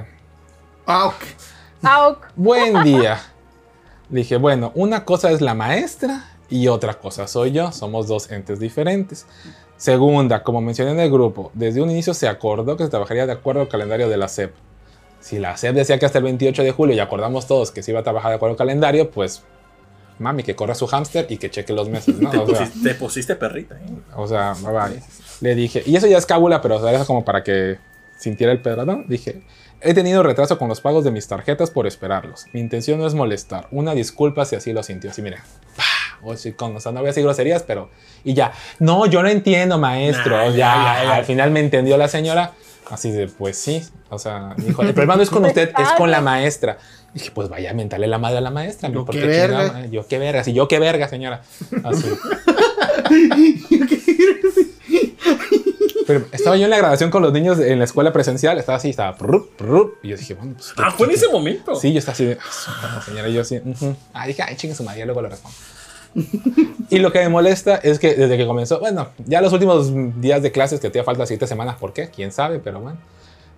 ok. 0.85 1.13
Auk. 1.81 2.17
buen 2.35 2.83
día. 2.83 3.19
Dije, 4.09 4.37
bueno, 4.37 4.71
una 4.75 5.05
cosa 5.05 5.31
es 5.31 5.41
la 5.41 5.53
maestra 5.53 6.25
y 6.49 6.67
otra 6.67 6.95
cosa 6.95 7.27
soy 7.27 7.51
yo. 7.51 7.71
Somos 7.71 8.07
dos 8.07 8.31
entes 8.31 8.59
diferentes. 8.59 9.25
Segunda, 9.77 10.43
como 10.43 10.61
mencioné 10.61 10.91
en 10.91 10.99
el 10.99 11.11
grupo, 11.11 11.51
desde 11.53 11.81
un 11.81 11.89
inicio 11.89 12.13
se 12.13 12.27
acordó 12.27 12.75
que 12.75 12.83
se 12.83 12.89
trabajaría 12.89 13.25
de 13.25 13.31
acuerdo 13.31 13.61
al 13.61 13.69
calendario 13.69 14.09
de 14.09 14.17
la 14.17 14.27
SEP. 14.27 14.53
Si 15.21 15.39
la 15.39 15.55
SEP 15.55 15.75
decía 15.75 15.99
que 15.99 16.05
hasta 16.05 16.17
el 16.17 16.25
28 16.25 16.63
de 16.63 16.71
julio 16.71 16.95
y 16.95 16.99
acordamos 16.99 17.47
todos 17.47 17.71
que 17.71 17.83
se 17.83 17.91
iba 17.91 18.01
a 18.01 18.03
trabajar 18.03 18.31
de 18.31 18.35
acuerdo 18.35 18.53
al 18.53 18.57
calendario, 18.57 19.09
pues 19.11 19.43
mami, 20.17 20.43
que 20.43 20.55
corra 20.55 20.75
su 20.75 20.85
hámster 20.87 21.27
y 21.29 21.37
que 21.37 21.49
cheque 21.49 21.73
los 21.73 21.89
meses, 21.89 22.17
¿no? 22.19 22.29
Te 22.31 22.37
O 22.37 22.47
sea, 22.47 22.57
pusiste, 22.57 22.89
te 22.89 22.95
pusiste 22.95 23.35
perrita, 23.35 23.75
¿eh? 23.75 23.85
o 24.15 24.27
sea, 24.27 24.53
bye 24.61 24.71
bye. 24.71 25.03
Le 25.41 25.55
dije, 25.55 25.83
y 25.85 25.95
eso 25.95 26.07
ya 26.07 26.17
es 26.17 26.25
cábula, 26.25 26.61
pero 26.61 26.75
o 26.77 26.81
sea, 26.81 26.91
era 26.91 27.05
como 27.05 27.23
para 27.23 27.43
que 27.43 27.77
sintiera 28.17 28.51
el 28.51 28.61
pedradón. 28.61 29.05
Dije, 29.07 29.43
he 29.81 29.93
tenido 29.93 30.23
retraso 30.23 30.57
con 30.57 30.69
los 30.69 30.81
pagos 30.81 31.03
de 31.03 31.11
mis 31.11 31.27
tarjetas 31.27 31.71
por 31.71 31.87
esperarlos. 31.87 32.45
Mi 32.53 32.59
intención 32.59 32.99
no 32.99 33.07
es 33.07 33.13
molestar. 33.13 33.67
Una 33.71 33.93
disculpa 33.93 34.45
si 34.45 34.55
así 34.55 34.73
lo 34.73 34.83
sintió. 34.83 35.11
Así, 35.11 35.21
mira. 35.21 35.43
O 36.21 36.33
con, 36.55 36.75
o 36.75 36.79
sea, 36.79 36.91
no 36.91 36.99
voy 36.99 37.07
a 37.07 37.11
decir 37.11 37.23
groserías, 37.23 37.63
pero. 37.63 37.89
Y 38.23 38.33
ya. 38.33 38.51
No, 38.79 39.05
yo 39.05 39.23
no 39.23 39.29
entiendo, 39.29 39.77
maestro. 39.77 40.35
Nah, 40.35 40.47
ya, 40.47 40.51
ya, 40.51 40.55
ya, 40.55 41.03
ya. 41.03 41.15
al 41.15 41.25
final 41.25 41.51
me 41.51 41.61
entendió 41.61 41.97
la 41.97 42.07
señora. 42.07 42.53
Así 42.89 43.11
de, 43.11 43.27
pues 43.27 43.57
sí. 43.57 43.83
O 44.09 44.19
sea, 44.19 44.53
dijo, 44.57 44.81
el 44.81 44.93
problema 44.93 45.15
no 45.15 45.21
es 45.21 45.29
con 45.29 45.45
usted, 45.45 45.71
es 45.79 45.89
con 45.97 46.11
la 46.11 46.21
maestra. 46.21 46.77
Dije, 47.13 47.31
pues 47.31 47.49
vaya 47.49 47.71
a 47.71 47.73
mentarle 47.73 48.07
la 48.07 48.17
madre 48.17 48.39
a 48.39 48.41
la 48.41 48.51
maestra. 48.51 48.89
Yo 48.89 49.05
¿por 49.05 49.15
qué 49.15 49.25
verga. 49.25 49.67
chingada? 49.67 49.85
Yo 49.87 50.07
qué 50.07 50.19
verga. 50.19 50.43
Sí, 50.43 50.53
yo 50.53 50.67
qué 50.67 50.79
verga, 50.79 51.07
señora. 51.07 51.41
Así. 51.83 52.09
Pero 56.09 56.25
estaba 56.31 56.57
yo 56.57 56.63
en 56.63 56.71
la 56.71 56.77
grabación 56.79 57.11
con 57.11 57.21
los 57.21 57.31
niños 57.31 57.59
en 57.59 57.77
la 57.77 57.85
escuela 57.85 58.11
presencial, 58.11 58.57
estaba 58.57 58.79
así, 58.79 58.89
estaba 58.89 59.15
prup, 59.15 59.55
prup, 59.55 59.93
y 60.01 60.07
yo 60.07 60.17
dije, 60.17 60.33
bueno, 60.33 60.53
pues. 60.55 60.73
Ah, 60.77 60.89
fue 60.89 61.05
en 61.05 61.13
ese 61.13 61.27
momento. 61.29 61.75
Sí, 61.75 61.93
yo 61.93 61.99
estaba 61.99 62.13
así 62.13 62.25
de, 62.25 62.37
"Ah, 62.41 62.99
señora, 63.05 63.29
y 63.29 63.33
yo 63.33 63.41
así, 63.41 63.57
ujú". 63.63 63.95
ah, 64.11 64.25
dije, 64.25 64.41
ay, 64.41 64.55
chingue 64.55 64.75
su 64.75 64.83
madre, 64.83 65.01
y 65.01 65.05
luego 65.05 65.21
lo 65.21 65.29
respondo. 65.29 65.55
y 66.89 66.97
lo 66.97 67.11
que 67.11 67.19
me 67.19 67.29
molesta 67.29 67.75
es 67.75 67.99
que 67.99 68.15
desde 68.15 68.37
que 68.37 68.47
comenzó, 68.47 68.79
bueno, 68.79 69.09
ya 69.27 69.39
los 69.41 69.53
últimos 69.53 69.91
días 70.19 70.41
de 70.41 70.51
clases, 70.51 70.79
que 70.79 70.89
todavía 70.89 71.03
falta 71.03 71.27
siete 71.27 71.45
semanas, 71.45 71.75
¿por 71.79 71.93
qué? 71.93 72.09
¿Quién 72.09 72.31
sabe? 72.31 72.57
Pero 72.57 72.79
bueno, 72.79 72.97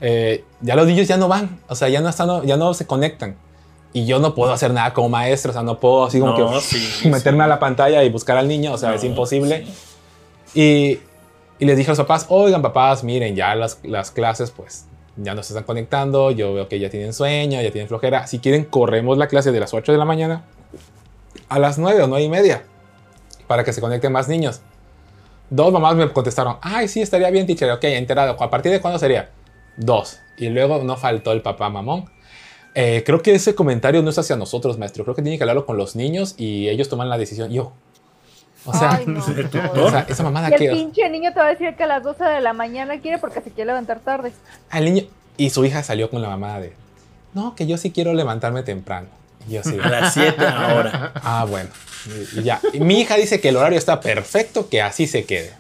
eh, 0.01 0.43
ya 0.59 0.75
los 0.75 0.87
niños 0.87 1.07
ya 1.07 1.15
no 1.15 1.29
van, 1.29 1.57
o 1.69 1.75
sea, 1.75 1.87
ya 1.87 2.01
no, 2.01 2.09
están, 2.09 2.45
ya 2.45 2.57
no 2.57 2.73
se 2.73 2.85
conectan. 2.85 3.35
Y 3.93 4.05
yo 4.05 4.19
no 4.19 4.35
puedo 4.35 4.51
hacer 4.51 4.73
nada 4.73 4.93
como 4.93 5.07
maestro, 5.09 5.51
o 5.51 5.53
sea, 5.53 5.63
no 5.63 5.79
puedo 5.79 6.05
así 6.05 6.19
como 6.19 6.37
No, 6.37 6.51
que 6.53 6.59
sí, 6.61 7.07
meterme 7.09 7.39
sí. 7.39 7.43
a 7.45 7.47
la 7.47 7.59
pantalla 7.59 8.03
y 8.03 8.09
buscar 8.09 8.37
al 8.37 8.47
niño, 8.47 8.73
o 8.73 8.77
sea, 8.77 8.93
es 8.95 9.03
No, 9.03 9.09
imposible. 9.09 9.65
sí. 10.53 10.59
Y, 10.59 10.99
y 11.61 11.65
les 11.65 11.77
dije 11.77 11.91
a 11.91 11.93
los 11.93 11.99
papás, 11.99 12.25
oigan 12.29 12.63
papás, 12.63 13.03
miren, 13.03 13.35
ya 13.35 13.53
las, 13.53 13.77
las 13.83 14.09
clases 14.09 14.49
pues 14.49 14.87
ya 15.15 15.35
no 15.35 15.43
se 15.43 15.53
están 15.53 15.63
conectando, 15.63 16.31
yo 16.31 16.55
veo 16.55 16.67
que 16.67 16.79
ya 16.79 16.89
tienen 16.89 17.13
sueño, 17.13 17.61
ya 17.61 17.69
tienen 17.71 17.87
flojera. 17.87 18.25
Si 18.25 18.39
quieren, 18.39 18.65
corremos 18.65 19.19
la 19.19 19.27
clase 19.27 19.51
de 19.51 19.59
las 19.59 19.71
8 19.71 19.91
de 19.91 19.97
la 19.99 20.05
mañana 20.05 20.43
a 21.49 21.59
las 21.59 21.77
9 21.77 22.01
o 22.01 22.07
9 22.07 22.23
y 22.25 22.29
media 22.29 22.63
para 23.45 23.63
que 23.63 23.73
se 23.73 23.79
conecten 23.79 24.11
más 24.11 24.27
niños. 24.27 24.61
Dos 25.51 25.71
mamás 25.71 25.95
me 25.95 26.11
contestaron, 26.11 26.57
ay, 26.63 26.87
sí, 26.87 26.99
estaría 26.99 27.29
bien, 27.29 27.45
teacher, 27.45 27.69
ok, 27.69 27.83
enterado. 27.83 28.41
¿A 28.41 28.49
partir 28.49 28.71
de 28.71 28.81
cuándo 28.81 28.97
sería? 28.97 29.29
Dos. 29.77 30.17
Y 30.39 30.49
luego 30.49 30.83
no 30.83 30.97
faltó 30.97 31.31
el 31.31 31.43
papá 31.43 31.69
mamón. 31.69 32.09
Eh, 32.73 33.03
creo 33.05 33.21
que 33.21 33.35
ese 33.35 33.53
comentario 33.53 34.01
no 34.01 34.09
es 34.09 34.17
hacia 34.17 34.35
nosotros, 34.35 34.79
maestro. 34.79 35.03
Creo 35.03 35.15
que 35.15 35.21
tiene 35.21 35.37
que 35.37 35.43
hablarlo 35.43 35.67
con 35.67 35.77
los 35.77 35.95
niños 35.95 36.33
y 36.39 36.69
ellos 36.69 36.89
toman 36.89 37.07
la 37.07 37.19
decisión. 37.19 37.51
Yo. 37.51 37.73
O 38.65 38.73
sea, 38.73 38.91
Ay, 38.93 39.05
no, 39.07 39.25
¿el 39.25 39.49
sea, 39.89 40.05
esa 40.07 40.23
mamada 40.23 40.49
Y 40.49 40.53
el 40.53 40.59
que... 40.59 40.69
pinche 40.69 41.09
niño 41.09 41.33
te 41.33 41.39
va 41.39 41.47
a 41.47 41.49
decir 41.49 41.75
que 41.75 41.83
a 41.83 41.87
las 41.87 42.03
12 42.03 42.23
de 42.23 42.41
la 42.41 42.53
mañana 42.53 42.99
quiere 42.99 43.17
porque 43.17 43.41
se 43.41 43.49
quiere 43.49 43.67
levantar 43.67 43.99
tarde. 44.01 44.31
al 44.69 44.85
niño 44.85 45.03
y 45.37 45.49
su 45.49 45.65
hija 45.65 45.81
salió 45.81 46.09
con 46.09 46.21
la 46.21 46.29
mamada 46.29 46.59
de 46.59 46.73
no 47.33 47.55
que 47.55 47.65
yo 47.65 47.77
sí 47.77 47.91
quiero 47.91 48.13
levantarme 48.13 48.61
temprano 48.61 49.07
y 49.49 49.53
yo 49.53 49.63
sí 49.63 49.77
A 49.83 49.89
las 49.89 50.13
7 50.13 50.45
ahora. 50.45 51.11
ah 51.15 51.45
bueno. 51.49 51.69
Y, 52.35 52.39
y 52.39 52.43
ya. 52.43 52.59
Y 52.73 52.79
mi 52.81 52.99
hija 53.01 53.15
dice 53.15 53.39
que 53.41 53.49
el 53.49 53.57
horario 53.57 53.77
está 53.79 53.99
perfecto 53.99 54.69
que 54.69 54.81
así 54.81 55.07
se 55.07 55.23
quede. 55.25 55.53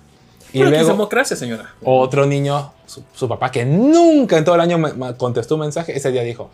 Y 0.53 0.59
Pero 0.59 0.69
que 0.69 0.75
es 0.75 0.81
luego 0.81 0.89
democracia, 0.97 1.35
señora. 1.37 1.73
otro 1.83 2.25
niño 2.25 2.73
su, 2.85 3.03
su 3.15 3.27
papá 3.29 3.49
que 3.51 3.63
nunca 3.65 4.37
en 4.37 4.43
todo 4.43 4.55
el 4.55 4.61
año 4.61 4.77
me, 4.77 4.91
me 4.93 5.15
contestó 5.15 5.55
un 5.55 5.61
mensaje 5.61 5.95
ese 5.97 6.11
día 6.11 6.23
dijo 6.23 6.51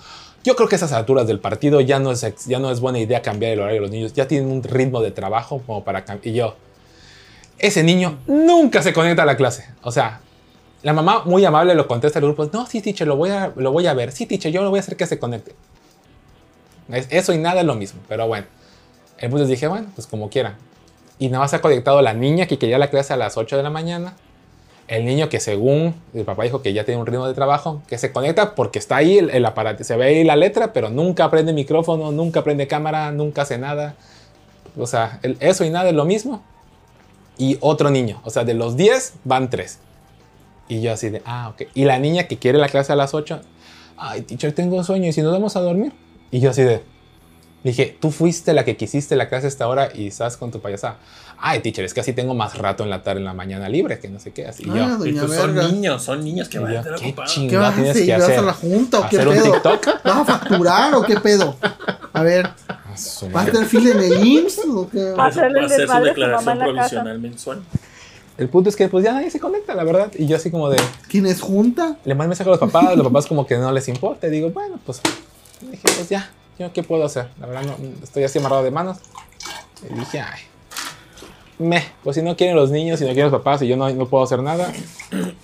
yo 0.47 0.55
creo 0.55 0.67
que 0.67 0.75
a 0.75 0.77
esas 0.77 0.93
alturas 0.93 1.27
del 1.27 1.39
partido 1.39 1.81
ya 1.81 1.99
no 1.99 2.11
es 2.11 2.25
ya 2.45 2.59
no 2.59 2.71
es 2.71 2.79
buena 2.79 2.99
idea 2.99 3.21
cambiar 3.21 3.51
el 3.53 3.59
horario 3.59 3.75
de 3.75 3.81
los 3.81 3.91
niños 3.91 4.13
ya 4.13 4.27
tienen 4.27 4.49
un 4.49 4.63
ritmo 4.63 5.01
de 5.01 5.11
trabajo 5.11 5.61
como 5.65 5.83
para 5.83 6.05
cam-". 6.05 6.19
y 6.23 6.33
yo 6.33 6.55
ese 7.59 7.83
niño 7.83 8.17
nunca 8.27 8.81
se 8.81 8.93
conecta 8.93 9.23
a 9.23 9.25
la 9.25 9.35
clase 9.37 9.65
o 9.81 9.91
sea 9.91 10.21
la 10.83 10.93
mamá 10.93 11.23
muy 11.25 11.43
amable 11.43 11.73
lo 11.75 11.87
contesta 11.87 12.19
al 12.19 12.25
grupo. 12.25 12.47
No, 12.53 12.65
sí, 12.67 12.81
teacher, 12.81 13.07
lo 13.07 13.15
voy 13.17 13.31
a, 13.31 13.51
lo 13.55 13.71
voy 13.71 13.87
a 13.87 13.93
ver. 13.93 14.11
Sí, 14.11 14.25
teacher, 14.25 14.51
yo 14.51 14.61
lo 14.61 14.69
voy 14.69 14.77
a 14.77 14.81
hacer 14.81 14.95
que 14.95 15.05
se 15.07 15.17
conecte. 15.19 15.53
Es- 16.89 17.07
eso 17.09 17.33
y 17.33 17.37
nada 17.39 17.61
es 17.61 17.65
lo 17.65 17.75
mismo. 17.75 17.99
Pero 18.07 18.27
bueno. 18.27 18.45
Entonces 19.17 19.49
dije, 19.49 19.67
bueno, 19.67 19.87
pues 19.95 20.07
como 20.07 20.29
quieran. 20.29 20.55
Y 21.19 21.29
nada 21.29 21.39
más 21.43 21.49
se 21.49 21.57
ha 21.57 21.61
conectado 21.61 22.01
la 22.01 22.13
niña 22.13 22.45
que 22.45 22.59
quería 22.59 22.77
la 22.77 22.89
clase 22.89 23.11
a 23.13 23.17
las 23.17 23.37
8 23.37 23.57
de 23.57 23.63
la 23.63 23.69
mañana. 23.71 24.15
El 24.87 25.03
niño 25.05 25.27
que 25.27 25.39
según 25.41 25.95
el 26.13 26.23
papá 26.23 26.43
dijo 26.43 26.61
que 26.61 26.71
ya 26.71 26.85
tiene 26.85 26.99
un 27.01 27.05
ritmo 27.05 27.27
de 27.27 27.33
trabajo, 27.33 27.81
que 27.87 27.97
se 27.97 28.13
conecta 28.13 28.55
porque 28.55 28.79
está 28.79 28.95
ahí 28.97 29.17
el, 29.17 29.29
el 29.31 29.45
aparato, 29.45 29.83
se 29.83 29.97
ve 29.97 30.05
ahí 30.05 30.23
la 30.23 30.37
letra, 30.37 30.71
pero 30.71 30.89
nunca 30.89 31.29
prende 31.29 31.51
micrófono, 31.51 32.11
nunca 32.13 32.43
prende 32.43 32.67
cámara, 32.67 33.11
nunca 33.11 33.41
hace 33.41 33.57
nada. 33.57 33.95
O 34.77 34.87
sea, 34.87 35.19
el- 35.23 35.35
eso 35.41 35.65
y 35.65 35.69
nada 35.69 35.89
es 35.89 35.95
lo 35.95 36.05
mismo. 36.05 36.41
Y 37.37 37.57
otro 37.59 37.89
niño, 37.89 38.21
o 38.23 38.29
sea, 38.29 38.45
de 38.45 38.53
los 38.53 38.77
10 38.77 39.15
van 39.25 39.49
3. 39.49 39.79
Y 40.69 40.81
yo 40.81 40.93
así 40.93 41.09
de, 41.09 41.21
ah, 41.25 41.49
ok. 41.53 41.63
Y 41.73 41.83
la 41.85 41.99
niña 41.99 42.23
que 42.23 42.37
quiere 42.37 42.57
la 42.57 42.67
clase 42.69 42.93
a 42.93 42.95
las 42.95 43.13
8, 43.13 43.41
ay, 43.97 44.21
teacher, 44.21 44.53
tengo 44.53 44.83
sueño, 44.83 45.07
¿y 45.09 45.13
si 45.13 45.21
nos 45.21 45.33
vamos 45.33 45.55
a 45.55 45.59
dormir? 45.61 45.91
Y 46.31 46.39
yo 46.39 46.49
así 46.49 46.63
de, 46.63 46.81
dije, 47.63 47.95
tú 47.99 48.11
fuiste 48.11 48.53
la 48.53 48.63
que 48.65 48.75
quisiste 48.77 49.15
la 49.15 49.27
clase 49.29 49.47
a 49.47 49.49
esta 49.49 49.67
hora 49.67 49.89
y 49.93 50.07
estás 50.07 50.37
con 50.37 50.51
tu 50.51 50.59
payasada. 50.61 50.97
Ay, 51.39 51.59
teacher, 51.61 51.85
es 51.85 51.93
que 51.93 51.99
así 52.01 52.13
tengo 52.13 52.33
más 52.33 52.57
rato 52.57 52.83
en 52.83 52.89
la 52.89 53.03
tarde, 53.03 53.19
en 53.19 53.25
la 53.25 53.33
mañana 53.33 53.69
libre, 53.69 53.99
que 53.99 54.09
no 54.09 54.19
sé 54.19 54.31
qué, 54.31 54.47
así 54.47 54.63
Ah, 54.69 54.97
yo. 54.99 55.05
Y 55.05 55.13
pues 55.13 55.33
son 55.35 55.53
niños, 55.55 56.01
son 56.03 56.23
niños 56.23 56.49
que 56.49 56.57
Y 56.57 56.61
van 56.61 56.71
a 56.75 56.79
estar 56.79 56.95
qué 56.95 57.05
ocupados. 57.07 57.31
ching- 57.37 57.49
¿Qué 57.49 57.57
vas 57.57 57.71
a 57.71 57.75
tienes 57.75 57.91
hacer? 57.91 58.05
que 58.05 58.11
¿Vas 58.17 58.29
a 58.37 58.41
la 58.41 58.53
junta 58.53 58.99
o 58.99 59.09
qué 59.09 59.17
¿Hacer 59.17 59.27
un 59.27 59.33
pedo? 59.35 59.51
TikTok? 59.53 59.85
¿Vas 60.03 60.17
a 60.17 60.25
facturar 60.25 60.95
o 60.95 61.01
qué 61.03 61.19
pedo? 61.19 61.55
A 62.13 62.23
ver, 62.23 62.47
A 62.67 62.97
su 62.97 63.29
¿vas 63.29 63.47
a 63.47 63.51
tener 63.51 63.67
fila 63.67 63.91
en 63.91 63.99
el 63.99 64.25
IMSS 64.27 64.61
o 64.67 64.89
qué? 64.89 65.11
Va 65.11 65.25
a 65.25 65.27
hacer 65.27 65.51
su 65.51 66.03
declaración 66.03 66.53
en 66.53 66.59
la 66.59 66.65
casa. 66.65 66.65
provisional 66.65 67.19
mensual. 67.19 67.61
El 68.39 68.49
punto 68.49 68.69
es 68.69 68.75
que 68.75 68.87
pues 68.87 69.03
ya 69.03 69.13
nadie 69.13 69.29
se 69.31 69.39
conecta, 69.39 69.73
la 69.75 69.83
verdad. 69.83 70.11
Y 70.17 70.25
yo 70.27 70.35
así 70.37 70.49
como 70.51 70.69
de, 70.69 70.77
¿Quién 71.07 71.25
es 71.27 71.41
junta? 71.41 71.97
le 72.05 72.15
mando 72.15 72.29
mensaje 72.29 72.49
a 72.49 72.51
los 72.51 72.59
papás, 72.59 72.95
los 72.95 73.05
papás 73.05 73.25
como 73.27 73.45
que 73.45 73.57
no 73.57 73.71
les 73.71 73.87
importa. 73.87 74.27
Y 74.27 74.31
digo, 74.31 74.49
bueno, 74.51 74.79
pues, 74.85 75.01
dije, 75.61 75.81
pues 75.83 76.09
ya, 76.09 76.29
yo 76.59 76.71
qué 76.73 76.81
puedo 76.83 77.05
hacer. 77.05 77.29
La 77.39 77.47
verdad, 77.47 77.63
no, 77.63 77.75
estoy 78.03 78.23
así 78.23 78.37
amarrado 78.39 78.63
de 78.63 78.71
manos. 78.71 78.97
Y 79.89 79.93
dije, 79.93 80.19
ay, 80.19 80.39
me, 81.59 81.83
pues 82.03 82.15
si 82.15 82.21
no 82.21 82.35
quieren 82.35 82.55
los 82.55 82.69
niños, 82.71 82.99
si 82.99 83.05
no 83.05 83.11
quieren 83.13 83.31
los 83.31 83.39
papás 83.41 83.61
y 83.63 83.67
yo 83.67 83.75
no, 83.77 83.89
no 83.89 84.05
puedo 84.07 84.23
hacer 84.23 84.41
nada, 84.43 84.71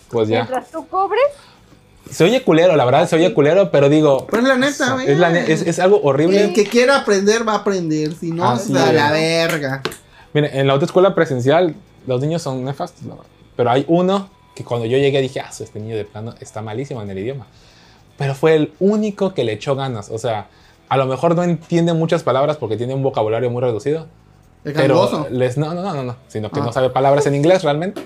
pues 0.09 0.29
ya. 0.29 0.39
Mientras 0.43 0.69
tú 0.71 0.87
cobres, 0.87 1.23
Se 2.11 2.23
oye 2.25 2.43
culero, 2.43 2.75
la 2.75 2.85
verdad, 2.85 3.07
se 3.07 3.15
oye 3.15 3.33
culero, 3.33 3.71
pero 3.71 3.89
digo, 3.89 4.27
Pues 4.27 4.43
la 4.43 4.55
neta, 4.57 4.93
güey. 4.93 5.09
es, 5.11 5.17
la 5.17 5.29
ne- 5.29 5.51
es, 5.51 5.61
es 5.63 5.79
algo 5.79 6.01
horrible. 6.03 6.43
El 6.43 6.53
que 6.53 6.65
quiera 6.65 6.97
aprender 6.97 7.47
va 7.47 7.53
a 7.53 7.57
aprender, 7.57 8.13
si 8.13 8.31
no, 8.31 8.47
Así 8.49 8.75
a 8.77 8.89
es. 8.89 8.93
la 8.93 9.11
verga. 9.11 9.81
Mire, 10.33 10.59
en 10.59 10.67
la 10.67 10.73
autoescuela 10.73 11.15
presencial, 11.15 11.75
los 12.05 12.21
niños 12.21 12.41
son 12.41 12.63
nefastos, 12.65 13.03
la 13.03 13.15
verdad. 13.15 13.29
Pero 13.55 13.69
hay 13.71 13.85
uno 13.87 14.29
que 14.55 14.63
cuando 14.63 14.85
yo 14.85 14.97
llegué 14.97 15.21
dije, 15.21 15.39
ah, 15.39 15.49
este 15.57 15.79
niño 15.79 15.95
de 15.95 16.05
plano 16.05 16.35
está 16.39 16.61
malísimo 16.61 17.01
en 17.01 17.09
el 17.09 17.17
idioma. 17.19 17.47
Pero 18.17 18.35
fue 18.35 18.55
el 18.55 18.73
único 18.79 19.33
que 19.33 19.43
le 19.43 19.53
echó 19.53 19.75
ganas. 19.75 20.09
O 20.11 20.17
sea, 20.19 20.47
a 20.89 20.97
lo 20.97 21.05
mejor 21.07 21.35
no 21.35 21.43
entiende 21.43 21.93
muchas 21.93 22.21
palabras 22.21 22.57
porque 22.57 22.77
tiene 22.77 22.93
un 22.93 23.01
vocabulario 23.01 23.49
muy 23.49 23.61
reducido. 23.61 24.07
El 24.65 24.73
Pero 24.73 25.27
les, 25.29 25.57
no, 25.57 25.73
no, 25.73 25.81
no, 25.81 25.93
no, 25.93 26.03
no, 26.03 26.15
sino 26.27 26.49
que 26.49 26.59
Ah. 26.59 26.63
no 26.63 26.71
sabe 26.73 26.89
palabras 26.89 27.25
en 27.25 27.35
inglés 27.35 27.63
realmente. 27.63 28.01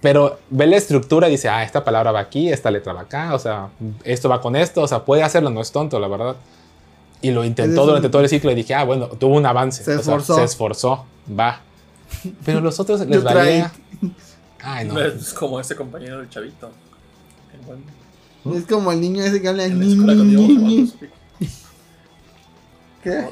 Pero 0.00 0.38
ve 0.50 0.66
la 0.66 0.76
estructura 0.76 1.28
y 1.28 1.32
dice, 1.32 1.48
ah, 1.48 1.62
esta 1.62 1.84
palabra 1.84 2.10
va 2.10 2.20
aquí, 2.20 2.48
esta 2.50 2.70
letra 2.70 2.92
va 2.92 3.02
acá, 3.02 3.34
o 3.34 3.38
sea, 3.38 3.68
esto 4.02 4.28
va 4.28 4.40
con 4.40 4.56
esto, 4.56 4.82
o 4.82 4.88
sea, 4.88 5.04
puede 5.04 5.22
hacerlo, 5.22 5.50
no 5.50 5.60
es 5.60 5.70
tonto, 5.70 6.00
la 6.00 6.08
verdad. 6.08 6.34
Y 7.20 7.30
lo 7.30 7.44
intentó 7.44 7.82
Es 7.82 7.86
durante 7.86 8.08
todo 8.08 8.22
el 8.22 8.28
ciclo 8.28 8.50
y 8.50 8.56
dije, 8.56 8.74
ah, 8.74 8.82
bueno, 8.84 9.06
tuvo 9.06 9.36
un 9.36 9.46
avance. 9.46 9.84
Se 9.84 9.92
o 9.92 9.94
sea, 9.94 10.00
esforzó. 10.00 10.34
se 10.34 10.42
esforzó, 10.42 11.04
va. 11.38 11.60
Pero 12.44 12.60
los 12.60 12.80
otros 12.80 13.00
les 13.06 13.22
valía. 13.22 13.72
Ay, 14.60 14.88
no. 14.88 14.98
Es 15.00 15.32
como 15.34 15.60
ese 15.60 15.76
compañero 15.76 16.18
del 16.18 16.28
chavito. 16.28 16.70
Es 18.56 18.66
como 18.66 18.90
el 18.90 19.00
niño 19.00 19.22
ese 19.22 19.40
que 19.40 19.48
habla 19.48 19.64
En 19.66 19.78
la 19.78 19.86
escuela 19.86 20.14
cuando 20.14 20.92
¿Qué? 23.04 23.28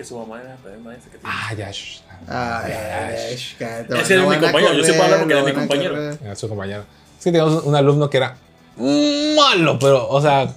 Que 0.00 0.06
su 0.06 0.16
mamá 0.18 0.40
era 0.40 0.56
también 0.56 0.82
maestra 0.82 1.12
que 1.12 1.18
tiene- 1.18 1.34
Ah, 1.38 1.52
ya. 1.52 1.70
shh. 1.70 2.00
Ay, 2.26 2.72
ay, 2.72 3.16
ay, 3.32 3.38
cállate, 3.58 4.00
Ese 4.00 4.14
era 4.14 4.22
mi 4.26 4.38
compañero, 4.38 4.72
yo 4.72 4.82
sé 4.82 4.92
correr, 4.96 5.02
hablar 5.04 5.18
porque 5.18 5.34
era 5.34 5.42
mi 5.44 5.52
compañero. 5.52 5.94
correr. 5.94 6.18
Era 6.24 6.36
su 6.36 6.48
compañero. 6.48 6.84
Sí, 7.18 7.24
teníamos 7.24 7.64
un 7.64 7.74
alumno 7.76 8.08
que 8.08 8.16
era 8.16 8.34
malo, 8.78 9.78
pero, 9.78 10.08
o 10.08 10.22
sea, 10.22 10.54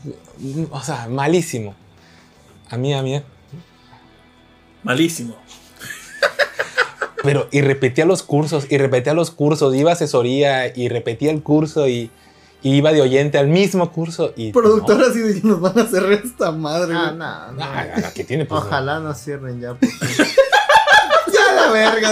o 0.72 0.82
sea, 0.82 1.08
malísimo. 1.10 1.76
A 2.70 2.78
mí, 2.78 2.94
a 2.94 3.02
mí. 3.02 3.22
Malísimo. 4.84 5.36
Pero, 7.22 7.50
y 7.52 7.60
repetía 7.60 8.06
los 8.06 8.24
cursos, 8.24 8.68
y 8.70 8.78
repetía 8.78 9.14
los 9.14 9.30
cursos, 9.30 9.76
iba 9.76 9.90
a 9.92 9.94
asesoría, 9.96 10.68
y 10.74 10.88
repetía 10.88 11.32
el 11.32 11.44
curso, 11.44 11.90
y, 11.90 12.12
y 12.64 12.76
iba 12.76 12.92
de 12.92 13.02
oyente 13.02 13.38
al 13.38 13.48
mismo 13.48 13.92
curso. 13.92 14.34
Y 14.36 14.52
Productor 14.52 15.04
así 15.04 15.20
de 15.20 15.40
que 15.42 15.48
nos 15.48 15.60
van 15.62 15.78
a 15.78 15.82
hacer 15.84 16.04
esta 16.24 16.52
madre. 16.52 16.94
Ah, 16.98 17.12
no, 17.12 17.18
No, 17.18 17.52
no. 17.54 17.64
ah, 17.64 17.86
ah, 17.98 18.12
¿qué 18.16 18.24
tiene? 18.24 18.46
Pues, 18.46 18.62
Ojalá 18.62 19.00
no 19.00 19.14
cierren 19.14 19.60
ya. 19.60 19.70
porque- 19.74 19.88
Ya 21.34 21.54
la 21.54 21.72
verga. 21.72 22.12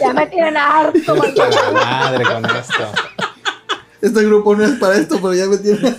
Ya 0.00 0.12
me 0.12 0.26
tienen 0.26 0.56
harto, 0.56 1.14
no. 1.14 1.72
madre 1.72 2.24
con 2.24 2.44
esto. 2.46 2.92
Este 4.00 4.24
grupo 4.24 4.54
no 4.56 4.64
es 4.64 4.72
para 4.78 4.96
esto, 4.96 5.16
pero 5.16 5.34
ya 5.34 5.46
me 5.46 5.56
tiene. 5.58 5.96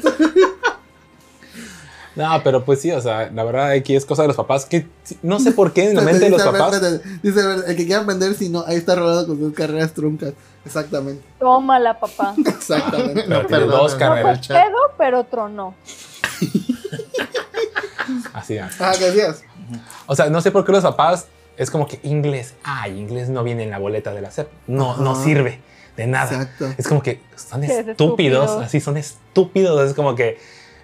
No, 2.15 2.41
pero 2.43 2.63
pues 2.63 2.79
sí, 2.81 2.91
o 2.91 3.01
sea, 3.01 3.29
la 3.31 3.43
verdad 3.43 3.71
aquí 3.71 3.95
es 3.95 4.05
cosa 4.05 4.21
de 4.21 4.29
los 4.29 4.37
papás, 4.37 4.65
que 4.65 4.87
no 5.21 5.39
sé 5.39 5.51
por 5.51 5.73
qué 5.73 5.89
en 5.89 5.95
la 5.95 6.01
mente 6.03 6.25
de 6.25 6.29
los 6.29 6.41
papás. 6.41 6.81
Dice, 7.21 7.41
el 7.67 7.75
que 7.75 7.85
quiera 7.85 8.01
aprender, 8.01 8.33
si 8.35 8.49
no, 8.49 8.63
ahí 8.65 8.77
está 8.77 8.95
rolado 8.95 9.27
con 9.27 9.37
sus 9.37 9.53
carreras 9.53 9.93
truncas. 9.93 10.33
Exactamente. 10.65 11.23
Tómala, 11.39 11.99
papá. 11.99 12.33
Exactamente. 12.45 13.23
Pero 13.27 13.45
tiene 13.45 13.63
perdón, 13.63 13.69
dos 13.69 13.91
no, 13.91 13.99
No 13.99 13.99
carreras. 13.99 14.47
pedo, 14.47 14.77
pero 14.97 15.23
tronó. 15.25 15.75
Así 18.33 18.57
es. 18.57 18.79
Ah, 18.81 18.93
¿qué 18.97 19.05
decías? 19.05 19.43
O 20.05 20.15
sea, 20.15 20.29
no 20.29 20.41
sé 20.41 20.51
por 20.51 20.65
qué 20.65 20.71
los 20.71 20.83
papás 20.83 21.27
es 21.57 21.71
como 21.71 21.87
que 21.87 21.99
inglés, 22.03 22.53
ay, 22.63 22.99
inglés 22.99 23.29
no 23.29 23.43
viene 23.43 23.63
en 23.63 23.71
la 23.71 23.79
boleta 23.79 24.13
de 24.13 24.21
la 24.21 24.31
SEP. 24.31 24.47
No, 24.67 24.97
no 24.97 25.15
sirve 25.21 25.59
de 25.97 26.07
nada. 26.07 26.31
Exacto. 26.43 26.73
Es 26.77 26.87
como 26.87 27.01
que 27.01 27.21
son 27.35 27.63
es 27.63 27.71
estúpidos, 27.71 28.43
estúpido. 28.45 28.59
así 28.61 28.79
son 28.81 28.97
estúpidos. 28.97 29.89
Es 29.89 29.95
como 29.95 30.15
que, 30.15 30.37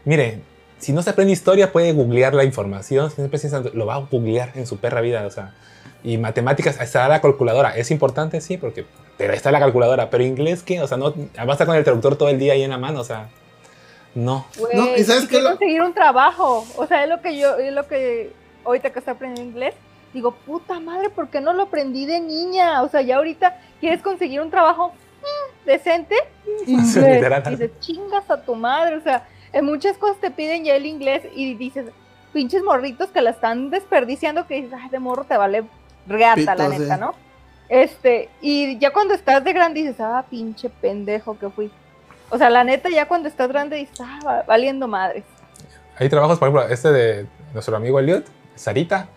mire, 0.05 0.41
si 0.82 0.91
no 0.93 1.01
se 1.01 1.11
aprende 1.11 1.32
historia, 1.34 1.71
puede 1.71 1.93
googlear 1.93 2.34
la 2.34 2.43
información. 2.43 3.09
Si 3.09 3.15
no 3.21 3.23
se 3.23 3.27
aprende 3.27 3.38
ciencia, 3.49 3.71
lo 3.73 3.86
va 3.86 3.95
a 3.95 3.99
googlear 3.99 4.51
en 4.55 4.65
su 4.67 4.77
perra 4.77 4.99
vida. 5.01 5.25
O 5.25 5.32
sea, 5.32 5.53
y 6.03 6.17
matemáticas, 6.17 6.82
está 6.82 7.07
la 7.07 7.21
calculadora. 7.21 7.77
¿Es 7.77 7.91
importante? 7.91 8.41
Sí, 8.41 8.57
porque, 8.57 8.86
pero 9.17 9.34
está 9.34 9.51
la 9.51 9.59
calculadora. 9.59 10.09
Pero 10.09 10.23
inglés, 10.23 10.63
¿qué? 10.63 10.82
O 10.82 10.88
sea, 10.88 10.97
no, 10.97 11.13
va 11.13 11.43
a 11.47 11.51
estar 11.51 11.67
con 11.67 11.75
el 11.75 11.84
traductor 11.84 12.15
todo 12.17 12.29
el 12.29 12.39
día 12.39 12.53
ahí 12.53 12.63
en 12.63 12.71
la 12.71 12.77
mano. 12.77 12.99
O 12.99 13.03
sea, 13.03 13.29
no. 14.15 14.45
No, 14.73 14.95
¿y 14.97 15.03
sabes 15.03 15.32
y 15.32 15.39
lo- 15.39 15.49
conseguir 15.51 15.82
un 15.82 15.93
trabajo. 15.93 16.65
O 16.75 16.86
sea, 16.88 17.03
es 17.03 17.09
lo 17.09 17.21
que 17.21 17.38
yo, 17.38 17.57
es 17.57 17.71
lo 17.73 17.88
que 17.88 18.34
ahorita 18.65 18.91
que 18.91 18.99
estoy 18.99 19.13
aprendiendo 19.13 19.51
inglés, 19.51 19.73
digo, 20.13 20.32
puta 20.32 20.79
madre, 20.79 21.09
¿por 21.09 21.29
qué 21.29 21.39
no 21.41 21.53
lo 21.53 21.63
aprendí 21.63 22.05
de 22.05 22.19
niña? 22.19 22.82
O 22.84 22.89
sea, 22.89 23.01
ya 23.01 23.17
ahorita 23.17 23.57
quieres 23.79 24.01
conseguir 24.01 24.41
un 24.41 24.49
trabajo 24.49 24.89
mm, 25.21 25.65
decente, 25.67 26.15
inglés. 26.67 26.95
Literal. 26.95 27.43
Dices, 27.49 27.71
chingas 27.79 28.29
a 28.29 28.41
tu 28.41 28.55
madre. 28.55 28.97
O 28.97 29.01
sea, 29.01 29.27
en 29.53 29.65
muchas 29.65 29.97
cosas 29.97 30.17
te 30.17 30.31
piden 30.31 30.63
ya 30.65 30.75
el 30.75 30.85
inglés 30.85 31.23
y 31.35 31.53
dices, 31.55 31.85
pinches 32.33 32.63
morritos 32.63 33.09
que 33.09 33.21
la 33.21 33.31
están 33.31 33.69
desperdiciando, 33.69 34.47
que 34.47 34.55
dices, 34.55 34.71
ay, 34.81 34.89
de 34.89 34.99
morro 34.99 35.23
te 35.25 35.37
vale 35.37 35.63
reata, 36.07 36.55
la 36.55 36.69
neta, 36.69 36.95
sí. 36.95 36.99
¿no? 37.01 37.13
Este, 37.69 38.29
y 38.41 38.77
ya 38.79 38.91
cuando 38.91 39.13
estás 39.13 39.43
de 39.43 39.53
grande 39.53 39.81
dices, 39.81 39.99
ah, 39.99 40.25
pinche 40.29 40.69
pendejo 40.69 41.37
que 41.37 41.49
fui. 41.49 41.71
O 42.29 42.37
sea, 42.37 42.49
la 42.49 42.63
neta, 42.63 42.89
ya 42.89 43.07
cuando 43.07 43.27
estás 43.29 43.47
grande 43.49 43.75
dices, 43.77 43.99
ah, 44.01 44.19
va- 44.25 44.43
valiendo 44.47 44.87
madres. 44.87 45.23
Hay 45.97 46.09
trabajos, 46.09 46.39
por 46.39 46.47
ejemplo, 46.49 46.67
este 46.73 46.91
de 46.91 47.25
nuestro 47.53 47.75
amigo 47.75 47.99
Elliot, 47.99 48.25
Sarita, 48.55 49.07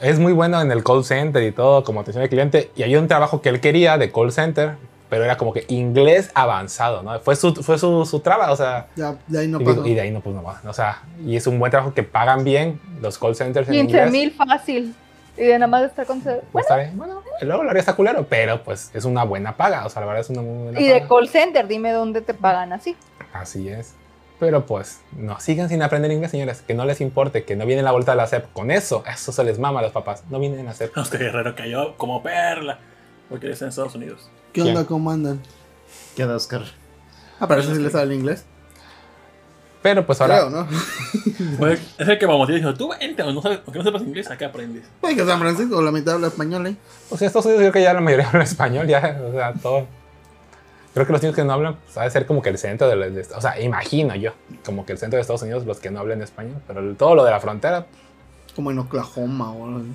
es 0.00 0.18
muy 0.18 0.32
bueno 0.32 0.60
en 0.60 0.70
el 0.72 0.82
call 0.82 1.04
center 1.04 1.42
y 1.42 1.52
todo, 1.52 1.84
como 1.84 2.00
atención 2.00 2.22
al 2.22 2.28
cliente. 2.30 2.70
Y 2.74 2.82
hay 2.84 2.96
un 2.96 3.06
trabajo 3.06 3.42
que 3.42 3.50
él 3.50 3.60
quería 3.60 3.98
de 3.98 4.10
call 4.10 4.32
center, 4.32 4.76
pero 5.10 5.24
era 5.24 5.36
como 5.36 5.52
que 5.52 5.64
inglés 5.68 6.30
avanzado, 6.34 7.02
¿no? 7.02 7.18
Fue 7.20 7.36
su, 7.36 7.54
fue 7.56 7.76
su, 7.78 8.06
su 8.06 8.20
traba, 8.20 8.52
o 8.52 8.56
sea, 8.56 8.86
Ya, 8.96 9.16
de 9.26 9.40
ahí 9.40 9.48
no 9.48 9.60
y, 9.60 9.64
pasó. 9.64 9.84
y 9.84 9.94
de 9.94 10.00
ahí 10.00 10.10
no, 10.10 10.20
pues 10.20 10.34
no 10.34 10.42
va. 10.42 10.60
O 10.66 10.72
sea, 10.72 11.02
y 11.26 11.36
es 11.36 11.46
un 11.46 11.58
buen 11.58 11.70
trabajo 11.70 11.92
que 11.92 12.02
pagan 12.02 12.44
bien 12.44 12.80
los 13.02 13.18
call 13.18 13.34
centers 13.36 13.68
en 13.68 13.74
15 13.74 13.84
inglés. 13.84 14.10
mil 14.12 14.30
fácil. 14.32 14.94
Y 15.36 15.42
de 15.44 15.54
nada 15.58 15.66
más 15.66 15.82
estar 15.84 16.06
con... 16.06 16.20
Pues 16.20 16.36
Bueno, 16.52 16.60
está 16.62 16.76
bien. 16.76 16.96
Bueno, 16.96 17.22
luego 17.42 17.62
lo 17.64 17.70
haría 17.70 17.80
está 17.80 17.94
culero, 17.94 18.26
pero 18.28 18.62
pues 18.62 18.90
es 18.94 19.04
una 19.04 19.24
buena 19.24 19.56
paga, 19.56 19.84
o 19.86 19.88
sea, 19.90 20.00
la 20.00 20.06
verdad 20.06 20.20
es 20.22 20.30
una 20.30 20.42
muy 20.42 20.64
buena 20.64 20.80
y 20.80 20.86
de 20.86 20.94
paga. 21.00 21.08
call 21.08 21.28
center, 21.28 21.66
dime 21.66 21.92
dónde 21.92 22.20
te 22.20 22.34
pagan 22.34 22.72
así. 22.72 22.96
Así 23.32 23.68
es. 23.68 23.94
Pero 24.38 24.64
pues, 24.64 25.00
no, 25.12 25.38
sigan 25.38 25.68
sin 25.68 25.82
aprender 25.82 26.10
inglés, 26.10 26.30
señores. 26.30 26.62
Que 26.62 26.72
no 26.72 26.86
les 26.86 27.00
importe, 27.02 27.44
que 27.44 27.56
no 27.56 27.66
viene 27.66 27.82
la 27.82 27.92
vuelta 27.92 28.12
de 28.12 28.16
la 28.16 28.26
SEP. 28.26 28.50
Con 28.54 28.70
eso, 28.70 29.04
eso 29.06 29.32
se 29.32 29.44
les 29.44 29.58
mama 29.58 29.80
a 29.80 29.82
los 29.82 29.92
papás. 29.92 30.24
No 30.30 30.38
vienen 30.38 30.66
a 30.66 30.72
SEP. 30.72 30.96
Este 30.96 31.18
guerrero 31.18 31.54
cayó 31.54 31.94
como 31.98 32.22
perla. 32.22 32.78
Porque 33.30 33.50
está 33.50 33.64
en 33.64 33.68
Estados 33.70 33.94
Unidos. 33.94 34.28
¿Qué 34.52 34.60
onda? 34.62 34.84
¿Cómo 34.84 35.10
andan? 35.10 35.40
¿Qué 36.16 36.24
onda, 36.24 36.36
Oscar? 36.36 36.62
Ah, 37.38 37.46
pero 37.48 37.60
eso 37.62 37.74
sí 37.74 37.80
le 37.80 37.88
sabe 37.88 38.04
el 38.04 38.12
inglés. 38.12 38.44
Pero 39.82 40.04
pues 40.04 40.20
ahora, 40.20 40.40
Creo, 40.40 40.50
¿no? 40.50 40.66
Pues, 41.58 41.80
es 41.96 42.06
el 42.06 42.18
que 42.18 42.26
vamos 42.26 42.48
a 42.50 42.52
dijo, 42.52 42.74
tú 42.74 42.90
vente, 42.90 43.22
o 43.22 43.32
no 43.32 43.40
sabes, 43.40 43.60
aunque 43.64 43.78
no 43.78 43.84
sepas 43.84 44.02
inglés, 44.02 44.30
acá 44.30 44.46
aprendes. 44.46 44.84
Oye, 45.00 45.16
que 45.16 45.24
San 45.24 45.40
Francisco, 45.40 45.80
la 45.80 45.90
mitad 45.90 46.14
habla 46.14 46.26
español, 46.26 46.66
¿eh? 46.66 46.76
pues 47.08 47.22
en 47.22 47.26
Estados 47.26 47.46
Unidos 47.46 47.60
creo 47.62 47.72
que 47.72 47.82
ya 47.82 47.94
la 47.94 48.02
mayoría 48.02 48.28
habla 48.28 48.44
español, 48.44 48.86
ya, 48.86 49.22
o 49.26 49.32
sea, 49.32 49.54
todo. 49.54 49.86
Creo 50.92 51.06
que 51.06 51.12
los 51.12 51.22
niños 51.22 51.34
que 51.36 51.44
no 51.44 51.52
hablan, 51.54 51.76
pues, 51.76 51.96
ha 51.96 52.02
de 52.02 52.10
ser 52.10 52.26
como 52.26 52.42
que 52.42 52.50
el 52.50 52.58
centro 52.58 52.88
de, 52.88 52.96
la- 52.96 53.08
de- 53.08 53.26
O 53.34 53.40
sea, 53.40 53.58
imagino 53.60 54.14
yo, 54.16 54.32
como 54.66 54.84
que 54.84 54.92
el 54.92 54.98
centro 54.98 55.16
de 55.16 55.22
Estados 55.22 55.42
Unidos, 55.42 55.64
los 55.64 55.78
que 55.78 55.90
no 55.90 56.00
hablan 56.00 56.20
español. 56.20 56.56
Pero 56.66 56.94
todo 56.96 57.14
lo 57.14 57.24
de 57.24 57.30
la 57.30 57.40
frontera, 57.40 57.86
Como 58.54 58.70
en 58.72 58.80
Oklahoma 58.80 59.50
o 59.52 59.64
algo 59.66 59.78
así. 59.78 59.88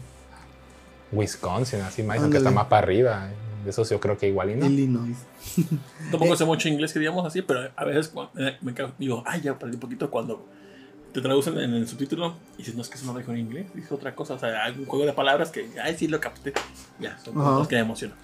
Wisconsin, 1.11 1.81
así, 1.81 2.03
Madison, 2.03 2.31
que 2.31 2.37
está 2.37 2.51
más 2.51 2.65
para 2.67 2.83
arriba. 2.83 3.29
De 3.63 3.69
esos 3.71 3.89
yo 3.89 3.99
creo 3.99 4.17
que 4.17 4.27
igual 4.27 4.51
y 4.51 4.55
no. 4.55 4.65
Illinois. 4.67 5.17
Tampoco 6.11 6.35
sé 6.35 6.45
mucho 6.45 6.67
inglés 6.69 6.93
que 6.93 6.99
digamos 6.99 7.25
así, 7.25 7.41
pero 7.41 7.69
a 7.75 7.83
veces 7.85 8.11
eh, 8.37 8.57
me 8.61 8.73
cago- 8.73 8.93
digo, 8.99 9.23
ay, 9.25 9.41
ya 9.41 9.51
aprendí 9.51 9.75
un 9.75 9.81
poquito 9.81 10.11
cuando 10.11 10.45
te 11.13 11.21
traducen 11.21 11.57
en 11.57 11.73
el 11.73 11.87
subtítulo 11.87 12.35
y 12.55 12.57
dices, 12.57 12.75
no 12.75 12.81
es 12.81 12.89
que 12.89 12.95
eso 12.97 13.05
no 13.07 13.13
lo 13.13 13.19
dijo 13.19 13.31
en 13.31 13.39
inglés, 13.39 13.65
dijo 13.73 13.95
otra 13.95 14.13
cosa, 14.13 14.33
o 14.35 14.39
sea, 14.39 14.71
un 14.77 14.85
juego 14.85 15.05
de 15.05 15.13
palabras 15.13 15.49
que, 15.49 15.67
ay, 15.81 15.95
sí 15.97 16.07
lo 16.07 16.19
capté. 16.19 16.53
Ya, 16.99 17.17
son 17.23 17.33
cosas 17.33 17.67
que 17.67 17.75
me 17.75 17.81
emocionan. 17.81 18.17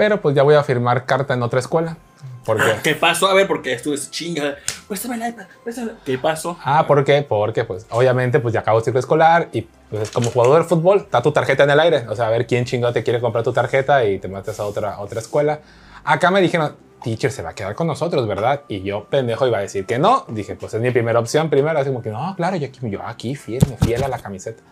Pero 0.00 0.18
pues 0.18 0.34
ya 0.34 0.42
voy 0.42 0.54
a 0.54 0.62
firmar 0.62 1.04
carta 1.04 1.34
en 1.34 1.42
otra 1.42 1.60
escuela. 1.60 1.98
Porque. 2.46 2.64
¿Qué 2.82 2.94
pasó? 2.94 3.26
A 3.26 3.34
ver, 3.34 3.46
porque 3.46 3.74
estuve 3.74 3.98
chinga. 3.98 4.56
Préstame 4.88 5.16
el 5.16 5.28
iPad, 5.28 5.44
préstame. 5.62 5.92
¿Qué 6.06 6.16
pasó? 6.16 6.56
Ah, 6.64 6.86
¿por 6.86 7.04
qué? 7.04 7.20
Porque, 7.20 7.64
pues, 7.64 7.86
obviamente, 7.90 8.40
pues 8.40 8.54
ya 8.54 8.60
acabó 8.60 8.78
el 8.78 8.84
ciclo 8.86 8.98
escolar 8.98 9.50
y, 9.52 9.68
pues, 9.90 10.10
como 10.10 10.30
jugador 10.30 10.62
de 10.62 10.68
fútbol, 10.70 11.00
está 11.00 11.20
tu 11.20 11.32
tarjeta 11.32 11.64
en 11.64 11.70
el 11.72 11.80
aire. 11.80 12.06
O 12.08 12.16
sea, 12.16 12.28
a 12.28 12.30
ver 12.30 12.46
quién 12.46 12.64
chingado 12.64 12.94
te 12.94 13.02
quiere 13.02 13.20
comprar 13.20 13.44
tu 13.44 13.52
tarjeta 13.52 14.02
y 14.06 14.18
te 14.18 14.26
metes 14.26 14.58
a 14.58 14.64
otra, 14.64 14.94
a 14.94 15.00
otra 15.00 15.20
escuela. 15.20 15.60
Acá 16.02 16.30
me 16.30 16.40
dijeron, 16.40 16.74
teacher, 17.02 17.30
se 17.30 17.42
va 17.42 17.50
a 17.50 17.54
quedar 17.54 17.74
con 17.74 17.86
nosotros, 17.86 18.26
¿verdad? 18.26 18.62
Y 18.68 18.80
yo, 18.80 19.04
pendejo, 19.04 19.46
iba 19.46 19.58
a 19.58 19.60
decir 19.60 19.84
que 19.84 19.98
no. 19.98 20.24
Dije, 20.28 20.54
pues 20.54 20.72
es 20.72 20.80
mi 20.80 20.92
primera 20.92 21.20
opción 21.20 21.50
primero. 21.50 21.78
Así 21.78 21.90
como 21.90 22.00
que, 22.00 22.08
no, 22.08 22.34
claro, 22.36 22.56
yo 22.56 22.68
aquí, 22.68 22.80
yo 22.84 23.02
aquí 23.02 23.34
fiel, 23.34 23.62
fiel 23.84 24.02
a 24.02 24.08
la 24.08 24.18
camiseta. 24.18 24.62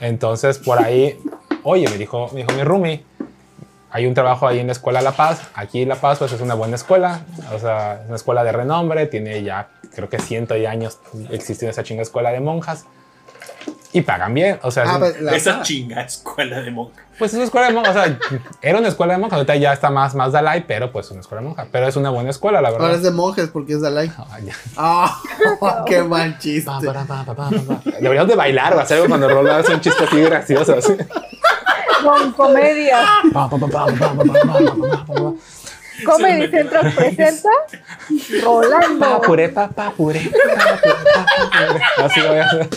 Entonces, 0.00 0.56
por 0.56 0.82
ahí, 0.82 1.20
oye, 1.62 1.86
me 1.90 1.98
dijo, 1.98 2.30
me 2.32 2.40
dijo 2.40 2.52
mi 2.52 2.64
roomie, 2.64 3.09
hay 3.92 4.06
un 4.06 4.14
trabajo 4.14 4.46
ahí 4.46 4.58
en 4.58 4.66
la 4.66 4.72
escuela 4.72 5.00
La 5.02 5.12
Paz. 5.12 5.40
Aquí 5.54 5.84
La 5.84 5.96
Paz, 5.96 6.18
pues 6.18 6.32
es 6.32 6.40
una 6.40 6.54
buena 6.54 6.76
escuela. 6.76 7.20
O 7.54 7.58
sea, 7.58 8.00
es 8.02 8.06
una 8.06 8.16
escuela 8.16 8.44
de 8.44 8.52
renombre. 8.52 9.06
Tiene 9.06 9.42
ya, 9.42 9.68
creo 9.94 10.08
que 10.08 10.18
cientos 10.18 10.56
de 10.56 10.68
años 10.68 10.98
existiendo 11.30 11.70
esa 11.72 11.82
chinga 11.82 12.02
escuela 12.02 12.30
de 12.30 12.40
monjas. 12.40 12.84
Y 13.92 14.02
pagan 14.02 14.32
bien. 14.32 14.60
O 14.62 14.70
sea, 14.70 14.84
Ah, 14.86 14.92
es- 14.92 14.98
pues 14.98 15.20
la 15.20 15.32
Esa 15.34 15.62
chinga 15.62 16.02
escuela 16.02 16.60
de 16.60 16.70
monja. 16.70 17.02
pues 17.18 17.32
es 17.32 17.34
una 17.34 17.44
escuela 17.44 17.66
de 17.66 17.72
monjas. 17.72 17.96
O 17.96 18.00
sea, 18.04 18.18
era 18.62 18.78
una 18.78 18.86
escuela 18.86 19.14
de 19.14 19.18
monjas. 19.18 19.36
Ahorita 19.38 19.56
ya 19.56 19.72
está 19.72 19.90
más, 19.90 20.14
más 20.14 20.30
Dalai, 20.30 20.64
pero 20.64 20.92
pues 20.92 21.10
una 21.10 21.20
escuela 21.20 21.42
de 21.42 21.48
monjas. 21.48 21.66
Pero 21.72 21.88
es 21.88 21.96
una 21.96 22.10
buena 22.10 22.30
escuela, 22.30 22.60
la 22.62 22.68
Ahora 22.68 22.84
es 22.84 22.90
verdad. 22.92 23.02
de 23.02 23.10
monjes 23.16 23.48
porque 23.48 23.72
es 23.72 23.80
Dalai. 23.80 24.12
Ah, 24.16 24.38
ya. 24.44 24.54
Ah, 24.76 25.20
qué 25.86 26.04
mal 26.04 26.38
chiste. 26.38 26.70
Deberíamos 28.00 28.28
de 28.28 28.36
bailar 28.36 28.76
o 28.76 28.80
hacer 28.80 28.98
algo 28.98 29.08
cuando 29.08 29.28
Rolando 29.28 29.54
hace 29.64 29.74
un 29.74 29.80
chiste 29.80 30.04
así 30.04 30.20
gracioso. 30.20 30.76
así 30.78 30.92
con 32.02 32.32
comedia. 32.32 33.00
Comedy 36.04 36.48
Central 36.48 36.92
presenta 36.94 37.48
Rolando. 38.42 39.20
Puré, 39.22 39.48
pa, 39.48 39.68
pa, 39.68 39.90
puré, 39.90 40.30
Así 41.98 42.20
lo 42.20 42.28
voy 42.28 42.38
a 42.38 42.44
hacer. 42.44 42.68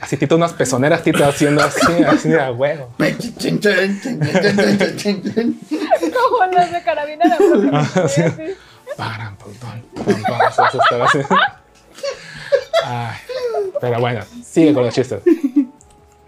Así 0.00 0.16
Tito, 0.16 0.36
unas 0.36 0.52
pezoneras 0.52 1.02
Tito 1.02 1.24
haciendo 1.24 1.62
así, 1.62 2.02
así 2.04 2.28
de 2.28 2.50
huevo. 2.50 2.90
Como 6.12 6.46
las 6.52 6.72
de 6.72 6.82
carabinera. 6.82 7.38
Paran, 8.96 9.36
pum, 9.36 9.52
pero 13.82 13.98
bueno, 13.98 14.20
sigue 14.44 14.72
con 14.72 14.84
los 14.84 14.94
chistes. 14.94 15.24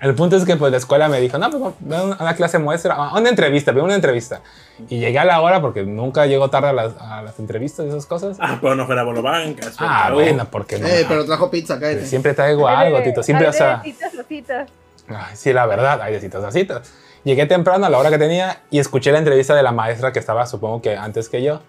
El 0.01 0.15
punto 0.17 0.37
es 0.37 0.45
que 0.45 0.57
pues 0.57 0.73
la 0.73 0.79
escuela 0.79 1.09
me 1.09 1.21
dijo, 1.21 1.39
no, 1.39 1.49
pues 1.51 2.01
a 2.01 2.03
una 2.03 2.35
clase 2.35 2.59
muestra, 2.59 2.95
a 2.95 3.17
una 3.17 3.29
entrevista, 3.31 3.71
ve 3.71 3.81
una 3.81 3.95
entrevista. 3.95 4.41
Y 4.89 4.99
llegué 4.99 5.21
a 5.21 5.25
la 5.25 5.41
hora 5.41 5.63
porque 5.63 5.85
nunca 5.85 6.27
llego 6.27 6.51
tarde 6.51 6.71
a 6.71 6.73
las, 6.73 6.95
a 6.99 7.23
las 7.23 7.39
entrevistas 7.39 7.87
y 7.87 7.91
esas 7.91 8.07
cosas. 8.07 8.37
Ah, 8.41 8.59
pero 8.61 8.75
no 8.75 8.87
fuera 8.87 9.05
Bolobancas. 9.05 9.77
Ah, 9.79 10.11
bueno, 10.13 10.49
porque 10.51 10.81
no. 10.81 10.89
Eh, 10.89 11.07
pero 11.09 11.25
trajo 11.25 11.49
pizza, 11.49 11.79
cállate. 11.79 12.07
Siempre 12.07 12.35
traigo 12.35 12.67
algo, 12.67 13.01
Tito. 13.03 13.23
Siempre, 13.23 13.47
o 13.47 13.53
sea. 13.53 13.77
de 13.77 13.93
citas 13.93 14.19
a 14.19 14.25
citas. 14.25 14.71
Ay, 15.07 15.37
sí, 15.37 15.53
la 15.53 15.65
verdad, 15.67 16.03
hay 16.03 16.13
de 16.13 16.21
citas 16.21 16.43
a 16.43 16.51
citas. 16.51 16.93
Llegué 17.23 17.47
temprano 17.47 17.87
a 17.87 17.89
la 17.89 17.97
hora 17.97 18.11
que 18.11 18.19
tenía 18.19 18.63
y 18.71 18.81
escuché 18.81 19.13
la 19.13 19.19
entrevista 19.19 19.55
de 19.55 19.63
la 19.63 19.71
maestra 19.71 20.13
que 20.13 20.19
estaba, 20.19 20.45
supongo 20.47 20.83
que 20.83 20.97
antes 20.97 21.29
que 21.29 21.41
yo. 21.41 21.61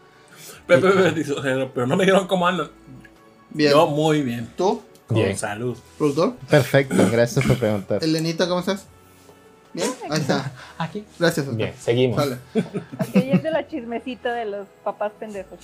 Pero, 0.65 0.81
pero, 0.81 1.41
pero, 1.43 1.71
pero 1.73 1.87
no 1.87 1.95
me 1.95 2.05
dijeron 2.05 2.25
cómo 2.25 2.47
andan. 2.47 2.69
Bien. 3.51 3.71
Yo 3.71 3.87
muy 3.87 4.23
bien. 4.23 4.51
¿Tú, 4.57 4.81
Con 5.07 5.17
Bien. 5.17 5.37
salud. 5.37 5.77
productor? 5.97 6.33
Perfecto, 6.49 6.95
gracias 7.11 7.45
por 7.45 7.57
preguntar. 7.59 8.03
Elenita, 8.03 8.47
¿cómo 8.47 8.59
estás? 8.61 8.85
Bien, 9.73 9.89
ahí 10.09 10.21
está. 10.21 10.51
Aquí. 10.77 11.03
Gracias. 11.19 11.45
Oscar. 11.45 11.57
Bien, 11.57 11.73
seguimos. 11.79 12.17
Sale. 12.23 12.37
Aquí 12.97 13.29
es 13.31 13.43
de 13.43 13.51
la 13.51 13.67
chismecita 13.67 14.33
de 14.33 14.45
los 14.45 14.67
papás 14.83 15.11
pendejos. 15.19 15.59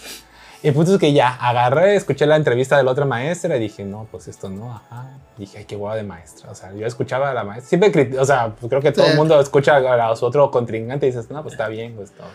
El 0.62 0.74
punto 0.74 0.94
es 0.94 1.00
que 1.00 1.12
ya 1.14 1.30
agarré, 1.30 1.96
escuché 1.96 2.26
la 2.28 2.36
entrevista 2.36 2.78
de 2.78 2.84
la 2.84 2.92
otra 2.92 3.06
maestra 3.06 3.56
y 3.56 3.60
dije, 3.62 3.84
no, 3.84 4.08
pues 4.12 4.28
esto 4.28 4.50
no, 4.50 4.76
ajá. 4.76 5.18
Dije, 5.38 5.60
ay, 5.60 5.66
qué 5.66 5.76
guava 5.76 5.96
de 5.96 6.04
maestra. 6.04 6.52
O 6.52 6.56
sea, 6.56 6.72
yo 6.74 6.86
escuchaba 6.86 7.32
a 7.32 7.34
la 7.34 7.44
maestra. 7.44 7.70
Siempre, 7.70 8.20
o 8.20 8.26
sea, 8.26 8.50
pues 8.54 8.70
creo 8.70 8.82
que 8.82 8.92
todo 8.92 9.06
Sí. 9.06 9.12
el 9.12 9.18
mundo 9.18 9.40
escucha 9.42 9.78
a 9.78 10.16
su 10.16 10.26
otro 10.26 10.52
contrincante 10.52 11.08
y 11.08 11.12
dices, 11.12 11.32
no, 11.32 11.42
pues 11.42 11.54
está 11.54 11.68
bien, 11.70 11.96
pues 11.96 12.12
todo. 12.12 12.28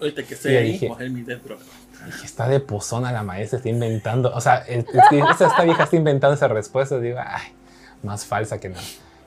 Ahorita 0.00 0.22
que 0.22 0.34
esté 0.34 0.56
ahí, 0.56 0.72
dije. 0.72 0.88
Dije, 2.06 2.26
está 2.26 2.48
de 2.48 2.60
pozona 2.60 3.12
la 3.12 3.22
maestra, 3.22 3.58
está 3.58 3.68
inventando. 3.68 4.32
O 4.34 4.40
sea, 4.40 4.64
esta, 4.66 5.62
vieja 5.64 5.84
está 5.84 5.96
inventando 5.96 6.34
esa 6.34 6.48
respuesta. 6.48 6.98
Digo, 6.98 7.18
ay, 7.24 7.52
más 8.02 8.24
falsa 8.24 8.58
que 8.58 8.68
nada. 8.70 8.82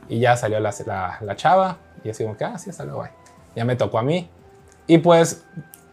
Y 0.09 0.19
ya 0.19 0.35
salió 0.35 0.59
la, 0.59 0.73
la, 0.85 1.17
la 1.21 1.35
chava 1.35 1.77
y 2.03 2.09
así 2.09 2.23
como 2.23 2.35
que, 2.35 2.43
ah, 2.45 2.57
sí, 2.57 2.69
hasta 2.69 2.83
luego, 2.83 3.01
bye. 3.01 3.11
Ya 3.55 3.65
me 3.65 3.75
tocó 3.75 3.99
a 3.99 4.03
mí. 4.03 4.29
Y 4.87 4.97
pues, 4.97 5.45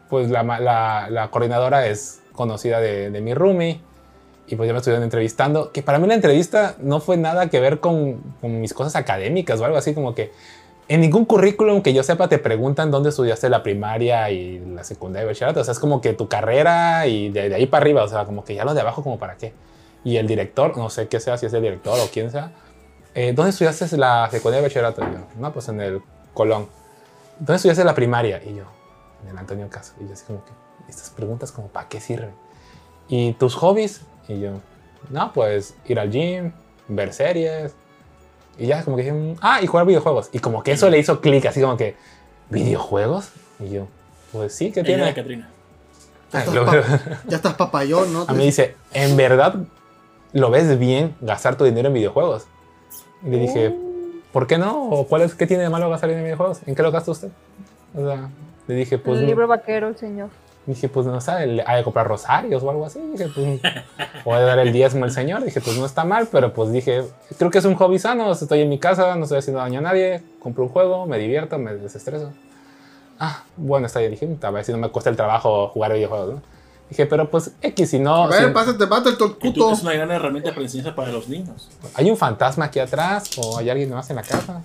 pues 0.08 0.30
la, 0.30 0.42
la 0.42 1.28
coordinadora 1.30 1.86
es 1.86 2.20
conocida 2.32 2.80
de, 2.80 3.10
de 3.10 3.20
mi 3.20 3.34
roomie. 3.34 3.82
Y 4.46 4.56
pues 4.56 4.66
ya 4.66 4.72
me 4.72 4.78
estuvieron 4.78 5.04
entrevistando. 5.04 5.70
Que 5.70 5.82
para 5.82 5.98
mí 5.98 6.08
la 6.08 6.14
entrevista 6.14 6.74
no 6.80 7.00
fue 7.00 7.16
nada 7.16 7.48
que 7.48 7.60
ver 7.60 7.78
con, 7.78 8.34
con 8.40 8.60
mis 8.60 8.74
cosas 8.74 8.96
académicas 8.96 9.60
o 9.60 9.64
algo 9.64 9.76
así 9.76 9.94
como 9.94 10.14
que 10.14 10.32
en 10.90 11.00
ningún 11.00 11.24
currículum 11.24 11.82
que 11.82 11.94
yo 11.94 12.02
sepa 12.02 12.28
te 12.28 12.38
preguntan 12.38 12.90
dónde 12.90 13.10
estudiaste 13.10 13.48
la 13.48 13.62
primaria 13.62 14.28
y 14.32 14.58
la 14.58 14.82
secundaria 14.82 15.24
y 15.24 15.28
bachillerato. 15.28 15.60
O 15.60 15.64
sea, 15.64 15.70
es 15.70 15.78
como 15.78 16.00
que 16.00 16.14
tu 16.14 16.26
carrera 16.26 17.06
y 17.06 17.28
de, 17.28 17.48
de 17.48 17.54
ahí 17.54 17.66
para 17.66 17.82
arriba. 17.82 18.02
O 18.02 18.08
sea, 18.08 18.24
como 18.24 18.42
que 18.42 18.56
ya 18.56 18.64
lo 18.64 18.74
de 18.74 18.80
abajo 18.80 19.04
como 19.04 19.16
para 19.16 19.36
qué. 19.36 19.52
Y 20.02 20.16
el 20.16 20.26
director, 20.26 20.76
no 20.76 20.90
sé 20.90 21.06
qué 21.06 21.20
sea, 21.20 21.38
si 21.38 21.46
es 21.46 21.52
el 21.52 21.62
director 21.62 21.96
o 21.96 22.08
quién 22.12 22.32
sea. 22.32 22.50
eh, 23.14 23.32
¿Dónde 23.32 23.50
estudiaste 23.50 23.96
la 23.98 24.28
secundaria 24.32 24.62
y 24.62 24.68
bachillerato? 24.68 25.00
Y 25.02 25.12
yo, 25.12 25.20
no, 25.38 25.52
pues 25.52 25.68
en 25.68 25.80
el 25.80 26.02
Colón. 26.34 26.66
¿Dónde 27.38 27.54
estudiaste 27.54 27.84
la 27.84 27.94
primaria? 27.94 28.42
Y 28.42 28.56
yo, 28.56 28.64
en 29.22 29.28
el 29.30 29.38
Antonio 29.38 29.70
Caso. 29.70 29.92
Y 30.00 30.08
yo 30.08 30.14
así 30.14 30.24
como 30.26 30.44
que, 30.44 30.50
estas 30.88 31.10
preguntas 31.10 31.52
como, 31.52 31.68
¿para 31.68 31.86
qué 31.88 32.00
sirven? 32.00 32.32
¿Y 33.06 33.34
tus 33.34 33.54
hobbies? 33.54 34.00
Y 34.26 34.40
yo, 34.40 34.54
no, 35.08 35.32
pues 35.32 35.76
ir 35.86 36.00
al 36.00 36.10
gym, 36.10 36.50
ver 36.88 37.12
series. 37.12 37.76
Y 38.60 38.66
ya 38.66 38.84
como 38.84 38.96
que 38.96 39.04
dije, 39.04 39.14
"Mm, 39.14 39.36
ah, 39.40 39.62
y 39.62 39.66
jugar 39.66 39.86
videojuegos. 39.86 40.28
Y 40.32 40.38
como 40.38 40.62
que 40.62 40.72
eso 40.72 40.90
le 40.90 40.98
hizo 40.98 41.22
clic, 41.22 41.46
así 41.46 41.62
como 41.62 41.78
que, 41.78 41.96
¿videojuegos? 42.50 43.30
Y 43.58 43.70
yo, 43.70 43.86
pues 44.32 44.54
sí, 44.54 44.70
¿qué 44.70 44.84
tiene? 44.84 45.14
Catrina. 45.14 45.48
Ya 46.30 46.40
estás, 46.40 46.54
ya 47.26 47.36
estás 47.36 47.54
papayón, 47.54 48.12
¿no? 48.12 48.24
a 48.28 48.32
mí 48.32 48.38
me 48.38 48.44
dice, 48.44 48.76
¿en 48.92 49.16
verdad 49.16 49.54
lo 50.32 50.50
ves 50.50 50.78
bien 50.78 51.16
gastar 51.22 51.56
tu 51.56 51.64
dinero 51.64 51.88
en 51.88 51.94
videojuegos? 51.94 52.44
Y 53.24 53.30
le 53.30 53.38
dije, 53.38 53.74
¿por 54.30 54.46
qué 54.46 54.58
no? 54.58 54.90
¿O 54.90 55.06
cuál 55.06 55.22
es, 55.22 55.34
qué 55.34 55.46
tiene 55.46 55.62
de 55.62 55.70
malo 55.70 55.88
gastar 55.88 56.10
dinero 56.10 56.20
en 56.26 56.26
videojuegos? 56.26 56.60
¿En 56.66 56.74
qué 56.74 56.82
lo 56.82 56.92
gasta 56.92 57.10
usted? 57.10 57.30
O 57.94 58.06
sea, 58.06 58.28
le 58.68 58.74
dije, 58.74 58.98
pues... 58.98 59.20
el 59.20 59.26
libro 59.26 59.48
vaquero, 59.48 59.88
el 59.88 59.96
señor. 59.96 60.28
Dije, 60.66 60.88
pues 60.88 61.06
no 61.06 61.20
sé, 61.20 61.46
le- 61.46 61.64
hay 61.66 61.80
que 61.80 61.84
comprar 61.84 62.06
rosarios 62.06 62.62
o 62.62 62.70
algo 62.70 62.84
así. 62.86 63.00
Dije, 63.12 63.28
pues, 63.34 63.60
voy 64.24 64.34
a 64.36 64.40
dar 64.40 64.58
el 64.58 64.72
diezmo 64.72 65.04
al 65.04 65.10
señor. 65.10 65.42
Dije, 65.42 65.60
pues 65.60 65.76
no 65.78 65.86
está 65.86 66.04
mal, 66.04 66.28
pero 66.30 66.52
pues 66.52 66.70
dije, 66.70 67.04
creo 67.38 67.50
que 67.50 67.58
es 67.58 67.64
un 67.64 67.74
hobby 67.76 67.98
sano. 67.98 68.30
Estoy 68.30 68.60
en 68.60 68.68
mi 68.68 68.78
casa, 68.78 69.16
no 69.16 69.24
estoy 69.24 69.38
haciendo 69.38 69.60
daño 69.60 69.78
a 69.80 69.82
nadie. 69.82 70.22
Compro 70.38 70.64
un 70.64 70.68
juego, 70.68 71.06
me 71.06 71.18
divierto, 71.18 71.58
me 71.58 71.74
desestreso. 71.74 72.32
Ah, 73.18 73.42
bueno, 73.56 73.86
está 73.86 74.00
bien. 74.00 74.12
Dije, 74.12 74.28
a 74.42 74.50
ver 74.50 74.64
si 74.64 74.72
no 74.72 74.78
me 74.78 74.88
cuesta 74.90 75.10
el 75.10 75.16
trabajo 75.16 75.68
jugar 75.68 75.92
videojuegos, 75.94 76.34
¿no? 76.36 76.42
Dije, 76.88 77.06
pero 77.06 77.30
pues 77.30 77.52
X, 77.62 77.90
si 77.90 77.98
no. 77.98 78.24
A 78.24 78.26
ver, 78.28 78.46
si- 78.48 78.50
pásate, 78.52 78.86
mate 78.86 79.08
el 79.10 79.16
torcuto. 79.18 79.72
es 79.72 79.82
una 79.82 79.92
gran 79.92 80.10
herramienta 80.10 80.50
para 80.50 80.62
enseñanza 80.62 80.94
para 80.94 81.10
los 81.10 81.28
niños. 81.28 81.70
¿Hay 81.94 82.10
un 82.10 82.16
fantasma 82.16 82.66
aquí 82.66 82.78
atrás 82.80 83.30
o 83.38 83.58
hay 83.58 83.70
alguien 83.70 83.90
más 83.90 84.10
en 84.10 84.16
la 84.16 84.22
casa? 84.22 84.60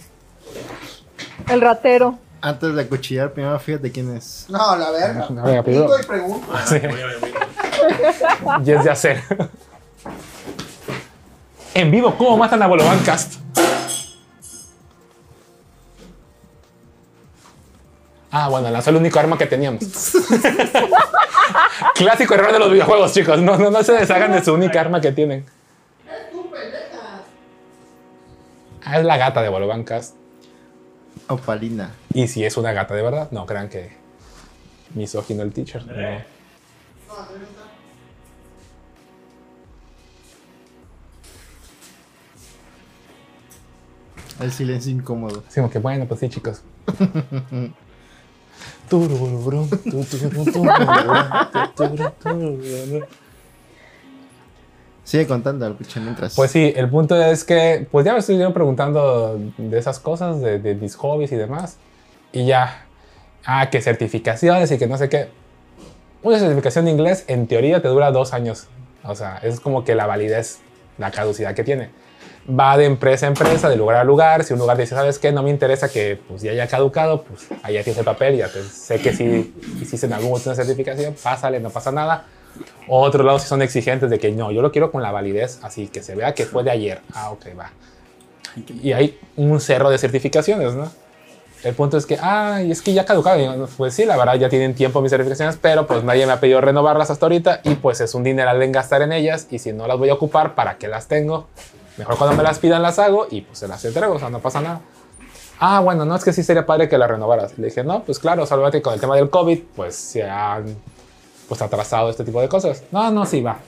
El 1.50 1.62
ratero. 1.62 2.18
Antes 2.46 2.76
de 2.76 2.82
acuchillar, 2.84 3.34
primero 3.34 3.58
fíjate 3.60 3.92
quién 3.92 4.16
es. 4.16 4.46
No, 4.50 4.76
la 4.76 4.92
verga. 4.92 5.26
Primero- 5.64 5.64
Pinto 5.64 6.00
y 6.00 6.04
pregunto. 6.06 6.48
Sí. 6.68 6.78
Voy 6.78 7.02
a 7.02 7.06
ver, 7.08 7.18
voy 7.20 7.32
a 7.32 8.58
ver. 8.60 8.68
Y 8.68 8.72
es 8.72 8.84
de 8.84 8.92
hacer. 8.92 9.24
en 11.74 11.90
vivo, 11.90 12.16
¿cómo 12.16 12.38
matan 12.38 12.62
a 12.62 12.68
Bolovancast? 12.68 13.34
Ah, 18.30 18.48
bueno, 18.50 18.70
lanzó 18.70 18.92
el 18.92 18.98
único 18.98 19.18
arma 19.20 19.40
que 19.40 19.48
teníamos. 19.48 19.84
Clásico 21.96 22.36
error 22.36 22.52
de 22.54 22.60
los 22.60 22.72
videojuegos, 22.72 23.12
chicos. 23.12 23.40
No, 23.42 23.58
no, 23.58 23.72
no 23.72 23.82
se 23.84 23.94
deshagan 23.94 24.32
de 24.34 24.44
su 24.44 24.54
única 24.54 24.82
arma 24.82 25.02
que 25.02 25.12
tienen. 25.12 25.48
Ah, 28.84 29.00
es 29.00 29.06
la 29.06 29.18
gata 29.18 29.42
de 29.42 29.50
Bolovancast. 29.50 30.16
Opalina. 31.28 31.94
Y 32.14 32.28
si 32.28 32.44
es 32.44 32.58
una 32.58 32.72
gata 32.72 32.94
de 32.94 33.02
verdad, 33.02 33.32
no 33.32 33.46
crean 33.46 33.70
que 33.70 33.92
misógino 34.94 35.44
el 35.44 35.52
teacher. 35.52 35.86
No. 35.86 36.36
El 44.40 44.52
silencio 44.52 44.92
incómodo. 44.92 45.44
Así 45.48 45.56
como 45.60 45.70
que 45.70 45.80
bueno, 45.80 46.06
pues 46.06 46.20
sí, 46.20 46.30
chicos. 46.30 46.62
Sigue 55.06 55.28
contando 55.28 55.68
al 55.68 55.76
pinche 55.76 56.00
mientras. 56.00 56.36
Pues 56.36 56.52
sí, 56.52 56.74
el 56.76 56.90
punto 56.90 57.16
es 57.22 57.44
que, 57.44 57.88
pues 57.92 58.06
ya 58.06 58.14
me 58.14 58.20
estuvieron 58.20 58.54
preguntando 58.54 59.40
de 59.58 59.78
esas 59.78 60.00
cosas, 60.00 60.42
de, 60.42 60.60
de 60.60 60.74
mis 60.74 60.96
hobbies 60.96 61.32
y 61.32 61.36
demás. 61.36 61.78
Y 62.34 62.48
ya, 62.48 62.86
ah, 63.46 63.70
que 63.70 63.82
certificaciones 63.82 64.72
y 64.72 64.80
que 64.80 64.88
no 64.88 64.98
sé 64.98 65.08
qué. 65.08 65.30
Una 66.24 66.40
certificación 66.40 66.86
de 66.86 66.92
inglés, 66.92 67.24
en 67.28 67.46
teoría, 67.46 67.84
te 67.84 67.88
dura 67.88 68.12
dos 68.12 68.34
años. 68.34 68.68
O 69.04 69.14
sea, 69.14 69.38
es 69.44 69.60
como 69.60 69.84
que 69.84 69.94
la 69.94 70.08
validez, 70.08 70.60
la 70.98 71.12
caducidad 71.12 71.54
que 71.54 71.64
tiene. 71.64 71.92
Va 72.50 72.76
de 72.76 72.86
empresa 72.86 73.28
a 73.28 73.30
empresa, 73.30 73.70
de 73.70 73.76
lugar 73.76 73.98
a 73.98 74.04
lugar. 74.04 74.44
Si 74.44 74.54
un 74.54 74.60
lugar 74.60 74.76
dice, 74.76 74.96
¿sabes 74.96 75.20
qué? 75.20 75.32
No 75.32 75.44
me 75.44 75.52
interesa 75.52 75.88
que 75.88 76.20
pues, 76.28 76.42
ya 76.42 76.52
haya 76.52 76.66
caducado, 76.66 77.24
pues 77.24 77.48
ya 77.50 77.84
tienes 77.84 77.98
el 78.00 78.06
papel, 78.06 78.38
ya 78.38 78.52
te, 78.52 78.64
sé 78.64 79.00
que 79.00 79.14
si 79.14 79.54
hiciste 79.80 80.08
en 80.08 80.14
algún 80.14 80.30
momento 80.30 80.50
una 80.50 80.56
certificación, 80.56 81.16
pásale, 81.22 81.60
no 81.60 81.70
pasa 81.70 81.92
nada. 81.92 82.26
Otros 82.88 83.26
lados 83.26 83.42
sí 83.44 83.48
son 83.48 83.62
exigentes 83.62 84.10
de 84.10 84.20
que 84.20 84.32
no, 84.32 84.52
yo 84.52 84.62
lo 84.62 84.72
quiero 84.72 84.92
con 84.92 85.02
la 85.02 85.12
validez, 85.12 85.60
así 85.64 85.88
que 85.88 86.04
se 86.04 86.16
vea 86.16 86.34
que 86.34 86.46
fue 86.46 86.64
de 86.64 86.72
ayer. 86.72 87.02
Ah, 87.14 87.32
ok, 87.32 87.48
va. 87.58 87.72
Y 88.82 88.94
hay 88.94 89.20
un 89.36 89.60
cerro 89.60 89.90
de 89.90 89.98
certificaciones, 89.98 90.74
¿no? 90.76 90.90
El 91.64 91.74
punto 91.74 91.98
es 91.98 92.06
que, 92.06 92.18
ay, 92.22 92.72
es 92.72 92.82
que 92.84 92.94
ya 92.94 93.06
caducaron. 93.06 93.64
Y 93.64 93.68
Pues 93.76 93.96
sí, 93.96 94.06
la 94.06 94.16
verdad, 94.18 94.36
ya 94.36 94.50
tienen 94.50 94.76
tiempo 94.76 95.02
mis 95.02 95.10
certificaciones, 95.10 95.58
pero 95.60 95.88
pues 95.88 96.04
nadie 96.04 96.26
me 96.28 96.32
ha 96.32 96.40
pedido 96.40 96.62
renovarlas 96.62 97.10
hasta 97.10 97.26
ahorita 97.26 97.62
y 97.64 97.76
pues 97.76 98.02
es 98.02 98.14
un 98.14 98.24
dineral 98.24 98.62
en 98.62 98.72
gastar 98.72 99.02
en 99.02 99.12
ellas 99.12 99.48
y 99.50 99.58
si 99.58 99.74
no 99.74 99.88
las 99.88 99.98
voy 99.98 100.10
a 100.10 100.14
ocupar, 100.14 100.54
¿para 100.54 100.78
qué 100.78 100.88
las 100.88 101.08
tengo? 101.08 101.48
Mejor 101.98 102.18
cuando 102.18 102.36
me 102.36 102.44
las 102.44 102.60
pidan 102.60 102.84
las 102.84 103.00
hago 103.00 103.26
y 103.32 103.42
pues 103.42 103.58
se 103.58 103.68
las 103.68 103.84
entrego, 103.84 104.14
o 104.14 104.20
sea, 104.20 104.30
no 104.30 104.40
pasa 104.40 104.62
nada. 104.62 104.82
Ah, 105.60 105.80
bueno, 105.80 106.06
no 106.06 106.16
es 106.16 106.24
que 106.24 106.34
sí 106.34 106.44
sería 106.44 106.66
padre 106.66 106.88
que 106.88 106.98
las 106.98 107.10
renovaras. 107.10 107.58
Le 107.58 107.68
dije, 107.68 107.84
no, 107.84 108.04
pues 108.04 108.20
claro, 108.20 108.46
salvate 108.46 108.82
con 108.82 108.94
el 108.94 109.00
tema 109.00 109.16
del 109.16 109.30
COVID, 109.30 109.60
pues 109.76 109.96
se 109.96 110.24
han 110.24 110.76
pues 111.48 111.62
atrasado 111.62 112.10
este 112.10 112.24
tipo 112.24 112.42
de 112.42 112.48
cosas. 112.50 112.84
No, 112.92 113.10
no, 113.12 113.26
sí, 113.26 113.42
va. 113.42 113.60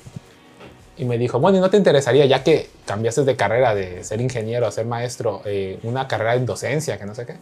Y 0.98 1.06
me 1.06 1.18
dijo, 1.18 1.40
bueno, 1.40 1.58
¿y 1.60 1.62
no 1.62 1.70
te 1.70 1.78
interesaría, 1.78 2.26
ya 2.26 2.44
que 2.44 2.70
cambiaste 2.86 3.24
de 3.24 3.36
carrera 3.36 3.76
de 3.76 4.04
ser 4.04 4.20
ingeniero 4.20 4.66
a 4.66 4.72
ser 4.72 4.86
maestro, 4.88 5.42
eh, 5.46 5.80
una 5.84 6.08
carrera 6.08 6.36
en 6.36 6.46
docencia, 6.46 6.98
que 6.98 7.06
no 7.06 7.14
sé 7.14 7.26
qué? 7.26 7.34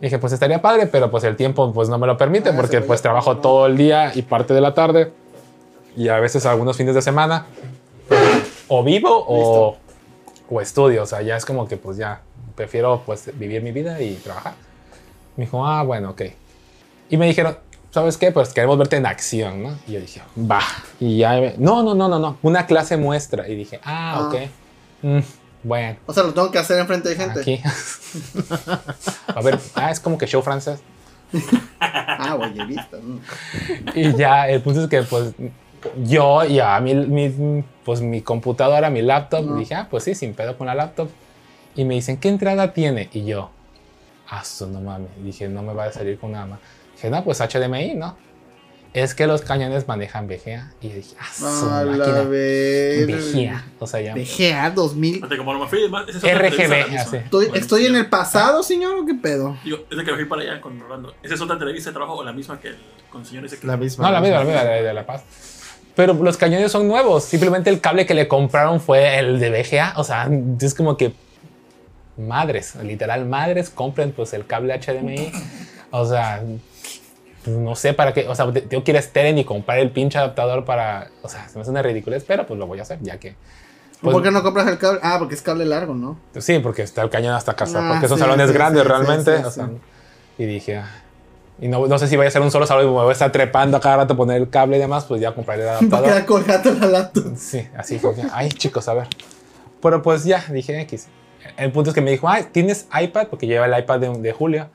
Y 0.00 0.04
dije, 0.04 0.18
pues 0.18 0.32
estaría 0.32 0.60
padre, 0.60 0.86
pero 0.86 1.10
pues 1.10 1.22
el 1.24 1.36
tiempo 1.36 1.72
pues 1.72 1.88
no 1.88 1.98
me 1.98 2.06
lo 2.06 2.16
permite 2.16 2.48
Ah, 2.50 2.54
porque 2.56 2.80
pues 2.80 3.00
trabajo 3.02 3.30
como- 3.30 3.40
todo 3.42 3.66
el 3.66 3.76
día 3.76 4.10
y 4.14 4.22
parte 4.22 4.54
de 4.54 4.60
la 4.60 4.74
tarde 4.74 5.12
y 5.96 6.08
a 6.08 6.18
veces 6.18 6.46
algunos 6.46 6.76
fines 6.76 6.94
de 6.94 7.02
semana 7.02 7.46
o 8.68 8.82
vivo 8.82 9.24
o, 9.28 9.76
o 10.48 10.60
estudio, 10.60 11.02
o 11.02 11.06
sea, 11.06 11.22
ya 11.22 11.36
es 11.36 11.44
como 11.44 11.68
que 11.68 11.76
pues 11.76 11.96
ya 11.96 12.22
prefiero 12.56 13.02
pues 13.06 13.30
vivir 13.38 13.62
mi 13.62 13.72
vida 13.72 14.00
y 14.00 14.14
trabajar. 14.14 14.54
Me 15.36 15.44
dijo, 15.44 15.64
ah, 15.66 15.82
bueno, 15.82 16.10
ok. 16.10 16.22
Y 17.10 17.16
me 17.16 17.26
dijeron, 17.26 17.56
¿sabes 17.90 18.16
qué? 18.16 18.30
Pues 18.32 18.52
queremos 18.52 18.78
verte 18.78 18.96
en 18.96 19.06
acción, 19.06 19.62
¿no? 19.62 19.78
Y 19.86 19.92
yo 19.92 20.00
dije, 20.00 20.22
va. 20.38 20.60
Y 20.98 21.18
ya, 21.18 21.32
me- 21.40 21.54
no, 21.58 21.82
no, 21.82 21.94
no, 21.94 22.08
no, 22.08 22.18
no, 22.18 22.36
una 22.42 22.66
clase 22.66 22.96
muestra. 22.96 23.48
Y 23.48 23.56
dije, 23.56 23.80
ah, 23.84 24.14
Ah. 24.16 24.28
ok. 24.28 24.34
Mm, 25.02 25.18
bueno, 25.62 25.98
O 26.06 26.12
sea, 26.12 26.22
lo 26.22 26.32
tengo 26.34 26.50
que 26.50 26.58
hacer 26.58 26.78
enfrente 26.78 27.08
de 27.10 27.16
gente. 27.16 27.40
aquí. 27.40 27.60
A 29.34 29.40
ver, 29.42 29.58
ah, 29.74 29.90
es 29.90 30.00
como 30.00 30.18
que 30.18 30.26
show 30.26 30.42
francés. 30.42 30.80
Ah, 31.82 32.34
guayerista. 32.36 32.98
mm. 32.98 33.18
Y 33.94 34.14
ya, 34.14 34.46
el 34.48 34.60
punto 34.60 34.82
es 34.82 34.88
que 34.90 35.02
pues 35.04 35.32
yo 36.04 36.44
y 36.44 36.60
a 36.60 36.78
mí, 36.80 36.94
mi, 36.94 37.64
pues 37.84 38.02
mi 38.02 38.20
computadora, 38.20 38.90
mi 38.90 39.00
laptop, 39.00 39.56
dije, 39.56 39.74
ah, 39.74 39.88
pues 39.90 40.04
sí, 40.04 40.14
sin 40.14 40.34
pedo 40.34 40.58
con 40.58 40.66
la 40.66 40.74
laptop. 40.74 41.08
Y 41.74 41.84
me 41.84 41.94
dicen, 41.94 42.18
¿qué 42.18 42.28
entrada 42.28 42.74
tiene? 42.74 43.08
Y 43.14 43.24
yo, 43.24 43.50
ah, 44.28 44.42
no 44.68 44.80
mames. 44.82 45.08
Dije, 45.24 45.48
no 45.48 45.62
me 45.62 45.72
va 45.72 45.84
a 45.84 45.92
salir 45.92 46.18
con 46.18 46.32
nada 46.32 46.44
más. 46.46 46.58
Dije, 47.00 47.08
no, 47.08 47.24
pues 47.24 47.40
HDMI, 47.40 47.94
¿no? 47.94 48.14
Es 48.92 49.14
que 49.14 49.26
los 49.26 49.40
cañones 49.40 49.88
manejan 49.88 50.26
VGA. 50.26 50.70
Y 50.82 50.88
dije, 50.88 51.16
ah, 51.18 51.26
su 51.32 51.46
A 51.70 51.82
la 51.82 51.96
máquina. 51.96 52.22
VGA. 52.24 53.64
O 53.78 53.86
sea, 53.86 54.00
ya. 54.02 54.14
VGA 54.14 54.70
2000. 54.70 55.14
Fíjate, 55.14 55.36
como 55.38 55.54
no 55.54 55.60
me 55.60 55.66
fui, 55.66 55.84
esa 55.84 56.10
es 56.10 56.16
otra 56.16 56.32
entrevista, 56.32 56.68
la 56.68 56.84
RGB, 56.84 56.98
así. 56.98 57.16
Estoy, 57.16 57.46
Bueno, 57.46 57.60
estoy 57.62 57.86
en 57.86 57.96
el 57.96 58.06
pasado, 58.10 58.62
señor, 58.62 58.98
o 58.98 59.06
qué 59.06 59.14
pedo? 59.14 59.56
Digo, 59.64 59.78
es 59.90 59.96
de 59.96 60.04
que 60.04 60.10
me 60.10 60.16
fui 60.18 60.26
para 60.26 60.42
allá 60.42 60.60
con 60.60 60.78
Rolando. 60.78 61.14
¿Esa 61.22 61.34
es 61.34 61.40
otra 61.40 61.54
entrevista 61.54 61.88
de 61.88 61.94
trabajo 61.94 62.18
o 62.18 62.24
la 62.24 62.32
misma 62.32 62.60
que 62.60 62.68
el, 62.68 62.76
con 63.10 63.22
el 63.22 63.26
señor 63.26 63.46
ese 63.46 63.58
que... 63.58 63.66
La 63.66 63.78
misma. 63.78 64.06
No, 64.06 64.12
la 64.12 64.20
misma, 64.20 64.38
la 64.40 64.44
misma, 64.44 64.64
de, 64.64 64.82
de 64.82 64.92
La 64.92 65.06
Paz. 65.06 65.22
Pero 65.94 66.12
los 66.14 66.36
cañones 66.36 66.70
son 66.70 66.86
nuevos. 66.86 67.24
Simplemente 67.24 67.70
el 67.70 67.80
cable 67.80 68.04
que 68.04 68.14
le 68.14 68.28
compraron 68.28 68.80
fue 68.80 69.18
el 69.18 69.38
de 69.38 69.50
VGA. 69.50 69.94
O 69.96 70.04
sea, 70.04 70.28
es 70.60 70.74
como 70.74 70.96
que 70.96 71.14
madres, 72.16 72.74
literal 72.82 73.24
madres, 73.24 73.70
compren 73.70 74.12
pues 74.12 74.32
el 74.32 74.46
cable 74.46 74.78
HDMI. 74.78 75.32
O 75.90 76.06
sea, 76.06 76.42
pues, 77.44 77.56
no 77.56 77.74
sé 77.74 77.92
para 77.94 78.12
qué. 78.12 78.28
O 78.28 78.34
sea, 78.34 78.46
ir 78.50 78.96
a 78.96 79.02
Steren 79.02 79.38
y 79.38 79.44
comprar 79.44 79.78
el 79.78 79.90
pinche 79.90 80.18
adaptador 80.18 80.64
para. 80.64 81.08
O 81.22 81.28
sea, 81.28 81.48
se 81.48 81.56
me 81.56 81.62
hace 81.62 81.70
una 81.70 81.82
ridiculez, 81.82 82.24
pero 82.26 82.46
pues 82.46 82.58
lo 82.58 82.66
voy 82.66 82.78
a 82.78 82.82
hacer 82.82 82.98
ya 83.02 83.18
que. 83.18 83.34
pues, 84.00 84.12
¿Por 84.12 84.22
qué 84.22 84.30
no 84.30 84.42
compras 84.42 84.66
el 84.68 84.78
cable? 84.78 85.00
Ah, 85.02 85.16
porque 85.18 85.34
es 85.34 85.42
cable 85.42 85.64
largo, 85.64 85.94
¿no? 85.94 86.18
Sí, 86.38 86.58
porque 86.58 86.82
está 86.82 87.02
el 87.02 87.10
cañón 87.10 87.34
hasta 87.34 87.54
casa, 87.54 87.80
Ah, 87.82 87.92
porque 87.92 88.08
son 88.08 88.18
sí, 88.18 88.22
salones 88.24 88.48
sí, 88.48 88.54
grandes 88.54 88.82
sí, 88.82 88.88
realmente. 88.88 89.34
o 89.36 89.50
sea. 89.50 89.70
Y 90.38 90.46
dije, 90.46 90.76
ah, 90.78 90.90
y 91.60 91.68
no, 91.68 91.86
no 91.86 91.98
sé 91.98 92.06
si 92.08 92.16
vaya 92.16 92.28
a 92.28 92.30
ser 92.30 92.40
un 92.40 92.50
solo 92.50 92.66
salón 92.66 92.84
y 92.84 92.86
me 92.86 92.92
voy 92.94 93.08
a 93.10 93.12
estar 93.12 93.30
trepando 93.30 93.76
a 93.76 93.80
cada 93.80 93.98
rato, 93.98 94.16
poner 94.16 94.38
el 94.38 94.48
cable 94.48 94.78
y 94.78 94.80
demás, 94.80 95.04
pues 95.04 95.20
ya 95.20 95.34
compraré 95.34 95.62
el 95.64 95.68
adaptador. 95.70 96.06
quedar 96.06 96.24
colgando 96.26 96.72
la 96.74 96.86
laptop. 96.86 97.36
Sí, 97.36 97.68
así 97.76 97.98
fue. 97.98 98.14
Ay, 98.32 98.48
chicos, 98.48 98.88
a 98.88 98.94
ver. 98.94 99.06
Pero 99.82 100.00
pues 100.02 100.24
ya, 100.24 100.44
dije 100.50 100.80
X. 100.82 101.08
El 101.56 101.72
punto 101.72 101.90
es 101.90 101.94
que 101.94 102.00
me 102.00 102.10
dijo, 102.10 102.28
ay, 102.28 102.46
¿tienes 102.52 102.86
iPad? 102.98 103.26
Porque 103.28 103.46
lleva 103.46 103.66
el 103.66 103.78
iPad 103.78 103.98
de, 104.00 104.08
de 104.18 104.32
Julio. 104.32 104.68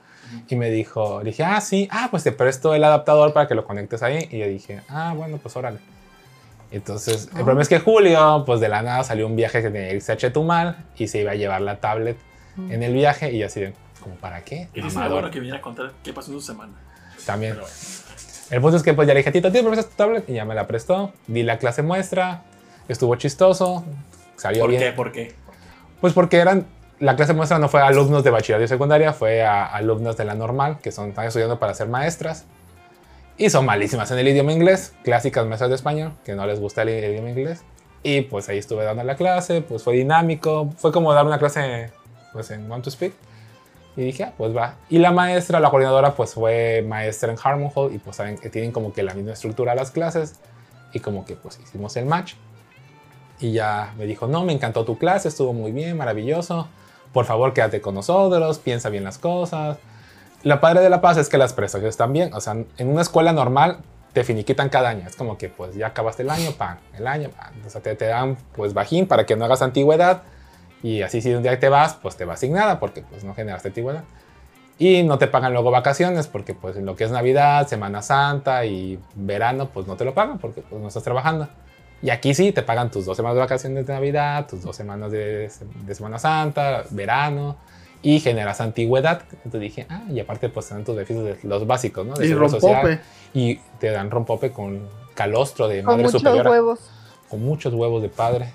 Y 0.47 0.55
me 0.55 0.69
dijo, 0.69 1.21
dije, 1.23 1.43
ah, 1.43 1.61
sí, 1.61 1.87
ah, 1.91 2.07
pues 2.11 2.23
te 2.23 2.31
presto 2.31 2.73
el 2.73 2.83
adaptador 2.83 3.33
para 3.33 3.47
que 3.47 3.55
lo 3.55 3.65
conectes 3.65 4.03
ahí. 4.03 4.27
Y 4.31 4.39
yo 4.39 4.47
dije, 4.47 4.81
ah, 4.89 5.13
bueno, 5.15 5.37
pues 5.37 5.55
órale. 5.55 5.79
Entonces, 6.71 7.27
el 7.27 7.37
problema 7.37 7.61
es 7.61 7.69
que 7.69 7.79
Julio, 7.79 8.43
pues 8.45 8.59
de 8.59 8.69
la 8.69 8.81
nada 8.81 9.03
salió 9.03 9.27
un 9.27 9.35
viaje 9.35 9.61
que 9.61 9.69
tenía 9.69 9.89
que 9.89 9.95
irse 9.95 10.11
a 10.11 10.17
Chetumal 10.17 10.85
y 10.97 11.07
se 11.07 11.21
iba 11.21 11.31
a 11.31 11.35
llevar 11.35 11.61
la 11.61 11.79
tablet 11.79 12.17
en 12.69 12.83
el 12.83 12.93
viaje. 12.93 13.31
Y 13.31 13.39
yo 13.39 13.47
así 13.47 13.61
de, 13.61 13.73
¿como 14.01 14.15
para 14.15 14.43
qué? 14.43 14.67
Y 14.73 14.81
dice, 14.81 14.97
bueno, 14.97 15.31
que 15.31 15.39
viniera 15.39 15.59
a 15.59 15.61
contar 15.61 15.93
qué 16.03 16.11
pasó 16.11 16.31
en 16.31 16.39
su 16.39 16.45
semana. 16.45 16.73
También. 17.25 17.53
Pero 17.53 17.63
bueno. 17.63 17.95
El 18.51 18.61
punto 18.61 18.77
es 18.77 18.83
que 18.83 18.93
pues 18.93 19.07
ya 19.07 19.13
le 19.13 19.19
dije, 19.19 19.31
Tito, 19.31 19.51
¿tienes 19.51 19.67
prestas 19.67 19.91
tu 19.91 19.97
tablet? 19.97 20.29
Y 20.29 20.33
ya 20.33 20.45
me 20.45 20.53
la 20.53 20.67
prestó. 20.67 21.13
Di 21.27 21.43
la 21.43 21.57
clase 21.57 21.81
muestra. 21.81 22.43
Estuvo 22.87 23.15
chistoso. 23.15 23.83
Salió 24.35 24.61
¿Por 24.61 24.69
bien. 24.69 24.81
qué? 24.81 24.91
¿Por 24.91 25.11
qué? 25.11 25.33
Pues 26.01 26.13
porque 26.13 26.37
eran. 26.37 26.65
La 26.99 27.15
clase 27.17 27.33
muestra 27.33 27.59
no 27.59 27.67
fue 27.67 27.81
a 27.81 27.87
alumnos 27.87 28.23
de 28.23 28.29
bachillerato 28.29 28.63
y 28.63 28.67
secundaria, 28.69 29.11
fue 29.11 29.43
a 29.43 29.65
alumnos 29.65 30.15
de 30.15 30.23
la 30.23 30.33
normal, 30.33 30.79
que 30.81 30.91
son, 30.91 31.09
están 31.09 31.25
estudiando 31.27 31.59
para 31.59 31.73
ser 31.73 31.89
maestras. 31.89 32.45
Y 33.37 33.49
son 33.49 33.65
malísimas 33.65 34.09
en 34.11 34.19
el 34.19 34.29
idioma 34.29 34.53
inglés, 34.53 34.93
clásicas 35.03 35.45
maestras 35.45 35.69
de 35.69 35.75
español, 35.75 36.13
que 36.23 36.35
no 36.35 36.45
les 36.47 36.59
gusta 36.59 36.83
el, 36.83 36.89
idioma 36.89 37.29
inglés. 37.29 37.63
Y 38.01 38.21
pues 38.21 38.47
ahí 38.47 38.59
estuve 38.59 38.85
dando 38.85 39.03
la 39.03 39.15
clase, 39.15 39.61
pues 39.61 39.83
fue 39.83 39.95
dinámico, 39.95 40.71
fue 40.77 40.93
como 40.93 41.13
dar 41.13 41.25
una 41.25 41.37
clase 41.37 41.91
pues 42.31 42.49
en 42.51 42.71
One 42.71 42.81
to 42.81 42.91
Speak. 42.91 43.13
Y 43.97 44.03
dije, 44.03 44.23
ah, 44.25 44.33
pues 44.37 44.55
va. 44.55 44.75
Y 44.89 44.99
la 44.99 45.11
maestra, 45.11 45.59
la 45.59 45.69
coordinadora, 45.69 46.15
pues 46.15 46.33
fue 46.33 46.81
maestra 46.87 47.31
en 47.31 47.37
Harmon 47.41 47.71
Hall 47.75 47.93
y 47.93 47.97
pues 47.97 48.15
saben 48.15 48.37
que 48.37 48.49
tienen 48.49 48.71
como 48.71 48.93
que 48.93 49.03
la 49.03 49.13
misma 49.13 49.33
estructura 49.33 49.75
las 49.75 49.91
clases. 49.91 50.35
Y 50.93 50.99
como 51.01 51.25
que 51.25 51.35
pues 51.35 51.59
hicimos 51.61 51.97
el 51.97 52.05
match. 52.05 52.35
Y 53.39 53.51
ya 53.51 53.93
me 53.97 54.05
dijo, 54.05 54.27
no, 54.27 54.45
me 54.45 54.53
encantó 54.53 54.85
tu 54.85 54.97
clase, 54.97 55.27
estuvo 55.27 55.51
muy 55.51 55.73
bien, 55.73 55.97
maravilloso. 55.97 56.69
Por 57.15 57.23
favor, 57.23 57.53
quédate 57.53 57.79
con 57.79 57.95
nosotros, 57.95 58.59
piensa 58.59 58.89
bien 58.89 59.05
las 59.05 59.17
cosas. 59.17 59.77
La 60.43 60.59
padre 60.59 60.81
de 60.81 60.89
la 60.89 60.99
paz 60.99 61.15
es 61.15 61.29
que 61.29 61.37
las 61.37 61.53
prestaciones 61.53 61.93
están 61.93 62.11
bien. 62.11 62.33
O 62.33 62.41
sea, 62.41 62.57
en 62.77 62.89
una 62.89 63.01
escuela 63.01 63.31
normal 63.31 63.77
te 64.11 64.25
finiquitan 64.25 64.67
cada 64.67 64.89
año. 64.89 65.07
Es 65.07 65.15
como 65.15 65.37
que 65.37 65.47
pues 65.47 65.75
ya 65.75 65.87
acabaste 65.87 66.23
el 66.23 66.29
año, 66.29 66.51
pan, 66.51 66.77
el 66.93 67.07
año, 67.07 67.29
pan. 67.29 67.53
O 67.65 67.69
sea, 67.69 67.79
te, 67.79 67.95
te 67.95 68.07
dan 68.07 68.35
pues 68.53 68.73
bajín 68.73 69.07
para 69.07 69.25
que 69.25 69.37
no 69.37 69.45
hagas 69.45 69.61
antigüedad. 69.61 70.23
Y 70.83 71.03
así 71.03 71.21
si 71.21 71.33
un 71.33 71.41
día 71.41 71.57
te 71.57 71.69
vas, 71.69 71.93
pues 71.93 72.17
te 72.17 72.25
va 72.25 72.33
asignada 72.33 72.81
porque 72.81 73.01
pues 73.01 73.23
no 73.23 73.33
generaste 73.33 73.69
antigüedad. 73.69 74.03
Y 74.77 75.03
no 75.03 75.17
te 75.17 75.27
pagan 75.27 75.53
luego 75.53 75.71
vacaciones 75.71 76.27
porque 76.27 76.53
pues 76.53 76.75
en 76.75 76.85
lo 76.85 76.97
que 76.97 77.05
es 77.05 77.11
Navidad, 77.11 77.65
Semana 77.69 78.01
Santa 78.01 78.65
y 78.65 78.99
verano, 79.13 79.69
pues 79.73 79.87
no 79.87 79.95
te 79.95 80.03
lo 80.03 80.13
pagan 80.13 80.37
porque 80.37 80.59
pues 80.59 80.81
no 80.81 80.89
estás 80.89 81.03
trabajando. 81.03 81.47
Y 82.05 82.11
aquí 82.11 82.35
sí, 82.35 82.51
te 82.51 82.61
pagan 82.61 82.91
tus 82.91 83.03
dos 83.03 83.17
semanas 83.17 83.33
de 83.35 83.39
vacaciones 83.39 83.87
de 83.87 83.91
Navidad, 83.93 84.45
tus 84.47 84.61
dos 84.61 84.75
semanas 84.75 85.11
de, 85.11 85.49
de 85.87 85.95
Semana 85.95 86.19
Santa, 86.19 86.83
verano, 86.91 87.55
y 88.03 88.19
generas 88.19 88.61
antigüedad. 88.61 89.23
Entonces 89.37 89.61
dije, 89.61 89.87
ah, 89.89 90.03
y 90.13 90.19
aparte 90.19 90.49
pues 90.49 90.67
te 90.67 90.75
dan 90.75 90.83
tus 90.83 90.95
beneficios 90.95 91.25
de 91.25 91.37
los 91.41 91.65
básicos, 91.65 92.05
¿no? 92.05 92.13
De 92.13 92.25
Y 92.25 92.27
seguro 92.27 92.47
social, 92.47 92.83
rompope. 92.83 92.99
Y 93.33 93.55
te 93.79 93.89
dan 93.89 94.11
rompope 94.11 94.51
con 94.51 94.87
calostro 95.15 95.67
de 95.67 95.77
Con 95.81 95.93
madre 95.93 96.03
muchos 96.03 96.21
superiora 96.21 96.51
huevos. 96.51 96.79
con 97.27 97.43
muchos 97.43 97.73
huevos 97.73 98.03
de 98.03 98.09
padre. 98.09 98.49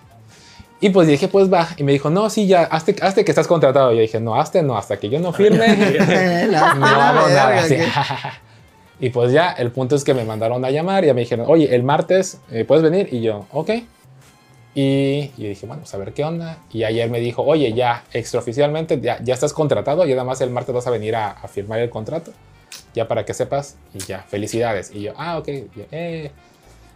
Y 0.81 0.91
pues 0.91 1.09
dije, 1.09 1.27
pues 1.27 1.53
va. 1.53 1.67
Y 1.77 1.83
me 1.83 1.91
dijo, 1.91 2.09
no, 2.09 2.31
sí, 2.31 2.47
ya, 2.47 2.63
hazte, 2.63 2.95
hazte 3.03 3.25
que 3.25 3.33
estás 3.33 3.49
contratado. 3.49 3.93
Yo 3.93 4.01
dije, 4.01 4.21
no, 4.21 4.41
hazte 4.41 4.63
no, 4.63 4.79
hasta 4.79 4.97
que 5.01 5.09
yo 5.11 5.19
no 5.19 5.33
firme, 5.33 5.67
no 6.53 6.87
hago 6.87 7.29
nada. 7.29 7.59
así. 7.59 7.75
Y 9.01 9.11
pues 9.11 9.33
ya, 9.33 9.53
el 9.53 9.71
punto 9.73 9.97
es 9.97 10.05
que 10.05 10.15
me 10.15 10.25
mandaron 10.25 10.65
a 10.65 10.71
llamar 10.71 11.05
y 11.05 11.09
ya 11.09 11.15
me 11.15 11.23
dijeron, 11.23 11.47
oye, 11.49 11.75
el 11.75 11.83
martes, 11.83 12.39
eh, 12.51 12.65
¿puedes 12.65 12.83
venir? 12.83 13.09
Y 13.13 13.23
yo, 13.23 13.47
ok. 13.53 13.71
Y 14.75 15.29
yo 15.37 15.49
dije, 15.49 15.67
bueno, 15.67 15.83
pues 15.83 15.95
a 15.95 15.99
ver 15.99 16.13
qué 16.13 16.23
onda. 16.23 16.59
Y 16.71 16.85
ayer 16.85 17.11
me 17.11 17.19
dijo, 17.19 17.43
oye, 17.43 17.73
ya 17.73 18.05
extraoficialmente, 18.13 19.01
ya, 19.01 19.19
ya 19.23 19.35
estás 19.35 19.53
contratado, 19.53 20.07
y 20.07 20.11
nada 20.11 20.25
más 20.25 20.41
el 20.43 20.51
martes 20.51 20.75
vas 20.75 20.87
a 20.87 20.91
venir 20.91 21.17
a, 21.17 21.31
a 21.31 21.49
firmar 21.49 21.81
el 21.81 21.91
contrato, 21.91 22.33
ya 22.95 23.09
para 23.09 23.25
que 23.25 23.35
sepas, 23.35 23.77
y 23.95 23.99
ya, 23.99 24.21
felicidades. 24.29 24.95
Y 24.95 25.03
yo, 25.03 25.13
ah, 25.17 25.39
ok, 25.39 25.49
y 25.49 25.71
yo, 25.77 25.85
eh. 25.91 26.31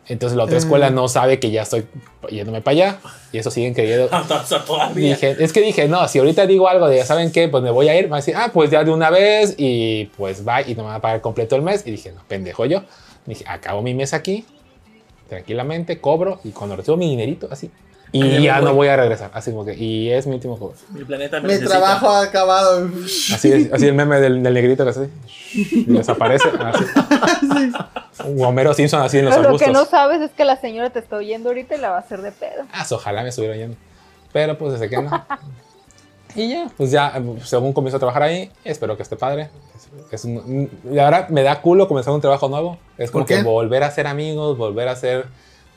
Entonces 0.07 0.37
la 0.37 0.45
otra 0.45 0.59
escuela 0.59 0.91
no 0.91 1.09
sabe 1.09 1.41
que 1.41 1.51
ya 1.51 1.63
estoy 1.63 1.87
yéndome 2.31 2.61
para 2.61 2.73
allá, 2.73 2.99
y 3.33 3.39
eso 3.39 3.51
siguen 3.51 3.75
queriendo. 3.75 4.07
O 4.07 4.45
sea, 4.47 4.63
todavía. 4.65 5.11
Dije, 5.11 5.37
es 5.39 5.53
que 5.53 5.61
dije, 5.63 5.89
no, 5.89 6.07
si 6.09 6.19
ahorita 6.19 6.47
digo 6.47 6.69
algo 6.69 6.89
de, 6.89 7.03
¿saben 7.05 7.33
qué? 7.33 7.49
Pues 7.49 7.63
me 7.63 7.71
voy 7.71 7.89
a 7.89 7.99
ir, 7.99 8.05
me 8.05 8.11
va 8.11 8.17
a 8.17 8.21
decir, 8.21 8.35
ah, 8.37 8.51
pues 8.53 8.71
ya 8.71 8.85
de 8.85 8.91
una 8.91 9.09
vez, 9.11 9.55
y 9.57 10.07
pues 10.17 10.47
va, 10.47 10.61
y 10.61 10.75
no 10.75 10.83
me 10.83 10.89
van 10.89 10.97
a 10.97 11.01
pagar 11.01 11.21
completo 11.23 11.57
el 11.57 11.63
mes. 11.63 11.87
Y 11.87 11.91
dije, 11.91 12.13
no, 12.13 12.21
pendejo 12.29 12.67
yo. 12.67 12.83
Dije, 13.25 13.45
acabo 13.49 13.81
mi 13.81 13.95
mes 13.95 14.13
aquí, 14.13 14.45
tranquilamente, 15.29 16.01
cobro, 16.01 16.41
y 16.45 16.51
cuando 16.51 16.77
recibo 16.77 16.97
mi 16.97 17.09
dinerito, 17.09 17.49
así. 17.51 17.71
Y 18.13 18.43
ya 18.43 18.61
no 18.61 18.75
voy 18.75 18.87
a 18.87 18.97
regresar, 18.97 19.33
así 19.35 19.51
como 19.51 19.65
que, 19.65 19.75
y 19.75 20.11
es 20.11 20.27
mi 20.29 20.35
último 20.35 20.57
juego. 20.57 20.75
Mi 20.91 21.05
planeta 21.05 21.39
me 21.41 21.49
Mi 21.49 21.55
necesita. 21.55 21.79
trabajo 21.79 22.09
ha 22.11 22.23
acabado. 22.23 22.89
Así 23.33 23.51
es, 23.51 23.73
así 23.73 23.87
el 23.87 23.95
meme 23.95 24.21
del, 24.21 24.41
del 24.41 24.55
negrito 24.55 24.85
que 24.85 24.91
así, 24.91 25.01
y 25.01 25.44
desaparece. 25.87 26.49
Así. 26.61 26.85
O 28.39 28.45
Homero 28.49 28.75
Simpson 28.75 29.03
así 29.03 29.19
en 29.19 29.27
los 29.27 29.35
Pero 29.37 29.51
lo 29.53 29.59
que 29.59 29.71
no 29.71 29.85
sabes 29.85 30.21
es 30.21 30.31
que 30.33 30.45
la 30.45 30.57
señora 30.57 30.91
te 30.91 30.99
está 30.99 31.17
oyendo 31.17 31.49
ahorita 31.51 31.75
y 31.77 31.81
la 31.81 31.91
va 31.91 31.97
a 31.97 32.01
hacer 32.01 32.23
de 32.23 32.33
pedo. 32.33 32.65
Ah, 32.73 32.85
ojalá 32.91 33.23
me 33.23 33.29
estuviera 33.29 33.57
yendo. 33.57 33.77
Pero 34.33 34.59
pues 34.59 34.73
desde 34.73 34.89
que 34.89 35.01
no. 35.03 35.25
Y 36.37 36.49
ya, 36.49 36.67
pues 36.77 36.91
ya, 36.91 37.13
según 37.45 37.73
comienzo 37.73 37.97
a 37.97 38.01
trabajar 38.01 38.23
ahí, 38.23 38.51
espero 38.65 38.97
que 38.97 39.05
esté 39.05 39.15
padre. 39.15 39.51
Es, 40.11 40.25
un- 40.25 40.69
la 40.85 41.05
verdad, 41.05 41.29
me 41.29 41.43
da 41.45 41.61
culo 41.61 41.87
comenzar 41.87 42.13
un 42.13 42.21
trabajo 42.21 42.49
nuevo. 42.49 42.77
Es 42.99 43.11
como 43.13 43.25
que 43.25 43.43
volver 43.43 43.85
a 43.85 43.91
ser 43.93 44.09
amigos, 44.09 44.59
volver 44.59 44.89
a 44.89 44.97
ser 44.97 45.27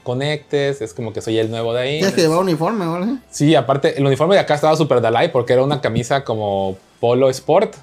conectes. 0.02 0.82
Es 0.82 0.95
como 0.95 1.14
que 1.14 1.22
soy 1.22 1.38
el 1.38 1.52
nuevo 1.52 1.74
de 1.74 1.82
ahí. 1.82 1.98
Tienes 1.99 2.16
que 2.16 2.22
llevar 2.22 2.40
uniforme, 2.40 2.88
¿vale? 2.88 3.18
Sí, 3.30 3.54
aparte, 3.54 3.99
el 3.99 4.06
uniforme 4.08 4.34
de 4.34 4.41
acá 4.41 4.56
estaba 4.56 4.76
súper 4.76 4.99
Dalai 5.02 5.32
porque 5.32 5.54
era 5.54 5.64
una 5.64 5.80
camisa 5.82 6.24
como 6.24 6.76
polo 6.99 7.30
sport 7.30 7.76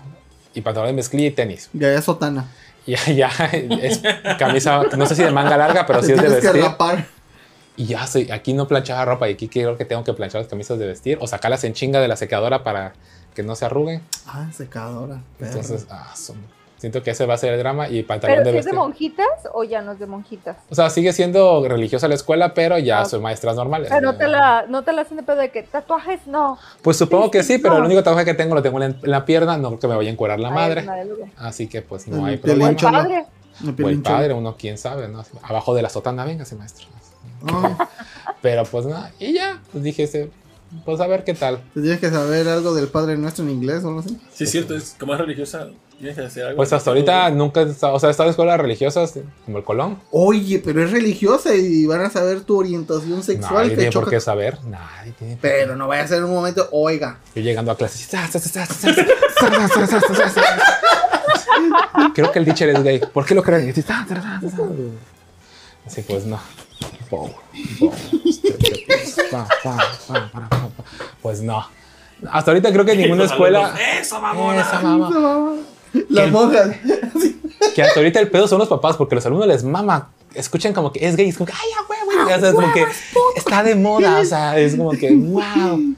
y 0.54 0.60
pantalón 0.60 0.88
de 0.88 0.94
mezclilla 0.94 1.26
y 1.28 1.30
tenis. 1.32 1.68
Ya 1.72 1.92
es 1.92 2.04
sotana. 2.04 2.48
Y 2.86 3.14
ya 3.14 3.30
es 3.50 4.02
camisa, 4.38 4.82
no 4.96 5.06
sé 5.06 5.14
si 5.16 5.22
de 5.22 5.30
manga 5.30 5.56
larga, 5.56 5.86
pero 5.86 6.02
sí 6.02 6.12
es 6.12 6.18
de 6.20 6.24
que 6.26 6.32
vestir. 6.34 6.62
rapar. 6.62 7.06
Y 7.78 7.86
ya 7.86 8.06
sé, 8.06 8.30
aquí 8.30 8.52
no 8.52 8.68
planchaba 8.68 9.06
ropa 9.06 9.26
y 9.28 9.32
aquí 9.32 9.48
creo 9.48 9.78
que 9.78 9.86
tengo 9.86 10.04
que 10.04 10.12
planchar 10.12 10.42
las 10.42 10.48
camisas 10.50 10.78
de 10.78 10.86
vestir 10.86 11.16
o 11.20 11.26
sacarlas 11.26 11.64
en 11.64 11.72
chinga 11.72 12.00
de 12.00 12.08
la 12.08 12.16
secadora 12.16 12.62
para 12.62 12.92
que 13.34 13.42
no 13.42 13.56
se 13.56 13.64
arruguen. 13.64 14.02
Ah, 14.26 14.48
secadora. 14.54 15.22
perro. 15.38 15.50
Entonces, 15.52 15.86
ah, 15.90 16.12
son- 16.14 16.36
siento 16.84 17.02
que 17.02 17.10
ese 17.12 17.26
va 17.26 17.34
a 17.34 17.38
ser 17.38 17.54
el 17.54 17.58
drama 17.58 17.88
y 17.88 18.02
pantalón 18.02 18.36
¿Pero 18.38 18.44
de 18.44 18.52
si 18.52 18.58
es 18.58 18.64
de 18.66 18.70
vestir. 18.70 18.78
monjitas 18.78 19.26
o 19.52 19.64
ya 19.64 19.80
no 19.82 19.92
es 19.92 19.98
de 19.98 20.06
monjitas? 20.06 20.56
O 20.70 20.74
sea, 20.74 20.90
sigue 20.90 21.12
siendo 21.12 21.66
religiosa 21.66 22.06
la 22.08 22.14
escuela, 22.14 22.54
pero 22.54 22.78
ya 22.78 23.00
Ah. 23.00 23.04
son 23.06 23.22
maestras 23.22 23.56
normales. 23.56 23.88
Pero 23.90 24.00
no 24.12 24.16
te 24.16 24.28
la, 24.28 24.66
no 24.68 24.82
te 24.82 24.92
la 24.92 25.02
hacen 25.02 25.16
de 25.16 25.22
pedo 25.22 25.36
de 25.36 25.50
que 25.50 25.62
tatuajes 25.62 26.26
no. 26.26 26.58
Pues 26.82 26.96
supongo 26.96 27.30
que 27.30 27.42
sí, 27.42 27.58
pero 27.58 27.74
No. 27.74 27.80
el 27.80 27.86
único 27.86 28.02
tatuaje 28.02 28.24
que 28.26 28.34
tengo 28.34 28.54
lo 28.54 28.62
tengo 28.62 28.82
en 28.82 28.84
en 29.02 29.10
la 29.10 29.24
pierna, 29.24 29.56
no 29.56 29.68
creo 29.68 29.80
que 29.80 29.88
me 29.88 29.96
vaya 29.96 30.10
a 30.10 30.12
encuerar 30.12 30.38
la 30.40 30.48
Ay, 30.48 30.54
madre. 30.54 30.84
Así 31.38 31.66
que 31.68 31.82
pues 31.82 32.06
El 32.06 32.16
no 32.20 32.26
hay 32.26 32.34
el 32.34 32.40
problema. 32.40 32.76
cholo. 32.76 32.98
padre. 32.98 33.24
O 33.82 33.88
el 33.88 34.02
padre, 34.02 34.34
uno 34.34 34.56
quién 34.58 34.76
sabe, 34.78 35.08
¿no? 35.08 35.22
Abajo 35.42 35.74
de 35.74 35.82
la 35.82 35.88
sotana, 35.88 36.24
venga, 36.24 36.44
sí, 36.44 36.54
maestro. 36.56 36.86
Pero 38.42 38.64
pues 38.64 38.84
no, 38.86 38.96
y 39.18 39.32
ya, 39.34 39.60
pues 39.72 39.84
dije, 39.84 40.02
ese, 40.04 40.30
pues 40.84 41.00
a 41.00 41.06
ver 41.06 41.24
qué 41.24 41.34
tal. 41.34 41.60
¿Te 41.74 41.80
tienes 41.80 42.00
que 42.00 42.10
saber 42.10 42.48
algo 42.48 42.74
del 42.74 42.88
Padre 42.88 43.16
Nuestro 43.16 43.44
en 43.44 43.50
inglés 43.50 43.84
o 43.84 43.88
algo 43.88 44.00
así? 44.00 44.18
Sí, 44.32 44.44
es 44.44 44.50
cierto, 44.50 44.74
es 44.76 44.96
como 44.98 45.12
es 45.14 45.20
religiosa, 45.20 45.68
tienes 45.98 46.16
que 46.16 46.22
hacer 46.22 46.44
algo. 46.46 46.56
Pues 46.56 46.72
hasta 46.72 46.90
ahorita 46.90 47.30
nunca, 47.30 47.62
he 47.62 47.70
estado- 47.70 47.94
o 47.94 48.00
sea, 48.00 48.08
he 48.08 48.12
estado 48.12 48.28
en 48.28 48.30
escuelas 48.32 48.60
religiosas 48.60 49.14
como 49.44 49.58
el 49.58 49.64
Colón. 49.64 49.98
Oye, 50.10 50.60
pero 50.64 50.82
es 50.84 50.90
religiosa 50.90 51.54
y 51.54 51.86
van 51.86 52.00
a 52.02 52.10
saber 52.10 52.40
tu 52.42 52.58
orientación 52.58 53.22
sexual 53.22 53.54
Nadie 53.54 53.70
que 53.70 53.76
tiene 53.76 53.92
por 53.92 54.08
qué 54.10 54.20
saber, 54.20 54.58
nadie 54.64 55.12
tiene. 55.18 55.38
Pero 55.40 55.76
no 55.76 55.86
vaya 55.88 56.04
a 56.04 56.08
ser 56.08 56.24
un 56.24 56.30
momento, 56.32 56.68
oiga. 56.72 57.20
Yo 57.34 57.42
llegando 57.42 57.70
a 57.72 57.76
clases. 57.76 58.08
Creo 62.14 62.32
que 62.32 62.38
el 62.38 62.44
teacher 62.44 62.68
es 62.70 62.82
gay. 62.82 63.00
¿Por 63.12 63.24
qué 63.24 63.34
lo 63.34 63.42
creen? 63.42 63.72
Así 65.86 66.02
pues 66.02 66.24
no. 66.26 66.40
Pues 71.22 71.40
no. 71.40 71.66
Hasta 72.30 72.50
ahorita 72.50 72.72
creo 72.72 72.84
que 72.84 72.96
ninguna 72.96 73.24
escuela. 73.24 73.74
¡Eso, 74.00 74.20
mamona! 74.20 74.60
Esa 74.60 74.80
mamá. 74.80 75.56
Las 76.08 76.30
monjas. 76.30 76.76
Que 77.74 77.82
hasta 77.82 78.00
ahorita 78.00 78.20
el 78.20 78.30
pedo 78.30 78.48
son 78.48 78.58
los 78.58 78.68
papás, 78.68 78.96
porque 78.96 79.14
los 79.14 79.26
alumnos 79.26 79.48
les 79.48 79.64
mama. 79.64 80.10
Escuchan 80.34 80.72
como 80.72 80.92
que 80.92 81.06
es 81.06 81.16
gay, 81.16 81.28
es 81.28 81.36
como 81.36 81.46
que, 81.46 81.52
ay, 81.52 81.68
ya, 81.70 81.82
güey, 81.86 82.00
güey. 82.04 82.18
O 82.36 82.40
sea, 82.40 82.48
es 82.48 82.54
como 82.54 82.72
que 82.72 82.86
está 83.36 83.62
de 83.62 83.74
moda, 83.76 84.18
o 84.20 84.24
sea, 84.24 84.58
es 84.58 84.74
como 84.74 84.90
que, 84.90 85.12
wow. 85.12 85.94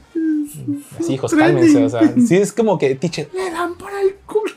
Así, 0.99 1.13
hijos, 1.13 1.33
cálmense, 1.33 1.83
o 1.83 1.89
sea, 1.89 2.13
sí 2.27 2.35
es 2.35 2.53
como 2.53 2.77
que, 2.77 2.93
teacher, 2.95 3.29
Le 3.33 3.49
dan 3.51 3.75
por 3.75 3.91
el 3.93 4.15
culo. 4.25 4.53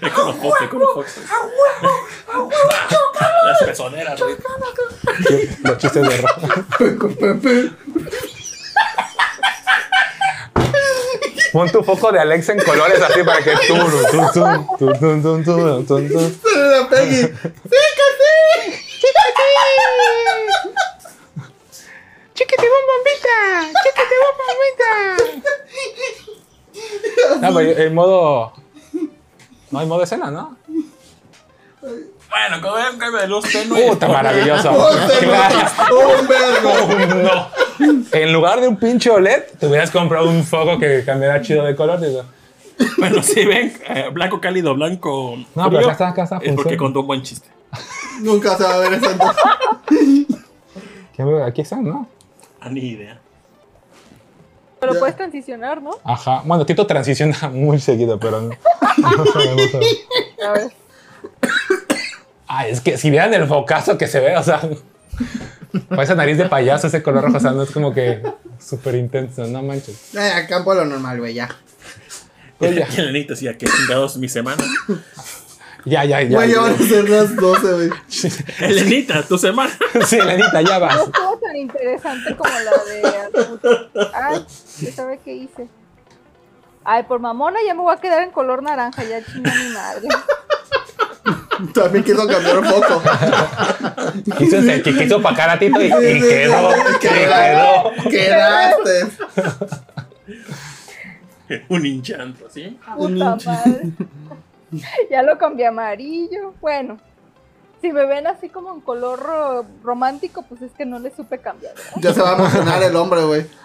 Es 0.00 0.12
como 0.12 0.32
Fox, 0.34 0.60
es 0.62 0.68
como 0.68 0.86
Fox. 0.94 1.18
¡A 1.30 1.40
huevo! 1.44 1.94
¡A 2.32 2.38
huevo! 2.38 2.70
¡Chocana! 2.88 3.42
Las 3.44 3.62
pezoneras, 3.64 4.20
güey. 4.20 4.36
Los 5.62 5.78
chistes 5.78 6.08
de 6.08 6.16
ropa. 6.18 6.64
Pon 11.52 11.70
tu 11.70 11.82
foco 11.82 12.12
de 12.12 12.20
Alexa 12.20 12.52
en 12.52 12.60
colores 12.60 13.00
así 13.00 13.22
para 13.24 13.42
que 13.42 13.52
tú. 13.66 13.74
tú, 13.74 14.22
tú, 14.78 14.94
tú, 15.22 15.42
tú, 15.44 15.98
La 15.98 16.88
Peggy. 16.88 17.22
¡Fíjate! 17.26 18.28
¡Chiquete 22.34 22.66
bombita! 22.68 23.36
¡Chiquete 23.82 24.14
bombita! 24.22 24.90
No, 27.40 27.54
pero 27.54 27.70
el 27.82 27.90
modo 27.92 28.52
no 29.70 29.78
hay 29.78 29.86
modo 29.86 30.02
escena, 30.02 30.30
¿no? 30.30 30.56
Bueno, 32.30 32.60
como 32.60 32.74
ven, 32.74 32.84
un 32.92 32.98
cambio 32.98 33.20
de 33.22 33.26
luz 33.28 33.44
tenue. 33.50 33.88
Puta, 33.88 34.06
maravilloso. 34.06 34.70
¡Oh, 34.76 34.90
Claro. 35.20 36.18
¡Un 36.20 36.28
vergo! 36.28 37.22
No. 37.78 37.98
En 38.12 38.32
lugar 38.32 38.60
de 38.60 38.68
un 38.68 38.76
pinche 38.76 39.08
OLED, 39.08 39.44
te 39.58 39.66
hubieras 39.66 39.90
comprado 39.90 40.28
un 40.28 40.44
foco 40.44 40.78
que 40.78 41.04
cambiara 41.06 41.40
chido 41.40 41.64
de 41.64 41.74
color. 41.74 42.00
digo. 42.00 42.24
Bueno, 42.98 43.22
si 43.22 43.46
ven, 43.46 43.72
eh, 43.88 44.10
blanco 44.12 44.40
cálido, 44.40 44.74
blanco. 44.74 45.36
No, 45.54 45.64
frío, 45.68 45.70
pero 45.70 45.78
acá 45.84 45.92
está, 45.92 46.08
acá 46.08 46.22
está, 46.24 46.38
Es 46.42 46.54
porque 46.54 46.76
contó 46.76 47.00
un 47.00 47.06
buen 47.06 47.22
chiste. 47.22 47.48
Nunca 48.20 48.56
se 48.56 48.64
va 48.64 48.74
a 48.74 48.78
ver 48.78 48.94
eso 48.94 49.10
entonces. 49.10 49.42
¿Qué 51.16 51.24
veo? 51.24 51.44
Aquí 51.44 51.60
están, 51.62 51.84
¿no? 51.84 52.08
Ah, 52.60 52.68
ni 52.68 52.80
idea. 52.80 53.18
Pero 54.80 54.98
puedes 54.98 55.16
transicionar, 55.16 55.82
¿no? 55.82 55.90
Ajá. 56.04 56.42
Bueno, 56.44 56.64
Tito 56.64 56.86
transiciona 56.86 57.36
muy 57.52 57.80
seguido, 57.80 58.18
pero 58.18 58.40
no. 58.40 58.50
no 58.50 59.26
sabemos. 59.26 59.68
A 60.46 60.52
ver. 60.52 60.72
Ah, 62.46 62.66
es 62.66 62.80
que 62.80 62.96
si 62.96 63.10
vieran 63.10 63.34
el 63.34 63.46
focazo 63.46 63.98
que 63.98 64.06
se 64.06 64.20
ve, 64.20 64.36
o 64.36 64.42
sea, 64.42 64.60
con 64.60 66.00
esa 66.00 66.14
nariz 66.14 66.38
de 66.38 66.46
payaso, 66.46 66.86
ese 66.86 67.02
color 67.02 67.24
rojo, 67.24 67.36
o 67.36 67.40
sea, 67.40 67.50
no 67.50 67.62
es 67.62 67.70
como 67.70 67.92
que 67.92 68.22
súper 68.58 68.94
intenso, 68.94 69.46
no 69.46 69.62
manches. 69.62 70.14
Eh, 70.14 70.32
acá 70.32 70.64
por 70.64 70.76
lo 70.76 70.84
normal, 70.84 71.18
güey, 71.18 71.34
ya. 71.34 71.48
Pues 72.58 72.74
ya. 72.74 72.88
Y 72.96 73.00
el 73.00 73.12
nenito 73.12 73.34
decía, 73.34 73.56
¿qué 73.58 73.66
chingados 73.66 74.16
mi 74.16 74.28
semana? 74.28 74.64
Ya, 75.88 76.04
ya, 76.04 76.22
ya. 76.22 76.36
Güey, 76.36 76.52
ya 76.52 76.60
van 76.60 76.74
a 76.74 76.78
ser 76.78 77.08
las 77.08 77.34
12, 77.36 77.72
güey. 77.72 77.90
Elenita, 78.60 79.22
tu 79.22 79.38
semana. 79.38 79.70
Sí, 80.06 80.16
Elenita, 80.16 80.60
ya 80.62 80.74
No 80.78 80.80
vas. 80.86 80.96
estuvo 80.98 81.38
tan 81.38 81.56
interesante 81.56 82.36
como 82.36 82.52
la 82.52 82.70
de. 82.84 84.10
Ay, 84.14 84.46
¿qué 84.80 84.92
sabe 84.92 85.20
qué 85.24 85.34
hice? 85.34 85.68
Ay, 86.84 87.02
por 87.04 87.20
mamona 87.20 87.58
ya 87.66 87.74
me 87.74 87.80
voy 87.82 87.94
a 87.94 88.00
quedar 88.00 88.22
en 88.22 88.30
color 88.30 88.62
naranja, 88.62 89.02
ya 89.04 89.24
chinga 89.24 89.52
mi 89.54 89.68
madre. 89.74 90.08
También 91.74 92.04
quiso 92.04 92.26
cambiar 92.26 92.58
un 92.58 92.64
poco. 92.68 93.02
Quiso, 94.38 94.62
se- 94.62 94.82
quiso 94.82 95.16
opacar 95.16 95.50
a 95.50 95.58
Tito 95.58 95.80
y, 95.82 95.86
y 95.86 95.90
quedó, 96.20 96.70
quedó. 97.00 97.92
Quedaste. 98.08 99.06
un 101.68 101.84
hinchanto, 101.86 102.48
¿sí? 102.48 102.78
Puta 102.96 103.36
madre. 103.44 103.80
Ya 105.10 105.22
lo 105.22 105.38
cambié 105.38 105.66
a 105.66 105.68
amarillo. 105.70 106.54
Bueno, 106.60 106.98
si 107.80 107.92
me 107.92 108.04
ven 108.06 108.26
así 108.26 108.48
como 108.48 108.74
en 108.74 108.80
color 108.80 109.18
ro- 109.20 109.66
romántico, 109.82 110.42
pues 110.42 110.62
es 110.62 110.72
que 110.72 110.84
no 110.84 110.98
le 110.98 111.14
supe 111.14 111.38
cambiar. 111.38 111.74
¿verdad? 111.74 111.92
Ya 111.96 112.12
se 112.14 112.22
va 112.22 112.30
a 112.32 112.34
emocionar 112.36 112.82
el 112.82 112.96
hombre, 112.96 113.22
güey. 113.24 113.46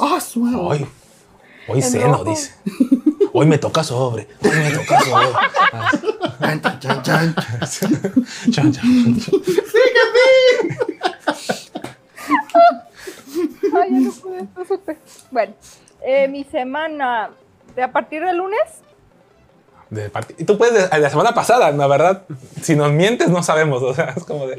Ah, 0.00 0.20
suave. 0.20 0.56
Hoy, 0.56 0.86
hoy 1.68 1.78
En 1.78 1.82
seno, 1.82 2.24
dice. 2.24 2.54
Hoy 3.32 3.46
me 3.46 3.56
toca 3.58 3.82
sobre. 3.82 4.28
Hoy 4.42 4.50
me 4.50 4.70
toca 4.70 5.00
sobre. 5.00 5.26
Ah, 5.72 5.90
Chan, 6.40 6.60
chan, 6.80 7.02
chan, 7.02 7.34
chan. 7.70 8.22
chan, 8.52 8.72
chan, 8.72 9.20
chan. 9.20 9.40
Ay, 13.74 13.90
ya 13.92 14.00
no 14.00 14.12
pude, 14.12 14.46
no 14.56 14.64
supe. 14.64 14.96
Bueno, 15.30 15.54
eh, 16.02 16.28
mi 16.28 16.44
semana, 16.44 17.30
de 17.74 17.82
a 17.82 17.92
partir 17.92 18.22
del 18.24 18.36
lunes, 18.38 18.60
De 19.90 20.10
Y 20.38 20.44
tú 20.44 20.58
puedes, 20.58 20.90
de 20.90 20.98
la 20.98 21.10
semana 21.10 21.32
pasada, 21.32 21.70
la 21.70 21.86
verdad, 21.86 22.22
si 22.60 22.74
nos 22.74 22.90
mientes, 22.92 23.28
no 23.28 23.42
sabemos. 23.42 23.82
O 23.82 23.94
sea, 23.94 24.14
es 24.16 24.24
como 24.24 24.46
de. 24.48 24.56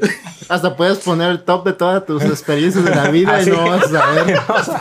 Hasta 0.48 0.74
puedes 0.76 0.98
poner 0.98 1.30
el 1.30 1.44
top 1.44 1.66
de 1.66 1.72
todas 1.74 2.06
tus 2.06 2.24
experiencias 2.24 2.82
de 2.84 2.94
la 2.94 3.08
vida 3.08 3.36
Así. 3.36 3.50
y 3.50 3.52
no 3.52 3.68
vas 3.68 3.84
a 3.84 3.88
saber. 3.88 4.40
O 4.48 4.62
sea, 4.64 4.80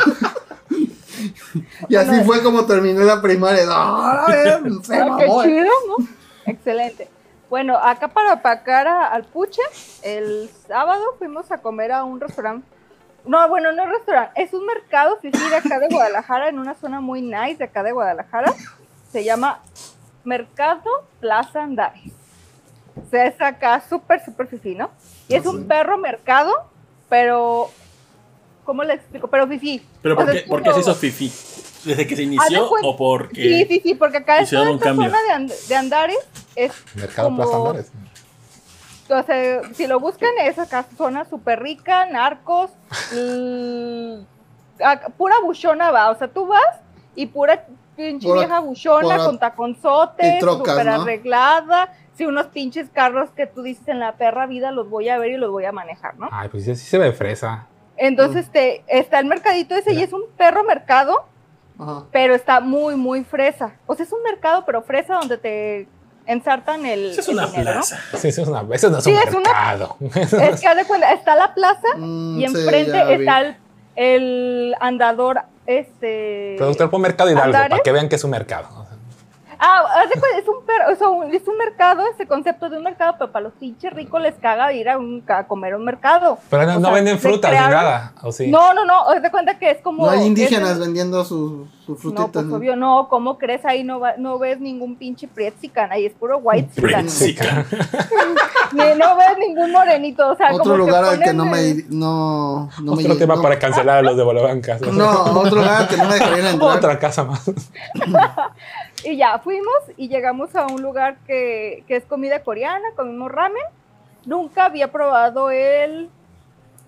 Y 1.90 1.96
así 1.96 2.24
fue 2.24 2.44
como 2.44 2.66
terminé 2.66 3.04
la 3.04 3.22
primaria. 3.22 3.66
No, 3.66 3.74
a 3.74 4.28
ver, 4.28 4.62
se 4.84 4.96
Ah, 4.96 5.16
qué 5.20 5.26
mamó. 5.28 5.44
eh. 5.44 5.48
chido, 5.48 5.72
¿no? 5.88 6.08
Excelente. 6.46 7.10
Bueno, 7.50 7.78
acá 7.78 8.10
para 8.10 8.34
apacar 8.34 8.88
a- 8.88 9.08
al 9.08 9.24
Puche, 9.24 9.62
el 10.04 10.50
sábado 10.68 11.02
fuimos 11.18 11.50
a 11.52 11.58
comer 11.60 11.92
a 11.92 12.04
un 12.04 12.20
restaurante. 12.20 12.68
No, 13.26 13.48
bueno, 13.50 13.72
no 13.74 13.84
es 13.84 13.90
restaurante, 13.90 14.42
es 14.42 14.54
un 14.54 14.66
mercado 14.66 15.18
fifí 15.22 15.50
de 15.50 15.56
acá 15.56 15.80
de 15.80 15.88
Guadalajara, 15.90 16.50
en 16.50 16.60
una 16.60 16.76
zona 16.76 17.02
muy 17.02 17.22
nice 17.22 17.56
de 17.58 17.66
acá 17.66 17.84
de 17.84 17.92
Guadalajara. 17.92 18.54
Se 19.12 19.24
llama 19.24 19.60
Mercado 20.28 20.84
Plaza 21.22 21.64
Andares. 21.64 22.12
O 23.02 23.10
sea, 23.10 23.28
es 23.28 23.40
acá 23.40 23.82
súper, 23.88 24.24
súper 24.26 24.48
fifí, 24.48 24.76
¿no? 24.76 24.90
Y 25.30 25.36
es 25.36 25.46
un 25.46 25.66
perro 25.68 25.98
mercado, 25.98 26.54
pero. 27.08 27.70
¿Cómo 28.66 28.84
le 28.84 28.96
explico? 28.96 29.30
Pero 29.30 29.48
fifí. 29.48 29.82
¿Pero 30.02 30.16
por 30.18 30.30
qué, 30.30 30.42
por 30.42 30.62
qué 30.62 30.74
se 30.74 30.80
hizo 30.82 30.94
Fifi? 30.94 31.32
¿Desde 31.86 32.06
que 32.06 32.18
se 32.18 32.24
inició 32.24 32.70
o 32.70 32.98
porque.? 32.98 33.42
Sí, 33.42 33.66
sí, 33.70 33.80
sí, 33.82 33.96
porque 33.96 34.18
acá 34.18 34.40
es 34.40 34.44
hicieron 34.44 34.66
toda 34.66 34.72
un 34.74 34.78
esta 34.78 34.90
cambio. 34.90 35.06
zona 35.10 35.24
de, 35.24 35.32
And- 35.32 35.68
de 35.70 35.76
Andares 35.76 36.18
es 36.56 36.74
Mercado 36.96 37.30
como, 37.30 37.38
Plaza 37.44 37.58
Andares. 37.58 37.92
O 39.10 39.24
sea, 39.24 39.74
si 39.74 39.88
lo 39.88 40.02
buscan 40.02 40.32
es 40.42 40.60
acá 40.60 40.86
zona 40.98 41.24
súper 41.24 41.62
rica, 41.64 42.08
narcos, 42.08 42.72
pura 45.18 45.36
buchona 45.42 45.92
va, 45.92 46.10
o 46.12 46.18
sea, 46.18 46.28
tú 46.28 46.46
vas 46.48 46.82
y 47.16 47.26
pura 47.28 47.66
pinche 47.98 48.26
Pura- 48.28 48.40
vieja 48.42 48.60
buchona 48.62 49.18
con 49.18 49.38
taconzotes, 49.40 50.40
súper 50.42 50.86
¿no? 50.86 51.02
arreglada, 51.02 51.94
sí, 52.14 52.26
unos 52.26 52.48
pinches 52.48 52.90
carros 52.92 53.30
que 53.32 53.46
tú 53.48 53.62
dices 53.64 53.88
en 53.90 54.00
la 54.00 54.14
perra 54.14 54.46
vida 54.46 54.72
los 54.72 54.90
voy 54.90 55.10
a 55.10 55.18
ver 55.18 55.32
y 55.32 55.38
los 55.38 55.52
voy 55.52 55.66
a 55.66 55.72
manejar, 55.74 56.16
¿no? 56.18 56.30
Ay, 56.32 56.48
pues 56.50 56.64
sí, 56.64 56.76
sí 56.76 56.86
se 56.86 56.98
ve 56.98 57.12
fresa. 57.12 57.68
Entonces 57.98 58.50
te, 58.52 58.84
está 58.88 59.20
el 59.20 59.26
mercadito 59.26 59.76
ese 59.76 59.94
y 59.94 60.02
es 60.04 60.14
un 60.14 60.22
perro 60.38 60.64
mercado 60.64 61.26
Ajá. 61.80 62.04
pero 62.12 62.34
está 62.36 62.60
muy, 62.60 62.96
muy 62.96 63.24
fresa. 63.24 63.74
O 63.88 63.96
sea, 63.96 64.06
es 64.06 64.12
un 64.14 64.22
mercado, 64.24 64.64
pero 64.66 64.82
fresa 64.84 65.16
donde 65.16 65.38
te 65.38 65.88
ensartan 66.28 66.86
el, 66.86 67.12
Esa 67.12 67.22
es 67.22 67.28
el 67.30 67.34
una 67.36 67.48
dinero, 67.48 67.64
¿no? 67.66 67.72
plaza. 67.78 68.00
Sí, 68.18 68.28
eso, 68.28 68.42
es 68.44 68.48
una, 68.48 68.64
eso 68.72 68.90
no 68.90 68.98
es 69.00 69.04
Sí, 69.04 69.12
un 69.12 69.18
es 69.20 69.34
una- 69.34 69.40
mercado. 69.50 69.96
Es 70.16 70.62
que 70.62 70.68
haz 70.68 70.76
de 70.76 70.86
cuenta, 70.86 71.12
está 71.14 71.36
la 71.36 71.54
plaza 71.54 71.88
Mm, 71.98 72.40
y 72.40 72.46
enfrente 72.46 73.14
está 73.16 73.40
el, 73.42 73.56
el 73.96 74.76
andador, 74.80 75.42
este... 75.68 76.56
Productor 76.58 76.90
por 76.90 77.00
Mercado 77.00 77.30
Hidalgo, 77.30 77.46
¿Andares? 77.46 77.70
para 77.70 77.84
que 77.84 77.92
vean 77.92 78.10
que 78.10 78.16
es 78.16 78.24
un 78.24 78.32
mercado. 78.32 78.87
Ah, 79.60 79.84
haz 80.04 80.10
de 80.10 80.20
cuenta, 80.20 80.38
es 80.40 80.48
un, 80.48 80.66
per- 80.66 80.94
o 80.94 80.96
sea, 80.96 81.08
un- 81.10 81.34
es 81.34 81.48
un 81.48 81.58
mercado, 81.58 82.04
ese 82.14 82.28
concepto 82.28 82.70
de 82.70 82.78
un 82.78 82.84
mercado, 82.84 83.16
pero 83.18 83.32
para 83.32 83.44
los 83.46 83.54
pinches 83.54 83.92
ricos 83.94 84.22
les 84.22 84.36
caga 84.36 84.72
ir 84.74 84.88
a, 84.90 84.98
un, 84.98 85.24
a 85.28 85.46
comer 85.48 85.74
a 85.74 85.78
un 85.78 85.86
mercado. 85.86 86.38
Pero 86.50 86.66
no, 86.66 86.76
O 86.76 86.80
no 86.80 86.82
sea, 86.88 86.92
venden 86.96 87.20
frutas 87.20 87.52
ni 87.52 87.58
nada, 87.58 88.14
¿o 88.24 88.32
sí? 88.32 88.48
No, 88.48 88.74
no, 88.74 88.86
no, 88.86 89.10
haz 89.10 89.22
de 89.22 89.32
cuenta 89.32 89.58
que 89.58 89.72
es 89.72 89.82
como... 89.82 90.06
No 90.06 90.12
hay 90.12 90.20
es- 90.22 90.26
indígenas 90.28 90.80
vendiendo 90.80 91.24
sus 91.26 91.68
sus 91.88 92.04
No, 92.04 92.12
frutitas. 92.12 92.30
pues 92.34 92.46
¿no? 92.48 92.56
obvio, 92.58 92.76
no, 92.76 93.08
¿cómo 93.10 93.38
crees? 93.38 93.64
Ahí 93.64 93.82
no, 93.82 94.02
va, 94.02 94.16
no 94.18 94.38
ves 94.38 94.60
ningún 94.60 94.98
pinche 94.98 95.26
prietzican, 95.26 95.90
ahí 95.90 96.06
es 96.06 96.14
puro 96.14 96.38
white 96.40 96.70
Prietzican. 96.82 97.66
No 98.74 99.16
ves 99.16 99.38
ningún 99.40 99.72
morenito, 99.72 100.28
o 100.30 100.36
sea, 100.36 100.48
Otro 100.52 100.64
como 100.64 100.74
que 100.74 100.80
lugar 100.80 101.04
al 101.06 101.20
que 101.22 101.34
no 101.34 101.46
me 101.46 101.86
no, 101.90 102.70
Otro 102.86 103.18
tema 103.18 103.36
no- 103.38 103.42
para 103.42 103.58
cancelar 103.58 104.00
a 104.00 104.02
los 104.02 104.18
de 104.18 104.24
Bolabancas. 104.24 104.82
No, 104.82 105.10
otro 105.40 105.56
lugar 105.62 105.84
al 105.84 105.88
que 105.88 105.96
no 105.96 106.04
me 106.06 106.14
dejarían 106.16 106.48
entrar. 106.48 106.78
Otra 106.78 107.00
casa 107.00 107.24
más. 107.24 107.50
Y 109.04 109.16
ya 109.18 109.38
fuimos 109.40 109.74
y 109.96 110.08
llegamos 110.10 110.56
a 110.56 110.66
un 110.68 110.82
lugar 110.82 111.18
que, 111.28 111.84
que 111.88 111.96
es 111.98 112.06
comida 112.06 112.44
coreana, 112.44 112.86
comimos 112.96 113.32
ramen. 113.32 113.62
Nunca 114.26 114.66
había 114.66 114.92
probado 114.92 115.50
el. 115.52 116.10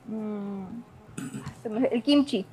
mm, 0.08 0.64
el 1.92 2.04
kimchi. 2.04 2.46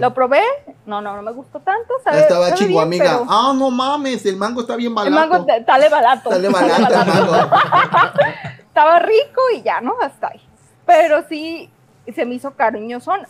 Lo 0.00 0.12
probé, 0.12 0.42
no, 0.84 1.00
no, 1.00 1.14
no 1.14 1.22
me 1.22 1.30
gustó 1.30 1.60
tanto. 1.60 1.94
Sabe, 2.02 2.20
Estaba 2.22 2.46
sabe 2.48 2.56
bien, 2.58 2.68
chiguamiga. 2.68 3.04
pero 3.04 3.26
Ah, 3.28 3.52
no 3.56 3.70
mames, 3.70 4.26
el 4.26 4.36
mango 4.36 4.62
está 4.62 4.74
bien 4.74 4.88
el 4.90 4.94
barato. 4.96 5.14
mango 5.14 5.44
te- 5.46 5.64
sale 5.64 5.88
barato. 5.88 6.30
Sale 6.30 6.48
barato 6.48 6.94
el 6.94 7.06
mango. 7.06 7.32
Estaba 8.58 8.98
rico 8.98 9.40
y 9.56 9.62
ya, 9.62 9.80
¿no? 9.80 9.94
Hasta 10.02 10.28
ahí. 10.28 10.40
Pero 10.86 11.22
sí, 11.28 11.70
se 12.12 12.24
me 12.26 12.34
hizo 12.34 12.50
cariñosón. 12.56 13.20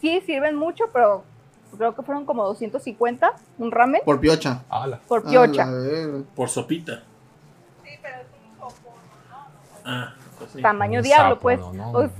Sí, 0.00 0.20
sirven 0.26 0.56
mucho, 0.56 0.84
pero 0.92 1.22
creo 1.76 1.94
que 1.94 2.02
fueron 2.02 2.24
como 2.24 2.44
250 2.44 3.32
un 3.58 3.70
ramen 3.70 4.02
Por 4.04 4.20
piocha. 4.20 4.62
Hola. 4.70 5.00
por 5.08 5.20
A 5.26 5.30
piocha. 5.30 5.66
la 5.66 5.72
verga. 5.72 6.18
Por 6.34 6.48
sopita. 6.48 7.02
Ah, 9.84 10.14
pues 10.38 10.50
sí. 10.52 10.62
Tamaño 10.62 10.98
Un 11.00 11.04
diablo, 11.04 11.30
sapo, 11.34 11.42
pues. 11.42 11.58
no, 11.60 11.72
no, 11.72 11.92
Pues, 11.92 12.10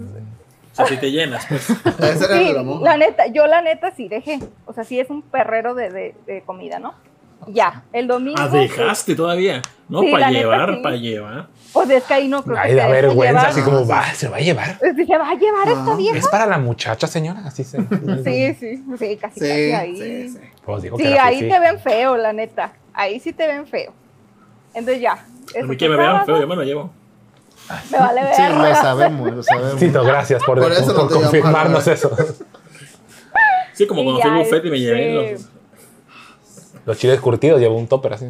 O 0.72 0.76
sea, 0.76 0.86
si 0.86 0.96
te 0.98 1.10
llenas, 1.10 1.46
pues. 1.46 1.64
Sí, 2.28 2.54
la 2.82 2.96
neta, 2.96 3.26
yo 3.28 3.46
la 3.46 3.62
neta 3.62 3.90
sí 3.92 4.08
dejé. 4.08 4.40
O 4.66 4.72
sea, 4.72 4.84
sí 4.84 4.98
es 5.00 5.08
un 5.08 5.22
perrero 5.22 5.74
de, 5.74 5.90
de- 5.90 6.14
de 6.26 6.42
comida, 6.42 6.78
¿no? 6.78 6.94
Ya, 7.48 7.82
el 7.92 8.06
domingo. 8.06 8.36
Ah, 8.40 8.48
dejaste 8.48 9.14
todavía. 9.14 9.60
No, 9.88 10.00
Sí, 10.00 10.10
para 10.10 10.30
llevar, 10.30 10.74
sí. 10.76 10.80
para 10.82 10.96
llevar. 10.96 11.48
Pues 11.72 11.90
es 11.90 12.04
que 12.04 12.14
ahí 12.14 12.28
no 12.28 12.42
creo 12.42 12.56
Ay, 12.58 12.70
que 12.70 12.76
da 12.76 12.88
vergüenza, 12.88 13.48
así 13.48 13.60
como 13.60 13.86
va, 13.86 14.04
se 14.14 14.28
va 14.28 14.36
a 14.38 14.40
llevar. 14.40 14.78
¿Se 14.78 15.18
va 15.18 15.28
a 15.30 15.34
llevar 15.34 15.68
esta 15.68 15.92
Ah, 15.92 15.96
vieja? 15.96 16.16
Es 16.18 16.28
para 16.28 16.46
la 16.46 16.56
muchacha, 16.58 17.06
señora, 17.06 17.42
así 17.46 17.64
se. 17.64 17.78
Sí, 18.24 18.54
sí, 18.54 18.82
sí, 18.98 19.16
casi, 19.16 19.40
Sí, 19.40 19.46
casi 19.46 19.72
ahí. 19.72 19.96
sí, 19.96 20.02
Sí, 20.02 20.28
sí. 20.30 20.38
Pues 20.64 20.82
dijo 20.82 20.96
que 20.96 21.18
ahí 21.18 21.40
te 21.48 21.60
ven 21.60 21.78
feo, 21.80 22.16
la 22.16 22.32
neta. 22.32 22.72
Ahí 22.94 23.20
sí 23.20 23.32
te 23.32 23.46
ven 23.46 23.66
feo. 23.66 23.92
Entonces 24.72 25.02
ya. 25.02 25.12
A 25.12 25.64
mí 25.64 25.76
que 25.76 25.88
me 25.88 25.96
vean 25.96 26.24
feo, 26.24 26.40
yo 26.40 26.46
me 26.46 26.56
lo 26.56 26.62
llevo. 26.62 26.90
Me 27.90 27.98
vale 27.98 28.22
ver. 28.22 28.34
Sí, 28.34 28.42
lo 28.48 28.74
sabemos, 28.74 29.32
lo 29.32 29.42
sabemos. 29.42 29.76
Tito, 29.76 30.02
gracias 30.04 30.42
por, 30.44 30.60
Por 30.60 30.72
eso 30.72 30.94
por 30.94 31.10
no 31.10 31.18
a 31.18 31.20
confirmarnos 31.22 31.86
eso. 31.88 32.10
Sí, 33.74 33.86
como 33.86 34.04
cuando 34.04 34.22
fui 34.22 34.30
al 34.30 34.38
buffet 34.38 34.64
y 34.64 34.70
me 34.70 34.78
llevé 34.80 35.30
este, 35.30 35.32
los. 35.32 35.48
Los 36.86 36.98
chiles 36.98 37.20
curtidos, 37.20 37.60
llevo 37.60 37.76
un 37.76 37.86
topper 37.88 38.12
así. 38.14 38.26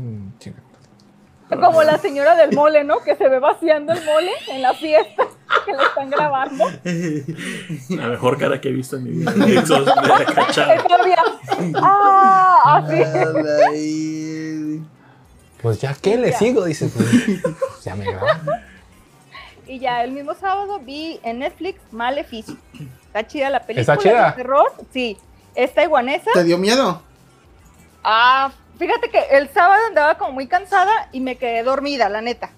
Como 1.48 1.82
la 1.82 1.98
señora 1.98 2.34
del 2.36 2.52
mole, 2.54 2.84
¿no? 2.84 3.00
Que 3.00 3.14
se 3.16 3.28
ve 3.28 3.38
vaciando 3.38 3.92
el 3.92 4.04
mole 4.04 4.30
en 4.50 4.62
la 4.62 4.74
fiesta 4.74 5.24
que 5.64 5.72
le 5.72 5.82
están 5.82 6.10
grabando. 6.10 6.64
La 7.90 8.08
mejor 8.08 8.38
cara 8.38 8.60
que 8.60 8.68
he 8.70 8.72
visto 8.72 8.96
en 8.96 9.04
mi 9.04 9.10
vida. 9.10 9.30
Esos 9.62 9.84
de. 9.84 9.92
Es 9.92 10.84
todavía. 10.88 11.22
¡Ah! 11.76 12.82
Así. 12.84 14.82
Pues 15.62 15.80
ya, 15.80 15.94
¿qué 16.00 16.16
le 16.16 16.30
Ya. 16.32 16.38
sigo? 16.38 16.64
Dice, 16.64 16.88
pues, 16.88 17.84
ya 17.84 17.94
me 17.94 18.04
graban. 18.04 18.40
Y 19.66 19.78
ya 19.78 20.02
el 20.04 20.12
mismo 20.12 20.34
sábado 20.34 20.80
vi 20.80 21.20
en 21.22 21.38
Netflix 21.38 21.80
Maleficio. 21.90 22.56
Está 23.06 23.26
chida 23.26 23.48
la 23.50 23.60
película. 23.64 23.94
¿Está 23.94 23.96
chida? 23.96 24.26
de 24.30 24.32
terror. 24.36 24.72
Sí. 24.92 25.16
Esta 25.54 25.84
iguanesa. 25.84 26.30
¿Te 26.34 26.44
dio 26.44 26.58
miedo? 26.58 27.00
Ah, 28.04 28.52
fíjate 28.78 29.08
que 29.08 29.18
el 29.30 29.48
sábado 29.48 29.82
andaba 29.88 30.18
como 30.18 30.32
muy 30.32 30.46
cansada 30.46 31.08
y 31.10 31.20
me 31.20 31.36
quedé 31.36 31.62
dormida, 31.62 32.10
la 32.10 32.20
neta. 32.20 32.50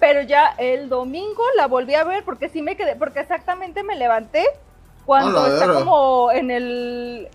Pero 0.00 0.22
ya 0.22 0.54
el 0.58 0.88
domingo 0.88 1.44
la 1.56 1.68
volví 1.68 1.94
a 1.94 2.02
ver 2.02 2.24
porque 2.24 2.48
sí 2.48 2.60
me 2.60 2.76
quedé, 2.76 2.96
porque 2.96 3.20
exactamente 3.20 3.84
me 3.84 3.94
levanté 3.94 4.44
cuando 5.06 5.46
está 5.46 5.72
como 5.72 6.32
en 6.32 6.50
el, 6.50 7.28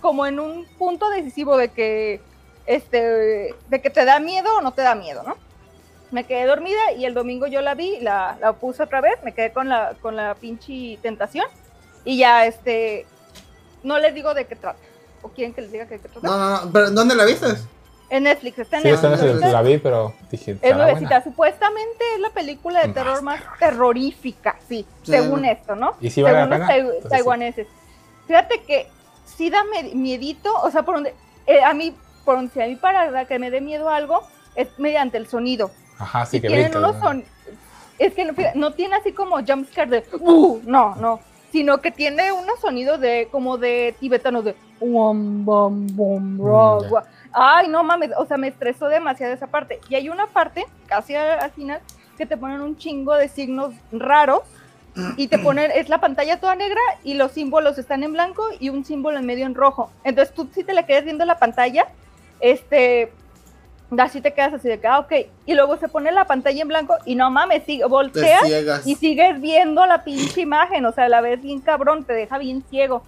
como 0.00 0.26
en 0.26 0.40
un 0.40 0.64
punto 0.78 1.10
decisivo 1.10 1.58
de 1.58 1.68
que, 1.68 2.22
este, 2.64 3.54
de 3.68 3.82
que 3.82 3.90
te 3.90 4.06
da 4.06 4.18
miedo 4.18 4.48
o 4.56 4.62
no 4.62 4.72
te 4.72 4.80
da 4.80 4.94
miedo, 4.94 5.22
¿no? 5.24 5.36
Me 6.10 6.24
quedé 6.24 6.46
dormida 6.46 6.92
y 6.96 7.04
el 7.04 7.12
domingo 7.12 7.46
yo 7.48 7.60
la 7.60 7.74
vi, 7.74 7.98
la, 8.00 8.38
la 8.40 8.54
puse 8.54 8.82
otra 8.82 9.02
vez, 9.02 9.22
me 9.22 9.34
quedé 9.34 9.52
con 9.52 9.68
la, 9.68 9.94
con 10.00 10.16
la 10.16 10.34
pinche 10.36 10.98
tentación 11.02 11.46
y 12.04 12.16
ya, 12.16 12.46
este, 12.46 13.04
no 13.82 13.98
les 13.98 14.14
digo 14.14 14.32
de 14.32 14.46
qué 14.46 14.56
trata. 14.56 14.85
¿O 15.26 15.30
quieren 15.30 15.52
que 15.52 15.60
les 15.62 15.72
diga 15.72 15.86
trata? 15.86 16.20
No, 16.22 16.38
no, 16.38 16.64
no. 16.66 16.72
¿Pero 16.72 16.90
dónde 16.92 17.16
la 17.16 17.24
viste? 17.24 17.46
En 18.10 18.22
Netflix, 18.22 18.60
está 18.60 18.76
en 18.76 18.82
Sí, 18.84 18.88
esta 18.90 19.08
Netflix. 19.10 19.24
vez 19.32 19.42
ahorita. 19.42 19.52
la 19.62 19.68
vi, 19.68 19.78
pero 19.78 20.14
dije, 20.30 20.52
Es 20.52 20.56
¿estará 20.58 20.76
nuevecita. 20.76 21.24
Supuestamente 21.24 22.04
es 22.14 22.20
la 22.20 22.30
película 22.30 22.86
de 22.86 22.92
terror 22.92 23.22
más 23.22 23.40
terrorífica, 23.58 24.56
sí, 24.68 24.86
Sí. 25.02 25.10
según 25.10 25.44
esto, 25.44 25.74
¿no? 25.74 25.96
¿Y 26.00 26.10
sí 26.10 26.22
vale 26.22 26.36
según 26.36 26.50
los 26.50 26.58
pena? 26.60 26.68
tai- 26.68 26.78
Entonces 26.80 27.02
sí. 27.02 27.08
taiwaneses. 27.08 27.66
Fíjate 28.28 28.62
que 28.62 28.86
sí 29.24 29.50
da 29.50 29.64
miedito, 29.94 30.54
o 30.62 30.70
sea, 30.70 30.84
por 30.84 30.94
donde, 30.94 31.14
eh, 31.46 31.64
a 31.64 31.74
mí, 31.74 31.92
por 32.24 32.36
donde, 32.36 32.52
si 32.52 32.62
a 32.62 32.66
mí 32.66 32.76
para 32.76 33.24
que 33.26 33.40
me 33.40 33.50
dé 33.50 33.60
miedo 33.60 33.88
algo, 33.88 34.20
es 34.54 34.68
mediante 34.78 35.16
el 35.18 35.26
sonido. 35.26 35.72
Ajá, 35.98 36.24
sí 36.26 36.36
y 36.36 36.40
que 36.42 36.46
tienen 36.46 36.76
unos 36.76 36.94
¿no? 36.96 37.02
son, 37.02 37.24
es 37.98 38.14
que 38.14 38.24
no, 38.24 38.34
fíjate, 38.34 38.56
no 38.56 38.72
tiene 38.74 38.94
así 38.94 39.10
como 39.12 39.36
jumpscare 39.44 39.90
de, 39.90 40.04
"Uh", 40.20 40.60
no, 40.64 40.94
no, 40.94 41.18
sino 41.52 41.78
que 41.80 41.90
tiene 41.90 42.32
unos 42.32 42.60
sonidos 42.60 43.00
de, 43.00 43.28
como 43.30 43.58
de 43.58 43.96
tibetanos 44.00 44.44
de, 44.44 44.54
"Wam, 44.80 45.44
bam, 45.44 45.86
bum, 45.96 46.38
ra, 46.38 46.76
Mm, 46.78 46.82
ya. 46.82 46.88
gua". 46.88 47.04
ay, 47.32 47.68
no 47.68 47.82
mames, 47.84 48.10
o 48.18 48.26
sea, 48.26 48.36
me 48.36 48.48
estresó 48.48 48.88
demasiado 48.88 49.32
esa 49.32 49.46
parte. 49.46 49.80
Y 49.88 49.94
hay 49.94 50.08
una 50.08 50.26
parte, 50.26 50.64
casi 50.86 51.14
al, 51.14 51.38
al 51.40 51.50
final, 51.52 51.80
que 52.16 52.26
te 52.26 52.36
ponen 52.36 52.60
un 52.60 52.76
chingo 52.76 53.14
de 53.14 53.28
signos 53.28 53.74
raros 53.92 54.42
y 55.16 55.28
te 55.28 55.38
ponen, 55.38 55.70
es 55.74 55.88
la 55.88 56.00
pantalla 56.00 56.40
toda 56.40 56.54
negra 56.56 56.80
y 57.04 57.14
los 57.14 57.32
símbolos 57.32 57.78
están 57.78 58.02
en 58.04 58.12
blanco 58.12 58.42
y 58.58 58.68
un 58.70 58.84
símbolo 58.84 59.18
en 59.18 59.26
medio 59.26 59.46
en 59.46 59.54
rojo. 59.54 59.90
Entonces 60.04 60.34
tú 60.34 60.48
si 60.52 60.64
te 60.64 60.72
la 60.74 60.86
quedas 60.86 61.04
viendo 61.04 61.24
la 61.24 61.38
pantalla, 61.38 61.86
este, 62.40 63.12
así 63.98 64.20
te 64.20 64.32
quedas 64.32 64.54
así 64.54 64.68
de 64.68 64.80
que, 64.80 64.86
ah, 64.86 64.98
ok. 64.98 65.12
Y 65.46 65.54
luego 65.54 65.76
se 65.76 65.88
pone 65.88 66.10
la 66.12 66.24
pantalla 66.24 66.62
en 66.62 66.68
blanco 66.68 66.96
y 67.04 67.14
no 67.14 67.30
mames, 67.30 67.64
sigue, 67.64 67.82
Te 67.82 67.88
volteas 67.88 68.86
y 68.86 68.94
sigues 68.96 69.40
viendo 69.40 69.86
la 69.86 70.04
pinche 70.04 70.40
imagen, 70.40 70.84
o 70.86 70.92
sea, 70.92 71.08
la 71.08 71.20
ves 71.20 71.42
bien 71.42 71.60
cabrón, 71.60 72.04
te 72.04 72.12
deja 72.12 72.38
bien 72.38 72.64
ciego. 72.68 73.02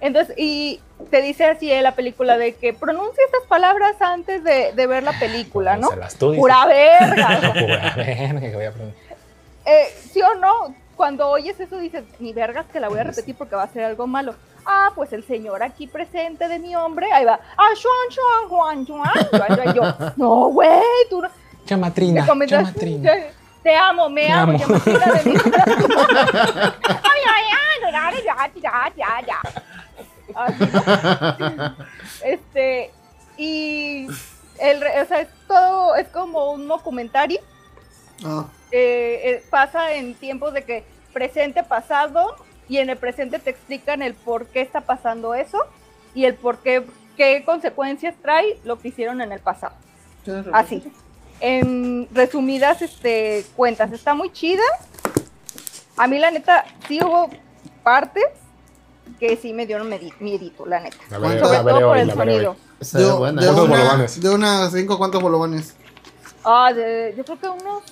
Entonces, 0.00 0.34
y 0.38 0.80
te 1.10 1.22
dice 1.22 1.44
así 1.44 1.72
en 1.72 1.82
la 1.82 1.92
película 1.92 2.38
de 2.38 2.54
que 2.54 2.72
pronuncia 2.72 3.24
estas 3.24 3.48
palabras 3.48 4.00
antes 4.00 4.44
de, 4.44 4.72
de 4.72 4.86
ver 4.86 5.02
la 5.02 5.18
película, 5.18 5.76
¿no? 5.76 5.90
Se 5.90 5.96
las 5.96 6.16
tú 6.16 6.30
dices. 6.30 6.40
Pura 6.40 6.66
verga. 6.66 7.52
Pura 7.52 7.94
verga, 7.96 8.40
que 8.40 8.54
voy 8.54 8.64
a 8.64 8.68
aprender. 8.68 8.94
Eh, 9.66 9.86
¿Sí 10.12 10.20
o 10.22 10.34
no? 10.36 10.74
Cuando 10.96 11.28
oyes 11.28 11.58
eso 11.58 11.78
dices, 11.78 12.04
ni 12.18 12.32
vergas 12.32 12.66
que 12.72 12.80
la 12.80 12.88
voy 12.88 12.98
a 12.98 13.04
repetir 13.04 13.34
porque 13.36 13.56
va 13.56 13.64
a 13.64 13.68
ser 13.68 13.84
algo 13.84 14.06
malo. 14.06 14.34
Ah, 14.70 14.90
pues 14.94 15.12
el 15.14 15.24
señor 15.26 15.62
aquí 15.62 15.86
presente 15.86 16.46
de 16.46 16.58
mi 16.58 16.76
hombre, 16.76 17.10
ahí 17.10 17.24
va. 17.24 17.40
Ah, 17.56 17.68
Juan, 17.80 18.48
Juan, 18.48 18.84
Juan, 18.84 19.26
Juan. 19.30 19.56
Juan, 19.56 19.74
yo, 19.74 19.82
no, 20.16 20.48
güey, 20.50 20.68
tú 21.08 21.22
no. 21.22 21.28
Chamatrina, 21.64 22.26
chamatrina. 22.46 23.12
Te, 23.62 23.74
amo, 23.74 24.08
me 24.10 24.26
Te 24.26 24.30
amo, 24.32 24.52
amo. 24.52 24.58
llamatrina 24.58 25.06
de 25.06 25.24
mi 25.30 25.36
Ay, 26.38 27.22
ay, 27.34 27.44
ay, 27.52 27.82
ya, 27.92 28.10
ya, 28.22 28.50
ya, 28.60 28.92
ya, 28.96 29.26
ya. 29.26 29.40
Así, 30.34 30.64
¿no? 31.56 31.76
Este, 32.22 32.90
y 33.36 34.06
el, 34.60 34.80
re- 34.80 35.00
o 35.00 35.06
sea, 35.06 35.20
es 35.20 35.28
todo, 35.46 35.96
es 35.96 36.08
como 36.08 36.52
un 36.52 36.68
documentario 36.68 37.40
Ah, 38.24 38.44
eh, 38.70 39.20
eh, 39.24 39.44
pasa 39.50 39.92
en 39.94 40.14
tiempos 40.14 40.52
de 40.52 40.64
que 40.64 40.84
presente, 41.12 41.62
pasado, 41.62 42.36
y 42.68 42.78
en 42.78 42.90
el 42.90 42.96
presente 42.96 43.38
te 43.38 43.50
explican 43.50 44.02
el 44.02 44.14
por 44.14 44.46
qué 44.46 44.60
está 44.60 44.80
pasando 44.82 45.34
eso 45.34 45.58
y 46.14 46.24
el 46.24 46.34
por 46.34 46.58
qué, 46.58 46.84
qué 47.16 47.42
consecuencias 47.44 48.14
trae 48.22 48.58
lo 48.64 48.78
que 48.78 48.88
hicieron 48.88 49.20
en 49.20 49.32
el 49.32 49.40
pasado. 49.40 49.74
Así. 50.52 50.82
En 51.40 52.08
resumidas 52.12 52.82
este, 52.82 53.44
cuentas, 53.56 53.92
está 53.92 54.12
muy 54.14 54.30
chida. 54.32 54.62
A 55.96 56.06
mí, 56.06 56.18
la 56.18 56.30
neta, 56.30 56.64
sí 56.86 56.98
hubo 57.02 57.30
partes 57.82 58.24
que 59.18 59.36
sí 59.36 59.52
me 59.52 59.64
dieron 59.66 59.88
miedito, 60.20 60.66
la 60.66 60.80
neta. 60.80 60.96
La 61.10 61.18
veré- 61.18 61.40
Sobre 61.40 61.52
la 61.56 61.62
veré 61.62 61.78
todo 61.78 61.88
por 61.88 61.96
hoy, 61.96 62.00
el 62.00 62.08
la 62.08 62.14
veré 62.14 62.32
sonido. 62.32 62.56
De, 62.80 63.04
ve 63.04 63.12
buena. 63.18 63.40
de 63.40 63.46
¿Cuántos 63.46 63.64
una, 63.68 63.76
bolovanes? 63.78 64.20
de 64.20 64.28
unas 64.28 64.72
cinco, 64.72 64.98
¿cuántos 64.98 65.22
bolovanes? 65.22 65.74
Ah, 66.44 66.72
de- 66.72 67.14
yo 67.16 67.24
creo 67.24 67.38
que 67.40 67.48
unos 67.48 67.82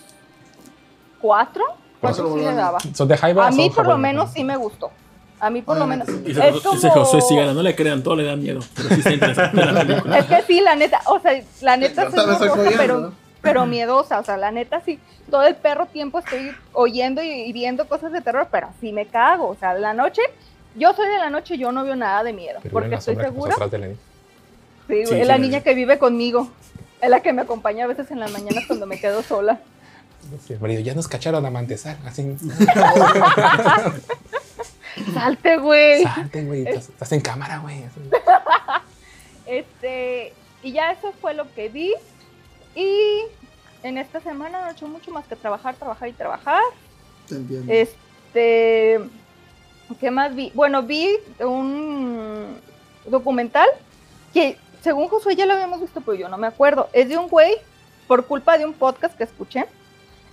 cuatro. 1.20 1.64
Cuatro 2.08 2.24
Cuatro 2.24 2.38
sí 2.38 2.38
le 2.38 2.44
bolones. 2.52 2.56
daba. 2.56 2.78
¿Son 2.94 3.08
de 3.08 3.16
Jaiba? 3.16 3.46
A 3.46 3.50
mí 3.50 3.70
por 3.70 3.86
lo 3.86 3.98
menos 3.98 4.30
sí 4.32 4.44
me 4.44 4.56
gustó. 4.56 4.90
A 5.38 5.50
mí 5.50 5.60
por 5.62 5.76
lo 5.76 5.86
menos. 5.86 6.08
Es 6.08 6.62
como... 6.62 7.20
Sigara, 7.20 7.52
no 7.52 7.62
le 7.62 7.74
crean, 7.74 8.02
todo 8.02 8.16
le 8.16 8.24
da 8.24 8.36
miedo. 8.36 8.60
Pero 8.74 8.88
sí 8.88 8.94
está 8.96 9.12
interesante 9.12 9.64
la 9.64 9.80
película. 9.80 10.18
Es 10.18 10.24
que 10.26 10.42
sí, 10.42 10.60
la 10.60 10.74
neta, 10.74 11.00
o 11.06 11.20
sea, 11.20 11.42
la 11.60 11.76
neta 11.76 12.08
pero, 12.78 13.00
¿no? 13.00 13.12
pero 13.42 13.66
miedosa, 13.66 14.18
o 14.18 14.24
sea, 14.24 14.36
la 14.38 14.50
neta 14.50 14.80
sí, 14.80 14.98
todo 15.30 15.46
el 15.46 15.54
perro 15.54 15.86
tiempo 15.86 16.18
estoy 16.20 16.52
oyendo 16.72 17.22
y, 17.22 17.28
y 17.28 17.52
viendo 17.52 17.86
cosas 17.86 18.12
de 18.12 18.22
terror, 18.22 18.48
pero 18.50 18.68
sí 18.80 18.92
me 18.92 19.06
cago, 19.06 19.48
o 19.48 19.54
sea, 19.56 19.74
la 19.74 19.92
noche, 19.92 20.22
yo 20.74 20.94
soy 20.94 21.06
de 21.08 21.18
la 21.18 21.30
noche, 21.30 21.58
yo 21.58 21.70
no 21.70 21.84
veo 21.84 21.96
nada 21.96 22.24
de 22.24 22.32
miedo, 22.32 22.58
Pero 22.62 22.72
porque 22.72 22.94
estoy 22.94 23.16
segura, 23.16 23.54
sí, 23.56 23.78
Sí, 24.88 24.94
es 25.00 25.08
sí, 25.08 25.24
la 25.24 25.36
sí. 25.36 25.42
niña 25.42 25.60
que 25.60 25.74
vive 25.74 25.98
conmigo, 25.98 26.48
es 27.00 27.10
la 27.10 27.20
que 27.20 27.32
me 27.32 27.42
acompaña 27.42 27.84
a 27.84 27.88
veces 27.88 28.10
en 28.10 28.20
las 28.20 28.30
mañanas 28.32 28.64
cuando 28.66 28.86
me 28.86 28.98
quedo 28.98 29.22
sola. 29.22 29.60
El 30.48 30.60
marido, 30.60 30.80
ya 30.80 30.94
nos 30.94 31.08
cacharon 31.08 31.44
a 31.44 31.50
Mantesal. 31.50 31.98
Así, 32.04 32.22
Salte, 35.12 35.58
güey. 35.58 36.02
salte, 36.04 36.44
güey. 36.44 36.66
Estás, 36.66 36.88
estás 36.88 37.12
en 37.12 37.20
cámara, 37.20 37.58
güey. 37.58 37.84
Este, 39.46 40.32
y 40.64 40.72
ya 40.72 40.90
eso 40.90 41.12
fue 41.20 41.32
lo 41.32 41.52
que 41.54 41.68
vi. 41.68 41.94
Y 42.74 43.20
en 43.84 43.96
esta 43.96 44.20
semana 44.20 44.60
no 44.60 44.68
he 44.68 44.72
hecho 44.72 44.88
mucho 44.88 45.12
más 45.12 45.24
que 45.26 45.36
trabajar, 45.36 45.76
trabajar 45.76 46.08
y 46.08 46.12
trabajar. 46.12 46.60
Entiendo. 47.30 47.72
Este, 47.72 49.00
¿qué 50.00 50.10
más 50.10 50.34
vi? 50.34 50.50
Bueno, 50.52 50.82
vi 50.82 51.16
un 51.38 52.58
documental 53.06 53.68
que 54.34 54.58
según 54.82 55.08
Josué 55.08 55.36
ya 55.36 55.46
lo 55.46 55.52
habíamos 55.52 55.80
visto, 55.80 56.00
pero 56.00 56.16
yo 56.16 56.28
no 56.28 56.38
me 56.38 56.48
acuerdo. 56.48 56.88
Es 56.92 57.08
de 57.08 57.16
un 57.16 57.28
güey, 57.28 57.54
por 58.06 58.26
culpa 58.26 58.58
de 58.58 58.64
un 58.64 58.72
podcast 58.72 59.16
que 59.16 59.24
escuché. 59.24 59.66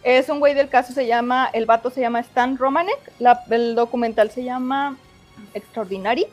Es 0.03 0.27
un 0.29 0.39
güey 0.39 0.53
del 0.53 0.69
caso, 0.69 0.91
se 0.93 1.07
llama, 1.07 1.49
el 1.53 1.65
vato 1.65 1.89
se 1.89 2.01
llama 2.01 2.19
Stan 2.19 2.57
Romanek, 2.57 2.99
la- 3.19 3.43
el 3.49 3.75
documental 3.75 4.31
se 4.31 4.43
llama 4.43 4.97
Extraordinary. 5.53 6.25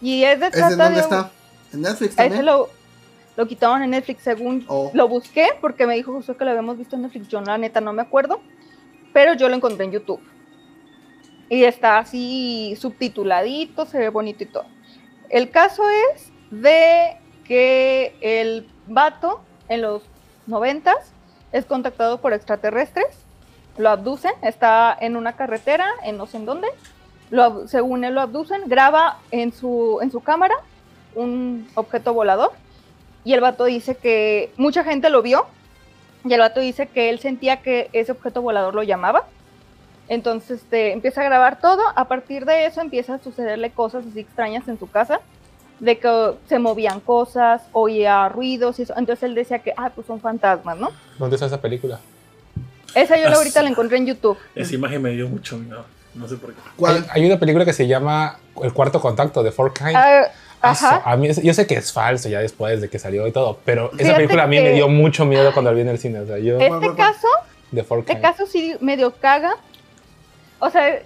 Y 0.00 0.24
es 0.24 0.40
de 0.40 0.46
¿Ese 0.48 0.58
trata 0.58 0.72
en 0.72 0.78
dónde 0.78 1.00
de 1.00 1.06
un- 1.06 1.12
está? 1.14 1.30
¿En 1.72 1.82
Netflix 1.82 2.16
también? 2.16 2.46
lo, 2.46 2.68
lo 3.36 3.46
quitaron 3.46 3.82
en 3.82 3.90
Netflix 3.90 4.22
según 4.22 4.64
Oh. 4.68 4.90
lo 4.94 5.06
busqué 5.08 5.48
porque 5.60 5.86
me 5.86 5.94
dijo 5.94 6.12
Josué 6.12 6.36
que 6.36 6.44
lo 6.44 6.50
habíamos 6.50 6.76
visto 6.78 6.96
en 6.96 7.02
Netflix. 7.02 7.28
Yo 7.28 7.40
la 7.40 7.56
neta 7.58 7.80
no 7.80 7.92
me 7.92 8.02
acuerdo, 8.02 8.40
pero 9.12 9.34
yo 9.34 9.48
lo 9.48 9.54
encontré 9.54 9.84
en 9.84 9.92
YouTube. 9.92 10.20
Y 11.50 11.64
está 11.64 11.98
así 11.98 12.76
subtituladito, 12.80 13.86
se 13.86 13.98
ve 13.98 14.08
bonito 14.08 14.42
y 14.44 14.46
todo. 14.46 14.66
El 15.30 15.50
caso 15.50 15.82
es 16.14 16.30
de 16.50 17.16
que 17.44 18.16
el 18.20 18.68
vato 18.86 19.40
en 19.68 19.82
los 19.82 20.02
noventas 20.46 21.12
es 21.52 21.64
contactado 21.64 22.20
por 22.20 22.32
extraterrestres, 22.32 23.06
lo 23.76 23.90
abducen, 23.90 24.32
está 24.42 24.96
en 25.00 25.16
una 25.16 25.34
carretera, 25.34 25.86
en 26.02 26.16
no 26.16 26.26
sé 26.26 26.38
en 26.38 26.46
dónde, 26.46 26.68
lo, 27.30 27.68
según 27.68 28.04
él 28.04 28.14
lo 28.14 28.20
abducen, 28.20 28.62
graba 28.66 29.18
en 29.30 29.52
su, 29.52 29.98
en 30.02 30.10
su 30.10 30.20
cámara 30.20 30.54
un 31.14 31.68
objeto 31.74 32.12
volador 32.12 32.52
y 33.24 33.34
el 33.34 33.40
vato 33.40 33.64
dice 33.64 33.96
que 33.96 34.52
mucha 34.56 34.84
gente 34.84 35.10
lo 35.10 35.22
vio 35.22 35.46
y 36.24 36.32
el 36.32 36.40
vato 36.40 36.60
dice 36.60 36.86
que 36.86 37.10
él 37.10 37.18
sentía 37.18 37.62
que 37.62 37.90
ese 37.92 38.12
objeto 38.12 38.42
volador 38.42 38.74
lo 38.74 38.82
llamaba. 38.82 39.24
Entonces 40.08 40.62
este, 40.62 40.92
empieza 40.92 41.20
a 41.20 41.24
grabar 41.24 41.60
todo, 41.60 41.82
a 41.94 42.06
partir 42.06 42.46
de 42.46 42.66
eso 42.66 42.80
empieza 42.80 43.14
a 43.14 43.18
sucederle 43.18 43.70
cosas 43.70 44.06
así 44.06 44.20
extrañas 44.20 44.66
en 44.68 44.78
su 44.78 44.90
casa, 44.90 45.20
de 45.80 45.98
que 45.98 46.32
se 46.48 46.58
movían 46.58 47.00
cosas, 47.00 47.62
oía 47.72 48.28
ruidos 48.28 48.78
y 48.78 48.82
eso. 48.82 48.94
Entonces 48.96 49.22
él 49.24 49.34
decía 49.34 49.60
que, 49.60 49.72
ah, 49.76 49.90
pues 49.94 50.06
son 50.06 50.20
fantasmas, 50.20 50.76
¿no? 50.78 50.90
¿Dónde 51.18 51.36
está 51.36 51.46
esa 51.46 51.60
película? 51.60 52.00
Esa 52.94 53.16
yo 53.16 53.24
la 53.28 53.34
Ah, 53.34 53.38
ahorita 53.38 53.62
la 53.62 53.70
encontré 53.70 53.98
en 53.98 54.06
YouTube. 54.06 54.36
Esa 54.54 54.74
imagen 54.74 55.02
me 55.02 55.10
dio 55.10 55.28
mucho 55.28 55.56
miedo. 55.58 55.84
No 56.14 56.26
sé 56.26 56.36
por 56.36 56.52
qué. 56.52 56.60
¿Cuál? 56.76 56.96
Hay, 57.10 57.20
hay 57.22 57.26
una 57.26 57.38
película 57.38 57.64
que 57.64 57.72
se 57.72 57.86
llama 57.86 58.38
El 58.62 58.72
cuarto 58.72 59.00
contacto 59.00 59.42
de 59.42 59.52
Four 59.52 59.72
Kind. 59.74 59.94
Ah, 59.94 60.26
ajá. 60.60 61.02
A 61.04 61.16
mí, 61.16 61.28
yo 61.30 61.54
sé 61.54 61.66
que 61.66 61.74
es 61.76 61.92
falso 61.92 62.28
ya 62.28 62.40
después 62.40 62.80
de 62.80 62.88
que 62.88 62.98
salió 62.98 63.26
y 63.26 63.30
todo, 63.32 63.58
pero 63.64 63.88
esa 63.92 63.98
Fíjate 63.98 64.16
película 64.16 64.42
a 64.44 64.46
mí 64.48 64.56
que- 64.56 64.62
me 64.62 64.72
dio 64.72 64.88
mucho 64.88 65.24
miedo 65.24 65.52
cuando 65.52 65.70
la 65.70 65.74
vi 65.76 65.82
en 65.82 65.88
el 65.90 65.98
cine. 65.98 66.20
O 66.20 66.26
sea, 66.26 66.38
yo, 66.38 66.58
Este 66.58 66.94
caso 66.96 67.28
de 67.70 67.84
Four 67.84 68.00
Este 68.00 68.12
Kind. 68.14 68.22
caso 68.22 68.46
sí 68.46 68.74
medio 68.80 69.12
caga. 69.12 69.52
O 70.58 70.70
sea, 70.70 70.98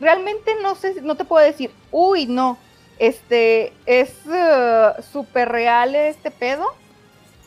realmente 0.00 0.52
no 0.62 0.74
sé, 0.74 1.00
no 1.02 1.14
te 1.16 1.24
puedo 1.24 1.44
decir, 1.46 1.70
uy, 1.90 2.26
no, 2.26 2.58
este, 2.98 3.72
es 3.86 4.12
eh, 4.32 4.92
súper 5.12 5.48
real 5.48 5.94
este 5.94 6.30
pedo. 6.30 6.64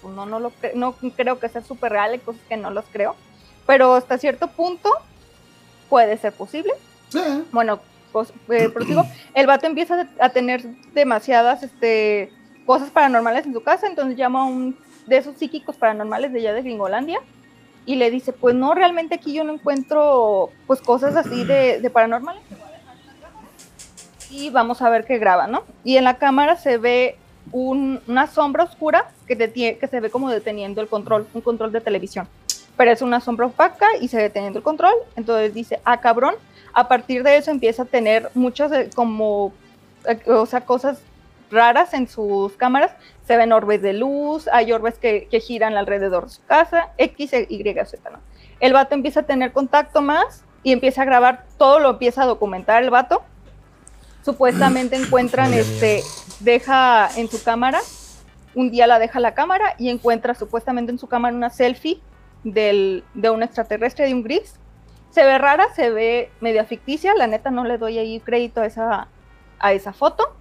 No, 0.03 0.25
no, 0.25 0.39
lo 0.39 0.51
cre- 0.51 0.73
no 0.73 0.93
creo 1.15 1.39
que 1.39 1.49
sea 1.49 1.61
súper 1.61 1.91
real, 1.91 2.11
hay 2.11 2.19
cosas 2.19 2.41
que 2.49 2.57
no 2.57 2.71
los 2.71 2.85
creo. 2.91 3.15
Pero 3.67 3.93
hasta 3.93 4.17
cierto 4.17 4.47
punto 4.47 4.89
puede 5.89 6.17
ser 6.17 6.33
posible. 6.33 6.73
Sí. 7.09 7.19
Bueno, 7.51 7.79
pues, 8.11 8.33
eh, 8.49 8.69
prosigo. 8.69 9.05
el 9.33 9.47
vato 9.47 9.67
empieza 9.67 10.07
a 10.19 10.29
tener 10.29 10.63
demasiadas 10.93 11.63
este, 11.63 12.31
cosas 12.65 12.89
paranormales 12.89 13.45
en 13.45 13.53
su 13.53 13.61
casa, 13.63 13.87
entonces 13.87 14.17
llama 14.17 14.41
a 14.41 14.45
un 14.45 14.77
de 15.05 15.17
esos 15.17 15.35
psíquicos 15.37 15.75
paranormales 15.75 16.31
de 16.31 16.39
allá 16.39 16.53
de 16.53 16.61
Gringolandia 16.61 17.19
y 17.85 17.95
le 17.95 18.11
dice, 18.11 18.33
pues 18.33 18.53
no, 18.55 18.73
realmente 18.75 19.15
aquí 19.15 19.33
yo 19.33 19.43
no 19.43 19.53
encuentro 19.53 20.51
pues 20.67 20.79
cosas 20.81 21.15
así 21.15 21.43
de, 21.43 21.79
de 21.81 21.89
paranormales. 21.89 22.41
Y 24.31 24.49
vamos 24.49 24.81
a 24.81 24.89
ver 24.89 25.05
qué 25.05 25.17
graba, 25.17 25.47
¿no? 25.47 25.63
Y 25.83 25.97
en 25.97 26.05
la 26.05 26.17
cámara 26.17 26.55
se 26.55 26.77
ve 26.77 27.17
un- 27.51 27.99
una 28.07 28.27
sombra 28.27 28.63
oscura 28.63 29.09
que, 29.27 29.35
se 29.89 29.99
ve 29.99 30.09
como 30.09 30.29
deteniendo 30.29 30.79
el 30.81 30.87
control, 30.87 31.27
un 31.33 31.41
control 31.41 31.71
de 31.71 31.81
televisión. 31.81 32.27
Pero 32.77 32.91
es 32.91 33.01
una 33.01 33.19
sombra 33.19 33.47
opaca 33.47 33.87
y 33.99 34.07
se 34.07 34.17
deteniendo 34.17 34.59
el 34.59 34.63
control. 34.63 34.93
Entonces 35.15 35.53
dice, 35.53 35.81
ah, 35.83 35.99
cabrón. 35.99 36.35
A 36.73 36.87
partir 36.87 37.23
de 37.23 37.35
eso 37.35 37.51
empieza 37.51 37.83
a 37.83 37.85
tener 37.85 38.29
muchas 38.33 38.71
como, 38.95 39.51
eh, 40.05 40.17
cosas 40.65 41.01
raras 41.51 41.93
en 41.93 42.07
sus 42.07 42.53
cámaras. 42.53 42.91
Se 43.27 43.35
ven 43.35 43.51
orbes 43.51 43.81
de 43.81 43.91
luz, 43.91 44.47
hay 44.47 44.71
orbes 44.71 44.97
que, 44.97 45.27
que 45.29 45.41
giran 45.41 45.75
alrededor 45.75 46.25
de 46.25 46.29
su 46.29 46.43
casa, 46.45 46.89
X, 46.97 47.33
Y, 47.49 47.63
Z, 47.85 48.09
¿no? 48.09 48.19
El 48.61 48.71
vato 48.71 48.95
empieza 48.95 49.21
a 49.21 49.23
tener 49.23 49.51
contacto 49.51 50.01
más 50.01 50.43
y 50.63 50.71
empieza 50.71 51.01
a 51.01 51.05
grabar 51.05 51.43
todo, 51.57 51.79
lo 51.79 51.89
empieza 51.89 52.23
a 52.23 52.25
documentar 52.25 52.81
el 52.83 52.89
vato. 52.89 53.21
Supuestamente 54.23 54.95
encuentran, 54.95 55.53
este, 55.53 56.03
deja 56.39 57.10
en 57.15 57.27
su 57.30 57.43
cámara, 57.43 57.80
un 58.53 58.69
día 58.69 58.85
la 58.85 58.99
deja 58.99 59.19
la 59.19 59.34
cámara 59.34 59.76
y 59.77 59.89
encuentra 59.89 60.35
supuestamente 60.35 60.91
en 60.91 60.99
su 60.99 61.07
cámara 61.07 61.35
una 61.35 61.49
selfie 61.49 61.99
del, 62.43 63.03
de 63.14 63.30
un 63.30 63.43
extraterrestre, 63.43 64.06
de 64.06 64.14
un 64.14 64.23
gris. 64.23 64.56
Se 65.10 65.23
ve 65.23 65.38
rara, 65.38 65.68
se 65.76 65.89
ve 65.89 66.31
media 66.39 66.65
ficticia, 66.65 67.14
la 67.15 67.27
neta 67.27 67.52
no 67.52 67.64
le 67.64 67.77
doy 67.77 67.98
ahí 67.98 68.19
crédito 68.19 68.61
a 68.61 68.65
esa, 68.65 69.07
a 69.60 69.73
esa 69.73 69.93
foto. 69.93 70.35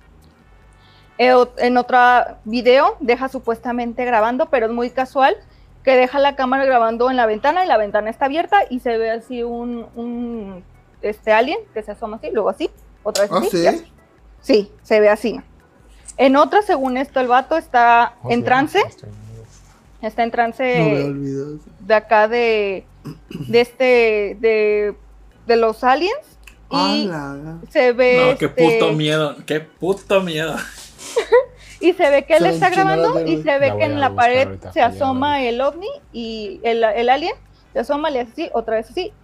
Eh, 1.19 1.35
En 1.59 1.77
otro 1.77 1.99
video 2.45 2.97
deja 3.01 3.29
supuestamente 3.29 4.05
grabando, 4.05 4.47
pero 4.47 4.67
es 4.67 4.73
muy 4.73 4.91
casual, 4.91 5.37
que 5.83 5.97
deja 5.97 6.19
la 6.19 6.37
cámara 6.37 6.65
grabando 6.65 7.11
en 7.11 7.17
la 7.17 7.27
ventana 7.27 7.65
y 7.65 7.69
la 7.69 7.79
ventana 7.79 8.11
está 8.11 8.27
abierta 8.27 8.59
y 8.69 8.81
se 8.81 8.99
ve 8.99 9.11
así 9.11 9.43
un, 9.43 9.87
un 9.95 10.63
este 11.03 11.33
alien 11.33 11.59
que 11.73 11.83
se 11.83 11.93
asoma 11.93 12.19
así, 12.19 12.31
luego 12.31 12.51
así, 12.51 12.71
otra 13.03 13.25
vez 13.27 13.33
¿Ah, 13.33 13.43
sí? 14.43 14.71
se 14.83 15.01
ve 15.01 15.09
así. 15.09 15.41
En 16.17 16.37
otra, 16.37 16.63
según 16.63 16.97
esto, 16.97 17.21
el 17.21 17.29
vato 17.29 17.57
está 17.57 18.15
Oh, 18.23 18.31
en 18.31 18.45
trance, 18.45 18.83
está 20.03 20.23
en 20.23 20.31
trance 20.31 20.79
No 20.79 20.85
me 20.85 21.05
olvido. 21.05 21.59
de 21.81 21.95
acá 21.95 22.29
de, 22.29 22.85
de 23.31 23.61
este, 23.61 24.37
de, 24.41 24.95
de 25.47 25.57
los 25.57 25.83
aliens. 25.85 26.17
Y 26.71 27.11
se 27.71 27.93
ve. 27.93 28.33
No, 28.33 28.39
qué 28.39 28.47
este, 28.47 28.79
puto 28.79 28.93
miedo. 28.93 29.37
Qué 29.47 29.61
puto 29.61 30.21
miedo. 30.21 30.57
Y 31.83 31.95
se 31.95 32.11
ve 32.11 32.27
que 32.27 32.35
él 32.35 32.45
está 32.45 32.69
grabando 32.69 33.25
y 33.25 33.43
se 33.43 33.59
ve 33.59 33.75
que 33.79 33.85
en 33.85 34.01
la 34.01 34.15
pared 34.15 34.47
ahorita, 34.49 34.71
se 34.71 34.83
asoma 34.83 35.43
el 35.43 35.63
ovni 35.63 35.89
y 36.13 36.61
el, 36.63 36.85
el 36.85 37.09
alien 37.09 37.33
se 37.73 37.79
asoma, 37.79 38.11
le 38.11 38.21
hace 38.21 38.33
así, 38.33 38.51
otra 38.53 38.77
vez 38.77 38.91
así. 38.91 39.15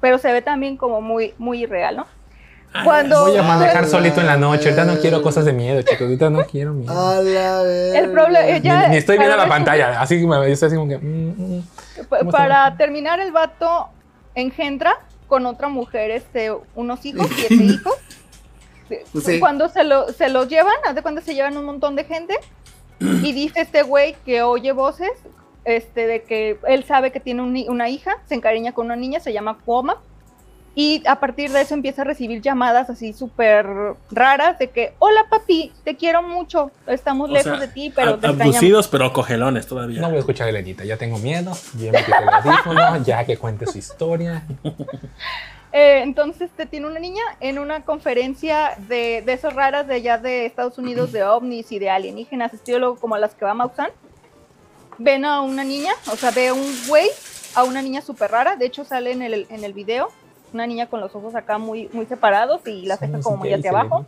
Pero 0.00 0.16
se 0.16 0.32
ve 0.32 0.40
también 0.40 0.78
como 0.78 1.02
muy, 1.02 1.34
muy 1.36 1.64
irreal, 1.64 1.96
¿no? 1.98 2.06
Cuando- 2.84 3.26
Voy 3.26 3.36
a 3.36 3.42
manejar 3.42 3.86
solito 3.86 4.20
en 4.20 4.26
la 4.26 4.36
noche. 4.36 4.64
Ahorita 4.70 4.84
no 4.84 4.98
quiero 5.00 5.22
cosas 5.22 5.44
de 5.46 5.52
miedo, 5.52 5.80
chicos. 5.82 6.02
Ahorita 6.02 6.28
no 6.30 6.44
quiero 6.44 6.72
miedo. 6.74 6.92
A 6.92 7.22
la. 7.22 7.62
El 7.98 8.10
problema- 8.10 8.46
Ni, 8.52 8.60
ya- 8.60 8.88
ni 8.88 8.96
estoy 8.98 9.16
viendo 9.18 9.34
para 9.36 9.46
la 9.48 9.54
pantalla. 9.54 10.00
Así 10.00 10.20
que 10.20 10.26
me 10.26 10.36
yo 10.36 10.42
estoy 10.44 10.66
así 10.66 10.76
como 10.76 10.88
que. 10.88 10.98
mm, 10.98 11.56
mm. 11.58 11.62
Pa- 12.08 12.18
¿Cómo 12.18 12.30
Para 12.30 12.76
terminar, 12.76 13.20
el 13.20 13.32
vato 13.32 13.88
engendra 14.34 14.94
con 15.26 15.46
otra 15.46 15.68
mujer 15.68 16.10
este, 16.10 16.52
unos 16.74 17.04
hijos, 17.06 17.26
siete 17.36 17.54
hijos. 17.54 17.94
Pues 19.12 19.24
sí. 19.24 19.40
Cuando 19.40 19.68
se, 19.68 19.82
lo, 19.82 20.12
se 20.12 20.28
los 20.28 20.48
llevan, 20.48 20.74
haz 20.86 20.94
de 20.94 21.02
cuando 21.02 21.20
se 21.20 21.34
llevan 21.34 21.56
un 21.56 21.64
montón 21.64 21.96
de 21.96 22.04
gente, 22.04 22.34
y 23.00 23.32
dice 23.32 23.60
este 23.62 23.82
güey 23.82 24.14
que 24.24 24.42
oye 24.42 24.72
voces, 24.72 25.10
este, 25.64 26.06
de 26.06 26.22
que 26.22 26.58
él 26.68 26.84
sabe 26.84 27.10
que 27.10 27.18
tiene 27.20 27.42
un 27.42 27.52
ni- 27.52 27.68
una 27.68 27.88
hija, 27.88 28.18
se 28.26 28.34
encariña 28.36 28.72
con 28.72 28.86
una 28.86 28.94
niña, 28.96 29.18
se 29.18 29.32
llama 29.32 29.58
Cuoma, 29.64 29.96
Y 30.78 31.02
a 31.06 31.18
partir 31.18 31.50
de 31.52 31.62
eso 31.62 31.72
empieza 31.72 32.02
a 32.02 32.04
recibir 32.04 32.42
llamadas 32.42 32.90
así 32.90 33.14
súper 33.14 33.66
raras 34.10 34.58
de 34.58 34.68
que, 34.68 34.92
hola 34.98 35.24
papi, 35.30 35.72
te 35.84 35.96
quiero 35.96 36.22
mucho, 36.22 36.70
estamos 36.86 37.30
O 37.30 37.32
lejos 37.32 37.56
sea, 37.56 37.66
de 37.66 37.68
ti, 37.68 37.90
pero 37.96 38.10
ab- 38.10 38.20
te 38.20 38.26
extrañamos. 38.26 38.56
abducidos, 38.56 38.88
pero 38.88 39.10
cogelones 39.10 39.66
todavía. 39.66 40.02
No 40.02 40.08
voy 40.08 40.16
a 40.18 40.20
escuchar 40.20 40.48
a 40.48 40.50
Elenita, 40.50 40.84
ya 40.84 40.98
tengo 40.98 41.16
miedo, 41.16 41.52
ya 41.78 41.92
me 41.92 41.98
quité 42.04 42.18
el 42.22 42.28
audífono, 42.28 42.96
ya 43.04 43.24
que 43.24 43.38
cuente 43.38 43.66
su 43.66 43.78
historia. 43.78 44.42
Eh, 45.72 46.00
entonces 46.02 46.50
te 46.54 46.66
tiene 46.66 46.86
una 46.86 47.00
niña 47.00 47.22
en 47.40 47.58
una 47.58 47.82
conferencia 47.84 48.76
de, 48.86 49.22
de 49.24 49.32
esas 49.32 49.54
raras 49.54 49.86
de 49.86 49.94
allá 49.94 50.18
de 50.18 50.44
Estados 50.46 50.76
Unidos 50.76 51.10
de 51.10 51.24
ovnis 51.24 51.72
y 51.72 51.78
de 51.78 51.88
alienígenas, 51.88 52.52
estilo 52.52 52.96
como 52.96 53.16
las 53.16 53.34
que 53.34 53.46
va 53.46 53.54
Maussan. 53.54 53.88
Ven 54.98 55.24
a 55.24 55.40
una 55.40 55.64
niña, 55.64 55.92
o 56.12 56.16
sea, 56.16 56.30
ve 56.32 56.48
a 56.48 56.54
un 56.54 56.66
güey, 56.86 57.08
a 57.54 57.64
una 57.64 57.80
niña 57.82 58.02
súper 58.02 58.30
rara, 58.30 58.56
de 58.56 58.66
hecho 58.66 58.84
sale 58.84 59.12
en 59.12 59.22
el, 59.22 59.46
en 59.50 59.64
el 59.64 59.72
video, 59.72 60.08
una 60.52 60.66
niña 60.66 60.86
con 60.86 61.00
los 61.00 61.14
ojos 61.14 61.34
acá 61.34 61.58
muy, 61.58 61.88
muy 61.92 62.06
separados 62.06 62.66
y 62.66 62.86
las 62.86 62.98
cejas 62.98 63.22
como 63.22 63.38
muy 63.38 63.52
hacia 63.52 63.70
abajo. 63.70 64.06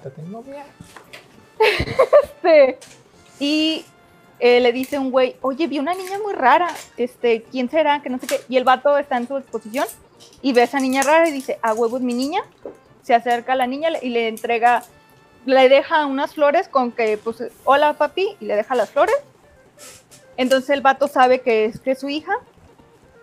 Este, 2.23 2.79
y 3.41 3.85
eh, 4.41 4.61
le 4.61 4.73
dice 4.73 4.99
un 4.99 5.11
güey, 5.11 5.37
oye, 5.43 5.67
vi 5.67 5.79
una 5.79 5.95
niña 5.95 6.19
muy 6.23 6.33
rara, 6.33 6.69
este, 6.97 7.43
¿quién 7.43 7.69
será? 7.69 8.01
Que 8.03 8.11
no 8.11 8.19
sé 8.19 8.27
qué. 8.27 8.41
Y 8.49 8.57
el 8.57 8.65
vato 8.65 8.97
está 8.99 9.17
en 9.17 9.27
su 9.27 9.37
exposición 9.37 9.87
y 10.43 10.53
ve 10.53 10.63
a 10.63 10.65
esa 10.65 10.81
niña 10.81 11.03
rara 11.03 11.29
y 11.29 11.33
dice, 11.33 11.59
a 11.63 11.75
huevo 11.75 11.97
es 11.97 12.03
mi 12.03 12.15
niña. 12.15 12.43
Se 13.03 13.15
acerca 13.15 13.55
a 13.55 13.57
la 13.57 13.67
niña 13.67 13.89
y 14.01 14.11
le 14.11 14.29
entrega, 14.29 14.85
le 15.47 15.69
deja 15.69 16.07
unas 16.07 16.35
flores 16.35 16.69
con 16.69 16.93
que, 16.93 17.19
pues, 17.19 17.43
hola 17.65 17.95
papi, 17.95 18.37
y 18.41 18.45
le 18.45 18.55
deja 18.55 18.75
las 18.75 18.91
flores. 18.91 19.17
Entonces 20.37 20.71
el 20.71 20.83
vato 20.83 21.09
sabe 21.09 21.41
que 21.41 21.65
es, 21.65 21.81
que 21.81 21.93
es 21.93 21.99
su 21.99 22.09
hija. 22.09 22.33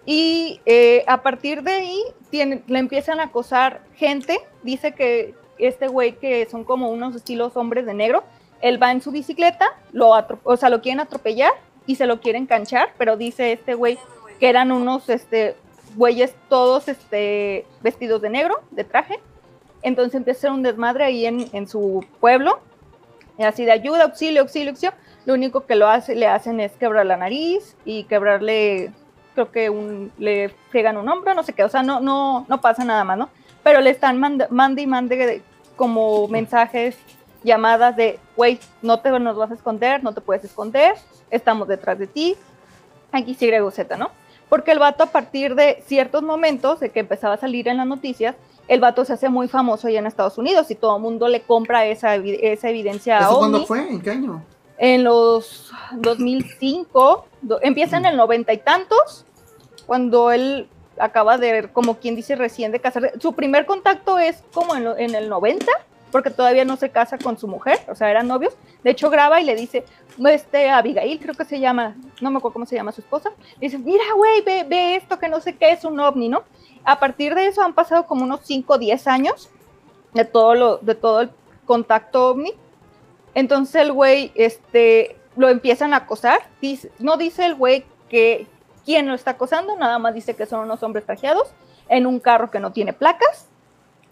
Y 0.05 0.59
eh, 0.65 1.03
a 1.07 1.23
partir 1.23 1.63
de 1.63 1.71
ahí 1.71 2.03
tiene, 2.35 2.61
le 2.67 2.79
empiezan 2.79 3.21
a 3.21 3.23
acosar 3.23 3.79
gente. 3.95 4.37
Dice 4.61 4.91
que 4.91 5.33
este 5.57 5.87
güey 5.87 6.17
que 6.17 6.45
son 6.51 6.65
como 6.65 6.89
unos 6.89 7.15
estilos 7.15 7.55
hombres 7.55 7.85
de 7.85 7.93
negro, 7.93 8.25
él 8.59 8.81
va 8.81 8.91
en 8.91 9.01
su 9.01 9.11
bicicleta, 9.11 9.65
lo 9.93 10.11
o 10.43 10.57
sea, 10.57 10.69
lo 10.69 10.81
quieren 10.81 10.99
atropellar 10.99 11.53
y 11.87 11.95
se 11.95 12.05
lo 12.05 12.19
quieren 12.19 12.45
canchar, 12.45 12.89
pero 12.97 13.15
dice 13.15 13.53
este 13.53 13.73
güey 13.73 13.97
que 14.37 14.49
eran 14.49 14.73
unos 14.73 15.07
este 15.07 15.55
güeyes 15.95 16.35
todos 16.49 16.89
este 16.89 17.65
vestidos 17.81 18.21
de 18.21 18.29
negro, 18.29 18.55
de 18.71 18.83
traje. 18.83 19.21
Entonces 19.81 20.15
empieza 20.15 20.51
un 20.51 20.61
desmadre 20.61 21.05
ahí 21.05 21.25
en, 21.25 21.47
en 21.53 21.69
su 21.69 22.03
pueblo, 22.19 22.59
y 23.37 23.43
así 23.43 23.63
de 23.63 23.71
ayuda, 23.71 24.03
auxilio, 24.03 24.41
auxilio, 24.41 24.71
auxilio. 24.71 24.93
Lo 25.25 25.33
único 25.33 25.65
que 25.65 25.75
lo 25.75 25.87
hace, 25.87 26.15
le 26.15 26.27
hacen 26.27 26.59
es 26.59 26.73
quebrar 26.73 27.05
la 27.05 27.17
nariz 27.17 27.75
y 27.85 28.03
quebrarle, 28.03 28.91
creo 29.35 29.51
que 29.51 29.69
un, 29.69 30.11
le 30.17 30.49
friegan 30.71 30.97
un 30.97 31.07
hombro, 31.07 31.33
no 31.35 31.43
sé 31.43 31.53
qué, 31.53 31.63
o 31.63 31.69
sea, 31.69 31.83
no, 31.83 31.99
no, 31.99 32.45
no 32.49 32.61
pasa 32.61 32.83
nada 32.83 33.03
más, 33.03 33.17
¿no? 33.19 33.29
Pero 33.63 33.81
le 33.81 33.91
están 33.91 34.17
mand- 34.19 34.49
mande 34.49 34.81
y 34.81 34.87
mande 34.87 35.15
de- 35.17 35.41
como 35.75 36.27
mensajes, 36.27 36.97
llamadas 37.43 37.95
de, 37.95 38.17
güey, 38.35 38.59
no 38.81 38.99
te 39.01 39.11
nos 39.19 39.35
vas 39.37 39.51
a 39.51 39.53
esconder, 39.53 40.03
no 40.03 40.13
te 40.13 40.21
puedes 40.21 40.43
esconder, 40.43 40.95
estamos 41.29 41.67
detrás 41.67 41.99
de 41.99 42.07
ti, 42.07 42.35
Y, 43.13 43.51
o 43.59 43.71
Z, 43.71 43.95
¿no? 43.97 44.09
Porque 44.49 44.71
el 44.71 44.79
vato 44.79 45.03
a 45.03 45.07
partir 45.07 45.53
de 45.55 45.83
ciertos 45.85 46.21
momentos 46.23 46.79
de 46.79 46.89
que 46.89 47.01
empezaba 47.01 47.35
a 47.35 47.37
salir 47.37 47.67
en 47.67 47.77
las 47.77 47.87
noticias, 47.87 48.35
el 48.67 48.79
vato 48.79 49.05
se 49.05 49.13
hace 49.13 49.29
muy 49.29 49.47
famoso 49.47 49.87
allá 49.87 49.99
en 49.99 50.07
Estados 50.07 50.37
Unidos 50.37 50.71
y 50.71 50.75
todo 50.75 50.95
el 50.95 51.01
mundo 51.01 51.27
le 51.27 51.41
compra 51.41 51.85
esa, 51.85 52.15
esa 52.15 52.69
evidencia 52.69 53.19
¿Eso 53.19 53.29
ovni 53.37 53.39
cuándo 53.39 53.65
fue? 53.65 53.79
¿En 53.89 54.01
qué 54.01 54.11
año? 54.11 54.43
en 54.77 55.03
los 55.05 55.71
2005, 55.93 57.25
do- 57.41 57.59
empieza 57.61 57.97
en 57.97 58.05
el 58.05 58.17
noventa 58.17 58.53
y 58.53 58.57
tantos, 58.57 59.24
cuando 59.85 60.31
él 60.31 60.67
acaba 60.97 61.37
de, 61.37 61.69
como 61.73 61.97
quien 61.97 62.15
dice, 62.15 62.35
recién 62.35 62.71
de 62.71 62.79
casarse. 62.79 63.13
Su 63.19 63.33
primer 63.33 63.65
contacto 63.65 64.17
es 64.19 64.43
como 64.53 64.75
en, 64.75 64.83
lo- 64.85 64.97
en 64.97 65.13
el 65.15 65.27
90, 65.29 65.65
porque 66.11 66.29
todavía 66.29 66.63
no 66.63 66.77
se 66.77 66.89
casa 66.89 67.17
con 67.17 67.37
su 67.37 67.47
mujer, 67.47 67.79
o 67.89 67.95
sea, 67.95 68.09
eran 68.09 68.27
novios. 68.27 68.55
De 68.83 68.91
hecho, 68.91 69.09
graba 69.09 69.41
y 69.41 69.45
le 69.45 69.55
dice, 69.55 69.83
este, 70.29 70.69
Abigail, 70.69 71.19
creo 71.19 71.33
que 71.35 71.43
se 71.43 71.59
llama, 71.59 71.95
no 72.21 72.31
me 72.31 72.37
acuerdo 72.37 72.53
cómo 72.53 72.65
se 72.65 72.75
llama 72.75 72.93
su 72.93 73.01
esposa, 73.01 73.31
dice, 73.59 73.77
mira, 73.77 74.03
güey, 74.15 74.41
ve, 74.41 74.63
ve 74.67 74.95
esto 74.95 75.19
que 75.19 75.27
no 75.27 75.41
sé 75.41 75.55
qué 75.57 75.71
es 75.71 75.83
un 75.83 75.99
ovni, 75.99 76.29
¿no? 76.29 76.43
A 76.85 76.99
partir 76.99 77.35
de 77.35 77.47
eso 77.47 77.61
han 77.61 77.73
pasado 77.73 78.05
como 78.07 78.23
unos 78.23 78.41
5 78.43 78.73
o 78.73 78.77
10 78.77 79.07
años 79.07 79.49
de 80.13 80.23
todo, 80.23 80.55
lo, 80.55 80.77
de 80.77 80.95
todo 80.95 81.21
el 81.21 81.31
contacto 81.65 82.29
ovni. 82.29 82.53
Entonces 83.33 83.81
el 83.81 83.91
güey, 83.91 84.31
este, 84.35 85.17
lo 85.35 85.49
empiezan 85.49 85.93
a 85.93 85.97
acosar. 85.97 86.39
Dice- 86.61 86.91
no 86.99 87.17
dice 87.17 87.45
el 87.45 87.55
güey 87.55 87.83
que 88.07 88.47
quién 88.85 89.07
lo 89.07 89.15
está 89.15 89.31
acosando, 89.31 89.75
nada 89.75 89.99
más 89.99 90.13
dice 90.13 90.35
que 90.35 90.45
son 90.45 90.61
unos 90.61 90.83
hombres 90.83 91.05
trajeados 91.05 91.49
en 91.89 92.05
un 92.05 92.19
carro 92.19 92.51
que 92.51 92.59
no 92.59 92.71
tiene 92.71 92.93
placas, 92.93 93.47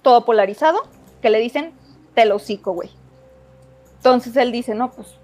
todo 0.02 0.26
polarizado, 0.26 0.82
que 1.22 1.30
le 1.30 1.40
dicen, 1.40 1.74
te 2.14 2.26
lo 2.26 2.36
hocico, 2.36 2.74
güey. 2.74 2.90
Entonces 3.98 4.36
él 4.36 4.52
dice, 4.52 4.76
no, 4.76 4.91
pues, 4.91 5.16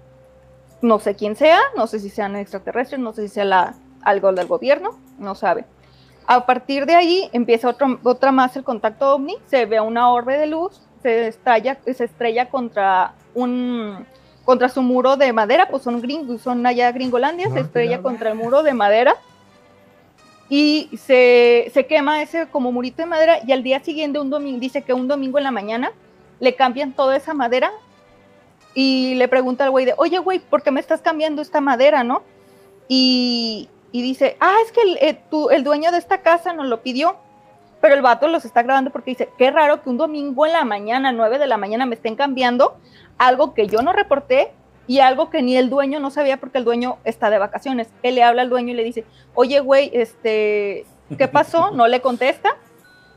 no 0.80 0.98
sé 0.98 1.14
quién 1.14 1.36
sea, 1.36 1.60
no 1.76 1.86
sé 1.86 1.98
si 1.98 2.08
sean 2.08 2.36
extraterrestres, 2.36 3.00
no 3.00 3.12
sé 3.12 3.22
si 3.22 3.34
sea 3.34 3.44
la, 3.44 3.74
algo 4.02 4.32
del 4.32 4.46
gobierno, 4.46 4.98
no 5.18 5.34
sabe. 5.34 5.66
A 6.26 6.46
partir 6.46 6.86
de 6.86 6.94
ahí 6.94 7.28
empieza 7.32 7.68
otro, 7.68 7.98
otra 8.04 8.32
más 8.32 8.56
el 8.56 8.64
contacto 8.64 9.14
ovni, 9.14 9.36
se 9.46 9.66
ve 9.66 9.80
una 9.80 10.10
orbe 10.10 10.38
de 10.38 10.46
luz, 10.46 10.80
se 11.02 11.26
estalla, 11.26 11.78
se 11.84 12.04
estrella 12.04 12.48
contra 12.48 13.14
un 13.34 14.06
contra 14.44 14.68
su 14.68 14.82
muro 14.82 15.16
de 15.16 15.32
madera, 15.32 15.68
pues 15.68 15.82
son 15.82 16.00
gringos, 16.00 16.40
son 16.40 16.66
allá 16.66 16.90
gringolandia, 16.92 17.48
No, 17.48 17.54
se 17.54 17.60
estrella 17.60 17.98
no, 17.98 18.02
contra 18.02 18.30
el 18.30 18.36
muro 18.36 18.62
de 18.62 18.74
madera 18.74 19.16
y 20.50 20.90
se, 20.98 21.70
se 21.72 21.86
quema 21.86 22.20
ese 22.22 22.48
como 22.48 22.72
murito 22.72 22.98
de 23.02 23.06
madera 23.06 23.38
y 23.46 23.52
al 23.52 23.62
día 23.62 23.80
siguiente 23.80 24.18
un 24.18 24.28
domingo, 24.28 24.58
dice 24.60 24.82
que 24.82 24.92
un 24.92 25.08
domingo 25.08 25.38
en 25.38 25.44
la 25.44 25.50
mañana 25.52 25.92
le 26.40 26.54
cambian 26.56 26.92
toda 26.92 27.16
esa 27.16 27.32
madera 27.32 27.70
y 28.74 29.14
le 29.14 29.28
pregunta 29.28 29.64
al 29.64 29.70
güey 29.70 29.84
de, 29.86 29.94
oye 29.96 30.18
güey, 30.18 30.40
¿por 30.40 30.62
qué 30.62 30.70
me 30.70 30.80
estás 30.80 31.00
cambiando 31.00 31.40
esta 31.40 31.60
madera, 31.60 32.02
no? 32.04 32.22
Y, 32.88 33.68
y 33.92 34.02
dice, 34.02 34.36
ah, 34.40 34.54
es 34.64 34.72
que 34.72 34.82
el, 34.82 34.96
eh, 35.00 35.20
tu- 35.30 35.50
el 35.50 35.62
dueño 35.64 35.92
de 35.92 35.98
esta 35.98 36.22
casa 36.22 36.52
nos 36.52 36.66
lo 36.66 36.82
pidió, 36.82 37.16
pero 37.80 37.94
el 37.94 38.02
vato 38.02 38.26
los 38.28 38.44
está 38.44 38.62
grabando 38.62 38.90
porque 38.90 39.12
dice, 39.12 39.28
qué 39.38 39.50
raro 39.50 39.82
que 39.82 39.88
un 39.90 39.96
domingo 39.96 40.46
en 40.46 40.52
la 40.52 40.64
mañana, 40.64 41.12
9 41.12 41.38
de 41.38 41.46
la 41.46 41.56
mañana, 41.56 41.86
me 41.86 41.94
estén 41.94 42.16
cambiando 42.16 42.76
algo 43.18 43.54
que 43.54 43.66
yo 43.68 43.82
no 43.82 43.92
reporté 43.92 44.50
y 44.90 44.98
algo 44.98 45.30
que 45.30 45.40
ni 45.42 45.56
el 45.56 45.70
dueño 45.70 46.00
no 46.00 46.10
sabía 46.10 46.38
porque 46.38 46.58
el 46.58 46.64
dueño 46.64 46.96
está 47.04 47.30
de 47.30 47.38
vacaciones. 47.38 47.88
Él 48.02 48.16
le 48.16 48.24
habla 48.24 48.42
al 48.42 48.50
dueño 48.50 48.72
y 48.72 48.76
le 48.76 48.82
dice, 48.82 49.04
oye, 49.34 49.60
güey, 49.60 49.90
este, 49.94 50.84
¿qué 51.16 51.28
pasó? 51.28 51.70
No 51.78 51.86
le 51.86 52.00
contesta. 52.00 52.56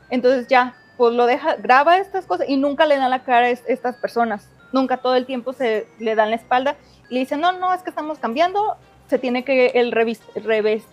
Entonces 0.08 0.46
ya, 0.46 0.74
pues 0.96 1.14
lo 1.14 1.26
deja, 1.26 1.56
graba 1.56 1.96
estas 1.96 2.26
cosas 2.26 2.48
y 2.48 2.56
nunca 2.58 2.86
le 2.86 2.96
dan 2.96 3.10
la 3.10 3.24
cara 3.24 3.46
a 3.46 3.50
es- 3.50 3.64
estas 3.66 3.96
personas. 3.96 4.48
Nunca 4.72 4.98
todo 4.98 5.16
el 5.16 5.26
tiempo 5.26 5.52
se 5.52 5.86
le 5.98 6.14
dan 6.14 6.30
la 6.30 6.36
espalda 6.36 6.76
y 7.10 7.14
le 7.14 7.20
dicen, 7.20 7.40
no, 7.40 7.50
no, 7.52 7.72
es 7.74 7.82
que 7.82 7.90
estamos 7.90 8.18
cambiando, 8.20 8.76
se 9.08 9.18
tiene 9.18 9.44
que, 9.44 9.72
el 9.74 9.90
revis- 9.92 10.20
reves- 10.36 10.84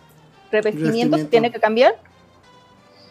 revestimiento 0.51 0.51
se 0.51 0.61
Revestimiento. 0.61 1.27
tiene 1.29 1.51
que 1.51 1.59
cambiar. 1.59 1.95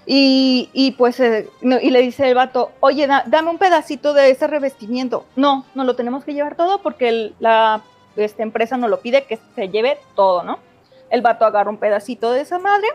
Y, 0.06 0.94
pues, 0.98 1.20
eh, 1.20 1.48
no, 1.60 1.78
y 1.80 1.90
le 1.90 2.00
dice 2.00 2.28
el 2.28 2.34
vato, 2.34 2.72
oye, 2.80 3.06
da- 3.06 3.22
dame 3.26 3.50
un 3.50 3.58
pedacito 3.58 4.12
de 4.12 4.30
ese 4.30 4.46
revestimiento. 4.48 5.24
No, 5.36 5.64
no 5.74 5.84
lo 5.84 5.94
tenemos 5.94 6.24
que 6.24 6.34
llevar 6.34 6.56
todo 6.56 6.82
porque 6.82 7.32
la 7.38 7.82
esta 8.16 8.42
empresa 8.42 8.76
nos 8.76 8.90
lo 8.90 9.00
pide 9.00 9.22
que 9.24 9.38
se 9.54 9.68
lleve 9.68 9.98
todo, 10.16 10.42
¿no? 10.42 10.58
El 11.10 11.22
vato 11.22 11.44
agarra 11.44 11.70
un 11.70 11.76
pedacito 11.78 12.32
de 12.32 12.40
esa 12.40 12.58
madre, 12.58 12.88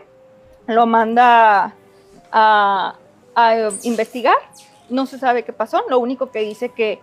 lo 0.68 0.86
manda 0.86 1.74
a, 2.32 2.96
a 3.34 3.56
investigar, 3.84 4.36
no 4.90 5.06
se 5.06 5.18
sabe 5.18 5.44
qué 5.44 5.54
pasó, 5.54 5.84
lo 5.90 6.00
único 6.00 6.32
que 6.32 6.40
dice 6.40 6.70
que, 6.70 7.00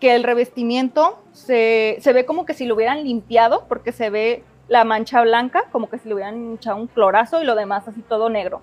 que 0.00 0.14
el 0.14 0.22
revestimiento 0.22 1.18
se, 1.32 1.96
se 2.00 2.12
ve 2.12 2.26
como 2.26 2.44
que 2.44 2.54
si 2.54 2.66
lo 2.66 2.74
hubieran 2.74 3.02
limpiado, 3.04 3.64
porque 3.68 3.90
se 3.90 4.10
ve 4.10 4.44
la 4.68 4.84
mancha 4.84 5.22
blanca, 5.22 5.64
como 5.72 5.88
que 5.88 5.98
si 5.98 6.08
le 6.08 6.14
hubieran 6.14 6.54
echado 6.54 6.76
un 6.76 6.86
clorazo 6.88 7.42
y 7.42 7.46
lo 7.46 7.54
demás 7.54 7.88
así 7.88 8.02
todo 8.02 8.28
negro. 8.28 8.60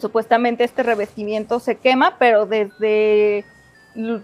Supuestamente 0.00 0.64
este 0.64 0.82
revestimiento 0.82 1.60
se 1.60 1.76
quema, 1.76 2.16
pero 2.18 2.46
desde, 2.46 3.44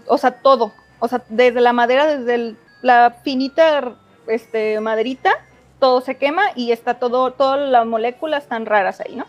o 0.07 0.17
sea, 0.17 0.31
todo, 0.41 0.73
o 0.99 1.07
sea, 1.07 1.23
desde 1.29 1.61
la 1.61 1.73
madera, 1.73 2.17
desde 2.17 2.55
la 2.81 3.17
finita 3.23 3.95
este, 4.27 4.79
maderita, 4.79 5.31
todo 5.79 6.01
se 6.01 6.15
quema 6.15 6.43
y 6.55 6.71
está 6.71 6.95
todo, 6.95 7.31
todas 7.31 7.69
las 7.69 7.85
moléculas 7.85 8.47
tan 8.47 8.65
raras 8.65 9.01
ahí, 9.01 9.15
¿no? 9.15 9.25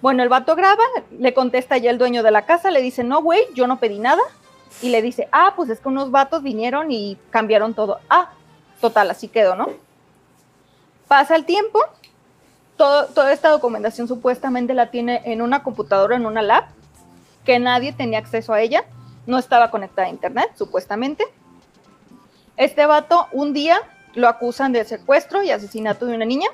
Bueno, 0.00 0.22
el 0.22 0.30
vato 0.30 0.56
graba, 0.56 0.82
le 1.10 1.34
contesta 1.34 1.76
ya 1.76 1.90
el 1.90 1.98
dueño 1.98 2.22
de 2.22 2.30
la 2.30 2.46
casa, 2.46 2.70
le 2.70 2.80
dice, 2.80 3.04
no, 3.04 3.22
güey, 3.22 3.40
yo 3.54 3.66
no 3.66 3.78
pedí 3.78 3.98
nada. 3.98 4.22
Y 4.80 4.88
le 4.88 5.02
dice, 5.02 5.28
ah, 5.30 5.52
pues 5.56 5.68
es 5.68 5.80
que 5.80 5.88
unos 5.88 6.10
vatos 6.10 6.42
vinieron 6.42 6.90
y 6.90 7.18
cambiaron 7.28 7.74
todo. 7.74 7.98
Ah, 8.08 8.30
total, 8.80 9.10
así 9.10 9.28
quedó, 9.28 9.56
¿no? 9.56 9.68
Pasa 11.06 11.36
el 11.36 11.44
tiempo, 11.44 11.80
toda 12.80 13.32
esta 13.32 13.50
documentación 13.50 14.08
supuestamente 14.08 14.72
la 14.72 14.90
tiene 14.90 15.20
en 15.26 15.42
una 15.42 15.62
computadora, 15.62 16.16
en 16.16 16.24
una 16.24 16.40
lab, 16.40 16.64
que 17.44 17.58
nadie 17.58 17.92
tenía 17.92 18.18
acceso 18.18 18.54
a 18.54 18.60
ella, 18.62 18.84
no 19.26 19.38
estaba 19.38 19.70
conectada 19.70 20.08
a 20.08 20.10
internet, 20.10 20.50
supuestamente. 20.56 21.24
Este 22.56 22.86
vato 22.86 23.26
un 23.32 23.52
día 23.52 23.80
lo 24.14 24.28
acusan 24.28 24.72
de 24.72 24.84
secuestro 24.84 25.42
y 25.42 25.50
asesinato 25.50 26.06
de 26.06 26.14
una 26.14 26.24
niña. 26.24 26.48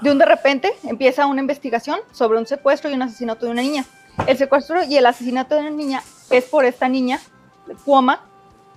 De 0.00 0.12
un 0.12 0.18
de 0.18 0.26
repente 0.26 0.72
empieza 0.84 1.26
una 1.26 1.40
investigación 1.40 1.98
sobre 2.12 2.38
un 2.38 2.46
secuestro 2.46 2.88
y 2.88 2.94
un 2.94 3.02
asesinato 3.02 3.46
de 3.46 3.52
una 3.52 3.62
niña. 3.62 3.84
el 4.28 4.38
secuestro 4.38 4.84
y 4.84 4.96
el 4.96 5.06
asesinato 5.06 5.56
de 5.56 5.62
una 5.62 5.70
niña 5.70 6.02
es 6.30 6.44
por 6.44 6.64
esta 6.64 6.88
niña, 6.88 7.20
Cuoma. 7.84 8.20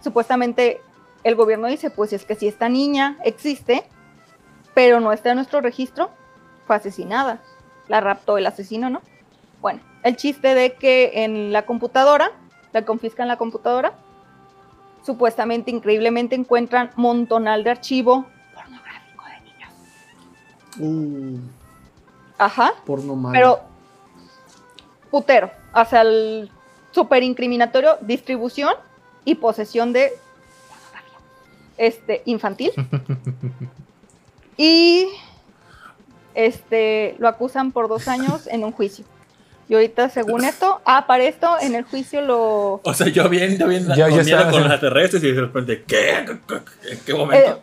Supuestamente 0.03 0.81
el 1.23 1.35
gobierno 1.35 1.67
dice, 1.67 1.91
pues 1.91 2.11
es 2.11 2.25
que 2.25 2.35
si 2.35 2.47
esta 2.47 2.69
niña 2.69 3.17
existe, 3.23 3.87
pero 4.77 4.99
no 4.99 5.11
está 5.11 5.31
en 5.31 5.37
nuestro 5.37 5.59
registro, 5.59 6.11
fue 6.67 6.75
asesinada. 6.75 7.41
La 7.87 7.99
raptó 7.99 8.37
el 8.37 8.45
asesino, 8.45 8.91
¿no? 8.91 9.01
Bueno, 9.59 9.79
el 10.03 10.15
chiste 10.17 10.53
de 10.53 10.75
que 10.75 11.23
en 11.23 11.51
la 11.51 11.65
computadora, 11.65 12.31
la 12.73 12.85
confiscan 12.85 13.27
la 13.27 13.37
computadora, 13.37 13.93
supuestamente, 15.03 15.71
increíblemente 15.71 16.35
encuentran 16.35 16.91
montonal 16.95 17.63
de 17.63 17.71
archivo 17.71 18.27
pornográfico 18.53 19.23
de 19.25 19.41
niños. 19.49 19.71
Uh, 20.77 21.39
Ajá. 22.37 22.73
porno 22.85 23.15
malo. 23.15 23.33
Pero 23.33 23.59
putero, 25.09 25.49
o 25.73 25.85
sea, 25.85 26.01
el 26.01 26.51
super 26.91 27.23
incriminatorio, 27.23 27.97
distribución 28.01 28.75
y 29.25 29.33
posesión 29.33 29.91
de 29.91 30.11
pornografía 30.69 31.17
este, 31.79 32.21
infantil. 32.25 32.73
y 34.57 35.07
este 36.35 37.15
lo 37.19 37.27
acusan 37.27 37.71
por 37.71 37.87
dos 37.87 38.07
años 38.07 38.47
en 38.47 38.63
un 38.63 38.71
juicio. 38.71 39.05
Y 39.69 39.73
ahorita, 39.73 40.09
según 40.09 40.45
esto, 40.45 40.79
ah, 40.85 41.05
para 41.07 41.25
esto, 41.25 41.57
en 41.59 41.75
el 41.75 41.83
juicio 41.83 42.21
lo... 42.21 42.79
O 42.85 42.93
sea, 42.93 43.07
yo 43.09 43.27
bien, 43.27 43.57
yo 43.57 43.67
bien 43.67 43.85
Ya- 43.87 43.95
ya 43.95 44.05
con 44.07 44.13
miedo 44.13 44.21
estaba 44.37 44.43
con 44.51 44.61
los 44.63 44.71
extraterrestres 44.71 45.23
y 45.25 45.31
de 45.33 45.41
repente, 45.41 45.83
¿qué? 45.85 46.11
¿En 46.19 46.99
qué 47.05 47.13
momento? 47.13 47.49
eh, 47.49 47.61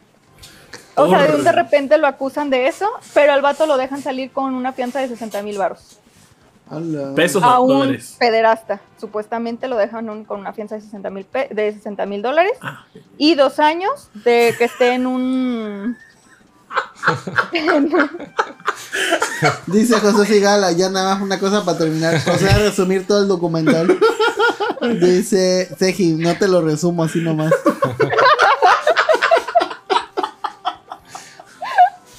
o 0.96 1.08
sea, 1.08 1.22
de, 1.22 1.30
un 1.34 1.38
de 1.38 1.50
Por- 1.50 1.54
repente 1.54 1.96
lo 1.98 2.06
acusan 2.06 2.50
de 2.50 2.68
eso, 2.68 2.86
pero 3.14 3.32
al 3.32 3.40
vato 3.40 3.64
lo 3.66 3.78
dejan 3.78 4.02
salir 4.02 4.32
con 4.32 4.54
una 4.54 4.72
fianza 4.74 5.00
de 5.00 5.08
60 5.08 5.42
mil 5.42 5.56
baros. 5.56 5.98
Ala. 6.68 7.14
Pesos 7.14 7.42
a 7.42 7.58
o 7.58 7.64
un 7.64 7.78
dólares. 7.80 8.16
pederasta. 8.18 8.80
Supuestamente 9.00 9.66
lo 9.66 9.76
dejan 9.76 10.08
un- 10.10 10.24
con 10.26 10.40
una 10.40 10.52
fianza 10.52 10.74
de 10.74 10.82
60 10.82 11.08
mil 11.10 11.26
de 11.50 11.72
60 11.72 12.04
mil 12.06 12.20
dólares 12.20 12.52
Ah, 12.60 12.84
ok. 12.94 13.00
y 13.16 13.34
dos 13.34 13.58
años 13.60 14.10
de 14.12 14.54
que 14.58 14.64
esté 14.64 14.92
en 14.92 15.06
un 15.06 15.96
Dice 19.66 20.00
José 20.00 20.24
Figala, 20.26 20.72
ya 20.72 20.88
nada 20.88 21.14
más 21.14 21.22
una 21.22 21.38
cosa 21.38 21.64
para 21.64 21.78
terminar. 21.78 22.18
José 22.24 22.46
va 22.46 22.54
a 22.54 22.58
resumir 22.58 23.06
todo 23.06 23.22
el 23.22 23.28
documental. 23.28 23.98
Dice 25.00 25.68
Seji, 25.78 26.12
no 26.12 26.36
te 26.36 26.48
lo 26.48 26.60
resumo 26.62 27.04
así 27.04 27.20
nomás. 27.20 27.52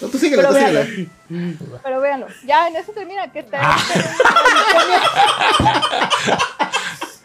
No, 0.02 0.08
tú 0.10 0.18
síguele, 0.20 0.44
Pero 0.44 0.54
tú 0.54 0.60
síguele. 0.60 1.10
véanlo. 1.30 1.80
Pero 1.84 2.02
véanlo, 2.02 2.28
ya 2.46 2.68
en 2.68 2.76
eso 2.76 2.92
termina 2.92 3.32
que 3.32 3.40
está. 3.40 3.76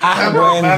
Ah, 0.02 0.30
bueno. 0.32 0.76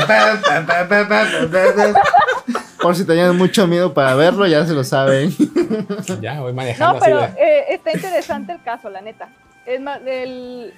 Por 2.82 2.96
si 2.96 3.04
tenían 3.06 3.36
mucho 3.36 3.66
miedo 3.66 3.94
para 3.94 4.14
verlo, 4.14 4.46
ya 4.46 4.66
se 4.66 4.72
lo 4.74 4.84
saben. 4.84 5.34
Ya, 6.20 6.40
voy 6.40 6.52
manejando 6.52 6.92
No, 6.94 6.98
así 6.98 7.10
pero 7.10 7.20
de. 7.20 7.26
eh, 7.42 7.64
está 7.70 7.92
interesante 7.92 8.52
el 8.52 8.62
caso, 8.62 8.90
la 8.90 9.00
neta. 9.00 9.28
Es 9.66 9.80
más, 9.80 10.00
el, 10.04 10.74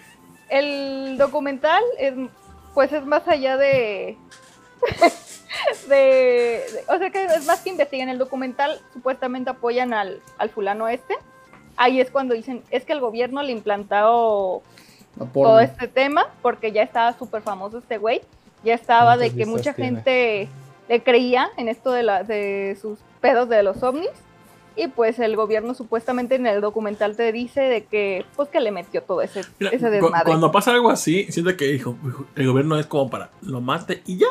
el 0.51 1.16
documental 1.18 1.82
es, 1.98 2.14
pues 2.74 2.93
es 2.93 3.05
más 3.06 3.26
allá 3.26 3.56
de, 3.56 4.16
de, 5.89 5.94
de- 5.94 6.85
O 6.89 6.98
sea 6.98 7.10
que 7.10 7.24
es 7.24 7.47
más 7.47 7.60
que 7.60 7.70
investigan. 7.70 8.09
El 8.09 8.18
documental 8.18 8.81
supuestamente 8.93 9.51
apoyan 9.51 9.93
al, 9.94 10.20
al 10.39 10.51
fulano 10.51 10.89
este. 10.89 11.14
Ahí 11.76 12.01
es 12.01 12.10
cuando 12.10 12.35
dicen, 12.35 12.62
es 12.70 12.85
que 12.85 12.93
el 12.93 13.01
gobierno 13.01 13.43
le 13.43 13.52
implantó 13.52 14.62
todo 15.32 15.60
este 15.60 15.89
tema 15.89 16.26
porque 16.43 16.70
ya 16.72 16.82
estaba 16.82 17.16
súper 17.18 17.43
famoso 17.43 17.78
este 17.78 17.98
güey. 17.98 18.20
Ya 18.62 18.74
estaba 18.74 19.16
de 19.16 19.26
¿Cuántas 19.31 19.39
que 19.39 19.47
mucha 19.47 19.72
tiene? 19.74 19.90
gente 19.97 20.48
le 20.89 21.02
creía 21.02 21.48
en 21.56 21.69
esto 21.69 21.90
de, 21.93 22.02
la, 22.02 22.23
de 22.24 22.77
sus 22.81 22.98
pedos 23.20 23.48
de 23.48 23.62
los 23.62 23.82
ovnis. 23.82 24.11
Y 24.77 24.89
pues 24.89 25.20
el 25.20 25.36
gobierno 25.36 25.73
supuestamente 25.74 26.35
en 26.35 26.48
el 26.48 26.61
documental 26.61 27.15
te 27.16 27.31
dice 27.31 27.61
de 27.61 27.85
que 27.85 28.27
pues 28.35 28.48
que 28.48 28.59
le 28.61 28.73
metió 28.73 29.02
todo 29.05 29.23
ese, 29.23 29.43
Mira, 29.61 29.70
ese 29.70 29.86
cu- 29.86 29.90
desmadre. 29.93 30.24
cuando 30.24 30.51
pasa 30.51 30.73
algo 30.73 30.90
así, 30.90 31.27
siento 31.31 31.56
que 31.56 31.70
hijo, 31.73 31.97
el 32.35 32.48
gobierno 32.48 32.77
es 32.78 32.86
como 32.86 33.09
para 33.09 33.31
lo 33.43 33.61
mate 33.61 34.02
y 34.05 34.16
ya. 34.19 34.27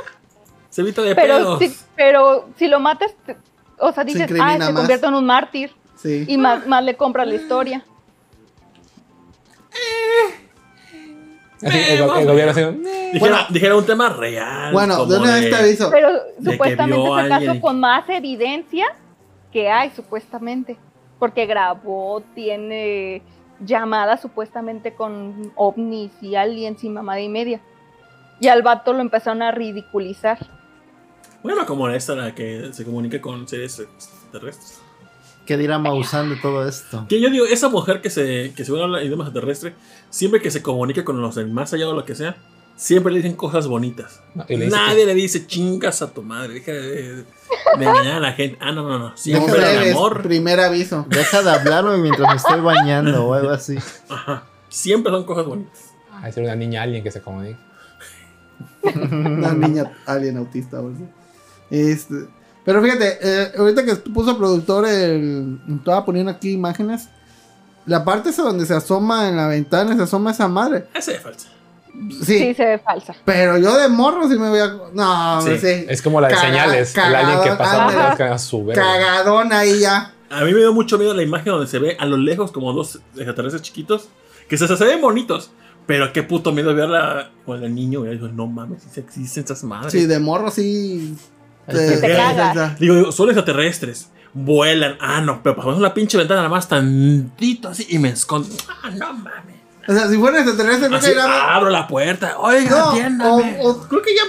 Se 0.70 0.82
evita 0.82 1.02
de 1.02 1.16
pero, 1.16 1.36
pedos. 1.38 1.60
si, 1.60 1.74
pero 1.96 2.50
si 2.58 2.68
lo 2.68 2.82
matas, 2.82 3.14
te- 3.26 3.38
o 3.80 3.94
sea, 3.94 4.04
dices, 4.04 4.24
ah, 4.24 4.26
incrimina 4.26 4.66
se 4.66 4.74
más. 4.74 4.82
convierte 4.82 5.06
en 5.08 5.14
un 5.14 5.26
mártir. 5.26 5.72
Sí. 5.96 6.26
Y 6.28 6.38
más, 6.38 6.68
más 6.68 6.84
le 6.84 6.98
compras 6.98 7.26
la 7.26 7.36
historia. 7.36 7.86
Así, 9.72 10.43
el, 11.64 12.06
go- 12.06 12.15
el 12.15 12.26
gobierno 12.27 12.52
así. 12.52 12.61
Dijera, 12.61 13.19
Bueno. 13.19 13.38
dijera 13.49 13.76
un 13.76 13.85
tema 13.85 14.10
real. 14.10 14.73
Bueno, 14.73 14.98
como 14.98 15.11
de 15.14 15.19
una 15.19 15.35
vez 15.35 15.49
te 15.49 15.56
aviso. 15.56 15.90
Pero 15.91 16.10
supuestamente 16.44 17.07
a 17.14 17.22
ese 17.38 17.45
caso 17.48 17.61
con 17.61 17.80
más 17.80 18.10
evidencia 18.10 18.85
que 19.52 19.69
hay, 19.69 19.91
supuestamente. 19.95 20.77
Porque 21.19 21.45
grabó, 21.45 22.22
tiene 22.35 23.22
llamadas 23.64 24.22
supuestamente 24.22 24.94
con 24.94 25.52
ovnis 25.56 26.11
y 26.22 26.35
aliens 26.35 26.84
y 26.84 26.90
mamada 26.90 27.22
y 27.22 27.30
media. 27.30 27.61
Y 28.40 28.48
al 28.49 28.61
vato 28.61 28.91
lo 28.94 28.99
empezaron 28.99 29.41
a 29.41 29.52
ridiculizar. 29.52 30.38
Bueno, 31.44 31.65
como 31.65 31.88
esta, 31.90 32.15
la 32.15 32.34
que 32.35 32.69
se 32.73 32.84
comunica 32.84 33.22
con 33.22 33.48
seres 33.48 33.80
extraterrestres. 33.80 34.81
¿Qué 35.45 35.57
dirá 35.57 35.78
Maussan 35.78 36.30
de 36.30 36.36
todo 36.38 36.68
esto? 36.68 37.06
Que 37.10 37.20
yo 37.20 37.30
digo, 37.30 37.45
esa 37.45 37.68
mujer 37.70 38.02
que 38.02 38.10
se 38.10 38.53
que 38.56 38.64
según 38.64 38.82
habla 38.82 39.03
idioma 39.03 39.26
extraterrestre, 39.26 39.74
siempre 40.10 40.41
que 40.41 40.52
se 40.52 40.61
comunica 40.61 41.03
con 41.03 41.22
los 41.22 41.36
del 41.36 41.52
más 41.52 41.74
allá 41.74 41.90
o 41.90 41.94
lo 41.94 42.06
que 42.06 42.15
sea, 42.15 42.38
siempre 42.76 43.11
le 43.11 43.20
dicen 43.20 43.36
cosas 43.36 43.68
bonitas. 43.68 44.22
No, 44.36 44.45
le 44.48 44.68
Nadie 44.68 45.06
le 45.06 45.14
dice 45.14 45.45
chingas 45.45 46.02
a 46.02 46.14
tu 46.14 46.22
madre, 46.22 46.53
deja 46.56 46.72
de, 46.72 47.15
de 47.15 47.26
engañar 47.76 48.15
a 48.15 48.20
la 48.20 48.34
gente. 48.34 48.57
Ah, 48.61 48.72
no, 48.72 48.88
no, 48.88 48.99
no. 48.99 49.18
Siempre 49.18 49.53
el 49.56 49.61
breves, 49.61 49.91
amor. 49.91 50.22
primer 50.24 50.60
aviso. 50.60 51.06
Deja 51.10 51.41
de 51.41 51.52
hablarme 51.52 51.98
mientras 51.98 52.30
me 52.30 52.36
estoy 52.36 52.61
bañando 52.61 53.26
o 53.26 53.34
algo 53.34 53.49
así. 53.49 53.78
Ajá. 54.10 54.44
Siempre 54.70 55.11
son 55.11 55.26
cosas 55.26 55.45
bonitas. 55.45 55.94
Ah, 56.11 56.30
es 56.30 56.38
una 56.38 56.56
niña 56.56 56.84
alguien 56.84 57.03
que 57.03 57.11
se 57.11 57.22
comunica. 57.22 57.60
Una 58.84 59.53
niña 59.53 59.91
alien 60.06 60.38
autista. 60.38 60.80
o 60.80 60.91
sea. 60.95 61.07
Este, 61.70 62.15
pero 62.65 62.81
fíjate, 62.81 63.18
eh, 63.22 63.52
ahorita 63.57 63.84
que 63.85 63.95
puso 63.95 64.38
productor, 64.38 64.88
el, 64.88 65.60
estaba 65.77 66.06
poniendo 66.06 66.31
aquí 66.31 66.52
imágenes. 66.52 67.10
La 67.85 68.06
parte 68.06 68.30
esa 68.30 68.44
donde 68.44 68.65
se 68.65 68.73
asoma 68.73 69.27
en 69.27 69.35
la 69.35 69.48
ventana, 69.48 69.95
se 69.95 70.03
asoma 70.03 70.31
esa 70.31 70.48
madre. 70.48 70.85
Esa 70.94 71.11
es 71.11 71.19
falsa. 71.22 71.49
Sí, 72.23 72.40
Sí, 72.40 72.53
se 72.56 72.65
ve 72.65 72.80
falsa. 72.80 73.14
pero 73.26 73.57
yo 73.57 73.77
de 73.77 73.88
morro 73.90 74.27
sí 74.30 74.38
me 74.40 74.49
voy 74.49 74.60
a. 74.60 74.73
No, 74.94 75.41
Sí, 75.41 75.57
sí. 75.60 75.85
Es 75.90 76.02
como 76.02 76.19
la 76.22 76.30
de 76.30 76.34
Caga- 76.35 76.41
señales. 76.48 76.98
El 76.98 77.03
alien 77.15 77.41
que 77.41 77.49
cagadón, 77.49 77.57
pasa 77.57 77.85
por 77.85 77.94
las 77.95 78.15
cagas 78.18 78.41
su 78.44 78.65
verga. 78.65 78.81
Cagadón 78.81 79.52
ahí 79.53 79.80
ya. 79.81 80.14
A 80.31 80.44
mí 80.45 80.53
me 80.53 80.60
dio 80.60 80.73
mucho 80.73 80.98
miedo 80.98 81.14
la 81.14 81.22
imagen 81.22 81.52
donde 81.52 81.68
se 81.68 81.77
ve 81.77 81.95
a 81.99 82.06
lo 82.07 82.18
lejos 82.18 82.52
como 82.52 82.73
dos 82.73 82.99
extraterrestres 83.15 83.61
chiquitos 83.61 84.07
que 84.49 84.57
se, 84.57 84.68
se 84.68 84.85
ven 84.85 85.02
bonitos. 85.02 85.52
Pero 85.85 86.14
qué 86.14 86.23
puto 86.23 86.53
miedo 86.53 86.73
verla 86.73 87.30
con 87.45 87.61
el 87.64 87.76
niño. 87.76 87.99
güey. 87.99 88.14
Digo, 88.14 88.30
no 88.30 88.48
mames, 88.48 88.81
si 88.90 88.99
existen 89.02 89.44
esas 89.44 89.64
madres. 89.65 89.91
Sí, 89.91 90.06
de 90.06 90.18
morro 90.19 90.49
sí. 90.49 91.15
Te 91.68 91.99
cagas. 92.02 92.80
Digo, 92.80 92.95
digo, 92.95 93.11
son 93.11 93.30
extraterrestres. 93.30 94.10
Vuelan. 94.34 94.98
Ah, 94.99 95.22
no, 95.22 95.41
pero 95.44 95.56
pasamos 95.56 95.80
la 95.80 95.94
pinche 95.94 96.18
ventana 96.18 96.40
nada 96.41 96.49
más 96.49 96.68
tantito 96.68 97.69
así 97.69 97.85
y 97.90 97.99
me 97.99 98.10
escondo. 98.10 98.49
Ah, 98.84 98.90
no 98.90 99.14
mames. 99.14 99.56
O 99.88 99.94
sea, 99.94 100.07
si 100.07 100.18
fuera 100.18 100.40
extraterrestre, 100.40 100.90
no 100.90 100.99
caería. 100.99 101.56
abro 101.56 101.69
la 101.69 101.88
puerta. 101.88 102.38
Oiga, 102.40 102.69
No, 102.69 102.90
atiéndame. 102.91 103.60
o, 103.61 103.69
o 103.69 103.81
creo 103.88 104.02
que 104.02 104.15
ya. 104.15 104.22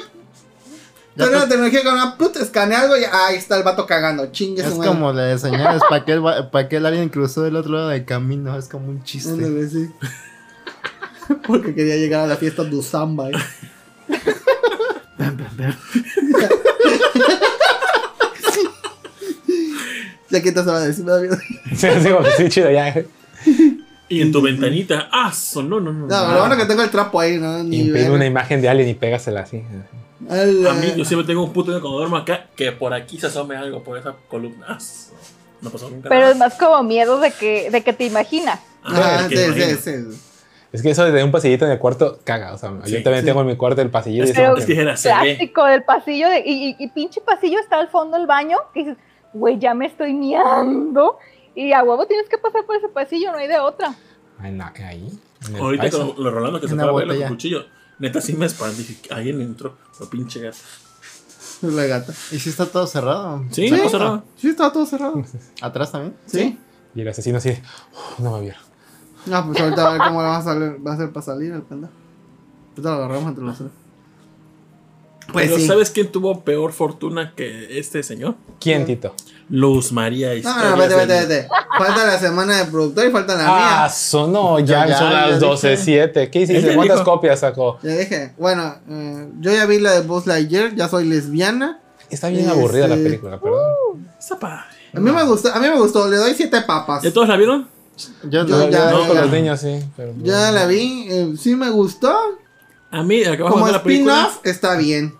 Ya 1.16 1.26
Tiene 1.26 1.38
la 1.38 1.48
tecnología 1.48 1.82
que 1.82 1.88
una 1.88 2.18
puta 2.18 2.40
escanea 2.40 2.80
algo 2.80 2.96
y 2.96 3.04
ahí 3.04 3.36
está 3.36 3.56
el 3.56 3.62
vato 3.62 3.86
cagando. 3.86 4.26
Chingue 4.32 4.62
Es 4.62 4.70
como 4.74 5.12
la 5.12 5.22
de 5.26 5.38
señales, 5.38 5.80
¿para 5.88 6.04
qué, 6.04 6.20
pa' 6.50 6.68
qué 6.68 6.76
el 6.78 6.86
alien 6.86 7.08
cruzó 7.08 7.42
del 7.42 7.54
otro 7.54 7.72
lado 7.72 7.88
del 7.90 8.04
camino? 8.04 8.58
Es 8.58 8.68
como 8.68 8.88
un 8.88 9.04
chiste. 9.04 9.30
Ándale, 9.30 9.68
sí. 9.68 9.88
Porque 11.46 11.72
quería 11.72 11.94
llegar 11.96 12.22
a 12.22 12.26
la 12.26 12.36
fiesta 12.36 12.64
de 12.64 12.74
Usamba. 12.74 13.30
¿eh? 13.30 13.32
Ya 20.30 20.42
que 20.42 20.52
te 20.52 20.60
se 20.64 20.66
va 20.70 20.78
a 20.78 20.80
decir, 20.80 21.04
me 21.04 21.12
da 21.12 21.20
miedo. 21.20 21.36
Sí, 21.76 21.88
sí, 22.02 22.08
como 22.10 22.22
que 22.24 22.30
sí, 22.32 22.48
chido, 22.48 22.70
ya. 22.70 22.94
Y 24.08 24.20
en 24.20 24.32
tu 24.32 24.42
ventanita. 24.42 25.08
Ah, 25.12 25.32
son, 25.32 25.68
no, 25.68 25.80
no, 25.80 25.92
no. 25.92 26.06
No, 26.06 26.08
pero 26.08 26.32
lo 26.32 26.38
bueno 26.40 26.56
que 26.56 26.66
tengo 26.66 26.82
el 26.82 26.90
trapo 26.90 27.20
ahí, 27.20 27.38
¿no? 27.38 27.62
Ni 27.62 27.78
Imprime 27.80 28.02
ver. 28.08 28.10
una 28.10 28.26
imagen 28.26 28.60
de 28.60 28.68
alguien 28.68 28.88
y 28.88 28.94
pégasela 28.94 29.40
así. 29.40 29.62
Ala. 30.28 30.70
A 30.70 30.74
mí, 30.74 30.92
yo 30.96 31.04
siempre 31.04 31.26
tengo 31.26 31.44
un 31.44 31.52
puto 31.52 31.68
miedo 31.68 31.80
cuando 31.80 31.98
duermo 31.98 32.16
acá 32.16 32.46
que 32.56 32.72
por 32.72 32.92
aquí 32.94 33.18
se 33.20 33.26
asome 33.26 33.56
algo 33.56 33.82
por 33.84 33.98
esa 33.98 34.14
columna. 34.28 34.66
Ah, 34.68 34.78
No 35.60 35.70
pasó 35.70 35.88
nunca. 35.90 36.08
Pero 36.08 36.20
nada. 36.22 36.32
es 36.32 36.38
más 36.38 36.54
como 36.54 36.82
miedo 36.82 37.20
de 37.20 37.30
que, 37.30 37.70
de 37.70 37.82
que 37.82 37.92
te 37.92 38.04
imaginas. 38.06 38.60
Ah, 38.82 39.20
es 39.22 39.28
que 39.28 39.36
sí, 39.36 39.44
imagino. 39.44 39.66
sí, 39.78 40.12
sí. 40.16 40.20
Es 40.74 40.82
que 40.82 40.90
eso 40.90 41.04
de 41.10 41.22
un 41.24 41.30
pasillito 41.30 41.64
en 41.64 41.70
el 41.70 41.78
cuarto 41.78 42.18
caga. 42.24 42.52
O 42.52 42.58
sea, 42.58 42.70
Sí, 42.84 42.92
yo 42.92 43.02
también 43.02 43.20
sí. 43.22 43.26
tengo 43.26 43.40
en 43.42 43.46
mi 43.46 43.56
cuarto 43.56 43.80
el 43.80 43.90
pasillito. 43.90 44.24
y 44.26 44.30
Es 44.30 44.30
eso 44.30 44.40
que, 44.40 44.42
Pero- 44.46 44.56
es 44.58 44.66
que 44.66 44.72
dijera, 44.72 44.96
se 44.96 45.08
ve. 45.08 45.14
Plástico 45.20 45.64
del 45.66 45.84
pasillo 45.84 46.28
de- 46.28 46.42
y, 46.44 46.68
y- 46.70 46.76
y 46.78 46.88
pinche 46.88 47.20
pasillo 47.20 47.58
está 47.60 47.78
al 47.78 47.88
fondo 47.88 48.16
del 48.18 48.26
baño. 48.26 48.58
Que 48.74 48.80
dices, 48.80 48.96
güey, 49.32 49.58
ya 49.58 49.72
me 49.74 49.86
estoy 49.86 50.12
miando. 50.14 51.18
Y 51.54 51.72
a 51.72 51.82
huevo 51.84 52.06
tienes 52.06 52.28
que 52.28 52.38
pasar 52.38 52.64
por 52.66 52.74
ese 52.76 52.88
pasillo, 52.88 53.30
no 53.32 53.38
hay 53.38 53.46
de 53.46 53.58
otra. 53.60 53.94
En 54.42 54.58
la- 54.58 54.72
ahí. 54.88 55.08
en 55.48 55.56
Ahorita 55.56 55.90
con 55.90 56.14
lo 56.18 56.30
Rolando 56.30 56.60
que 56.60 56.66
se 56.68 56.74
fue 56.74 56.84
a 56.84 57.06
con 57.06 57.28
cuchillo. 57.28 57.66
Neta, 58.00 58.20
sí 58.20 58.32
me 58.32 58.46
espanté. 58.46 58.78
Dije, 58.82 59.14
alguien 59.14 59.40
entró. 59.40 59.76
Lo 60.00 60.10
pinche 60.10 60.40
gato. 60.40 60.58
La 61.62 61.84
gata. 61.86 62.12
¿Y 62.32 62.38
si 62.40 62.50
está 62.50 62.66
todo 62.66 62.86
cerrado? 62.88 63.44
Sí, 63.52 63.68
Sí. 63.68 63.70
no 63.70 63.88
cerrado. 63.88 64.24
Sí, 64.36 64.48
estaba 64.48 64.72
todo 64.72 64.84
cerrado. 64.84 65.22
¿Atrás 65.62 65.92
también? 65.92 66.14
Sí. 66.26 66.58
Y 66.94 67.00
el 67.00 67.08
asesino 67.08 67.38
así, 67.38 67.50
"Uf, 67.92 68.18
no 68.18 68.32
me 68.32 68.40
vieron. 68.42 68.60
No, 69.26 69.46
pues 69.46 69.60
ahorita 69.60 69.86
a 69.88 69.92
ver 69.92 70.00
cómo 70.02 70.18
va 70.18 70.36
a, 70.36 70.42
salir, 70.42 70.76
va 70.86 70.92
a 70.92 70.96
ser 70.96 71.10
para 71.12 71.24
salir 71.26 71.52
el 71.52 71.62
pendejo. 71.62 71.92
Ahorita 72.70 72.88
lo 72.90 72.94
agarramos 72.96 73.28
entre 73.28 73.44
los 73.44 73.56
tres. 73.58 73.70
Pues 75.32 75.46
Pero 75.46 75.58
sí. 75.58 75.66
¿sabes 75.66 75.90
quién 75.90 76.12
tuvo 76.12 76.42
peor 76.44 76.72
fortuna 76.72 77.32
que 77.34 77.78
este 77.78 78.02
señor? 78.02 78.34
¿Quién, 78.60 78.84
Tito? 78.84 79.14
Luz 79.48 79.90
María 79.90 80.28
No, 80.28 80.34
Historias 80.34 80.70
no, 80.70 80.76
vete, 80.76 80.94
vete, 80.96 81.20
vete. 81.26 81.48
Falta 81.78 82.06
la 82.06 82.18
semana 82.18 82.58
de 82.58 82.64
productor 82.66 83.06
y 83.06 83.10
falta 83.10 83.34
la 83.34 83.44
Ah, 83.46 83.80
mía. 83.84 83.88
sonó, 83.88 84.58
ya, 84.60 84.86
Ya, 84.86 84.98
son 84.98 85.10
ya 85.10 85.26
las 85.28 85.40
dije. 85.40 85.52
12.07. 86.12 86.30
¿Qué 86.30 86.40
hiciste? 86.42 86.74
¿Cuántas 86.74 86.98
dijo. 86.98 87.10
copias 87.10 87.40
sacó? 87.40 87.78
Ya 87.82 87.92
dije. 87.96 88.34
Bueno, 88.38 88.74
eh, 88.88 89.28
yo 89.40 89.50
ya 89.50 89.64
vi 89.64 89.80
la 89.80 89.92
de 89.92 90.02
Buzz 90.02 90.26
Lightyear, 90.26 90.74
ya 90.74 90.88
soy 90.88 91.06
lesbiana. 91.06 91.80
Está 92.10 92.28
bien 92.28 92.42
Este- 92.42 92.52
aburrida 92.52 92.86
la 92.86 92.96
película, 92.96 93.40
perdón. 93.40 94.06
Está 94.18 94.38
padre. 94.38 94.64
A 94.94 95.00
mí 95.00 95.10
me 95.10 95.24
gustó, 95.24 95.52
a 95.52 95.58
mí 95.58 95.68
me 95.68 95.78
gustó, 95.80 96.06
le 96.08 96.16
doy 96.18 96.34
siete 96.34 96.60
papas. 96.60 97.02
¿Ya 97.02 97.12
todos 97.12 97.28
la 97.28 97.36
vieron? 97.36 97.66
Yo, 98.24 98.44
ya- 98.44 98.44
no, 98.44 98.70
ya- 98.70 98.90
con 99.06 99.14
ya. 99.16 99.22
los 99.22 99.30
niños, 99.32 99.60
sí. 99.60 99.80
Pero, 99.96 100.14
Ya 100.22 100.50
la 100.50 100.66
vi, 100.66 101.06
eh, 101.10 101.34
sí 101.38 101.54
me 101.56 101.70
gustó. 101.70 102.12
A 102.90 103.02
mí, 103.02 103.22
Como 103.38 103.68
spin-off 103.68 104.38
está 104.44 104.76
bien. 104.76 105.14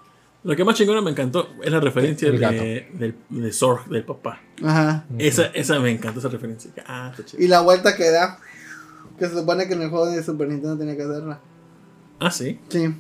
lo 0.44 0.54
que 0.56 0.64
más 0.64 0.76
chingona 0.76 1.00
me 1.00 1.10
encantó 1.10 1.48
es 1.62 1.70
la 1.72 1.80
referencia 1.80 2.30
de, 2.30 2.88
del- 2.94 3.16
de 3.30 3.52
Zorg, 3.52 3.88
del 3.88 4.04
papá. 4.04 4.40
Ajá. 4.62 5.04
Esa, 5.18 5.46
esa 5.46 5.78
me 5.80 5.90
encantó, 5.90 6.20
esa 6.20 6.28
referencia. 6.28 6.70
Ah, 6.86 7.08
está 7.10 7.24
chido. 7.24 7.42
Y 7.42 7.48
la 7.48 7.60
vuelta 7.62 7.96
que 7.96 8.10
da. 8.10 8.38
Que 9.18 9.26
se 9.28 9.34
supone 9.34 9.66
que 9.68 9.74
en 9.74 9.82
el 9.82 9.90
juego 9.90 10.06
de 10.06 10.22
Super 10.22 10.48
Nintendo 10.48 10.76
tenía 10.76 10.96
que 10.96 11.02
hacerla. 11.02 11.38
Ah, 12.20 12.30
sí. 12.30 12.58
Sí. 12.68 12.94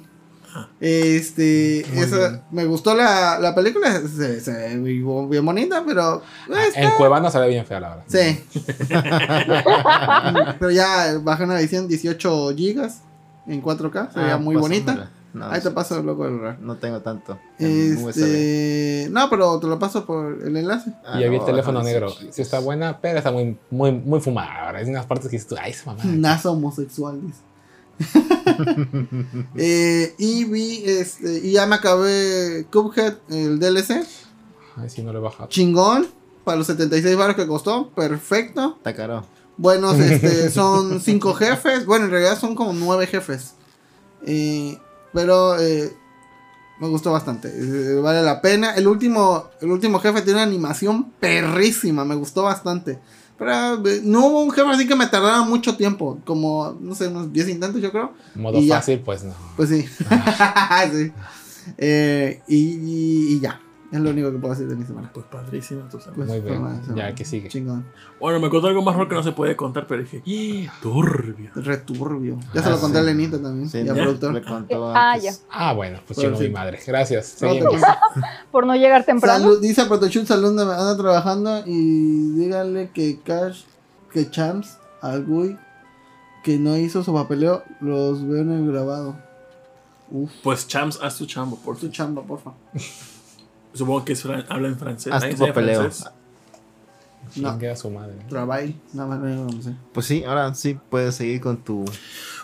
Ah. 0.56 0.68
Este, 0.80 1.80
esa, 2.00 2.44
me 2.52 2.64
gustó 2.64 2.94
la, 2.94 3.40
la 3.40 3.54
película, 3.56 4.00
se, 4.02 4.40
se 4.40 4.52
ve 4.52 4.76
bien, 4.76 5.28
bien 5.28 5.44
bonita, 5.44 5.82
pero 5.84 6.22
eh, 6.48 6.70
En 6.76 6.90
Cuevana 6.92 7.28
se 7.30 7.40
ve 7.40 7.48
bien 7.48 7.66
fea, 7.66 7.80
la 7.80 7.88
verdad. 7.96 8.04
sí. 8.06 8.44
pero 10.58 10.70
ya 10.70 11.18
bajé 11.22 11.44
una 11.44 11.58
edición 11.58 11.88
18 11.88 12.54
gigas 12.56 13.00
en 13.46 13.62
4K, 13.62 14.12
se 14.12 14.18
veía 14.20 14.34
Ah, 14.34 14.38
muy 14.38 14.56
bonita. 14.56 15.10
No, 15.32 15.46
Ahí 15.50 15.60
te 15.60 15.70
paso 15.72 15.98
el 15.98 16.06
loco 16.06 16.24
del 16.26 16.38
RAR. 16.40 16.60
No 16.60 16.76
tengo 16.76 17.00
tanto. 17.00 17.36
Este, 17.58 19.08
no, 19.10 19.28
pero 19.28 19.58
te 19.58 19.66
lo 19.66 19.80
paso 19.80 20.06
por 20.06 20.40
el 20.40 20.56
enlace. 20.56 20.92
Ah, 21.04 21.20
y 21.20 21.24
había 21.24 21.38
no, 21.38 21.44
el 21.44 21.50
teléfono 21.50 21.82
negro. 21.82 22.08
Sí 22.30 22.40
está 22.40 22.60
buena, 22.60 23.00
pero 23.00 23.18
está 23.18 23.32
muy, 23.32 23.58
muy, 23.68 23.90
muy 23.90 24.20
fumada. 24.20 24.66
Ahora 24.66 24.78
hay 24.78 24.88
unas 24.88 25.06
partes 25.06 25.26
que 25.28 25.36
dices 25.36 25.48
tú, 25.48 25.56
ay, 25.60 25.72
esa 25.72 25.86
mamá. 25.86 26.04
NASA 26.16 26.50
homosexual, 26.50 27.20
dice. 27.20 27.40
Eh, 29.56 30.14
y 30.18 30.44
vi, 30.44 30.82
este, 30.84 31.38
y 31.38 31.52
ya 31.52 31.66
me 31.66 31.76
acabé 31.76 32.66
Cuphead, 32.70 33.16
el 33.30 33.58
DLC. 33.58 34.04
Ay, 34.76 34.90
sí, 34.90 35.02
no 35.02 35.12
lo 35.12 35.18
he 35.20 35.22
bajado. 35.22 35.48
Chingón. 35.48 36.06
Para 36.44 36.58
los 36.58 36.66
76 36.66 37.16
baros 37.16 37.36
que 37.36 37.46
costó. 37.46 37.90
Perfecto. 37.90 38.74
Está 38.76 38.94
caro. 38.94 39.24
Buenos, 39.56 39.94
este, 39.98 40.50
son 40.50 41.00
5 41.00 41.34
jefes. 41.34 41.86
Bueno, 41.86 42.04
en 42.06 42.10
realidad 42.10 42.38
son 42.38 42.54
como 42.54 42.72
9 42.72 43.06
jefes. 43.06 43.54
Eh, 44.26 44.78
pero 45.12 45.58
eh, 45.58 45.92
me 46.80 46.88
gustó 46.88 47.12
bastante. 47.12 47.48
eh, 47.48 48.00
vale 48.00 48.22
la 48.22 48.40
pena. 48.42 48.74
El 48.74 48.86
último, 48.88 49.48
el 49.60 49.70
último 49.70 50.00
jefe 50.00 50.22
tiene 50.22 50.40
una 50.40 50.42
animación 50.48 51.12
perrísima. 51.12 52.04
Me 52.04 52.14
gustó 52.16 52.42
bastante. 52.42 52.98
Pero 53.38 53.86
eh, 53.88 54.00
no 54.04 54.26
hubo 54.26 54.42
un 54.42 54.50
jefe 54.52 54.68
así 54.70 54.86
que 54.86 54.94
me 54.94 55.06
tardara 55.06 55.42
mucho 55.42 55.76
tiempo. 55.76 56.18
Como, 56.24 56.76
no 56.80 56.94
sé, 56.94 57.08
unos 57.08 57.32
10 57.32 57.48
intentos 57.48 57.80
yo 57.82 57.90
creo. 57.90 58.12
Modo 58.34 58.58
Y 58.58 58.66
ya. 58.66 58.76
fácil, 58.76 59.00
pues 59.00 59.24
no. 59.24 59.34
Pues 59.56 59.68
sí. 59.70 59.84
Sí. 60.92 61.12
Eh, 61.78 62.42
y, 62.46 62.56
y- 62.56 63.34
y 63.36 63.40
ya. 63.40 63.60
Es 63.94 64.00
lo 64.00 64.10
único 64.10 64.32
que 64.32 64.38
puedo 64.38 64.52
decir 64.54 64.66
de 64.66 64.74
mi 64.74 64.84
semana. 64.84 65.08
Pues 65.14 65.24
padrísimo. 65.26 65.82
tú 65.88 66.00
sabes. 66.00 66.16
Pues, 66.16 66.28
Muy 66.28 66.40
bien. 66.40 66.80
Ya, 66.96 67.14
¿qué 67.14 67.24
sigue? 67.24 67.48
Chingón. 67.48 67.86
Bueno, 68.18 68.40
me 68.40 68.50
contó 68.50 68.66
algo 68.66 68.82
más 68.82 68.96
raro 68.96 69.08
que 69.08 69.14
no 69.14 69.22
se 69.22 69.30
puede 69.30 69.54
contar, 69.54 69.86
pero 69.86 70.02
dije, 70.02 70.20
¡Ih, 70.24 70.68
turbio. 70.82 71.50
Returbio. 71.54 72.36
Ya 72.52 72.62
se 72.62 72.68
Ah, 72.68 72.72
lo 72.72 72.80
conté 72.80 72.98
a. 72.98 73.02
Lenita 73.02 73.40
también. 73.40 73.68
Sí, 73.68 73.84
ya 73.84 73.94
productor. 73.94 74.34
le 74.34 74.42
contó 74.42 74.92
Ah, 74.92 75.12
antes. 75.12 75.38
ya. 75.38 75.46
Ah, 75.48 75.72
bueno, 75.74 76.00
pues 76.06 76.18
chingo 76.18 76.36
sí. 76.36 76.44
mi 76.44 76.50
madre. 76.50 76.80
Gracias. 76.84 77.26
Seguimos. 77.26 77.74
Por 78.50 78.66
no 78.66 78.74
llegar 78.74 79.04
temprano. 79.04 79.38
Salud, 79.44 79.60
dice 79.60 79.84
Protochut 79.86 80.26
Salud 80.26 80.48
anda 80.58 80.64
anda 80.76 80.96
trabajando 80.96 81.62
y 81.64 82.30
díganle 82.32 82.90
que 82.92 83.20
Cash, 83.20 83.62
que 84.12 84.28
Champs, 84.28 84.76
al 85.02 85.24
Gui, 85.24 85.56
que 86.42 86.58
no 86.58 86.76
hizo 86.76 87.04
su 87.04 87.14
papeleo, 87.14 87.62
los 87.80 88.26
veo 88.26 88.42
en 88.42 88.50
el 88.50 88.72
grabado. 88.72 89.16
Uf, 90.10 90.32
Pues 90.42 90.66
Chams, 90.66 90.98
haz 91.00 91.16
tu 91.16 91.26
chambo, 91.26 91.56
por 91.56 91.76
tu 91.76 91.86
tu 91.86 91.92
chamba, 91.92 92.22
porfa. 92.22 92.50
Supongo 93.74 94.04
que 94.04 94.12
es 94.14 94.24
fran- 94.24 94.46
habla 94.48 94.68
en 94.68 94.78
francés. 94.78 95.12
Haz 95.12 95.22
¿Nadie 95.22 95.34
tu 95.36 95.46
papeleo. 95.46 95.80
francés? 95.80 96.10
No. 97.36 97.48
A 97.48 97.76
su 97.76 97.90
madre. 97.90 98.14
Nada 98.30 98.46
más. 99.06 99.20
Pues 99.92 100.06
sí, 100.06 100.24
ahora 100.24 100.54
sí 100.54 100.78
puedes 100.90 101.14
seguir 101.16 101.40
con 101.40 101.56
tu. 101.58 101.84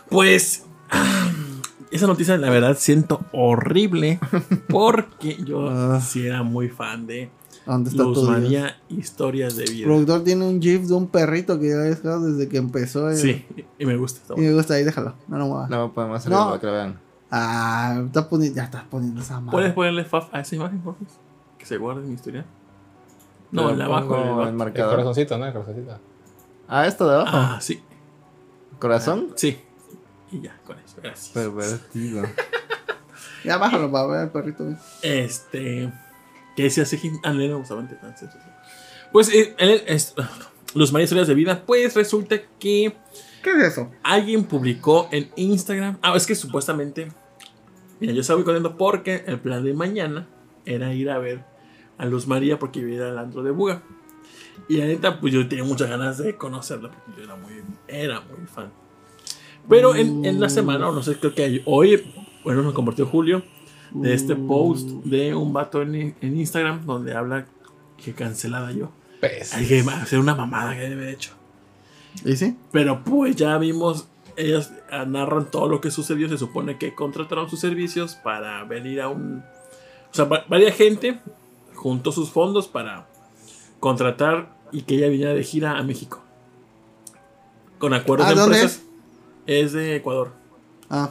Pues 0.08 0.64
esa 1.92 2.06
noticia 2.06 2.36
la 2.38 2.50
verdad 2.50 2.76
siento 2.78 3.20
horrible 3.32 4.18
porque 4.68 5.36
yo 5.44 5.68
Ah. 5.70 6.00
sí 6.00 6.26
era 6.26 6.42
muy 6.42 6.68
fan 6.68 7.06
de 7.06 7.30
¿Dónde 7.66 7.90
está 7.90 8.02
Luz? 8.02 8.28
María 8.28 8.76
Historias 8.88 9.54
de 9.54 9.64
El 9.64 9.70
Vida. 9.74 9.84
productor 9.86 10.24
tiene 10.24 10.44
un 10.46 10.60
GIF 10.60 10.82
de 10.88 10.94
un 10.94 11.06
perrito 11.08 11.60
que 11.60 11.68
ya 11.68 11.74
he 11.74 11.90
dejado 11.90 12.26
desde 12.32 12.48
que 12.48 12.56
empezó. 12.56 13.08
el- 13.10 13.16
Sí, 13.18 13.44
y 13.78 13.86
me 13.86 13.96
gusta. 13.96 14.20
está 14.22 14.34
Y 14.36 14.40
me 14.40 14.52
gusta 14.54 14.74
ahí, 14.74 14.82
déjalo. 14.82 15.14
No, 15.28 15.36
no 15.38 15.46
muevas. 15.46 15.70
No 15.70 15.92
podemos 15.92 16.16
hacerlo 16.18 16.38
No. 16.38 16.46
para 16.48 16.60
que 16.60 16.66
lo 16.66 16.72
vean. 16.72 16.98
Ah, 17.30 18.02
poniendo, 18.28 18.56
ya 18.56 18.64
estás 18.64 18.84
poniendo 18.84 19.20
esa 19.20 19.40
madre. 19.40 19.52
¿Puedes 19.52 19.72
ponerle 19.72 20.04
faf 20.04 20.28
a 20.34 20.40
esa 20.40 20.56
imagen, 20.56 20.80
por 20.80 20.94
favor? 20.94 21.08
Que 21.58 21.66
se 21.66 21.76
guarde 21.76 22.02
en 22.02 22.08
mi 22.08 22.14
historia. 22.14 22.44
No, 23.52 23.64
Pero 23.66 23.76
la 23.76 23.84
abajo. 23.86 24.14
el 24.16 24.22
el 24.22 24.28
bajo. 24.30 24.48
El 24.48 24.54
marcador. 24.54 24.90
corazoncito, 24.92 25.38
¿no? 25.38 25.46
El 25.46 25.52
corazoncito. 25.52 25.98
Ah, 26.68 26.86
esto 26.86 27.08
de 27.08 27.14
abajo. 27.14 27.30
Ah, 27.36 27.58
sí. 27.60 27.82
Corazón. 28.78 29.28
Sí. 29.36 29.60
Y 30.32 30.40
ya, 30.40 30.56
con 30.66 30.78
eso. 30.78 30.96
Gracias. 31.02 31.28
Pervertido. 31.34 32.22
Ya 33.42 33.56
bájalo 33.56 33.90
para 33.90 34.06
ver 34.06 34.20
el 34.24 34.28
perrito. 34.28 34.66
Este. 35.00 35.90
¿Qué 36.54 36.64
decía 36.64 36.82
así? 36.82 37.00
Ah, 37.24 37.32
no. 37.32 37.62
Pues, 39.12 39.28
eh, 39.32 39.54
él 39.56 39.82
es- 39.86 40.14
Luz 40.74 40.92
María 40.92 41.04
Historias 41.04 41.26
de 41.26 41.34
Vida. 41.34 41.62
Pues 41.64 41.94
resulta 41.94 42.36
que 42.58 42.94
¿Qué 43.42 43.50
es 43.50 43.64
eso? 43.64 43.90
alguien 44.02 44.44
publicó 44.44 45.08
en 45.10 45.30
Instagram. 45.36 45.96
Ah, 46.02 46.12
es 46.14 46.26
que 46.26 46.34
supuestamente. 46.34 47.10
Mira, 48.00 48.12
yo 48.12 48.20
estaba 48.22 48.38
muy 48.38 48.44
contento 48.44 48.76
porque 48.76 49.24
el 49.26 49.38
plan 49.38 49.64
de 49.64 49.74
mañana 49.74 50.26
era 50.64 50.94
ir 50.94 51.10
a 51.10 51.18
ver 51.18 51.44
a 51.98 52.06
Luz 52.06 52.26
María 52.26 52.58
porque 52.58 52.80
iba 52.80 52.90
a 52.90 52.94
ir 52.94 53.02
al 53.02 53.18
antro 53.18 53.42
de 53.42 53.50
Buga. 53.50 53.82
Y 54.68 54.76
la 54.76 54.86
neta, 54.86 55.20
pues 55.20 55.32
yo 55.32 55.46
tenía 55.48 55.64
muchas 55.64 55.88
ganas 55.88 56.18
de 56.18 56.36
conocerla 56.36 56.90
porque 56.90 57.18
yo 57.18 57.24
era 57.24 57.36
muy, 57.36 57.52
era 57.88 58.20
muy 58.20 58.46
fan. 58.46 58.70
Pero 59.68 59.94
en, 59.94 60.24
en 60.24 60.40
la 60.40 60.48
semana, 60.48 60.88
o 60.88 60.92
no 60.92 61.02
sé, 61.02 61.16
creo 61.16 61.34
que 61.34 61.62
hoy, 61.66 62.02
bueno, 62.44 62.62
nos 62.62 62.72
compartió 62.72 63.06
Julio 63.06 63.42
de 63.92 64.14
este 64.14 64.36
post 64.36 64.88
de 65.04 65.34
un 65.34 65.52
vato 65.52 65.82
en, 65.82 66.14
en 66.20 66.36
Instagram 66.38 66.86
donde 66.86 67.14
habla 67.14 67.46
que 68.02 68.12
cancelada 68.12 68.72
yo. 68.72 68.90
Hay 69.54 69.66
que 69.66 69.80
hacer 69.80 70.18
una 70.18 70.34
mamada 70.34 70.74
que 70.74 70.80
debe 70.80 70.94
haber 70.94 71.14
hecho. 71.14 71.32
¿Y 72.24 72.36
sí? 72.36 72.56
Pero 72.72 73.04
pues 73.04 73.36
ya 73.36 73.58
vimos, 73.58 74.08
ellas 74.40 74.72
ah, 74.90 75.04
narran 75.04 75.50
todo 75.50 75.68
lo 75.68 75.80
que 75.80 75.90
sucedió. 75.90 76.28
Se 76.28 76.38
supone 76.38 76.78
que 76.78 76.94
contrataron 76.94 77.48
sus 77.48 77.60
servicios 77.60 78.14
para 78.16 78.64
venir 78.64 79.00
a 79.00 79.08
un... 79.08 79.42
O 80.10 80.14
sea, 80.14 80.24
va- 80.24 80.44
varias 80.48 80.76
gente 80.76 81.20
juntó 81.74 82.12
sus 82.12 82.30
fondos 82.30 82.68
para 82.68 83.06
contratar 83.78 84.56
y 84.72 84.82
que 84.82 84.96
ella 84.96 85.08
viniera 85.08 85.32
de 85.34 85.42
gira 85.44 85.78
a 85.78 85.82
México. 85.82 86.22
Con 87.78 87.94
acuerdos 87.94 88.26
¿A 88.26 88.30
de 88.30 88.36
dónde 88.36 88.56
empresas. 88.56 88.84
Es 89.46 89.72
de 89.72 89.96
Ecuador. 89.96 90.32
Ah, 90.88 91.10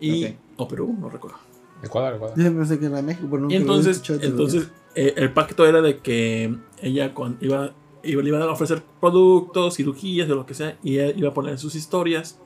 Y... 0.00 0.34
O 0.56 0.68
Perú, 0.68 0.94
no 0.98 1.08
recuerdo. 1.08 1.38
Ecuador, 1.82 2.14
Ecuador. 2.16 2.36
yo 2.36 2.44
pensé 2.54 2.78
que 2.78 2.86
era 2.86 3.00
México, 3.00 3.26
pero 3.30 3.42
nunca 3.42 3.54
Y 3.54 3.56
entonces, 3.56 4.06
lo 4.08 4.16
entonces 4.16 4.68
eh, 4.94 5.14
el 5.16 5.32
pacto 5.32 5.66
era 5.66 5.80
de 5.80 5.98
que 5.98 6.54
ella 6.82 7.12
iba, 7.40 7.72
iba, 8.02 8.22
le 8.22 8.28
iban 8.28 8.42
a 8.42 8.50
ofrecer 8.50 8.82
productos, 9.00 9.76
cirugías, 9.76 10.28
o 10.28 10.34
lo 10.34 10.44
que 10.44 10.52
sea, 10.54 10.76
y 10.82 10.98
ella 10.98 11.16
iba 11.16 11.30
a 11.30 11.34
poner 11.34 11.52
en 11.52 11.58
sus 11.58 11.74
historias 11.74 12.38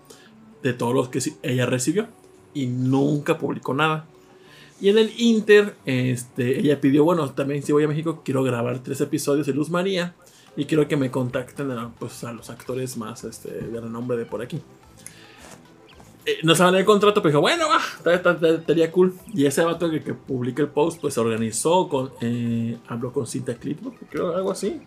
de 0.65 0.73
todos 0.73 0.95
los 0.95 1.09
que 1.09 1.20
ella 1.43 1.66
recibió. 1.66 2.09
Y 2.55 2.66
nunca 2.66 3.39
publicó 3.39 3.74
nada. 3.74 4.07
Y 4.81 4.89
en 4.89 4.99
el 4.99 5.12
Inter, 5.19 5.77
este, 5.85 6.59
ella 6.59 6.81
pidió, 6.81 7.05
bueno, 7.05 7.31
también 7.31 7.62
si 7.62 7.73
voy 7.73 7.85
a 7.85 7.89
México, 7.89 8.23
quiero 8.24 8.43
grabar 8.43 8.81
tres 8.82 9.01
episodios 9.01 9.47
de 9.47 9.55
Luz 9.55 9.70
María. 9.70 10.15
Y 10.57 10.65
quiero 10.65 10.89
que 10.89 10.97
me 10.97 11.11
contacten 11.11 11.70
a, 11.70 11.93
pues, 11.99 12.24
a 12.24 12.32
los 12.32 12.51
actores 12.51 12.97
más 12.97 13.24
este, 13.24 13.51
de 13.51 13.81
renombre 13.81 14.16
de 14.16 14.24
por 14.24 14.43
aquí. 14.43 14.61
Eh, 16.27 16.39
no 16.43 16.55
saben 16.55 16.77
el 16.77 16.85
contrato, 16.85 17.20
pero 17.20 17.32
dijo, 17.32 17.41
bueno, 17.41 17.66
estaría 18.07 18.91
cool. 18.91 19.15
Y 19.35 19.47
ese 19.47 19.62
vato 19.65 19.91
que, 19.91 20.03
que 20.03 20.15
publica 20.15 20.62
el 20.62 20.69
post, 20.69 21.01
pues 21.01 21.15
se 21.15 21.20
organizó, 21.20 21.89
con, 21.89 22.12
eh, 22.20 22.78
habló 22.89 23.12
con 23.12 23.27
Cinta 23.27 23.55
Clip, 23.55 23.81
creo, 24.11 24.35
algo 24.35 24.53
así. 24.53 24.81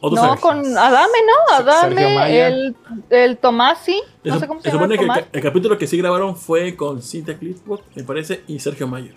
Otro 0.00 0.22
No, 0.22 0.36
con 0.40 0.58
Adame, 0.76 1.18
¿no? 1.26 1.56
Adame, 1.56 2.46
el, 2.46 2.76
el 3.10 3.38
Tomasi. 3.38 4.00
No 4.24 4.34
Se- 4.34 4.40
sé 4.40 4.46
cómo 4.48 4.60
se 4.60 4.70
se 4.70 4.76
llama. 4.76 4.84
supone 4.86 4.98
que 4.98 5.04
el, 5.04 5.10
ca- 5.24 5.28
el 5.32 5.42
capítulo 5.42 5.78
que 5.78 5.86
sí 5.86 5.96
grabaron 5.98 6.36
fue 6.36 6.76
con 6.76 7.00
Cynthia 7.02 7.38
Clifford, 7.38 7.80
me 7.94 8.04
parece, 8.04 8.42
y 8.46 8.58
Sergio 8.58 8.86
Mayer. 8.86 9.14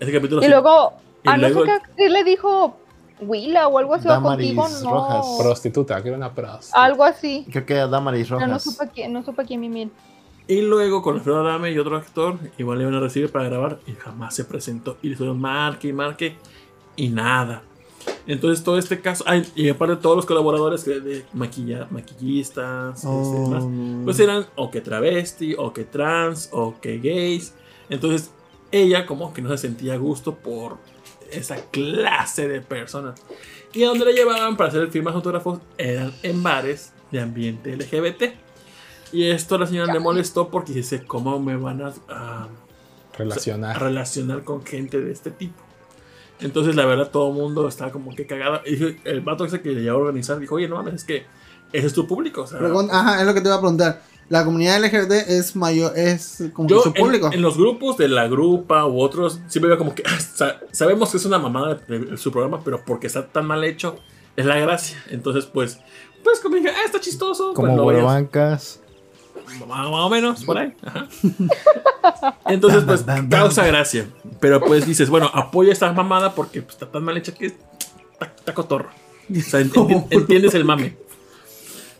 Ese 0.00 0.12
capítulo 0.12 0.40
Y 0.40 0.44
sí- 0.44 0.50
luego, 0.50 0.92
y 1.22 1.28
a 1.28 1.36
no 1.36 1.48
luego- 1.48 1.64
sé 1.66 1.72
qué 1.96 2.08
le 2.08 2.24
dijo 2.24 2.76
Willa 3.20 3.68
o 3.68 3.78
algo 3.78 3.94
así, 3.94 4.08
o 4.08 4.22
contigo, 4.22 4.66
no. 4.82 4.90
Rojas. 4.90 5.26
Prostituta, 5.38 6.02
quiero 6.02 6.16
una 6.16 6.32
prostituta. 6.34 6.82
Algo 6.84 7.04
así. 7.04 7.46
Creo 7.50 7.64
que 7.66 7.74
era 7.74 7.86
Damaris 7.86 8.26
Pero 8.28 8.40
no 8.40 8.46
Rojas. 8.46 8.62
supe 8.64 8.88
quién, 8.94 9.12
no 9.12 9.22
supe 9.24 9.44
quién 9.44 9.60
mi 9.60 9.68
miel. 9.68 9.90
Y 10.48 10.60
luego 10.62 11.02
con 11.02 11.16
Alfredo 11.16 11.40
Adame 11.40 11.72
y 11.72 11.78
otro 11.78 11.96
actor, 11.96 12.38
igual 12.56 12.78
le 12.78 12.84
iban 12.84 12.94
a 12.94 13.00
recibir 13.00 13.32
para 13.32 13.46
grabar 13.48 13.78
y 13.86 13.92
jamás 13.94 14.34
se 14.34 14.44
presentó. 14.44 14.96
Y 15.02 15.08
le 15.08 15.12
estuvieron 15.14 15.40
marque 15.40 15.88
y 15.88 15.92
marque 15.92 16.36
y 16.94 17.08
nada. 17.08 17.62
Entonces 18.26 18.64
todo 18.64 18.76
este 18.78 19.00
caso, 19.00 19.22
ay, 19.26 19.46
y 19.54 19.68
aparte 19.68 19.96
todos 19.96 20.16
los 20.16 20.26
colaboradores 20.26 20.82
que 20.84 21.00
de 21.00 21.24
maquilla, 21.32 21.86
maquillistas, 21.90 22.96
este, 22.96 23.08
Oh, 23.08 23.44
demás, 23.48 23.64
no. 23.64 24.04
pues 24.04 24.18
eran 24.20 24.46
o 24.56 24.70
que 24.70 24.80
travesti, 24.80 25.54
o 25.56 25.72
que 25.72 25.84
trans, 25.84 26.48
o 26.52 26.74
que 26.80 26.98
gays. 26.98 27.54
Entonces 27.88 28.30
ella 28.72 29.06
como 29.06 29.32
que 29.32 29.42
no 29.42 29.48
se 29.50 29.58
sentía 29.58 29.94
a 29.94 29.96
gusto 29.96 30.34
por 30.34 30.78
esa 31.30 31.56
clase 31.70 32.48
de 32.48 32.60
personas. 32.60 33.20
Y 33.72 33.84
a 33.84 33.88
donde 33.88 34.04
la 34.06 34.10
llevaban 34.12 34.56
para 34.56 34.70
hacer 34.70 34.88
firmas 34.90 35.14
autógrafos 35.14 35.60
eran 35.78 36.12
en 36.22 36.42
bares 36.42 36.92
de 37.12 37.20
ambiente 37.20 37.76
LGBT. 37.76 38.34
Y 39.12 39.28
esto 39.30 39.54
a 39.54 39.58
la 39.58 39.66
señora 39.68 39.92
le 39.92 40.00
molestó 40.00 40.48
porque 40.48 40.72
dice, 40.72 41.04
¿cómo 41.04 41.38
me 41.38 41.56
van 41.56 41.80
a, 41.82 41.92
a- 42.08 42.42
a 42.44 42.48
Relacionar. 43.18 43.80
relacionar 43.80 44.42
con 44.44 44.64
gente 44.64 45.00
de 45.00 45.12
este 45.12 45.30
tipo? 45.30 45.62
Entonces 46.40 46.76
la 46.76 46.84
verdad 46.86 47.10
todo 47.10 47.28
el 47.28 47.34
mundo 47.34 47.66
estaba 47.68 47.90
como 47.92 48.14
que 48.14 48.26
cagado. 48.26 48.60
Y 48.66 48.96
el 49.04 49.20
vato 49.22 49.44
ese 49.44 49.60
que 49.60 49.70
le 49.70 49.82
llevó 49.82 49.98
a 49.98 50.00
organizar 50.02 50.38
dijo, 50.38 50.56
oye, 50.56 50.68
no 50.68 50.76
mames, 50.76 50.94
es 50.94 51.04
que 51.04 51.26
ese 51.72 51.86
es 51.86 51.92
tu 51.94 52.06
público. 52.06 52.42
O 52.42 52.46
sea, 52.46 52.58
Pregun- 52.60 52.88
Ajá, 52.90 53.20
es 53.20 53.26
lo 53.26 53.34
que 53.34 53.40
te 53.40 53.48
iba 53.48 53.56
a 53.56 53.60
preguntar. 53.60 54.02
La 54.28 54.44
comunidad 54.44 54.80
LGBT 54.84 55.12
es 55.28 55.54
mayor, 55.54 55.92
es 55.96 56.42
como 56.52 56.68
Yo 56.68 56.82
su 56.82 56.92
público. 56.92 57.28
en, 57.28 57.34
en 57.34 57.42
los 57.42 57.56
grupos 57.56 57.96
de 57.96 58.08
la 58.08 58.26
grupa 58.26 58.84
u 58.84 59.00
otros 59.00 59.40
siempre 59.46 59.68
veo 59.68 59.78
como 59.78 59.94
que 59.94 60.02
"Ah, 60.04 60.18
sa- 60.18 60.60
sabemos 60.72 61.12
que 61.12 61.18
es 61.18 61.24
una 61.26 61.38
mamada 61.38 61.76
de, 61.86 61.98
de 62.00 62.16
su 62.16 62.32
programa, 62.32 62.60
pero 62.64 62.84
porque 62.84 63.06
está 63.06 63.26
tan 63.28 63.46
mal 63.46 63.62
hecho 63.62 63.96
es 64.34 64.44
la 64.44 64.56
gracia. 64.58 65.00
Entonces 65.10 65.46
pues 65.46 65.78
pues 66.24 66.40
como 66.40 66.56
dije, 66.56 66.70
ah, 66.70 66.84
está 66.84 67.00
chistoso, 67.00 67.52
pues 67.54 67.68
Como 67.68 67.76
lo 67.76 67.86
veías. 67.86 68.04
Bancas. 68.04 68.80
Más, 69.66 69.88
más 69.88 70.00
o 70.00 70.10
menos 70.10 70.44
por 70.44 70.58
ahí. 70.58 70.72
Ajá. 70.84 71.06
Entonces 72.46 72.84
pues 72.84 73.04
causa 73.30 73.66
gracia, 73.66 74.06
pero 74.40 74.60
pues 74.60 74.86
dices, 74.86 75.08
bueno, 75.10 75.30
apoya 75.32 75.72
esta 75.72 75.92
mamada 75.92 76.34
porque 76.34 76.62
pues, 76.62 76.74
está 76.74 76.86
tan 76.90 77.04
mal 77.04 77.16
hecha 77.16 77.32
que 77.32 77.46
está, 77.46 78.26
está 78.36 78.54
cotorro. 78.54 78.90
O 79.30 79.40
sea, 79.40 79.60
ent- 79.60 79.72
enti- 79.74 80.06
entiendes 80.10 80.54
el 80.54 80.64
mame. 80.64 80.96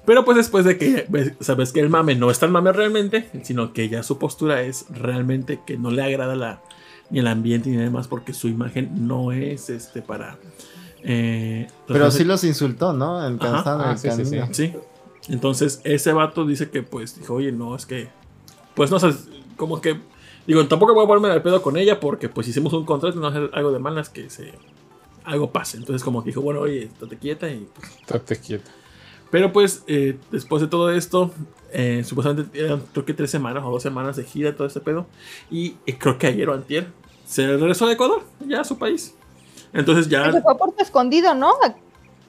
Pero 0.05 0.24
pues 0.24 0.36
después 0.36 0.64
de 0.64 0.78
que 0.78 1.06
ves- 1.09 1.32
sabes 1.40 1.73
que 1.73 1.81
el 1.81 1.89
mame 1.90 2.14
no 2.14 2.31
es 2.31 2.39
tan 2.39 2.52
mame 2.52 2.73
realmente, 2.73 3.28
sino 3.43 3.73
que 3.73 3.89
ya 3.89 4.02
su 4.05 4.18
postura 4.18 4.62
es 4.62 4.86
realmente 4.90 5.60
que 5.66 5.77
no 5.77 5.90
le 5.90 6.05
agrada 6.05 6.36
la, 6.36 6.62
ni 7.10 7.18
el 7.18 7.27
ambiente 7.27 7.70
ni 7.70 7.77
demás 7.77 8.06
porque 8.06 8.32
su 8.32 8.47
imagen 8.47 9.09
no 9.09 9.32
es 9.32 9.68
este 9.68 10.02
para... 10.02 10.36
eh, 11.02 11.66
Pero 11.89 12.10
sí 12.12 12.23
los 12.23 12.44
insultó, 12.44 12.93
¿no? 12.93 13.27
En 13.27 13.43
Ajá. 13.43 13.62
Ah, 13.89 13.93
el 13.93 13.98
sí, 13.98 14.09
sí, 14.10 14.24
sí. 14.24 14.36
camino. 14.36 14.48
Sí. 14.55 14.73
Entonces 15.28 15.81
ese 15.85 16.12
vato 16.12 16.47
dice 16.47 16.70
que 16.70 16.82
pues 16.82 17.19
dijo, 17.19 17.35
oye, 17.35 17.53
no, 17.53 17.74
es 17.77 17.86
que... 17.86 18.09
Pues 18.74 18.90
no 18.90 18.98
sé, 18.98 19.11
como 19.57 19.81
que... 19.81 20.01
Digo, 20.47 20.65
tampoco 20.69 20.94
voy 20.94 21.05
a 21.05 21.09
ponerme 21.09 21.31
al 21.31 21.43
pedo 21.43 21.61
con 21.62 21.77
ella 21.77 21.98
porque 21.98 22.28
pues 22.28 22.47
hicimos 22.47 22.73
un 22.73 22.85
contrato 22.85 23.19
y 23.19 23.20
no 23.20 23.27
hacer 23.27 23.51
algo 23.53 23.73
de 23.73 23.78
malas 23.78 24.09
que 24.09 24.31
se... 24.31 24.53
Algo 25.24 25.51
pase. 25.51 25.77
Entonces 25.78 26.05
como 26.05 26.23
que 26.23 26.31
dijo, 26.31 26.40
bueno, 26.40 26.61
oye, 26.61 26.85
estate 26.85 27.16
quieta 27.19 27.48
y 27.51 27.66
pues 27.74 27.90
Estate 28.01 28.40
quieto. 28.40 28.70
pero 29.31 29.53
pues 29.53 29.82
eh, 29.89 30.16
después 30.31 30.62
de 30.62 30.69
todo 30.69 30.90
esto, 30.93 31.32
eh, 31.73 32.05
supuestamente 32.05 32.57
eran 32.65 32.81
creo 32.93 33.05
que 33.05 33.12
tres 33.12 33.31
semanas 33.32 33.65
o 33.66 33.70
dos 33.73 33.82
semanas 33.82 34.15
de 34.15 34.23
gira, 34.23 34.55
todo 34.55 34.69
este 34.69 34.78
pedo. 34.81 35.07
Y 35.51 35.74
eh, 35.86 35.98
creo 35.98 36.16
que 36.16 36.28
ayer 36.28 36.48
o 36.48 36.55
antier 36.55 36.93
se 37.27 37.44
regresó 37.48 37.86
a 37.86 37.93
Ecuador, 37.93 38.23
ya 38.47 38.61
a 38.61 38.65
su 38.65 38.78
país. 38.78 39.16
Entonces 39.73 40.05
Se 40.05 40.11
ya... 40.12 40.31
fue 40.31 40.57
por 40.57 40.73
escondido, 40.78 41.35
¿no? 41.35 41.55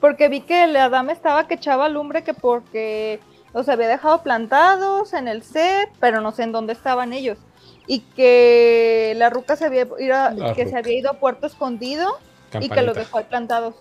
Porque 0.00 0.28
vi 0.28 0.40
que 0.42 0.64
el 0.64 0.76
Adame 0.76 1.12
estaba 1.12 1.46
que 1.48 1.54
echaba 1.54 1.88
lumbre 1.88 2.22
que 2.22 2.34
porque 2.34 3.20
los 3.54 3.68
había 3.68 3.88
dejado 3.88 4.22
plantados 4.22 5.12
en 5.12 5.26
el 5.28 5.42
set, 5.42 5.88
pero 6.00 6.20
no 6.20 6.32
sé 6.32 6.44
en 6.44 6.52
dónde 6.52 6.72
estaban 6.72 7.12
ellos. 7.12 7.38
Y 7.86 8.00
que 8.00 9.14
la 9.16 9.30
ruca 9.30 9.56
se 9.56 9.64
había, 9.64 9.86
ido 9.98 10.14
a- 10.16 10.30
La 10.30 10.54
que 10.54 10.68
se 10.68 10.76
había 10.76 10.98
ido 10.98 11.10
a 11.10 11.14
Puerto 11.14 11.46
Escondido 11.46 12.06
y 12.60 12.68
que 12.68 12.82
los 12.82 12.94
dejó 12.96 13.18
ahí 13.18 13.24
plantados. 13.28 13.74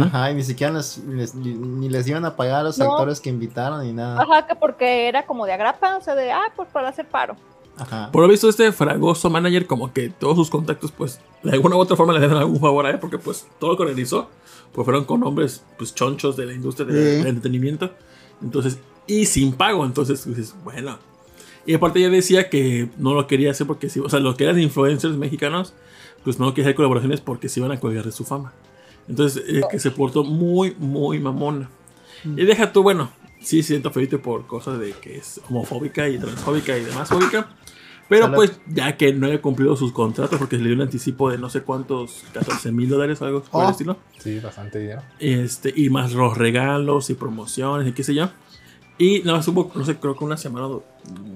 Ajá, 0.00 0.30
y 0.30 0.34
ni 0.34 0.42
siquiera 0.42 0.72
les- 0.72 0.98
les- 1.04 1.34
ni, 1.34 1.52
ni 1.54 1.88
les 1.90 2.08
iban 2.08 2.24
a 2.24 2.34
pagar 2.34 2.60
a 2.60 2.62
los 2.64 2.78
No. 2.78 2.92
actores 2.92 3.20
que 3.20 3.28
invitaron 3.28 3.84
ni 3.86 3.92
nada. 3.92 4.20
Ajá, 4.22 4.46
que 4.46 4.54
porque 4.56 5.06
era 5.06 5.26
como 5.26 5.44
de 5.46 5.52
agrapa, 5.52 5.96
o 5.98 6.00
sea, 6.00 6.14
de, 6.14 6.32
ah, 6.32 6.50
pues 6.56 6.68
para 6.72 6.88
hacer 6.88 7.06
paro. 7.06 7.36
Ajá. 7.78 8.08
Por 8.10 8.22
lo 8.22 8.28
visto 8.28 8.48
este 8.48 8.72
fragoso 8.72 9.28
manager 9.28 9.66
como 9.66 9.92
que 9.92 10.08
todos 10.08 10.34
sus 10.36 10.48
contactos 10.48 10.90
pues 10.92 11.20
de 11.42 11.52
alguna 11.52 11.76
u 11.76 11.78
otra 11.80 11.94
forma 11.94 12.14
le 12.14 12.20
dieron 12.20 12.38
algún 12.38 12.58
favor 12.58 12.86
a 12.86 12.90
él 12.90 12.98
porque 12.98 13.18
pues 13.18 13.46
todo 13.60 13.72
lo 13.72 13.76
que 13.76 13.82
organizó 13.82 14.30
pues 14.76 14.84
fueron 14.84 15.04
con 15.06 15.24
hombres 15.24 15.64
pues 15.76 15.92
chonchos 15.94 16.36
de 16.36 16.46
la 16.46 16.52
industria 16.52 16.86
de- 16.86 16.94
del 17.18 17.26
entretenimiento. 17.26 17.92
Entonces, 18.40 18.78
y 19.08 19.24
sin 19.26 19.52
pago, 19.54 19.84
entonces 19.84 20.24
dices, 20.26 20.54
bueno. 20.62 20.98
Y 21.64 21.74
aparte 21.74 21.98
ella 21.98 22.10
decía 22.10 22.48
que 22.48 22.88
no 22.96 23.14
lo 23.14 23.26
quería 23.26 23.50
hacer 23.50 23.66
porque 23.66 23.88
sí, 23.88 23.98
o 23.98 24.08
sea, 24.08 24.20
los 24.20 24.36
que 24.36 24.44
eran 24.44 24.60
influencers 24.60 25.16
mexicanos 25.16 25.72
pues 26.22 26.38
no 26.38 26.50
quería 26.54 26.66
hacer 26.68 26.76
colaboraciones 26.76 27.20
porque 27.20 27.48
se 27.48 27.58
iban 27.60 27.72
a 27.72 27.80
colgar 27.80 28.04
de 28.04 28.12
su 28.12 28.24
fama. 28.24 28.52
Entonces, 29.08 29.42
eh, 29.48 29.62
que 29.70 29.78
se 29.80 29.90
portó 29.90 30.22
muy, 30.24 30.74
muy 30.78 31.18
mamona. 31.20 31.68
Y 32.24 32.44
deja 32.44 32.72
tú, 32.72 32.82
bueno, 32.82 33.10
sí 33.40 33.62
siento 33.62 33.90
feito 33.92 34.20
por 34.20 34.46
cosas 34.46 34.78
de 34.80 34.92
que 34.92 35.16
es 35.18 35.40
homofóbica 35.48 36.08
y 36.08 36.18
transfóbica 36.18 36.76
y 36.76 36.84
demás 36.84 37.08
fóbica. 37.08 37.48
Pero 38.08 38.32
pues, 38.32 38.60
ya 38.68 38.96
que 38.96 39.12
no 39.12 39.26
haya 39.26 39.42
cumplido 39.42 39.74
sus 39.76 39.92
contratos 39.92 40.38
porque 40.38 40.56
se 40.56 40.62
le 40.62 40.68
dio 40.68 40.76
un 40.76 40.82
anticipo 40.82 41.30
de 41.30 41.38
no 41.38 41.50
sé 41.50 41.62
cuántos, 41.62 42.22
14 42.32 42.70
mil 42.70 42.88
dólares 42.88 43.20
o 43.20 43.24
algo 43.24 43.42
por 43.42 43.62
el 43.62 43.68
Oh. 43.68 43.70
estilo. 43.70 43.96
Sí, 44.18 44.38
bastante 44.38 44.78
dinero. 44.78 45.02
Este, 45.18 45.72
y 45.74 45.90
más 45.90 46.12
los 46.12 46.36
regalos 46.38 47.10
y 47.10 47.14
promociones 47.14 47.88
y 47.88 47.92
qué 47.92 48.04
sé 48.04 48.14
yo. 48.14 48.28
Y 48.98 49.20
nada 49.24 49.38
más 49.38 49.48
hubo, 49.48 49.70
no 49.74 49.84
sé, 49.84 49.96
creo 49.96 50.16
que 50.16 50.24
una 50.24 50.36
semana, 50.36 50.68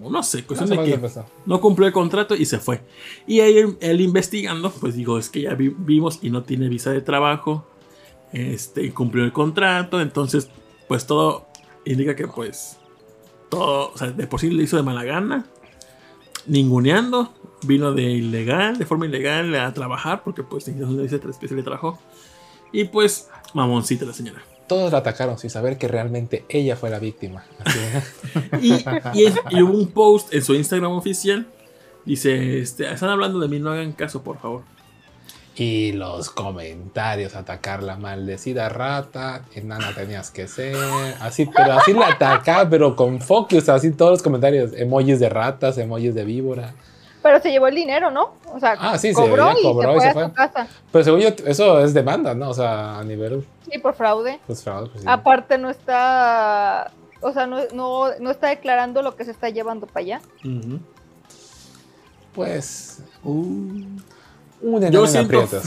no 0.01 0.23
sé, 0.23 0.45
cuestión 0.45 0.71
de 0.71 0.83
que 0.83 0.95
empezó. 0.95 1.27
no 1.45 1.61
cumplió 1.61 1.87
el 1.89 1.93
contrato 1.93 2.35
y 2.35 2.47
se 2.47 2.59
fue. 2.59 2.81
Y 3.27 3.41
ahí 3.41 3.59
él, 3.59 3.77
él 3.81 4.01
investigando, 4.01 4.71
pues 4.71 4.95
digo, 4.95 5.19
es 5.19 5.29
que 5.29 5.43
ya 5.43 5.55
vi- 5.55 5.75
vimos 5.77 6.21
y 6.23 6.31
no 6.31 6.43
tiene 6.45 6.69
visa 6.69 6.91
de 6.93 7.01
trabajo. 7.03 7.67
Este, 8.33 8.93
cumplió 8.93 9.25
el 9.25 9.33
contrato. 9.33 10.01
Entonces, 10.01 10.49
pues 10.89 11.05
todo 11.07 11.49
indica 11.85 12.15
que 12.17 12.29
pues 12.29 12.79
todo, 13.49 13.91
o 13.93 13.99
sea, 13.99 14.11
de 14.13 14.27
por 14.27 14.41
sí 14.41 14.51
le 14.51 14.63
hizo 14.63 14.77
de 14.77 14.83
mala 14.83 15.05
gana. 15.05 15.45
Ninguneando. 16.47 17.33
Vino 17.63 17.93
de 17.93 18.03
ilegal, 18.05 18.79
de 18.79 18.87
forma 18.87 19.05
ilegal 19.05 19.55
a 19.55 19.73
trabajar, 19.75 20.23
porque 20.25 20.43
pues 20.43 20.67
especial 21.31 21.59
de 21.59 21.63
trabajo. 21.63 21.99
Y 22.73 22.85
pues, 22.85 23.29
mamoncita 23.53 24.07
la 24.07 24.15
señora. 24.15 24.41
Todos 24.67 24.93
la 24.93 24.99
atacaron 24.99 25.37
sin 25.39 25.51
saber 25.51 25.77
que 25.77 25.87
realmente 25.89 26.45
ella 26.49 26.77
fue 26.77 26.89
la 26.91 26.99
víctima. 26.99 27.45
Y, 28.63 28.73
y, 29.15 29.25
es- 29.27 29.35
y 29.51 29.63
hubo 29.63 29.73
un 29.77 29.89
post 29.89 30.33
en 30.33 30.43
su 30.43 30.55
Instagram 30.55 30.93
oficial. 30.93 31.47
Dice, 32.07 32.61
este, 32.61 32.91
están 32.91 33.11
hablando 33.11 33.39
de 33.41 33.49
mí, 33.49 33.59
no 33.59 33.71
hagan 33.73 33.93
caso, 33.93 34.23
por 34.23 34.39
favor. 34.39 34.63
Y 35.57 35.93
los 35.93 36.31
comentarios, 36.31 37.35
atacar 37.35 37.83
la 37.83 37.97
maldecida 37.97 38.69
rata, 38.69 39.43
enana 39.55 39.93
tenías 39.95 40.31
que 40.31 40.47
ser, 40.49 40.77
así, 41.21 41.47
pero 41.47 41.73
así 41.75 41.93
la 41.93 42.09
atacaba, 42.09 42.69
pero 42.71 42.97
con 42.97 43.21
focus, 43.21 43.69
así 43.69 43.91
todos 43.93 44.13
los 44.13 44.23
comentarios, 44.23 44.73
emojis 44.75 45.19
de 45.21 45.29
ratas, 45.29 45.77
emojis 45.79 46.15
de 46.15 46.25
víbora. 46.25 46.73
Pero 47.23 47.39
se 47.43 47.51
llevó 47.51 47.67
el 47.67 47.75
dinero, 47.75 48.11
¿no? 48.11 48.33
O 48.51 48.59
sea, 48.59 48.77
Ah, 48.81 48.97
sí, 48.97 49.09
se 49.09 49.15
cobró, 49.21 49.53
y 49.59 49.63
cobró 49.63 49.97
y 49.97 50.01
se 50.01 50.07
se 50.07 50.13
fue 50.15 50.23
a 50.23 50.29
su 50.29 50.33
casa. 50.35 50.67
Pero 50.91 51.05
según 51.05 51.21
yo, 51.21 51.29
eso 51.45 51.81
es 51.85 51.93
demanda, 51.93 52.35
¿no? 52.35 52.49
O 52.49 52.55
sea, 52.55 52.99
a 52.99 53.05
nivel, 53.05 53.45
Sí, 53.71 53.79
por 53.79 53.93
fraude. 53.95 54.41
pues, 54.47 54.63
fraude, 54.65 54.89
pues, 54.89 55.03
sí. 55.03 55.07
Aparte 55.11 55.59
no 55.59 55.69
está, 55.69 56.91
o 57.21 57.33
sea, 57.33 57.47
no, 57.47 57.59
no, 57.75 58.07
no 58.19 58.31
está 58.31 58.49
declarando 58.49 59.03
lo 59.03 59.17
que 59.17 59.27
se 59.27 59.33
está 59.33 59.51
llevando 59.51 59.87
para 59.87 60.01
allá. 60.01 60.21
Pues, 62.35 63.03
Uh, 63.23 63.83
un 64.63 64.79
enano 64.79 64.93
Yo 64.93 65.05
en 65.05 65.11
siento- 65.11 65.41
aprietos. 65.41 65.65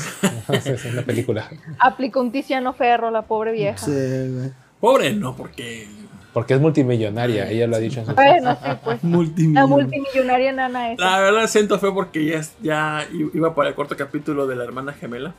es 0.67 0.85
una 0.85 1.01
película. 1.03 1.49
Aplicó 1.79 2.21
un 2.21 2.31
Tiziano 2.31 2.73
Ferro, 2.73 3.11
la 3.11 3.23
pobre 3.23 3.51
vieja. 3.51 3.77
sí, 3.77 3.91
güey. 3.91 4.51
Pobre, 4.79 5.13
no, 5.13 5.35
porque. 5.35 5.87
Porque 6.33 6.55
es 6.55 6.59
multimillonaria, 6.59 7.47
ella 7.49 7.67
lo 7.67 7.75
ha 7.75 7.79
dicho 7.79 7.99
en 7.99 8.07
su... 8.07 8.13
Bueno, 8.15 8.57
sí, 8.63 8.69
pues. 8.83 9.03
La 9.03 9.07
Multimillonario. 9.09 9.67
multimillonaria 9.67 10.51
nana 10.51 10.91
esa. 10.91 11.03
La 11.05 11.19
verdad 11.19 11.47
siento 11.47 11.77
fue 11.77 11.93
porque 11.93 12.25
ya, 12.25 12.37
es- 12.39 12.55
ya 12.61 13.07
iba 13.11 13.53
para 13.53 13.69
el 13.69 13.75
cuarto 13.75 13.95
capítulo 13.95 14.47
de 14.47 14.55
la 14.55 14.63
hermana 14.63 14.93
gemela. 14.93 15.33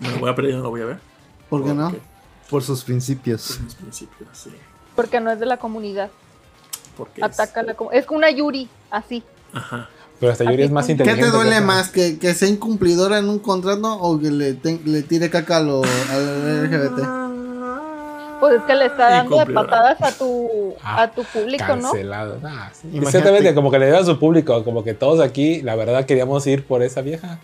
Me 0.00 0.10
lo 0.12 0.18
voy 0.20 0.30
a 0.30 0.34
perder, 0.34 0.54
no 0.54 0.62
lo 0.62 0.70
voy 0.70 0.80
a 0.80 0.86
ver. 0.86 0.98
¿Por 1.50 1.62
qué 1.62 1.74
no? 1.74 1.90
Porque, 1.90 2.00
Por 2.48 2.62
sus 2.62 2.84
principios. 2.84 3.58
En 3.58 3.64
mis 3.66 3.74
principios, 3.74 4.28
sí. 4.32 4.50
Porque 4.96 5.20
no 5.20 5.30
es 5.30 5.38
de 5.40 5.46
la 5.46 5.58
comunidad. 5.58 6.08
Porque 6.96 7.20
es- 7.20 7.26
Ataca 7.26 7.62
la 7.62 7.74
comunidad. 7.74 8.02
Es 8.02 8.08
una 8.10 8.30
Yuri, 8.30 8.66
así. 8.90 9.22
Ajá. 9.52 9.88
Pero 10.20 10.32
hasta 10.32 10.44
Yuri 10.44 10.64
es 10.64 10.70
más 10.70 10.86
¿Qué 10.86 10.92
inteligente. 10.92 11.26
te 11.26 11.30
duele 11.36 11.56
que- 11.56 11.60
más? 11.60 11.88
¿Que, 11.90 12.18
que 12.18 12.34
sea 12.34 12.48
incumplidora 12.48 13.18
en 13.18 13.28
un 13.28 13.38
contrato 13.38 13.92
o 14.00 14.18
que 14.18 14.30
le, 14.30 14.54
te- 14.54 14.80
le 14.84 15.02
tire 15.02 15.30
caca 15.30 15.58
a 15.58 15.60
lo, 15.60 15.82
al 15.82 16.64
LGBT? 16.64 16.98
Pues 18.40 18.54
es 18.54 18.62
que 18.62 18.74
le 18.76 18.86
está 18.86 19.10
dando 19.10 19.36
de 19.36 19.46
patadas 19.52 20.00
a 20.00 20.12
tu, 20.12 20.72
Ah, 20.80 21.02
a 21.02 21.10
tu 21.10 21.24
público, 21.24 21.64
¿no? 21.74 21.90
Cancelado. 21.90 22.38
Nah, 22.40 22.68
sí. 22.70 22.82
Imagínate. 22.84 23.06
Exactamente, 23.18 23.52
como 23.56 23.68
que 23.72 23.80
le 23.80 23.86
dio 23.86 23.98
a 23.98 24.04
su 24.04 24.16
público, 24.16 24.62
como 24.62 24.84
que 24.84 24.94
todos 24.94 25.18
aquí, 25.20 25.60
la 25.62 25.74
verdad, 25.74 26.06
queríamos 26.06 26.46
ir 26.46 26.64
por 26.64 26.84
esa 26.84 27.00
vieja. 27.00 27.40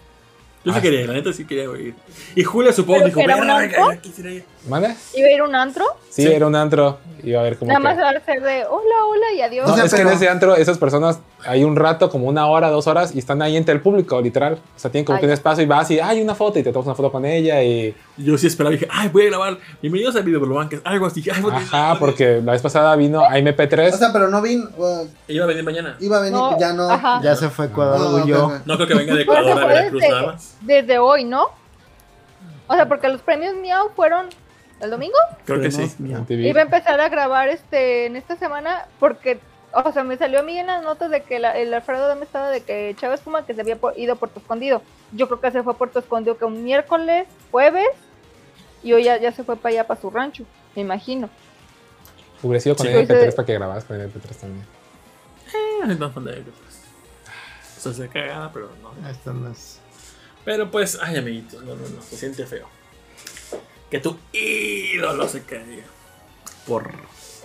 Yo 0.64 0.72
sí 0.72 0.78
Ah. 0.78 0.80
quería, 0.80 1.04
la 1.08 1.14
neta 1.14 1.32
sí 1.32 1.44
quería 1.46 1.64
ir. 1.64 1.96
Y 2.36 2.44
Julia 2.44 2.72
supongo 2.72 2.98
¿Pero 3.00 3.06
dijo, 3.08 3.18
que 3.18 3.24
era 3.24 3.34
un 3.34 3.40
"Verga, 3.48 3.82
antro? 3.86 4.00
quisiera 4.02 4.30
ir". 4.30 4.44
¿Vale? 4.68 4.94
Iba 5.16 5.26
a 5.26 5.32
ir 5.32 5.40
a 5.40 5.44
un 5.44 5.54
antro, 5.56 5.84
Sí, 6.10 6.22
Sí. 6.22 6.28
era 6.28 6.46
un 6.46 6.54
antro. 6.54 7.00
Iba 7.24 7.42
a 7.46 7.54
como 7.54 7.68
nada 7.72 7.78
que... 7.80 7.84
más 7.84 7.98
va 7.98 8.10
a 8.10 8.20
ser 8.24 8.42
de 8.42 8.64
hola, 8.66 8.94
hola 9.08 9.32
y 9.36 9.40
adiós. 9.40 9.66
O 9.66 9.70
No, 9.70 9.76
sea, 9.76 9.84
es 9.86 9.94
que 9.94 10.02
en 10.02 10.08
ese 10.08 10.28
antro 10.28 10.54
esas 10.56 10.78
personas 10.78 11.20
hay 11.46 11.64
un 11.64 11.76
rato, 11.76 12.10
como 12.10 12.26
una 12.28 12.46
hora, 12.46 12.70
dos 12.70 12.86
horas, 12.86 13.14
y 13.14 13.18
están 13.18 13.40
ahí 13.42 13.56
entre 13.56 13.74
el 13.74 13.80
público, 13.80 14.20
literal. 14.20 14.54
O 14.54 14.78
sea, 14.78 14.90
tienen 14.90 15.04
como 15.04 15.16
Ay. 15.16 15.20
que 15.20 15.26
un 15.26 15.32
espacio 15.32 15.62
y 15.64 15.66
vas 15.66 15.90
y 15.90 16.00
hay 16.00 16.20
una 16.22 16.34
foto 16.34 16.58
y 16.58 16.62
te 16.62 16.72
tomas 16.72 16.86
una 16.86 16.94
foto 16.94 17.10
con 17.12 17.24
ella 17.24 17.62
y... 17.62 17.94
Yo 18.16 18.38
sí 18.38 18.46
esperaba, 18.46 18.72
dije, 18.72 18.86
ay, 18.90 19.08
voy 19.08 19.22
a 19.22 19.26
grabar. 19.30 19.58
Bienvenidos 19.82 20.14
a 20.16 20.20
Videoblobancas. 20.20 20.80
Algo 20.84 21.06
así. 21.06 21.22
Ay, 21.34 21.40
voy 21.42 21.52
a- 21.52 21.56
Ajá, 21.56 21.96
porque 21.98 22.40
la 22.44 22.52
vez 22.52 22.62
pasada 22.62 22.94
vino 22.96 23.24
a 23.24 23.36
MP3. 23.38 23.92
O 23.92 23.96
sea, 23.96 24.12
pero 24.12 24.28
no 24.28 24.40
vino. 24.40 24.68
uh, 24.76 25.06
Iba 25.28 25.44
a 25.44 25.48
venir 25.48 25.64
mañana. 25.64 25.96
iba 26.00 26.18
a 26.18 26.20
venir, 26.20 26.34
No, 26.38 26.58
ya 26.58 26.72
no. 26.72 26.88
ajá. 26.90 27.20
Ya 27.22 27.34
se 27.36 27.48
fue 27.50 27.66
a 27.66 27.68
Ecuador. 27.68 28.60
No 28.64 28.76
creo 28.76 28.86
que 28.88 28.94
venga 28.94 29.14
de 29.14 29.22
Ecuador 29.22 29.58
a 29.62 29.66
Veracruz 29.66 30.00
desde, 30.00 30.14
nada 30.14 30.26
más. 30.32 30.56
desde 30.60 30.98
hoy, 30.98 31.24
¿no? 31.24 31.46
O 32.66 32.74
sea, 32.74 32.88
porque 32.88 33.08
los 33.08 33.20
premios 33.20 33.54
Miau 33.60 33.90
fueron 33.94 34.26
el 34.84 34.90
domingo. 34.90 35.16
Creo 35.44 35.60
que 35.60 35.70
sí. 35.70 35.90
Iba 36.28 36.60
a 36.60 36.64
empezar 36.64 37.00
a 37.00 37.08
grabar 37.08 37.48
este 37.48 38.06
en 38.06 38.16
esta 38.16 38.36
semana 38.36 38.86
porque, 39.00 39.38
o 39.72 39.92
sea, 39.92 40.04
me 40.04 40.16
salió 40.16 40.40
a 40.40 40.42
mí 40.42 40.58
en 40.58 40.66
las 40.66 40.82
notas 40.82 41.10
de 41.10 41.22
que 41.22 41.38
la- 41.38 41.52
el 41.58 41.72
Alfredo 41.74 42.14
me 42.16 42.24
estaba 42.24 42.50
de 42.50 42.62
que 42.62 42.94
Chávez 42.98 43.20
Puma 43.20 43.44
que 43.46 43.54
se 43.54 43.60
había 43.60 43.78
ido 43.96 44.12
a 44.12 44.16
Puerto 44.16 44.40
Escondido. 44.40 44.82
Yo 45.12 45.26
creo 45.28 45.40
que 45.40 45.50
se 45.50 45.62
fue 45.62 45.72
a 45.72 45.76
Puerto 45.76 45.98
Escondido 45.98 46.36
que 46.38 46.44
un 46.44 46.62
miércoles, 46.64 47.26
jueves, 47.50 47.88
y 48.82 48.92
hoy 48.92 49.04
ya, 49.04 49.16
ya 49.18 49.32
se 49.32 49.44
fue 49.44 49.56
para 49.56 49.70
allá, 49.72 49.86
para 49.86 50.00
su 50.00 50.10
rancho, 50.10 50.44
me 50.76 50.82
imagino. 50.82 51.28
Hubiera 52.42 52.60
sido 52.60 52.76
con 52.76 52.86
Sí. 52.86 52.92
el 52.92 52.98
MP3 52.98 53.18
Pues, 53.20 53.32
eh, 53.32 53.36
para 53.36 53.46
que 53.46 53.54
grabas 53.54 53.84
con 53.84 53.96
el 53.96 54.02
MP3 54.10 54.36
también. 54.36 54.66
Eh, 55.54 55.96
no 55.98 56.08
de 56.10 56.32
ellos, 56.32 56.54
pues. 56.62 56.80
Eso 57.78 57.90
es 57.90 57.98
de 57.98 58.08
cagada, 58.08 58.50
pero 58.52 58.70
no. 58.82 58.90
Ahí 59.06 59.12
están 59.12 59.42
las- 59.44 59.80
Pero 60.44 60.70
pues, 60.70 60.98
ay, 61.02 61.16
amiguitos, 61.16 61.62
no, 61.62 61.74
no, 61.74 61.88
no. 61.88 62.02
Se 62.02 62.16
siente 62.16 62.44
feo. 62.46 62.66
Que 63.90 64.00
tu 64.00 64.16
ídolo 64.32 65.28
se 65.28 65.42
caiga. 65.44 65.84
Por. 66.66 66.90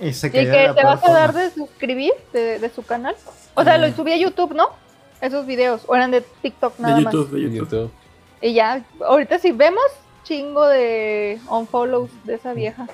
Y 0.02 0.14
se 0.14 0.28
Y 0.28 0.32
cayó 0.32 0.52
de 0.52 0.68
que 0.68 0.74
te 0.74 0.84
vas 0.84 1.04
a 1.04 1.12
dar 1.12 1.34
de 1.34 1.52
suscribir 1.52 2.14
de, 2.34 2.60
de 2.60 2.70
su 2.70 2.84
canal. 2.84 3.16
O 3.56 3.64
sea, 3.64 3.78
lo 3.78 3.92
subí 3.94 4.14
a 4.14 4.18
YouTube, 4.18 4.54
¿no? 4.54 4.70
Esos 5.22 5.46
videos, 5.46 5.82
o 5.88 5.96
eran 5.96 6.12
de 6.12 6.22
TikTok 6.22 6.80
nada 6.80 6.96
De 6.96 7.02
más. 7.02 7.14
YouTube, 7.14 7.32
de 7.32 7.52
YouTube. 7.52 7.92
Y 8.42 8.54
ya, 8.54 8.86
ahorita 9.06 9.38
si 9.40 9.52
vemos, 9.52 9.84
chingo 10.24 10.66
de 10.68 11.40
unfollows 11.50 12.10
de 12.24 12.36
esa 12.36 12.54
vieja. 12.54 12.88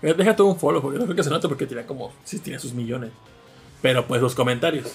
Deja 0.00 0.36
todo 0.36 0.46
un 0.46 0.58
follow, 0.58 0.80
porque 0.80 0.98
no 0.98 1.04
creo 1.06 1.16
que 1.16 1.24
se 1.24 1.30
note 1.30 1.48
porque 1.48 1.66
tiene 1.66 1.84
como. 1.84 2.12
Sí, 2.22 2.38
tiene 2.38 2.60
sus 2.60 2.72
millones. 2.72 3.10
Pero 3.82 4.06
pues 4.06 4.22
los 4.22 4.36
comentarios. 4.36 4.92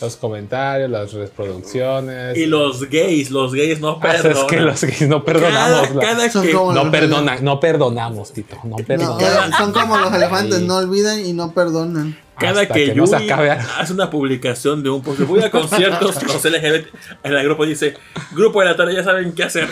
Los 0.00 0.16
comentarios, 0.16 0.90
las 0.90 1.12
reproducciones. 1.12 2.36
Y 2.36 2.46
los 2.46 2.88
gays, 2.90 3.30
los 3.30 3.52
gays 3.54 3.80
no 3.80 3.90
Ah, 3.96 4.00
perdonan. 4.00 4.36
es 4.38 4.44
que 4.44 4.60
los 4.60 4.80
gays 4.84 5.08
no 5.08 5.24
perdonamos. 5.24 5.80
Cada, 5.88 5.94
la- 5.94 6.00
cada 6.00 6.30
Son 6.30 6.42
que. 6.44 6.52
como- 6.52 6.72
No, 6.72 6.82
los- 6.84 6.92
perdona, 6.92 7.36
no 7.40 7.60
perdonamos, 7.60 8.32
Tito. 8.32 8.56
No 8.64 8.76
perdonamos. 8.76 9.56
son 9.56 9.72
como 9.72 9.96
los 9.98 10.12
elefantes, 10.12 10.60
no 10.62 10.76
olvidan 10.76 11.24
y 11.24 11.32
no 11.32 11.52
perdonan. 11.52 12.18
Cada 12.38 12.60
Hasta 12.62 12.74
que, 12.74 12.86
que 12.90 12.94
Yuri 12.94 13.14
acabe 13.14 13.50
hace 13.50 13.94
una 13.94 14.10
publicación 14.10 14.82
de 14.82 14.90
un 14.90 15.00
post, 15.02 15.20
voy 15.20 15.42
a 15.42 15.50
conciertos, 15.50 16.22
los 16.22 16.44
LGBT, 16.44 16.86
en 17.24 17.32
el 17.32 17.44
grupo 17.44 17.64
dice, 17.64 17.94
grupo 18.32 18.60
de 18.60 18.66
la 18.66 18.76
tarde 18.76 18.94
ya 18.94 19.02
saben 19.02 19.32
qué 19.32 19.44
hacer. 19.44 19.66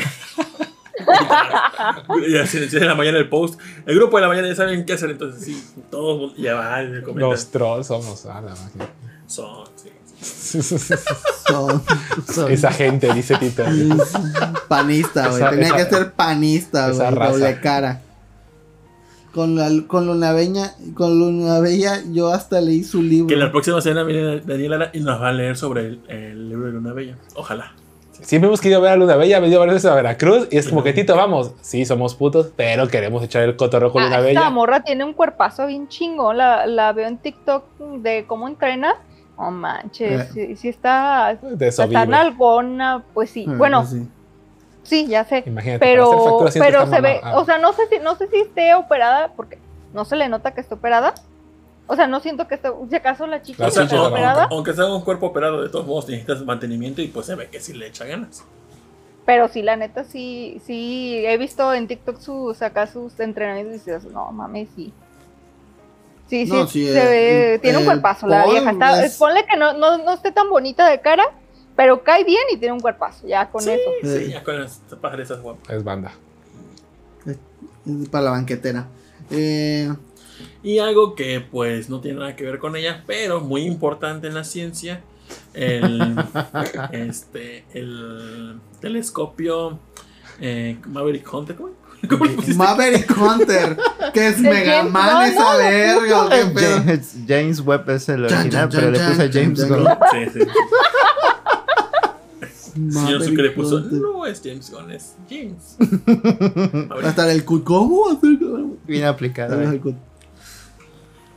y 2.27 2.37
así 2.39 2.59
en 2.73 2.87
la 2.87 2.95
mañana 2.95 3.19
el 3.19 3.29
post, 3.29 3.61
el 3.85 3.97
grupo 3.97 4.17
de 4.17 4.23
la 4.23 4.29
mañana 4.29 4.49
ya 4.49 4.55
saben 4.55 4.87
qué 4.87 4.95
hacer, 4.95 5.11
entonces 5.11 5.45
sí, 5.45 5.63
todos 5.91 6.35
ya 6.37 6.55
van. 6.55 7.03
Los 7.17 7.51
trolls 7.51 7.87
somos. 7.89 8.25
Ah, 8.27 8.41
la 8.41 8.55
máquina. 8.55 8.89
Son, 9.27 9.67
sí. 9.77 9.91
Son, 10.25 11.83
son 12.33 12.51
Esa 12.51 12.73
gente, 12.73 13.13
dice 13.13 13.37
Tito. 13.37 13.65
panista, 14.69 15.29
güey. 15.29 15.51
Tenía 15.51 15.67
esa- 15.69 15.77
que 15.77 15.85
ser 15.95 16.13
panista, 16.13 16.91
güey. 16.91 17.15
Doble 17.15 17.61
cara. 17.61 18.01
Con, 19.35 19.57
la, 19.57 19.69
con 19.89 20.07
Luna 20.07 20.33
Bella, 20.33 20.75
con 20.95 21.19
Luna 21.19 21.59
Bella, 21.59 22.01
yo 22.13 22.33
hasta 22.33 22.61
leí 22.61 22.85
su 22.85 23.03
libro. 23.03 23.27
Que 23.27 23.35
la 23.37 23.51
próxima 23.51 23.81
semana 23.81 24.05
viene 24.05 24.41
Daniela 24.41 24.79
Lara 24.79 24.91
y 24.95 25.01
nos 25.01 25.21
va 25.21 25.31
a 25.31 25.33
leer 25.33 25.57
sobre 25.57 25.87
el, 25.89 26.01
el 26.09 26.49
libro 26.49 26.67
de 26.67 26.73
Luna 26.73 26.93
Bella. 26.93 27.17
Ojalá. 27.35 27.73
Siempre 28.23 28.47
hemos 28.47 28.61
querido 28.61 28.81
ver 28.81 28.93
a 28.93 28.97
Luna 28.97 29.17
Bella, 29.17 29.41
venido 29.41 29.59
varias 29.59 29.75
veces 29.75 29.91
a 29.91 29.95
Veracruz 29.97 30.47
y 30.53 30.57
es 30.57 30.69
como 30.69 30.85
que 30.85 30.93
Tito, 30.93 31.17
vamos. 31.17 31.51
Sí, 31.63 31.85
somos 31.85 32.15
putos, 32.15 32.51
pero 32.57 32.87
queremos 32.87 33.25
echar 33.25 33.43
el 33.43 33.57
cotorreo 33.57 33.91
con 33.93 34.05
Luna 34.05 34.17
Ah, 34.17 34.21
esta 34.21 34.27
Bella. 34.41 34.51
morra 34.51 34.85
tiene 34.85 35.03
un 35.05 35.13
cuerpazo 35.15 35.67
bien 35.67 35.89
chingón. 35.89 36.37
La, 36.39 36.65
la 36.69 36.93
veo 36.93 37.09
en 37.09 37.19
TikTok 37.19 37.65
de 37.99 38.25
cómo 38.29 38.47
entrena. 38.47 38.95
Oh 39.37 39.51
manches, 39.51 40.21
Eh. 40.23 40.29
sí, 40.33 40.57
sí 40.57 40.69
está. 40.69 41.37
Vive. 41.43 42.07
nalgona, 42.07 43.03
pues 43.15 43.31
sí. 43.31 43.47
Ah, 43.49 43.55
bueno, 43.57 43.85
sí. 43.87 44.07
sí, 44.85 45.07
ya 45.07 45.25
sé. 45.25 45.43
Imagínate, 45.47 45.81
Pero, 45.81 46.39
pero 46.55 46.87
se 46.87 47.01
ve, 47.01 47.21
o 47.35 47.45
sea, 47.45 47.59
no 47.59 47.73
sé 47.73 47.83
si, 47.89 47.99
no 47.99 48.15
sé 48.17 48.29
si 48.29 48.39
esté 48.39 48.75
operada, 48.75 49.33
porque 49.35 49.59
no 49.93 50.05
se 50.05 50.17
le 50.17 50.29
nota 50.29 50.53
que 50.55 50.61
esté 50.61 50.75
operada. 50.75 51.15
O 51.87 51.97
sea, 51.97 52.07
no 52.07 52.21
siento 52.21 52.49
que 52.49 52.55
esté, 52.55 52.71
si 52.89 52.97
acaso 52.97 53.27
la 53.27 53.43
chica 53.43 53.67
está 53.67 53.81
aunque, 53.83 53.97
operada, 53.99 54.49
aunque 54.51 54.73
sea 54.73 54.87
un 54.87 55.03
cuerpo 55.03 55.27
operado, 55.27 55.63
de 55.63 55.69
todos 55.69 55.87
modos 55.87 56.09
necesitas 56.09 56.43
mantenimiento 56.45 57.03
y 57.03 57.09
pues 57.09 57.27
se 57.27 57.35
ve 57.35 57.49
que 57.51 57.61
sí 57.61 57.75
le 57.75 57.89
echa 57.89 58.07
ganas. 58.07 58.43
pero 59.27 59.49
sí, 59.49 59.63
la 59.63 59.77
neta, 59.77 60.05
sí, 60.05 60.61
sí, 60.65 61.25
he 61.27 61.37
visto 61.39 61.73
en 61.75 61.87
TikTok 61.87 62.21
sus, 62.21 62.63
acá 62.63 62.87
sus 62.87 63.19
entrenamientos 63.21 63.75
y 63.75 63.79
dices, 63.91 64.05
no 64.05 64.31
mames, 64.33 64.69
sí. 64.77 64.95
Sí, 66.29 66.47
sí, 66.47 66.53
No, 66.53 66.67
sí, 66.67 66.87
se 66.87 66.93
eh, 66.93 67.51
ve, 67.53 67.59
tiene 67.61 67.79
un 67.79 67.85
cuerpazo 67.85 68.27
la 68.27 68.47
vieja. 68.47 68.71
Está, 68.71 69.05
es- 69.05 69.17
Ponle 69.17 69.45
que 69.47 69.57
no, 69.57 69.75
no, 69.75 69.99
no 69.99 70.13
esté 70.15 70.33
tan 70.33 70.49
bonita 70.49 70.89
de 70.89 71.01
cara, 71.01 71.25
pero 71.77 72.03
cae 72.03 72.25
bien 72.25 72.43
y 72.53 72.57
tiene 72.57 72.73
un 72.73 72.81
cuerpazo, 72.81 73.27
ya 73.27 73.51
con 73.51 73.63
eso. 73.69 73.91
Sí, 74.03 74.31
ya 74.31 74.43
con 74.43 74.67
pajaresas 75.01 75.41
guapas. 75.43 75.69
Es 75.71 75.85
banda. 75.85 76.13
Es 77.27 77.37
Para 78.11 78.25
la 78.25 78.31
banquetera. 78.31 78.87
Eh, 79.31 79.93
Y 80.63 80.79
algo 80.79 81.15
que 81.15 81.41
pues 81.41 81.89
no 81.91 82.01
tiene 82.01 82.19
nada 82.21 82.37
que 82.37 82.45
ver 82.45 82.59
con 82.59 82.75
ella, 82.77 83.05
pero 83.07 83.41
muy 83.41 83.63
importante 83.63 84.27
en 84.27 84.35
la 84.35 84.45
ciencia, 84.45 85.03
el, 85.53 86.17
este, 86.93 87.65
el 87.75 88.59
telescopio 88.81 89.79
eh, 90.41 90.79
Maverick 90.87 91.33
Hunter, 91.33 91.55
¿cómo? 91.57 91.71
¿Cómo 92.09 92.25
le 92.25 92.33
pusiste? 92.33 92.55
Maverick 92.57 93.17
Hunter, 93.17 93.77
que 94.13 94.29
es 94.29 94.39
Mega 94.41 94.79
James 94.79 94.93
Man 94.93 95.31
esa 95.31 95.53
¿no? 95.53 95.59
verga, 95.59 96.25
¿o 96.25 96.29
qué 96.29 96.47
pedo? 96.55 96.77
James, 96.79 97.15
James 97.27 97.61
Webb 97.61 97.91
es 97.91 98.09
el 98.09 98.27
Chan, 98.29 98.39
original, 98.41 98.51
chan, 98.51 98.71
pero 98.73 98.91
le 98.91 98.99
chan, 98.99 99.09
puse 99.11 99.31
chan, 99.31 99.43
James 99.43 99.59
chan, 99.59 99.69
Gunn. 99.69 99.87
Sí, 100.13 100.41
sí. 100.41 100.41
Señor 102.91 103.23
Sucre 103.23 103.43
le 103.45 103.51
puso, 103.51 103.77
Hunter. 103.77 103.93
no 104.01 104.27
es 104.27 104.41
James 104.45 104.71
Gunn, 104.71 104.91
es 104.91 105.15
James. 105.31 105.77
Va 106.91 107.07
a 107.07 107.11
estar 107.11 107.29
el 107.31 107.45
cut. 107.45 107.63
¿Cómo 107.65 108.07
va 108.07 108.13
a 108.15 108.21
ser? 108.21 108.37
Bien 108.87 109.05
aplicado. 109.05 109.61
El 109.61 109.75
eh. 109.75 109.81
cut. 109.81 109.95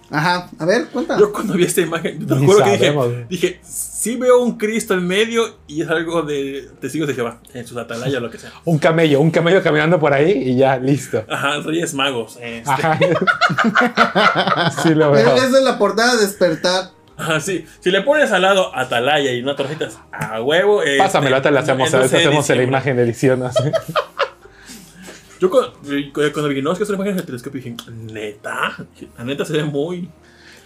Ajá, 0.10 0.50
a 0.58 0.66
ver, 0.66 0.88
cuenta. 0.88 1.20
Yo 1.20 1.32
cuando 1.32 1.54
vi 1.54 1.66
esta 1.66 1.82
imagen, 1.82 2.26
te 2.26 2.36
Ni 2.36 2.46
juro 2.46 2.64
que 2.64 2.72
dije, 2.72 2.86
sabemos. 2.86 3.08
dije, 3.30 3.60
sí 4.08 4.16
veo 4.16 4.40
un 4.42 4.58
Cristo 4.58 4.94
en 4.94 5.06
medio 5.06 5.58
y 5.68 5.82
es 5.82 5.90
algo 5.90 6.22
de 6.22 6.70
testigos 6.80 7.10
de 7.10 7.14
Jehová, 7.14 7.42
en 7.54 7.68
sus 7.68 7.76
atalayas 7.76 8.16
o 8.16 8.20
lo 8.22 8.30
que 8.30 8.38
sea. 8.38 8.54
Un 8.66 8.78
camello, 8.78 9.20
un 9.20 9.32
camello 9.32 9.62
caminando 9.62 10.00
por 10.00 10.14
ahí 10.14 10.32
y 10.32 10.56
ya, 10.56 10.78
listo. 10.78 11.26
Ajá, 11.30 11.60
Reyes 11.60 11.94
Magos. 11.94 12.38
este. 12.42 12.70
Ajá. 12.70 12.98
sí 14.84 14.96
lo 14.96 15.12
veo. 15.12 15.36
Esa 15.36 15.46
es 15.46 15.64
la 15.64 15.78
portada 15.78 16.16
de 16.16 16.22
despertar. 16.22 16.92
Ajá, 17.18 17.42
sí. 17.42 17.66
Si 17.82 17.92
le 17.92 18.02
pones 18.02 18.32
al 18.32 18.44
lado 18.44 18.74
Atalaya 18.76 19.34
y 19.34 19.42
unas 19.42 19.58
torcitas 19.58 20.00
a 20.12 20.42
huevo. 20.42 20.84
este, 20.84 20.98
Pásamelo, 21.00 21.36
ahorita 21.36 21.52
le 21.52 21.60
hacemos, 21.60 21.94
a 21.94 21.98
entonces 21.98 22.20
hacemos 22.26 22.48
la 22.48 22.64
imagen 22.64 22.96
de 22.96 23.04
edición 23.04 23.44
así. 23.44 23.64
Yo 25.40 25.50
cuando, 25.50 25.74
cuando 26.14 26.48
vi, 26.48 26.62
no, 26.62 26.72
es 26.72 26.80
que 26.80 26.86
son 26.86 26.96
imágenes 26.96 27.18
del 27.18 27.26
telescopio, 27.26 27.62
dije, 27.62 27.76
neta, 27.92 28.78
la 29.18 29.24
neta 29.24 29.44
se 29.44 29.54
ve 29.54 29.64
muy. 29.66 30.10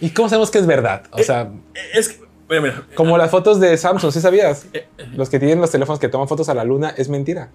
¿Y 0.00 0.10
cómo 0.10 0.28
sabemos 0.28 0.50
que 0.50 0.58
es 0.58 0.66
verdad? 0.66 1.02
O 1.10 1.22
sea, 1.22 1.50
Es 1.92 2.08
que, 2.08 2.31
mira, 2.48 2.60
mira. 2.62 2.82
como 2.94 3.16
las 3.18 3.30
fotos 3.30 3.60
de 3.60 3.76
Samsung, 3.76 4.12
¿sí 4.12 4.20
sabías? 4.20 4.66
Eh, 4.72 4.86
eh, 4.98 5.06
Los 5.16 5.28
que 5.30 5.38
tienen 5.38 5.60
los 5.60 5.70
teléfonos 5.70 5.98
que 6.00 6.08
toman 6.08 6.28
fotos 6.28 6.48
a 6.48 6.54
la 6.54 6.64
luna 6.64 6.90
es 6.96 7.08
mentira. 7.08 7.50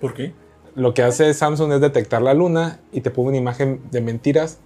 ¿Por 0.00 0.14
qué? 0.14 0.32
Lo 0.74 0.94
que 0.94 1.02
hace 1.02 1.32
Samsung 1.34 1.72
es 1.72 1.80
detectar 1.80 2.22
la 2.22 2.32
luna 2.34 2.80
y 2.92 3.00
te 3.00 3.10
pone 3.10 3.28
una 3.30 3.38
imagen 3.38 3.80
de 3.90 4.00
mentiras 4.00 4.58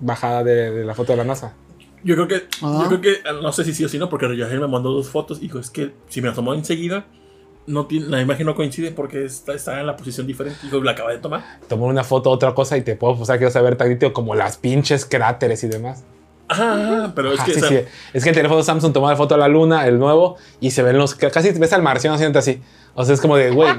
bajada 0.00 0.44
de, 0.44 0.70
de 0.70 0.84
la 0.84 0.94
foto 0.94 1.12
de 1.12 1.18
la 1.18 1.24
NASA. 1.24 1.54
Yo 2.04 2.14
creo 2.14 2.28
que, 2.28 2.42
Ah. 2.62 2.80
yo 2.88 2.88
creo 2.88 3.00
que, 3.00 3.16
no 3.42 3.52
sé 3.52 3.64
si 3.64 3.74
sí 3.74 3.84
o 3.84 3.88
si 3.88 3.98
no, 3.98 4.08
porque 4.08 4.34
Yael 4.36 4.60
me 4.60 4.68
mandó 4.68 4.90
dos 4.92 5.08
fotos 5.08 5.38
y 5.38 5.42
dijo, 5.42 5.58
es 5.58 5.70
que 5.70 5.92
si 6.08 6.22
me 6.22 6.28
la 6.28 6.34
tomó 6.34 6.54
enseguida, 6.54 7.06
no 7.66 7.86
tiene, 7.86 8.06
la 8.06 8.20
imagen 8.22 8.46
no 8.46 8.54
coincide 8.54 8.92
porque 8.92 9.24
está, 9.24 9.52
está 9.52 9.80
en 9.80 9.86
la 9.88 9.96
posición 9.96 10.26
diferente. 10.26 10.58
Dijo, 10.62 10.80
la 10.82 10.92
acaba 10.92 11.10
de 11.10 11.18
tomar. 11.18 11.42
Tomó 11.68 11.86
una 11.86 12.04
foto, 12.04 12.30
otra 12.30 12.54
cosa 12.54 12.76
y 12.78 12.82
te 12.82 12.94
puedo, 12.94 13.14
o 13.20 13.24
sea, 13.24 13.36
quiero 13.36 13.50
saber 13.50 13.74
tan 13.76 13.88
nítido 13.88 14.12
como 14.12 14.34
las 14.36 14.56
pinches 14.56 15.04
cráteres 15.04 15.64
y 15.64 15.68
demás. 15.68 16.04
Ah, 16.48 17.12
pero 17.14 17.32
es 17.32 17.40
Ah, 17.40 17.44
que. 17.44 17.52
sí, 17.54 17.58
o 17.60 17.66
sea, 17.68 17.80
sí. 17.80 17.84
Es 18.14 18.22
que 18.24 18.30
el 18.30 18.34
teléfono 18.34 18.62
Samsung 18.62 18.92
tomaba 18.92 19.14
foto 19.16 19.34
a 19.34 19.38
la 19.38 19.48
luna, 19.48 19.86
el 19.86 19.98
nuevo, 19.98 20.36
y 20.60 20.70
se 20.70 20.82
ven 20.82 20.96
los. 20.98 21.14
Casi 21.14 21.50
ves 21.50 21.72
al 21.72 21.82
marciano 21.82 22.14
haciendo 22.14 22.38
así. 22.38 22.60
O 22.94 23.04
sea, 23.04 23.14
es 23.14 23.20
como 23.20 23.36
de, 23.36 23.50
güey, 23.50 23.70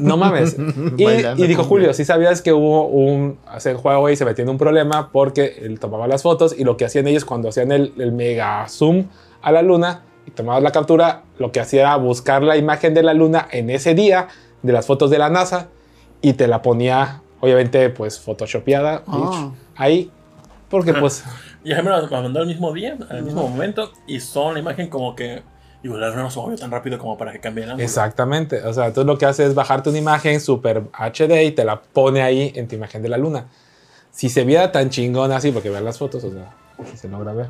no 0.00 0.16
mames. 0.16 0.56
Y, 0.96 1.04
y 1.04 1.46
dijo 1.46 1.62
Julio, 1.64 1.92
sí 1.94 2.04
sabías 2.04 2.42
que 2.42 2.52
hubo 2.52 2.86
un. 2.86 3.38
Hace 3.46 3.74
Huawei 3.74 4.16
se 4.16 4.24
metió 4.24 4.42
en 4.42 4.48
un 4.50 4.58
problema 4.58 5.10
porque 5.12 5.60
él 5.62 5.78
tomaba 5.78 6.06
las 6.08 6.22
fotos 6.22 6.54
y 6.58 6.64
lo 6.64 6.76
que 6.76 6.84
hacían 6.86 7.06
ellos 7.06 7.24
cuando 7.24 7.50
hacían 7.50 7.70
el, 7.72 7.92
el 7.98 8.12
mega 8.12 8.66
zoom 8.68 9.04
a 9.42 9.52
la 9.52 9.62
luna 9.62 10.02
y 10.26 10.30
tomabas 10.32 10.62
la 10.62 10.72
captura, 10.72 11.22
lo 11.38 11.52
que 11.52 11.60
hacía 11.60 11.80
era 11.82 11.96
buscar 11.96 12.42
la 12.42 12.56
imagen 12.56 12.94
de 12.94 13.02
la 13.02 13.14
luna 13.14 13.46
en 13.50 13.70
ese 13.70 13.94
día 13.94 14.28
de 14.62 14.72
las 14.72 14.86
fotos 14.86 15.10
de 15.10 15.18
la 15.18 15.30
NASA 15.30 15.68
y 16.20 16.32
te 16.32 16.48
la 16.48 16.60
ponía, 16.62 17.20
obviamente, 17.40 17.90
pues 17.90 18.18
photoshopeada 18.18 19.02
Ah. 19.06 19.50
ahí. 19.76 20.10
Porque 20.68 20.92
pues 20.92 21.22
Y 21.68 21.72
ya 21.72 21.82
me 21.82 21.90
lo 21.90 22.08
mandó 22.08 22.40
el 22.40 22.46
mismo 22.46 22.72
día, 22.72 22.96
al 23.10 23.22
mismo 23.22 23.46
momento, 23.46 23.92
y 24.06 24.20
son 24.20 24.54
la 24.54 24.60
imagen 24.60 24.88
como 24.88 25.14
que. 25.14 25.42
La 25.82 26.08
luna 26.08 26.22
no 26.22 26.30
se 26.30 26.40
movió 26.40 26.56
tan 26.56 26.70
rápido 26.70 26.98
como 26.98 27.18
para 27.18 27.30
que 27.30 27.40
cambie 27.40 27.64
el 27.64 27.70
ángulo. 27.70 27.84
Exactamente. 27.84 28.62
O 28.64 28.72
sea, 28.72 28.90
tú 28.90 29.04
lo 29.04 29.18
que 29.18 29.26
haces 29.26 29.50
es 29.50 29.54
bajarte 29.54 29.90
una 29.90 29.98
imagen 29.98 30.40
super 30.40 30.84
HD 30.94 31.44
y 31.44 31.52
te 31.52 31.66
la 31.66 31.82
pone 31.82 32.22
ahí 32.22 32.52
en 32.56 32.68
tu 32.68 32.74
imagen 32.74 33.02
de 33.02 33.10
la 33.10 33.18
luna. 33.18 33.48
Si 34.10 34.30
se 34.30 34.44
viera 34.44 34.72
tan 34.72 34.88
chingón 34.88 35.30
así, 35.30 35.52
porque 35.52 35.68
vean 35.68 35.84
las 35.84 35.98
fotos, 35.98 36.24
o 36.24 36.32
sea, 36.32 36.54
si 36.90 36.96
se 36.96 37.06
logra 37.08 37.34
ver. 37.34 37.48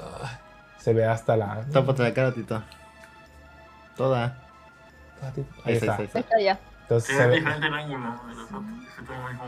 ah, 0.00 0.38
se 0.78 0.94
ve 0.94 1.04
hasta 1.04 1.36
la. 1.36 1.66
Tápate 1.72 2.04
la 2.04 2.14
cara, 2.14 2.32
Tito. 2.32 2.62
Toda. 3.96 4.38
Ahí 5.64 5.74
está. 5.74 5.96
ahí 5.96 6.08
Ahí 6.14 6.20
está 6.20 6.40
ya. 6.40 6.60
Entonces 6.90 7.16
se 7.16 7.26
ve- 7.26 7.42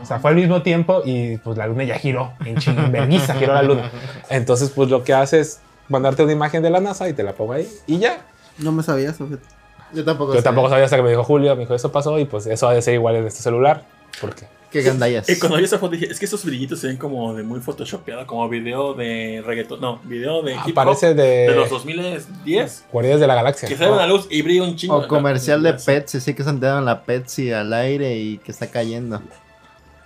O 0.01 0.05
sea, 0.05 0.19
fue 0.19 0.31
al 0.31 0.35
mismo 0.35 0.61
tiempo 0.61 1.01
y 1.05 1.37
pues 1.37 1.57
la 1.57 1.67
luna 1.67 1.83
ya 1.83 1.95
giró. 1.97 2.33
En 2.45 2.57
chinguiza 2.57 3.35
giró 3.35 3.53
la 3.53 3.63
luna. 3.63 3.91
Entonces, 4.29 4.69
pues 4.69 4.89
lo 4.89 5.03
que 5.03 5.13
hace 5.13 5.39
es 5.41 5.59
mandarte 5.89 6.23
una 6.23 6.31
imagen 6.33 6.63
de 6.63 6.69
la 6.69 6.79
NASA 6.79 7.07
y 7.09 7.13
te 7.13 7.23
la 7.23 7.33
pongo 7.33 7.53
ahí 7.53 7.67
y 7.87 7.99
ya. 7.99 8.17
No 8.57 8.71
me 8.71 8.83
sabía 8.83 9.09
eso. 9.09 9.25
fíjate. 9.27 9.45
Yo 9.93 10.03
tampoco 10.03 10.33
Yo 10.33 10.41
tampoco 10.41 10.69
sabía 10.69 10.85
hasta 10.85 10.97
que 10.97 11.03
me 11.03 11.09
dijo 11.09 11.23
Julio, 11.23 11.53
me 11.55 11.61
dijo 11.61 11.75
eso 11.75 11.91
pasó 11.91 12.17
y 12.17 12.25
pues 12.25 12.47
eso 12.47 12.67
ha 12.67 12.73
de 12.73 12.81
ser 12.81 12.95
igual 12.95 13.15
en 13.15 13.27
este 13.27 13.41
celular. 13.41 13.83
Porque 14.19 14.41
Qué 14.41 14.47
gandallas. 14.81 15.29
Y 15.29 15.37
cuando 15.37 15.57
vi 15.57 15.63
esa 15.65 15.77
foto 15.77 15.91
dije, 15.91 16.11
es 16.11 16.19
que 16.19 16.25
esos 16.25 16.43
brillitos 16.43 16.79
se 16.79 16.87
ven 16.87 16.97
como 16.97 17.33
de 17.33 17.43
muy 17.43 17.59
photoshopeado, 17.59 18.25
como 18.25 18.47
video 18.49 18.93
de 18.93 19.43
reggaeton, 19.45 19.79
no, 19.79 19.99
video 20.03 20.41
de 20.41 20.55
hip 20.65 20.77
hop 20.77 20.99
de, 20.99 21.13
de 21.13 21.55
los 21.55 21.69
2010, 21.69 22.85
Guardianes 22.91 23.21
de 23.21 23.27
la 23.27 23.35
Galaxia. 23.35 23.67
que 23.69 23.77
sale 23.77 23.91
una 23.91 24.07
luz 24.07 24.27
y 24.29 24.41
brilla 24.41 24.63
un 24.63 24.75
chingo. 24.75 24.97
O 24.97 25.07
comercial 25.07 25.61
de. 25.61 25.73
Pepsi, 25.73 26.19
sí 26.19 26.33
que 26.33 26.43
se 26.43 26.49
han 26.49 26.59
dado 26.59 26.81
la 26.81 27.03
Pepsi 27.03 27.51
al 27.51 27.73
aire 27.73 28.15
y 28.17 28.37
que 28.37 28.51
está 28.51 28.67
cayendo. 28.67 29.21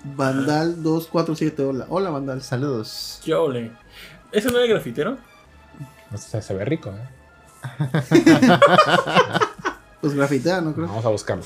Vandal 0.04 0.84
247. 0.84 1.62
Hola. 1.64 1.86
Hola, 1.90 2.10
Vandal. 2.10 2.42
Saludos. 2.42 3.20
¿Qué 3.24 3.34
ole? 3.34 3.72
¿Ese 4.32 4.50
no 4.50 4.60
era 4.60 4.68
grafitero? 4.68 5.18
O 6.14 6.18
sea, 6.18 6.42
se 6.42 6.54
ve 6.54 6.66
rico, 6.66 6.92
¿eh? 6.92 7.18
Pues 10.02 10.14
grafitea, 10.14 10.62
¿no 10.62 10.74
creo? 10.74 10.88
Vamos 10.88 11.06
a 11.06 11.10
buscarlo. 11.10 11.44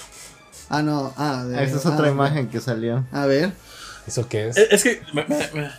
Ah, 0.74 0.82
no. 0.82 1.14
Ah, 1.18 1.44
de- 1.44 1.64
Esa 1.64 1.76
es 1.78 1.86
ah, 1.86 1.92
otra 1.94 2.10
imagen 2.10 2.48
que 2.48 2.60
salió. 2.62 3.04
A 3.12 3.26
ver. 3.26 3.52
¿Eso 4.08 4.28
qué 4.30 4.48
es? 4.48 4.58
Es, 4.58 4.72
es 4.72 4.84
que 4.84 5.02
me, 5.14 5.26
me, 5.26 5.38
me- 5.54 5.72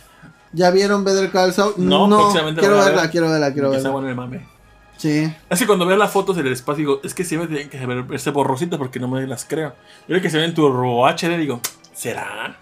¿Ya 0.53 0.69
vieron 0.69 1.03
Better 1.03 1.31
Call 1.31 1.51
Saul? 1.51 1.73
No, 1.77 2.07
próximamente 2.07 2.61
quiero 2.61 2.75
verla, 2.77 3.01
ver. 3.01 3.09
quiero 3.11 3.29
verla, 3.31 3.51
quiero 3.53 3.69
verla. 3.71 3.89
bueno 3.89 4.07
el 4.07 4.15
mame. 4.15 4.47
Sí. 4.97 5.33
Es 5.49 5.59
que 5.59 5.65
cuando 5.65 5.85
veo 5.87 5.97
las 5.97 6.11
fotos 6.11 6.35
del 6.37 6.47
espacio 6.53 6.77
digo, 6.77 7.01
es 7.03 7.13
que 7.15 7.23
siempre 7.25 7.47
tienen 7.47 7.69
que 7.69 7.83
ver- 7.85 8.03
verse 8.03 8.29
borrositas 8.29 8.77
porque 8.77 8.99
no 8.99 9.07
me 9.07 9.25
las 9.25 9.45
creo. 9.45 9.69
Yo 10.01 10.07
creo 10.09 10.21
que 10.21 10.29
se 10.29 10.37
ven 10.37 10.53
turbo 10.53 11.07
HD 11.07 11.37
digo, 11.37 11.59
¿será? 11.93 12.57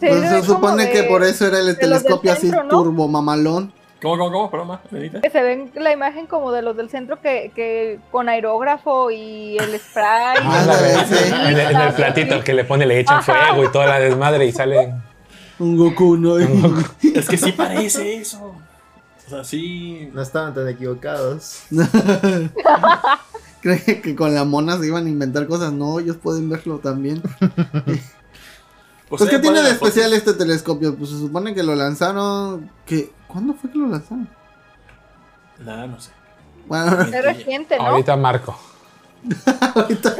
Pues 0.00 0.20
ve 0.20 0.28
se 0.28 0.42
supone 0.42 0.86
de- 0.86 0.90
que 0.92 1.02
por 1.04 1.22
eso 1.22 1.46
era 1.46 1.60
el 1.60 1.78
telescopio 1.78 2.32
así 2.32 2.50
¿no? 2.50 2.66
turbo 2.68 3.06
mamalón. 3.08 3.72
¿Cómo, 4.02 4.18
cómo, 4.18 4.30
cómo? 4.30 4.50
Perdón, 4.50 4.68
más, 4.68 4.80
Benita. 4.90 5.20
Que 5.20 5.30
se 5.30 5.42
ven 5.42 5.72
la 5.74 5.92
imagen 5.92 6.26
como 6.26 6.52
de 6.52 6.62
los 6.62 6.76
del 6.76 6.90
centro 6.90 7.20
que, 7.20 7.50
que 7.54 7.98
con 8.10 8.28
aerógrafo 8.28 9.10
y 9.10 9.56
el 9.58 9.78
spray. 9.80 10.36
Ah, 10.42 10.62
y 10.62 10.66
la 10.66 10.80
vez, 10.80 10.98
sí. 11.08 11.34
el, 11.48 11.58
en 11.60 11.76
el 11.76 11.94
platito 11.94 12.44
que 12.44 12.52
le 12.52 12.64
pone, 12.64 12.84
le 12.84 13.00
echan 13.00 13.18
Ajá. 13.18 13.48
fuego 13.48 13.64
y 13.64 13.72
toda 13.72 13.86
la 13.86 13.98
desmadre 13.98 14.46
y 14.46 14.52
sale. 14.52 14.94
Un 15.58 15.78
Goku, 15.78 16.18
¿no? 16.18 16.36
Es 16.38 17.28
que 17.28 17.38
sí 17.38 17.52
parece 17.52 18.16
eso. 18.16 18.54
O 19.26 19.30
sea, 19.30 19.44
sí. 19.44 20.10
No 20.12 20.20
estaban 20.20 20.54
tan 20.54 20.68
equivocados. 20.68 21.62
Cree 23.62 24.02
que 24.02 24.14
con 24.14 24.34
la 24.34 24.44
mona 24.44 24.78
se 24.78 24.86
iban 24.86 25.06
a 25.06 25.08
inventar 25.08 25.46
cosas. 25.46 25.72
No, 25.72 25.98
ellos 25.98 26.16
pueden 26.16 26.48
verlo 26.48 26.78
también. 26.78 27.22
Pues, 29.08 29.22
sí, 29.22 29.28
¿qué 29.28 29.38
tiene 29.38 29.62
de 29.62 29.70
especial 29.70 30.12
este 30.14 30.32
telescopio? 30.32 30.96
Pues 30.96 31.10
se 31.10 31.18
supone 31.18 31.54
que 31.54 31.62
lo 31.62 31.76
lanzaron. 31.76 32.68
que 32.84 33.12
¿Cuándo 33.36 33.52
fue 33.52 33.70
que 33.70 33.76
lo 33.76 33.88
lanzaron? 33.88 34.26
Nada, 35.58 35.86
no 35.86 36.00
sé. 36.00 36.10
Bueno, 36.66 37.02
Es 37.02 37.22
reciente, 37.22 37.76
¿no? 37.76 37.82
Ahorita 37.84 38.16
Marco. 38.16 38.58
ahorita. 39.74 40.16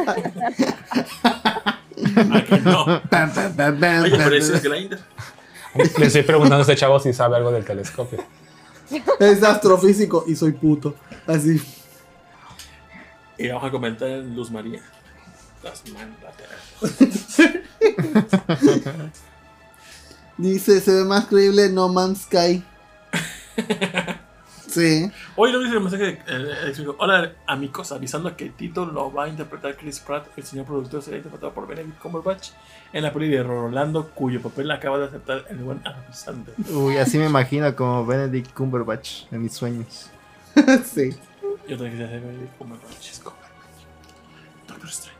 Ah, 1.24 2.44
que 2.46 2.60
no. 2.60 2.84
Oye, 2.84 4.16
pero 4.18 4.34
ese 4.34 4.56
es 4.56 4.62
Grindr. 4.62 4.98
Le 5.96 6.06
estoy 6.06 6.24
preguntando 6.24 6.58
a 6.58 6.60
este 6.60 6.76
chavo 6.76 7.00
si 7.00 7.14
sabe 7.14 7.36
algo 7.36 7.50
del 7.50 7.64
telescopio. 7.64 8.22
Es 9.18 9.42
astrofísico 9.42 10.24
y 10.26 10.36
soy 10.36 10.52
puto. 10.52 10.94
Así. 11.26 11.58
Y 13.38 13.48
vamos 13.48 13.64
a 13.64 13.70
comentar 13.70 14.10
en 14.10 14.36
Luz 14.36 14.50
María. 14.50 14.82
Las 15.62 15.82
mandateras. 15.90 16.60
Dice, 20.36 20.82
se 20.82 20.94
ve 20.94 21.04
más 21.04 21.24
creíble 21.24 21.70
No 21.70 21.88
Man's 21.88 22.24
Sky. 22.24 22.62
Sí. 24.68 25.10
Hoy 25.36 25.52
lo 25.52 25.60
dice 25.60 25.74
el 25.74 25.80
mensaje 25.80 26.04
de 26.04 26.10
eh, 26.26 26.72
dijo, 26.76 26.96
Hola 26.98 27.32
amigos, 27.46 27.92
avisando 27.92 28.36
que 28.36 28.50
Tito 28.50 28.84
lo 28.84 29.10
va 29.10 29.24
a 29.24 29.28
interpretar 29.28 29.74
Chris 29.74 30.00
Pratt, 30.00 30.26
el 30.36 30.44
señor 30.44 30.66
productor 30.66 31.02
será 31.02 31.16
interpretado 31.16 31.54
por 31.54 31.66
Benedict 31.66 31.98
Cumberbatch 31.98 32.50
en 32.92 33.02
la 33.02 33.10
peli 33.10 33.28
de 33.28 33.42
Rolando, 33.42 34.10
cuyo 34.10 34.42
papel 34.42 34.70
acaba 34.70 34.98
de 34.98 35.06
aceptar 35.06 35.46
el 35.48 35.56
buen 35.58 35.80
Sandler. 36.12 36.54
Uy, 36.70 36.98
así 36.98 37.16
me 37.16 37.24
imagino 37.24 37.74
como 37.74 38.04
Benedict 38.04 38.52
Cumberbatch 38.52 39.32
en 39.32 39.42
mis 39.42 39.54
sueños. 39.54 40.10
sí. 40.84 41.16
Yo 41.66 41.76
también 41.78 41.92
quisiera 41.92 42.10
ser 42.10 42.20
Benedict 42.20 42.58
Cumberbatch. 42.58 43.10
Es 43.10 43.18
Cumberbatch. 43.20 43.48
Doctor 44.68 44.88
Strange. 44.90 45.15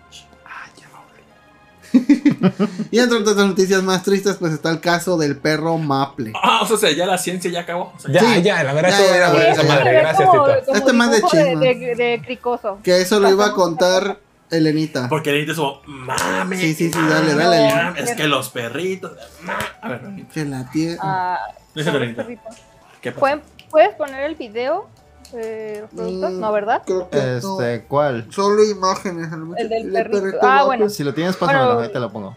Y 2.90 2.98
entre 2.98 3.18
otras 3.18 3.36
noticias 3.36 3.82
más 3.82 4.02
tristes, 4.02 4.36
pues 4.36 4.52
está 4.52 4.70
el 4.70 4.81
caso 4.81 5.16
del 5.16 5.36
perro 5.36 5.77
Maple. 5.78 6.32
Ah, 6.43 6.66
o 6.70 6.77
sea, 6.77 6.90
ya 6.93 7.06
la 7.06 7.18
ciencia 7.18 7.51
ya 7.51 7.60
acabó. 7.60 7.93
O 7.97 7.98
sea, 7.98 8.12
Ya, 8.12 8.20
Sí. 8.35 8.43
ya, 8.43 8.62
la 8.62 8.73
verdad, 8.73 8.90
Ya, 8.90 8.98
esto 9.27 9.39
ya, 9.39 9.48
esa 9.52 9.62
madre. 9.64 9.93
Gracias, 9.93 10.28
como- 10.28 10.44
Tito. 10.47 10.64
como 10.66 10.77
Este 10.78 10.93
más 10.93 11.10
de 11.10 11.23
chisme. 11.23 11.56
de, 11.56 11.74
de- 11.74 11.94
de 11.97 12.23
cricoso. 12.24 12.78
Que 12.82 13.01
eso 13.01 13.20
lo 13.20 13.31
iba 13.31 13.47
a 13.47 13.52
contar 13.52 14.18
Elenita. 14.51 15.09
Porque 15.09 15.32
le 15.32 15.39
dices 15.40 15.56
como, 15.56 15.81
mami. 15.86 16.56
Sí, 16.56 16.74
sí, 16.74 16.93
sí, 16.93 16.98
dale, 17.09 17.35
dale. 17.35 18.01
Es 18.01 18.14
que 18.14 18.28
los 18.28 18.48
perritos. 18.51 19.12
ma-". 19.43 19.59
A 19.82 19.89
ver. 19.89 20.02
Que 20.32 20.44
la 20.44 20.70
tía. 20.70 20.97
Ah. 21.01 21.39
¿Qué 21.74 23.12
pasa? 23.12 23.20
¿Pueden- 23.20 23.43
¿Puedes 23.70 23.94
poner 23.97 24.23
el 24.23 24.36
video? 24.36 24.89
Eh, 25.34 25.80
los 25.80 25.90
productos? 25.90 26.32
Mm, 26.32 26.40
No, 26.40 26.52
¿verdad? 26.52 26.82
Creo 26.86 27.10
que 27.10 27.16
no. 27.42 27.60
Este, 27.60 27.84
¿cuál? 27.86 28.26
Solo 28.32 28.64
imágenes. 28.64 29.30
mucho. 29.30 29.58
El 29.60 29.68
del 29.68 29.86
El 29.86 29.92
perrito. 29.92 30.20
perrito 30.22 30.38
Ah, 30.42 30.64
bueno. 30.64 30.88
Si 30.88 31.02
lo 31.04 31.12
tienes, 31.14 31.36
pásamelo, 31.36 31.66
Bueno. 31.66 31.80
ahí 31.80 31.92
te 31.92 32.00
lo 32.00 32.10
pongo. 32.12 32.36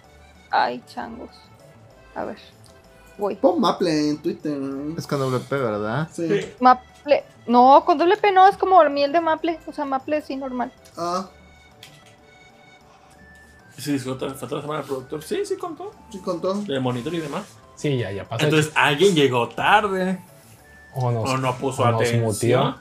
Ay, 0.51 0.83
changos. 0.87 1.29
A 2.15 2.25
ver. 2.25 2.37
Voy. 3.17 3.35
Pon 3.35 3.59
Maple 3.59 4.09
en 4.09 4.17
Twitter. 4.21 4.57
Es 4.97 5.05
con 5.05 5.19
WP, 5.19 5.49
¿verdad? 5.51 6.07
Sí. 6.11 6.27
Sí. 6.27 6.53
Maple. 6.59 7.23
No, 7.47 7.83
con 7.85 7.97
doble 7.97 8.15
P 8.17 8.31
no, 8.31 8.47
es 8.47 8.55
como 8.57 8.83
miel 8.89 9.11
de 9.11 9.21
maple. 9.21 9.59
O 9.67 9.73
sea, 9.73 9.85
maple 9.85 10.21
sí, 10.21 10.35
normal. 10.35 10.71
Ah, 10.97 11.27
Sí, 13.77 13.97
falta 13.97 14.25
la 14.27 14.35
semana 14.61 14.79
al 14.79 14.85
productor. 14.85 15.23
Sí, 15.23 15.45
sí, 15.45 15.55
contó. 15.55 15.93
sí 16.11 16.19
contó. 16.19 16.53
De 16.53 16.79
monitor 16.81 17.13
y 17.13 17.19
demás. 17.19 17.45
Sí, 17.75 17.97
ya, 17.97 18.11
ya 18.11 18.25
pasó. 18.27 18.43
Entonces, 18.43 18.73
alguien 18.75 19.15
llegó 19.15 19.47
tarde. 19.47 20.19
O 21.03 21.11
nos, 21.11 21.29
O 21.29 21.37
no 21.37 21.55
puso 21.57 21.83
o 21.83 21.91
nos 21.91 22.13
muteó. 22.13 22.75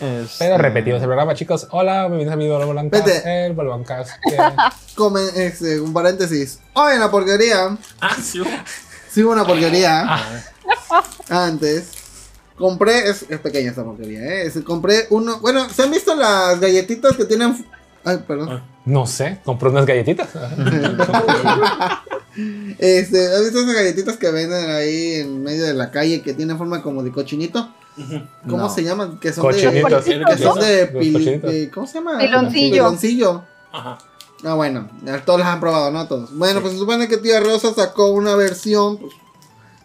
Este, 0.00 0.34
Pero 0.38 0.58
repetimos 0.58 1.00
el 1.00 1.06
programa, 1.06 1.34
chicos. 1.34 1.68
Hola, 1.70 2.08
bienvenidos 2.08 2.32
a 2.32 2.36
mi 2.36 2.48
Volvancast. 2.48 3.06
Vete. 3.06 3.46
El 3.46 3.52
Volvancast. 3.52 4.10
Come, 4.96 5.20
este, 5.36 5.80
un 5.80 5.92
paréntesis. 5.92 6.58
Hoy 6.72 6.94
en 6.94 7.00
la 7.00 7.10
porquería. 7.10 7.76
Ah, 8.00 8.16
sí. 8.20 8.40
hubo. 8.40 8.50
Sí, 9.08 9.22
hubo 9.22 9.32
una 9.32 9.46
porquería. 9.46 10.04
Ah, 10.08 10.24
Antes. 11.28 11.90
Compré. 12.58 13.08
Es, 13.08 13.26
es 13.28 13.38
pequeña 13.38 13.70
esta 13.70 13.84
porquería, 13.84 14.20
¿eh? 14.22 14.46
Es- 14.46 14.58
compré 14.64 15.06
uno. 15.10 15.38
Bueno, 15.40 15.68
¿se 15.68 15.82
han 15.84 15.90
visto 15.92 16.14
las 16.16 16.58
galletitas 16.58 17.16
que 17.16 17.24
tienen. 17.24 17.64
Ay, 18.04 18.18
perdón. 18.26 18.48
Ah. 18.50 18.71
No 18.84 19.06
sé, 19.06 19.40
compré 19.44 19.68
unas 19.70 19.86
galletitas. 19.86 20.28
Este, 22.78 23.26
¿has 23.34 23.42
visto 23.42 23.60
esas 23.60 23.74
galletitas 23.74 24.16
que 24.16 24.30
venden 24.30 24.70
ahí 24.70 25.16
en 25.16 25.42
medio 25.42 25.64
de 25.66 25.74
la 25.74 25.90
calle 25.90 26.22
que 26.22 26.32
tienen 26.32 26.56
forma 26.56 26.82
como 26.82 27.02
de 27.02 27.12
cochinito? 27.12 27.68
¿Cómo 28.48 28.56
No. 28.56 28.70
se 28.74 28.82
llaman? 28.82 29.18
Que 29.20 29.32
son 29.34 29.42
Cochinitos. 29.44 30.04
de. 30.06 30.24
Que 30.24 30.38
son 30.38 30.58
de. 30.58 30.86
De- 30.86 31.70
¿Cómo 31.70 31.86
se 31.86 31.98
llama? 31.98 32.18
Piloncillo. 32.18 32.72
Piloncillo. 32.72 33.42
Ajá. 33.70 33.98
Ah, 34.44 34.54
bueno, 34.54 34.88
todos 35.26 35.38
las 35.40 35.48
han 35.50 35.60
probado, 35.60 35.90
¿no? 35.90 36.08
Todos. 36.08 36.34
Bueno, 36.36 36.62
pues 36.62 36.72
se 36.72 36.78
supone 36.78 37.06
que 37.06 37.18
Tía 37.18 37.38
Rosa 37.38 37.74
sacó 37.74 38.10
una 38.12 38.34
versión 38.34 38.96
pues, 38.98 39.12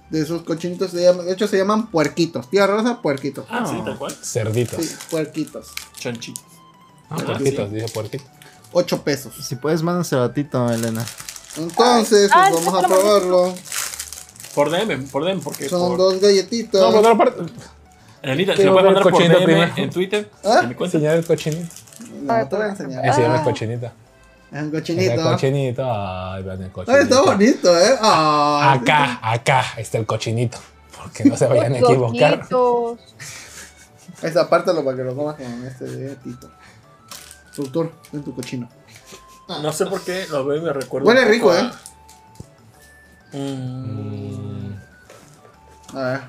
De 0.10 0.22
esos 0.22 0.42
cochinitos, 0.44 0.94
de 0.94 1.12
hecho 1.32 1.48
se 1.50 1.58
llaman 1.58 1.88
puerquitos. 1.92 2.50
Tía 2.50 2.66
Rosa, 2.66 3.02
puerquitos. 3.02 3.46
Ah, 3.50 3.66
sí, 3.70 3.76
tal 3.84 3.98
cual. 3.98 4.16
Cerditos. 4.24 4.84
Sí, 4.86 4.96
puerquitos. 5.12 5.68
Chanchitos. 6.00 6.44
Ah, 7.10 7.18
Ah, 7.20 7.24
puerquitos, 7.26 7.70
sí. 7.70 7.76
dije 7.76 7.88
puerquitos. 7.94 8.28
8 8.78 9.02
pesos. 9.04 9.34
Si 9.42 9.56
puedes, 9.56 9.82
manda 9.82 10.00
un 10.00 10.06
cebatito, 10.06 10.70
Elena. 10.72 11.04
Entonces, 11.58 12.30
Ah, 12.34 12.48
pues 12.52 12.64
vamos 12.66 12.84
a 12.84 12.88
lo 12.88 12.94
probarlo. 12.96 13.56
Por 14.54 14.70
DM, 14.72 15.08
por 15.10 15.26
DM, 15.26 15.42
porque 15.42 15.68
Son 15.70 15.90
por... 15.90 15.98
dos 15.98 16.22
galletitas. 16.22 16.80
No, 16.82 16.92
pero 16.92 17.08
aparte. 17.10 17.42
Elenita, 18.22 18.56
si 18.56 18.64
me 18.64 18.72
puedes 18.72 18.86
mandar 18.86 19.04
por 19.04 19.12
cochinito 19.14 19.38
DM 19.40 19.46
primero. 19.46 19.74
en 19.78 19.90
Twitter, 19.90 20.30
¿Ah? 20.44 20.60
en 20.64 20.70
mi 20.70 20.76
cuenta. 20.76 20.98
Enseñar 20.98 21.18
el 21.18 21.26
cochinito. 21.26 21.74
No, 22.24 22.38
no 22.38 22.48
te 22.48 22.56
voy 22.56 22.66
a 22.66 22.70
enseñar. 22.70 23.06
Ese 23.06 23.16
se 23.16 23.22
llama 23.22 23.40
Ah. 23.40 23.44
cochinito. 23.44 23.86
Es 23.86 23.92
un 24.52 24.58
El 24.66 24.72
cochinito. 24.72 25.24
cochinito. 25.24 25.84
Ay, 25.92 26.44
vean 26.44 26.58
el 26.60 26.64
Ay, 26.66 26.70
cochinito. 26.72 27.02
está 27.04 27.22
bonito, 27.22 27.80
¿eh? 27.80 27.96
Ah, 28.02 28.74
Acá, 28.80 29.20
acá 29.22 29.64
está 29.78 29.98
el 29.98 30.06
cochinito. 30.06 30.58
Porque 30.98 31.26
no 31.26 31.36
se 31.38 31.46
vayan 31.48 31.74
a 31.74 31.80
equivocar. 31.80 32.48
Esa 34.22 34.50
parte 34.50 34.74
lo 34.74 34.84
para 34.84 34.98
que 34.98 35.04
lo 35.04 35.16
comas 35.16 35.36
con 35.36 35.66
este 35.66 35.86
gatito. 36.10 36.50
Productor, 37.58 37.92
en 38.14 38.24
tu 38.24 38.36
cochino. 38.36 38.70
No 39.50 39.74
sé 39.74 39.88
por 39.88 40.02
qué 40.04 40.28
lo 40.30 40.46
veo 40.46 40.58
y 40.58 40.62
me 40.62 40.72
recuerda. 40.72 41.08
Huele 41.08 41.26
rico, 41.26 41.52
¿eh? 41.56 41.60
a- 41.60 41.74
Mm, 43.36 44.74
A 45.96 46.00
ver. 46.02 46.22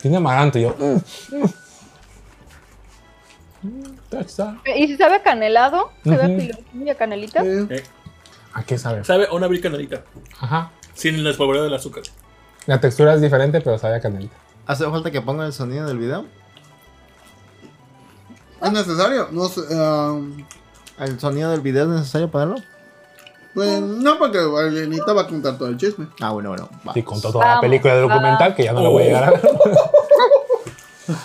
Tiene 0.00 0.16
amaranto 0.16 0.58
y 0.58 0.62
yo. 0.62 0.74
mm. 0.78 0.96
¿Y 4.76 4.86
si 4.88 4.96
sabe 4.96 5.16
a 5.16 5.22
canelado? 5.22 5.90
¿Sabe 6.04 6.22
a 6.22 6.26
piloncillo 6.38 6.84
y 6.86 6.90
a 6.90 6.94
canelita? 6.96 7.42
Sí. 7.42 7.48
eh, 7.70 7.82
¿A 8.54 8.62
qué 8.64 8.78
sabe? 8.78 9.04
Sabe 9.04 9.26
a 9.26 9.32
una 9.34 9.46
bricanadita. 9.48 10.02
Ajá. 10.40 10.70
Sin 10.94 11.14
el 11.16 11.26
espolvoreo 11.26 11.64
del 11.64 11.74
azúcar. 11.74 12.04
La 12.66 12.80
textura 12.80 13.14
es 13.14 13.20
diferente, 13.20 13.60
pero 13.60 13.78
sabe 13.78 13.96
a 13.96 14.00
canelita. 14.00 14.34
¿Hace 14.66 14.84
falta 14.90 15.10
que 15.10 15.20
ponga 15.20 15.44
el 15.46 15.52
sonido 15.52 15.86
del 15.86 15.98
video? 15.98 16.24
¿Es 18.62 18.72
necesario? 18.72 19.28
No 19.32 19.48
sé. 19.48 19.60
um, 19.74 20.44
¿El 20.98 21.20
sonido 21.20 21.50
del 21.50 21.60
video 21.60 21.84
es 21.84 21.90
necesario 22.00 22.30
ponerlo? 22.30 22.56
pues, 23.54 23.80
no, 23.80 24.18
porque 24.18 24.38
Elenita 24.38 25.12
va 25.14 25.22
a 25.22 25.26
contar 25.26 25.56
todo 25.58 25.68
el 25.68 25.76
chisme. 25.78 26.08
Ah, 26.20 26.30
bueno, 26.30 26.50
bueno. 26.50 26.68
va. 26.86 26.92
Y 26.94 27.02
contó 27.02 27.32
toda 27.32 27.44
la 27.44 27.50
Vamos, 27.52 27.62
película 27.62 27.94
de 27.94 28.00
documental 28.02 28.54
que 28.54 28.64
ya 28.64 28.72
no 28.72 28.82
lo 28.82 28.90
voy 28.90 29.04
a 29.04 29.06
llegar 29.06 29.24
a 29.24 29.30
ver. 29.30 29.40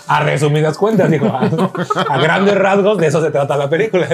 A 0.06 0.20
resumidas 0.20 0.78
cuentas, 0.78 1.10
digo. 1.10 1.26
A, 1.26 1.40
a 2.08 2.18
grandes 2.18 2.54
rasgos, 2.54 2.98
de 2.98 3.08
eso 3.08 3.20
se 3.20 3.32
trata 3.32 3.56
la 3.56 3.68
película. 3.68 4.06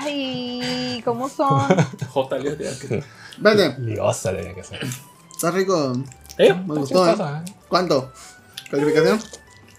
Ay, 0.00 1.02
¿cómo 1.04 1.28
son? 1.28 1.60
J. 2.08 2.38
Leo, 2.38 2.56
tía, 2.56 2.70
que- 2.80 3.04
Vete, 3.38 3.76
Liosa 3.80 4.30
tenía 4.34 4.54
que 4.54 4.64
ser. 4.64 4.80
está 5.30 5.50
rico. 5.50 5.92
¿Eh? 6.38 6.52
Me 6.54 6.74
gustó, 6.74 7.06
¿eh? 7.06 7.10
Chistosa, 7.10 7.42
¿eh? 7.46 7.52
¿Cuánto? 7.72 8.12
¿Calificación? 8.70 9.18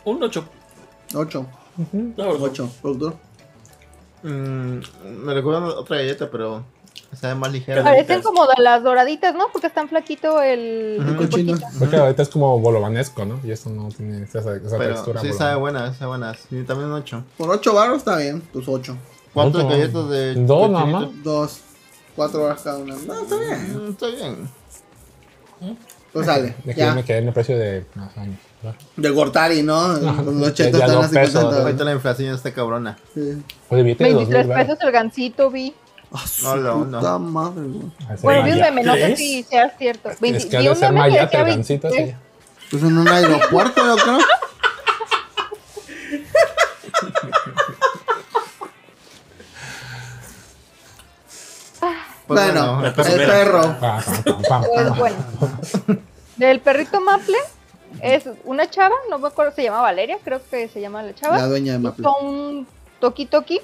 Un 0.04 0.24
8. 0.24 0.44
8. 1.14 1.46
No, 2.18 2.28
8. 2.28 2.72
Productor. 2.82 3.16
Mm, 4.24 4.80
me 5.24 5.34
recuerda 5.36 5.60
a 5.60 5.66
otra 5.80 5.98
galleta, 5.98 6.32
pero 6.32 6.64
sabe 7.14 7.36
más 7.36 7.52
ligera. 7.52 7.84
Parecen 7.84 8.24
como 8.24 8.48
de 8.48 8.56
las 8.64 8.82
doraditas, 8.82 9.36
¿no? 9.36 9.50
Porque 9.52 9.68
están 9.68 9.90
flaquito 9.90 10.42
el, 10.42 10.98
Ujú. 11.02 11.10
el 11.12 11.18
Cochino. 11.18 11.52
poquito. 11.54 11.70
Porque 11.78 11.96
ahorita 11.98 12.24
es 12.24 12.30
como 12.30 12.58
bolovanesco, 12.60 13.26
¿no? 13.26 13.40
Y 13.44 13.52
esto 13.52 13.70
no 13.70 13.90
tiene 13.90 14.24
esa, 14.24 14.40
esa 14.40 14.78
Pero 14.80 14.96
textura. 14.96 15.22
sí 15.22 15.32
sabe 15.32 15.56
buena, 15.58 15.94
sabe 15.94 16.08
buena. 16.08 16.34
Sí, 16.34 16.64
también 16.64 16.90
un 16.90 16.94
8. 16.96 17.24
Por 17.38 17.52
8 17.52 17.74
baros 17.76 17.98
está 17.98 18.18
bien. 18.18 18.42
Pues 18.52 18.68
8. 18.68 18.98
¿Cuántas 19.36 19.66
Ocho. 19.66 19.70
galletas 19.70 20.10
de 20.10 20.34
Dos 20.34 20.68
nada 20.72 20.86
más. 20.88 21.10
2. 21.24 21.60
4 22.16 22.42
baros 22.44 22.62
cada 22.64 22.78
una. 22.80 22.96
No, 22.96 23.22
está 23.22 23.38
bien. 23.38 23.86
Mm, 23.86 23.90
está 23.92 24.08
bien. 24.08 24.50
Pues 26.14 26.26
sale. 26.28 26.56
De 26.64 26.74
que 26.76 26.80
yo 26.82 26.88
Ya. 26.88 26.94
me 26.96 27.04
quedé 27.04 27.18
en 27.18 27.28
el 27.28 27.34
precio 27.34 27.58
de 27.58 27.86
más 27.96 28.16
años. 28.18 28.38
¿verdad? 28.62 28.80
De 28.96 29.10
Gortari, 29.10 29.64
¿no? 29.64 29.88
Los 29.98 30.54
chetos 30.54 30.80
están 30.80 30.96
dos 30.96 31.06
a 31.06 31.10
50 31.10 31.20
pesos, 31.20 31.32
centavos. 31.34 31.56
Ahorita 31.66 31.84
la 31.84 31.94
inflación 31.94 32.36
está 32.36 32.54
cabrona. 32.54 32.98
Sí. 33.14 33.42
Oye, 33.70 33.84
billete 33.84 34.04
de 34.06 34.14
23 34.14 34.14
2000, 34.14 34.48
¿verdad? 34.48 34.56
pesos 34.68 34.78
el 34.82 34.92
gancito, 34.92 35.50
vi. 35.52 35.74
Ah, 36.12 36.28
su 36.28 36.46
No, 36.46 36.56
no, 36.58 36.86
no. 36.86 37.00
puta 37.00 37.18
madre, 37.18 37.62
güey. 37.64 37.92
Así 38.08 38.22
Bueno, 38.24 38.44
vi 38.44 38.52
un 38.52 38.60
meme, 38.62 38.84
no 38.84 38.94
sé 38.94 39.16
si 39.18 39.44
sea 39.44 39.70
cierto. 39.78 40.12
Es 40.12 40.20
20 40.22 40.48
que 40.48 40.56
ha 40.56 40.60
vi 40.60 40.66
de 40.68 40.72
un 40.72 40.78
ser 40.78 40.92
meme 40.92 41.04
que 41.06 41.10
mayate 41.10 41.26
decía 41.38 41.40
el 41.42 41.56
gancito. 41.58 41.88
23. 41.90 42.10
sí. 42.10 42.68
Pues 42.70 42.84
en 42.84 42.98
un 42.98 43.08
aeropuerto, 43.08 43.82
yo 43.86 43.96
creo. 44.04 44.18
Pues 52.28 52.42
bueno, 52.46 52.76
bueno, 52.78 52.88
el 52.88 53.26
perro. 53.26 53.76
Pues 54.74 54.98
bueno. 54.98 55.16
Del 56.38 56.60
perrito 56.62 57.00
Maple 57.02 57.38
es 58.02 58.24
una 58.46 58.70
chava, 58.70 58.96
no 59.10 59.20
me 59.20 59.28
acuerdo, 59.28 59.52
se 59.54 59.64
llama 59.64 59.82
Valeria, 59.82 60.18
creo 60.24 60.42
que 60.50 60.68
se 60.68 60.82
llama 60.82 61.04
la 61.04 61.14
chava. 61.14 61.38
La 61.38 61.48
dueña 61.48 61.74
de 61.74 61.80
Maple. 61.80 62.02
Hizo 62.02 62.16
un 62.18 62.68
toki 63.00 63.26
toki 63.26 63.60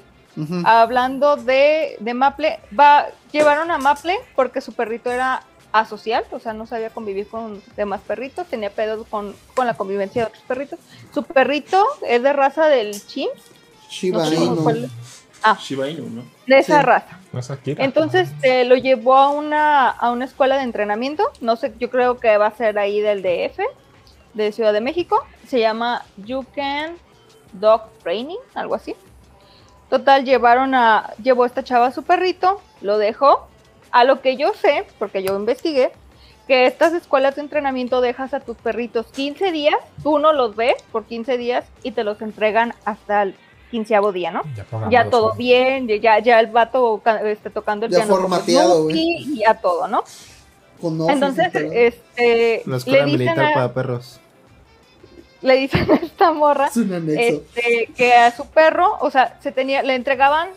hablando 0.64 1.36
de, 1.36 1.96
de 2.00 2.14
Maple. 2.14 2.60
Va, 2.78 3.06
llevaron 3.32 3.70
a 3.70 3.78
Maple 3.78 4.16
porque 4.36 4.60
su 4.60 4.72
perrito 4.72 5.10
era 5.10 5.42
asocial, 5.72 6.24
o 6.32 6.38
sea, 6.40 6.52
no 6.52 6.66
sabía 6.66 6.90
convivir 6.90 7.28
con 7.28 7.62
demás 7.76 8.00
perritos, 8.06 8.46
tenía 8.48 8.70
pedos 8.70 9.06
con, 9.08 9.34
con 9.54 9.66
la 9.66 9.74
convivencia 9.74 10.22
de 10.22 10.28
otros 10.28 10.42
perritos. 10.46 10.78
Su 11.14 11.22
perrito 11.22 11.84
es 12.06 12.22
de 12.22 12.32
raza 12.32 12.66
del 12.66 13.06
chimp, 13.06 13.30
Shiba 13.88 14.24
no 14.24 14.32
Inu. 14.32 14.88
ah, 15.44 15.56
Shiba 15.60 15.88
Inu, 15.88 16.10
¿no? 16.10 16.22
de 16.46 16.58
esa 16.58 16.80
Sí. 16.80 16.86
raza. 16.86 17.18
No 17.32 17.40
es 17.40 17.50
Akira. 17.50 17.84
Entonces 17.84 18.30
eh, 18.42 18.64
lo 18.64 18.76
llevó 18.76 19.16
a 19.16 19.30
una, 19.30 19.88
a 19.88 20.10
una 20.10 20.24
escuela 20.24 20.56
de 20.56 20.62
entrenamiento. 20.62 21.24
No 21.40 21.56
sé, 21.56 21.72
yo 21.78 21.90
creo 21.90 22.18
que 22.18 22.36
va 22.36 22.46
a 22.46 22.56
ser 22.56 22.78
ahí 22.78 23.00
del 23.00 23.22
DF, 23.22 23.60
de 24.34 24.52
Ciudad 24.52 24.72
de 24.72 24.80
México. 24.80 25.24
Se 25.46 25.60
llama 25.60 26.04
You 26.16 26.44
Can 26.54 26.96
Dog 27.52 27.90
Training, 28.02 28.38
algo 28.54 28.74
así. 28.74 28.94
Total, 29.88 30.24
llevaron 30.24 30.74
a, 30.74 31.14
llevó 31.22 31.44
esta 31.44 31.64
chava 31.64 31.86
a 31.86 31.92
su 31.92 32.02
perrito, 32.02 32.60
lo 32.80 32.98
dejó. 32.98 33.46
A 33.92 34.04
lo 34.04 34.20
que 34.20 34.36
yo 34.36 34.52
sé, 34.54 34.86
porque 35.00 35.24
yo 35.24 35.36
investigué, 35.36 35.90
que 36.46 36.66
estas 36.66 36.92
escuelas 36.94 37.36
de 37.36 37.42
entrenamiento 37.42 38.00
dejas 38.00 38.34
a 38.34 38.40
tus 38.40 38.56
perritos 38.56 39.06
15 39.06 39.52
días, 39.52 39.76
tú 40.02 40.18
no 40.18 40.32
los 40.32 40.56
ves 40.56 40.74
por 40.92 41.04
15 41.04 41.38
días 41.38 41.64
y 41.82 41.92
te 41.92 42.04
los 42.04 42.22
entregan 42.22 42.74
hasta 42.84 43.22
el 43.22 43.34
quinceavo 43.70 44.12
día, 44.12 44.30
¿no? 44.30 44.42
Ya, 44.56 44.64
ya 44.90 45.10
todo 45.10 45.34
bien, 45.34 45.86
ya, 45.88 46.18
ya 46.18 46.40
el 46.40 46.48
vato 46.48 47.00
este, 47.24 47.50
tocando 47.50 47.86
el 47.86 47.92
Ya 47.92 47.98
piano 47.98 48.14
formateado, 48.16 48.90
y 48.90 49.38
ya 49.38 49.54
todo, 49.54 49.86
¿no? 49.88 50.02
Entonces, 51.10 51.50
este, 51.54 52.62
La 52.66 52.72
le 52.72 52.76
escuela 52.78 53.04
dicen, 53.04 53.18
militar 53.20 53.44
a, 53.44 53.54
para 53.54 53.74
perros. 53.74 54.18
le 55.42 55.56
dicen 55.56 55.90
a 55.90 55.94
esta 55.96 56.32
morra 56.32 56.66
Es 56.66 56.74
este, 57.34 57.90
que 57.96 58.14
a 58.14 58.34
su 58.34 58.46
perro, 58.46 58.96
o 59.00 59.10
sea, 59.10 59.38
se 59.40 59.52
tenía, 59.52 59.82
le 59.82 59.94
entregaban, 59.94 60.48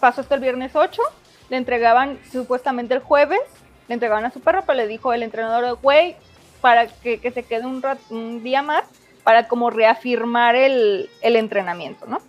pasó 0.00 0.20
hasta 0.20 0.34
el 0.34 0.40
viernes 0.40 0.74
8, 0.74 1.00
le 1.48 1.56
entregaban 1.56 2.18
supuestamente 2.32 2.94
el 2.94 3.00
jueves, 3.00 3.40
le 3.88 3.94
entregaban 3.94 4.24
a 4.24 4.32
su 4.32 4.40
perro, 4.40 4.62
pero 4.66 4.76
le 4.76 4.86
dijo 4.88 5.12
el 5.12 5.22
entrenador, 5.22 5.78
güey, 5.80 6.16
para 6.60 6.88
que, 6.88 7.20
que 7.20 7.30
se 7.30 7.44
quede 7.44 7.64
un, 7.66 7.80
rat- 7.82 8.00
un 8.10 8.42
día 8.42 8.62
más, 8.62 8.82
para 9.26 9.48
como 9.48 9.70
reafirmar 9.70 10.54
el, 10.54 11.10
el 11.20 11.34
entrenamiento, 11.34 12.06
¿no? 12.06 12.20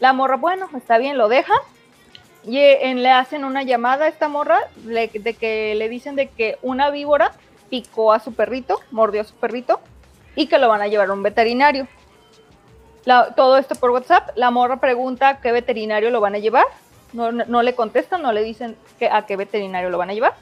La 0.00 0.12
morra, 0.12 0.34
bueno, 0.34 0.68
está 0.76 0.98
bien, 0.98 1.16
lo 1.16 1.28
deja. 1.28 1.54
Y 2.42 2.58
eh, 2.58 2.92
le 2.96 3.08
hacen 3.08 3.44
una 3.44 3.62
llamada 3.62 4.06
a 4.06 4.08
esta 4.08 4.26
morra 4.26 4.58
le- 4.84 5.06
de 5.14 5.34
que 5.34 5.76
le 5.76 5.88
dicen 5.88 6.16
de 6.16 6.26
que 6.30 6.58
una 6.60 6.90
víbora 6.90 7.30
picó 7.70 8.12
a 8.12 8.18
su 8.18 8.34
perrito, 8.34 8.80
mordió 8.90 9.20
a 9.20 9.24
su 9.24 9.34
perrito 9.36 9.78
y 10.34 10.48
que 10.48 10.58
lo 10.58 10.68
van 10.68 10.82
a 10.82 10.88
llevar 10.88 11.08
a 11.10 11.12
un 11.12 11.22
veterinario. 11.22 11.86
Todo 13.36 13.56
esto 13.56 13.76
por 13.76 13.90
WhatsApp. 13.92 14.30
La 14.34 14.50
morra 14.50 14.80
pregunta 14.80 15.38
qué 15.40 15.52
veterinario 15.52 16.10
lo 16.10 16.20
van 16.20 16.34
a 16.34 16.38
llevar. 16.38 16.64
No, 17.12 17.30
no- 17.30 17.44
no 17.46 17.62
le 17.62 17.76
contestan, 17.76 18.22
no 18.22 18.32
le 18.32 18.42
dicen 18.42 18.76
que, 18.98 19.08
a 19.08 19.24
qué 19.24 19.36
veterinario 19.36 19.88
lo 19.88 19.98
van 19.98 20.10
a 20.10 20.14
llevar. 20.14 20.34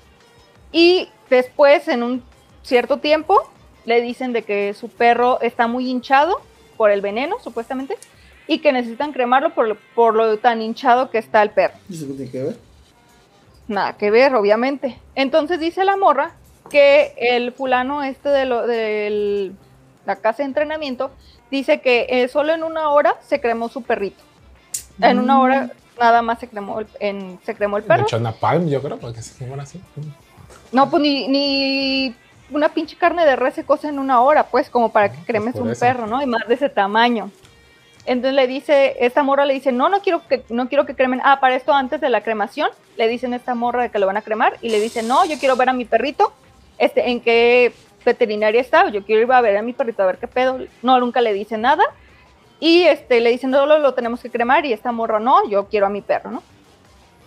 Y 0.73 1.11
después, 1.29 1.87
en 1.89 2.03
un 2.03 2.23
cierto 2.63 2.97
tiempo, 2.97 3.47
le 3.85 4.01
dicen 4.01 4.33
de 4.33 4.43
que 4.43 4.75
su 4.75 4.89
perro 4.89 5.41
está 5.41 5.67
muy 5.67 5.89
hinchado 5.91 6.41
por 6.77 6.91
el 6.91 7.01
veneno, 7.01 7.37
supuestamente, 7.43 7.97
y 8.47 8.59
que 8.59 8.73
necesitan 8.73 9.13
cremarlo 9.13 9.55
por 9.55 9.69
lo, 9.69 9.77
por 9.95 10.15
lo 10.15 10.39
tan 10.39 10.63
hinchado 10.63 11.11
que 11.11 11.19
está 11.19 11.43
el 11.43 11.51
perro. 11.51 11.75
¿Y 11.89 11.95
eso 11.97 12.07
tiene 12.07 12.31
que 12.31 12.43
ver? 12.43 12.57
Nada 13.69 13.97
que 13.97 14.11
ver, 14.11 14.35
obviamente. 14.35 14.99
Entonces 15.15 15.61
dice 15.61 15.85
la 15.85 15.97
morra 15.97 16.33
que 16.71 17.15
el 17.17 17.53
fulano 17.53 18.03
este 18.03 18.29
de 18.29 18.45
lo, 18.45 18.67
del- 18.67 19.55
la 20.05 20.17
casa 20.17 20.39
de 20.39 20.45
entrenamiento 20.49 21.11
dice 21.51 21.81
que 21.81 22.07
eh, 22.09 22.29
solo 22.29 22.53
en 22.53 22.65
una 22.65 22.91
hora 22.91 23.17
se 23.27 23.41
cremó 23.41 23.69
su 23.69 23.83
perrito. 23.83 24.23
En 25.01 25.19
una 25.19 25.41
hora 25.41 25.71
nada 25.99 26.23
más 26.23 26.39
se 26.41 26.49
cremó 26.49 26.81
el, 26.81 26.87
en, 27.01 27.39
se 27.45 27.55
cremó 27.55 27.77
el 27.77 27.83
De 27.85 27.89
perro. 27.89 28.03
hecho, 28.03 28.19
napalm, 28.19 28.69
yo 28.69 28.83
creo, 28.83 28.99
porque 28.99 29.23
se 29.23 29.37
quemó 29.39 29.61
así. 29.61 29.81
No, 30.73 30.91
pues 30.91 31.03
ni, 31.03 31.29
ni 31.29 32.15
una 32.53 32.69
pinche 32.71 32.97
carne 32.97 33.25
de 33.25 33.37
res 33.37 33.55
se 33.55 33.65
cose 33.65 33.89
en 33.89 33.99
una 33.99 34.21
hora, 34.21 34.45
pues, 34.45 34.71
como 34.71 34.91
para 34.93 35.11
que 35.11 35.25
cremes 35.25 35.55
por 35.55 35.63
un 35.63 35.71
eso. 35.71 35.81
perro, 35.81 36.07
¿no? 36.07 36.23
Y 36.23 36.27
más 36.27 36.47
de 36.47 36.55
ese 36.55 36.69
tamaño. 36.69 37.31
Entonces 38.05 38.35
le 38.35 38.47
dice, 38.47 38.97
esta 39.01 39.23
morra 39.23 39.45
le 39.45 39.55
dice, 39.55 39.71
no, 39.71 39.89
no 39.89 40.01
quiero 40.01 40.27
que, 40.27 40.43
no 40.49 40.69
quiero 40.69 40.87
que 40.87 40.95
cremen. 40.95 41.21
Ah, 41.25 41.39
para 41.41 41.55
esto 41.55 41.73
antes 41.73 42.01
de 42.01 42.11
la 42.11 42.23
cremación, 42.23 42.69
le 42.97 43.07
dicen 43.09 43.33
a 43.33 43.37
esta 43.37 43.55
morra 43.55 43.83
de 43.83 43.91
que 43.91 43.99
lo 43.99 44.07
van 44.07 44.17
a 44.17 44.23
cremar 44.23 44.57
y 44.61 44.71
le 44.71 44.81
dice, 44.81 45.03
no, 45.03 45.25
yo 45.25 45.39
quiero 45.39 45.57
ver 45.57 45.69
a 45.69 45.73
mi 45.73 45.85
perrito, 45.85 46.33
este, 46.79 47.11
en 47.11 47.21
qué 47.21 47.73
veterinaria 48.05 48.61
está, 48.61 48.89
yo 48.91 49.05
quiero 49.05 49.23
ir 49.23 49.33
a 49.33 49.41
ver 49.41 49.57
a 49.57 49.63
mi 49.63 49.73
perrito 49.73 50.03
a 50.03 50.07
ver 50.07 50.19
qué 50.19 50.27
pedo. 50.27 50.59
No, 50.83 50.99
nunca 50.99 51.21
le 51.21 51.33
dice 51.33 51.57
nada. 51.59 51.85
Y 52.59 52.83
este, 52.83 53.21
le 53.21 53.31
dicen, 53.31 53.51
no, 53.51 53.67
lo, 53.67 53.79
lo 53.79 53.95
tenemos 53.95 54.21
que 54.21 54.31
cremar 54.31 54.67
y 54.67 54.73
esta 54.73 54.91
morra, 54.93 55.21
no, 55.21 55.49
yo 55.49 55.69
quiero 55.69 55.87
a 55.87 55.91
mi 55.91 56.01
perro, 56.01 56.31
¿no? 56.31 56.43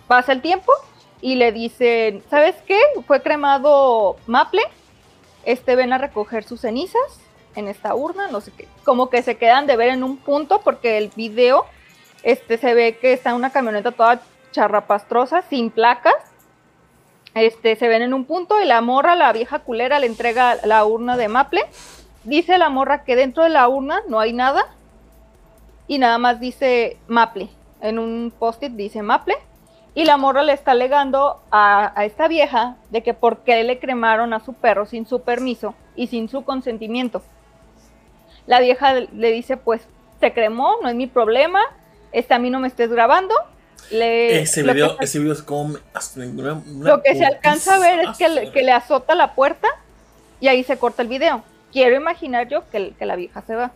Pasa 0.06 0.32
el 0.32 0.42
tiempo 0.42 0.72
y 1.20 1.36
le 1.36 1.52
dicen, 1.52 2.22
¿sabes 2.30 2.54
qué? 2.66 2.78
Fue 3.06 3.22
cremado 3.22 4.16
Maple, 4.26 4.62
este, 5.46 5.76
ven 5.76 5.94
a 5.94 5.98
recoger 5.98 6.44
sus 6.44 6.60
cenizas 6.60 7.00
en 7.54 7.68
esta 7.68 7.94
urna, 7.94 8.28
no 8.28 8.42
sé 8.42 8.52
qué. 8.54 8.68
Como 8.84 9.08
que 9.08 9.22
se 9.22 9.38
quedan 9.38 9.66
de 9.66 9.76
ver 9.76 9.88
en 9.88 10.04
un 10.04 10.18
punto 10.18 10.60
porque 10.60 10.98
el 10.98 11.10
video 11.14 11.64
este, 12.22 12.58
se 12.58 12.74
ve 12.74 12.98
que 12.98 13.12
está 13.12 13.32
una 13.34 13.50
camioneta 13.50 13.92
toda 13.92 14.20
charrapastrosa, 14.50 15.42
sin 15.42 15.70
placas. 15.70 16.14
Este, 17.34 17.76
se 17.76 17.86
ven 17.88 18.02
en 18.02 18.12
un 18.12 18.24
punto 18.24 18.60
y 18.60 18.66
la 18.66 18.80
morra, 18.80 19.14
la 19.14 19.32
vieja 19.32 19.60
culera, 19.60 20.00
le 20.00 20.06
entrega 20.06 20.56
la 20.64 20.84
urna 20.84 21.16
de 21.16 21.28
Maple. 21.28 21.64
Dice 22.24 22.58
la 22.58 22.68
morra 22.68 23.04
que 23.04 23.14
dentro 23.14 23.44
de 23.44 23.50
la 23.50 23.68
urna 23.68 24.02
no 24.08 24.18
hay 24.18 24.32
nada 24.32 24.66
y 25.86 25.98
nada 25.98 26.18
más 26.18 26.40
dice 26.40 26.98
Maple. 27.06 27.48
En 27.80 28.00
un 28.00 28.32
post-it 28.36 28.72
dice 28.72 29.02
Maple. 29.02 29.36
Y 29.96 30.04
la 30.04 30.16
morra 30.18 30.42
le 30.42 30.52
está 30.52 30.70
alegando 30.72 31.40
a, 31.50 31.98
a 31.98 32.04
esta 32.04 32.28
vieja 32.28 32.76
de 32.90 33.02
que 33.02 33.14
por 33.14 33.38
qué 33.38 33.64
le 33.64 33.78
cremaron 33.80 34.32
a 34.34 34.40
su 34.40 34.52
perro 34.52 34.84
sin 34.86 35.06
su 35.06 35.22
permiso 35.22 35.74
y 35.96 36.06
sin 36.08 36.28
su 36.28 36.44
consentimiento. 36.44 37.22
La 38.46 38.60
vieja 38.60 38.92
le 38.94 39.32
dice, 39.32 39.56
pues, 39.56 39.80
se 40.20 40.32
cremó, 40.32 40.76
no 40.82 40.88
es 40.88 40.94
mi 40.94 41.06
problema, 41.06 41.60
este, 42.12 42.34
a 42.34 42.38
mí 42.38 42.50
no 42.50 42.60
me 42.60 42.68
estés 42.68 42.90
grabando. 42.92 43.34
Le, 43.90 44.40
Ese 44.40 44.62
video, 44.62 44.96
ese 45.00 45.18
video 45.18 45.32
es 45.32 45.42
como. 45.42 45.62
una- 46.16 46.52
una 46.54 46.90
lo 46.90 47.02
que 47.02 47.14
se 47.14 47.24
alcanza 47.24 47.76
a 47.76 47.78
ver 47.78 48.00
es 48.00 48.16
que 48.18 48.28
le, 48.28 48.50
que 48.52 48.62
le 48.62 48.72
azota 48.72 49.14
la 49.14 49.34
puerta 49.34 49.68
y 50.40 50.48
ahí 50.48 50.62
se 50.62 50.76
corta 50.78 51.02
el 51.02 51.08
video. 51.08 51.42
Quiero 51.72 51.96
imaginar 51.96 52.48
yo 52.48 52.68
que, 52.70 52.92
que 52.98 53.06
la 53.06 53.16
vieja 53.16 53.42
se 53.42 53.54
va. 53.54 53.70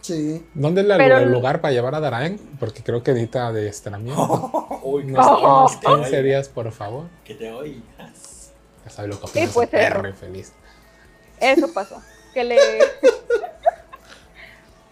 Sí. 0.00 0.46
¿Dónde 0.54 0.82
es 0.82 0.86
la- 0.86 0.96
Pero- 0.98 1.18
el 1.18 1.32
lugar 1.32 1.60
para 1.60 1.72
llevar 1.72 1.94
a 1.94 2.00
Daraen? 2.00 2.38
Porque 2.60 2.82
creo 2.82 3.02
que 3.02 3.12
necesita 3.12 3.52
de 3.52 3.68
estiramiento. 3.68 4.68
Uy, 4.84 5.04
Unos, 5.04 5.26
Oh. 5.28 5.58
unos 5.60 5.76
15 5.76 6.22
días, 6.22 6.48
por 6.48 6.70
favor. 6.72 7.06
Que 7.24 7.34
te 7.34 7.50
oigas. 7.52 8.52
Ya 8.84 8.90
sabe 8.90 9.08
lo 9.08 9.20
que 9.20 9.26
Sí, 9.28 9.48
pues, 9.52 9.68
perro 9.68 10.00
eso. 10.00 10.08
infeliz. 10.08 10.52
Eso 11.40 11.72
pasó. 11.74 12.00
Que 12.32 12.44
le. 12.44 12.56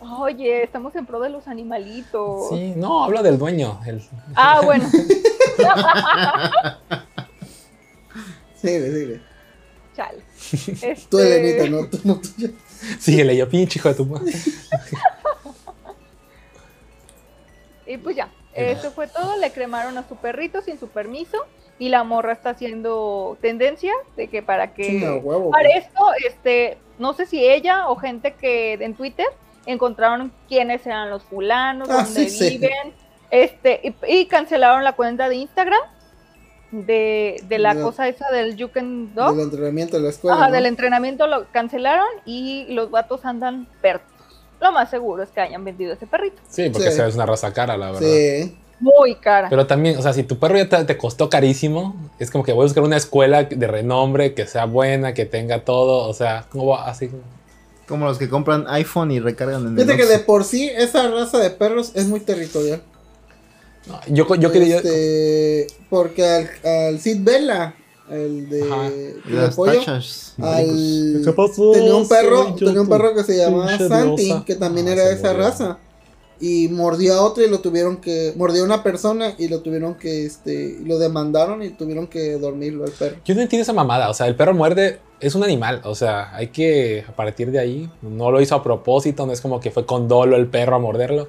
Oye, 0.00 0.62
estamos 0.64 0.94
en 0.96 1.06
pro 1.06 1.18
de 1.20 1.30
los 1.30 1.46
animalitos. 1.48 2.50
Sí, 2.50 2.74
no, 2.76 3.04
hablo 3.04 3.22
del 3.22 3.38
dueño. 3.38 3.80
el- 3.86 4.02
Ah, 4.34 4.60
bueno. 4.64 4.84
Síguele, 8.60 8.92
síguele. 8.92 9.20
Chale. 9.96 10.18
Tú, 11.08 11.18
Este, 11.18 11.56
Elenita, 11.56 11.68
no, 11.70 11.88
tú 11.88 12.00
no 12.04 12.20
tuya. 12.20 12.50
Síguele 12.98 13.36
yo, 13.36 13.48
pinche 13.48 13.78
hijo 13.78 13.88
de 13.88 13.94
tu 13.94 14.06
madre. 14.06 14.32
Y 17.86 17.98
pues 17.98 18.16
ya, 18.16 18.30
eso 18.54 18.90
fue 18.92 19.06
todo. 19.08 19.36
Le 19.36 19.52
cremaron 19.52 19.98
a 19.98 20.08
su 20.08 20.16
perrito 20.16 20.62
sin 20.62 20.78
su 20.78 20.88
permiso. 20.88 21.36
Y 21.78 21.88
la 21.88 22.04
morra 22.04 22.32
está 22.32 22.50
haciendo 22.50 23.36
tendencia 23.40 23.92
de 24.16 24.28
que 24.28 24.42
para 24.42 24.72
que. 24.74 25.00
Huevo. 25.22 25.50
Para 25.50 25.68
güey. 25.68 25.78
esto, 25.78 26.00
este, 26.26 26.78
no 26.98 27.12
sé 27.14 27.26
si 27.26 27.44
ella 27.44 27.88
o 27.88 27.96
gente 27.96 28.34
que 28.34 28.74
en 28.74 28.94
Twitter 28.94 29.26
encontraron 29.66 30.32
quiénes 30.48 30.86
eran 30.86 31.10
los 31.10 31.24
fulanos, 31.24 31.88
Ah, 31.90 32.04
dónde 32.04 32.28
sí, 32.28 32.30
sí. 32.30 32.58
viven, 32.58 32.94
este, 33.30 33.80
y, 33.82 33.94
y 34.20 34.26
cancelaron 34.26 34.84
la 34.84 34.92
cuenta 34.92 35.28
de 35.28 35.36
Instagram 35.36 35.80
de, 36.82 37.42
de 37.48 37.58
la 37.58 37.74
cosa 37.74 38.08
esa 38.08 38.30
del 38.30 38.56
You 38.56 38.70
Can 38.70 39.14
Dog. 39.14 39.36
Del 39.36 39.44
entrenamiento 39.44 39.96
de 39.96 40.02
la 40.02 40.08
escuela. 40.10 40.36
Ajá, 40.36 40.48
¿no? 40.48 40.54
del 40.54 40.66
entrenamiento 40.66 41.26
lo 41.26 41.46
cancelaron 41.52 42.06
y 42.26 42.66
los 42.74 42.90
vatos 42.90 43.24
andan 43.24 43.66
pertos. 43.80 44.08
Lo 44.60 44.72
más 44.72 44.90
seguro 44.90 45.22
es 45.22 45.30
que 45.30 45.40
hayan 45.40 45.64
vendido 45.64 45.92
ese 45.92 46.06
perrito. 46.06 46.36
Sí, 46.48 46.70
porque 46.70 46.88
Sí. 46.88 46.94
esa 46.94 47.06
es 47.06 47.14
una 47.14 47.26
raza 47.26 47.52
cara, 47.52 47.76
la 47.76 47.92
verdad. 47.92 48.00
Sí. 48.08 48.56
Muy 48.80 49.14
cara. 49.14 49.48
Pero 49.48 49.66
también, 49.66 49.96
o 49.98 50.02
sea, 50.02 50.12
si 50.12 50.24
tu 50.24 50.38
perro 50.38 50.56
ya 50.56 50.68
te, 50.68 50.84
te 50.84 50.96
costó 50.98 51.30
carísimo, 51.30 51.94
es 52.18 52.30
como 52.30 52.44
que 52.44 52.52
voy 52.52 52.62
a 52.62 52.64
buscar 52.64 52.82
una 52.82 52.96
escuela 52.96 53.44
de 53.44 53.66
renombre, 53.66 54.34
que 54.34 54.46
sea 54.46 54.64
buena, 54.66 55.14
que 55.14 55.24
tenga 55.26 55.60
todo, 55.64 56.08
o 56.08 56.12
sea, 56.12 56.46
¿cómo 56.50 56.66
va? 56.66 56.86
Así. 56.88 57.10
Como 57.86 58.06
los 58.06 58.18
que 58.18 58.28
compran 58.28 58.64
iPhone 58.68 59.10
y 59.10 59.20
recargan 59.20 59.62
en 59.62 59.68
el 59.68 59.74
Fíjate 59.84 59.96
que 59.96 60.06
de 60.06 60.18
por 60.18 60.44
sí 60.44 60.70
esa 60.74 61.08
raza 61.10 61.38
de 61.38 61.50
perros 61.50 61.92
es 61.94 62.06
muy 62.06 62.20
territorial. 62.20 62.82
No, 63.86 64.00
yo, 64.08 64.34
yo 64.36 64.50
quería. 64.52 64.76
Este, 64.76 65.66
porque 65.90 66.24
al, 66.24 66.50
al 66.64 67.00
Sid 67.00 67.18
Vela, 67.22 67.74
el 68.10 68.48
de, 68.48 68.60
el 68.60 69.22
de 69.26 69.42
las 69.42 69.54
pollo, 69.54 69.78
tachas. 69.78 70.34
al, 70.40 71.22
¿Qué 71.24 71.32
pasó? 71.32 71.72
tenía 71.72 71.94
un 71.94 72.08
perro, 72.08 72.54
tenía 72.54 72.80
un 72.80 72.88
perro 72.88 73.14
que 73.14 73.24
se 73.24 73.36
llamaba 73.36 73.76
Santi, 73.78 74.42
que 74.46 74.54
también 74.54 74.88
Ah, 74.88 74.92
era 74.92 75.04
de 75.06 75.14
esa 75.14 75.32
murió. 75.32 75.44
raza. 75.46 75.78
Y 76.40 76.68
mordió 76.68 77.14
a 77.14 77.22
otro 77.22 77.44
y 77.44 77.48
lo 77.48 77.60
tuvieron 77.60 77.98
que, 77.98 78.32
mordió 78.36 78.62
a 78.62 78.66
una 78.66 78.82
persona 78.82 79.34
y 79.38 79.48
lo 79.48 79.60
tuvieron 79.60 79.94
que, 79.94 80.26
este, 80.26 80.78
lo 80.84 80.98
demandaron 80.98 81.62
y 81.62 81.70
tuvieron 81.70 82.06
que 82.08 82.32
dormirlo 82.38 82.84
al 82.84 82.90
perro. 82.90 83.16
Yo 83.24 83.34
no 83.34 83.40
entiendo 83.42 83.62
esa 83.62 83.72
mamada. 83.72 84.10
O 84.10 84.14
sea, 84.14 84.26
el 84.26 84.34
perro 84.34 84.52
muerde, 84.52 84.98
es 85.20 85.34
un 85.36 85.44
animal. 85.44 85.80
O 85.84 85.94
sea, 85.94 86.34
hay 86.34 86.48
que, 86.48 87.04
a 87.08 87.12
partir 87.14 87.50
de 87.52 87.60
ahí, 87.60 87.88
no 88.02 88.30
lo 88.32 88.40
hizo 88.40 88.56
a 88.56 88.62
propósito, 88.64 89.24
no 89.26 89.32
es 89.32 89.40
como 89.40 89.60
que 89.60 89.70
fue 89.70 89.86
con 89.86 90.08
dolo 90.08 90.36
el 90.36 90.48
perro 90.48 90.74
a 90.76 90.78
morderlo. 90.80 91.28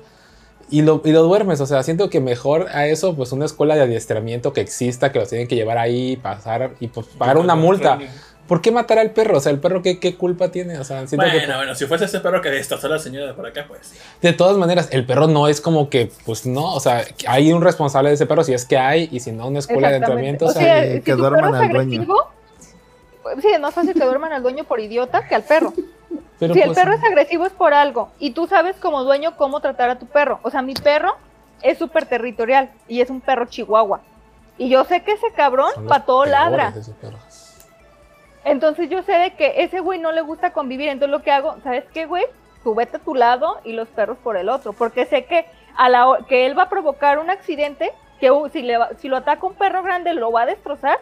Y 0.70 0.82
lo, 0.82 1.02
y 1.06 1.12
lo 1.12 1.22
duermes, 1.22 1.62
o 1.62 1.66
sea, 1.68 1.84
siento 1.84 2.10
que 2.10 2.20
mejor 2.20 2.68
a 2.72 2.88
eso, 2.88 3.16
pues 3.16 3.32
una 3.32 3.46
escuela 3.46 3.76
de 3.76 3.84
adiestramiento 3.84 4.52
que 4.52 4.62
exista, 4.62 5.12
que 5.12 5.20
los 5.20 5.30
tienen 5.30 5.48
que 5.48 5.56
llevar 5.56 5.78
ahí, 5.78 6.18
pasar 6.18 6.72
y 6.80 6.88
pues 6.88 7.06
pagar 7.08 7.38
una 7.38 7.56
multa. 7.56 8.00
¿Por 8.48 8.62
qué 8.62 8.72
matar 8.72 9.00
al 9.00 9.12
perro? 9.12 9.38
O 9.38 9.40
sea, 9.40 9.52
el 9.52 9.60
perro, 9.60 9.82
¿qué, 9.82 10.00
qué 10.00 10.16
culpa 10.16 10.50
tiene? 10.50 10.78
O 10.78 10.84
sea, 10.84 11.08
siento 11.08 11.26
que 11.26 11.38
Bueno, 11.38 11.58
bueno, 11.58 11.76
si 11.76 11.86
fuese 11.86 12.06
ese 12.06 12.20
perro 12.20 12.42
que 12.42 12.50
destrozó 12.50 12.86
a 12.88 12.92
la 12.92 13.00
señora 13.00 13.26
de 13.26 13.34
por 13.34 13.46
acá, 13.48 13.66
pues 13.68 13.94
de 14.22 14.34
todas 14.34 14.56
maneras, 14.58 14.88
el 14.92 15.04
perro 15.06 15.28
no 15.28 15.48
es 15.48 15.62
como 15.62 15.90
que, 15.90 16.12
pues 16.26 16.46
no, 16.46 16.76
o 16.76 16.80
sea, 16.80 17.06
hay 17.28 17.52
un 17.52 17.64
responsable 17.64 18.10
de 18.10 18.16
ese 18.16 18.28
perro 18.28 18.44
si 18.44 18.54
es 18.54 18.66
que 18.66 18.78
hay, 18.78 19.10
y 19.12 19.20
si 19.20 19.32
no, 19.32 19.48
una 19.48 19.60
escuela 19.60 19.90
de 19.90 19.98
entrenamiento. 19.98 20.46
O 20.46 20.50
O 20.50 20.52
sea, 20.52 20.84
que 20.84 21.02
si 21.04 21.12
duerman 21.12 21.56
al 21.56 21.70
dueño. 21.70 22.06
pues, 23.24 23.36
sí, 23.42 23.48
es 23.52 23.60
más 23.60 23.74
fácil 23.74 23.94
que 23.94 24.06
duerman 24.06 24.32
al 24.32 24.44
dueño 24.44 24.64
por 24.64 24.80
idiota 24.80 25.28
que 25.28 25.34
al 25.34 25.44
perro. 25.44 25.74
Pero 26.40 26.54
si 26.54 26.62
el 26.62 26.68
pues, 26.68 26.78
perro 26.78 26.94
es 26.94 27.04
agresivo 27.04 27.46
es 27.46 27.54
por 27.54 27.74
algo 27.74 28.10
y 28.20 28.32
tú 28.32 28.48
sabes 28.48 28.76
como 28.78 29.04
dueño 29.04 29.36
cómo 29.38 29.60
tratar 29.60 29.90
a 29.90 30.00
tu 30.00 30.06
perro. 30.06 30.40
O 30.44 30.50
sea, 30.50 30.62
mi 30.62 30.74
perro 30.74 31.16
es 31.62 31.78
súper 31.78 32.06
territorial 32.06 32.70
y 32.88 33.02
es 33.02 33.10
un 33.10 33.22
perro 33.22 33.46
chihuahua. 33.46 34.02
Y 34.58 34.70
yo 34.70 34.84
sé 34.86 35.04
que 35.04 35.12
ese 35.14 35.32
cabrón 35.36 35.70
para 35.88 36.06
todo 36.06 36.26
ladra. 36.26 36.74
Entonces 38.44 38.90
yo 38.90 39.02
sé 39.04 39.14
de 39.14 39.34
que 39.34 39.64
ese 39.64 39.80
güey 39.80 40.00
no 40.00 40.12
le 40.12 40.22
gusta 40.22 40.54
convivir. 40.54 40.90
Entonces 40.90 41.12
lo 41.12 41.24
que 41.24 41.32
hago, 41.32 41.56
¿sabes 41.64 41.84
qué, 41.94 42.06
güey? 42.06 42.24
Tú 42.64 42.76
vete 42.76 42.98
a 42.98 43.00
tu 43.00 43.16
lado 43.16 43.60
y 43.64 43.74
los 43.74 43.88
perros 43.90 44.18
por 44.24 44.38
el 44.38 44.50
otro. 44.50 44.74
Porque 44.74 45.06
sé 45.06 45.26
que, 45.26 45.46
a 45.76 45.90
la, 45.90 46.20
que 46.28 46.46
él 46.46 46.58
va 46.58 46.64
a 46.64 46.70
provocar 46.70 47.20
un 47.20 47.30
accidente, 47.30 47.92
que 48.20 48.32
uh, 48.32 48.48
si, 48.50 48.62
le 48.62 48.78
va- 48.78 48.90
si 49.00 49.08
lo 49.08 49.18
ataca 49.18 49.46
un 49.46 49.56
perro 49.56 49.84
grande 49.84 50.14
lo 50.14 50.32
va 50.32 50.44
a 50.44 50.46
destrozar. 50.46 51.00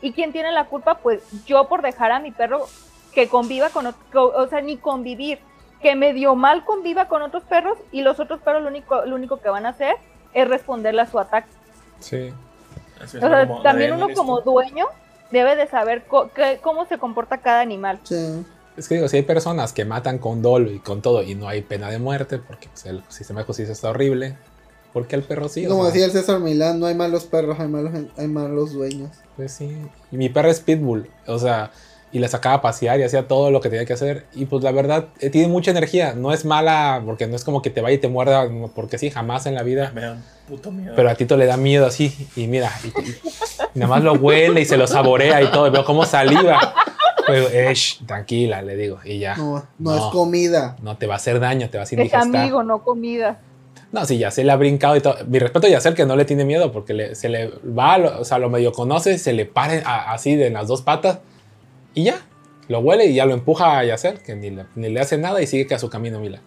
¿Y 0.00 0.12
quién 0.12 0.32
tiene 0.32 0.52
la 0.52 0.66
culpa? 0.66 0.96
Pues 0.96 1.22
yo 1.46 1.66
por 1.66 1.82
dejar 1.82 2.12
a 2.12 2.18
mi 2.20 2.30
perro 2.30 2.66
que 3.14 3.28
conviva 3.28 3.70
con 3.70 3.86
otro, 3.86 4.26
o 4.36 4.48
sea, 4.48 4.60
ni 4.60 4.76
convivir, 4.76 5.38
que 5.80 5.94
medio 5.94 6.34
mal 6.34 6.64
conviva 6.64 7.08
con 7.08 7.22
otros 7.22 7.42
perros 7.44 7.78
y 7.92 8.02
los 8.02 8.18
otros 8.20 8.40
perros 8.40 8.62
lo 8.62 8.68
único, 8.68 9.04
lo 9.04 9.14
único 9.14 9.38
que 9.40 9.48
van 9.48 9.66
a 9.66 9.70
hacer 9.70 9.94
es 10.32 10.48
responderle 10.48 11.02
a 11.02 11.06
su 11.10 11.18
ataque. 11.18 11.48
Sí. 12.00 12.32
Así 13.02 13.16
es 13.18 13.22
O 13.24 13.28
sea, 13.28 13.62
también 13.62 13.92
uno 13.92 14.06
listo. 14.06 14.20
como 14.22 14.40
dueño 14.40 14.86
debe 15.30 15.56
de 15.56 15.66
saber 15.66 16.04
qué- 16.34 16.58
cómo 16.62 16.86
se 16.86 16.98
comporta 16.98 17.38
cada 17.38 17.60
animal. 17.60 17.98
Sí. 18.04 18.44
Es 18.76 18.88
que 18.88 18.96
digo, 18.96 19.08
si 19.08 19.18
hay 19.18 19.22
personas 19.22 19.72
que 19.72 19.84
matan 19.84 20.18
con 20.18 20.42
dolo 20.42 20.70
y 20.70 20.80
con 20.80 21.00
todo 21.00 21.22
y 21.22 21.34
no 21.34 21.46
hay 21.48 21.62
pena 21.62 21.90
de 21.90 21.98
muerte, 21.98 22.38
porque 22.38 22.68
pues, 22.68 22.86
el 22.86 23.02
sistema 23.08 23.40
de 23.40 23.46
justicia 23.46 23.72
está 23.72 23.90
horrible, 23.90 24.36
¿por 24.92 25.06
qué 25.06 25.14
el 25.16 25.22
perro 25.22 25.48
sí? 25.48 25.64
O 25.66 25.68
Como 25.70 25.82
sea, 25.84 25.92
decía 25.92 26.06
el 26.06 26.12
César 26.12 26.40
Milán, 26.40 26.80
no 26.80 26.86
hay 26.86 26.94
malos 26.94 27.24
perros, 27.24 27.60
hay 27.60 27.68
malos, 27.68 27.92
hay 28.16 28.26
malos 28.28 28.72
dueños. 28.72 29.10
Pues 29.36 29.52
sí. 29.52 29.76
Y 30.10 30.16
mi 30.16 30.28
perro 30.28 30.50
es 30.50 30.58
pitbull, 30.60 31.08
o 31.26 31.38
sea, 31.38 31.70
y 32.14 32.20
la 32.20 32.28
sacaba 32.28 32.54
a 32.54 32.62
pasear 32.62 32.98
y 33.00 33.02
hacía 33.02 33.28
todo 33.28 33.50
lo 33.50 33.60
que 33.60 33.68
tenía 33.68 33.84
que 33.84 33.92
hacer. 33.92 34.24
Y 34.34 34.46
pues 34.46 34.62
la 34.64 34.70
verdad, 34.70 35.08
eh, 35.20 35.28
tiene 35.30 35.48
mucha 35.48 35.72
energía. 35.72 36.14
No 36.14 36.32
es 36.32 36.44
mala, 36.46 37.02
porque 37.04 37.26
no 37.26 37.34
es 37.36 37.44
como 37.44 37.60
que 37.60 37.68
te 37.70 37.80
vaya 37.82 37.96
y 37.96 37.98
te 37.98 38.08
muerda, 38.08 38.48
porque 38.74 38.96
sí, 38.98 39.10
jamás 39.10 39.44
en 39.46 39.54
la 39.56 39.62
vida. 39.64 39.90
Me 39.94 40.00
da 40.00 40.16
puto 40.48 40.70
miedo. 40.70 40.92
Pero 40.96 41.10
a 41.10 41.14
Tito 41.16 41.36
le 41.36 41.44
da 41.46 41.56
miedo 41.56 41.84
así, 41.86 42.14
y 42.36 42.46
mira, 42.46 42.70
y, 42.84 42.86
y- 42.88 43.10
y 43.74 43.78
nada 43.80 43.88
más 43.90 44.02
lo 44.04 44.12
huele 44.14 44.60
y 44.60 44.64
se 44.64 44.76
lo 44.76 44.86
saborea 44.86 45.42
y 45.42 45.50
todo, 45.50 45.66
y 45.66 45.70
veo 45.70 45.84
como 45.84 46.04
saliva. 46.06 46.72
Pero, 47.26 47.48
eh, 47.48 47.74
shh, 47.74 48.04
tranquila, 48.06 48.62
le 48.62 48.76
digo, 48.76 48.98
y 49.04 49.18
ya. 49.18 49.34
No, 49.36 49.54
no, 49.78 49.90
No. 49.90 49.96
es 49.96 50.02
comida. 50.12 50.76
No 50.82 50.96
te 50.96 51.06
va 51.06 51.14
a 51.14 51.16
hacer 51.16 51.40
daño, 51.40 51.68
te 51.70 51.78
vas 51.78 51.86
a 51.86 51.88
Es 51.88 51.92
indigestar. 51.94 52.22
amigo, 52.22 52.62
no 52.62 52.82
comida. 52.84 53.38
No, 53.92 54.04
sí, 54.04 54.18
Yacel 54.18 54.46
le 54.46 54.52
ha 54.52 54.56
brincado 54.56 54.94
y 54.96 55.00
todo. 55.00 55.16
Mi 55.26 55.38
respeto 55.38 55.66
a 55.66 55.70
Yacel 55.70 55.94
que 55.94 56.04
no 56.04 56.16
le 56.16 56.24
tiene 56.24 56.44
miedo 56.44 56.70
porque 56.70 56.92
le- 56.94 57.14
se 57.14 57.28
le 57.28 57.50
va, 57.66 57.96
lo- 57.98 58.20
o 58.20 58.24
sea, 58.24 58.38
lo 58.38 58.50
medio 58.50 58.72
conoce, 58.72 59.18
se 59.18 59.32
le 59.32 59.46
para 59.46 59.80
a- 59.84 60.12
así 60.12 60.34
de 60.36 60.50
las 60.50 60.68
dos 60.68 60.82
patas 60.82 61.18
y 61.94 62.04
ya. 62.04 62.16
Lo 62.68 62.80
huele 62.80 63.06
y 63.06 63.14
ya 63.14 63.26
lo 63.26 63.34
empuja 63.34 63.78
a 63.78 63.84
Yacel, 63.84 64.20
que 64.20 64.34
ni 64.34 64.50
le, 64.50 64.64
ni 64.74 64.88
le 64.88 65.00
hace 65.00 65.18
nada 65.18 65.42
y 65.42 65.46
sigue 65.46 65.66
que 65.66 65.74
a 65.74 65.78
su 65.78 65.90
camino, 65.90 66.18
mira. 66.18 66.40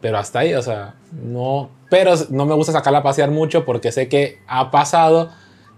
Pero 0.00 0.18
hasta 0.18 0.40
ahí, 0.40 0.54
o 0.54 0.62
sea, 0.62 0.94
no. 1.12 1.70
Pero 1.90 2.14
no 2.30 2.46
me 2.46 2.54
gusta 2.54 2.72
sacarla 2.72 3.00
a 3.00 3.02
pasear 3.02 3.30
mucho 3.30 3.64
porque 3.64 3.90
sé 3.90 4.08
que 4.08 4.38
ha 4.46 4.70
pasado 4.70 5.30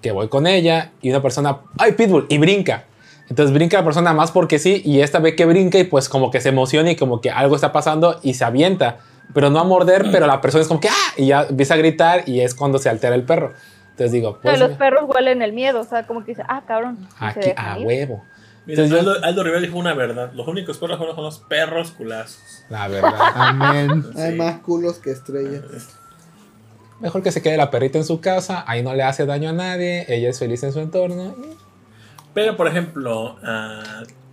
que 0.03 0.12
voy 0.12 0.28
con 0.28 0.47
ella 0.47 0.93
y 1.01 1.11
una 1.11 1.23
persona, 1.23 1.61
¡ay, 1.78 1.93
Pitbull! 1.93 2.27
Y 2.28 2.39
brinca. 2.39 2.85
Entonces 3.31 3.55
brinca 3.55 3.78
la 3.78 3.85
persona 3.85 4.12
más 4.12 4.32
porque 4.32 4.59
sí, 4.59 4.82
y 4.85 5.01
esta 5.01 5.20
ve 5.20 5.37
que 5.37 5.47
brinca 5.47 5.78
y 5.78 5.85
pues 5.85 6.09
como 6.09 6.31
que 6.31 6.41
se 6.41 6.49
emociona 6.49 6.91
y 6.91 6.97
como 6.97 7.20
que 7.20 7.31
algo 7.31 7.55
está 7.55 7.73
pasando 7.73 8.19
y 8.23 8.35
se 8.35 8.45
avienta. 8.45 8.99
Pero 9.32 9.49
no 9.51 9.61
a 9.61 9.65
morder, 9.65 10.09
pero 10.11 10.27
la 10.27 10.41
persona 10.41 10.62
es 10.62 10.69
como 10.69 10.81
que 10.81 10.89
¡ah! 10.89 11.12
Y 11.16 11.28
ya 11.28 11.47
empieza 11.49 11.74
a 11.74 11.77
gritar 11.77 12.28
y 12.28 12.41
es 12.41 12.55
cuando 12.55 12.78
se 12.78 12.89
altera 12.89 13.15
el 13.15 13.23
perro. 13.23 13.53
Entonces 13.91 14.12
digo, 14.12 14.39
Pero 14.43 14.57
pues 14.57 14.59
los 14.59 14.78
perros 14.78 15.05
huelen 15.07 15.43
el 15.43 15.53
miedo, 15.53 15.81
o 15.81 15.85
sea, 15.85 16.07
como 16.07 16.20
que 16.20 16.32
dice, 16.32 16.43
ah, 16.49 16.62
cabrón. 16.66 17.07
aquí 17.19 17.53
a 17.57 17.78
ir. 17.78 17.87
huevo. 17.87 18.24
Mira, 18.71 18.83
Entonces 18.85 19.05
yo- 19.05 19.11
Aldo, 19.13 19.25
Aldo 19.25 19.43
Rivera 19.45 19.61
dijo 19.63 19.79
una 19.79 19.95
verdad. 19.95 20.33
Los 20.35 20.47
únicos 20.49 20.79
perros 20.79 20.99
buenos 20.99 21.17
son 21.17 21.25
los 21.25 21.39
perros 21.41 21.91
culazos. 21.93 22.65
La 22.69 22.89
verdad. 22.89 23.13
Amén. 23.35 24.05
Hay 24.17 24.35
más 24.37 24.61
culos 24.61 24.99
que 24.99 25.11
estrellas. 25.11 25.63
Mejor 27.01 27.23
que 27.23 27.33
se 27.33 27.41
quede 27.43 27.57
la 27.57 27.71
perrita 27.71 27.97
en 27.99 28.05
su 28.05 28.21
casa, 28.21 28.63
ahí 28.67 28.83
no 28.83 28.95
le 28.95 29.03
hace 29.03 29.25
daño 29.25 29.49
a 29.49 29.53
nadie, 29.55 30.05
ella 30.09 30.29
es 30.29 30.39
feliz 30.39 30.63
en 30.65 30.73
su 30.73 30.81
entorno. 30.81 31.35
Pero, 32.35 32.57
por 32.59 32.69
ejemplo, 32.69 33.39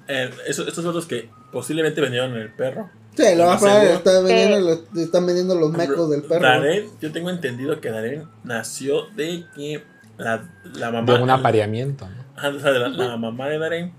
eh, 0.08 0.30
esos- 0.48 0.68
estos 0.68 0.86
otros 0.86 1.06
que 1.06 1.30
posiblemente 1.52 2.02
vendieron 2.02 2.36
el 2.36 2.52
perro. 2.54 2.90
Sí, 3.16 3.24
lo 3.36 3.46
más 3.48 3.60
probable 3.62 3.94
están 3.94 4.24
vendiendo, 4.26 4.58
Eh. 4.58 4.62
los, 4.94 5.02
están 5.04 5.26
vendiendo 5.26 5.56
los 5.56 5.72
mecos 5.72 6.10
del 6.10 6.22
perro. 6.24 6.42
Darren, 6.46 6.88
yo 7.02 7.12
tengo 7.12 7.30
entendido 7.32 7.80
que 7.82 7.90
Darren 7.90 8.28
nació 8.44 9.08
de 9.16 9.46
que 9.56 9.84
la, 10.18 10.44
la 10.76 10.92
mamá. 10.92 11.14
De 11.18 11.24
un 11.24 11.30
apareamiento. 11.30 12.08
¿no? 12.08 12.16
Ajá, 12.36 12.50
o 12.50 12.60
sea, 12.60 12.72
de 12.72 12.80
la, 12.80 12.90
la 12.90 13.18
mamá 13.18 13.48
de 13.48 13.58
Darren, 13.60 13.94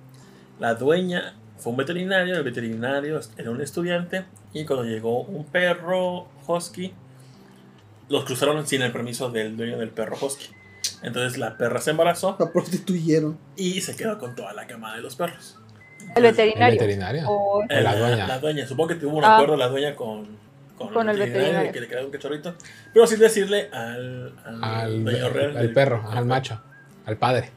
la 0.59 0.75
dueña, 0.75 1.35
fue 1.59 1.73
un 1.73 1.77
veterinario. 1.79 2.37
El 2.37 2.45
veterinario 2.45 3.21
era 3.37 3.51
un 3.51 3.61
estudiante. 3.61 4.25
Y 4.53 4.65
cuando 4.65 4.85
llegó 4.85 5.23
un 5.23 5.45
perro 5.45 6.29
husky, 6.47 6.93
los 8.09 8.25
cruzaron 8.25 8.67
sin 8.67 8.83
el 8.83 8.93
permiso 8.93 9.31
del 9.31 9.57
dueño 9.57 9.79
del 9.79 9.91
perro 9.91 10.17
husky. 10.21 10.47
Entonces 11.03 11.39
la 11.39 11.57
perra 11.57 11.81
se 11.81 11.91
embarazó 11.91 12.37
La 12.39 12.51
prostituyeron. 12.51 13.39
y 13.57 13.81
se 13.83 13.95
quedó 13.97 14.19
con 14.19 14.35
toda 14.35 14.53
la 14.55 14.67
camada 14.67 14.97
de 14.97 15.03
los 15.03 15.17
perros. 15.17 15.57
El 16.17 16.25
Entonces, 16.25 16.25
El 16.25 16.33
veterinario. 16.33 16.81
veterinario. 16.81 17.23
O- 17.29 17.65
la 17.69 17.97
dueña. 17.97 18.27
La 18.27 18.39
dueña. 18.39 18.67
Supongo 18.67 18.89
que 18.89 18.95
tuvo 18.95 19.19
un 19.19 19.25
Ah. 19.25 19.35
acuerdo 19.37 19.57
la 19.57 19.69
dueña 19.69 19.95
con, 19.95 20.39
Con 20.79 21.09
el 21.09 21.19
veterinario. 21.19 21.73
Que 21.73 21.81
le 21.81 21.89
quedaba 21.89 22.07
un 22.07 22.13
cachorrito. 22.13 22.55
Pero 22.95 23.07
sin 23.07 23.19
decirle 23.19 23.69
al, 23.73 24.33
al, 24.45 24.65
Al, 24.65 25.05
dueño 25.05 25.29
real 25.29 25.57
al 25.57 25.63
del- 25.65 25.73
perro, 25.75 26.09
al 26.11 26.25
macho, 26.25 26.63
al 27.05 27.17
padre. 27.17 27.51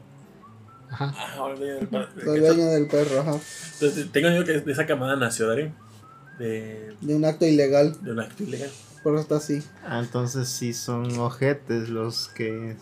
Ajá. 0.92 1.12
Ah, 1.16 1.34
dueño 1.56 1.74
del 1.74 1.88
La 1.90 2.06
cachorro. 2.06 2.32
dueña 2.36 2.66
del 2.66 2.86
perro, 2.86 3.20
ajá. 3.20 3.36
Entonces, 3.74 4.12
tengo 4.12 4.28
entendido 4.28 4.44
que 4.60 4.60
de 4.66 4.72
esa 4.72 4.86
camada 4.86 5.16
nació 5.16 5.48
Darín. 5.48 5.74
De, 6.38 6.94
De 7.00 7.14
un 7.14 7.24
acto 7.24 7.46
ilegal. 7.46 7.96
de 8.02 8.12
un 8.12 8.20
acto 8.20 8.42
ilegal. 8.42 8.70
Por 9.02 9.14
eso 9.14 9.22
está 9.22 9.36
así. 9.36 9.62
Ah, 9.86 9.98
entonces 9.98 10.48
sí 10.48 10.72
son 10.72 11.18
ojetes 11.18 11.88
los 11.88 12.28
que... 12.28 12.76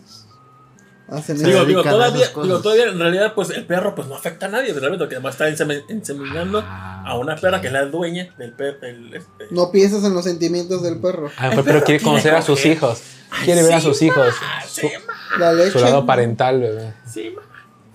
Hacen 1.09 1.35
eso. 1.35 1.47
Digo, 1.47 1.65
digo, 1.65 1.83
todavía, 1.83 2.27
digo, 2.27 2.61
todavía 2.61 2.85
en 2.85 2.97
realidad, 2.99 3.33
pues 3.33 3.49
el 3.49 3.65
perro 3.65 3.95
pues 3.95 4.07
no 4.07 4.15
afecta 4.15 4.45
a 4.45 4.49
nadie, 4.49 4.71
realmente, 4.71 4.99
porque 4.99 5.15
además 5.15 5.33
está 5.33 5.49
ensemi- 5.49 5.83
inseminando 5.89 6.63
Ah, 6.65 7.03
a 7.05 7.17
una 7.17 7.35
perra 7.35 7.59
que 7.59 7.67
es 7.67 7.73
la 7.73 7.85
dueña 7.85 8.33
del 8.37 8.53
perro. 8.53 8.77
Este, 8.85 9.47
No 9.49 9.71
piensas 9.71 10.05
en 10.05 10.13
los 10.13 10.23
sentimientos 10.23 10.81
del 10.83 10.99
perro. 11.01 11.29
Ah, 11.37 11.49
pero 11.53 11.63
quiere 11.63 11.81
tiene 11.81 12.01
conocer 12.01 12.33
a 12.35 12.41
sus 12.41 12.65
hijos. 12.65 13.01
Quiere 13.43 13.61
ver 13.63 13.73
a 13.73 13.81
sus 13.81 14.01
hijos. 14.01 14.33
Ah, 14.41 14.61
Su, 14.65 14.81
sí, 14.81 14.87
ma, 15.05 15.37
La 15.39 15.53
leche. 15.53 15.71
su 15.71 15.79
lado 15.79 16.05
parental, 16.05 16.61
bebé. 16.61 16.93
sí, 17.05 17.33
ma. 17.35 17.41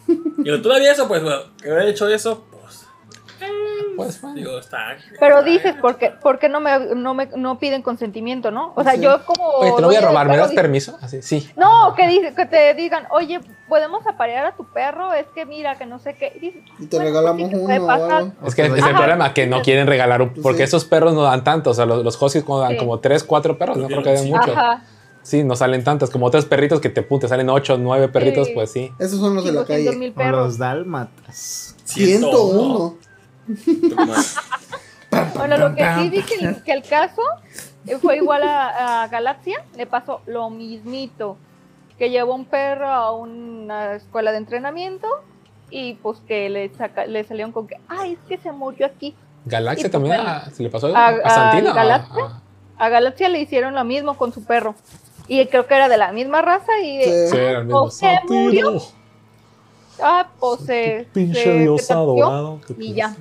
Digo, 0.07 0.61
todavía 0.63 0.93
eso, 0.93 1.09
pues, 1.09 1.23
bueno, 1.23 1.39
que 1.63 1.71
haber 1.71 1.89
hecho 1.89 2.09
eso, 2.09 2.45
pues, 2.51 2.87
Pues 3.97 4.21
bueno. 4.21 4.37
digo, 4.37 4.59
está. 4.59 4.97
Pero 5.19 5.43
dices, 5.43 5.75
¿por 5.81 5.97
qué, 5.97 6.11
por 6.11 6.39
qué 6.39 6.49
no, 6.49 6.61
me, 6.61 6.95
no, 6.95 7.15
me, 7.15 7.27
no 7.37 7.59
piden 7.59 7.83
consentimiento, 7.83 8.51
no? 8.51 8.73
O 8.77 8.83
sea, 8.83 8.93
Sí. 8.93 9.01
yo 9.01 9.25
como... 9.25 9.49
Oye, 9.49 9.73
te 9.75 9.81
lo 9.81 9.87
voy 9.89 9.97
a 9.97 10.01
robar, 10.03 10.29
¿me 10.29 10.37
das 10.37 10.53
permiso? 10.53 10.97
Así, 11.01 11.23
sí. 11.23 11.51
No, 11.57 11.95
que, 11.97 12.07
dice, 12.07 12.35
que 12.35 12.47
te 12.47 12.75
digan, 12.75 13.07
oye, 13.11 13.41
podemos 13.69 14.07
aparear 14.07 14.47
a 14.47 14.53
tu 14.55 14.65
perro, 14.71 15.13
es 15.15 15.27
que 15.35 15.47
mira, 15.47 15.77
que 15.77 15.87
no 15.87 15.99
sé 15.99 16.15
qué. 16.15 16.33
Y 16.37 16.39
dices, 16.41 16.63
Y 16.79 16.87
te 16.87 16.97
bueno, 16.97 17.11
regalamos 17.11 17.51
pues 17.51 17.63
sí, 17.63 17.79
uno 17.79 17.91
algo. 17.91 18.33
Es 18.47 18.55
que 18.55 18.63
es 18.67 18.73
el 18.73 18.85
Ajá. 18.85 18.97
problema, 18.97 19.35
que 19.35 19.47
no 19.47 19.63
quieren 19.63 19.87
regalar 19.87 20.21
un... 20.23 20.35
Porque 20.43 20.59
Sí. 20.59 20.65
esos 20.65 20.85
perros 20.85 21.15
no 21.15 21.23
dan 21.23 21.43
tanto. 21.43 21.71
O 21.71 21.75
sea, 21.75 21.87
los, 21.87 22.05
los 22.05 22.21
huskies 22.21 22.45
como 22.45 22.61
dan 22.61 22.73
Sí. 22.73 22.77
como 22.79 23.01
3, 23.01 23.25
4 23.25 23.57
perros, 23.59 23.77
no 23.79 23.87
creo 23.87 24.03
que 24.03 24.11
den 24.13 24.29
mucho. 24.31 24.53
Ajá. 24.53 24.83
Sí, 25.27 25.43
no 25.43 25.57
salen 25.57 25.83
tantos. 25.83 26.11
Como 26.11 26.27
otros 26.27 26.45
perritos 26.47 26.81
que 26.81 26.89
te, 26.89 27.03
pum, 27.03 27.19
te 27.19 27.27
salen 27.27 27.51
8, 27.51 27.79
9 27.79 28.09
perritos, 28.09 28.47
Sí. 28.47 28.53
pues 28.55 28.71
sí. 28.71 28.93
Esos 29.01 29.19
son 29.19 29.35
los 29.35 29.45
de 29.45 29.51
la 29.53 29.65
500 29.65 29.87
calle. 29.87 29.99
mil 29.99 30.11
O 30.13 30.15
perros. 30.15 30.47
los 30.47 30.59
dálmatas. 30.59 31.75
101. 31.85 32.97
Bueno, 35.35 35.57
lo 35.59 35.75
que 35.75 35.85
sí 35.97 36.11
vi 36.11 36.23
que, 36.23 36.57
que 36.65 36.73
el 36.73 36.83
caso 36.83 37.23
fue 38.01 38.17
igual 38.19 38.43
a, 38.45 39.03
a 39.03 39.09
Galaxia, 39.09 39.65
le 39.77 39.87
pasó 39.87 40.21
lo 40.27 40.51
mismito, 40.51 41.37
que 41.99 42.11
llevó 42.11 42.35
un 42.35 42.45
perro 42.45 42.87
a 42.89 43.13
una 43.13 43.95
escuela 43.95 44.31
de 44.33 44.39
entrenamiento 44.39 45.09
y 45.71 45.95
pues 45.95 46.19
que 46.29 46.49
le, 46.51 46.73
saca, 46.75 47.07
le 47.07 47.25
salieron 47.25 47.51
con 47.53 47.67
que, 47.67 47.77
ay, 47.89 48.13
es 48.13 48.19
que 48.29 48.39
se 48.39 48.53
murió 48.53 48.87
aquí. 48.87 49.15
Galaxia 49.45 49.87
Y 49.89 49.91
también 49.91 50.17
pues, 50.17 50.29
a- 50.29 50.51
se 50.51 50.63
le 50.63 50.71
pasó 50.71 50.95
a- 50.95 51.07
a, 51.07 51.09
a 51.09 51.31
Santino. 51.31 51.71
a 51.71 51.75
Galaxia. 51.75 52.25
a- 52.25 52.43
A 52.79 52.89
Galaxia 52.91 53.29
le 53.29 53.41
hicieron 53.41 53.75
lo 53.75 53.85
mismo 53.85 54.17
con 54.19 54.33
su 54.33 54.45
perro. 54.45 54.75
Y 55.29 55.47
creo 55.47 55.67
que 55.67 55.75
era 55.75 55.89
de 55.89 55.97
la 55.97 56.13
misma 56.13 56.43
raza 56.43 56.73
y 56.83 57.03
Sí. 57.03 57.11
Sí, 57.31 57.37
era 57.37 57.59
el 57.61 57.65
mismo. 57.67 57.83
¿O 57.83 57.91
se 57.91 58.07
murió? 58.29 58.83
ah, 60.03 60.29
pues 60.39 60.61
se, 60.67 61.07
Pinche 61.13 61.43
se- 61.43 61.59
dios 61.61 61.91
adorado. 61.91 62.61
y 62.69 62.73
pues- 62.75 62.95
ya, 62.95 63.17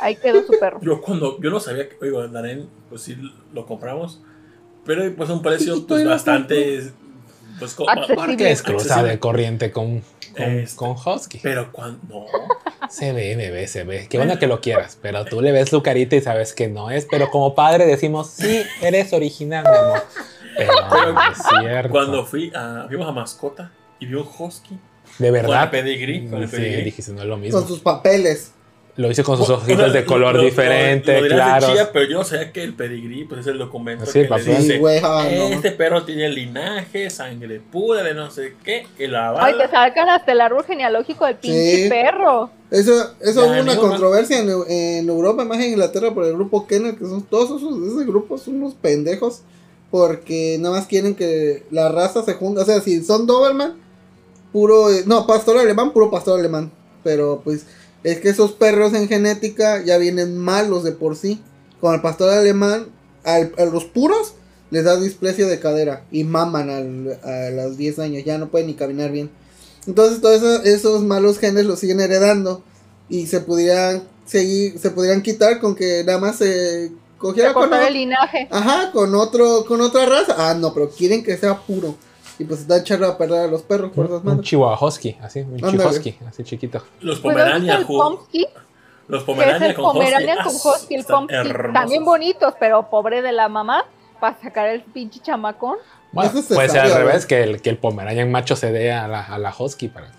ahí 0.00 0.16
quedó 0.16 0.44
su 0.46 0.52
perro. 0.60 0.78
Yo 0.82 1.00
cuando, 1.00 1.40
yo 1.40 1.50
no 1.50 1.58
sabía 1.60 1.88
que, 1.88 1.96
oigo, 2.02 2.26
Darén, 2.28 2.68
pues 2.88 3.02
sí 3.02 3.16
lo 3.52 3.66
compramos, 3.66 4.20
pero 4.84 5.02
pues 5.16 5.30
un 5.30 5.42
precio 5.42 5.86
pues 5.86 6.06
bastante, 6.06 6.82
pues 7.58 7.74
co- 7.74 7.88
Accesible. 7.88 8.14
Porque 8.26 8.50
es 8.50 8.62
cruza 8.62 8.84
Accesible. 8.94 9.10
de 9.12 9.18
corriente 9.18 9.70
con, 9.72 10.02
con, 10.36 10.42
Este. 10.44 10.76
con 10.76 10.90
Husky. 10.90 11.40
pero 11.42 11.72
cuando, 11.72 11.98
no, 12.08 12.26
Se 12.90 13.12
ve, 13.12 13.34
bebé, 13.36 13.66
se 13.66 13.84
ve. 13.84 14.06
Qué 14.08 14.16
bueno 14.16 14.38
que 14.38 14.46
lo 14.46 14.60
quieras, 14.62 14.98
pero 15.02 15.24
tú 15.26 15.40
le 15.42 15.52
ves 15.52 15.68
su 15.68 15.82
carita 15.82 16.16
y 16.16 16.20
sabes 16.22 16.54
que 16.54 16.68
no 16.68 16.90
es. 16.90 17.06
Pero 17.10 17.30
como 17.30 17.54
padre 17.54 17.84
decimos, 17.84 18.28
sí, 18.30 18.62
eres 18.80 19.12
original, 19.12 19.64
mi 19.70 19.76
amor. 19.76 20.02
Pero 20.58 21.12
no 21.12 21.20
es 21.32 21.38
cierto. 21.60 21.90
cuando 21.90 22.24
fui 22.26 22.52
a, 22.54 22.84
fuimos 22.88 23.08
a 23.08 23.12
mascota 23.12 23.72
y 24.00 24.06
vi 24.06 24.14
un 24.14 24.26
husky 24.38 24.78
De 25.18 25.28
con 25.28 25.32
verdad. 25.34 25.64
el 25.64 25.70
pedigrí, 25.70 26.28
con 26.28 26.42
el 26.42 26.48
Sí, 26.48 26.56
pedigrí. 26.56 26.82
dijiste, 26.82 27.12
no 27.12 27.22
es 27.22 27.26
lo 27.28 27.36
mismo. 27.36 27.58
Con 27.58 27.68
sus 27.68 27.80
papeles. 27.80 28.52
Lo 28.96 29.08
hice 29.08 29.22
con 29.22 29.36
sus 29.36 29.48
O- 29.48 29.54
ojitos 29.54 29.90
o 29.90 29.92
de 29.92 30.04
color 30.04 30.32
lo- 30.34 30.38
lo- 30.40 30.44
diferente, 30.44 31.20
lo 31.20 31.28
claro. 31.28 31.72
chía, 31.72 31.92
pero 31.92 32.04
yo 32.10 32.18
no 32.18 32.24
sabía 32.24 32.50
que 32.50 32.64
el 32.64 32.74
pedigrí 32.74 33.26
pues 33.26 33.42
es 33.42 33.46
el 33.46 33.56
documento 33.58 34.04
Sí, 34.06 34.22
que 34.22 34.24
papá. 34.24 34.40
le 34.42 34.56
dice 34.56 34.78
Sí, 34.78 35.00
ah, 35.04 35.28
no. 35.36 35.44
este 35.50 35.70
perro 35.70 36.04
tiene 36.04 36.28
linaje, 36.30 37.08
sangre 37.08 37.60
pura 37.60 38.02
de 38.02 38.12
no 38.14 38.28
sé 38.32 38.54
qué, 38.64 38.88
y 38.98 39.06
la 39.06 39.36
Ay, 39.40 39.54
te 39.56 39.68
sacan 39.68 40.08
hasta 40.08 40.32
el 40.32 40.40
árbol 40.40 40.64
genealógico 40.64 41.26
del 41.26 41.36
pinche 41.36 41.84
Sí. 41.84 41.88
perro. 41.88 42.50
Eso, 42.72 43.14
eso 43.20 43.46
hubo 43.46 43.60
una 43.60 43.76
controversia 43.76 44.40
en, 44.40 44.50
en 44.68 45.08
Europa, 45.08 45.44
más 45.44 45.58
en 45.58 45.70
Inglaterra, 45.70 46.12
por 46.12 46.24
el 46.24 46.32
grupo 46.32 46.66
Kennel, 46.66 46.96
que 46.98 47.04
son 47.04 47.22
todos 47.22 47.44
esos, 47.62 47.78
ese 47.94 48.04
grupo 48.04 48.36
son 48.36 48.56
unos 48.56 48.74
pendejos, 48.74 49.42
porque 49.90 50.58
nada 50.60 50.76
más 50.78 50.86
quieren 50.86 51.14
que 51.14 51.64
la 51.70 51.88
raza 51.88 52.24
se 52.24 52.34
junte, 52.34 52.60
o 52.60 52.64
sea, 52.64 52.80
si 52.80 53.02
son 53.02 53.26
Doberman, 53.26 53.74
puro, 54.52 54.90
eh, 54.92 55.04
no, 55.06 55.26
pastor 55.26 55.58
alemán, 55.58 55.92
puro 55.92 56.10
pastor 56.10 56.38
alemán, 56.38 56.70
pero 57.04 57.40
pues 57.44 57.62
es 58.04 58.20
que 58.20 58.28
esos 58.28 58.52
perros 58.52 58.94
en 58.94 59.08
genética 59.08 59.82
ya 59.84 59.98
vienen 59.98 60.36
malos 60.36 60.84
de 60.84 60.92
por 60.92 61.16
sí, 61.16 61.40
con 61.80 61.94
el 61.94 62.00
pastor 62.00 62.30
alemán, 62.30 62.86
al- 63.24 63.52
a 63.58 63.64
los 63.64 63.84
puros 63.84 64.34
les 64.70 64.84
da 64.84 64.96
displasia 65.00 65.46
de 65.46 65.58
cadera 65.60 66.04
y 66.10 66.24
maman 66.24 66.68
al- 66.70 67.18
a 67.24 67.50
los 67.50 67.76
10 67.76 67.98
años, 67.98 68.24
ya 68.24 68.36
no 68.38 68.48
pueden 68.50 68.66
ni 68.66 68.74
caminar 68.74 69.10
bien. 69.10 69.30
Entonces 69.86 70.20
todos 70.20 70.36
esos, 70.36 70.66
esos 70.66 71.02
malos 71.02 71.38
genes 71.38 71.64
los 71.64 71.78
siguen 71.78 72.00
heredando 72.00 72.62
y 73.08 73.26
se 73.26 73.40
pudieran 73.40 74.02
seguir, 74.26 74.78
se 74.78 74.90
pudieran 74.90 75.22
quitar 75.22 75.60
con 75.60 75.74
que 75.74 76.04
nada 76.04 76.18
más 76.18 76.36
se 76.36 76.92
cogiera 77.18 77.52
con, 77.52 77.72
el 77.74 77.92
linaje. 77.92 78.48
ajá, 78.50 78.90
con 78.92 79.14
otro, 79.14 79.64
con 79.66 79.80
otra 79.80 80.06
raza. 80.06 80.34
Ah, 80.38 80.54
no, 80.54 80.72
pero 80.72 80.88
quieren 80.90 81.22
que 81.22 81.36
sea 81.36 81.56
puro. 81.56 81.94
Y 82.38 82.44
pues 82.44 82.60
está 82.60 82.78
echando 82.78 83.06
a 83.08 83.18
perder 83.18 83.40
a 83.40 83.46
los 83.48 83.62
perros 83.62 83.90
por 83.92 84.06
esas 84.06 84.20
Un 84.20 84.26
madres. 84.26 84.44
chihuahua 84.46 84.78
husky, 84.80 85.16
así, 85.20 85.40
un 85.40 85.56
chihuahusky, 85.58 86.16
así 86.28 86.44
chiquito. 86.44 86.82
Los 87.00 87.18
Pues, 87.18 87.36
¿dónde 87.36 87.50
está 87.72 87.84
Pomerania, 87.86 88.48
los 89.08 89.24
Pomerania 89.24 89.68
el 89.68 89.74
con 89.74 89.84
husky, 89.86 89.98
Pomeranian 89.98 90.38
ah, 90.38 90.44
con 90.44 90.54
Husky, 90.54 90.94
el. 90.94 91.72
También 91.72 92.04
bonitos, 92.04 92.54
pero 92.60 92.88
pobre 92.90 93.22
de 93.22 93.32
la 93.32 93.48
mamá 93.48 93.84
para 94.20 94.38
sacar 94.40 94.68
el 94.68 94.82
pinche 94.82 95.20
chamacón. 95.20 95.78
Bueno, 96.12 96.30
Eso 96.38 96.54
puede 96.54 96.68
ser 96.68 96.80
al 96.80 96.92
revés, 96.94 97.26
que 97.26 97.42
el, 97.42 97.60
que 97.60 97.70
el 97.70 97.78
Pomeranian 97.78 98.30
macho 98.30 98.54
se 98.54 98.70
dé 98.70 98.92
a 98.92 99.08
la, 99.08 99.24
a 99.24 99.38
la 99.38 99.52
husky 99.58 99.88
para... 99.88 100.10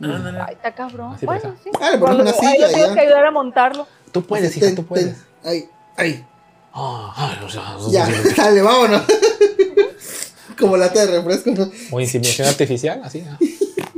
Ándale. 0.00 0.38
Ay, 0.40 0.54
está 0.54 0.72
cabrón. 0.74 1.12
Así 1.14 1.26
bueno, 1.26 1.42
pasa. 1.42 1.54
sí. 1.62 1.70
Ah, 1.80 1.90
le 1.90 1.96
una 1.98 2.30
ahí 2.30 2.32
silla 2.32 2.66
le 2.68 2.72
tengo 2.72 2.86
ya. 2.86 2.94
que 2.94 3.00
ayudar 3.00 3.26
a 3.26 3.30
montarlo. 3.30 3.86
Tú 4.12 4.22
puedes, 4.22 4.56
hija, 4.56 4.68
tú 4.70 4.76
ten- 4.76 4.84
puedes. 4.86 5.26
Ay, 5.44 5.68
ay. 5.96 6.24
Ah, 6.72 7.12
ay, 7.16 7.44
o 7.44 7.48
sea, 7.48 7.76
Ya, 7.90 8.08
dale, 8.36 8.62
vámonos. 8.62 9.02
Como 10.58 10.76
lata 10.76 11.06
de 11.06 11.18
refresco, 11.18 11.50
¿no? 11.50 11.70
O 11.90 12.00
inseminación 12.00 12.48
artificial, 12.48 13.00
así. 13.02 13.24
ah. 13.28 13.38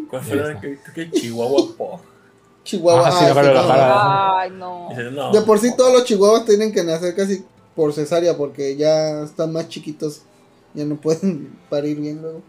¿Cuál 0.08 0.22
fue 0.22 0.36
la 0.36 0.60
que, 0.60 1.10
Chihuahua 1.10 1.76
po? 1.76 2.00
Chihuahua. 2.64 3.08
Ah, 3.08 3.12
sí, 3.12 3.24
ah, 3.28 3.42
la. 3.42 4.40
Ay, 4.40 4.50
no. 4.50 4.88
No. 5.10 5.32
De 5.32 5.40
por 5.42 5.58
sí 5.58 5.74
todos 5.76 5.92
los 5.92 6.04
chihuahuas 6.04 6.44
tienen 6.44 6.72
que 6.72 6.84
nacer 6.84 7.14
casi 7.16 7.44
por 7.74 7.92
cesárea 7.92 8.36
porque 8.36 8.76
ya 8.76 9.22
están 9.22 9.52
más 9.52 9.68
chiquitos. 9.68 10.22
Ya 10.74 10.84
no 10.84 10.96
pueden 10.96 11.58
parir 11.70 11.98
bien 11.98 12.22
luego. 12.22 12.42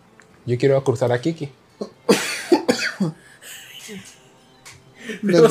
Yo 0.45 0.57
quiero 0.57 0.83
cruzar 0.83 1.11
a 1.11 1.21
Kiki. 1.21 1.49
No 5.21 5.37
a 5.37 5.45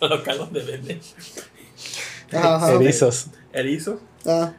a 0.00 0.06
local 0.06 0.38
donde 0.38 0.60
venden 0.62 1.00
Ajá. 2.32 2.72
Erizos. 2.72 3.26
erizos. 3.52 4.00
Ah, 4.26 4.52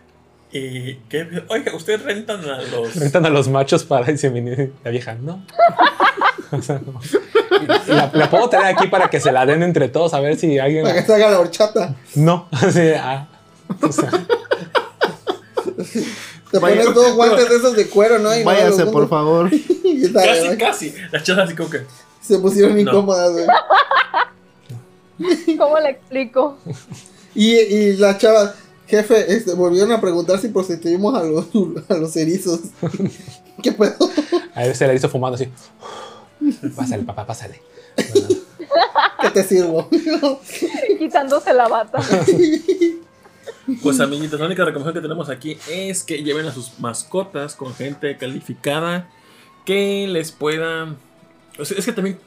Y 0.51 0.95
que, 1.09 1.27
oiga, 1.49 1.75
ustedes 1.75 2.01
rentan 2.03 2.41
a 2.49 2.61
los. 2.61 2.95
Rentan 2.95 3.25
a 3.25 3.29
los 3.29 3.47
machos 3.49 3.83
para 3.83 4.09
inseminar. 4.11 4.69
La 4.83 4.91
vieja, 4.91 5.15
no. 5.15 5.45
O 6.51 6.61
sea, 6.61 6.79
no. 6.85 7.01
La, 7.87 8.11
la 8.13 8.29
puedo 8.29 8.47
traer 8.47 8.75
aquí 8.77 8.87
para 8.87 9.09
que 9.09 9.19
se 9.19 9.31
la 9.31 9.45
den 9.47 9.63
entre 9.63 9.89
todos 9.89 10.13
a 10.13 10.19
ver 10.19 10.37
si 10.37 10.59
alguien. 10.59 10.83
para 10.83 10.93
que 10.95 11.01
se 11.05 11.13
haga 11.13 11.31
la 11.31 11.39
horchata. 11.39 11.95
No. 12.13 12.47
Así, 12.51 12.91
ah. 12.97 13.27
O 13.81 13.91
sea, 13.91 14.11
Te 16.51 16.59
Vaya- 16.59 16.81
pones 16.83 16.93
dos 16.93 17.15
guantes 17.15 17.49
de 17.49 17.55
esos 17.57 17.75
de 17.75 17.87
cuero, 17.89 18.19
¿no? 18.19 18.33
Y 18.37 18.43
Váyase, 18.43 18.85
por 18.85 19.09
favor. 19.09 19.49
Y 19.83 20.05
está, 20.05 20.23
Casi, 20.23 20.57
casi. 20.57 20.93
Las 21.11 21.23
chavas 21.23 21.45
así 21.47 21.55
como 21.55 21.69
que. 21.69 21.81
Se 22.21 22.37
pusieron 22.39 22.73
No. 22.75 22.79
incómodas, 22.81 23.31
güey. 23.31 23.47
¿Cómo 25.57 25.79
le 25.79 25.89
explico? 25.91 26.57
Y, 27.35 27.51
y 27.57 27.97
la 27.97 28.17
chava, 28.17 28.55
jefe, 28.87 29.33
este, 29.33 29.53
volvieron 29.53 29.91
a 29.91 30.01
preguntar 30.01 30.39
si 30.39 30.47
prostituimos 30.47 31.13
a 31.13 31.23
los, 31.23 31.45
a 31.89 31.93
los 31.95 32.15
erizos. 32.15 32.61
¿Qué 33.61 33.71
pedo? 33.71 34.09
a 34.53 34.61
ver 34.61 34.75
se 34.75 34.87
la 34.87 34.93
hizo 34.93 35.09
fumando 35.09 35.35
así. 35.35 35.49
Pásale, 36.75 37.03
papá, 37.03 37.25
pásale. 37.25 37.61
Bueno, 38.67 38.89
¿Qué 39.21 39.29
te 39.29 39.43
sirvo? 39.43 39.89
Quitándose 40.99 41.53
la 41.53 41.67
bata. 41.67 41.99
Pues 43.81 43.99
amiguitos, 43.99 44.39
la 44.39 44.45
única 44.45 44.63
recomendación 44.63 44.93
que 44.93 45.07
tenemos 45.07 45.29
aquí 45.29 45.57
es 45.69 46.03
que 46.03 46.23
lleven 46.23 46.45
a 46.45 46.53
sus 46.53 46.79
mascotas 46.79 47.55
con 47.55 47.73
gente 47.73 48.15
calificada 48.17 49.09
que 49.65 50.07
les 50.07 50.31
puedan. 50.31 50.97
O 51.57 51.65
sea, 51.65 51.77
es 51.77 51.85
que 51.85 51.91
también, 51.91 52.19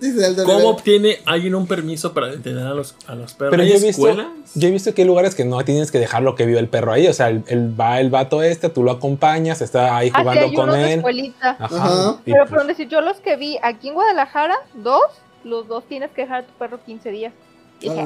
Dice 0.00 0.42
¿cómo 0.44 0.68
obtiene 0.70 1.18
alguien 1.26 1.54
un 1.54 1.66
permiso 1.66 2.12
para 2.12 2.32
entrenar 2.32 2.66
a 2.68 2.74
los, 2.74 2.94
a 3.06 3.14
los 3.14 3.34
perros? 3.34 3.50
Pero 3.50 3.62
¿Hay 3.62 3.68
yo 3.70 3.76
he, 3.76 3.80
visto, 3.80 4.14
yo 4.54 4.68
he 4.68 4.70
visto 4.70 4.94
que 4.94 5.02
hay 5.02 5.08
lugares 5.08 5.34
que 5.34 5.44
no 5.44 5.62
tienes 5.64 5.90
que 5.90 5.98
dejar 5.98 6.22
lo 6.22 6.34
que 6.34 6.46
vio 6.46 6.58
el 6.58 6.68
perro 6.68 6.92
ahí. 6.92 7.06
O 7.08 7.12
sea, 7.12 7.28
el, 7.28 7.42
el- 7.48 7.78
va 7.78 8.00
el 8.00 8.10
vato 8.10 8.42
este, 8.42 8.68
tú 8.68 8.82
lo 8.82 8.90
acompañas, 8.92 9.60
está 9.62 9.96
ahí 9.96 10.10
Así 10.12 10.20
jugando 10.22 10.44
hay 10.46 10.54
con 10.54 10.74
él. 10.74 10.98
escuelita. 10.98 11.56
Ajá. 11.58 11.76
Ajá. 11.76 12.16
y 12.24 12.32
Pero 12.32 12.44
pues, 12.46 12.58
por 12.58 12.66
decir, 12.66 12.88
yo 12.88 13.00
los 13.00 13.18
que 13.18 13.36
vi 13.36 13.58
aquí 13.62 13.88
en 13.88 13.94
Guadalajara, 13.94 14.56
dos, 14.74 15.02
los 15.44 15.66
dos 15.68 15.84
tienes 15.88 16.10
que 16.10 16.22
dejar 16.22 16.42
a 16.42 16.46
tu 16.46 16.52
perro 16.54 16.78
15 16.84 17.10
días. 17.10 17.32
Y 17.80 17.90
dije, 17.90 18.00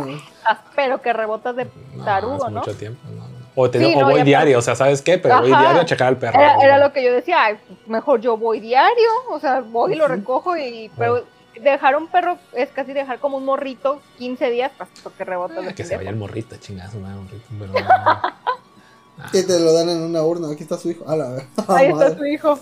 Ah, 0.44 0.51
"Ah, 0.52 0.65
pero 0.75 1.01
que 1.01 1.12
rebotas 1.12 1.55
de 1.55 1.67
tarugo, 2.05 2.49
¿no? 2.51 2.59
mucho 2.60 2.75
tiempo. 2.75 3.01
no. 3.17 3.41
O, 3.57 3.69
te, 3.69 3.81
Sí, 3.81 3.93
o 3.97 4.01
no, 4.02 4.10
voy 4.10 4.23
diario, 4.23 4.59
o 4.59 4.62
sea, 4.62 4.77
¿sabes 4.77 5.02
qué? 5.02 5.19
Pero 5.19 5.41
voy 5.41 5.49
diario 5.49 5.81
a 5.81 5.85
checar 5.85 6.07
al 6.09 6.17
perro. 6.19 6.39
Era, 6.41 6.78
lo 6.78 6.93
que 6.93 7.05
yo 7.05 7.12
decía, 7.12 7.44
"Ay, 7.44 7.57
pues, 7.67 7.78
mejor 7.89 8.20
yo 8.20 8.36
voy 8.36 8.60
diario, 8.60 9.09
o 9.31 9.41
sea, 9.41 9.60
voy 9.60 9.94
y 9.94 9.97
lo 9.97 10.07
recojo 10.07 10.57
y... 10.57 10.89
Pero 10.97 11.25
dejar 11.62 11.97
un 11.97 12.08
perro 12.08 12.39
es 12.52 12.68
casi 12.70 12.92
dejar 12.92 13.18
como 13.20 13.36
un 13.36 13.44
morrito 13.44 14.00
15 14.18 14.50
días 14.50 14.72
para 14.76 14.90
que 15.16 15.24
rebotas 15.24 15.58
Ah, 15.68 15.72
que 15.74 15.84
se 15.84 15.97
vaya 15.97 16.10
pendejo. 16.10 16.10
el 16.10 16.16
morrito, 16.16 16.56
chingazo, 16.56 16.98
madre, 17.00 17.16
morrito. 17.16 17.44
Pero 17.58 17.72
no. 19.18 19.30
que 19.32 19.42
te 19.42 19.60
lo 19.60 19.72
dan 19.72 19.89
en 19.89 20.02
una 20.02 20.22
urna. 20.22 20.50
Aquí 20.52 20.62
está 20.62 20.78
su 20.78 20.90
hijo. 20.90 21.08
A 21.08 21.16
la 21.16 21.28
ver. 21.30 21.44
Ahí 21.68 21.86
está 21.86 21.97
madre. 22.10 22.16
su 22.18 22.26
hijo. 22.26 22.58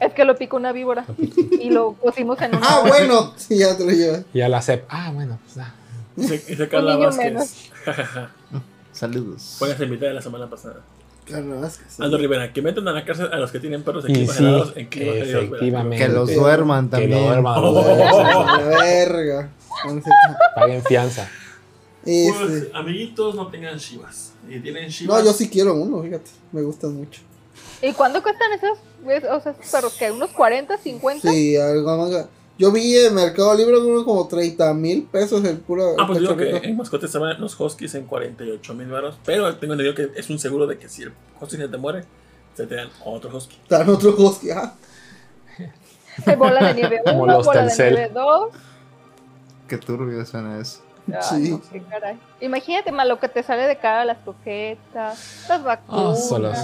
Es 0.00 0.12
que 0.14 0.24
lo 0.24 0.36
picó 0.36 0.56
una 0.56 0.72
víbora 0.72 1.04
y 1.60 1.70
lo 1.70 1.92
pusimos 1.92 2.40
en 2.42 2.56
una... 2.56 2.66
Ah, 2.68 2.82
bueno. 2.86 3.32
Sí, 3.36 3.58
ya 3.58 3.76
te 3.76 3.84
lo 3.84 3.90
llevas. 3.92 4.22
Y 4.34 4.40
a 4.40 4.48
la 4.48 4.60
CEP. 4.60 4.84
Ah, 4.88 5.10
bueno, 5.14 5.38
pues 5.44 5.58
ah. 5.58 5.72
Dice, 6.16 6.38
dice 6.38 6.68
Carla 6.68 6.96
Un 6.96 7.04
Vázquez. 7.04 7.70
Saludos. 8.92 9.56
Póngase 9.58 9.84
invitada 9.84 10.08
de 10.10 10.14
la 10.16 10.22
semana 10.22 10.50
pasada. 10.50 10.80
Claro, 11.24 11.60
Vázquez. 11.60 12.00
Aldo 12.00 12.18
Rivera, 12.18 12.52
que 12.52 12.62
metan 12.62 12.86
a 12.88 12.92
la 12.92 13.04
cárcel 13.04 13.28
a 13.32 13.36
los 13.38 13.52
que 13.52 13.60
tienen 13.60 13.82
perros 13.84 14.04
sí, 14.06 14.12
helados 14.12 14.72
en 14.76 14.88
efectivamente. 14.90 15.96
Que 15.96 16.08
los 16.08 16.34
duerman 16.34 16.88
Que 16.90 16.96
lo 16.96 17.00
también. 17.02 17.24
duerman, 17.26 17.58
Oh, 17.58 17.60
lo 17.62 17.72
duerman. 17.72 18.46
la 18.70 18.78
verga. 18.78 19.50
Paguen 20.54 20.82
fianza. 20.84 21.28
Pues, 22.04 22.34
Este. 22.40 22.70
amiguitos, 22.76 23.34
no 23.36 23.46
tengan 23.48 23.78
shivas. 23.78 24.32
Y 24.48 24.58
tienen 24.60 24.88
shivas. 24.88 25.18
No, 25.18 25.24
yo 25.24 25.32
sí 25.32 25.48
quiero 25.48 25.74
uno, 25.74 26.02
fíjate. 26.02 26.30
Me 26.50 26.62
gustan 26.62 26.94
mucho. 26.96 27.20
¿Y 27.80 27.92
cuánto 27.92 28.22
cuestan 28.22 28.52
esos, 28.52 28.78
es- 29.08 29.24
o 29.30 29.40
sea, 29.40 29.52
esos 29.52 29.70
perros? 29.70 29.94
¿Qué? 29.98 30.10
¿Unos 30.10 30.30
40, 30.30 30.76
50? 30.78 31.30
Sí, 31.30 31.56
algo 31.56 31.96
más. 32.08 32.26
Yo 32.58 32.70
vi 32.70 32.96
en 32.96 33.14
Mercado 33.14 33.54
Libre 33.54 33.76
como 34.04 34.28
30 34.28 34.74
mil 34.74 35.04
pesos 35.04 35.44
el 35.44 35.58
puro. 35.58 35.96
Ah, 35.98 36.06
pues 36.06 36.20
digo 36.20 36.36
que 36.36 36.50
en 36.58 36.76
mascotas 36.76 37.08
estaban 37.08 37.40
los 37.40 37.58
huskies 37.58 37.94
en 37.94 38.06
48 38.06 38.74
mil 38.74 38.88
baros. 38.88 39.18
Pero 39.24 39.56
tengo 39.56 39.74
entendido 39.74 39.94
que 39.94 40.18
es 40.18 40.30
un 40.30 40.38
seguro 40.38 40.66
de 40.66 40.78
que 40.78 40.88
si 40.88 41.02
el 41.02 41.12
husky 41.40 41.56
se 41.56 41.68
te 41.68 41.76
muere, 41.78 42.04
se 42.54 42.66
te 42.66 42.74
dan 42.74 42.88
otro 43.04 43.34
husky. 43.34 43.56
Están 43.62 43.88
otros 43.88 44.14
husky. 44.18 44.50
Ah, 44.50 44.74
Hay 46.26 46.36
bola 46.36 46.68
de 46.68 46.74
nieve 46.74 47.00
Como 47.04 47.22
1, 47.22 47.32
los 47.32 47.46
bola 47.46 47.64
de 47.66 47.74
nieve 47.74 48.10
2. 48.12 48.48
Qué 49.66 49.78
turbio 49.78 50.24
suena 50.26 50.60
eso. 50.60 50.82
Ay, 51.08 51.44
Sí. 51.46 51.50
no, 51.50 51.60
qué 51.72 51.82
caray. 51.82 52.16
Imagínate 52.40 52.92
más 52.92 53.06
lo 53.08 53.18
que 53.18 53.28
te 53.28 53.42
sale 53.42 53.62
de 53.66 53.76
cara 53.76 54.04
las 54.04 54.18
croquetas, 54.18 55.44
las 55.48 55.62
vacunas. 55.64 56.18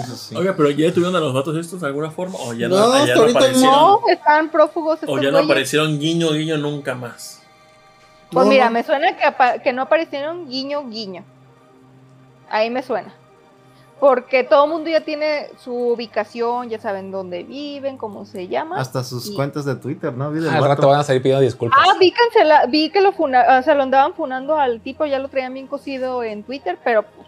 Eso 0.04 0.16
sí. 0.16 0.36
Oiga, 0.36 0.54
pero 0.56 0.70
ya 0.70 0.92
tuvieron 0.92 1.16
a 1.16 1.20
los 1.20 1.34
vatos 1.34 1.56
estos 1.56 1.80
de 1.80 1.88
alguna 1.88 2.10
forma. 2.12 2.38
O 2.38 2.52
ya 2.54 2.68
no, 2.68 2.76
No, 2.76 2.92
ya 2.94 3.00
hasta 3.02 3.14
no 3.16 3.20
ahorita 3.22 3.38
aparecieron. 3.40 3.74
no, 3.74 4.00
están 4.08 4.48
prófugos 4.50 4.94
estos 5.02 5.08
o 5.10 5.16
ya 5.20 5.24
no 5.30 5.38
güeyes. 5.38 5.44
aparecieron 5.50 5.98
guiño, 5.98 6.30
guiño 6.32 6.56
nunca 6.56 6.94
más. 6.94 7.42
Pues 8.30 8.44
No, 8.44 8.50
mira, 8.50 8.66
no. 8.66 8.70
me 8.72 8.84
suena 8.84 9.16
que, 9.16 9.24
apa- 9.24 9.58
que 9.58 9.72
no 9.72 9.82
aparecieron 9.82 10.48
guiño, 10.48 10.88
guiño. 10.88 11.24
Ahí 12.50 12.70
me 12.70 12.82
suena. 12.82 13.12
Porque 14.00 14.44
todo 14.44 14.64
el 14.66 14.70
mundo 14.70 14.88
ya 14.88 15.00
tiene 15.00 15.48
su 15.58 15.74
ubicación, 15.74 16.68
ya 16.68 16.78
saben 16.78 17.10
dónde 17.10 17.42
viven, 17.42 17.96
cómo 17.96 18.24
se 18.24 18.46
llama. 18.46 18.78
Hasta 18.78 19.02
sus 19.02 19.28
Y- 19.30 19.34
cuentas 19.34 19.64
de 19.64 19.74
Twitter, 19.74 20.12
¿no? 20.14 20.26
Al 20.26 20.40
vato. 20.40 20.66
rato 20.68 20.88
van 20.88 21.00
a 21.00 21.02
salir 21.04 21.20
pidiendo 21.20 21.42
disculpas. 21.42 21.80
Ah, 21.84 21.94
vi, 21.98 22.12
cancela, 22.12 22.66
vi 22.66 22.90
que 22.90 23.00
lo, 23.00 23.10
funa, 23.12 23.58
o 23.58 23.62
sea, 23.62 23.74
lo 23.74 23.82
andaban 23.82 24.14
funando 24.14 24.54
al 24.56 24.80
tipo, 24.80 25.04
ya 25.04 25.18
lo 25.18 25.28
traían 25.28 25.52
bien 25.54 25.66
cocido 25.66 26.22
en 26.22 26.44
Twitter, 26.44 26.78
pero 26.84 27.02
pues, 27.02 27.26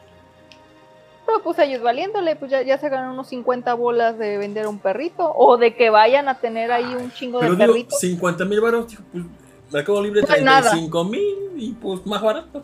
pero 1.27 1.43
pues 1.43 1.59
ellos 1.59 1.83
valiéndole, 1.83 2.37
pues 2.37 2.53
ya, 2.53 2.63
ya 2.63 2.79
se 2.79 2.89
ganan 2.89 3.11
unos 3.11 3.27
50 3.29 3.75
bolas 3.75 4.17
de 4.17 4.39
vender 4.39 4.69
un 4.69 4.79
perrito, 4.79 5.33
o 5.35 5.57
de 5.57 5.75
que 5.75 5.91
vayan 5.91 6.29
a 6.29 6.39
tener 6.39 6.71
ahí 6.71 6.95
un 6.95 7.11
chingo 7.13 7.41
Pero 7.41 7.57
de 7.57 7.67
perritos. 7.67 7.99
50 7.99 8.45
mil 8.45 8.61
baros, 8.61 8.87
pues 9.13 9.25
Mercado 9.73 10.03
Libre 10.03 10.23
No 10.23 10.35
es 10.35 10.43
nada. 10.43 10.71
35 10.71 11.05
mil 11.05 11.35
y 11.57 11.73
pues 11.73 12.05
más 12.07 12.23
barato. 12.23 12.63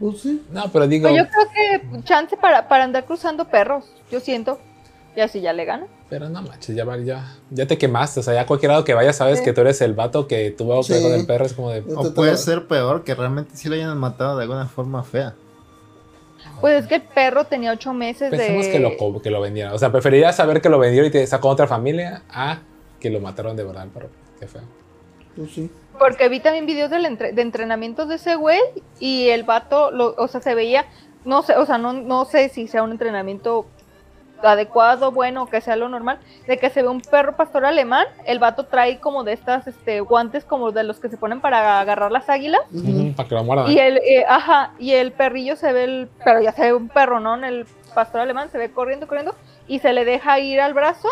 Pues 0.00 0.20
sí. 0.20 0.42
No, 0.50 0.70
pero 0.72 0.86
digo, 0.88 1.08
Pues 1.08 1.22
yo 1.22 1.28
creo 1.30 1.46
que 1.92 2.02
chance 2.04 2.36
para, 2.36 2.68
para 2.68 2.84
andar 2.84 3.04
cruzando 3.04 3.46
perros, 3.48 3.84
yo 4.10 4.20
siento, 4.20 4.58
y 5.14 5.20
así 5.20 5.40
ya 5.40 5.52
le 5.52 5.64
ganan. 5.64 5.88
pero 6.08 6.28
no 6.28 6.42
manches, 6.42 6.74
ya, 6.76 6.84
va- 6.84 6.98
ya, 6.98 7.36
ya 7.50 7.66
te 7.66 7.78
quemaste. 7.78 8.20
O 8.20 8.22
sea, 8.22 8.34
ya 8.34 8.42
a 8.42 8.46
cualquier 8.46 8.70
lado 8.72 8.84
que 8.84 8.92
vayas 8.94 9.16
sabes 9.16 9.38
Sí. 9.38 9.44
que 9.44 9.52
tú 9.54 9.60
eres 9.62 9.80
el 9.80 9.94
vato 9.94 10.26
que 10.26 10.50
tuvo 10.50 10.78
que 10.82 10.94
Sí. 10.94 11.02
con 11.02 11.12
el 11.12 11.24
perro. 11.26 11.46
Es 11.46 11.54
como 11.54 11.70
de. 11.70 11.82
O 11.96 12.12
puede 12.14 12.36
ser 12.36 12.66
peor, 12.66 13.02
que 13.04 13.14
realmente 13.14 13.56
sí 13.56 13.68
lo 13.68 13.74
hayan 13.76 13.96
matado 13.96 14.36
de 14.36 14.42
alguna 14.42 14.66
forma 14.66 15.02
fea. 15.04 15.34
Pues 16.60 16.82
es 16.82 16.88
que 16.88 16.96
el 16.96 17.02
perro 17.02 17.44
tenía 17.44 17.72
ocho 17.72 17.92
meses 17.94 18.30
Pensemos 18.30 18.66
de... 18.66 18.72
que 18.72 18.78
lo, 18.80 19.20
que 19.22 19.30
lo 19.30 19.40
vendieran. 19.40 19.72
O 19.74 19.78
sea, 19.78 19.90
preferiría 19.92 20.32
saber 20.32 20.60
que 20.60 20.68
lo 20.68 20.78
vendieron 20.78 21.08
y 21.08 21.10
te 21.12 21.26
sacó 21.26 21.48
otra 21.48 21.66
familia 21.66 22.22
a 22.30 22.58
que 23.00 23.10
lo 23.10 23.20
mataron 23.20 23.56
de 23.56 23.64
verdad 23.64 23.82
al 23.82 23.88
perro. 23.90 24.08
Qué 24.38 24.46
feo. 24.46 24.62
Pues 25.36 25.50
sí. 25.52 25.70
Porque 26.02 26.28
vi 26.28 26.40
también 26.40 26.66
videos 26.66 26.90
del 26.90 27.06
entre- 27.06 27.32
de 27.32 27.42
entrenamientos 27.42 28.08
de 28.08 28.16
ese 28.16 28.34
güey 28.34 28.60
y 28.98 29.28
el 29.28 29.44
vato, 29.44 29.90
lo- 29.92 30.14
o 30.18 30.26
sea, 30.28 30.40
se 30.40 30.54
veía, 30.54 30.84
no 31.24 31.42
sé, 31.42 31.56
o 31.56 31.64
sea, 31.64 31.78
no, 31.78 31.92
no 31.92 32.24
sé 32.24 32.48
si 32.48 32.66
sea 32.66 32.82
un 32.82 32.90
entrenamiento 32.90 33.66
adecuado, 34.42 35.12
bueno, 35.12 35.46
que 35.46 35.60
sea 35.60 35.76
lo 35.76 35.88
normal, 35.88 36.18
de 36.48 36.58
que 36.58 36.68
se 36.70 36.82
ve 36.82 36.88
un 36.88 37.00
perro 37.00 37.36
pastor 37.36 37.64
alemán, 37.64 38.06
el 38.26 38.40
vato 38.40 38.64
trae 38.66 38.98
como 38.98 39.22
de 39.22 39.32
estas 39.32 39.68
este, 39.68 40.00
guantes 40.00 40.44
como 40.44 40.72
de 40.72 40.82
los 40.82 40.98
que 40.98 41.08
se 41.08 41.16
ponen 41.16 41.40
para 41.40 41.78
agarrar 41.78 42.10
las 42.10 42.28
águilas 42.28 42.60
Para 43.16 43.28
que 43.28 43.34
lo 43.36 43.44
muerdan. 43.44 43.70
y 43.70 43.78
el, 43.78 43.98
eh, 43.98 44.24
ajá, 44.28 44.72
y 44.80 44.94
el 44.94 45.12
perrillo 45.12 45.54
se 45.54 45.72
ve 45.72 45.84
el, 45.84 46.08
pero 46.24 46.40
ya 46.40 46.50
se 46.50 46.62
ve 46.62 46.72
un 46.74 46.88
perro, 46.88 47.20
¿no? 47.20 47.36
En 47.36 47.44
el 47.44 47.66
pastor 47.94 48.20
alemán 48.22 48.50
se 48.50 48.58
ve 48.58 48.72
corriendo, 48.72 49.06
corriendo 49.06 49.34
y 49.68 49.78
se 49.78 49.92
le 49.92 50.04
deja 50.04 50.40
ir 50.40 50.60
al 50.60 50.74
brazo 50.74 51.08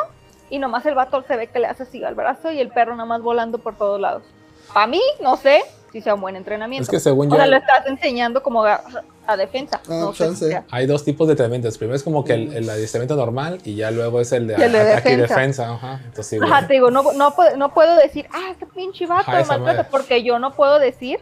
y 0.48 0.58
nomás 0.58 0.84
el 0.86 0.96
vato 0.96 1.22
se 1.22 1.36
ve 1.36 1.46
que 1.46 1.60
le 1.60 1.68
hace 1.68 1.84
así 1.84 2.02
al 2.02 2.16
brazo 2.16 2.50
y 2.50 2.58
el 2.58 2.70
perro 2.70 2.96
nada 2.96 3.06
más 3.06 3.22
volando 3.22 3.58
por 3.58 3.76
todos 3.76 4.00
lados. 4.00 4.24
Para 4.74 4.86
mí, 4.86 5.00
no 5.22 5.36
sé 5.36 5.62
si 5.92 6.00
sea 6.00 6.14
un 6.14 6.20
buen 6.20 6.36
entrenamiento. 6.36 6.84
Es 6.84 6.88
que 6.88 7.00
según 7.00 7.26
o 7.28 7.30
yo, 7.30 7.36
sea, 7.36 7.46
le 7.46 7.56
estás 7.56 7.84
enseñando 7.86 8.42
como 8.42 8.64
a, 8.64 8.80
a 9.26 9.36
defensa. 9.36 9.80
Ah, 9.88 9.88
no 9.88 10.12
sé 10.12 10.24
chance. 10.24 10.44
si 10.44 10.50
sea. 10.52 10.64
hay 10.70 10.86
dos 10.86 11.04
tipos 11.04 11.26
de 11.26 11.32
entrenamientos. 11.32 11.76
Primero 11.78 11.96
es 11.96 12.02
como 12.04 12.24
que 12.24 12.34
el, 12.34 12.52
el 12.52 12.70
adiestramiento 12.70 13.16
normal 13.16 13.58
y 13.64 13.74
ya 13.74 13.90
luego 13.90 14.20
es 14.20 14.30
el 14.32 14.46
de 14.46 14.54
el 14.54 14.70
de 14.72 14.80
ataque 14.80 15.12
y 15.12 15.16
defensa. 15.16 15.34
defensa. 15.36 15.72
Ajá. 15.74 15.94
Entonces, 16.04 16.26
sí, 16.26 16.38
güey. 16.38 16.48
Ajá, 16.50 16.66
te 16.68 16.74
digo, 16.74 16.90
no, 16.92 17.12
no, 17.14 17.34
puedo, 17.34 17.56
no 17.56 17.74
puedo 17.74 17.96
decir, 17.96 18.26
ah, 18.32 18.50
este 18.52 18.66
pinche 18.66 19.06
vato 19.06 19.22
Ajá, 19.22 19.32
me 19.32 19.40
esa 19.40 19.52
maltrata", 19.58 19.78
madre. 19.78 19.88
porque 19.90 20.22
yo 20.22 20.38
no 20.38 20.52
puedo 20.52 20.78
decir 20.78 21.18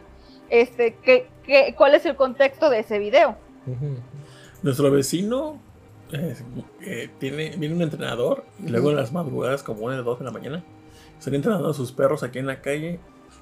este, 0.51 0.95
que, 0.97 1.27
que- 1.43 1.73
cuál 1.75 1.95
es 1.95 2.05
el 2.05 2.15
contexto 2.15 2.69
de 2.69 2.79
ese 2.79 2.99
video. 2.99 3.35
Nuestro 4.61 4.91
vecino 4.91 5.57
eh, 6.11 6.35
eh, 6.81 7.09
tiene, 7.19 7.55
viene 7.57 7.75
un 7.75 7.81
entrenador 7.81 8.43
y 8.63 8.69
luego 8.69 8.89
en 8.91 8.97
las 8.97 9.11
madrugadas, 9.11 9.63
como 9.63 9.85
una 9.85 9.95
de 9.95 10.03
dos 10.03 10.19
de 10.19 10.25
la 10.25 10.31
mañana, 10.31 10.63
están 11.17 11.33
entrenando 11.35 11.69
a 11.69 11.73
sus 11.73 11.91
perros 11.91 12.23
aquí 12.23 12.39
en 12.39 12.47
la 12.47 12.61
calle 12.61 12.99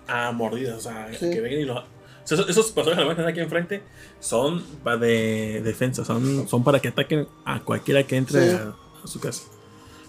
a 0.08 0.32
mordidas. 0.32 0.78
O 0.78 0.82
sea, 0.82 1.08
Sí. 1.18 1.30
que 1.30 1.42
vengan 1.42 1.60
y 1.60 1.66
lo. 1.66 1.76
O 1.80 1.84
sea, 2.24 2.36
esos, 2.38 2.50
esos 2.50 2.72
personajes 2.72 3.06
que 3.06 3.12
están 3.12 3.28
aquí 3.28 3.40
enfrente 3.40 3.84
son 4.20 4.62
pa- 4.84 4.98
de 4.98 5.62
defensa, 5.64 6.04
son, 6.04 6.48
son 6.48 6.64
para 6.64 6.80
que 6.80 6.90
ataquen 6.90 7.28
a 7.46 7.62
cualquiera 7.64 8.04
que 8.04 8.18
entre 8.18 8.50
Sí. 8.52 8.56
a, 8.56 8.76
a 9.04 9.08
su 9.08 9.20
casa. 9.20 9.44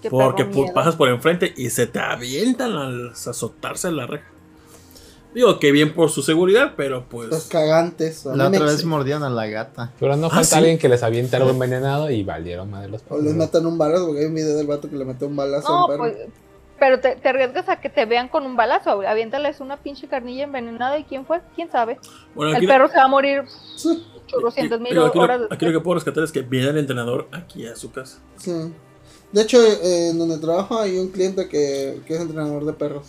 Qué 0.02 0.10
Porque 0.10 0.44
pasas 0.74 0.94
por 0.96 1.08
enfrente 1.08 1.52
y 1.56 1.70
se 1.70 1.86
te 1.88 1.98
avientan 1.98 2.72
al 2.72 3.10
azotarse 3.10 3.88
en 3.88 3.96
la 3.96 4.06
reja. 4.06 4.24
Digo 5.34 5.58
que 5.60 5.72
bien 5.72 5.92
por 5.94 6.10
su 6.10 6.22
seguridad, 6.22 6.72
pero 6.76 7.04
pues. 7.08 7.28
Los 7.28 7.44
cagantes. 7.44 8.26
a 8.26 8.34
La 8.34 8.48
otra 8.48 8.64
vez 8.64 8.84
mordían 8.84 9.22
a 9.22 9.28
la 9.30 9.46
gata. 9.46 9.92
Pero 10.00 10.16
no 10.16 10.26
Ah, 10.28 10.30
falta 10.30 10.44
sí. 10.44 10.54
alguien 10.56 10.78
que 10.78 10.88
les 10.88 11.02
aviente 11.02 11.36
algo 11.36 11.50
envenenado 11.50 12.10
y 12.10 12.22
valieron 12.24 12.70
madre 12.70 12.88
los 12.88 13.02
O 13.10 13.18
les 13.18 13.34
matan 13.34 13.66
un 13.66 13.76
balazo, 13.76 14.06
porque 14.06 14.20
hay 14.20 14.26
un 14.26 14.34
video 14.34 14.56
del 14.56 14.66
vato 14.66 14.88
que 14.88 14.96
le 14.96 15.04
metió 15.04 15.26
un 15.26 15.36
balazo 15.36 15.68
a 15.68 15.70
No, 15.70 15.84
un 15.84 15.90
perro. 15.90 16.02
pues, 16.04 16.16
pero 16.78 17.00
te, 17.00 17.16
te 17.16 17.28
arriesgas 17.28 17.68
a 17.68 17.80
que 17.80 17.88
te 17.88 18.04
vean 18.06 18.28
con 18.28 18.44
un 18.46 18.56
balazo. 18.56 19.02
Aviéntales 19.06 19.60
una 19.60 19.76
pinche 19.76 20.06
carnilla 20.08 20.44
envenenada 20.44 20.98
y 20.98 21.04
quién 21.04 21.24
fue, 21.26 21.40
quién 21.54 21.70
sabe. 21.70 21.98
Bueno, 22.34 22.56
El 22.56 22.66
perro 22.66 22.88
se 22.88 22.96
va 22.96 23.04
a 23.04 23.08
morir 23.08 23.42
Sí, 23.76 24.04
chorrocientos 24.26 24.80
mil 24.80 24.92
digo, 24.92 25.06
aquí 25.06 25.18
lo- 25.18 25.24
horas 25.24 25.40
aquí 25.50 25.64
lo 25.66 25.72
que 25.72 25.80
puedo 25.80 25.94
rescatar 25.96 26.24
es 26.24 26.32
que 26.32 26.42
viene 26.42 26.68
el 26.70 26.78
entrenador 26.78 27.28
aquí 27.32 27.66
a 27.66 27.74
su 27.76 27.90
casa. 27.92 28.18
sí. 28.36 28.52
De 29.30 29.42
hecho, 29.42 29.62
eh, 29.62 30.08
en 30.08 30.18
donde 30.18 30.38
trabajo 30.38 30.78
hay 30.78 30.96
un 30.96 31.08
cliente 31.08 31.48
que, 31.50 32.00
que 32.06 32.14
es 32.14 32.20
entrenador 32.22 32.64
de 32.64 32.72
perros. 32.72 33.08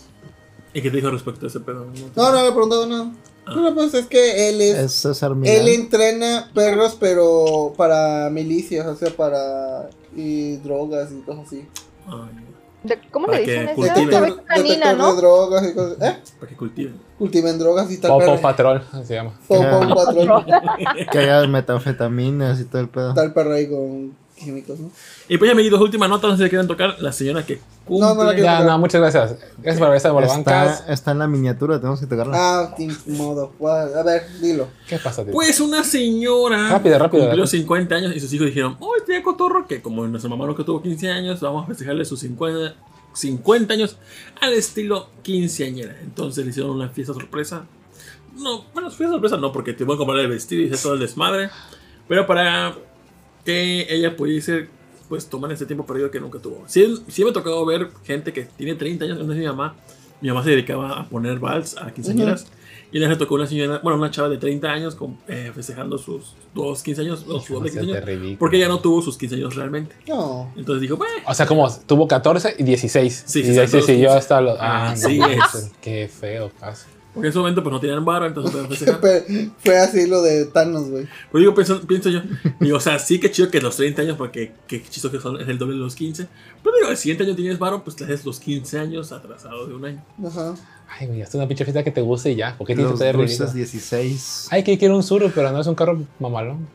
¿Y 0.74 0.82
qué 0.82 0.90
te 0.92 0.98
dijo 0.98 1.10
respecto 1.12 1.46
a 1.46 1.48
ese 1.48 1.62
pedo? 1.62 1.86
No, 2.14 2.32
no 2.34 2.42
le 2.42 2.48
he 2.50 2.52
preguntado 2.52 2.86
nada. 2.88 3.14
Ah. 3.46 3.54
No, 3.56 3.74
pues 3.74 3.94
es 3.94 4.06
que 4.08 4.50
él 4.50 4.60
es... 4.60 4.78
Es 4.78 4.92
César. 4.96 5.32
Él 5.46 5.68
entrena 5.70 6.52
perros, 6.54 6.98
pero 7.00 7.74
para 7.78 8.30
milicias, 8.30 8.86
o 8.86 8.96
sea, 8.98 9.12
para 9.12 9.90
y 10.14 10.58
drogas 10.58 11.10
y 11.14 11.22
cosas 11.22 11.48
así. 11.48 11.66
Ay, 12.08 12.46
De- 12.84 13.00
¿Cómo 13.12 13.26
Para 13.28 13.40
le 13.40 13.46
dicen 13.46 13.70
eso? 13.70 13.82
Detector, 13.82 14.44
canina, 14.46 14.94
¿no? 14.94 15.14
de 15.14 15.22
drogas 15.22 15.68
y 15.70 15.74
cosas. 15.74 15.98
¿Eh? 16.02 16.18
para 16.40 16.50
que 16.50 16.56
cultiven. 16.56 16.96
Cultiven 17.18 17.60
drogas 17.60 17.92
y 17.92 17.98
tal. 17.98 18.12
Popo 18.12 18.26
perro. 18.26 18.42
Patrol 18.42 18.84
se 19.04 19.16
llama. 19.16 19.32
Popo 19.48 19.96
patrón. 19.96 20.46
Que 21.12 21.18
haya 21.20 21.46
metanfetaminas 21.48 22.60
y 22.62 22.66
todo 22.66 22.82
el 22.82 22.88
pedo. 22.90 23.14
Tal 23.14 23.34
perro 23.34 23.54
ahí 23.54 23.68
con 23.70 24.16
químicos, 24.40 24.80
¿no? 24.80 24.92
Y 25.28 25.38
pues 25.38 25.50
ya 25.50 25.56
me 25.56 25.62
di 25.62 25.70
dos 25.70 25.82
últimas 25.82 26.10
notas, 26.10 26.32
no 26.32 26.38
sé 26.38 26.44
si 26.44 26.50
quieren 26.50 26.68
tocar. 26.68 26.96
La 27.00 27.12
señora 27.12 27.46
que 27.46 27.60
cumple. 27.86 28.08
No, 28.08 28.16
no 28.16 28.24
la 28.24 28.34
quiero. 28.34 28.46
Ya, 28.46 28.64
no, 28.64 28.80
muchas 28.80 29.02
gracias. 29.02 29.40
Gracias 29.58 29.78
por 29.78 29.88
haber 29.88 29.98
estado 29.98 30.16
por. 30.16 30.24
Está, 30.24 30.86
está 30.92 31.12
en 31.12 31.20
la 31.20 31.28
miniatura, 31.28 31.78
tenemos 31.78 32.00
que 32.00 32.08
tocarla. 32.08 32.34
Ah, 32.36 32.76
modo. 33.08 33.52
A 33.62 34.04
ver, 34.04 34.24
dilo. 34.42 34.68
¿Qué 34.88 34.98
pasa, 34.98 35.24
tío? 35.24 35.34
Pues 35.34 35.60
una 35.60 35.84
señora 35.84 36.70
Rápido, 36.70 36.98
rápido, 36.98 37.24
cumplió 37.24 37.46
rápido. 37.46 37.48
50 37.48 37.96
años 37.96 38.16
y 38.16 38.20
sus 38.20 38.34
hijos 38.34 38.48
dijeron, 38.48 38.78
oh, 38.80 38.96
este 38.96 39.22
cotorro, 39.22 39.68
que 39.68 39.82
como 39.82 40.08
nuestra 40.08 40.30
mamá 40.30 40.46
no 40.46 40.56
que 40.56 40.64
tuvo 40.64 40.82
15 40.82 41.12
años, 41.12 41.40
vamos 41.42 41.64
a 41.64 41.68
festejarle 41.68 42.06
sus 42.06 42.20
50, 42.22 42.76
50 43.14 43.74
años 43.74 43.98
al 44.42 44.54
estilo 44.54 45.10
quinceañera. 45.22 45.98
Entonces 46.02 46.44
le 46.44 46.52
hicieron 46.52 46.72
una 46.72 46.90
fiesta 46.90 47.14
sorpresa. 47.14 47.66
No, 48.36 48.66
bueno, 48.74 48.90
fiesta 48.90 49.14
sorpresa 49.14 49.38
no, 49.38 49.52
porque 49.52 49.74
te 49.74 49.84
voy 49.84 49.96
a 49.96 49.98
comprar 49.98 50.20
el 50.20 50.30
vestido 50.30 50.62
y 50.62 50.68
hacer 50.68 50.80
todo 50.82 50.94
el 50.94 51.00
desmadre. 51.00 51.50
Pero 52.08 52.26
para 52.26 52.76
que 53.46 53.88
ella 53.94 54.16
pudiese, 54.16 54.68
pues, 55.08 55.28
tomar 55.28 55.52
ese 55.52 55.66
tiempo 55.66 55.86
perdido 55.86 56.12
que 56.12 56.20
nunca 56.20 56.40
tuvo. 56.40 56.64
Sí, 56.68 57.02
sí 57.08 57.24
me 57.24 57.32
ha 57.32 57.34
tocado 57.34 57.66
ver 57.66 57.90
gente 58.06 58.34
que 58.34 58.44
tiene 58.44 58.76
30 58.76 59.06
años, 59.06 59.26
no 59.26 59.34
es 59.34 59.40
mi 59.40 59.46
mamá. 59.46 59.76
Mi 60.22 60.28
mamá 60.30 60.44
se 60.44 60.50
dedicaba 60.50 61.00
a 61.00 61.08
poner 61.08 61.40
vals 61.40 61.78
a 61.78 61.92
quinceañeras. 61.92 62.48
Y 62.92 62.98
le 62.98 63.16
tocó 63.16 63.36
una 63.36 63.46
señora, 63.46 63.80
bueno, 63.84 64.00
una 64.00 64.10
chava 64.10 64.30
de 64.30 64.38
30 64.40 64.68
años 64.68 64.96
con, 64.96 65.18
eh, 65.28 65.52
festejando 65.54 66.00
sus 66.00 66.34
dos 66.56 66.82
15 66.82 67.02
años, 67.04 67.24
o 67.28 67.40
sus 67.40 67.50
doble 67.50 67.70
15 67.70 67.80
Hacerte 67.82 67.98
años, 67.98 68.06
ridículo. 68.06 68.40
porque 68.40 68.58
ella 68.58 68.68
no 68.68 68.80
tuvo 68.80 69.02
sus 69.04 69.16
15 69.16 69.36
años 69.36 69.56
realmente. 69.56 69.96
No. 70.08 70.52
Entonces 70.58 70.82
dijo, 70.82 70.98
bueno, 70.98 71.14
O 71.28 71.34
sea, 71.36 71.46
como 71.46 71.72
tuvo 71.86 72.08
14 72.08 72.56
y 72.58 72.64
16. 72.64 73.24
Sí, 73.28 73.40
y 73.42 73.44
sí, 73.44 73.52
de 73.52 73.62
ahí 73.62 73.68
se 73.68 73.74
todos 73.74 73.86
siguió 73.86 74.08
15. 74.10 74.18
hasta 74.18 74.42
los. 74.42 74.58
Ah, 74.60 74.96
sí 74.98 75.20
no, 75.20 75.28
es. 75.28 75.72
Qué 75.82 76.08
feo 76.08 76.52
caso. 76.60 76.88
Porque 77.20 77.28
en 77.28 77.32
ese 77.32 77.40
momento 77.40 77.62
pues 77.64 77.74
no 77.74 77.80
tenían 77.80 78.04
varo, 78.06 78.26
entonces. 78.26 78.96
Fue, 79.00 79.50
fue 79.60 79.78
así 79.78 80.08
lo 80.08 80.22
de 80.22 80.46
Thanos, 80.46 80.90
güey. 80.90 81.08
Pues 81.32 81.42
digo, 81.42 81.54
pienso, 81.54 81.82
pienso 81.82 82.10
yo, 82.10 82.22
digo, 82.60 82.78
o 82.78 82.80
sea, 82.80 82.98
sí 83.00 83.20
que 83.20 83.30
chido 83.30 83.50
que 83.50 83.62
los 83.62 83.76
30 83.76 84.02
años, 84.02 84.18
porque 84.18 84.52
qué 84.68 84.82
chido 84.84 85.12
que 85.12 85.20
son, 85.20 85.40
es 85.40 85.48
el 85.48 85.58
doble 85.58 85.76
de 85.76 85.82
los 85.82 85.96
15. 85.96 86.28
Pero 86.64 86.76
digo, 86.78 86.90
el 86.90 86.98
siguiente 86.98 87.24
año 87.24 87.36
tienes 87.36 87.60
varo, 87.60 87.84
pues 87.84 87.96
te 87.96 88.04
haces 88.04 88.26
los 88.26 88.40
15 88.40 88.80
años 88.80 89.12
atrasado 89.12 89.68
de 89.68 89.76
un 89.76 89.86
año. 89.86 90.04
Ajá. 90.26 90.56
Ay, 90.98 91.08
güey, 91.08 91.22
haz 91.22 91.34
una 91.36 91.48
pinche 91.48 91.64
fiesta 91.66 91.84
que 91.84 91.92
te 91.92 92.02
guste 92.02 92.32
y 92.32 92.36
ya. 92.36 92.58
¿Por 92.58 92.66
qué 92.66 92.76
tienes 92.76 93.00
que 93.00 93.12
ridículo? 93.12 93.52
16. 93.52 94.48
Ay, 94.52 94.64
que 94.64 94.78
quiero 94.78 94.96
un 94.96 95.04
suru, 95.04 95.32
pero 95.34 95.52
no 95.52 95.62
es 95.62 95.68
un 95.68 95.76
carro 95.76 96.02
mamalón. 96.20 96.68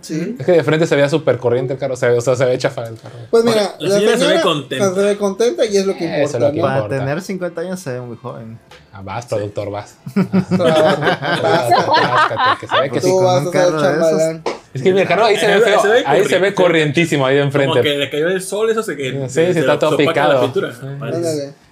Sí. 0.00 0.36
Es 0.38 0.46
que 0.46 0.52
de 0.52 0.62
frente 0.62 0.86
se 0.86 0.94
veía 0.94 1.08
súper 1.08 1.38
corriente 1.38 1.72
el 1.72 1.78
carro. 1.78 1.94
O 1.94 1.96
sea, 1.96 2.12
o 2.12 2.20
sea, 2.20 2.36
se 2.36 2.44
ve 2.44 2.56
chafa 2.58 2.84
el 2.86 2.96
carro. 2.96 3.16
Pues 3.30 3.44
mira, 3.44 3.74
La 3.80 3.96
señora 3.96 4.18
se 4.18 4.26
ve 4.26 4.40
contenta. 4.40 4.94
Se 4.94 5.00
ve 5.00 5.16
contenta 5.16 5.66
y 5.66 5.76
es 5.76 5.86
lo 5.86 5.96
que 5.96 6.04
Eso 6.04 6.14
importa, 6.14 6.36
es 6.36 6.42
lo 6.42 6.52
que 6.52 6.60
¿no? 6.60 6.66
importa. 6.68 6.88
Para 6.88 7.00
tener 7.00 7.22
50 7.22 7.60
años 7.60 7.80
se 7.80 7.92
ve 7.94 8.00
muy 8.00 8.16
joven. 8.16 8.58
Ah, 8.92 9.02
vas, 9.02 9.26
productor, 9.26 9.70
vas. 9.70 9.96
Trabaja, 10.48 11.36
Ráscate, 11.36 12.60
que 12.60 12.66
se 12.66 12.80
ve 12.80 12.90
que 12.90 13.00
sí. 13.00 13.08
Tú 13.08 13.20
vas 13.22 13.46
a 13.46 14.18
ser. 14.18 14.40
Es 14.74 14.82
que 14.82 14.92
mi 14.92 15.04
carro 15.04 15.24
ahí 15.26 15.36
se 15.36 15.46
ve 15.46 15.60
feo. 15.64 15.80
se 15.82 15.88
ve 15.88 16.02
Ahí 16.06 16.24
se 16.24 16.38
ve 16.38 16.54
corrientísimo 16.54 17.24
ahí 17.26 17.36
de 17.36 17.42
Como 17.42 17.52
que 17.52 17.62
enfrente. 17.64 17.96
le 17.98 18.10
cayó 18.10 18.28
el 18.28 18.42
sol, 18.42 18.68
eso 18.70 18.82
se 18.82 18.96
que 18.96 19.10
Sí, 19.12 19.28
se- 19.28 19.46
sí, 19.48 19.54
se 19.54 19.60
está 19.60 19.78
todo 19.78 19.96
picado. 19.96 20.52
Sí. 20.52 20.60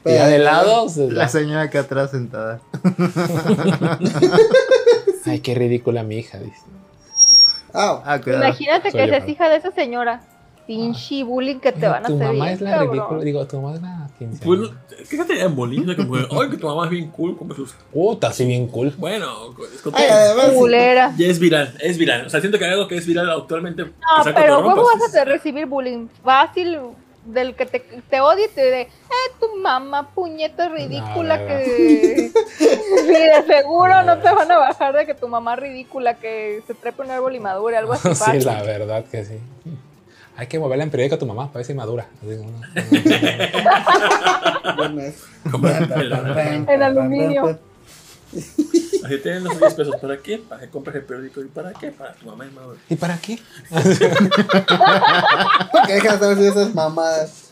Y 0.05 0.13
ya 0.15 0.27
de 0.29 0.39
lado. 0.39 0.89
se- 0.89 1.11
La 1.11 1.29
señora 1.29 1.63
acá 1.63 1.81
atrás 1.81 2.11
sentada. 2.13 2.61
Ay, 5.27 5.41
qué 5.41 5.55
ridícula 5.55 6.03
mi 6.03 6.19
hija, 6.19 6.39
dice. 6.39 6.57
Ah, 7.75 8.03
Ah. 8.05 8.21
Imagínate 8.27 8.91
Soy 8.91 9.01
que 9.03 9.09
seas 9.09 9.29
hija 9.29 9.49
de 9.49 9.57
esa 9.57 9.71
señora. 9.73 10.21
Pinche 10.69 11.25
bullying 11.25 11.61
que 11.61 11.73
te 11.73 11.89
van 11.89 12.05
a 12.05 12.09
tu 12.09 12.15
hacer. 12.15 12.27
mamá 12.27 12.45
bien, 12.45 12.55
es 12.55 12.61
la 12.61 12.71
cabrón. 12.73 12.93
ridícula. 12.93 13.25
Digo, 13.25 13.47
tu 13.47 13.61
mamá 13.61 13.75
es 13.75 13.83
la 13.83 14.11
quinceañera. 14.19 14.47
Bueno, 14.47 14.79
fíjate 15.07 15.41
en 15.41 15.57
Bolivia, 15.57 15.97
como 15.97 16.13
que, 16.13 16.27
ay, 16.31 16.51
que 16.51 16.57
tu 16.59 16.67
mamá 16.67 16.85
es 16.85 16.91
bien 16.91 17.09
cool, 17.09 17.37
como 17.39 17.55
sus. 17.55 17.73
Puta, 17.91 18.31
sí, 18.33 18.45
bien 18.45 18.69
cool. 18.69 18.93
Bueno, 18.99 19.55
es 19.75 19.81
con 19.81 19.95
ay, 19.97 20.07
además, 20.11 20.51
Culera. 20.51 21.15
Ya 21.17 21.27
es 21.27 21.39
viral, 21.39 21.75
es 21.81 21.97
viral. 21.97 22.27
O 22.27 22.31
sea, 22.31 22.41
siento 22.41 22.59
que 22.59 22.67
hay 22.67 22.73
algo 22.73 22.87
que 22.87 22.97
es 22.99 23.07
viral 23.07 23.31
actualmente. 23.31 23.85
No, 23.85 24.35
pero 24.35 24.63
¿cómo 24.63 24.77
pues, 24.77 25.01
vas 25.01 25.15
a 25.17 25.25
recibir 25.25 25.65
bullying? 25.65 26.07
Fácil, 26.23 26.79
del 27.25 27.55
que 27.55 27.67
te, 27.67 27.81
te 27.81 28.21
odia 28.21 28.47
y 28.47 28.49
te 28.49 28.61
de, 28.63 28.81
eh, 28.83 28.89
tu 29.41 29.57
mamá 29.57 30.11
puñeta 30.15 30.69
ridícula 30.69 31.39
No, 31.39 31.47
que... 31.47 32.31
Sí, 32.59 33.07
de 33.07 33.43
seguro 33.47 34.03
no 34.03 34.19
te 34.19 34.31
van 34.35 34.51
a 34.51 34.59
bajar 34.59 34.95
de 34.95 35.07
que 35.07 35.15
tu 35.15 35.29
mamá 35.29 35.57
ridícula 35.57 36.15
que 36.15 36.63
se 36.67 36.75
trepe 36.75 37.03
un 37.03 37.11
árbol 37.11 37.35
y 37.35 37.41
madure, 37.41 37.77
algo 37.77 37.93
así 37.95 38.09
sí, 38.09 38.15
fácil. 38.15 38.45
la 38.45 38.63
verdad 38.63 39.05
que 39.11 39.25
sí. 39.25 39.39
Hay 40.39 40.47
que 40.47 40.57
moverla 40.57 40.85
en 40.85 40.91
periódico 40.91 41.17
a 41.17 41.19
tu 41.19 41.27
mamá 41.27 41.49
para 41.49 41.59
ver 41.59 41.67
si 41.67 41.75
madura. 41.75 42.07
En 46.69 46.81
aluminio. 46.81 47.59
Así 49.05 49.19
tienen 49.21 49.43
los 49.43 49.59
10 49.59 49.75
pesos. 49.75 49.97
¿Para 50.01 50.19
qué? 50.19 50.39
Para 50.39 50.61
que 50.61 50.69
compres 50.69 50.95
el 50.95 51.03
periódico. 51.03 51.41
¿Y 51.41 51.47
para 51.47 51.73
qué? 51.73 51.91
Para 51.91 52.15
tu 52.15 52.27
mamá 52.27 52.47
y 52.47 52.55
madre. 52.55 52.79
¿Y 52.89 52.95
para 52.95 53.19
qué? 53.19 53.41
Que 55.87 55.95
dejas 55.95 56.21
de 56.21 56.29
decir 56.29 56.53
esas 56.53 56.73
mamadas. 56.73 57.51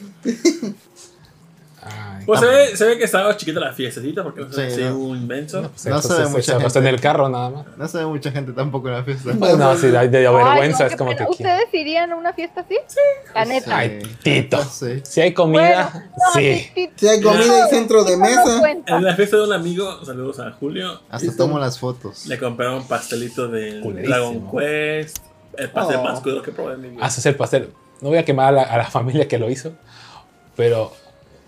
Ay, 1.88 2.24
Pues 2.26 2.40
se 2.40 2.46
no, 2.46 2.52
ve, 2.52 2.76
se 2.76 2.84
ve 2.84 2.98
que 2.98 3.04
estaba 3.04 3.36
chiquita 3.36 3.60
la 3.60 3.72
fiestecita 3.72 4.22
porque 4.22 4.40
no 4.40 4.48
Sí, 4.48 4.54
sé 4.56 4.70
si 4.70 4.80
no. 4.82 4.98
un 4.98 5.16
inmenso. 5.18 5.62
pues, 5.70 5.86
no 5.86 5.98
eso 5.98 6.08
se 6.08 6.14
ve 6.20 6.24
se- 6.26 6.30
mucha 6.32 6.42
se 6.54 6.60
gente. 6.60 6.78
en 6.80 6.86
el 6.86 7.00
carro 7.00 7.28
nada 7.28 7.50
más. 7.50 7.66
No 7.76 7.86
se 7.88 7.98
ve 7.98 8.06
mucha 8.06 8.30
gente 8.32 8.52
tampoco 8.52 8.88
en 8.88 8.94
la 8.94 9.04
fiesta. 9.04 9.30
Pues 9.38 9.56
no, 9.56 9.76
sí, 9.78 9.86
de, 9.88 10.08
de 10.08 10.26
Ay, 10.26 10.34
vergüenza 10.34 10.84
no, 10.84 10.90
es 10.90 10.96
como 10.96 11.14
que. 11.16 11.24
¿Ustedes 11.28 11.66
irían 11.72 12.12
a 12.12 12.16
una 12.16 12.32
fiesta 12.32 12.62
así? 12.62 12.74
Sí. 12.86 12.98
La 13.34 13.44
neta. 13.44 13.76
Ay, 13.78 14.00
Tito. 14.22 14.62
Sí. 14.64 15.00
Si 15.04 15.20
hay 15.20 15.32
comida, 15.32 15.90
Bueno, 15.92 16.06
no, 16.16 16.32
sí. 16.40 16.70
sí, 16.74 16.90
Si 16.96 17.08
hay 17.08 17.20
comida 17.22 17.66
y 17.66 17.70
centro 17.70 18.04
de 18.04 18.16
no 18.16 18.24
mesa. 18.24 18.62
En 18.86 19.04
la 19.04 19.14
fiesta 19.14 19.36
de 19.36 19.44
un 19.44 19.52
amigo, 19.52 20.04
saludos 20.04 20.40
a 20.40 20.50
Julio, 20.52 21.00
Hasta 21.08 21.36
tomo 21.36 21.58
las 21.58 21.78
fotos. 21.78 22.26
le 22.26 22.38
compraron 22.38 22.86
pastelito 22.88 23.48
de. 23.48 23.80
Dragon 23.80 24.50
Quest. 24.50 25.18
El 25.56 25.70
pastel 25.70 25.96
Oh. 26.00 26.02
más 26.04 26.20
crudo 26.20 26.42
que 26.42 26.52
probé 26.52 26.74
en 26.74 26.80
mi 26.82 26.88
vida. 26.90 27.04
Haces 27.06 27.24
el 27.24 27.34
pastel. 27.34 27.70
No 28.02 28.10
voy 28.10 28.18
a 28.18 28.24
quemar 28.26 28.48
a 28.48 28.52
la, 28.52 28.62
a 28.64 28.76
la 28.76 28.84
familia 28.90 29.26
que 29.26 29.38
lo 29.38 29.48
hizo, 29.48 29.72
pero 30.54 30.92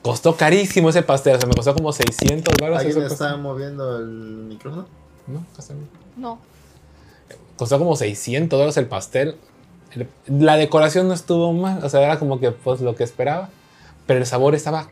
costó 0.03 0.37
carísimo 0.37 0.89
ese 0.91 1.03
pastel. 1.03 1.37
O 1.37 1.39
sea, 1.41 1.49
me 1.49 1.55
costó 1.55 1.75
como 1.75 1.93
600 1.93 2.55
dólares. 2.59 2.87
¿Alguien 2.87 3.05
está 3.07 3.25
pastel. 3.27 3.41
moviendo 3.43 3.99
el 3.99 4.07
micrófono? 4.07 4.87
No, 5.27 5.45
costó- 5.55 5.75
No. 6.17 6.39
costó 7.57 7.79
como 7.79 7.97
600 7.97 8.57
dólares 8.59 8.77
el 8.77 8.87
pastel. 8.87 9.37
El- 9.95 10.09
La 10.45 10.57
decoración 10.57 11.09
no 11.09 11.15
estuvo 11.15 11.53
mal, 11.53 11.83
o 11.85 11.89
sea, 11.89 12.03
era 12.03 12.19
como 12.19 12.39
que 12.41 12.51
pues 12.51 12.81
lo 12.81 12.95
que 12.95 13.05
esperaba, 13.05 13.49
pero 14.07 14.21
el 14.21 14.27
sabor 14.27 14.55
estaba 14.55 14.89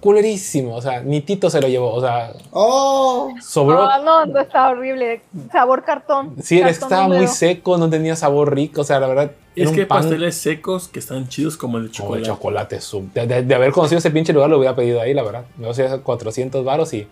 culerísimo, 0.00 0.76
o 0.76 0.82
sea, 0.82 1.00
ni 1.00 1.20
Tito 1.22 1.48
se 1.50 1.60
lo 1.60 1.68
llevó, 1.68 1.92
o 1.94 2.00
sea, 2.00 2.32
Oh, 2.52 3.30
sobró. 3.42 3.82
Ah, 3.88 3.98
no, 4.04 4.26
no 4.26 4.40
está 4.40 4.68
horrible. 4.68 5.22
Sabor 5.50 5.82
cartón. 5.84 6.36
sí, 6.42 6.58
era- 6.58 6.68
Cartón 6.68 6.82
estaba 6.84 7.08
muy 7.08 7.26
seco, 7.28 7.78
no 7.78 7.88
tenía 7.90 8.14
sabor 8.14 8.54
rico, 8.54 8.82
o 8.82 8.84
sea, 8.84 9.00
la 9.00 9.06
verdad, 9.08 9.30
Es 9.56 9.70
que 9.72 9.80
hay 9.80 9.86
pan 9.86 10.02
pasteles 10.02 10.36
secos 10.36 10.88
que 10.88 10.98
están 10.98 11.28
chidos 11.28 11.56
como 11.56 11.78
el 11.78 11.90
de 11.90 11.96
como 11.98 12.16
de 12.16 12.22
chocolate. 12.22 12.76
chocolate. 12.76 12.80
sub- 12.80 13.12
De, 13.12 13.26
de- 13.26 13.42
de 13.42 13.54
haber 13.54 13.72
conocido 13.72 13.98
ese 13.98 14.10
pinche 14.10 14.32
lugar 14.32 14.50
lo 14.50 14.58
hubiera 14.58 14.74
pedido 14.76 15.00
ahí, 15.00 15.14
la 15.14 15.22
verdad. 15.22 15.44
Me 15.56 15.68
hacía 15.68 15.98
400 15.98 16.64
varos 16.64 16.92
y 16.94 17.06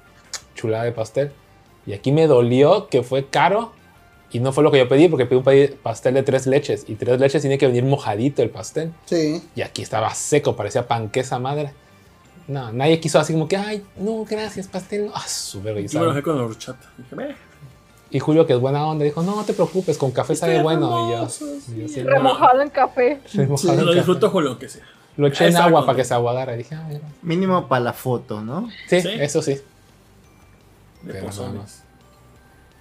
chulada 0.54 0.84
de 0.84 0.92
pastel. 0.92 1.32
Y 1.86 1.92
aquí 1.92 2.12
me 2.12 2.26
dolió 2.26 2.88
que 2.88 3.02
fue 3.02 3.26
caro 3.26 3.72
y 4.30 4.40
no 4.40 4.52
fue 4.52 4.64
lo 4.64 4.70
que 4.70 4.78
yo 4.78 4.88
pedí 4.88 5.08
porque 5.08 5.26
pedí 5.26 5.38
un 5.38 5.76
pastel 5.82 6.14
de 6.14 6.22
tres 6.22 6.46
leches 6.46 6.84
y 6.88 6.94
tres 6.96 7.20
leches 7.20 7.40
tiene 7.42 7.56
que 7.58 7.66
venir 7.66 7.84
mojadito 7.84 8.42
el 8.42 8.50
pastel. 8.50 8.92
sí. 9.06 9.42
Y 9.54 9.62
aquí 9.62 9.82
estaba 9.82 10.12
seco, 10.14 10.56
parecía 10.56 10.86
panquesa 10.88 11.38
madre. 11.38 11.72
No, 12.46 12.70
nadie 12.72 13.00
quiso 13.00 13.18
así 13.18 13.32
como 13.32 13.48
que, 13.48 13.56
ay, 13.56 13.82
no, 13.96 14.24
gracias, 14.28 14.66
pastel. 14.68 15.06
no". 15.06 15.12
Ah, 15.14 15.24
y 15.26 15.86
Yo 15.88 15.98
me 16.00 16.04
lo 16.06 16.10
dejé 16.12 16.22
con 16.22 16.36
la 16.36 16.44
horchata. 16.44 16.90
Dije, 16.98 17.16
"Meh". 17.16 17.34
Y 18.14 18.20
Julio, 18.20 18.46
que 18.46 18.52
es 18.52 18.60
buena 18.60 18.86
onda, 18.86 19.04
dijo, 19.04 19.22
no, 19.24 19.34
no 19.34 19.44
te 19.44 19.54
preocupes, 19.54 19.98
con 19.98 20.12
café 20.12 20.36
sabe 20.36 20.62
bueno. 20.62 21.08
Y 21.08 21.12
yo, 21.12 21.28
y 21.74 21.80
yo, 21.80 21.88
sí, 21.88 22.02
Remojado 22.02 22.62
en 22.62 22.70
café. 22.70 23.20
remojado 23.34 23.72
en 23.72 23.80
Lo 23.80 23.86
café. 23.86 23.94
disfruto 23.96 24.30
con 24.32 24.44
lo 24.44 24.56
que 24.58 24.68
sea. 24.68 24.84
Lo 25.16 25.26
eché 25.26 25.48
en 25.48 25.56
agua 25.56 25.84
para 25.84 25.96
que 25.96 26.04
se 26.04 26.14
aguadara. 26.14 26.54
Y 26.54 26.58
dije, 26.58 26.74
ah, 26.76 26.84
mira. 26.88 27.00
Mínimo 27.22 27.66
para 27.66 27.82
la 27.84 27.92
foto, 27.92 28.40
¿no? 28.40 28.68
Sí, 28.88 29.00
Sí. 29.00 29.08
eso 29.18 29.42
sí. 29.42 29.54
De 31.02 31.12
Pero. 31.12 31.28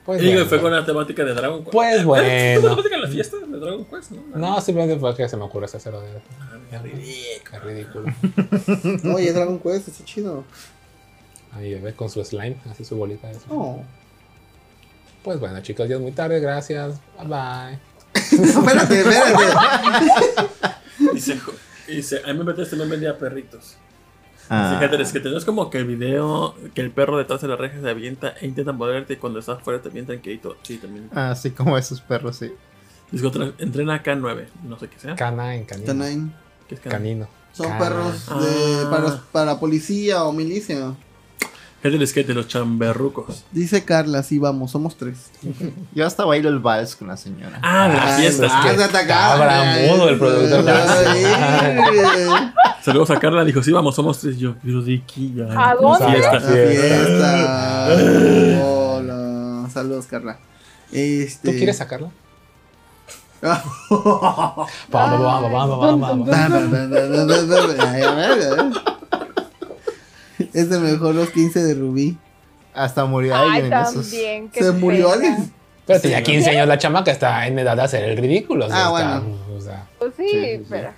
Pues 0.05 0.21
Y 0.21 0.25
digo, 0.25 0.33
bueno. 0.35 0.49
fue 0.49 0.61
con 0.61 0.71
la 0.71 0.85
temática 0.85 1.23
de 1.23 1.33
Dragon 1.33 1.59
Quest. 1.63 1.71
Pues 1.73 2.03
¿Fue 2.03 2.17
la 2.21 2.59
bueno. 2.59 2.69
temática 2.75 2.95
de 2.97 3.01
la 3.01 3.07
fiesta 3.07 3.37
de 3.37 3.57
Dragon 3.59 3.85
Quest? 3.85 4.11
No, 4.11 4.37
No, 4.37 4.61
simplemente 4.61 4.99
fue 4.99 5.15
que 5.15 5.27
se 5.29 5.37
me 5.37 5.43
ocurrió 5.43 5.65
ese 5.65 5.79
cero 5.79 5.99
de... 6.01 6.09
Ah, 6.75 6.81
ridículo. 6.81 7.49
Qué 7.49 7.59
ridículo. 7.59 9.13
Oye, 9.15 9.31
Dragon 9.33 9.57
Quest, 9.59 9.87
está 9.87 10.05
chido. 10.05 10.43
Ahí 11.53 11.73
ve 11.75 11.93
con 11.93 12.09
su 12.09 12.23
slime, 12.23 12.57
así 12.69 12.83
su 12.85 12.95
bolita. 12.97 13.27
de 13.29 13.35
slime. 13.35 13.55
Oh. 13.57 13.81
Pues 15.24 15.40
bueno, 15.40 15.61
chicos, 15.61 15.88
ya 15.88 15.95
es 15.95 16.02
muy 16.02 16.11
tarde, 16.11 16.40
gracias. 16.40 17.00
Bye 17.18 17.27
bye. 17.27 17.80
espérate, 18.50 19.00
espérate. 19.02 19.43
Dice, 21.14 21.40
dice, 21.88 22.22
a 22.26 22.34
mí 22.34 22.40
me 22.40 22.45
metiste 22.45 22.76
me 22.76 22.85
vendía 22.85 23.18
perritos. 23.18 23.77
Ah, 24.50 24.76
Fíjate, 24.77 25.02
es 25.02 25.14
que 25.14 25.19
tenés 25.22 25.45
como 25.45 25.69
que 25.69 25.77
el 25.77 25.85
video 25.85 26.56
que 26.74 26.82
el 26.82 26.92
perro 26.92 27.18
detrás 27.18 27.42
de 27.42 27.48
la 27.48 27.56
reja 27.56 27.80
se 27.82 27.90
avienta 27.90 28.34
e 28.42 28.45
intenta 28.45 28.74
morderte 28.74 29.14
y 29.14 29.16
cuando 29.16 29.40
estás 29.40 29.61
fuera 29.64 29.82
te 29.82 29.90
avientan 29.90 30.19
que 30.19 30.40
Sí, 30.64 30.77
también. 30.77 31.10
Así 31.14 31.52
como 31.52 31.77
esos 31.77 32.02
perros, 32.02 32.38
sí. 32.38 32.52
Dice 33.11 33.26
otra, 33.26 33.52
entrena 33.60 34.03
K9, 34.03 34.45
no 34.64 34.77
sé 34.77 34.90
qué 34.90 35.00
sea. 35.00 35.16
Cana 35.16 35.56
en 35.56 35.66
canino. 35.66 35.88
Canine. 35.88 36.32
¿Qué 36.68 36.76
es 36.76 36.82
K9? 36.82 36.90
Canino. 36.90 37.27
Son 37.53 37.77
perros 37.77 38.26
de, 38.27 38.84
Ah. 38.84 38.88
para, 38.90 39.22
para 39.32 39.60
policía 39.60 40.24
o 40.24 40.34
milicia. 40.34 40.93
Es 41.83 42.13
que 42.13 42.23
de 42.23 42.33
los 42.33 42.47
chamberrucos. 42.47 43.43
Dice 43.51 43.83
Carla, 43.83 44.23
sí, 44.23 44.39
vamos, 44.39 44.71
somos 44.71 44.95
tres. 44.95 45.29
Yo 45.93 46.05
hasta 46.05 46.23
bailo 46.23 46.47
el 46.47 46.59
vals 46.59 46.95
con 46.95 47.09
la 47.09 47.17
señora. 47.17 47.59
Ah, 47.61 47.89
de 47.89 47.97
las 47.97 48.19
fiestas. 48.21 48.51
Ah, 48.53 49.75
mudo 49.89 50.07
el 50.07 50.17
productor. 50.17 50.63
Ay, 50.69 51.25
Saludos 52.81 53.11
a 53.11 53.19
Carla, 53.19 53.43
dijo, 53.43 53.61
sí, 53.61 53.73
vamos, 53.73 53.95
somos 53.95 54.17
tres. 54.19 54.37
Yo, 54.37 54.55
pero 54.63 54.81
de 54.81 55.03
aquí 55.03 55.33
ya. 55.35 55.71
¿A 55.71 55.75
dónde? 55.75 56.05
Fiesta. 56.05 56.39
La 56.39 56.69
fiesta. 56.69 57.87
Hola. 58.63 59.69
Saludos, 59.69 60.05
Carla. 60.05 60.39
Este... 60.89 61.51
¿Tú 61.51 61.57
quieres 61.57 61.75
sacarla? 61.77 62.11
Es 70.53 70.71
el 70.71 70.79
mejor 70.81 71.15
los 71.15 71.29
15 71.29 71.63
de 71.63 71.73
Rubí. 71.75 72.17
Hasta 72.73 73.05
murió 73.05 73.35
Ay, 73.35 73.41
alguien 73.61 73.65
en 73.73 73.79
esos. 73.79 73.93
también. 74.09 74.49
qué 74.49 74.63
¿Se 74.63 74.71
murió 74.71 75.11
pena. 75.11 75.27
alguien? 75.27 75.53
Pero 75.85 75.99
tenía 76.01 76.23
15 76.23 76.49
años 76.49 76.67
la 76.67 76.77
chamaca, 76.77 77.11
está 77.11 77.45
en 77.45 77.59
edad 77.59 77.75
de 77.75 77.83
hacer 77.83 78.03
el 78.05 78.17
ridículo. 78.17 78.65
o 78.65 78.69
sea, 78.69 78.77
Ah, 78.77 78.81
está- 78.81 79.19
bueno. 79.19 79.37
o 79.57 79.61
sea, 79.61 79.87
Pues 79.99 80.13
sí, 80.17 80.23
Sí, 80.27 80.39
sí, 80.41 80.57
sí. 80.59 80.65
pero. 80.69 80.89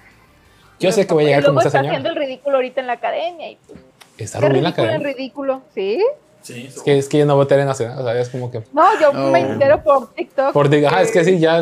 yo 0.79 0.91
sé 0.91 1.05
que 1.07 1.13
voy 1.13 1.23
a 1.23 1.27
llegar 1.27 1.41
como 1.43 1.53
luego 1.55 1.67
esa 1.67 1.67
está 1.69 1.79
haciendo 1.79 2.09
señora. 2.09 2.21
el 2.21 2.27
ridículo 2.27 2.55
ahorita 2.57 2.81
en 2.81 2.87
la 2.87 2.93
academia. 2.93 3.51
Y 3.51 3.57
pues, 3.67 3.79
Está 4.17 4.39
qué 4.39 4.47
Rubí 4.47 4.57
en 4.59 4.63
la 4.63 4.69
ridículo 4.69 4.91
en 4.91 4.97
cadena. 5.01 5.13
ridículo. 5.17 5.61
¿Sí? 5.73 5.99
Sí, 6.43 6.65
Es 6.67 6.81
que, 6.83 6.97
es 6.99 7.09
que 7.09 7.17
yo 7.17 7.25
no 7.25 7.35
voy 7.35 7.45
a 7.45 7.47
Tele 7.47 7.65
Nacional, 7.65 7.99
o 7.99 8.03
sea, 8.03 8.21
es 8.21 8.29
como 8.29 8.51
que... 8.51 8.61
No, 8.71 8.83
yo 9.01 9.09
Oh. 9.09 9.31
me 9.31 9.39
entero 9.41 9.83
por 9.83 10.13
TikTok. 10.13 10.53
Por 10.53 10.69
diga, 10.69 10.91
ah, 10.93 11.01
es 11.01 11.11
que 11.11 11.25
sí, 11.25 11.39
ya... 11.39 11.61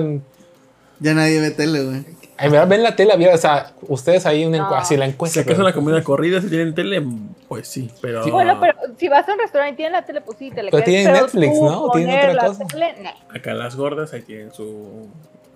Ya 1.00 1.14
nadie 1.14 1.40
ve 1.40 1.52
tele, 1.52 1.84
güey. 1.84 2.06
Ay, 2.44 2.50
mira, 2.50 2.66
ven 2.66 2.84
la 2.84 2.96
tele, 2.96 3.14
o 3.34 3.38
sea, 3.38 3.72
ustedes 3.88 4.26
ahí 4.26 4.46
una 4.46 4.58
encu- 4.58 4.70
No. 4.70 4.76
así 4.76 4.98
la 4.98 5.06
Si 5.06 5.12
encuesta. 5.12 5.40
acaso 5.42 5.56
pero- 5.58 5.66
una 5.68 5.74
comida 5.74 6.04
corrida, 6.04 6.42
si 6.42 6.50
tienen 6.50 6.74
tele, 6.76 7.04
pues 7.48 7.68
sí, 7.68 7.90
pero. 8.02 8.26
Bueno, 8.32 8.58
pero 8.60 8.74
si 8.98 9.08
vas 9.08 9.28
a 9.28 9.34
un 9.34 9.40
restaurante 9.40 9.74
y 9.74 9.78
tienen 9.78 9.94
la 9.94 10.06
tele, 10.06 10.22
pues 10.22 10.38
sí, 10.38 10.52
te 10.52 10.62
le 10.64 10.72
Pero 10.72 10.84
tienen 10.84 11.14
Netflix, 11.14 11.60
¿no? 11.60 11.90
Tienen 11.92 12.18
otra 12.20 12.34
la 12.34 12.46
cosa. 12.48 12.66
tele. 12.66 12.94
Acá 13.34 13.54
las 13.54 13.76
gordas, 13.76 14.14
ahí 14.14 14.22
tienen 14.22 14.52
su. 14.54 15.08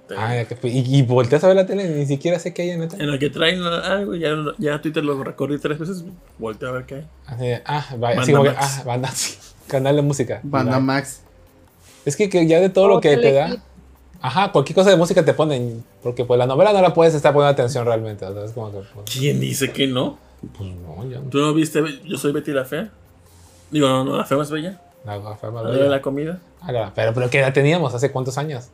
tele. 0.07 0.19
Ah, 0.22 0.45
que 0.45 0.67
y, 0.69 0.99
y 0.99 1.01
volteas 1.03 1.43
a 1.43 1.48
ver 1.48 1.56
la 1.57 1.66
tele, 1.66 1.83
ni 1.90 2.06
siquiera 2.06 2.40
sé 2.40 2.53
qué 2.53 2.61
hay 2.61 2.69
en 2.72 2.80
la 2.82 2.88
tele. 2.88 3.03
En 3.03 3.11
la 3.11 3.19
que 3.19 3.30
traen 3.30 3.61
algo, 3.61 4.16
ya, 4.16 4.30
ya 4.57 4.82
Twitter 4.82 5.03
lo 5.03 5.22
recorrí 5.24 5.57
tres 5.59 5.77
veces, 5.80 6.06
volteo 6.40 6.69
a 6.69 6.72
ver 6.72 6.85
qué 6.85 6.95
hay. 6.95 7.07
Así 7.25 7.61
ah, 7.66 7.85
vaya, 7.98 8.22
así 8.22 8.32
Banda 8.32 8.40
como 8.40 8.43
que, 8.43 8.49
Max. 8.51 8.77
ah, 8.80 8.83
banda, 8.85 9.11
sí, 9.11 9.38
canal 9.67 9.95
de 9.98 10.01
música. 10.03 10.40
Banda. 10.43 10.80
Max. 10.80 11.24
Es 12.06 12.16
que, 12.16 12.30
que 12.30 12.48
ya 12.48 12.61
de 12.61 12.69
todo 12.69 12.85
O 12.85 12.88
lo 12.88 13.01
que 13.01 13.17
te 13.17 13.33
da. 13.33 13.57
Ajá, 14.21 14.51
cualquier 14.51 14.75
cosa 14.75 14.89
de 14.89 14.95
música 14.97 15.23
te 15.23 15.33
ponen, 15.33 15.83
porque 16.03 16.25
pues 16.25 16.37
la 16.37 16.45
novela 16.45 16.73
no 16.73 16.81
la 16.81 16.93
puedes 16.93 17.13
estar 17.13 17.33
poniendo 17.33 17.51
atención 17.51 17.85
realmente, 17.85 18.25
o 18.25 18.33
sea, 18.33 18.43
es 18.45 18.51
como 18.51 18.71
que, 18.71 18.79
pues, 18.93 19.09
¿Quién 19.17 19.39
dice 19.39 19.71
que 19.71 19.87
no? 19.87 20.17
pues 20.57 20.69
no, 20.69 21.09
ya 21.09 21.19
no. 21.19 21.29
¿Tú 21.29 21.39
no 21.39 21.53
viste 21.53 21.81
Yo 22.05 22.17
soy 22.17 22.31
Betty 22.31 22.51
la 22.51 22.63
Fea? 22.65 22.89
Digo, 23.71 23.87
no, 23.87 24.03
no, 24.03 24.17
la 24.17 24.23
fea 24.25 24.37
más 24.37 24.49
bella. 24.51 24.79
La, 25.05 25.17
la 25.17 25.35
fama 25.35 25.61
La 25.63 25.71
de 25.71 25.83
de 25.83 25.89
la 25.89 26.01
comida. 26.01 26.39
Ah, 26.61 26.91
pero, 26.95 27.13
pero 27.13 27.29
que 27.29 27.39
ya 27.39 27.51
teníamos, 27.53 27.93
¿hace 27.93 28.11
cuántos 28.11 28.37
años? 28.37 28.67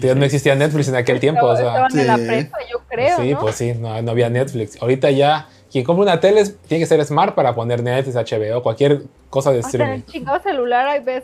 Ya 0.00 0.14
no 0.14 0.24
existía 0.24 0.54
Netflix 0.56 0.88
en 0.88 0.96
aquel 0.96 1.20
tiempo, 1.20 1.46
o 1.46 1.56
sea. 1.56 1.86
Estaban 1.86 1.98
en 1.98 2.06
la 2.06 2.16
Sí. 2.16 2.24
prepa, 2.26 2.58
yo 2.70 2.80
creo, 2.88 3.16
sí, 3.18 3.32
¿no? 3.32 3.38
pues 3.40 3.54
sí, 3.54 3.74
no, 3.74 4.02
no 4.02 4.10
había 4.10 4.28
Netflix. 4.28 4.80
Ahorita 4.82 5.10
ya, 5.12 5.48
quien 5.70 5.84
compra 5.84 6.02
una 6.02 6.20
tele 6.20 6.44
tiene 6.66 6.82
que 6.82 6.86
ser 6.88 7.04
smart 7.04 7.34
para 7.34 7.54
poner 7.54 7.82
Netflix, 7.82 8.16
HBO, 8.16 8.62
cualquier 8.62 9.02
cosa 9.30 9.52
de 9.52 9.60
Hasta 9.60 9.68
en 9.68 9.82
streaming. 9.82 9.94
el 10.00 10.06
chingado 10.06 10.40
celular 10.42 10.88
ahí 10.88 11.00
ves 11.04 11.22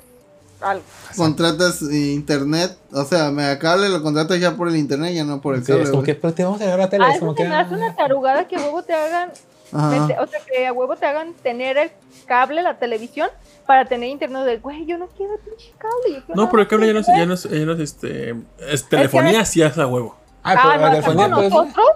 algo. 0.61 0.83
Contratas 1.17 1.83
internet. 1.83 2.77
O 2.93 3.05
sea, 3.05 3.31
me 3.31 3.57
cable 3.59 3.89
lo 3.89 4.03
contratas 4.03 4.39
ya 4.41 4.57
por 4.57 4.69
el 4.69 4.77
internet, 4.77 5.15
ya 5.15 5.25
no 5.25 5.41
por 5.41 5.55
el 5.55 5.63
Sí, 5.65 5.73
cable. 5.73 5.85
es 5.85 5.91
como 5.91 6.03
que, 6.03 6.15
pero 6.15 6.35
te 6.35 6.45
vamos 6.45 6.61
a 6.61 6.65
llevar 6.65 6.79
la 6.81 6.89
tele. 6.91 7.05
Ah, 7.07 7.15
eso 7.15 7.35
que, 7.35 7.45
me 7.49 7.55
hace 7.55 7.75
ah, 7.75 7.77
una 7.79 7.97
tarugada 7.97 8.47
que 8.49 8.57
a 8.57 8.61
huevo 8.61 8.83
te 8.83 8.95
hagan, 8.95 9.31
mete- 9.73 10.19
o 10.19 10.27
sea, 10.27 10.41
que 10.47 10.67
a 10.67 10.73
huevo 10.73 10.97
te 10.97 11.07
hagan 11.07 11.33
tener 11.35 11.77
el 11.79 11.91
cable, 12.27 12.63
la 12.63 12.79
televisión, 12.79 13.29
para 13.67 13.85
tener 13.85 14.09
internet 14.09 14.45
de, 14.45 14.59
güey, 14.59 14.85
yo 14.87 14.99
no 14.99 15.07
quiero 15.09 15.37
pinche 15.39 15.73
cable. 15.79 16.17
yo 16.21 16.25
quiero 16.27 16.41
No, 16.43 16.51
pero 16.51 16.63
el 16.63 16.69
cable 16.69 16.87
ya 16.89 16.93
no 16.93 17.01
es, 17.01 17.09
internet". 17.09 17.23
ya 17.23 17.27
no 17.27 17.35
es, 17.35 17.43
ya 17.61 17.67
no 17.67 17.73
es 17.73 17.81
este. 17.81 18.35
Es 18.73 18.89
telefonía, 18.89 19.45
sí 19.45 19.63
es 19.63 19.77
a 19.79 19.87
huevo. 19.87 20.17
Ah, 20.43 20.55
Ah, 20.57 20.61
pero 20.63 20.65
no, 20.65 20.71
la 20.71 20.75
acá 20.87 20.91
telefonía, 20.93 21.35
pues, 21.35 21.51
nosotros 21.51 21.87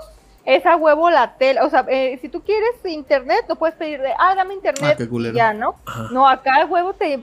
es 0.45 0.67
a 0.67 0.77
huevo 0.77 1.11
la 1.11 1.37
tele. 1.37 1.61
O 1.63 1.71
sea, 1.71 1.87
eh, 1.89 2.19
si 2.21 2.29
tú 2.29 2.43
quieres 2.43 2.71
internet, 2.85 3.45
no 3.49 3.57
puedes 3.57 3.75
pedir 3.77 4.01
de, 4.01 4.13
ah, 4.19 4.35
dame 4.35 4.55
internet. 4.55 4.93
Ah, 4.93 4.97
qué 4.97 5.09
culero. 5.09 5.35
ya, 5.35 5.53
¿no? 5.55 5.77
Ajá. 5.87 6.09
No, 6.13 6.29
acá 6.29 6.61
a 6.63 6.67
huevo 6.67 6.93
te, 6.93 7.23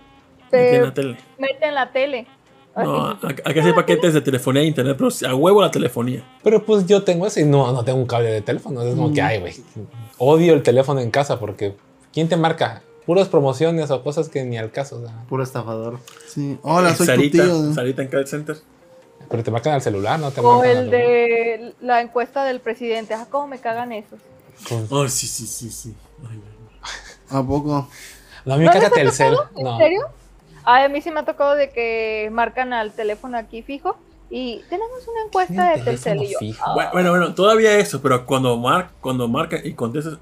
Te 0.52 0.82
la 0.82 0.94
tele. 0.94 1.18
mete 1.38 1.66
en 1.68 1.76
la 1.76 1.92
tele. 1.92 2.28
No, 2.76 3.08
acá 3.10 3.44
hay 3.66 3.74
paquetes 3.74 4.14
de 4.14 4.22
telefonía 4.22 4.62
e 4.62 4.66
internet, 4.66 4.96
pero 4.98 5.10
a 5.30 5.36
huevo 5.36 5.62
la 5.62 5.72
telefonía. 5.72 6.24
pero 6.42 6.64
pues 6.66 6.86
yo 6.86 7.04
tengo 7.04 7.28
eso 7.28 7.40
y 7.42 7.44
no, 7.46 7.72
no 7.74 7.84
tengo 7.84 8.00
un 8.00 8.06
cable 8.06 8.30
de 8.32 8.42
teléfono. 8.42 8.82
Es 8.82 8.96
como 8.96 9.10
Mm. 9.10 9.14
que, 9.14 9.22
ay, 9.22 9.40
güey, 9.42 9.54
odio 10.18 10.54
el 10.54 10.64
teléfono 10.64 11.02
en 11.02 11.12
casa 11.12 11.38
porque 11.40 11.76
¿quién 12.14 12.30
te 12.30 12.38
marca? 12.38 12.82
Puras 13.06 13.28
promociones 13.28 13.92
o 13.92 14.02
cosas 14.04 14.30
que 14.30 14.44
ni 14.46 14.58
al 14.58 14.72
caso. 14.72 15.02
o 15.02 15.06
sea, 15.06 15.26
Puro 15.28 15.44
estafador. 15.44 16.00
Sí. 16.28 16.58
Hola, 16.62 16.96
soy 16.96 17.08
Sarita, 17.08 17.38
tu 17.40 17.44
tío. 17.50 17.58
¿no? 17.62 17.74
Sarita 17.74 18.04
en 18.04 18.08
call 18.08 18.28
center. 18.28 18.56
pero 19.30 19.44
te 19.44 19.52
marcan 19.52 19.74
al 19.74 19.82
celular, 19.82 20.20
no 20.20 20.32
te 20.32 20.40
O 20.40 20.44
marcan 20.60 20.70
el 20.78 20.90
de 20.92 21.74
la 21.82 22.00
encuesta 22.02 22.46
del 22.46 22.60
presidente. 22.62 23.14
Ah, 23.16 23.28
cómo 23.30 23.48
me 23.48 23.60
cagan 23.60 23.92
esos. 23.92 24.20
Pues, 24.70 24.84
Oh, 24.92 25.08
sí, 25.10 25.28
sí, 25.28 25.46
sí, 25.48 25.70
sí. 25.72 25.94
Ay, 26.30 26.40
¿A 27.30 27.44
poco? 27.46 27.88
No, 28.46 28.54
a 28.54 28.58
mí 28.58 28.64
me 28.64 28.68
¿No 28.68 28.72
caga 28.74 28.90
Telcel. 28.92 29.36
¿En 29.58 29.64
No. 29.64 29.78
serio? 29.78 30.02
Ay, 30.64 30.86
a 30.86 30.90
mí 30.90 31.02
sí 31.02 31.12
me 31.12 31.20
ha 31.22 31.26
tocado 31.26 31.56
de 31.56 31.70
que 31.70 32.30
marcan 32.32 32.74
al 32.74 32.92
teléfono 32.92 33.38
aquí 33.38 33.62
fijo 33.64 33.98
y 34.30 34.62
tenemos 34.70 35.08
una 35.08 35.24
encuesta 35.26 35.72
de 35.72 35.82
Telcel 35.84 36.24
y 36.24 36.32
yo. 36.32 36.38
ah, 36.66 36.74
Bueno, 36.74 36.90
bueno, 36.94 37.10
bueno, 37.12 37.36
todavía 37.36 37.78
eso, 37.78 38.02
pero 38.02 38.26
cuando, 38.26 38.56
mar, 38.58 38.92
cuando 39.02 39.28
marca 39.28 39.58
y 39.64 39.74
contestas 39.74 40.18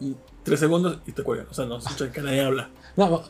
y 0.00 0.14
tres 0.42 0.60
segundos 0.60 0.98
y 1.06 1.12
te 1.12 1.22
cuelgan. 1.22 1.46
O 1.50 1.54
sea, 1.54 1.64
no 1.64 1.80
se 1.80 1.88
escucha 1.88 2.12
que 2.12 2.20
nadie 2.20 2.42
habla. 2.44 2.68
No, 2.96 3.22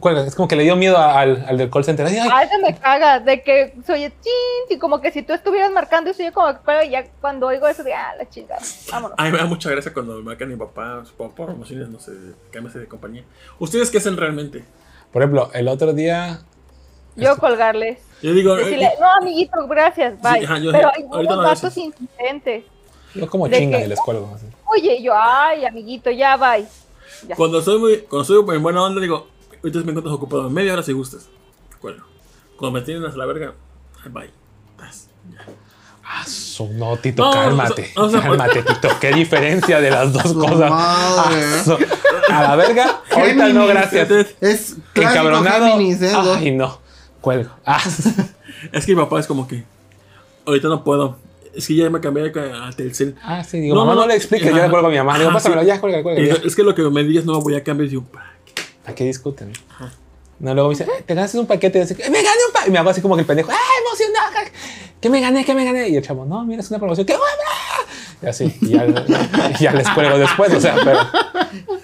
cuelga, 0.00 0.26
es 0.26 0.34
como 0.34 0.46
que 0.48 0.56
le 0.56 0.64
dio 0.64 0.76
miedo 0.76 0.98
al, 0.98 1.44
al 1.48 1.56
del 1.56 1.70
call 1.70 1.84
center. 1.84 2.06
Ay, 2.06 2.18
ay, 2.18 2.28
Ah, 2.30 2.42
eso 2.42 2.58
me 2.60 2.76
caga, 2.76 3.20
de 3.20 3.42
que 3.42 3.74
se 3.86 3.92
oye 3.92 4.10
chin, 4.20 4.76
y 4.76 4.78
como 4.78 5.00
que 5.00 5.10
si 5.12 5.22
tú 5.22 5.32
estuvieras 5.32 5.70
marcando 5.72 6.10
eso, 6.10 6.22
yo 6.22 6.32
como 6.32 6.52
que 6.52 6.58
pero 6.66 6.82
ya 6.82 7.04
cuando 7.22 7.46
oigo 7.46 7.66
eso, 7.68 7.82
de 7.82 7.94
ah, 7.94 8.14
la 8.18 8.28
chingada, 8.28 8.60
vámonos. 8.90 9.16
A 9.18 9.24
mí 9.24 9.30
me 9.32 9.38
da 9.38 9.46
mucha 9.46 9.70
gracia 9.70 9.94
cuando 9.94 10.16
me 10.16 10.22
marcan 10.22 10.48
mi 10.48 10.56
papá 10.56 11.04
por 11.16 11.32
por 11.34 11.46
promociones, 11.46 11.88
no 11.88 11.98
sé, 11.98 12.12
cámbiase 12.50 12.80
de 12.80 12.86
compañía. 12.86 13.24
¿Ustedes 13.58 13.90
qué 13.90 13.96
hacen 13.98 14.16
realmente? 14.16 14.62
Por 15.14 15.22
ejemplo, 15.22 15.48
el 15.54 15.68
otro 15.68 15.92
día. 15.92 16.40
Yo 17.16 17.36
colgarles. 17.38 18.00
Yo 18.20 18.32
digo, 18.34 18.56
Decirle, 18.56 18.86
eh, 18.86 18.92
no, 19.00 19.06
amiguito, 19.14 19.66
gracias, 19.68 20.20
bye. 20.20 20.44
ajá, 20.44 20.58
yo- 20.58 20.72
Pero 20.72 20.88
hay 20.92 21.02
ahorita 21.04 21.16
unos 21.34 21.36
no 21.36 21.42
datos 21.42 21.64
haces. 21.64 21.76
insistentes. 21.84 22.64
Yo 23.14 23.30
como 23.30 23.48
¿De 23.48 23.56
chinga 23.58 23.80
y 23.80 23.86
les 23.86 24.00
cuelgo. 24.00 24.28
así. 24.34 24.46
Oye, 24.66 25.00
yo, 25.00 25.12
ay, 25.16 25.64
amiguito, 25.64 26.10
ya, 26.10 26.36
bye. 26.36 26.66
Ya. 27.28 27.36
cuando 27.36 27.62
soy 27.62 27.78
muy, 27.78 27.98
cuando 28.00 28.24
soy 28.24 28.44
en 28.56 28.62
buena 28.62 28.82
onda, 28.82 29.00
digo, 29.00 29.28
ahorita 29.62 29.78
me 29.84 29.90
encuentras 29.92 30.14
ocupado, 30.14 30.50
media 30.50 30.72
hora 30.72 30.82
si 30.82 30.92
gustas. 30.92 31.28
Cuelgo. 31.80 32.04
Cuando 32.58 32.80
me 32.80 32.84
tienen 32.84 33.04
hasta 33.04 33.16
la 33.18 33.26
verga, 33.26 33.54
bye. 34.10 34.30
Ah, 36.16 36.24
no, 36.74 36.96
Tito, 36.98 37.24
No, 37.24 37.32
cálmate. 37.32 37.90
o 37.96 38.08
sea, 38.08 38.20
o 38.20 38.22
sea, 38.22 38.22
cálmate, 38.22 38.62
Tito. 38.74 38.88
Qué 39.00 39.12
diferencia 39.12 39.80
de 39.80 39.90
las 39.90 40.12
dos 40.12 40.32
cosas. 40.34 40.70
Ah, 40.72 41.30
a 42.30 42.42
la 42.42 42.56
verga. 42.56 43.02
Ahorita 43.10 43.48
no, 43.48 43.66
gracias. 43.66 44.08
Es 44.40 44.76
Encabronado. 44.94 45.66
Géminis, 45.66 46.00
¿eh? 46.02 46.12
Ay, 46.14 46.52
no. 46.52 46.78
Cuelgo. 47.20 47.50
Ah, 47.66 47.82
Es 48.72 48.86
que 48.86 48.94
mi 48.94 49.00
papá 49.02 49.20
es 49.20 49.26
como 49.26 49.46
que, 49.46 49.64
ahorita 50.46 50.68
no 50.68 50.84
puedo. 50.84 51.18
Es 51.54 51.66
que 51.68 51.74
ya 51.76 51.90
me 51.90 52.00
cambié 52.00 52.32
a 52.36 52.70
Telcel. 52.72 53.14
ah, 53.22 53.44
sí, 53.44 53.60
digo, 53.60 53.74
No, 53.74 53.82
mamá, 53.82 53.94
no, 53.94 54.00
no 54.02 54.06
le 54.08 54.14
expliques. 54.16 54.48
ajá. 54.48 54.56
Yo 54.56 54.62
le 54.64 54.70
cuelgo 54.70 54.86
a 54.88 54.90
mi 54.90 54.96
mamá. 54.96 55.14
Digo, 55.18 55.28
Ajá, 55.30 55.36
pásamelo 55.38 55.60
sí. 55.62 55.66
ya, 55.68 55.80
cuelga, 55.80 56.02
cuelga. 56.02 56.22
Ya. 56.22 56.42
es 56.46 56.56
que 56.56 56.62
lo 56.62 56.74
que 56.74 56.82
me 56.82 57.02
digas 57.04 57.24
no 57.24 57.40
voy 57.40 57.54
a 57.56 57.62
cambiar. 57.62 57.88
Y 57.88 57.92
yo, 57.92 58.02
"¿Para 58.02 58.32
qué?". 58.54 58.62
¿A 58.86 58.94
qué 58.94 59.04
discuten? 59.04 59.52
No, 60.38 60.52
luego 60.54 60.68
me 60.70 60.74
dice, 60.74 60.84
"Eh, 60.84 61.02
te 61.06 61.14
ganaste 61.14 61.38
un 61.38 61.46
paquete. 61.46 61.78
Y 61.78 61.82
yo 61.82 61.84
así, 61.84 61.94
"Eh, 62.02 62.10
me 62.10 62.18
gané 62.18 62.28
un 62.46 62.52
paquete. 62.52 62.68
Y 62.70 62.72
me 62.72 62.78
hago 62.78 62.90
así 62.90 63.00
como 63.00 63.14
que 63.14 63.20
el 63.22 63.26
pendejo, 63.26 63.50
¡ah, 63.52 63.56
emocionado! 63.86 64.50
¿Qué 65.00 65.10
me 65.10 65.20
gané? 65.20 65.44
¿Qué 65.44 65.54
me 65.54 65.64
gané? 65.64 65.88
Y 65.88 65.96
el 65.96 66.02
chavo, 66.02 66.24
no, 66.24 66.44
mira, 66.44 66.60
es 66.62 66.70
una 66.70 66.78
promoción. 66.78 67.06
¡Qué! 67.06 67.14
Y 68.22 68.26
así, 68.26 68.56
y 68.62 68.70
ya, 69.60 69.72
les 69.72 69.88
cuelgo 69.90 70.18
después, 70.18 70.52
o 70.54 70.60
sea, 70.60 70.76
pero. 70.82 71.00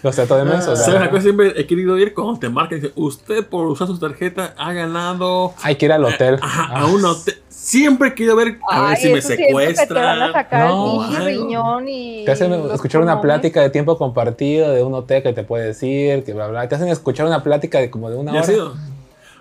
O 0.03 0.11
sea, 0.13 0.27
todo 0.27 0.39
de 0.39 0.45
mes, 0.45 0.61
o 0.67 0.75
¿Sabes 0.75 0.85
sea. 0.87 0.95
la 1.01 1.11
cosa? 1.11 1.23
Siempre 1.25 1.53
he 1.55 1.67
querido 1.67 1.99
ir 1.99 2.15
cuando 2.15 2.39
te 2.39 2.49
marcan 2.49 2.79
y 2.79 2.81
dice, 2.81 2.93
usted 2.97 3.47
por 3.47 3.67
usar 3.67 3.87
su 3.89 3.99
tarjeta 3.99 4.55
ha 4.57 4.73
ganado 4.73 5.53
Hay 5.63 5.77
que 5.77 5.85
ir 5.87 5.93
al 5.93 6.05
hotel. 6.07 6.39
ajá, 6.41 6.69
Ah, 6.71 6.81
a 6.81 6.87
un 6.87 7.05
hotel. 7.05 7.40
Siempre 7.63 8.09
he 8.09 8.15
querido 8.15 8.37
ver 8.37 8.59
a 8.71 8.81
ver 8.83 8.91
Ay, 8.93 8.97
si 9.03 9.09
me 9.09 9.15
te 9.21 9.37
secuestran. 9.37 10.33
sacar 10.33 10.69
No, 10.71 11.05
el 11.19 11.25
riñón 11.27 11.87
y. 11.89 12.25
Te 12.25 12.33
hacen 12.33 12.53
escuchar 12.73 13.03
una 13.03 13.21
plática 13.21 13.61
de 13.61 13.69
tiempo 13.71 13.99
compartido 13.99 14.71
de 14.73 14.83
un 14.83 14.95
hotel 14.95 15.23
que 15.23 15.33
te 15.35 15.43
puede 15.45 15.67
decir, 15.67 16.25
que 16.25 16.33
bla, 16.33 16.49
bla. 16.49 16.69
Te 16.69 16.75
hacen 16.77 16.89
escuchar 16.89 17.27
una 17.27 17.43
plática 17.43 17.79
de 17.79 17.91
como 17.91 18.09
de 18.11 18.17
una 18.17 18.33
¿Ya 18.33 18.39
hora. 18.39 18.47
has 18.47 18.49
ido? 18.55 18.75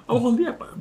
Vamos 0.06 0.24
un 0.24 0.38
día 0.38 0.58
para. 0.58 0.72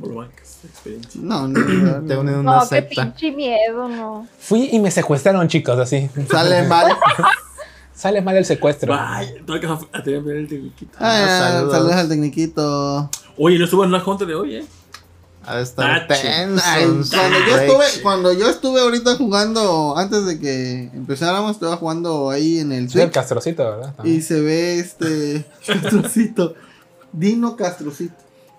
Experiencia. 0.64 1.20
No, 1.22 1.46
no, 1.46 1.60
no, 1.60 2.06
Te 2.08 2.16
unen 2.16 2.34
no. 2.34 2.40
una 2.40 2.52
No, 2.56 2.60
qué 2.62 2.66
secta. 2.66 3.02
pinche 3.02 3.30
miedo, 3.30 3.88
no. 3.88 4.26
Fui 4.40 4.68
y 4.72 4.80
me 4.80 4.90
secuestraron, 4.90 5.46
chicos, 5.46 5.78
así. 5.78 6.10
Sale 6.28 6.64
mal. 6.64 6.96
Sale 7.94 8.20
mal 8.20 8.36
el 8.36 8.44
secuestro. 8.44 8.92
Vaya, 8.92 9.30
tengo 9.46 9.60
que 9.60 9.66
a 9.96 10.02
tener 10.02 10.22
ver 10.22 10.36
el 10.36 10.48
tecniquito. 10.48 10.96
Ah, 11.00 11.26
saludos. 11.52 11.72
saludos 11.72 11.94
al 11.94 12.08
tecniquito. 12.08 13.10
Oye, 13.36 13.58
no 13.58 13.64
estuvo 13.64 13.84
en 13.84 13.92
la 13.92 14.00
junta 14.00 14.24
de 14.24 14.34
hoy, 14.34 14.56
¿eh? 14.56 14.64
Ha 15.48 15.56
de 15.56 15.62
estar 15.62 16.06
tenso. 16.06 16.62
Cuando 17.10 17.38
yo 17.46 17.56
estuve, 17.56 18.02
cuando 18.02 18.32
yo 18.34 18.50
estuve 18.50 18.80
ahorita 18.82 19.16
jugando, 19.16 19.96
antes 19.96 20.26
de 20.26 20.38
que 20.38 20.90
empezáramos, 20.92 21.52
estaba 21.52 21.78
jugando 21.78 22.28
ahí 22.28 22.58
en 22.58 22.70
el 22.70 22.90
Soy 22.90 23.00
el 23.00 23.06
Switch 23.06 23.14
castrocito, 23.14 23.64
¿verdad? 23.64 23.94
y 24.04 24.20
se 24.20 24.42
ve 24.42 24.78
este 24.78 25.46
Castrocito, 25.66 26.54
Dino 27.12 27.56
Castrocito. 27.56 28.14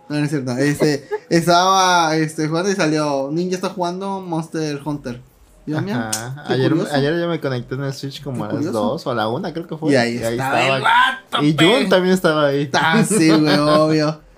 No, 0.10 0.18
no 0.18 0.24
es 0.24 0.32
cierto. 0.32 0.58
Este, 0.58 1.08
estaba 1.30 2.16
este, 2.16 2.48
jugando 2.48 2.72
y 2.72 2.76
salió. 2.76 3.30
Ninja 3.32 3.54
está 3.54 3.70
jugando 3.70 4.22
Monster 4.22 4.82
Hunter. 4.84 5.22
Yo, 5.68 5.78
Ayer, 5.78 6.74
ayer 6.92 7.20
yo 7.20 7.28
me 7.28 7.40
conecté 7.40 7.76
en 7.76 7.84
el 7.84 7.94
Switch 7.94 8.24
como 8.24 8.46
a 8.46 8.48
las 8.48 8.56
curioso. 8.56 8.80
2 8.80 9.06
o 9.06 9.12
a 9.12 9.14
la 9.14 9.28
1, 9.28 9.54
creo 9.54 9.68
que 9.68 9.78
fue. 9.78 9.92
Y 9.92 9.96
ahí 9.96 10.16
estaba 10.16 10.78
el 11.40 11.46
Y 11.46 11.56
Jun 11.56 11.88
también 11.88 12.16
estaba 12.16 12.48
ahí. 12.48 12.68
Ah, 12.74 13.04
sí, 13.08 13.30
güey, 13.30 13.60
obvio. 13.60 14.22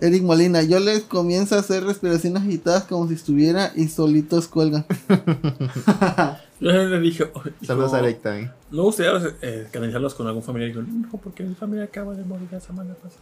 Eric 0.00 0.22
Molina, 0.22 0.62
yo 0.62 0.78
les 0.80 1.02
comienzo 1.02 1.56
a 1.56 1.60
hacer 1.60 1.84
respiraciones 1.84 2.42
agitadas 2.42 2.84
como 2.84 3.08
si 3.08 3.14
estuviera 3.14 3.72
y 3.74 3.88
solitos 3.88 4.48
cuelgan. 4.48 4.84
Yo 6.60 6.70
le 6.70 7.00
dije, 7.00 7.24
oh, 7.34 7.42
Saludos 7.66 7.92
a 7.94 7.98
Eric 7.98 8.22
también. 8.22 8.50
No 8.70 8.76
me 8.78 8.82
gustaría 8.84 9.12
eh, 9.42 9.66
canalizarlos 9.72 10.14
con 10.14 10.26
algún 10.26 10.42
familiar. 10.42 10.70
Y 10.70 10.72
digo, 10.72 10.86
no, 10.88 11.08
porque 11.18 11.42
mi 11.42 11.54
familia 11.54 11.84
acaba 11.84 12.14
de 12.14 12.24
morir 12.24 12.46
la 12.50 12.60
semana 12.60 12.94
pasada. 12.94 13.20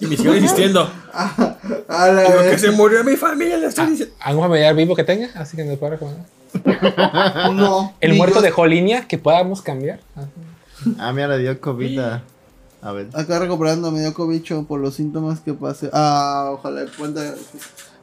Y 0.00 0.06
me 0.06 0.16
siguen 0.16 0.34
insistiendo. 0.42 0.90
A 1.12 2.08
la 2.08 2.22
Digo, 2.22 2.38
que 2.42 2.48
vez. 2.50 2.60
se 2.60 2.70
murió 2.72 3.02
mi 3.04 3.16
familia, 3.16 3.56
le 3.56 3.66
estoy 3.66 3.86
diciendo. 3.90 4.14
¿Algún 4.20 4.44
familiar 4.44 4.74
vivo 4.74 4.94
que 4.96 5.04
tenga? 5.04 5.28
Así 5.36 5.56
que 5.56 5.64
nos 5.64 5.78
pueda 5.78 5.92
recomendar. 5.92 6.26
No. 7.54 7.94
¿El 8.00 8.14
muerto 8.14 8.36
yo- 8.36 8.42
dejó 8.42 8.66
línea 8.66 9.06
que 9.06 9.16
podamos 9.18 9.62
cambiar? 9.62 10.00
Ah. 10.16 10.24
Ah, 10.98 11.12
mira, 11.12 11.28
le 11.28 11.38
dio 11.38 11.60
COVID 11.60 11.98
a, 12.00 12.22
a 12.80 12.92
ver. 12.92 13.08
Acá 13.14 13.38
recuperando, 13.38 13.90
me 13.90 14.00
dio 14.00 14.14
cobicho 14.14 14.64
por 14.64 14.80
los 14.80 14.94
síntomas 14.94 15.40
que 15.40 15.54
pasé. 15.54 15.90
Ah, 15.92 16.50
ojalá 16.52 16.86
pronta, 16.96 17.34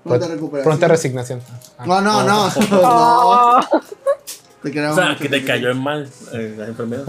pronta 0.03 0.27
recuperación. 0.27 0.63
Pronta 0.63 0.87
resignación. 0.87 1.41
Ah. 1.77 1.85
No, 1.85 2.01
no, 2.01 2.23
no. 2.23 2.49
no. 2.71 2.79
Oh, 2.81 3.59
Te 4.63 4.87
O 4.87 4.95
sea, 4.95 5.15
que 5.15 5.29
te 5.29 5.45
cayó 5.45 5.69
en 5.69 5.77
mal 5.77 6.09
eh, 6.33 6.55
la 6.57 6.65
enfermedad. 6.65 7.05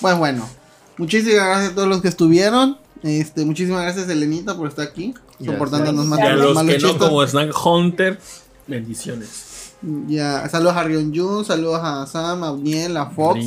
Pues 0.00 0.18
bueno. 0.18 0.48
Muchísimas 0.96 1.46
gracias 1.46 1.72
a 1.72 1.74
todos 1.74 1.88
los 1.88 2.00
que 2.00 2.08
estuvieron. 2.08 2.78
Este, 3.02 3.44
muchísimas 3.44 3.82
gracias, 3.82 4.08
Elenita, 4.08 4.56
por 4.56 4.68
estar 4.68 4.86
aquí. 4.86 5.12
Gracias. 5.12 5.52
Soportándonos 5.52 6.06
más 6.06 6.18
Y 6.18 6.22
a 6.22 6.36
los 6.36 6.62
que 6.64 6.78
no, 6.78 6.98
como 6.98 7.24
Snack 7.24 7.54
Hunter, 7.64 8.18
bendiciones. 8.66 9.74
Ya, 10.08 10.48
saludos 10.48 10.76
a 10.76 10.82
Rion 10.82 11.14
Jun, 11.14 11.44
saludos 11.44 11.80
a 11.82 12.04
Sam, 12.06 12.42
a 12.42 12.50
Uniel, 12.50 12.96
a 12.96 13.06
Fox, 13.06 13.38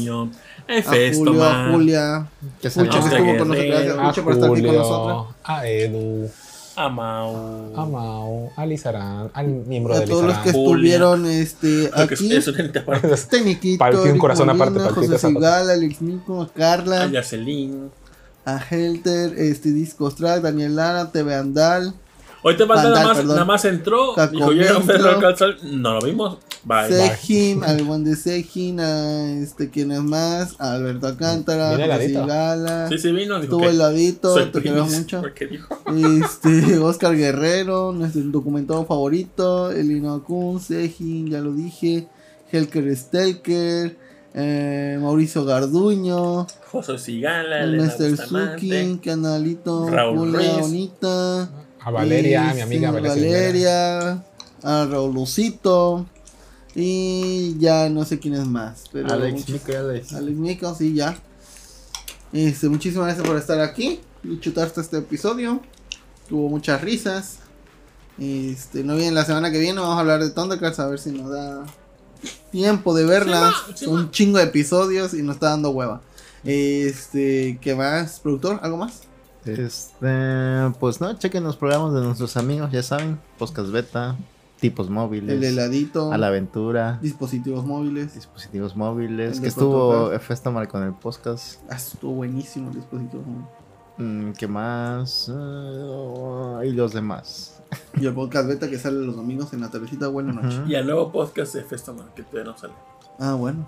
Brillo, 0.71 0.89
a 0.89 1.13
Julio, 1.15 1.43
a 1.43 1.53
man. 1.53 1.71
Julia, 1.73 2.27
Que 2.61 2.69
Mucho 2.69 2.91
que 2.91 2.97
Oscar 2.97 3.13
estuvo 3.13 3.37
con 3.37 3.47
nosotros. 3.49 3.67
Gracias 3.67 3.97
A 3.97 4.01
mucho 4.03 4.23
por 4.23 4.33
estar 4.33 4.51
aquí 4.51 4.61
con 4.63 4.75
nosotros. 4.75 5.27
a 5.43 5.67
Edu, 5.67 6.29
a 6.75 6.89
Mau. 6.89 7.75
a 7.75 7.85
Mau, 7.85 8.51
a 8.55 8.65
Lizarán, 8.65 9.29
al 9.33 9.47
miembro 9.47 9.93
A 9.93 9.99
de 9.99 10.07
todos 10.07 10.23
los 10.25 10.37
que 10.39 10.49
Lizarán. 10.49 10.65
Julia. 10.65 10.95
estuvieron 10.95 11.25
este, 11.25 11.91
que 12.07 12.13
aquí. 12.13 12.33
es 12.35 12.47
aparte. 12.47 13.15
Tecniquito, 13.29 13.79
Para 13.79 14.01
ti 14.01 14.09
un 14.09 14.17
corazón 14.17 14.49
aparte, 14.49 14.79
José. 14.79 15.17
Sigal, 15.17 15.69
Alex 15.69 16.01
Mico, 16.01 16.41
a 16.41 16.49
Carla, 16.49 17.03
A 17.03 17.07
Yacelin. 17.11 17.91
a 18.45 18.59
Helter, 18.69 19.33
este 19.37 19.71
Disco 19.71 20.09
Track, 20.11 20.41
Daniel 20.41 20.75
Lara, 20.75 21.11
TV 21.11 21.35
Andal, 21.35 21.93
Hoy 22.43 22.57
te 22.57 22.65
falta 22.65 22.89
nada 22.89 23.03
más, 23.07 23.17
perdón. 23.17 23.35
nada 23.35 23.45
más 23.45 23.65
entró. 23.65 24.15
Dijo, 24.31 24.51
llega. 24.51 24.79
No 25.63 25.93
lo 25.93 26.01
vimos. 26.01 26.37
Bye. 26.63 26.89
Sejim, 26.89 27.63
al 27.63 27.83
buen 27.83 28.03
de 28.03 28.15
Sejim, 28.15 28.79
a 28.79 29.31
este, 29.41 29.69
¿quién 29.71 29.91
es 29.91 30.01
más? 30.01 30.55
A 30.59 30.73
Alberto 30.73 31.07
Alcántara. 31.07 31.75
Sigala, 31.99 32.87
Sí, 32.89 32.99
sí, 32.99 33.11
vino. 33.11 33.39
Dijo 33.39 33.57
que 33.59 33.67
heladito, 33.69 34.33
soy 34.35 34.45
te 34.51 34.61
queremos 34.61 34.89
primis, 34.89 34.99
mucho. 35.01 35.23
dijo. 35.49 36.23
Este, 36.23 36.77
Oscar 36.79 37.15
Guerrero, 37.15 37.91
nuestro 37.93 38.21
documentado 38.25 38.85
favorito, 38.85 39.71
Elina 39.71 40.19
Kun, 40.19 40.59
Sejin, 40.59 41.31
ya 41.31 41.39
lo 41.41 41.51
dije, 41.53 42.07
Helker 42.51 42.95
Stelker, 42.95 43.97
eh, 44.35 44.99
Mauricio 45.01 45.43
Garduño, 45.45 46.45
José 46.71 46.97
Sigala, 46.99 47.65
Mr. 47.65 48.11
Bustamante. 48.11 48.85
Suki, 48.85 48.99
Canalito, 49.03 49.89
Raúl. 49.89 50.31
Bonita, 50.59 51.49
A 51.83 51.91
Valeria, 51.91 52.53
mi 52.53 52.61
amiga 52.61 52.91
Valeria. 52.91 53.11
Valeria, 53.15 54.23
a 54.63 54.85
Raulucito, 54.85 56.05
y 56.75 57.57
ya 57.59 57.89
no 57.89 58.05
sé 58.05 58.19
quién 58.19 58.35
es 58.35 58.45
más, 58.45 58.83
pero 58.91 59.11
Alex, 59.11 59.33
muchos- 59.33 59.49
Mico 59.49 59.77
Alex. 59.77 60.13
Alex 60.13 60.37
Mico, 60.37 60.75
sí, 60.75 60.93
ya. 60.93 61.17
Este, 62.33 62.69
muchísimas 62.69 63.07
gracias 63.07 63.27
por 63.27 63.37
estar 63.37 63.59
aquí 63.59 63.99
y 64.23 64.39
chutarte 64.39 64.79
este 64.81 64.97
episodio. 64.99 65.61
Tuvo 66.29 66.47
muchas 66.49 66.81
risas. 66.81 67.39
Este, 68.19 68.83
no 68.83 68.95
viene 68.95 69.11
la 69.11 69.25
semana 69.25 69.51
que 69.51 69.57
viene, 69.59 69.79
vamos 69.79 69.97
a 69.97 69.99
hablar 69.99 70.21
de 70.23 70.29
Thundercats 70.29 70.79
a 70.79 70.87
ver 70.87 70.99
si 70.99 71.11
nos 71.11 71.29
da 71.31 71.65
tiempo 72.51 72.93
de 72.93 73.05
verlas. 73.05 73.53
Sí, 73.65 73.71
va, 73.71 73.77
sí, 73.77 73.85
Son 73.85 73.93
un 73.95 74.11
chingo 74.11 74.37
de 74.37 74.43
episodios 74.45 75.13
y 75.13 75.23
nos 75.23 75.35
está 75.37 75.49
dando 75.49 75.71
hueva. 75.71 76.01
Este, 76.43 77.57
¿qué 77.61 77.75
más? 77.75 78.19
¿Productor? 78.19 78.59
¿Algo 78.61 78.77
más? 78.77 79.01
Este, 79.45 80.71
pues 80.79 81.01
no, 81.01 81.13
chequen 81.17 81.43
los 81.43 81.57
programas 81.57 81.93
de 81.93 82.01
nuestros 82.01 82.37
amigos, 82.37 82.71
ya 82.71 82.83
saben. 82.83 83.19
Podcast 83.39 83.71
Beta, 83.71 84.15
tipos 84.59 84.89
móviles. 84.89 85.35
El 85.35 85.43
heladito, 85.43 86.11
A 86.11 86.17
la 86.17 86.27
aventura. 86.27 86.99
dispositivos 87.01 87.65
móviles. 87.65 88.13
Dispositivos 88.13 88.75
móviles. 88.75 89.39
Que 89.39 89.47
estuvo 89.47 89.89
Protocol. 89.89 90.19
Festamar 90.19 90.67
con 90.67 90.83
el 90.83 90.93
podcast. 90.93 91.59
Ah, 91.69 91.75
estuvo 91.75 92.13
buenísimo 92.13 92.69
el 92.69 92.75
dispositivo 92.75 93.23
móvil. 93.23 93.45
Mm, 93.97 94.31
¿Qué 94.33 94.47
más? 94.47 95.31
Ah, 95.33 96.61
y 96.63 96.71
los 96.71 96.93
demás. 96.93 97.61
Y 97.99 98.05
el 98.05 98.13
podcast 98.13 98.47
beta 98.47 98.69
que 98.69 98.77
sale 98.77 98.99
los 98.99 99.15
domingos 99.15 99.53
en 99.53 99.61
la 99.61 99.69
tardecita, 99.69 100.07
buena 100.07 100.33
noche. 100.33 100.61
Y 100.67 100.75
el 100.75 100.85
nuevo 100.85 101.11
podcast 101.11 101.55
de 101.55 101.63
Festaman, 101.63 102.07
que 102.15 102.23
todavía 102.23 102.51
no 102.51 102.57
sale. 102.57 102.73
Ah, 103.19 103.33
bueno. 103.33 103.65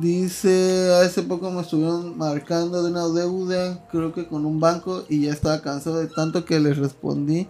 Dice, 0.00 0.92
hace 1.02 1.22
poco 1.22 1.50
me 1.50 1.62
estuvieron 1.62 2.16
marcando 2.16 2.82
de 2.82 2.90
una 2.90 3.08
deuda, 3.08 3.86
creo 3.90 4.12
que 4.12 4.26
con 4.26 4.44
un 4.44 4.60
banco, 4.60 5.04
y 5.08 5.22
ya 5.22 5.32
estaba 5.32 5.60
cansado 5.60 5.98
de 5.98 6.06
tanto 6.06 6.44
que 6.44 6.60
les 6.60 6.76
respondí 6.76 7.48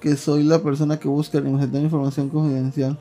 que 0.00 0.16
soy 0.16 0.42
la 0.42 0.58
persona 0.60 0.98
que 0.98 1.08
busca 1.08 1.38
y 1.38 1.42
me 1.42 1.66
tener 1.66 1.82
información 1.82 2.28
confidencial. 2.28 2.98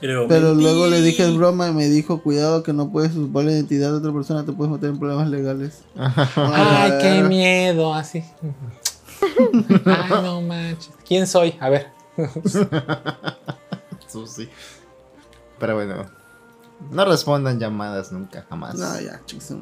Pero 0.00 0.54
luego 0.54 0.86
le 0.86 1.00
dije 1.02 1.24
es 1.24 1.36
broma 1.36 1.68
y 1.68 1.72
me 1.72 1.86
dijo, 1.86 2.22
cuidado 2.22 2.62
que 2.62 2.72
no 2.72 2.90
puedes 2.90 3.12
usurpar 3.12 3.44
la 3.44 3.52
identidad 3.52 3.90
de 3.90 3.96
otra 3.96 4.12
persona, 4.12 4.44
te 4.44 4.52
puedes 4.52 4.72
meter 4.72 4.90
en 4.90 4.98
problemas 4.98 5.28
legales. 5.28 5.82
Ay, 6.36 6.92
qué 7.02 7.22
miedo, 7.22 7.92
así. 7.92 8.22
Ay, 9.84 10.22
no 10.22 10.40
manches. 10.42 10.90
¿Quién 11.06 11.26
soy? 11.26 11.54
A 11.60 11.68
ver. 11.68 11.88
Sí. 14.26 14.48
Pero 15.58 15.74
bueno. 15.74 16.17
No 16.90 17.04
respondan 17.04 17.58
llamadas 17.58 18.12
nunca, 18.12 18.46
jamás. 18.48 18.76
No, 18.76 19.00
ya, 19.00 19.20
chicos. 19.26 19.52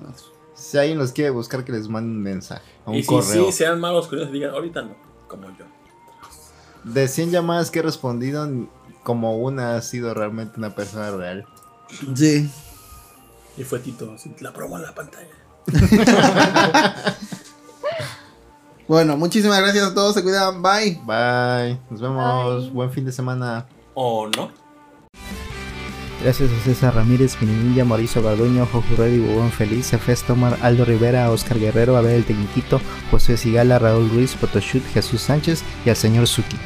Si 0.55 0.79
alguien 0.79 0.99
los 0.99 1.13
quiere 1.13 1.31
buscar, 1.31 1.65
que 1.65 1.73
les 1.73 1.89
manden 1.89 2.17
un 2.17 2.23
mensaje. 2.23 2.63
O 2.85 2.91
un 2.91 2.97
Y 2.97 3.03
si 3.03 3.09
correo. 3.09 3.47
sí, 3.47 3.53
sean 3.53 3.81
malos 3.81 4.07
con 4.09 4.19
ellos, 4.19 4.33
digan, 4.33 4.51
ahorita 4.51 4.83
no, 4.83 4.97
como 5.29 5.49
yo. 5.57 5.65
De 6.85 7.09
100 7.09 7.31
llamadas 7.31 7.71
que 7.71 7.81
he 7.81 7.83
respondido, 7.83 8.49
como 9.03 9.37
una 9.39 9.77
ha 9.77 9.83
sido 9.83 10.15
realmente 10.15 10.59
una 10.59 10.75
persona 10.75 11.11
real. 11.11 11.47
Sí. 12.15 12.51
Y 13.57 13.65
fue 13.65 13.79
Tito, 13.81 14.15
la 14.41 14.53
promo 14.53 14.77
en 14.77 14.83
la 14.83 14.95
pantalla. 14.95 15.29
Bueno, 18.89 19.17
muchísimas 19.17 19.59
gracias 19.61 19.89
a 19.89 19.95
todos, 19.95 20.15
se 20.15 20.23
cuidan, 20.23 20.63
bye. 20.63 21.01
Bye. 21.05 21.81
Nos 21.91 22.01
vemos. 22.01 22.63
Bye. 22.67 22.71
Buen 22.71 22.93
fin 22.93 23.05
de 23.05 23.11
semana. 23.11 23.67
¿O 23.95 24.29
no? 24.29 24.53
Gracias 26.23 26.51
a 26.51 26.65
César 26.65 26.95
Ramírez, 26.95 27.37
Minimilla, 27.41 27.85
Mauricio 27.85 28.23
Garduño, 28.23 28.67
Jojo 28.67 28.97
Reddy, 28.97 29.19
Bubón 29.19 29.53
Feliz, 29.53 29.93
Efes 29.93 30.23
Tomar, 30.23 30.59
Aldo 30.63 30.85
Rivera, 30.85 31.31
Oscar 31.31 31.59
Guerrero, 31.59 31.97
Abel 31.97 32.25
el 32.29 32.81
José 33.11 33.37
Sigala, 33.37 33.79
Raúl 33.79 34.11
Ruiz, 34.11 34.35
Photoshoot, 34.35 34.83
Jesús 34.93 35.21
Sánchez 35.21 35.63
y 35.85 35.91
al 35.91 35.97
señor 35.97 36.27
Suki. 36.27 36.57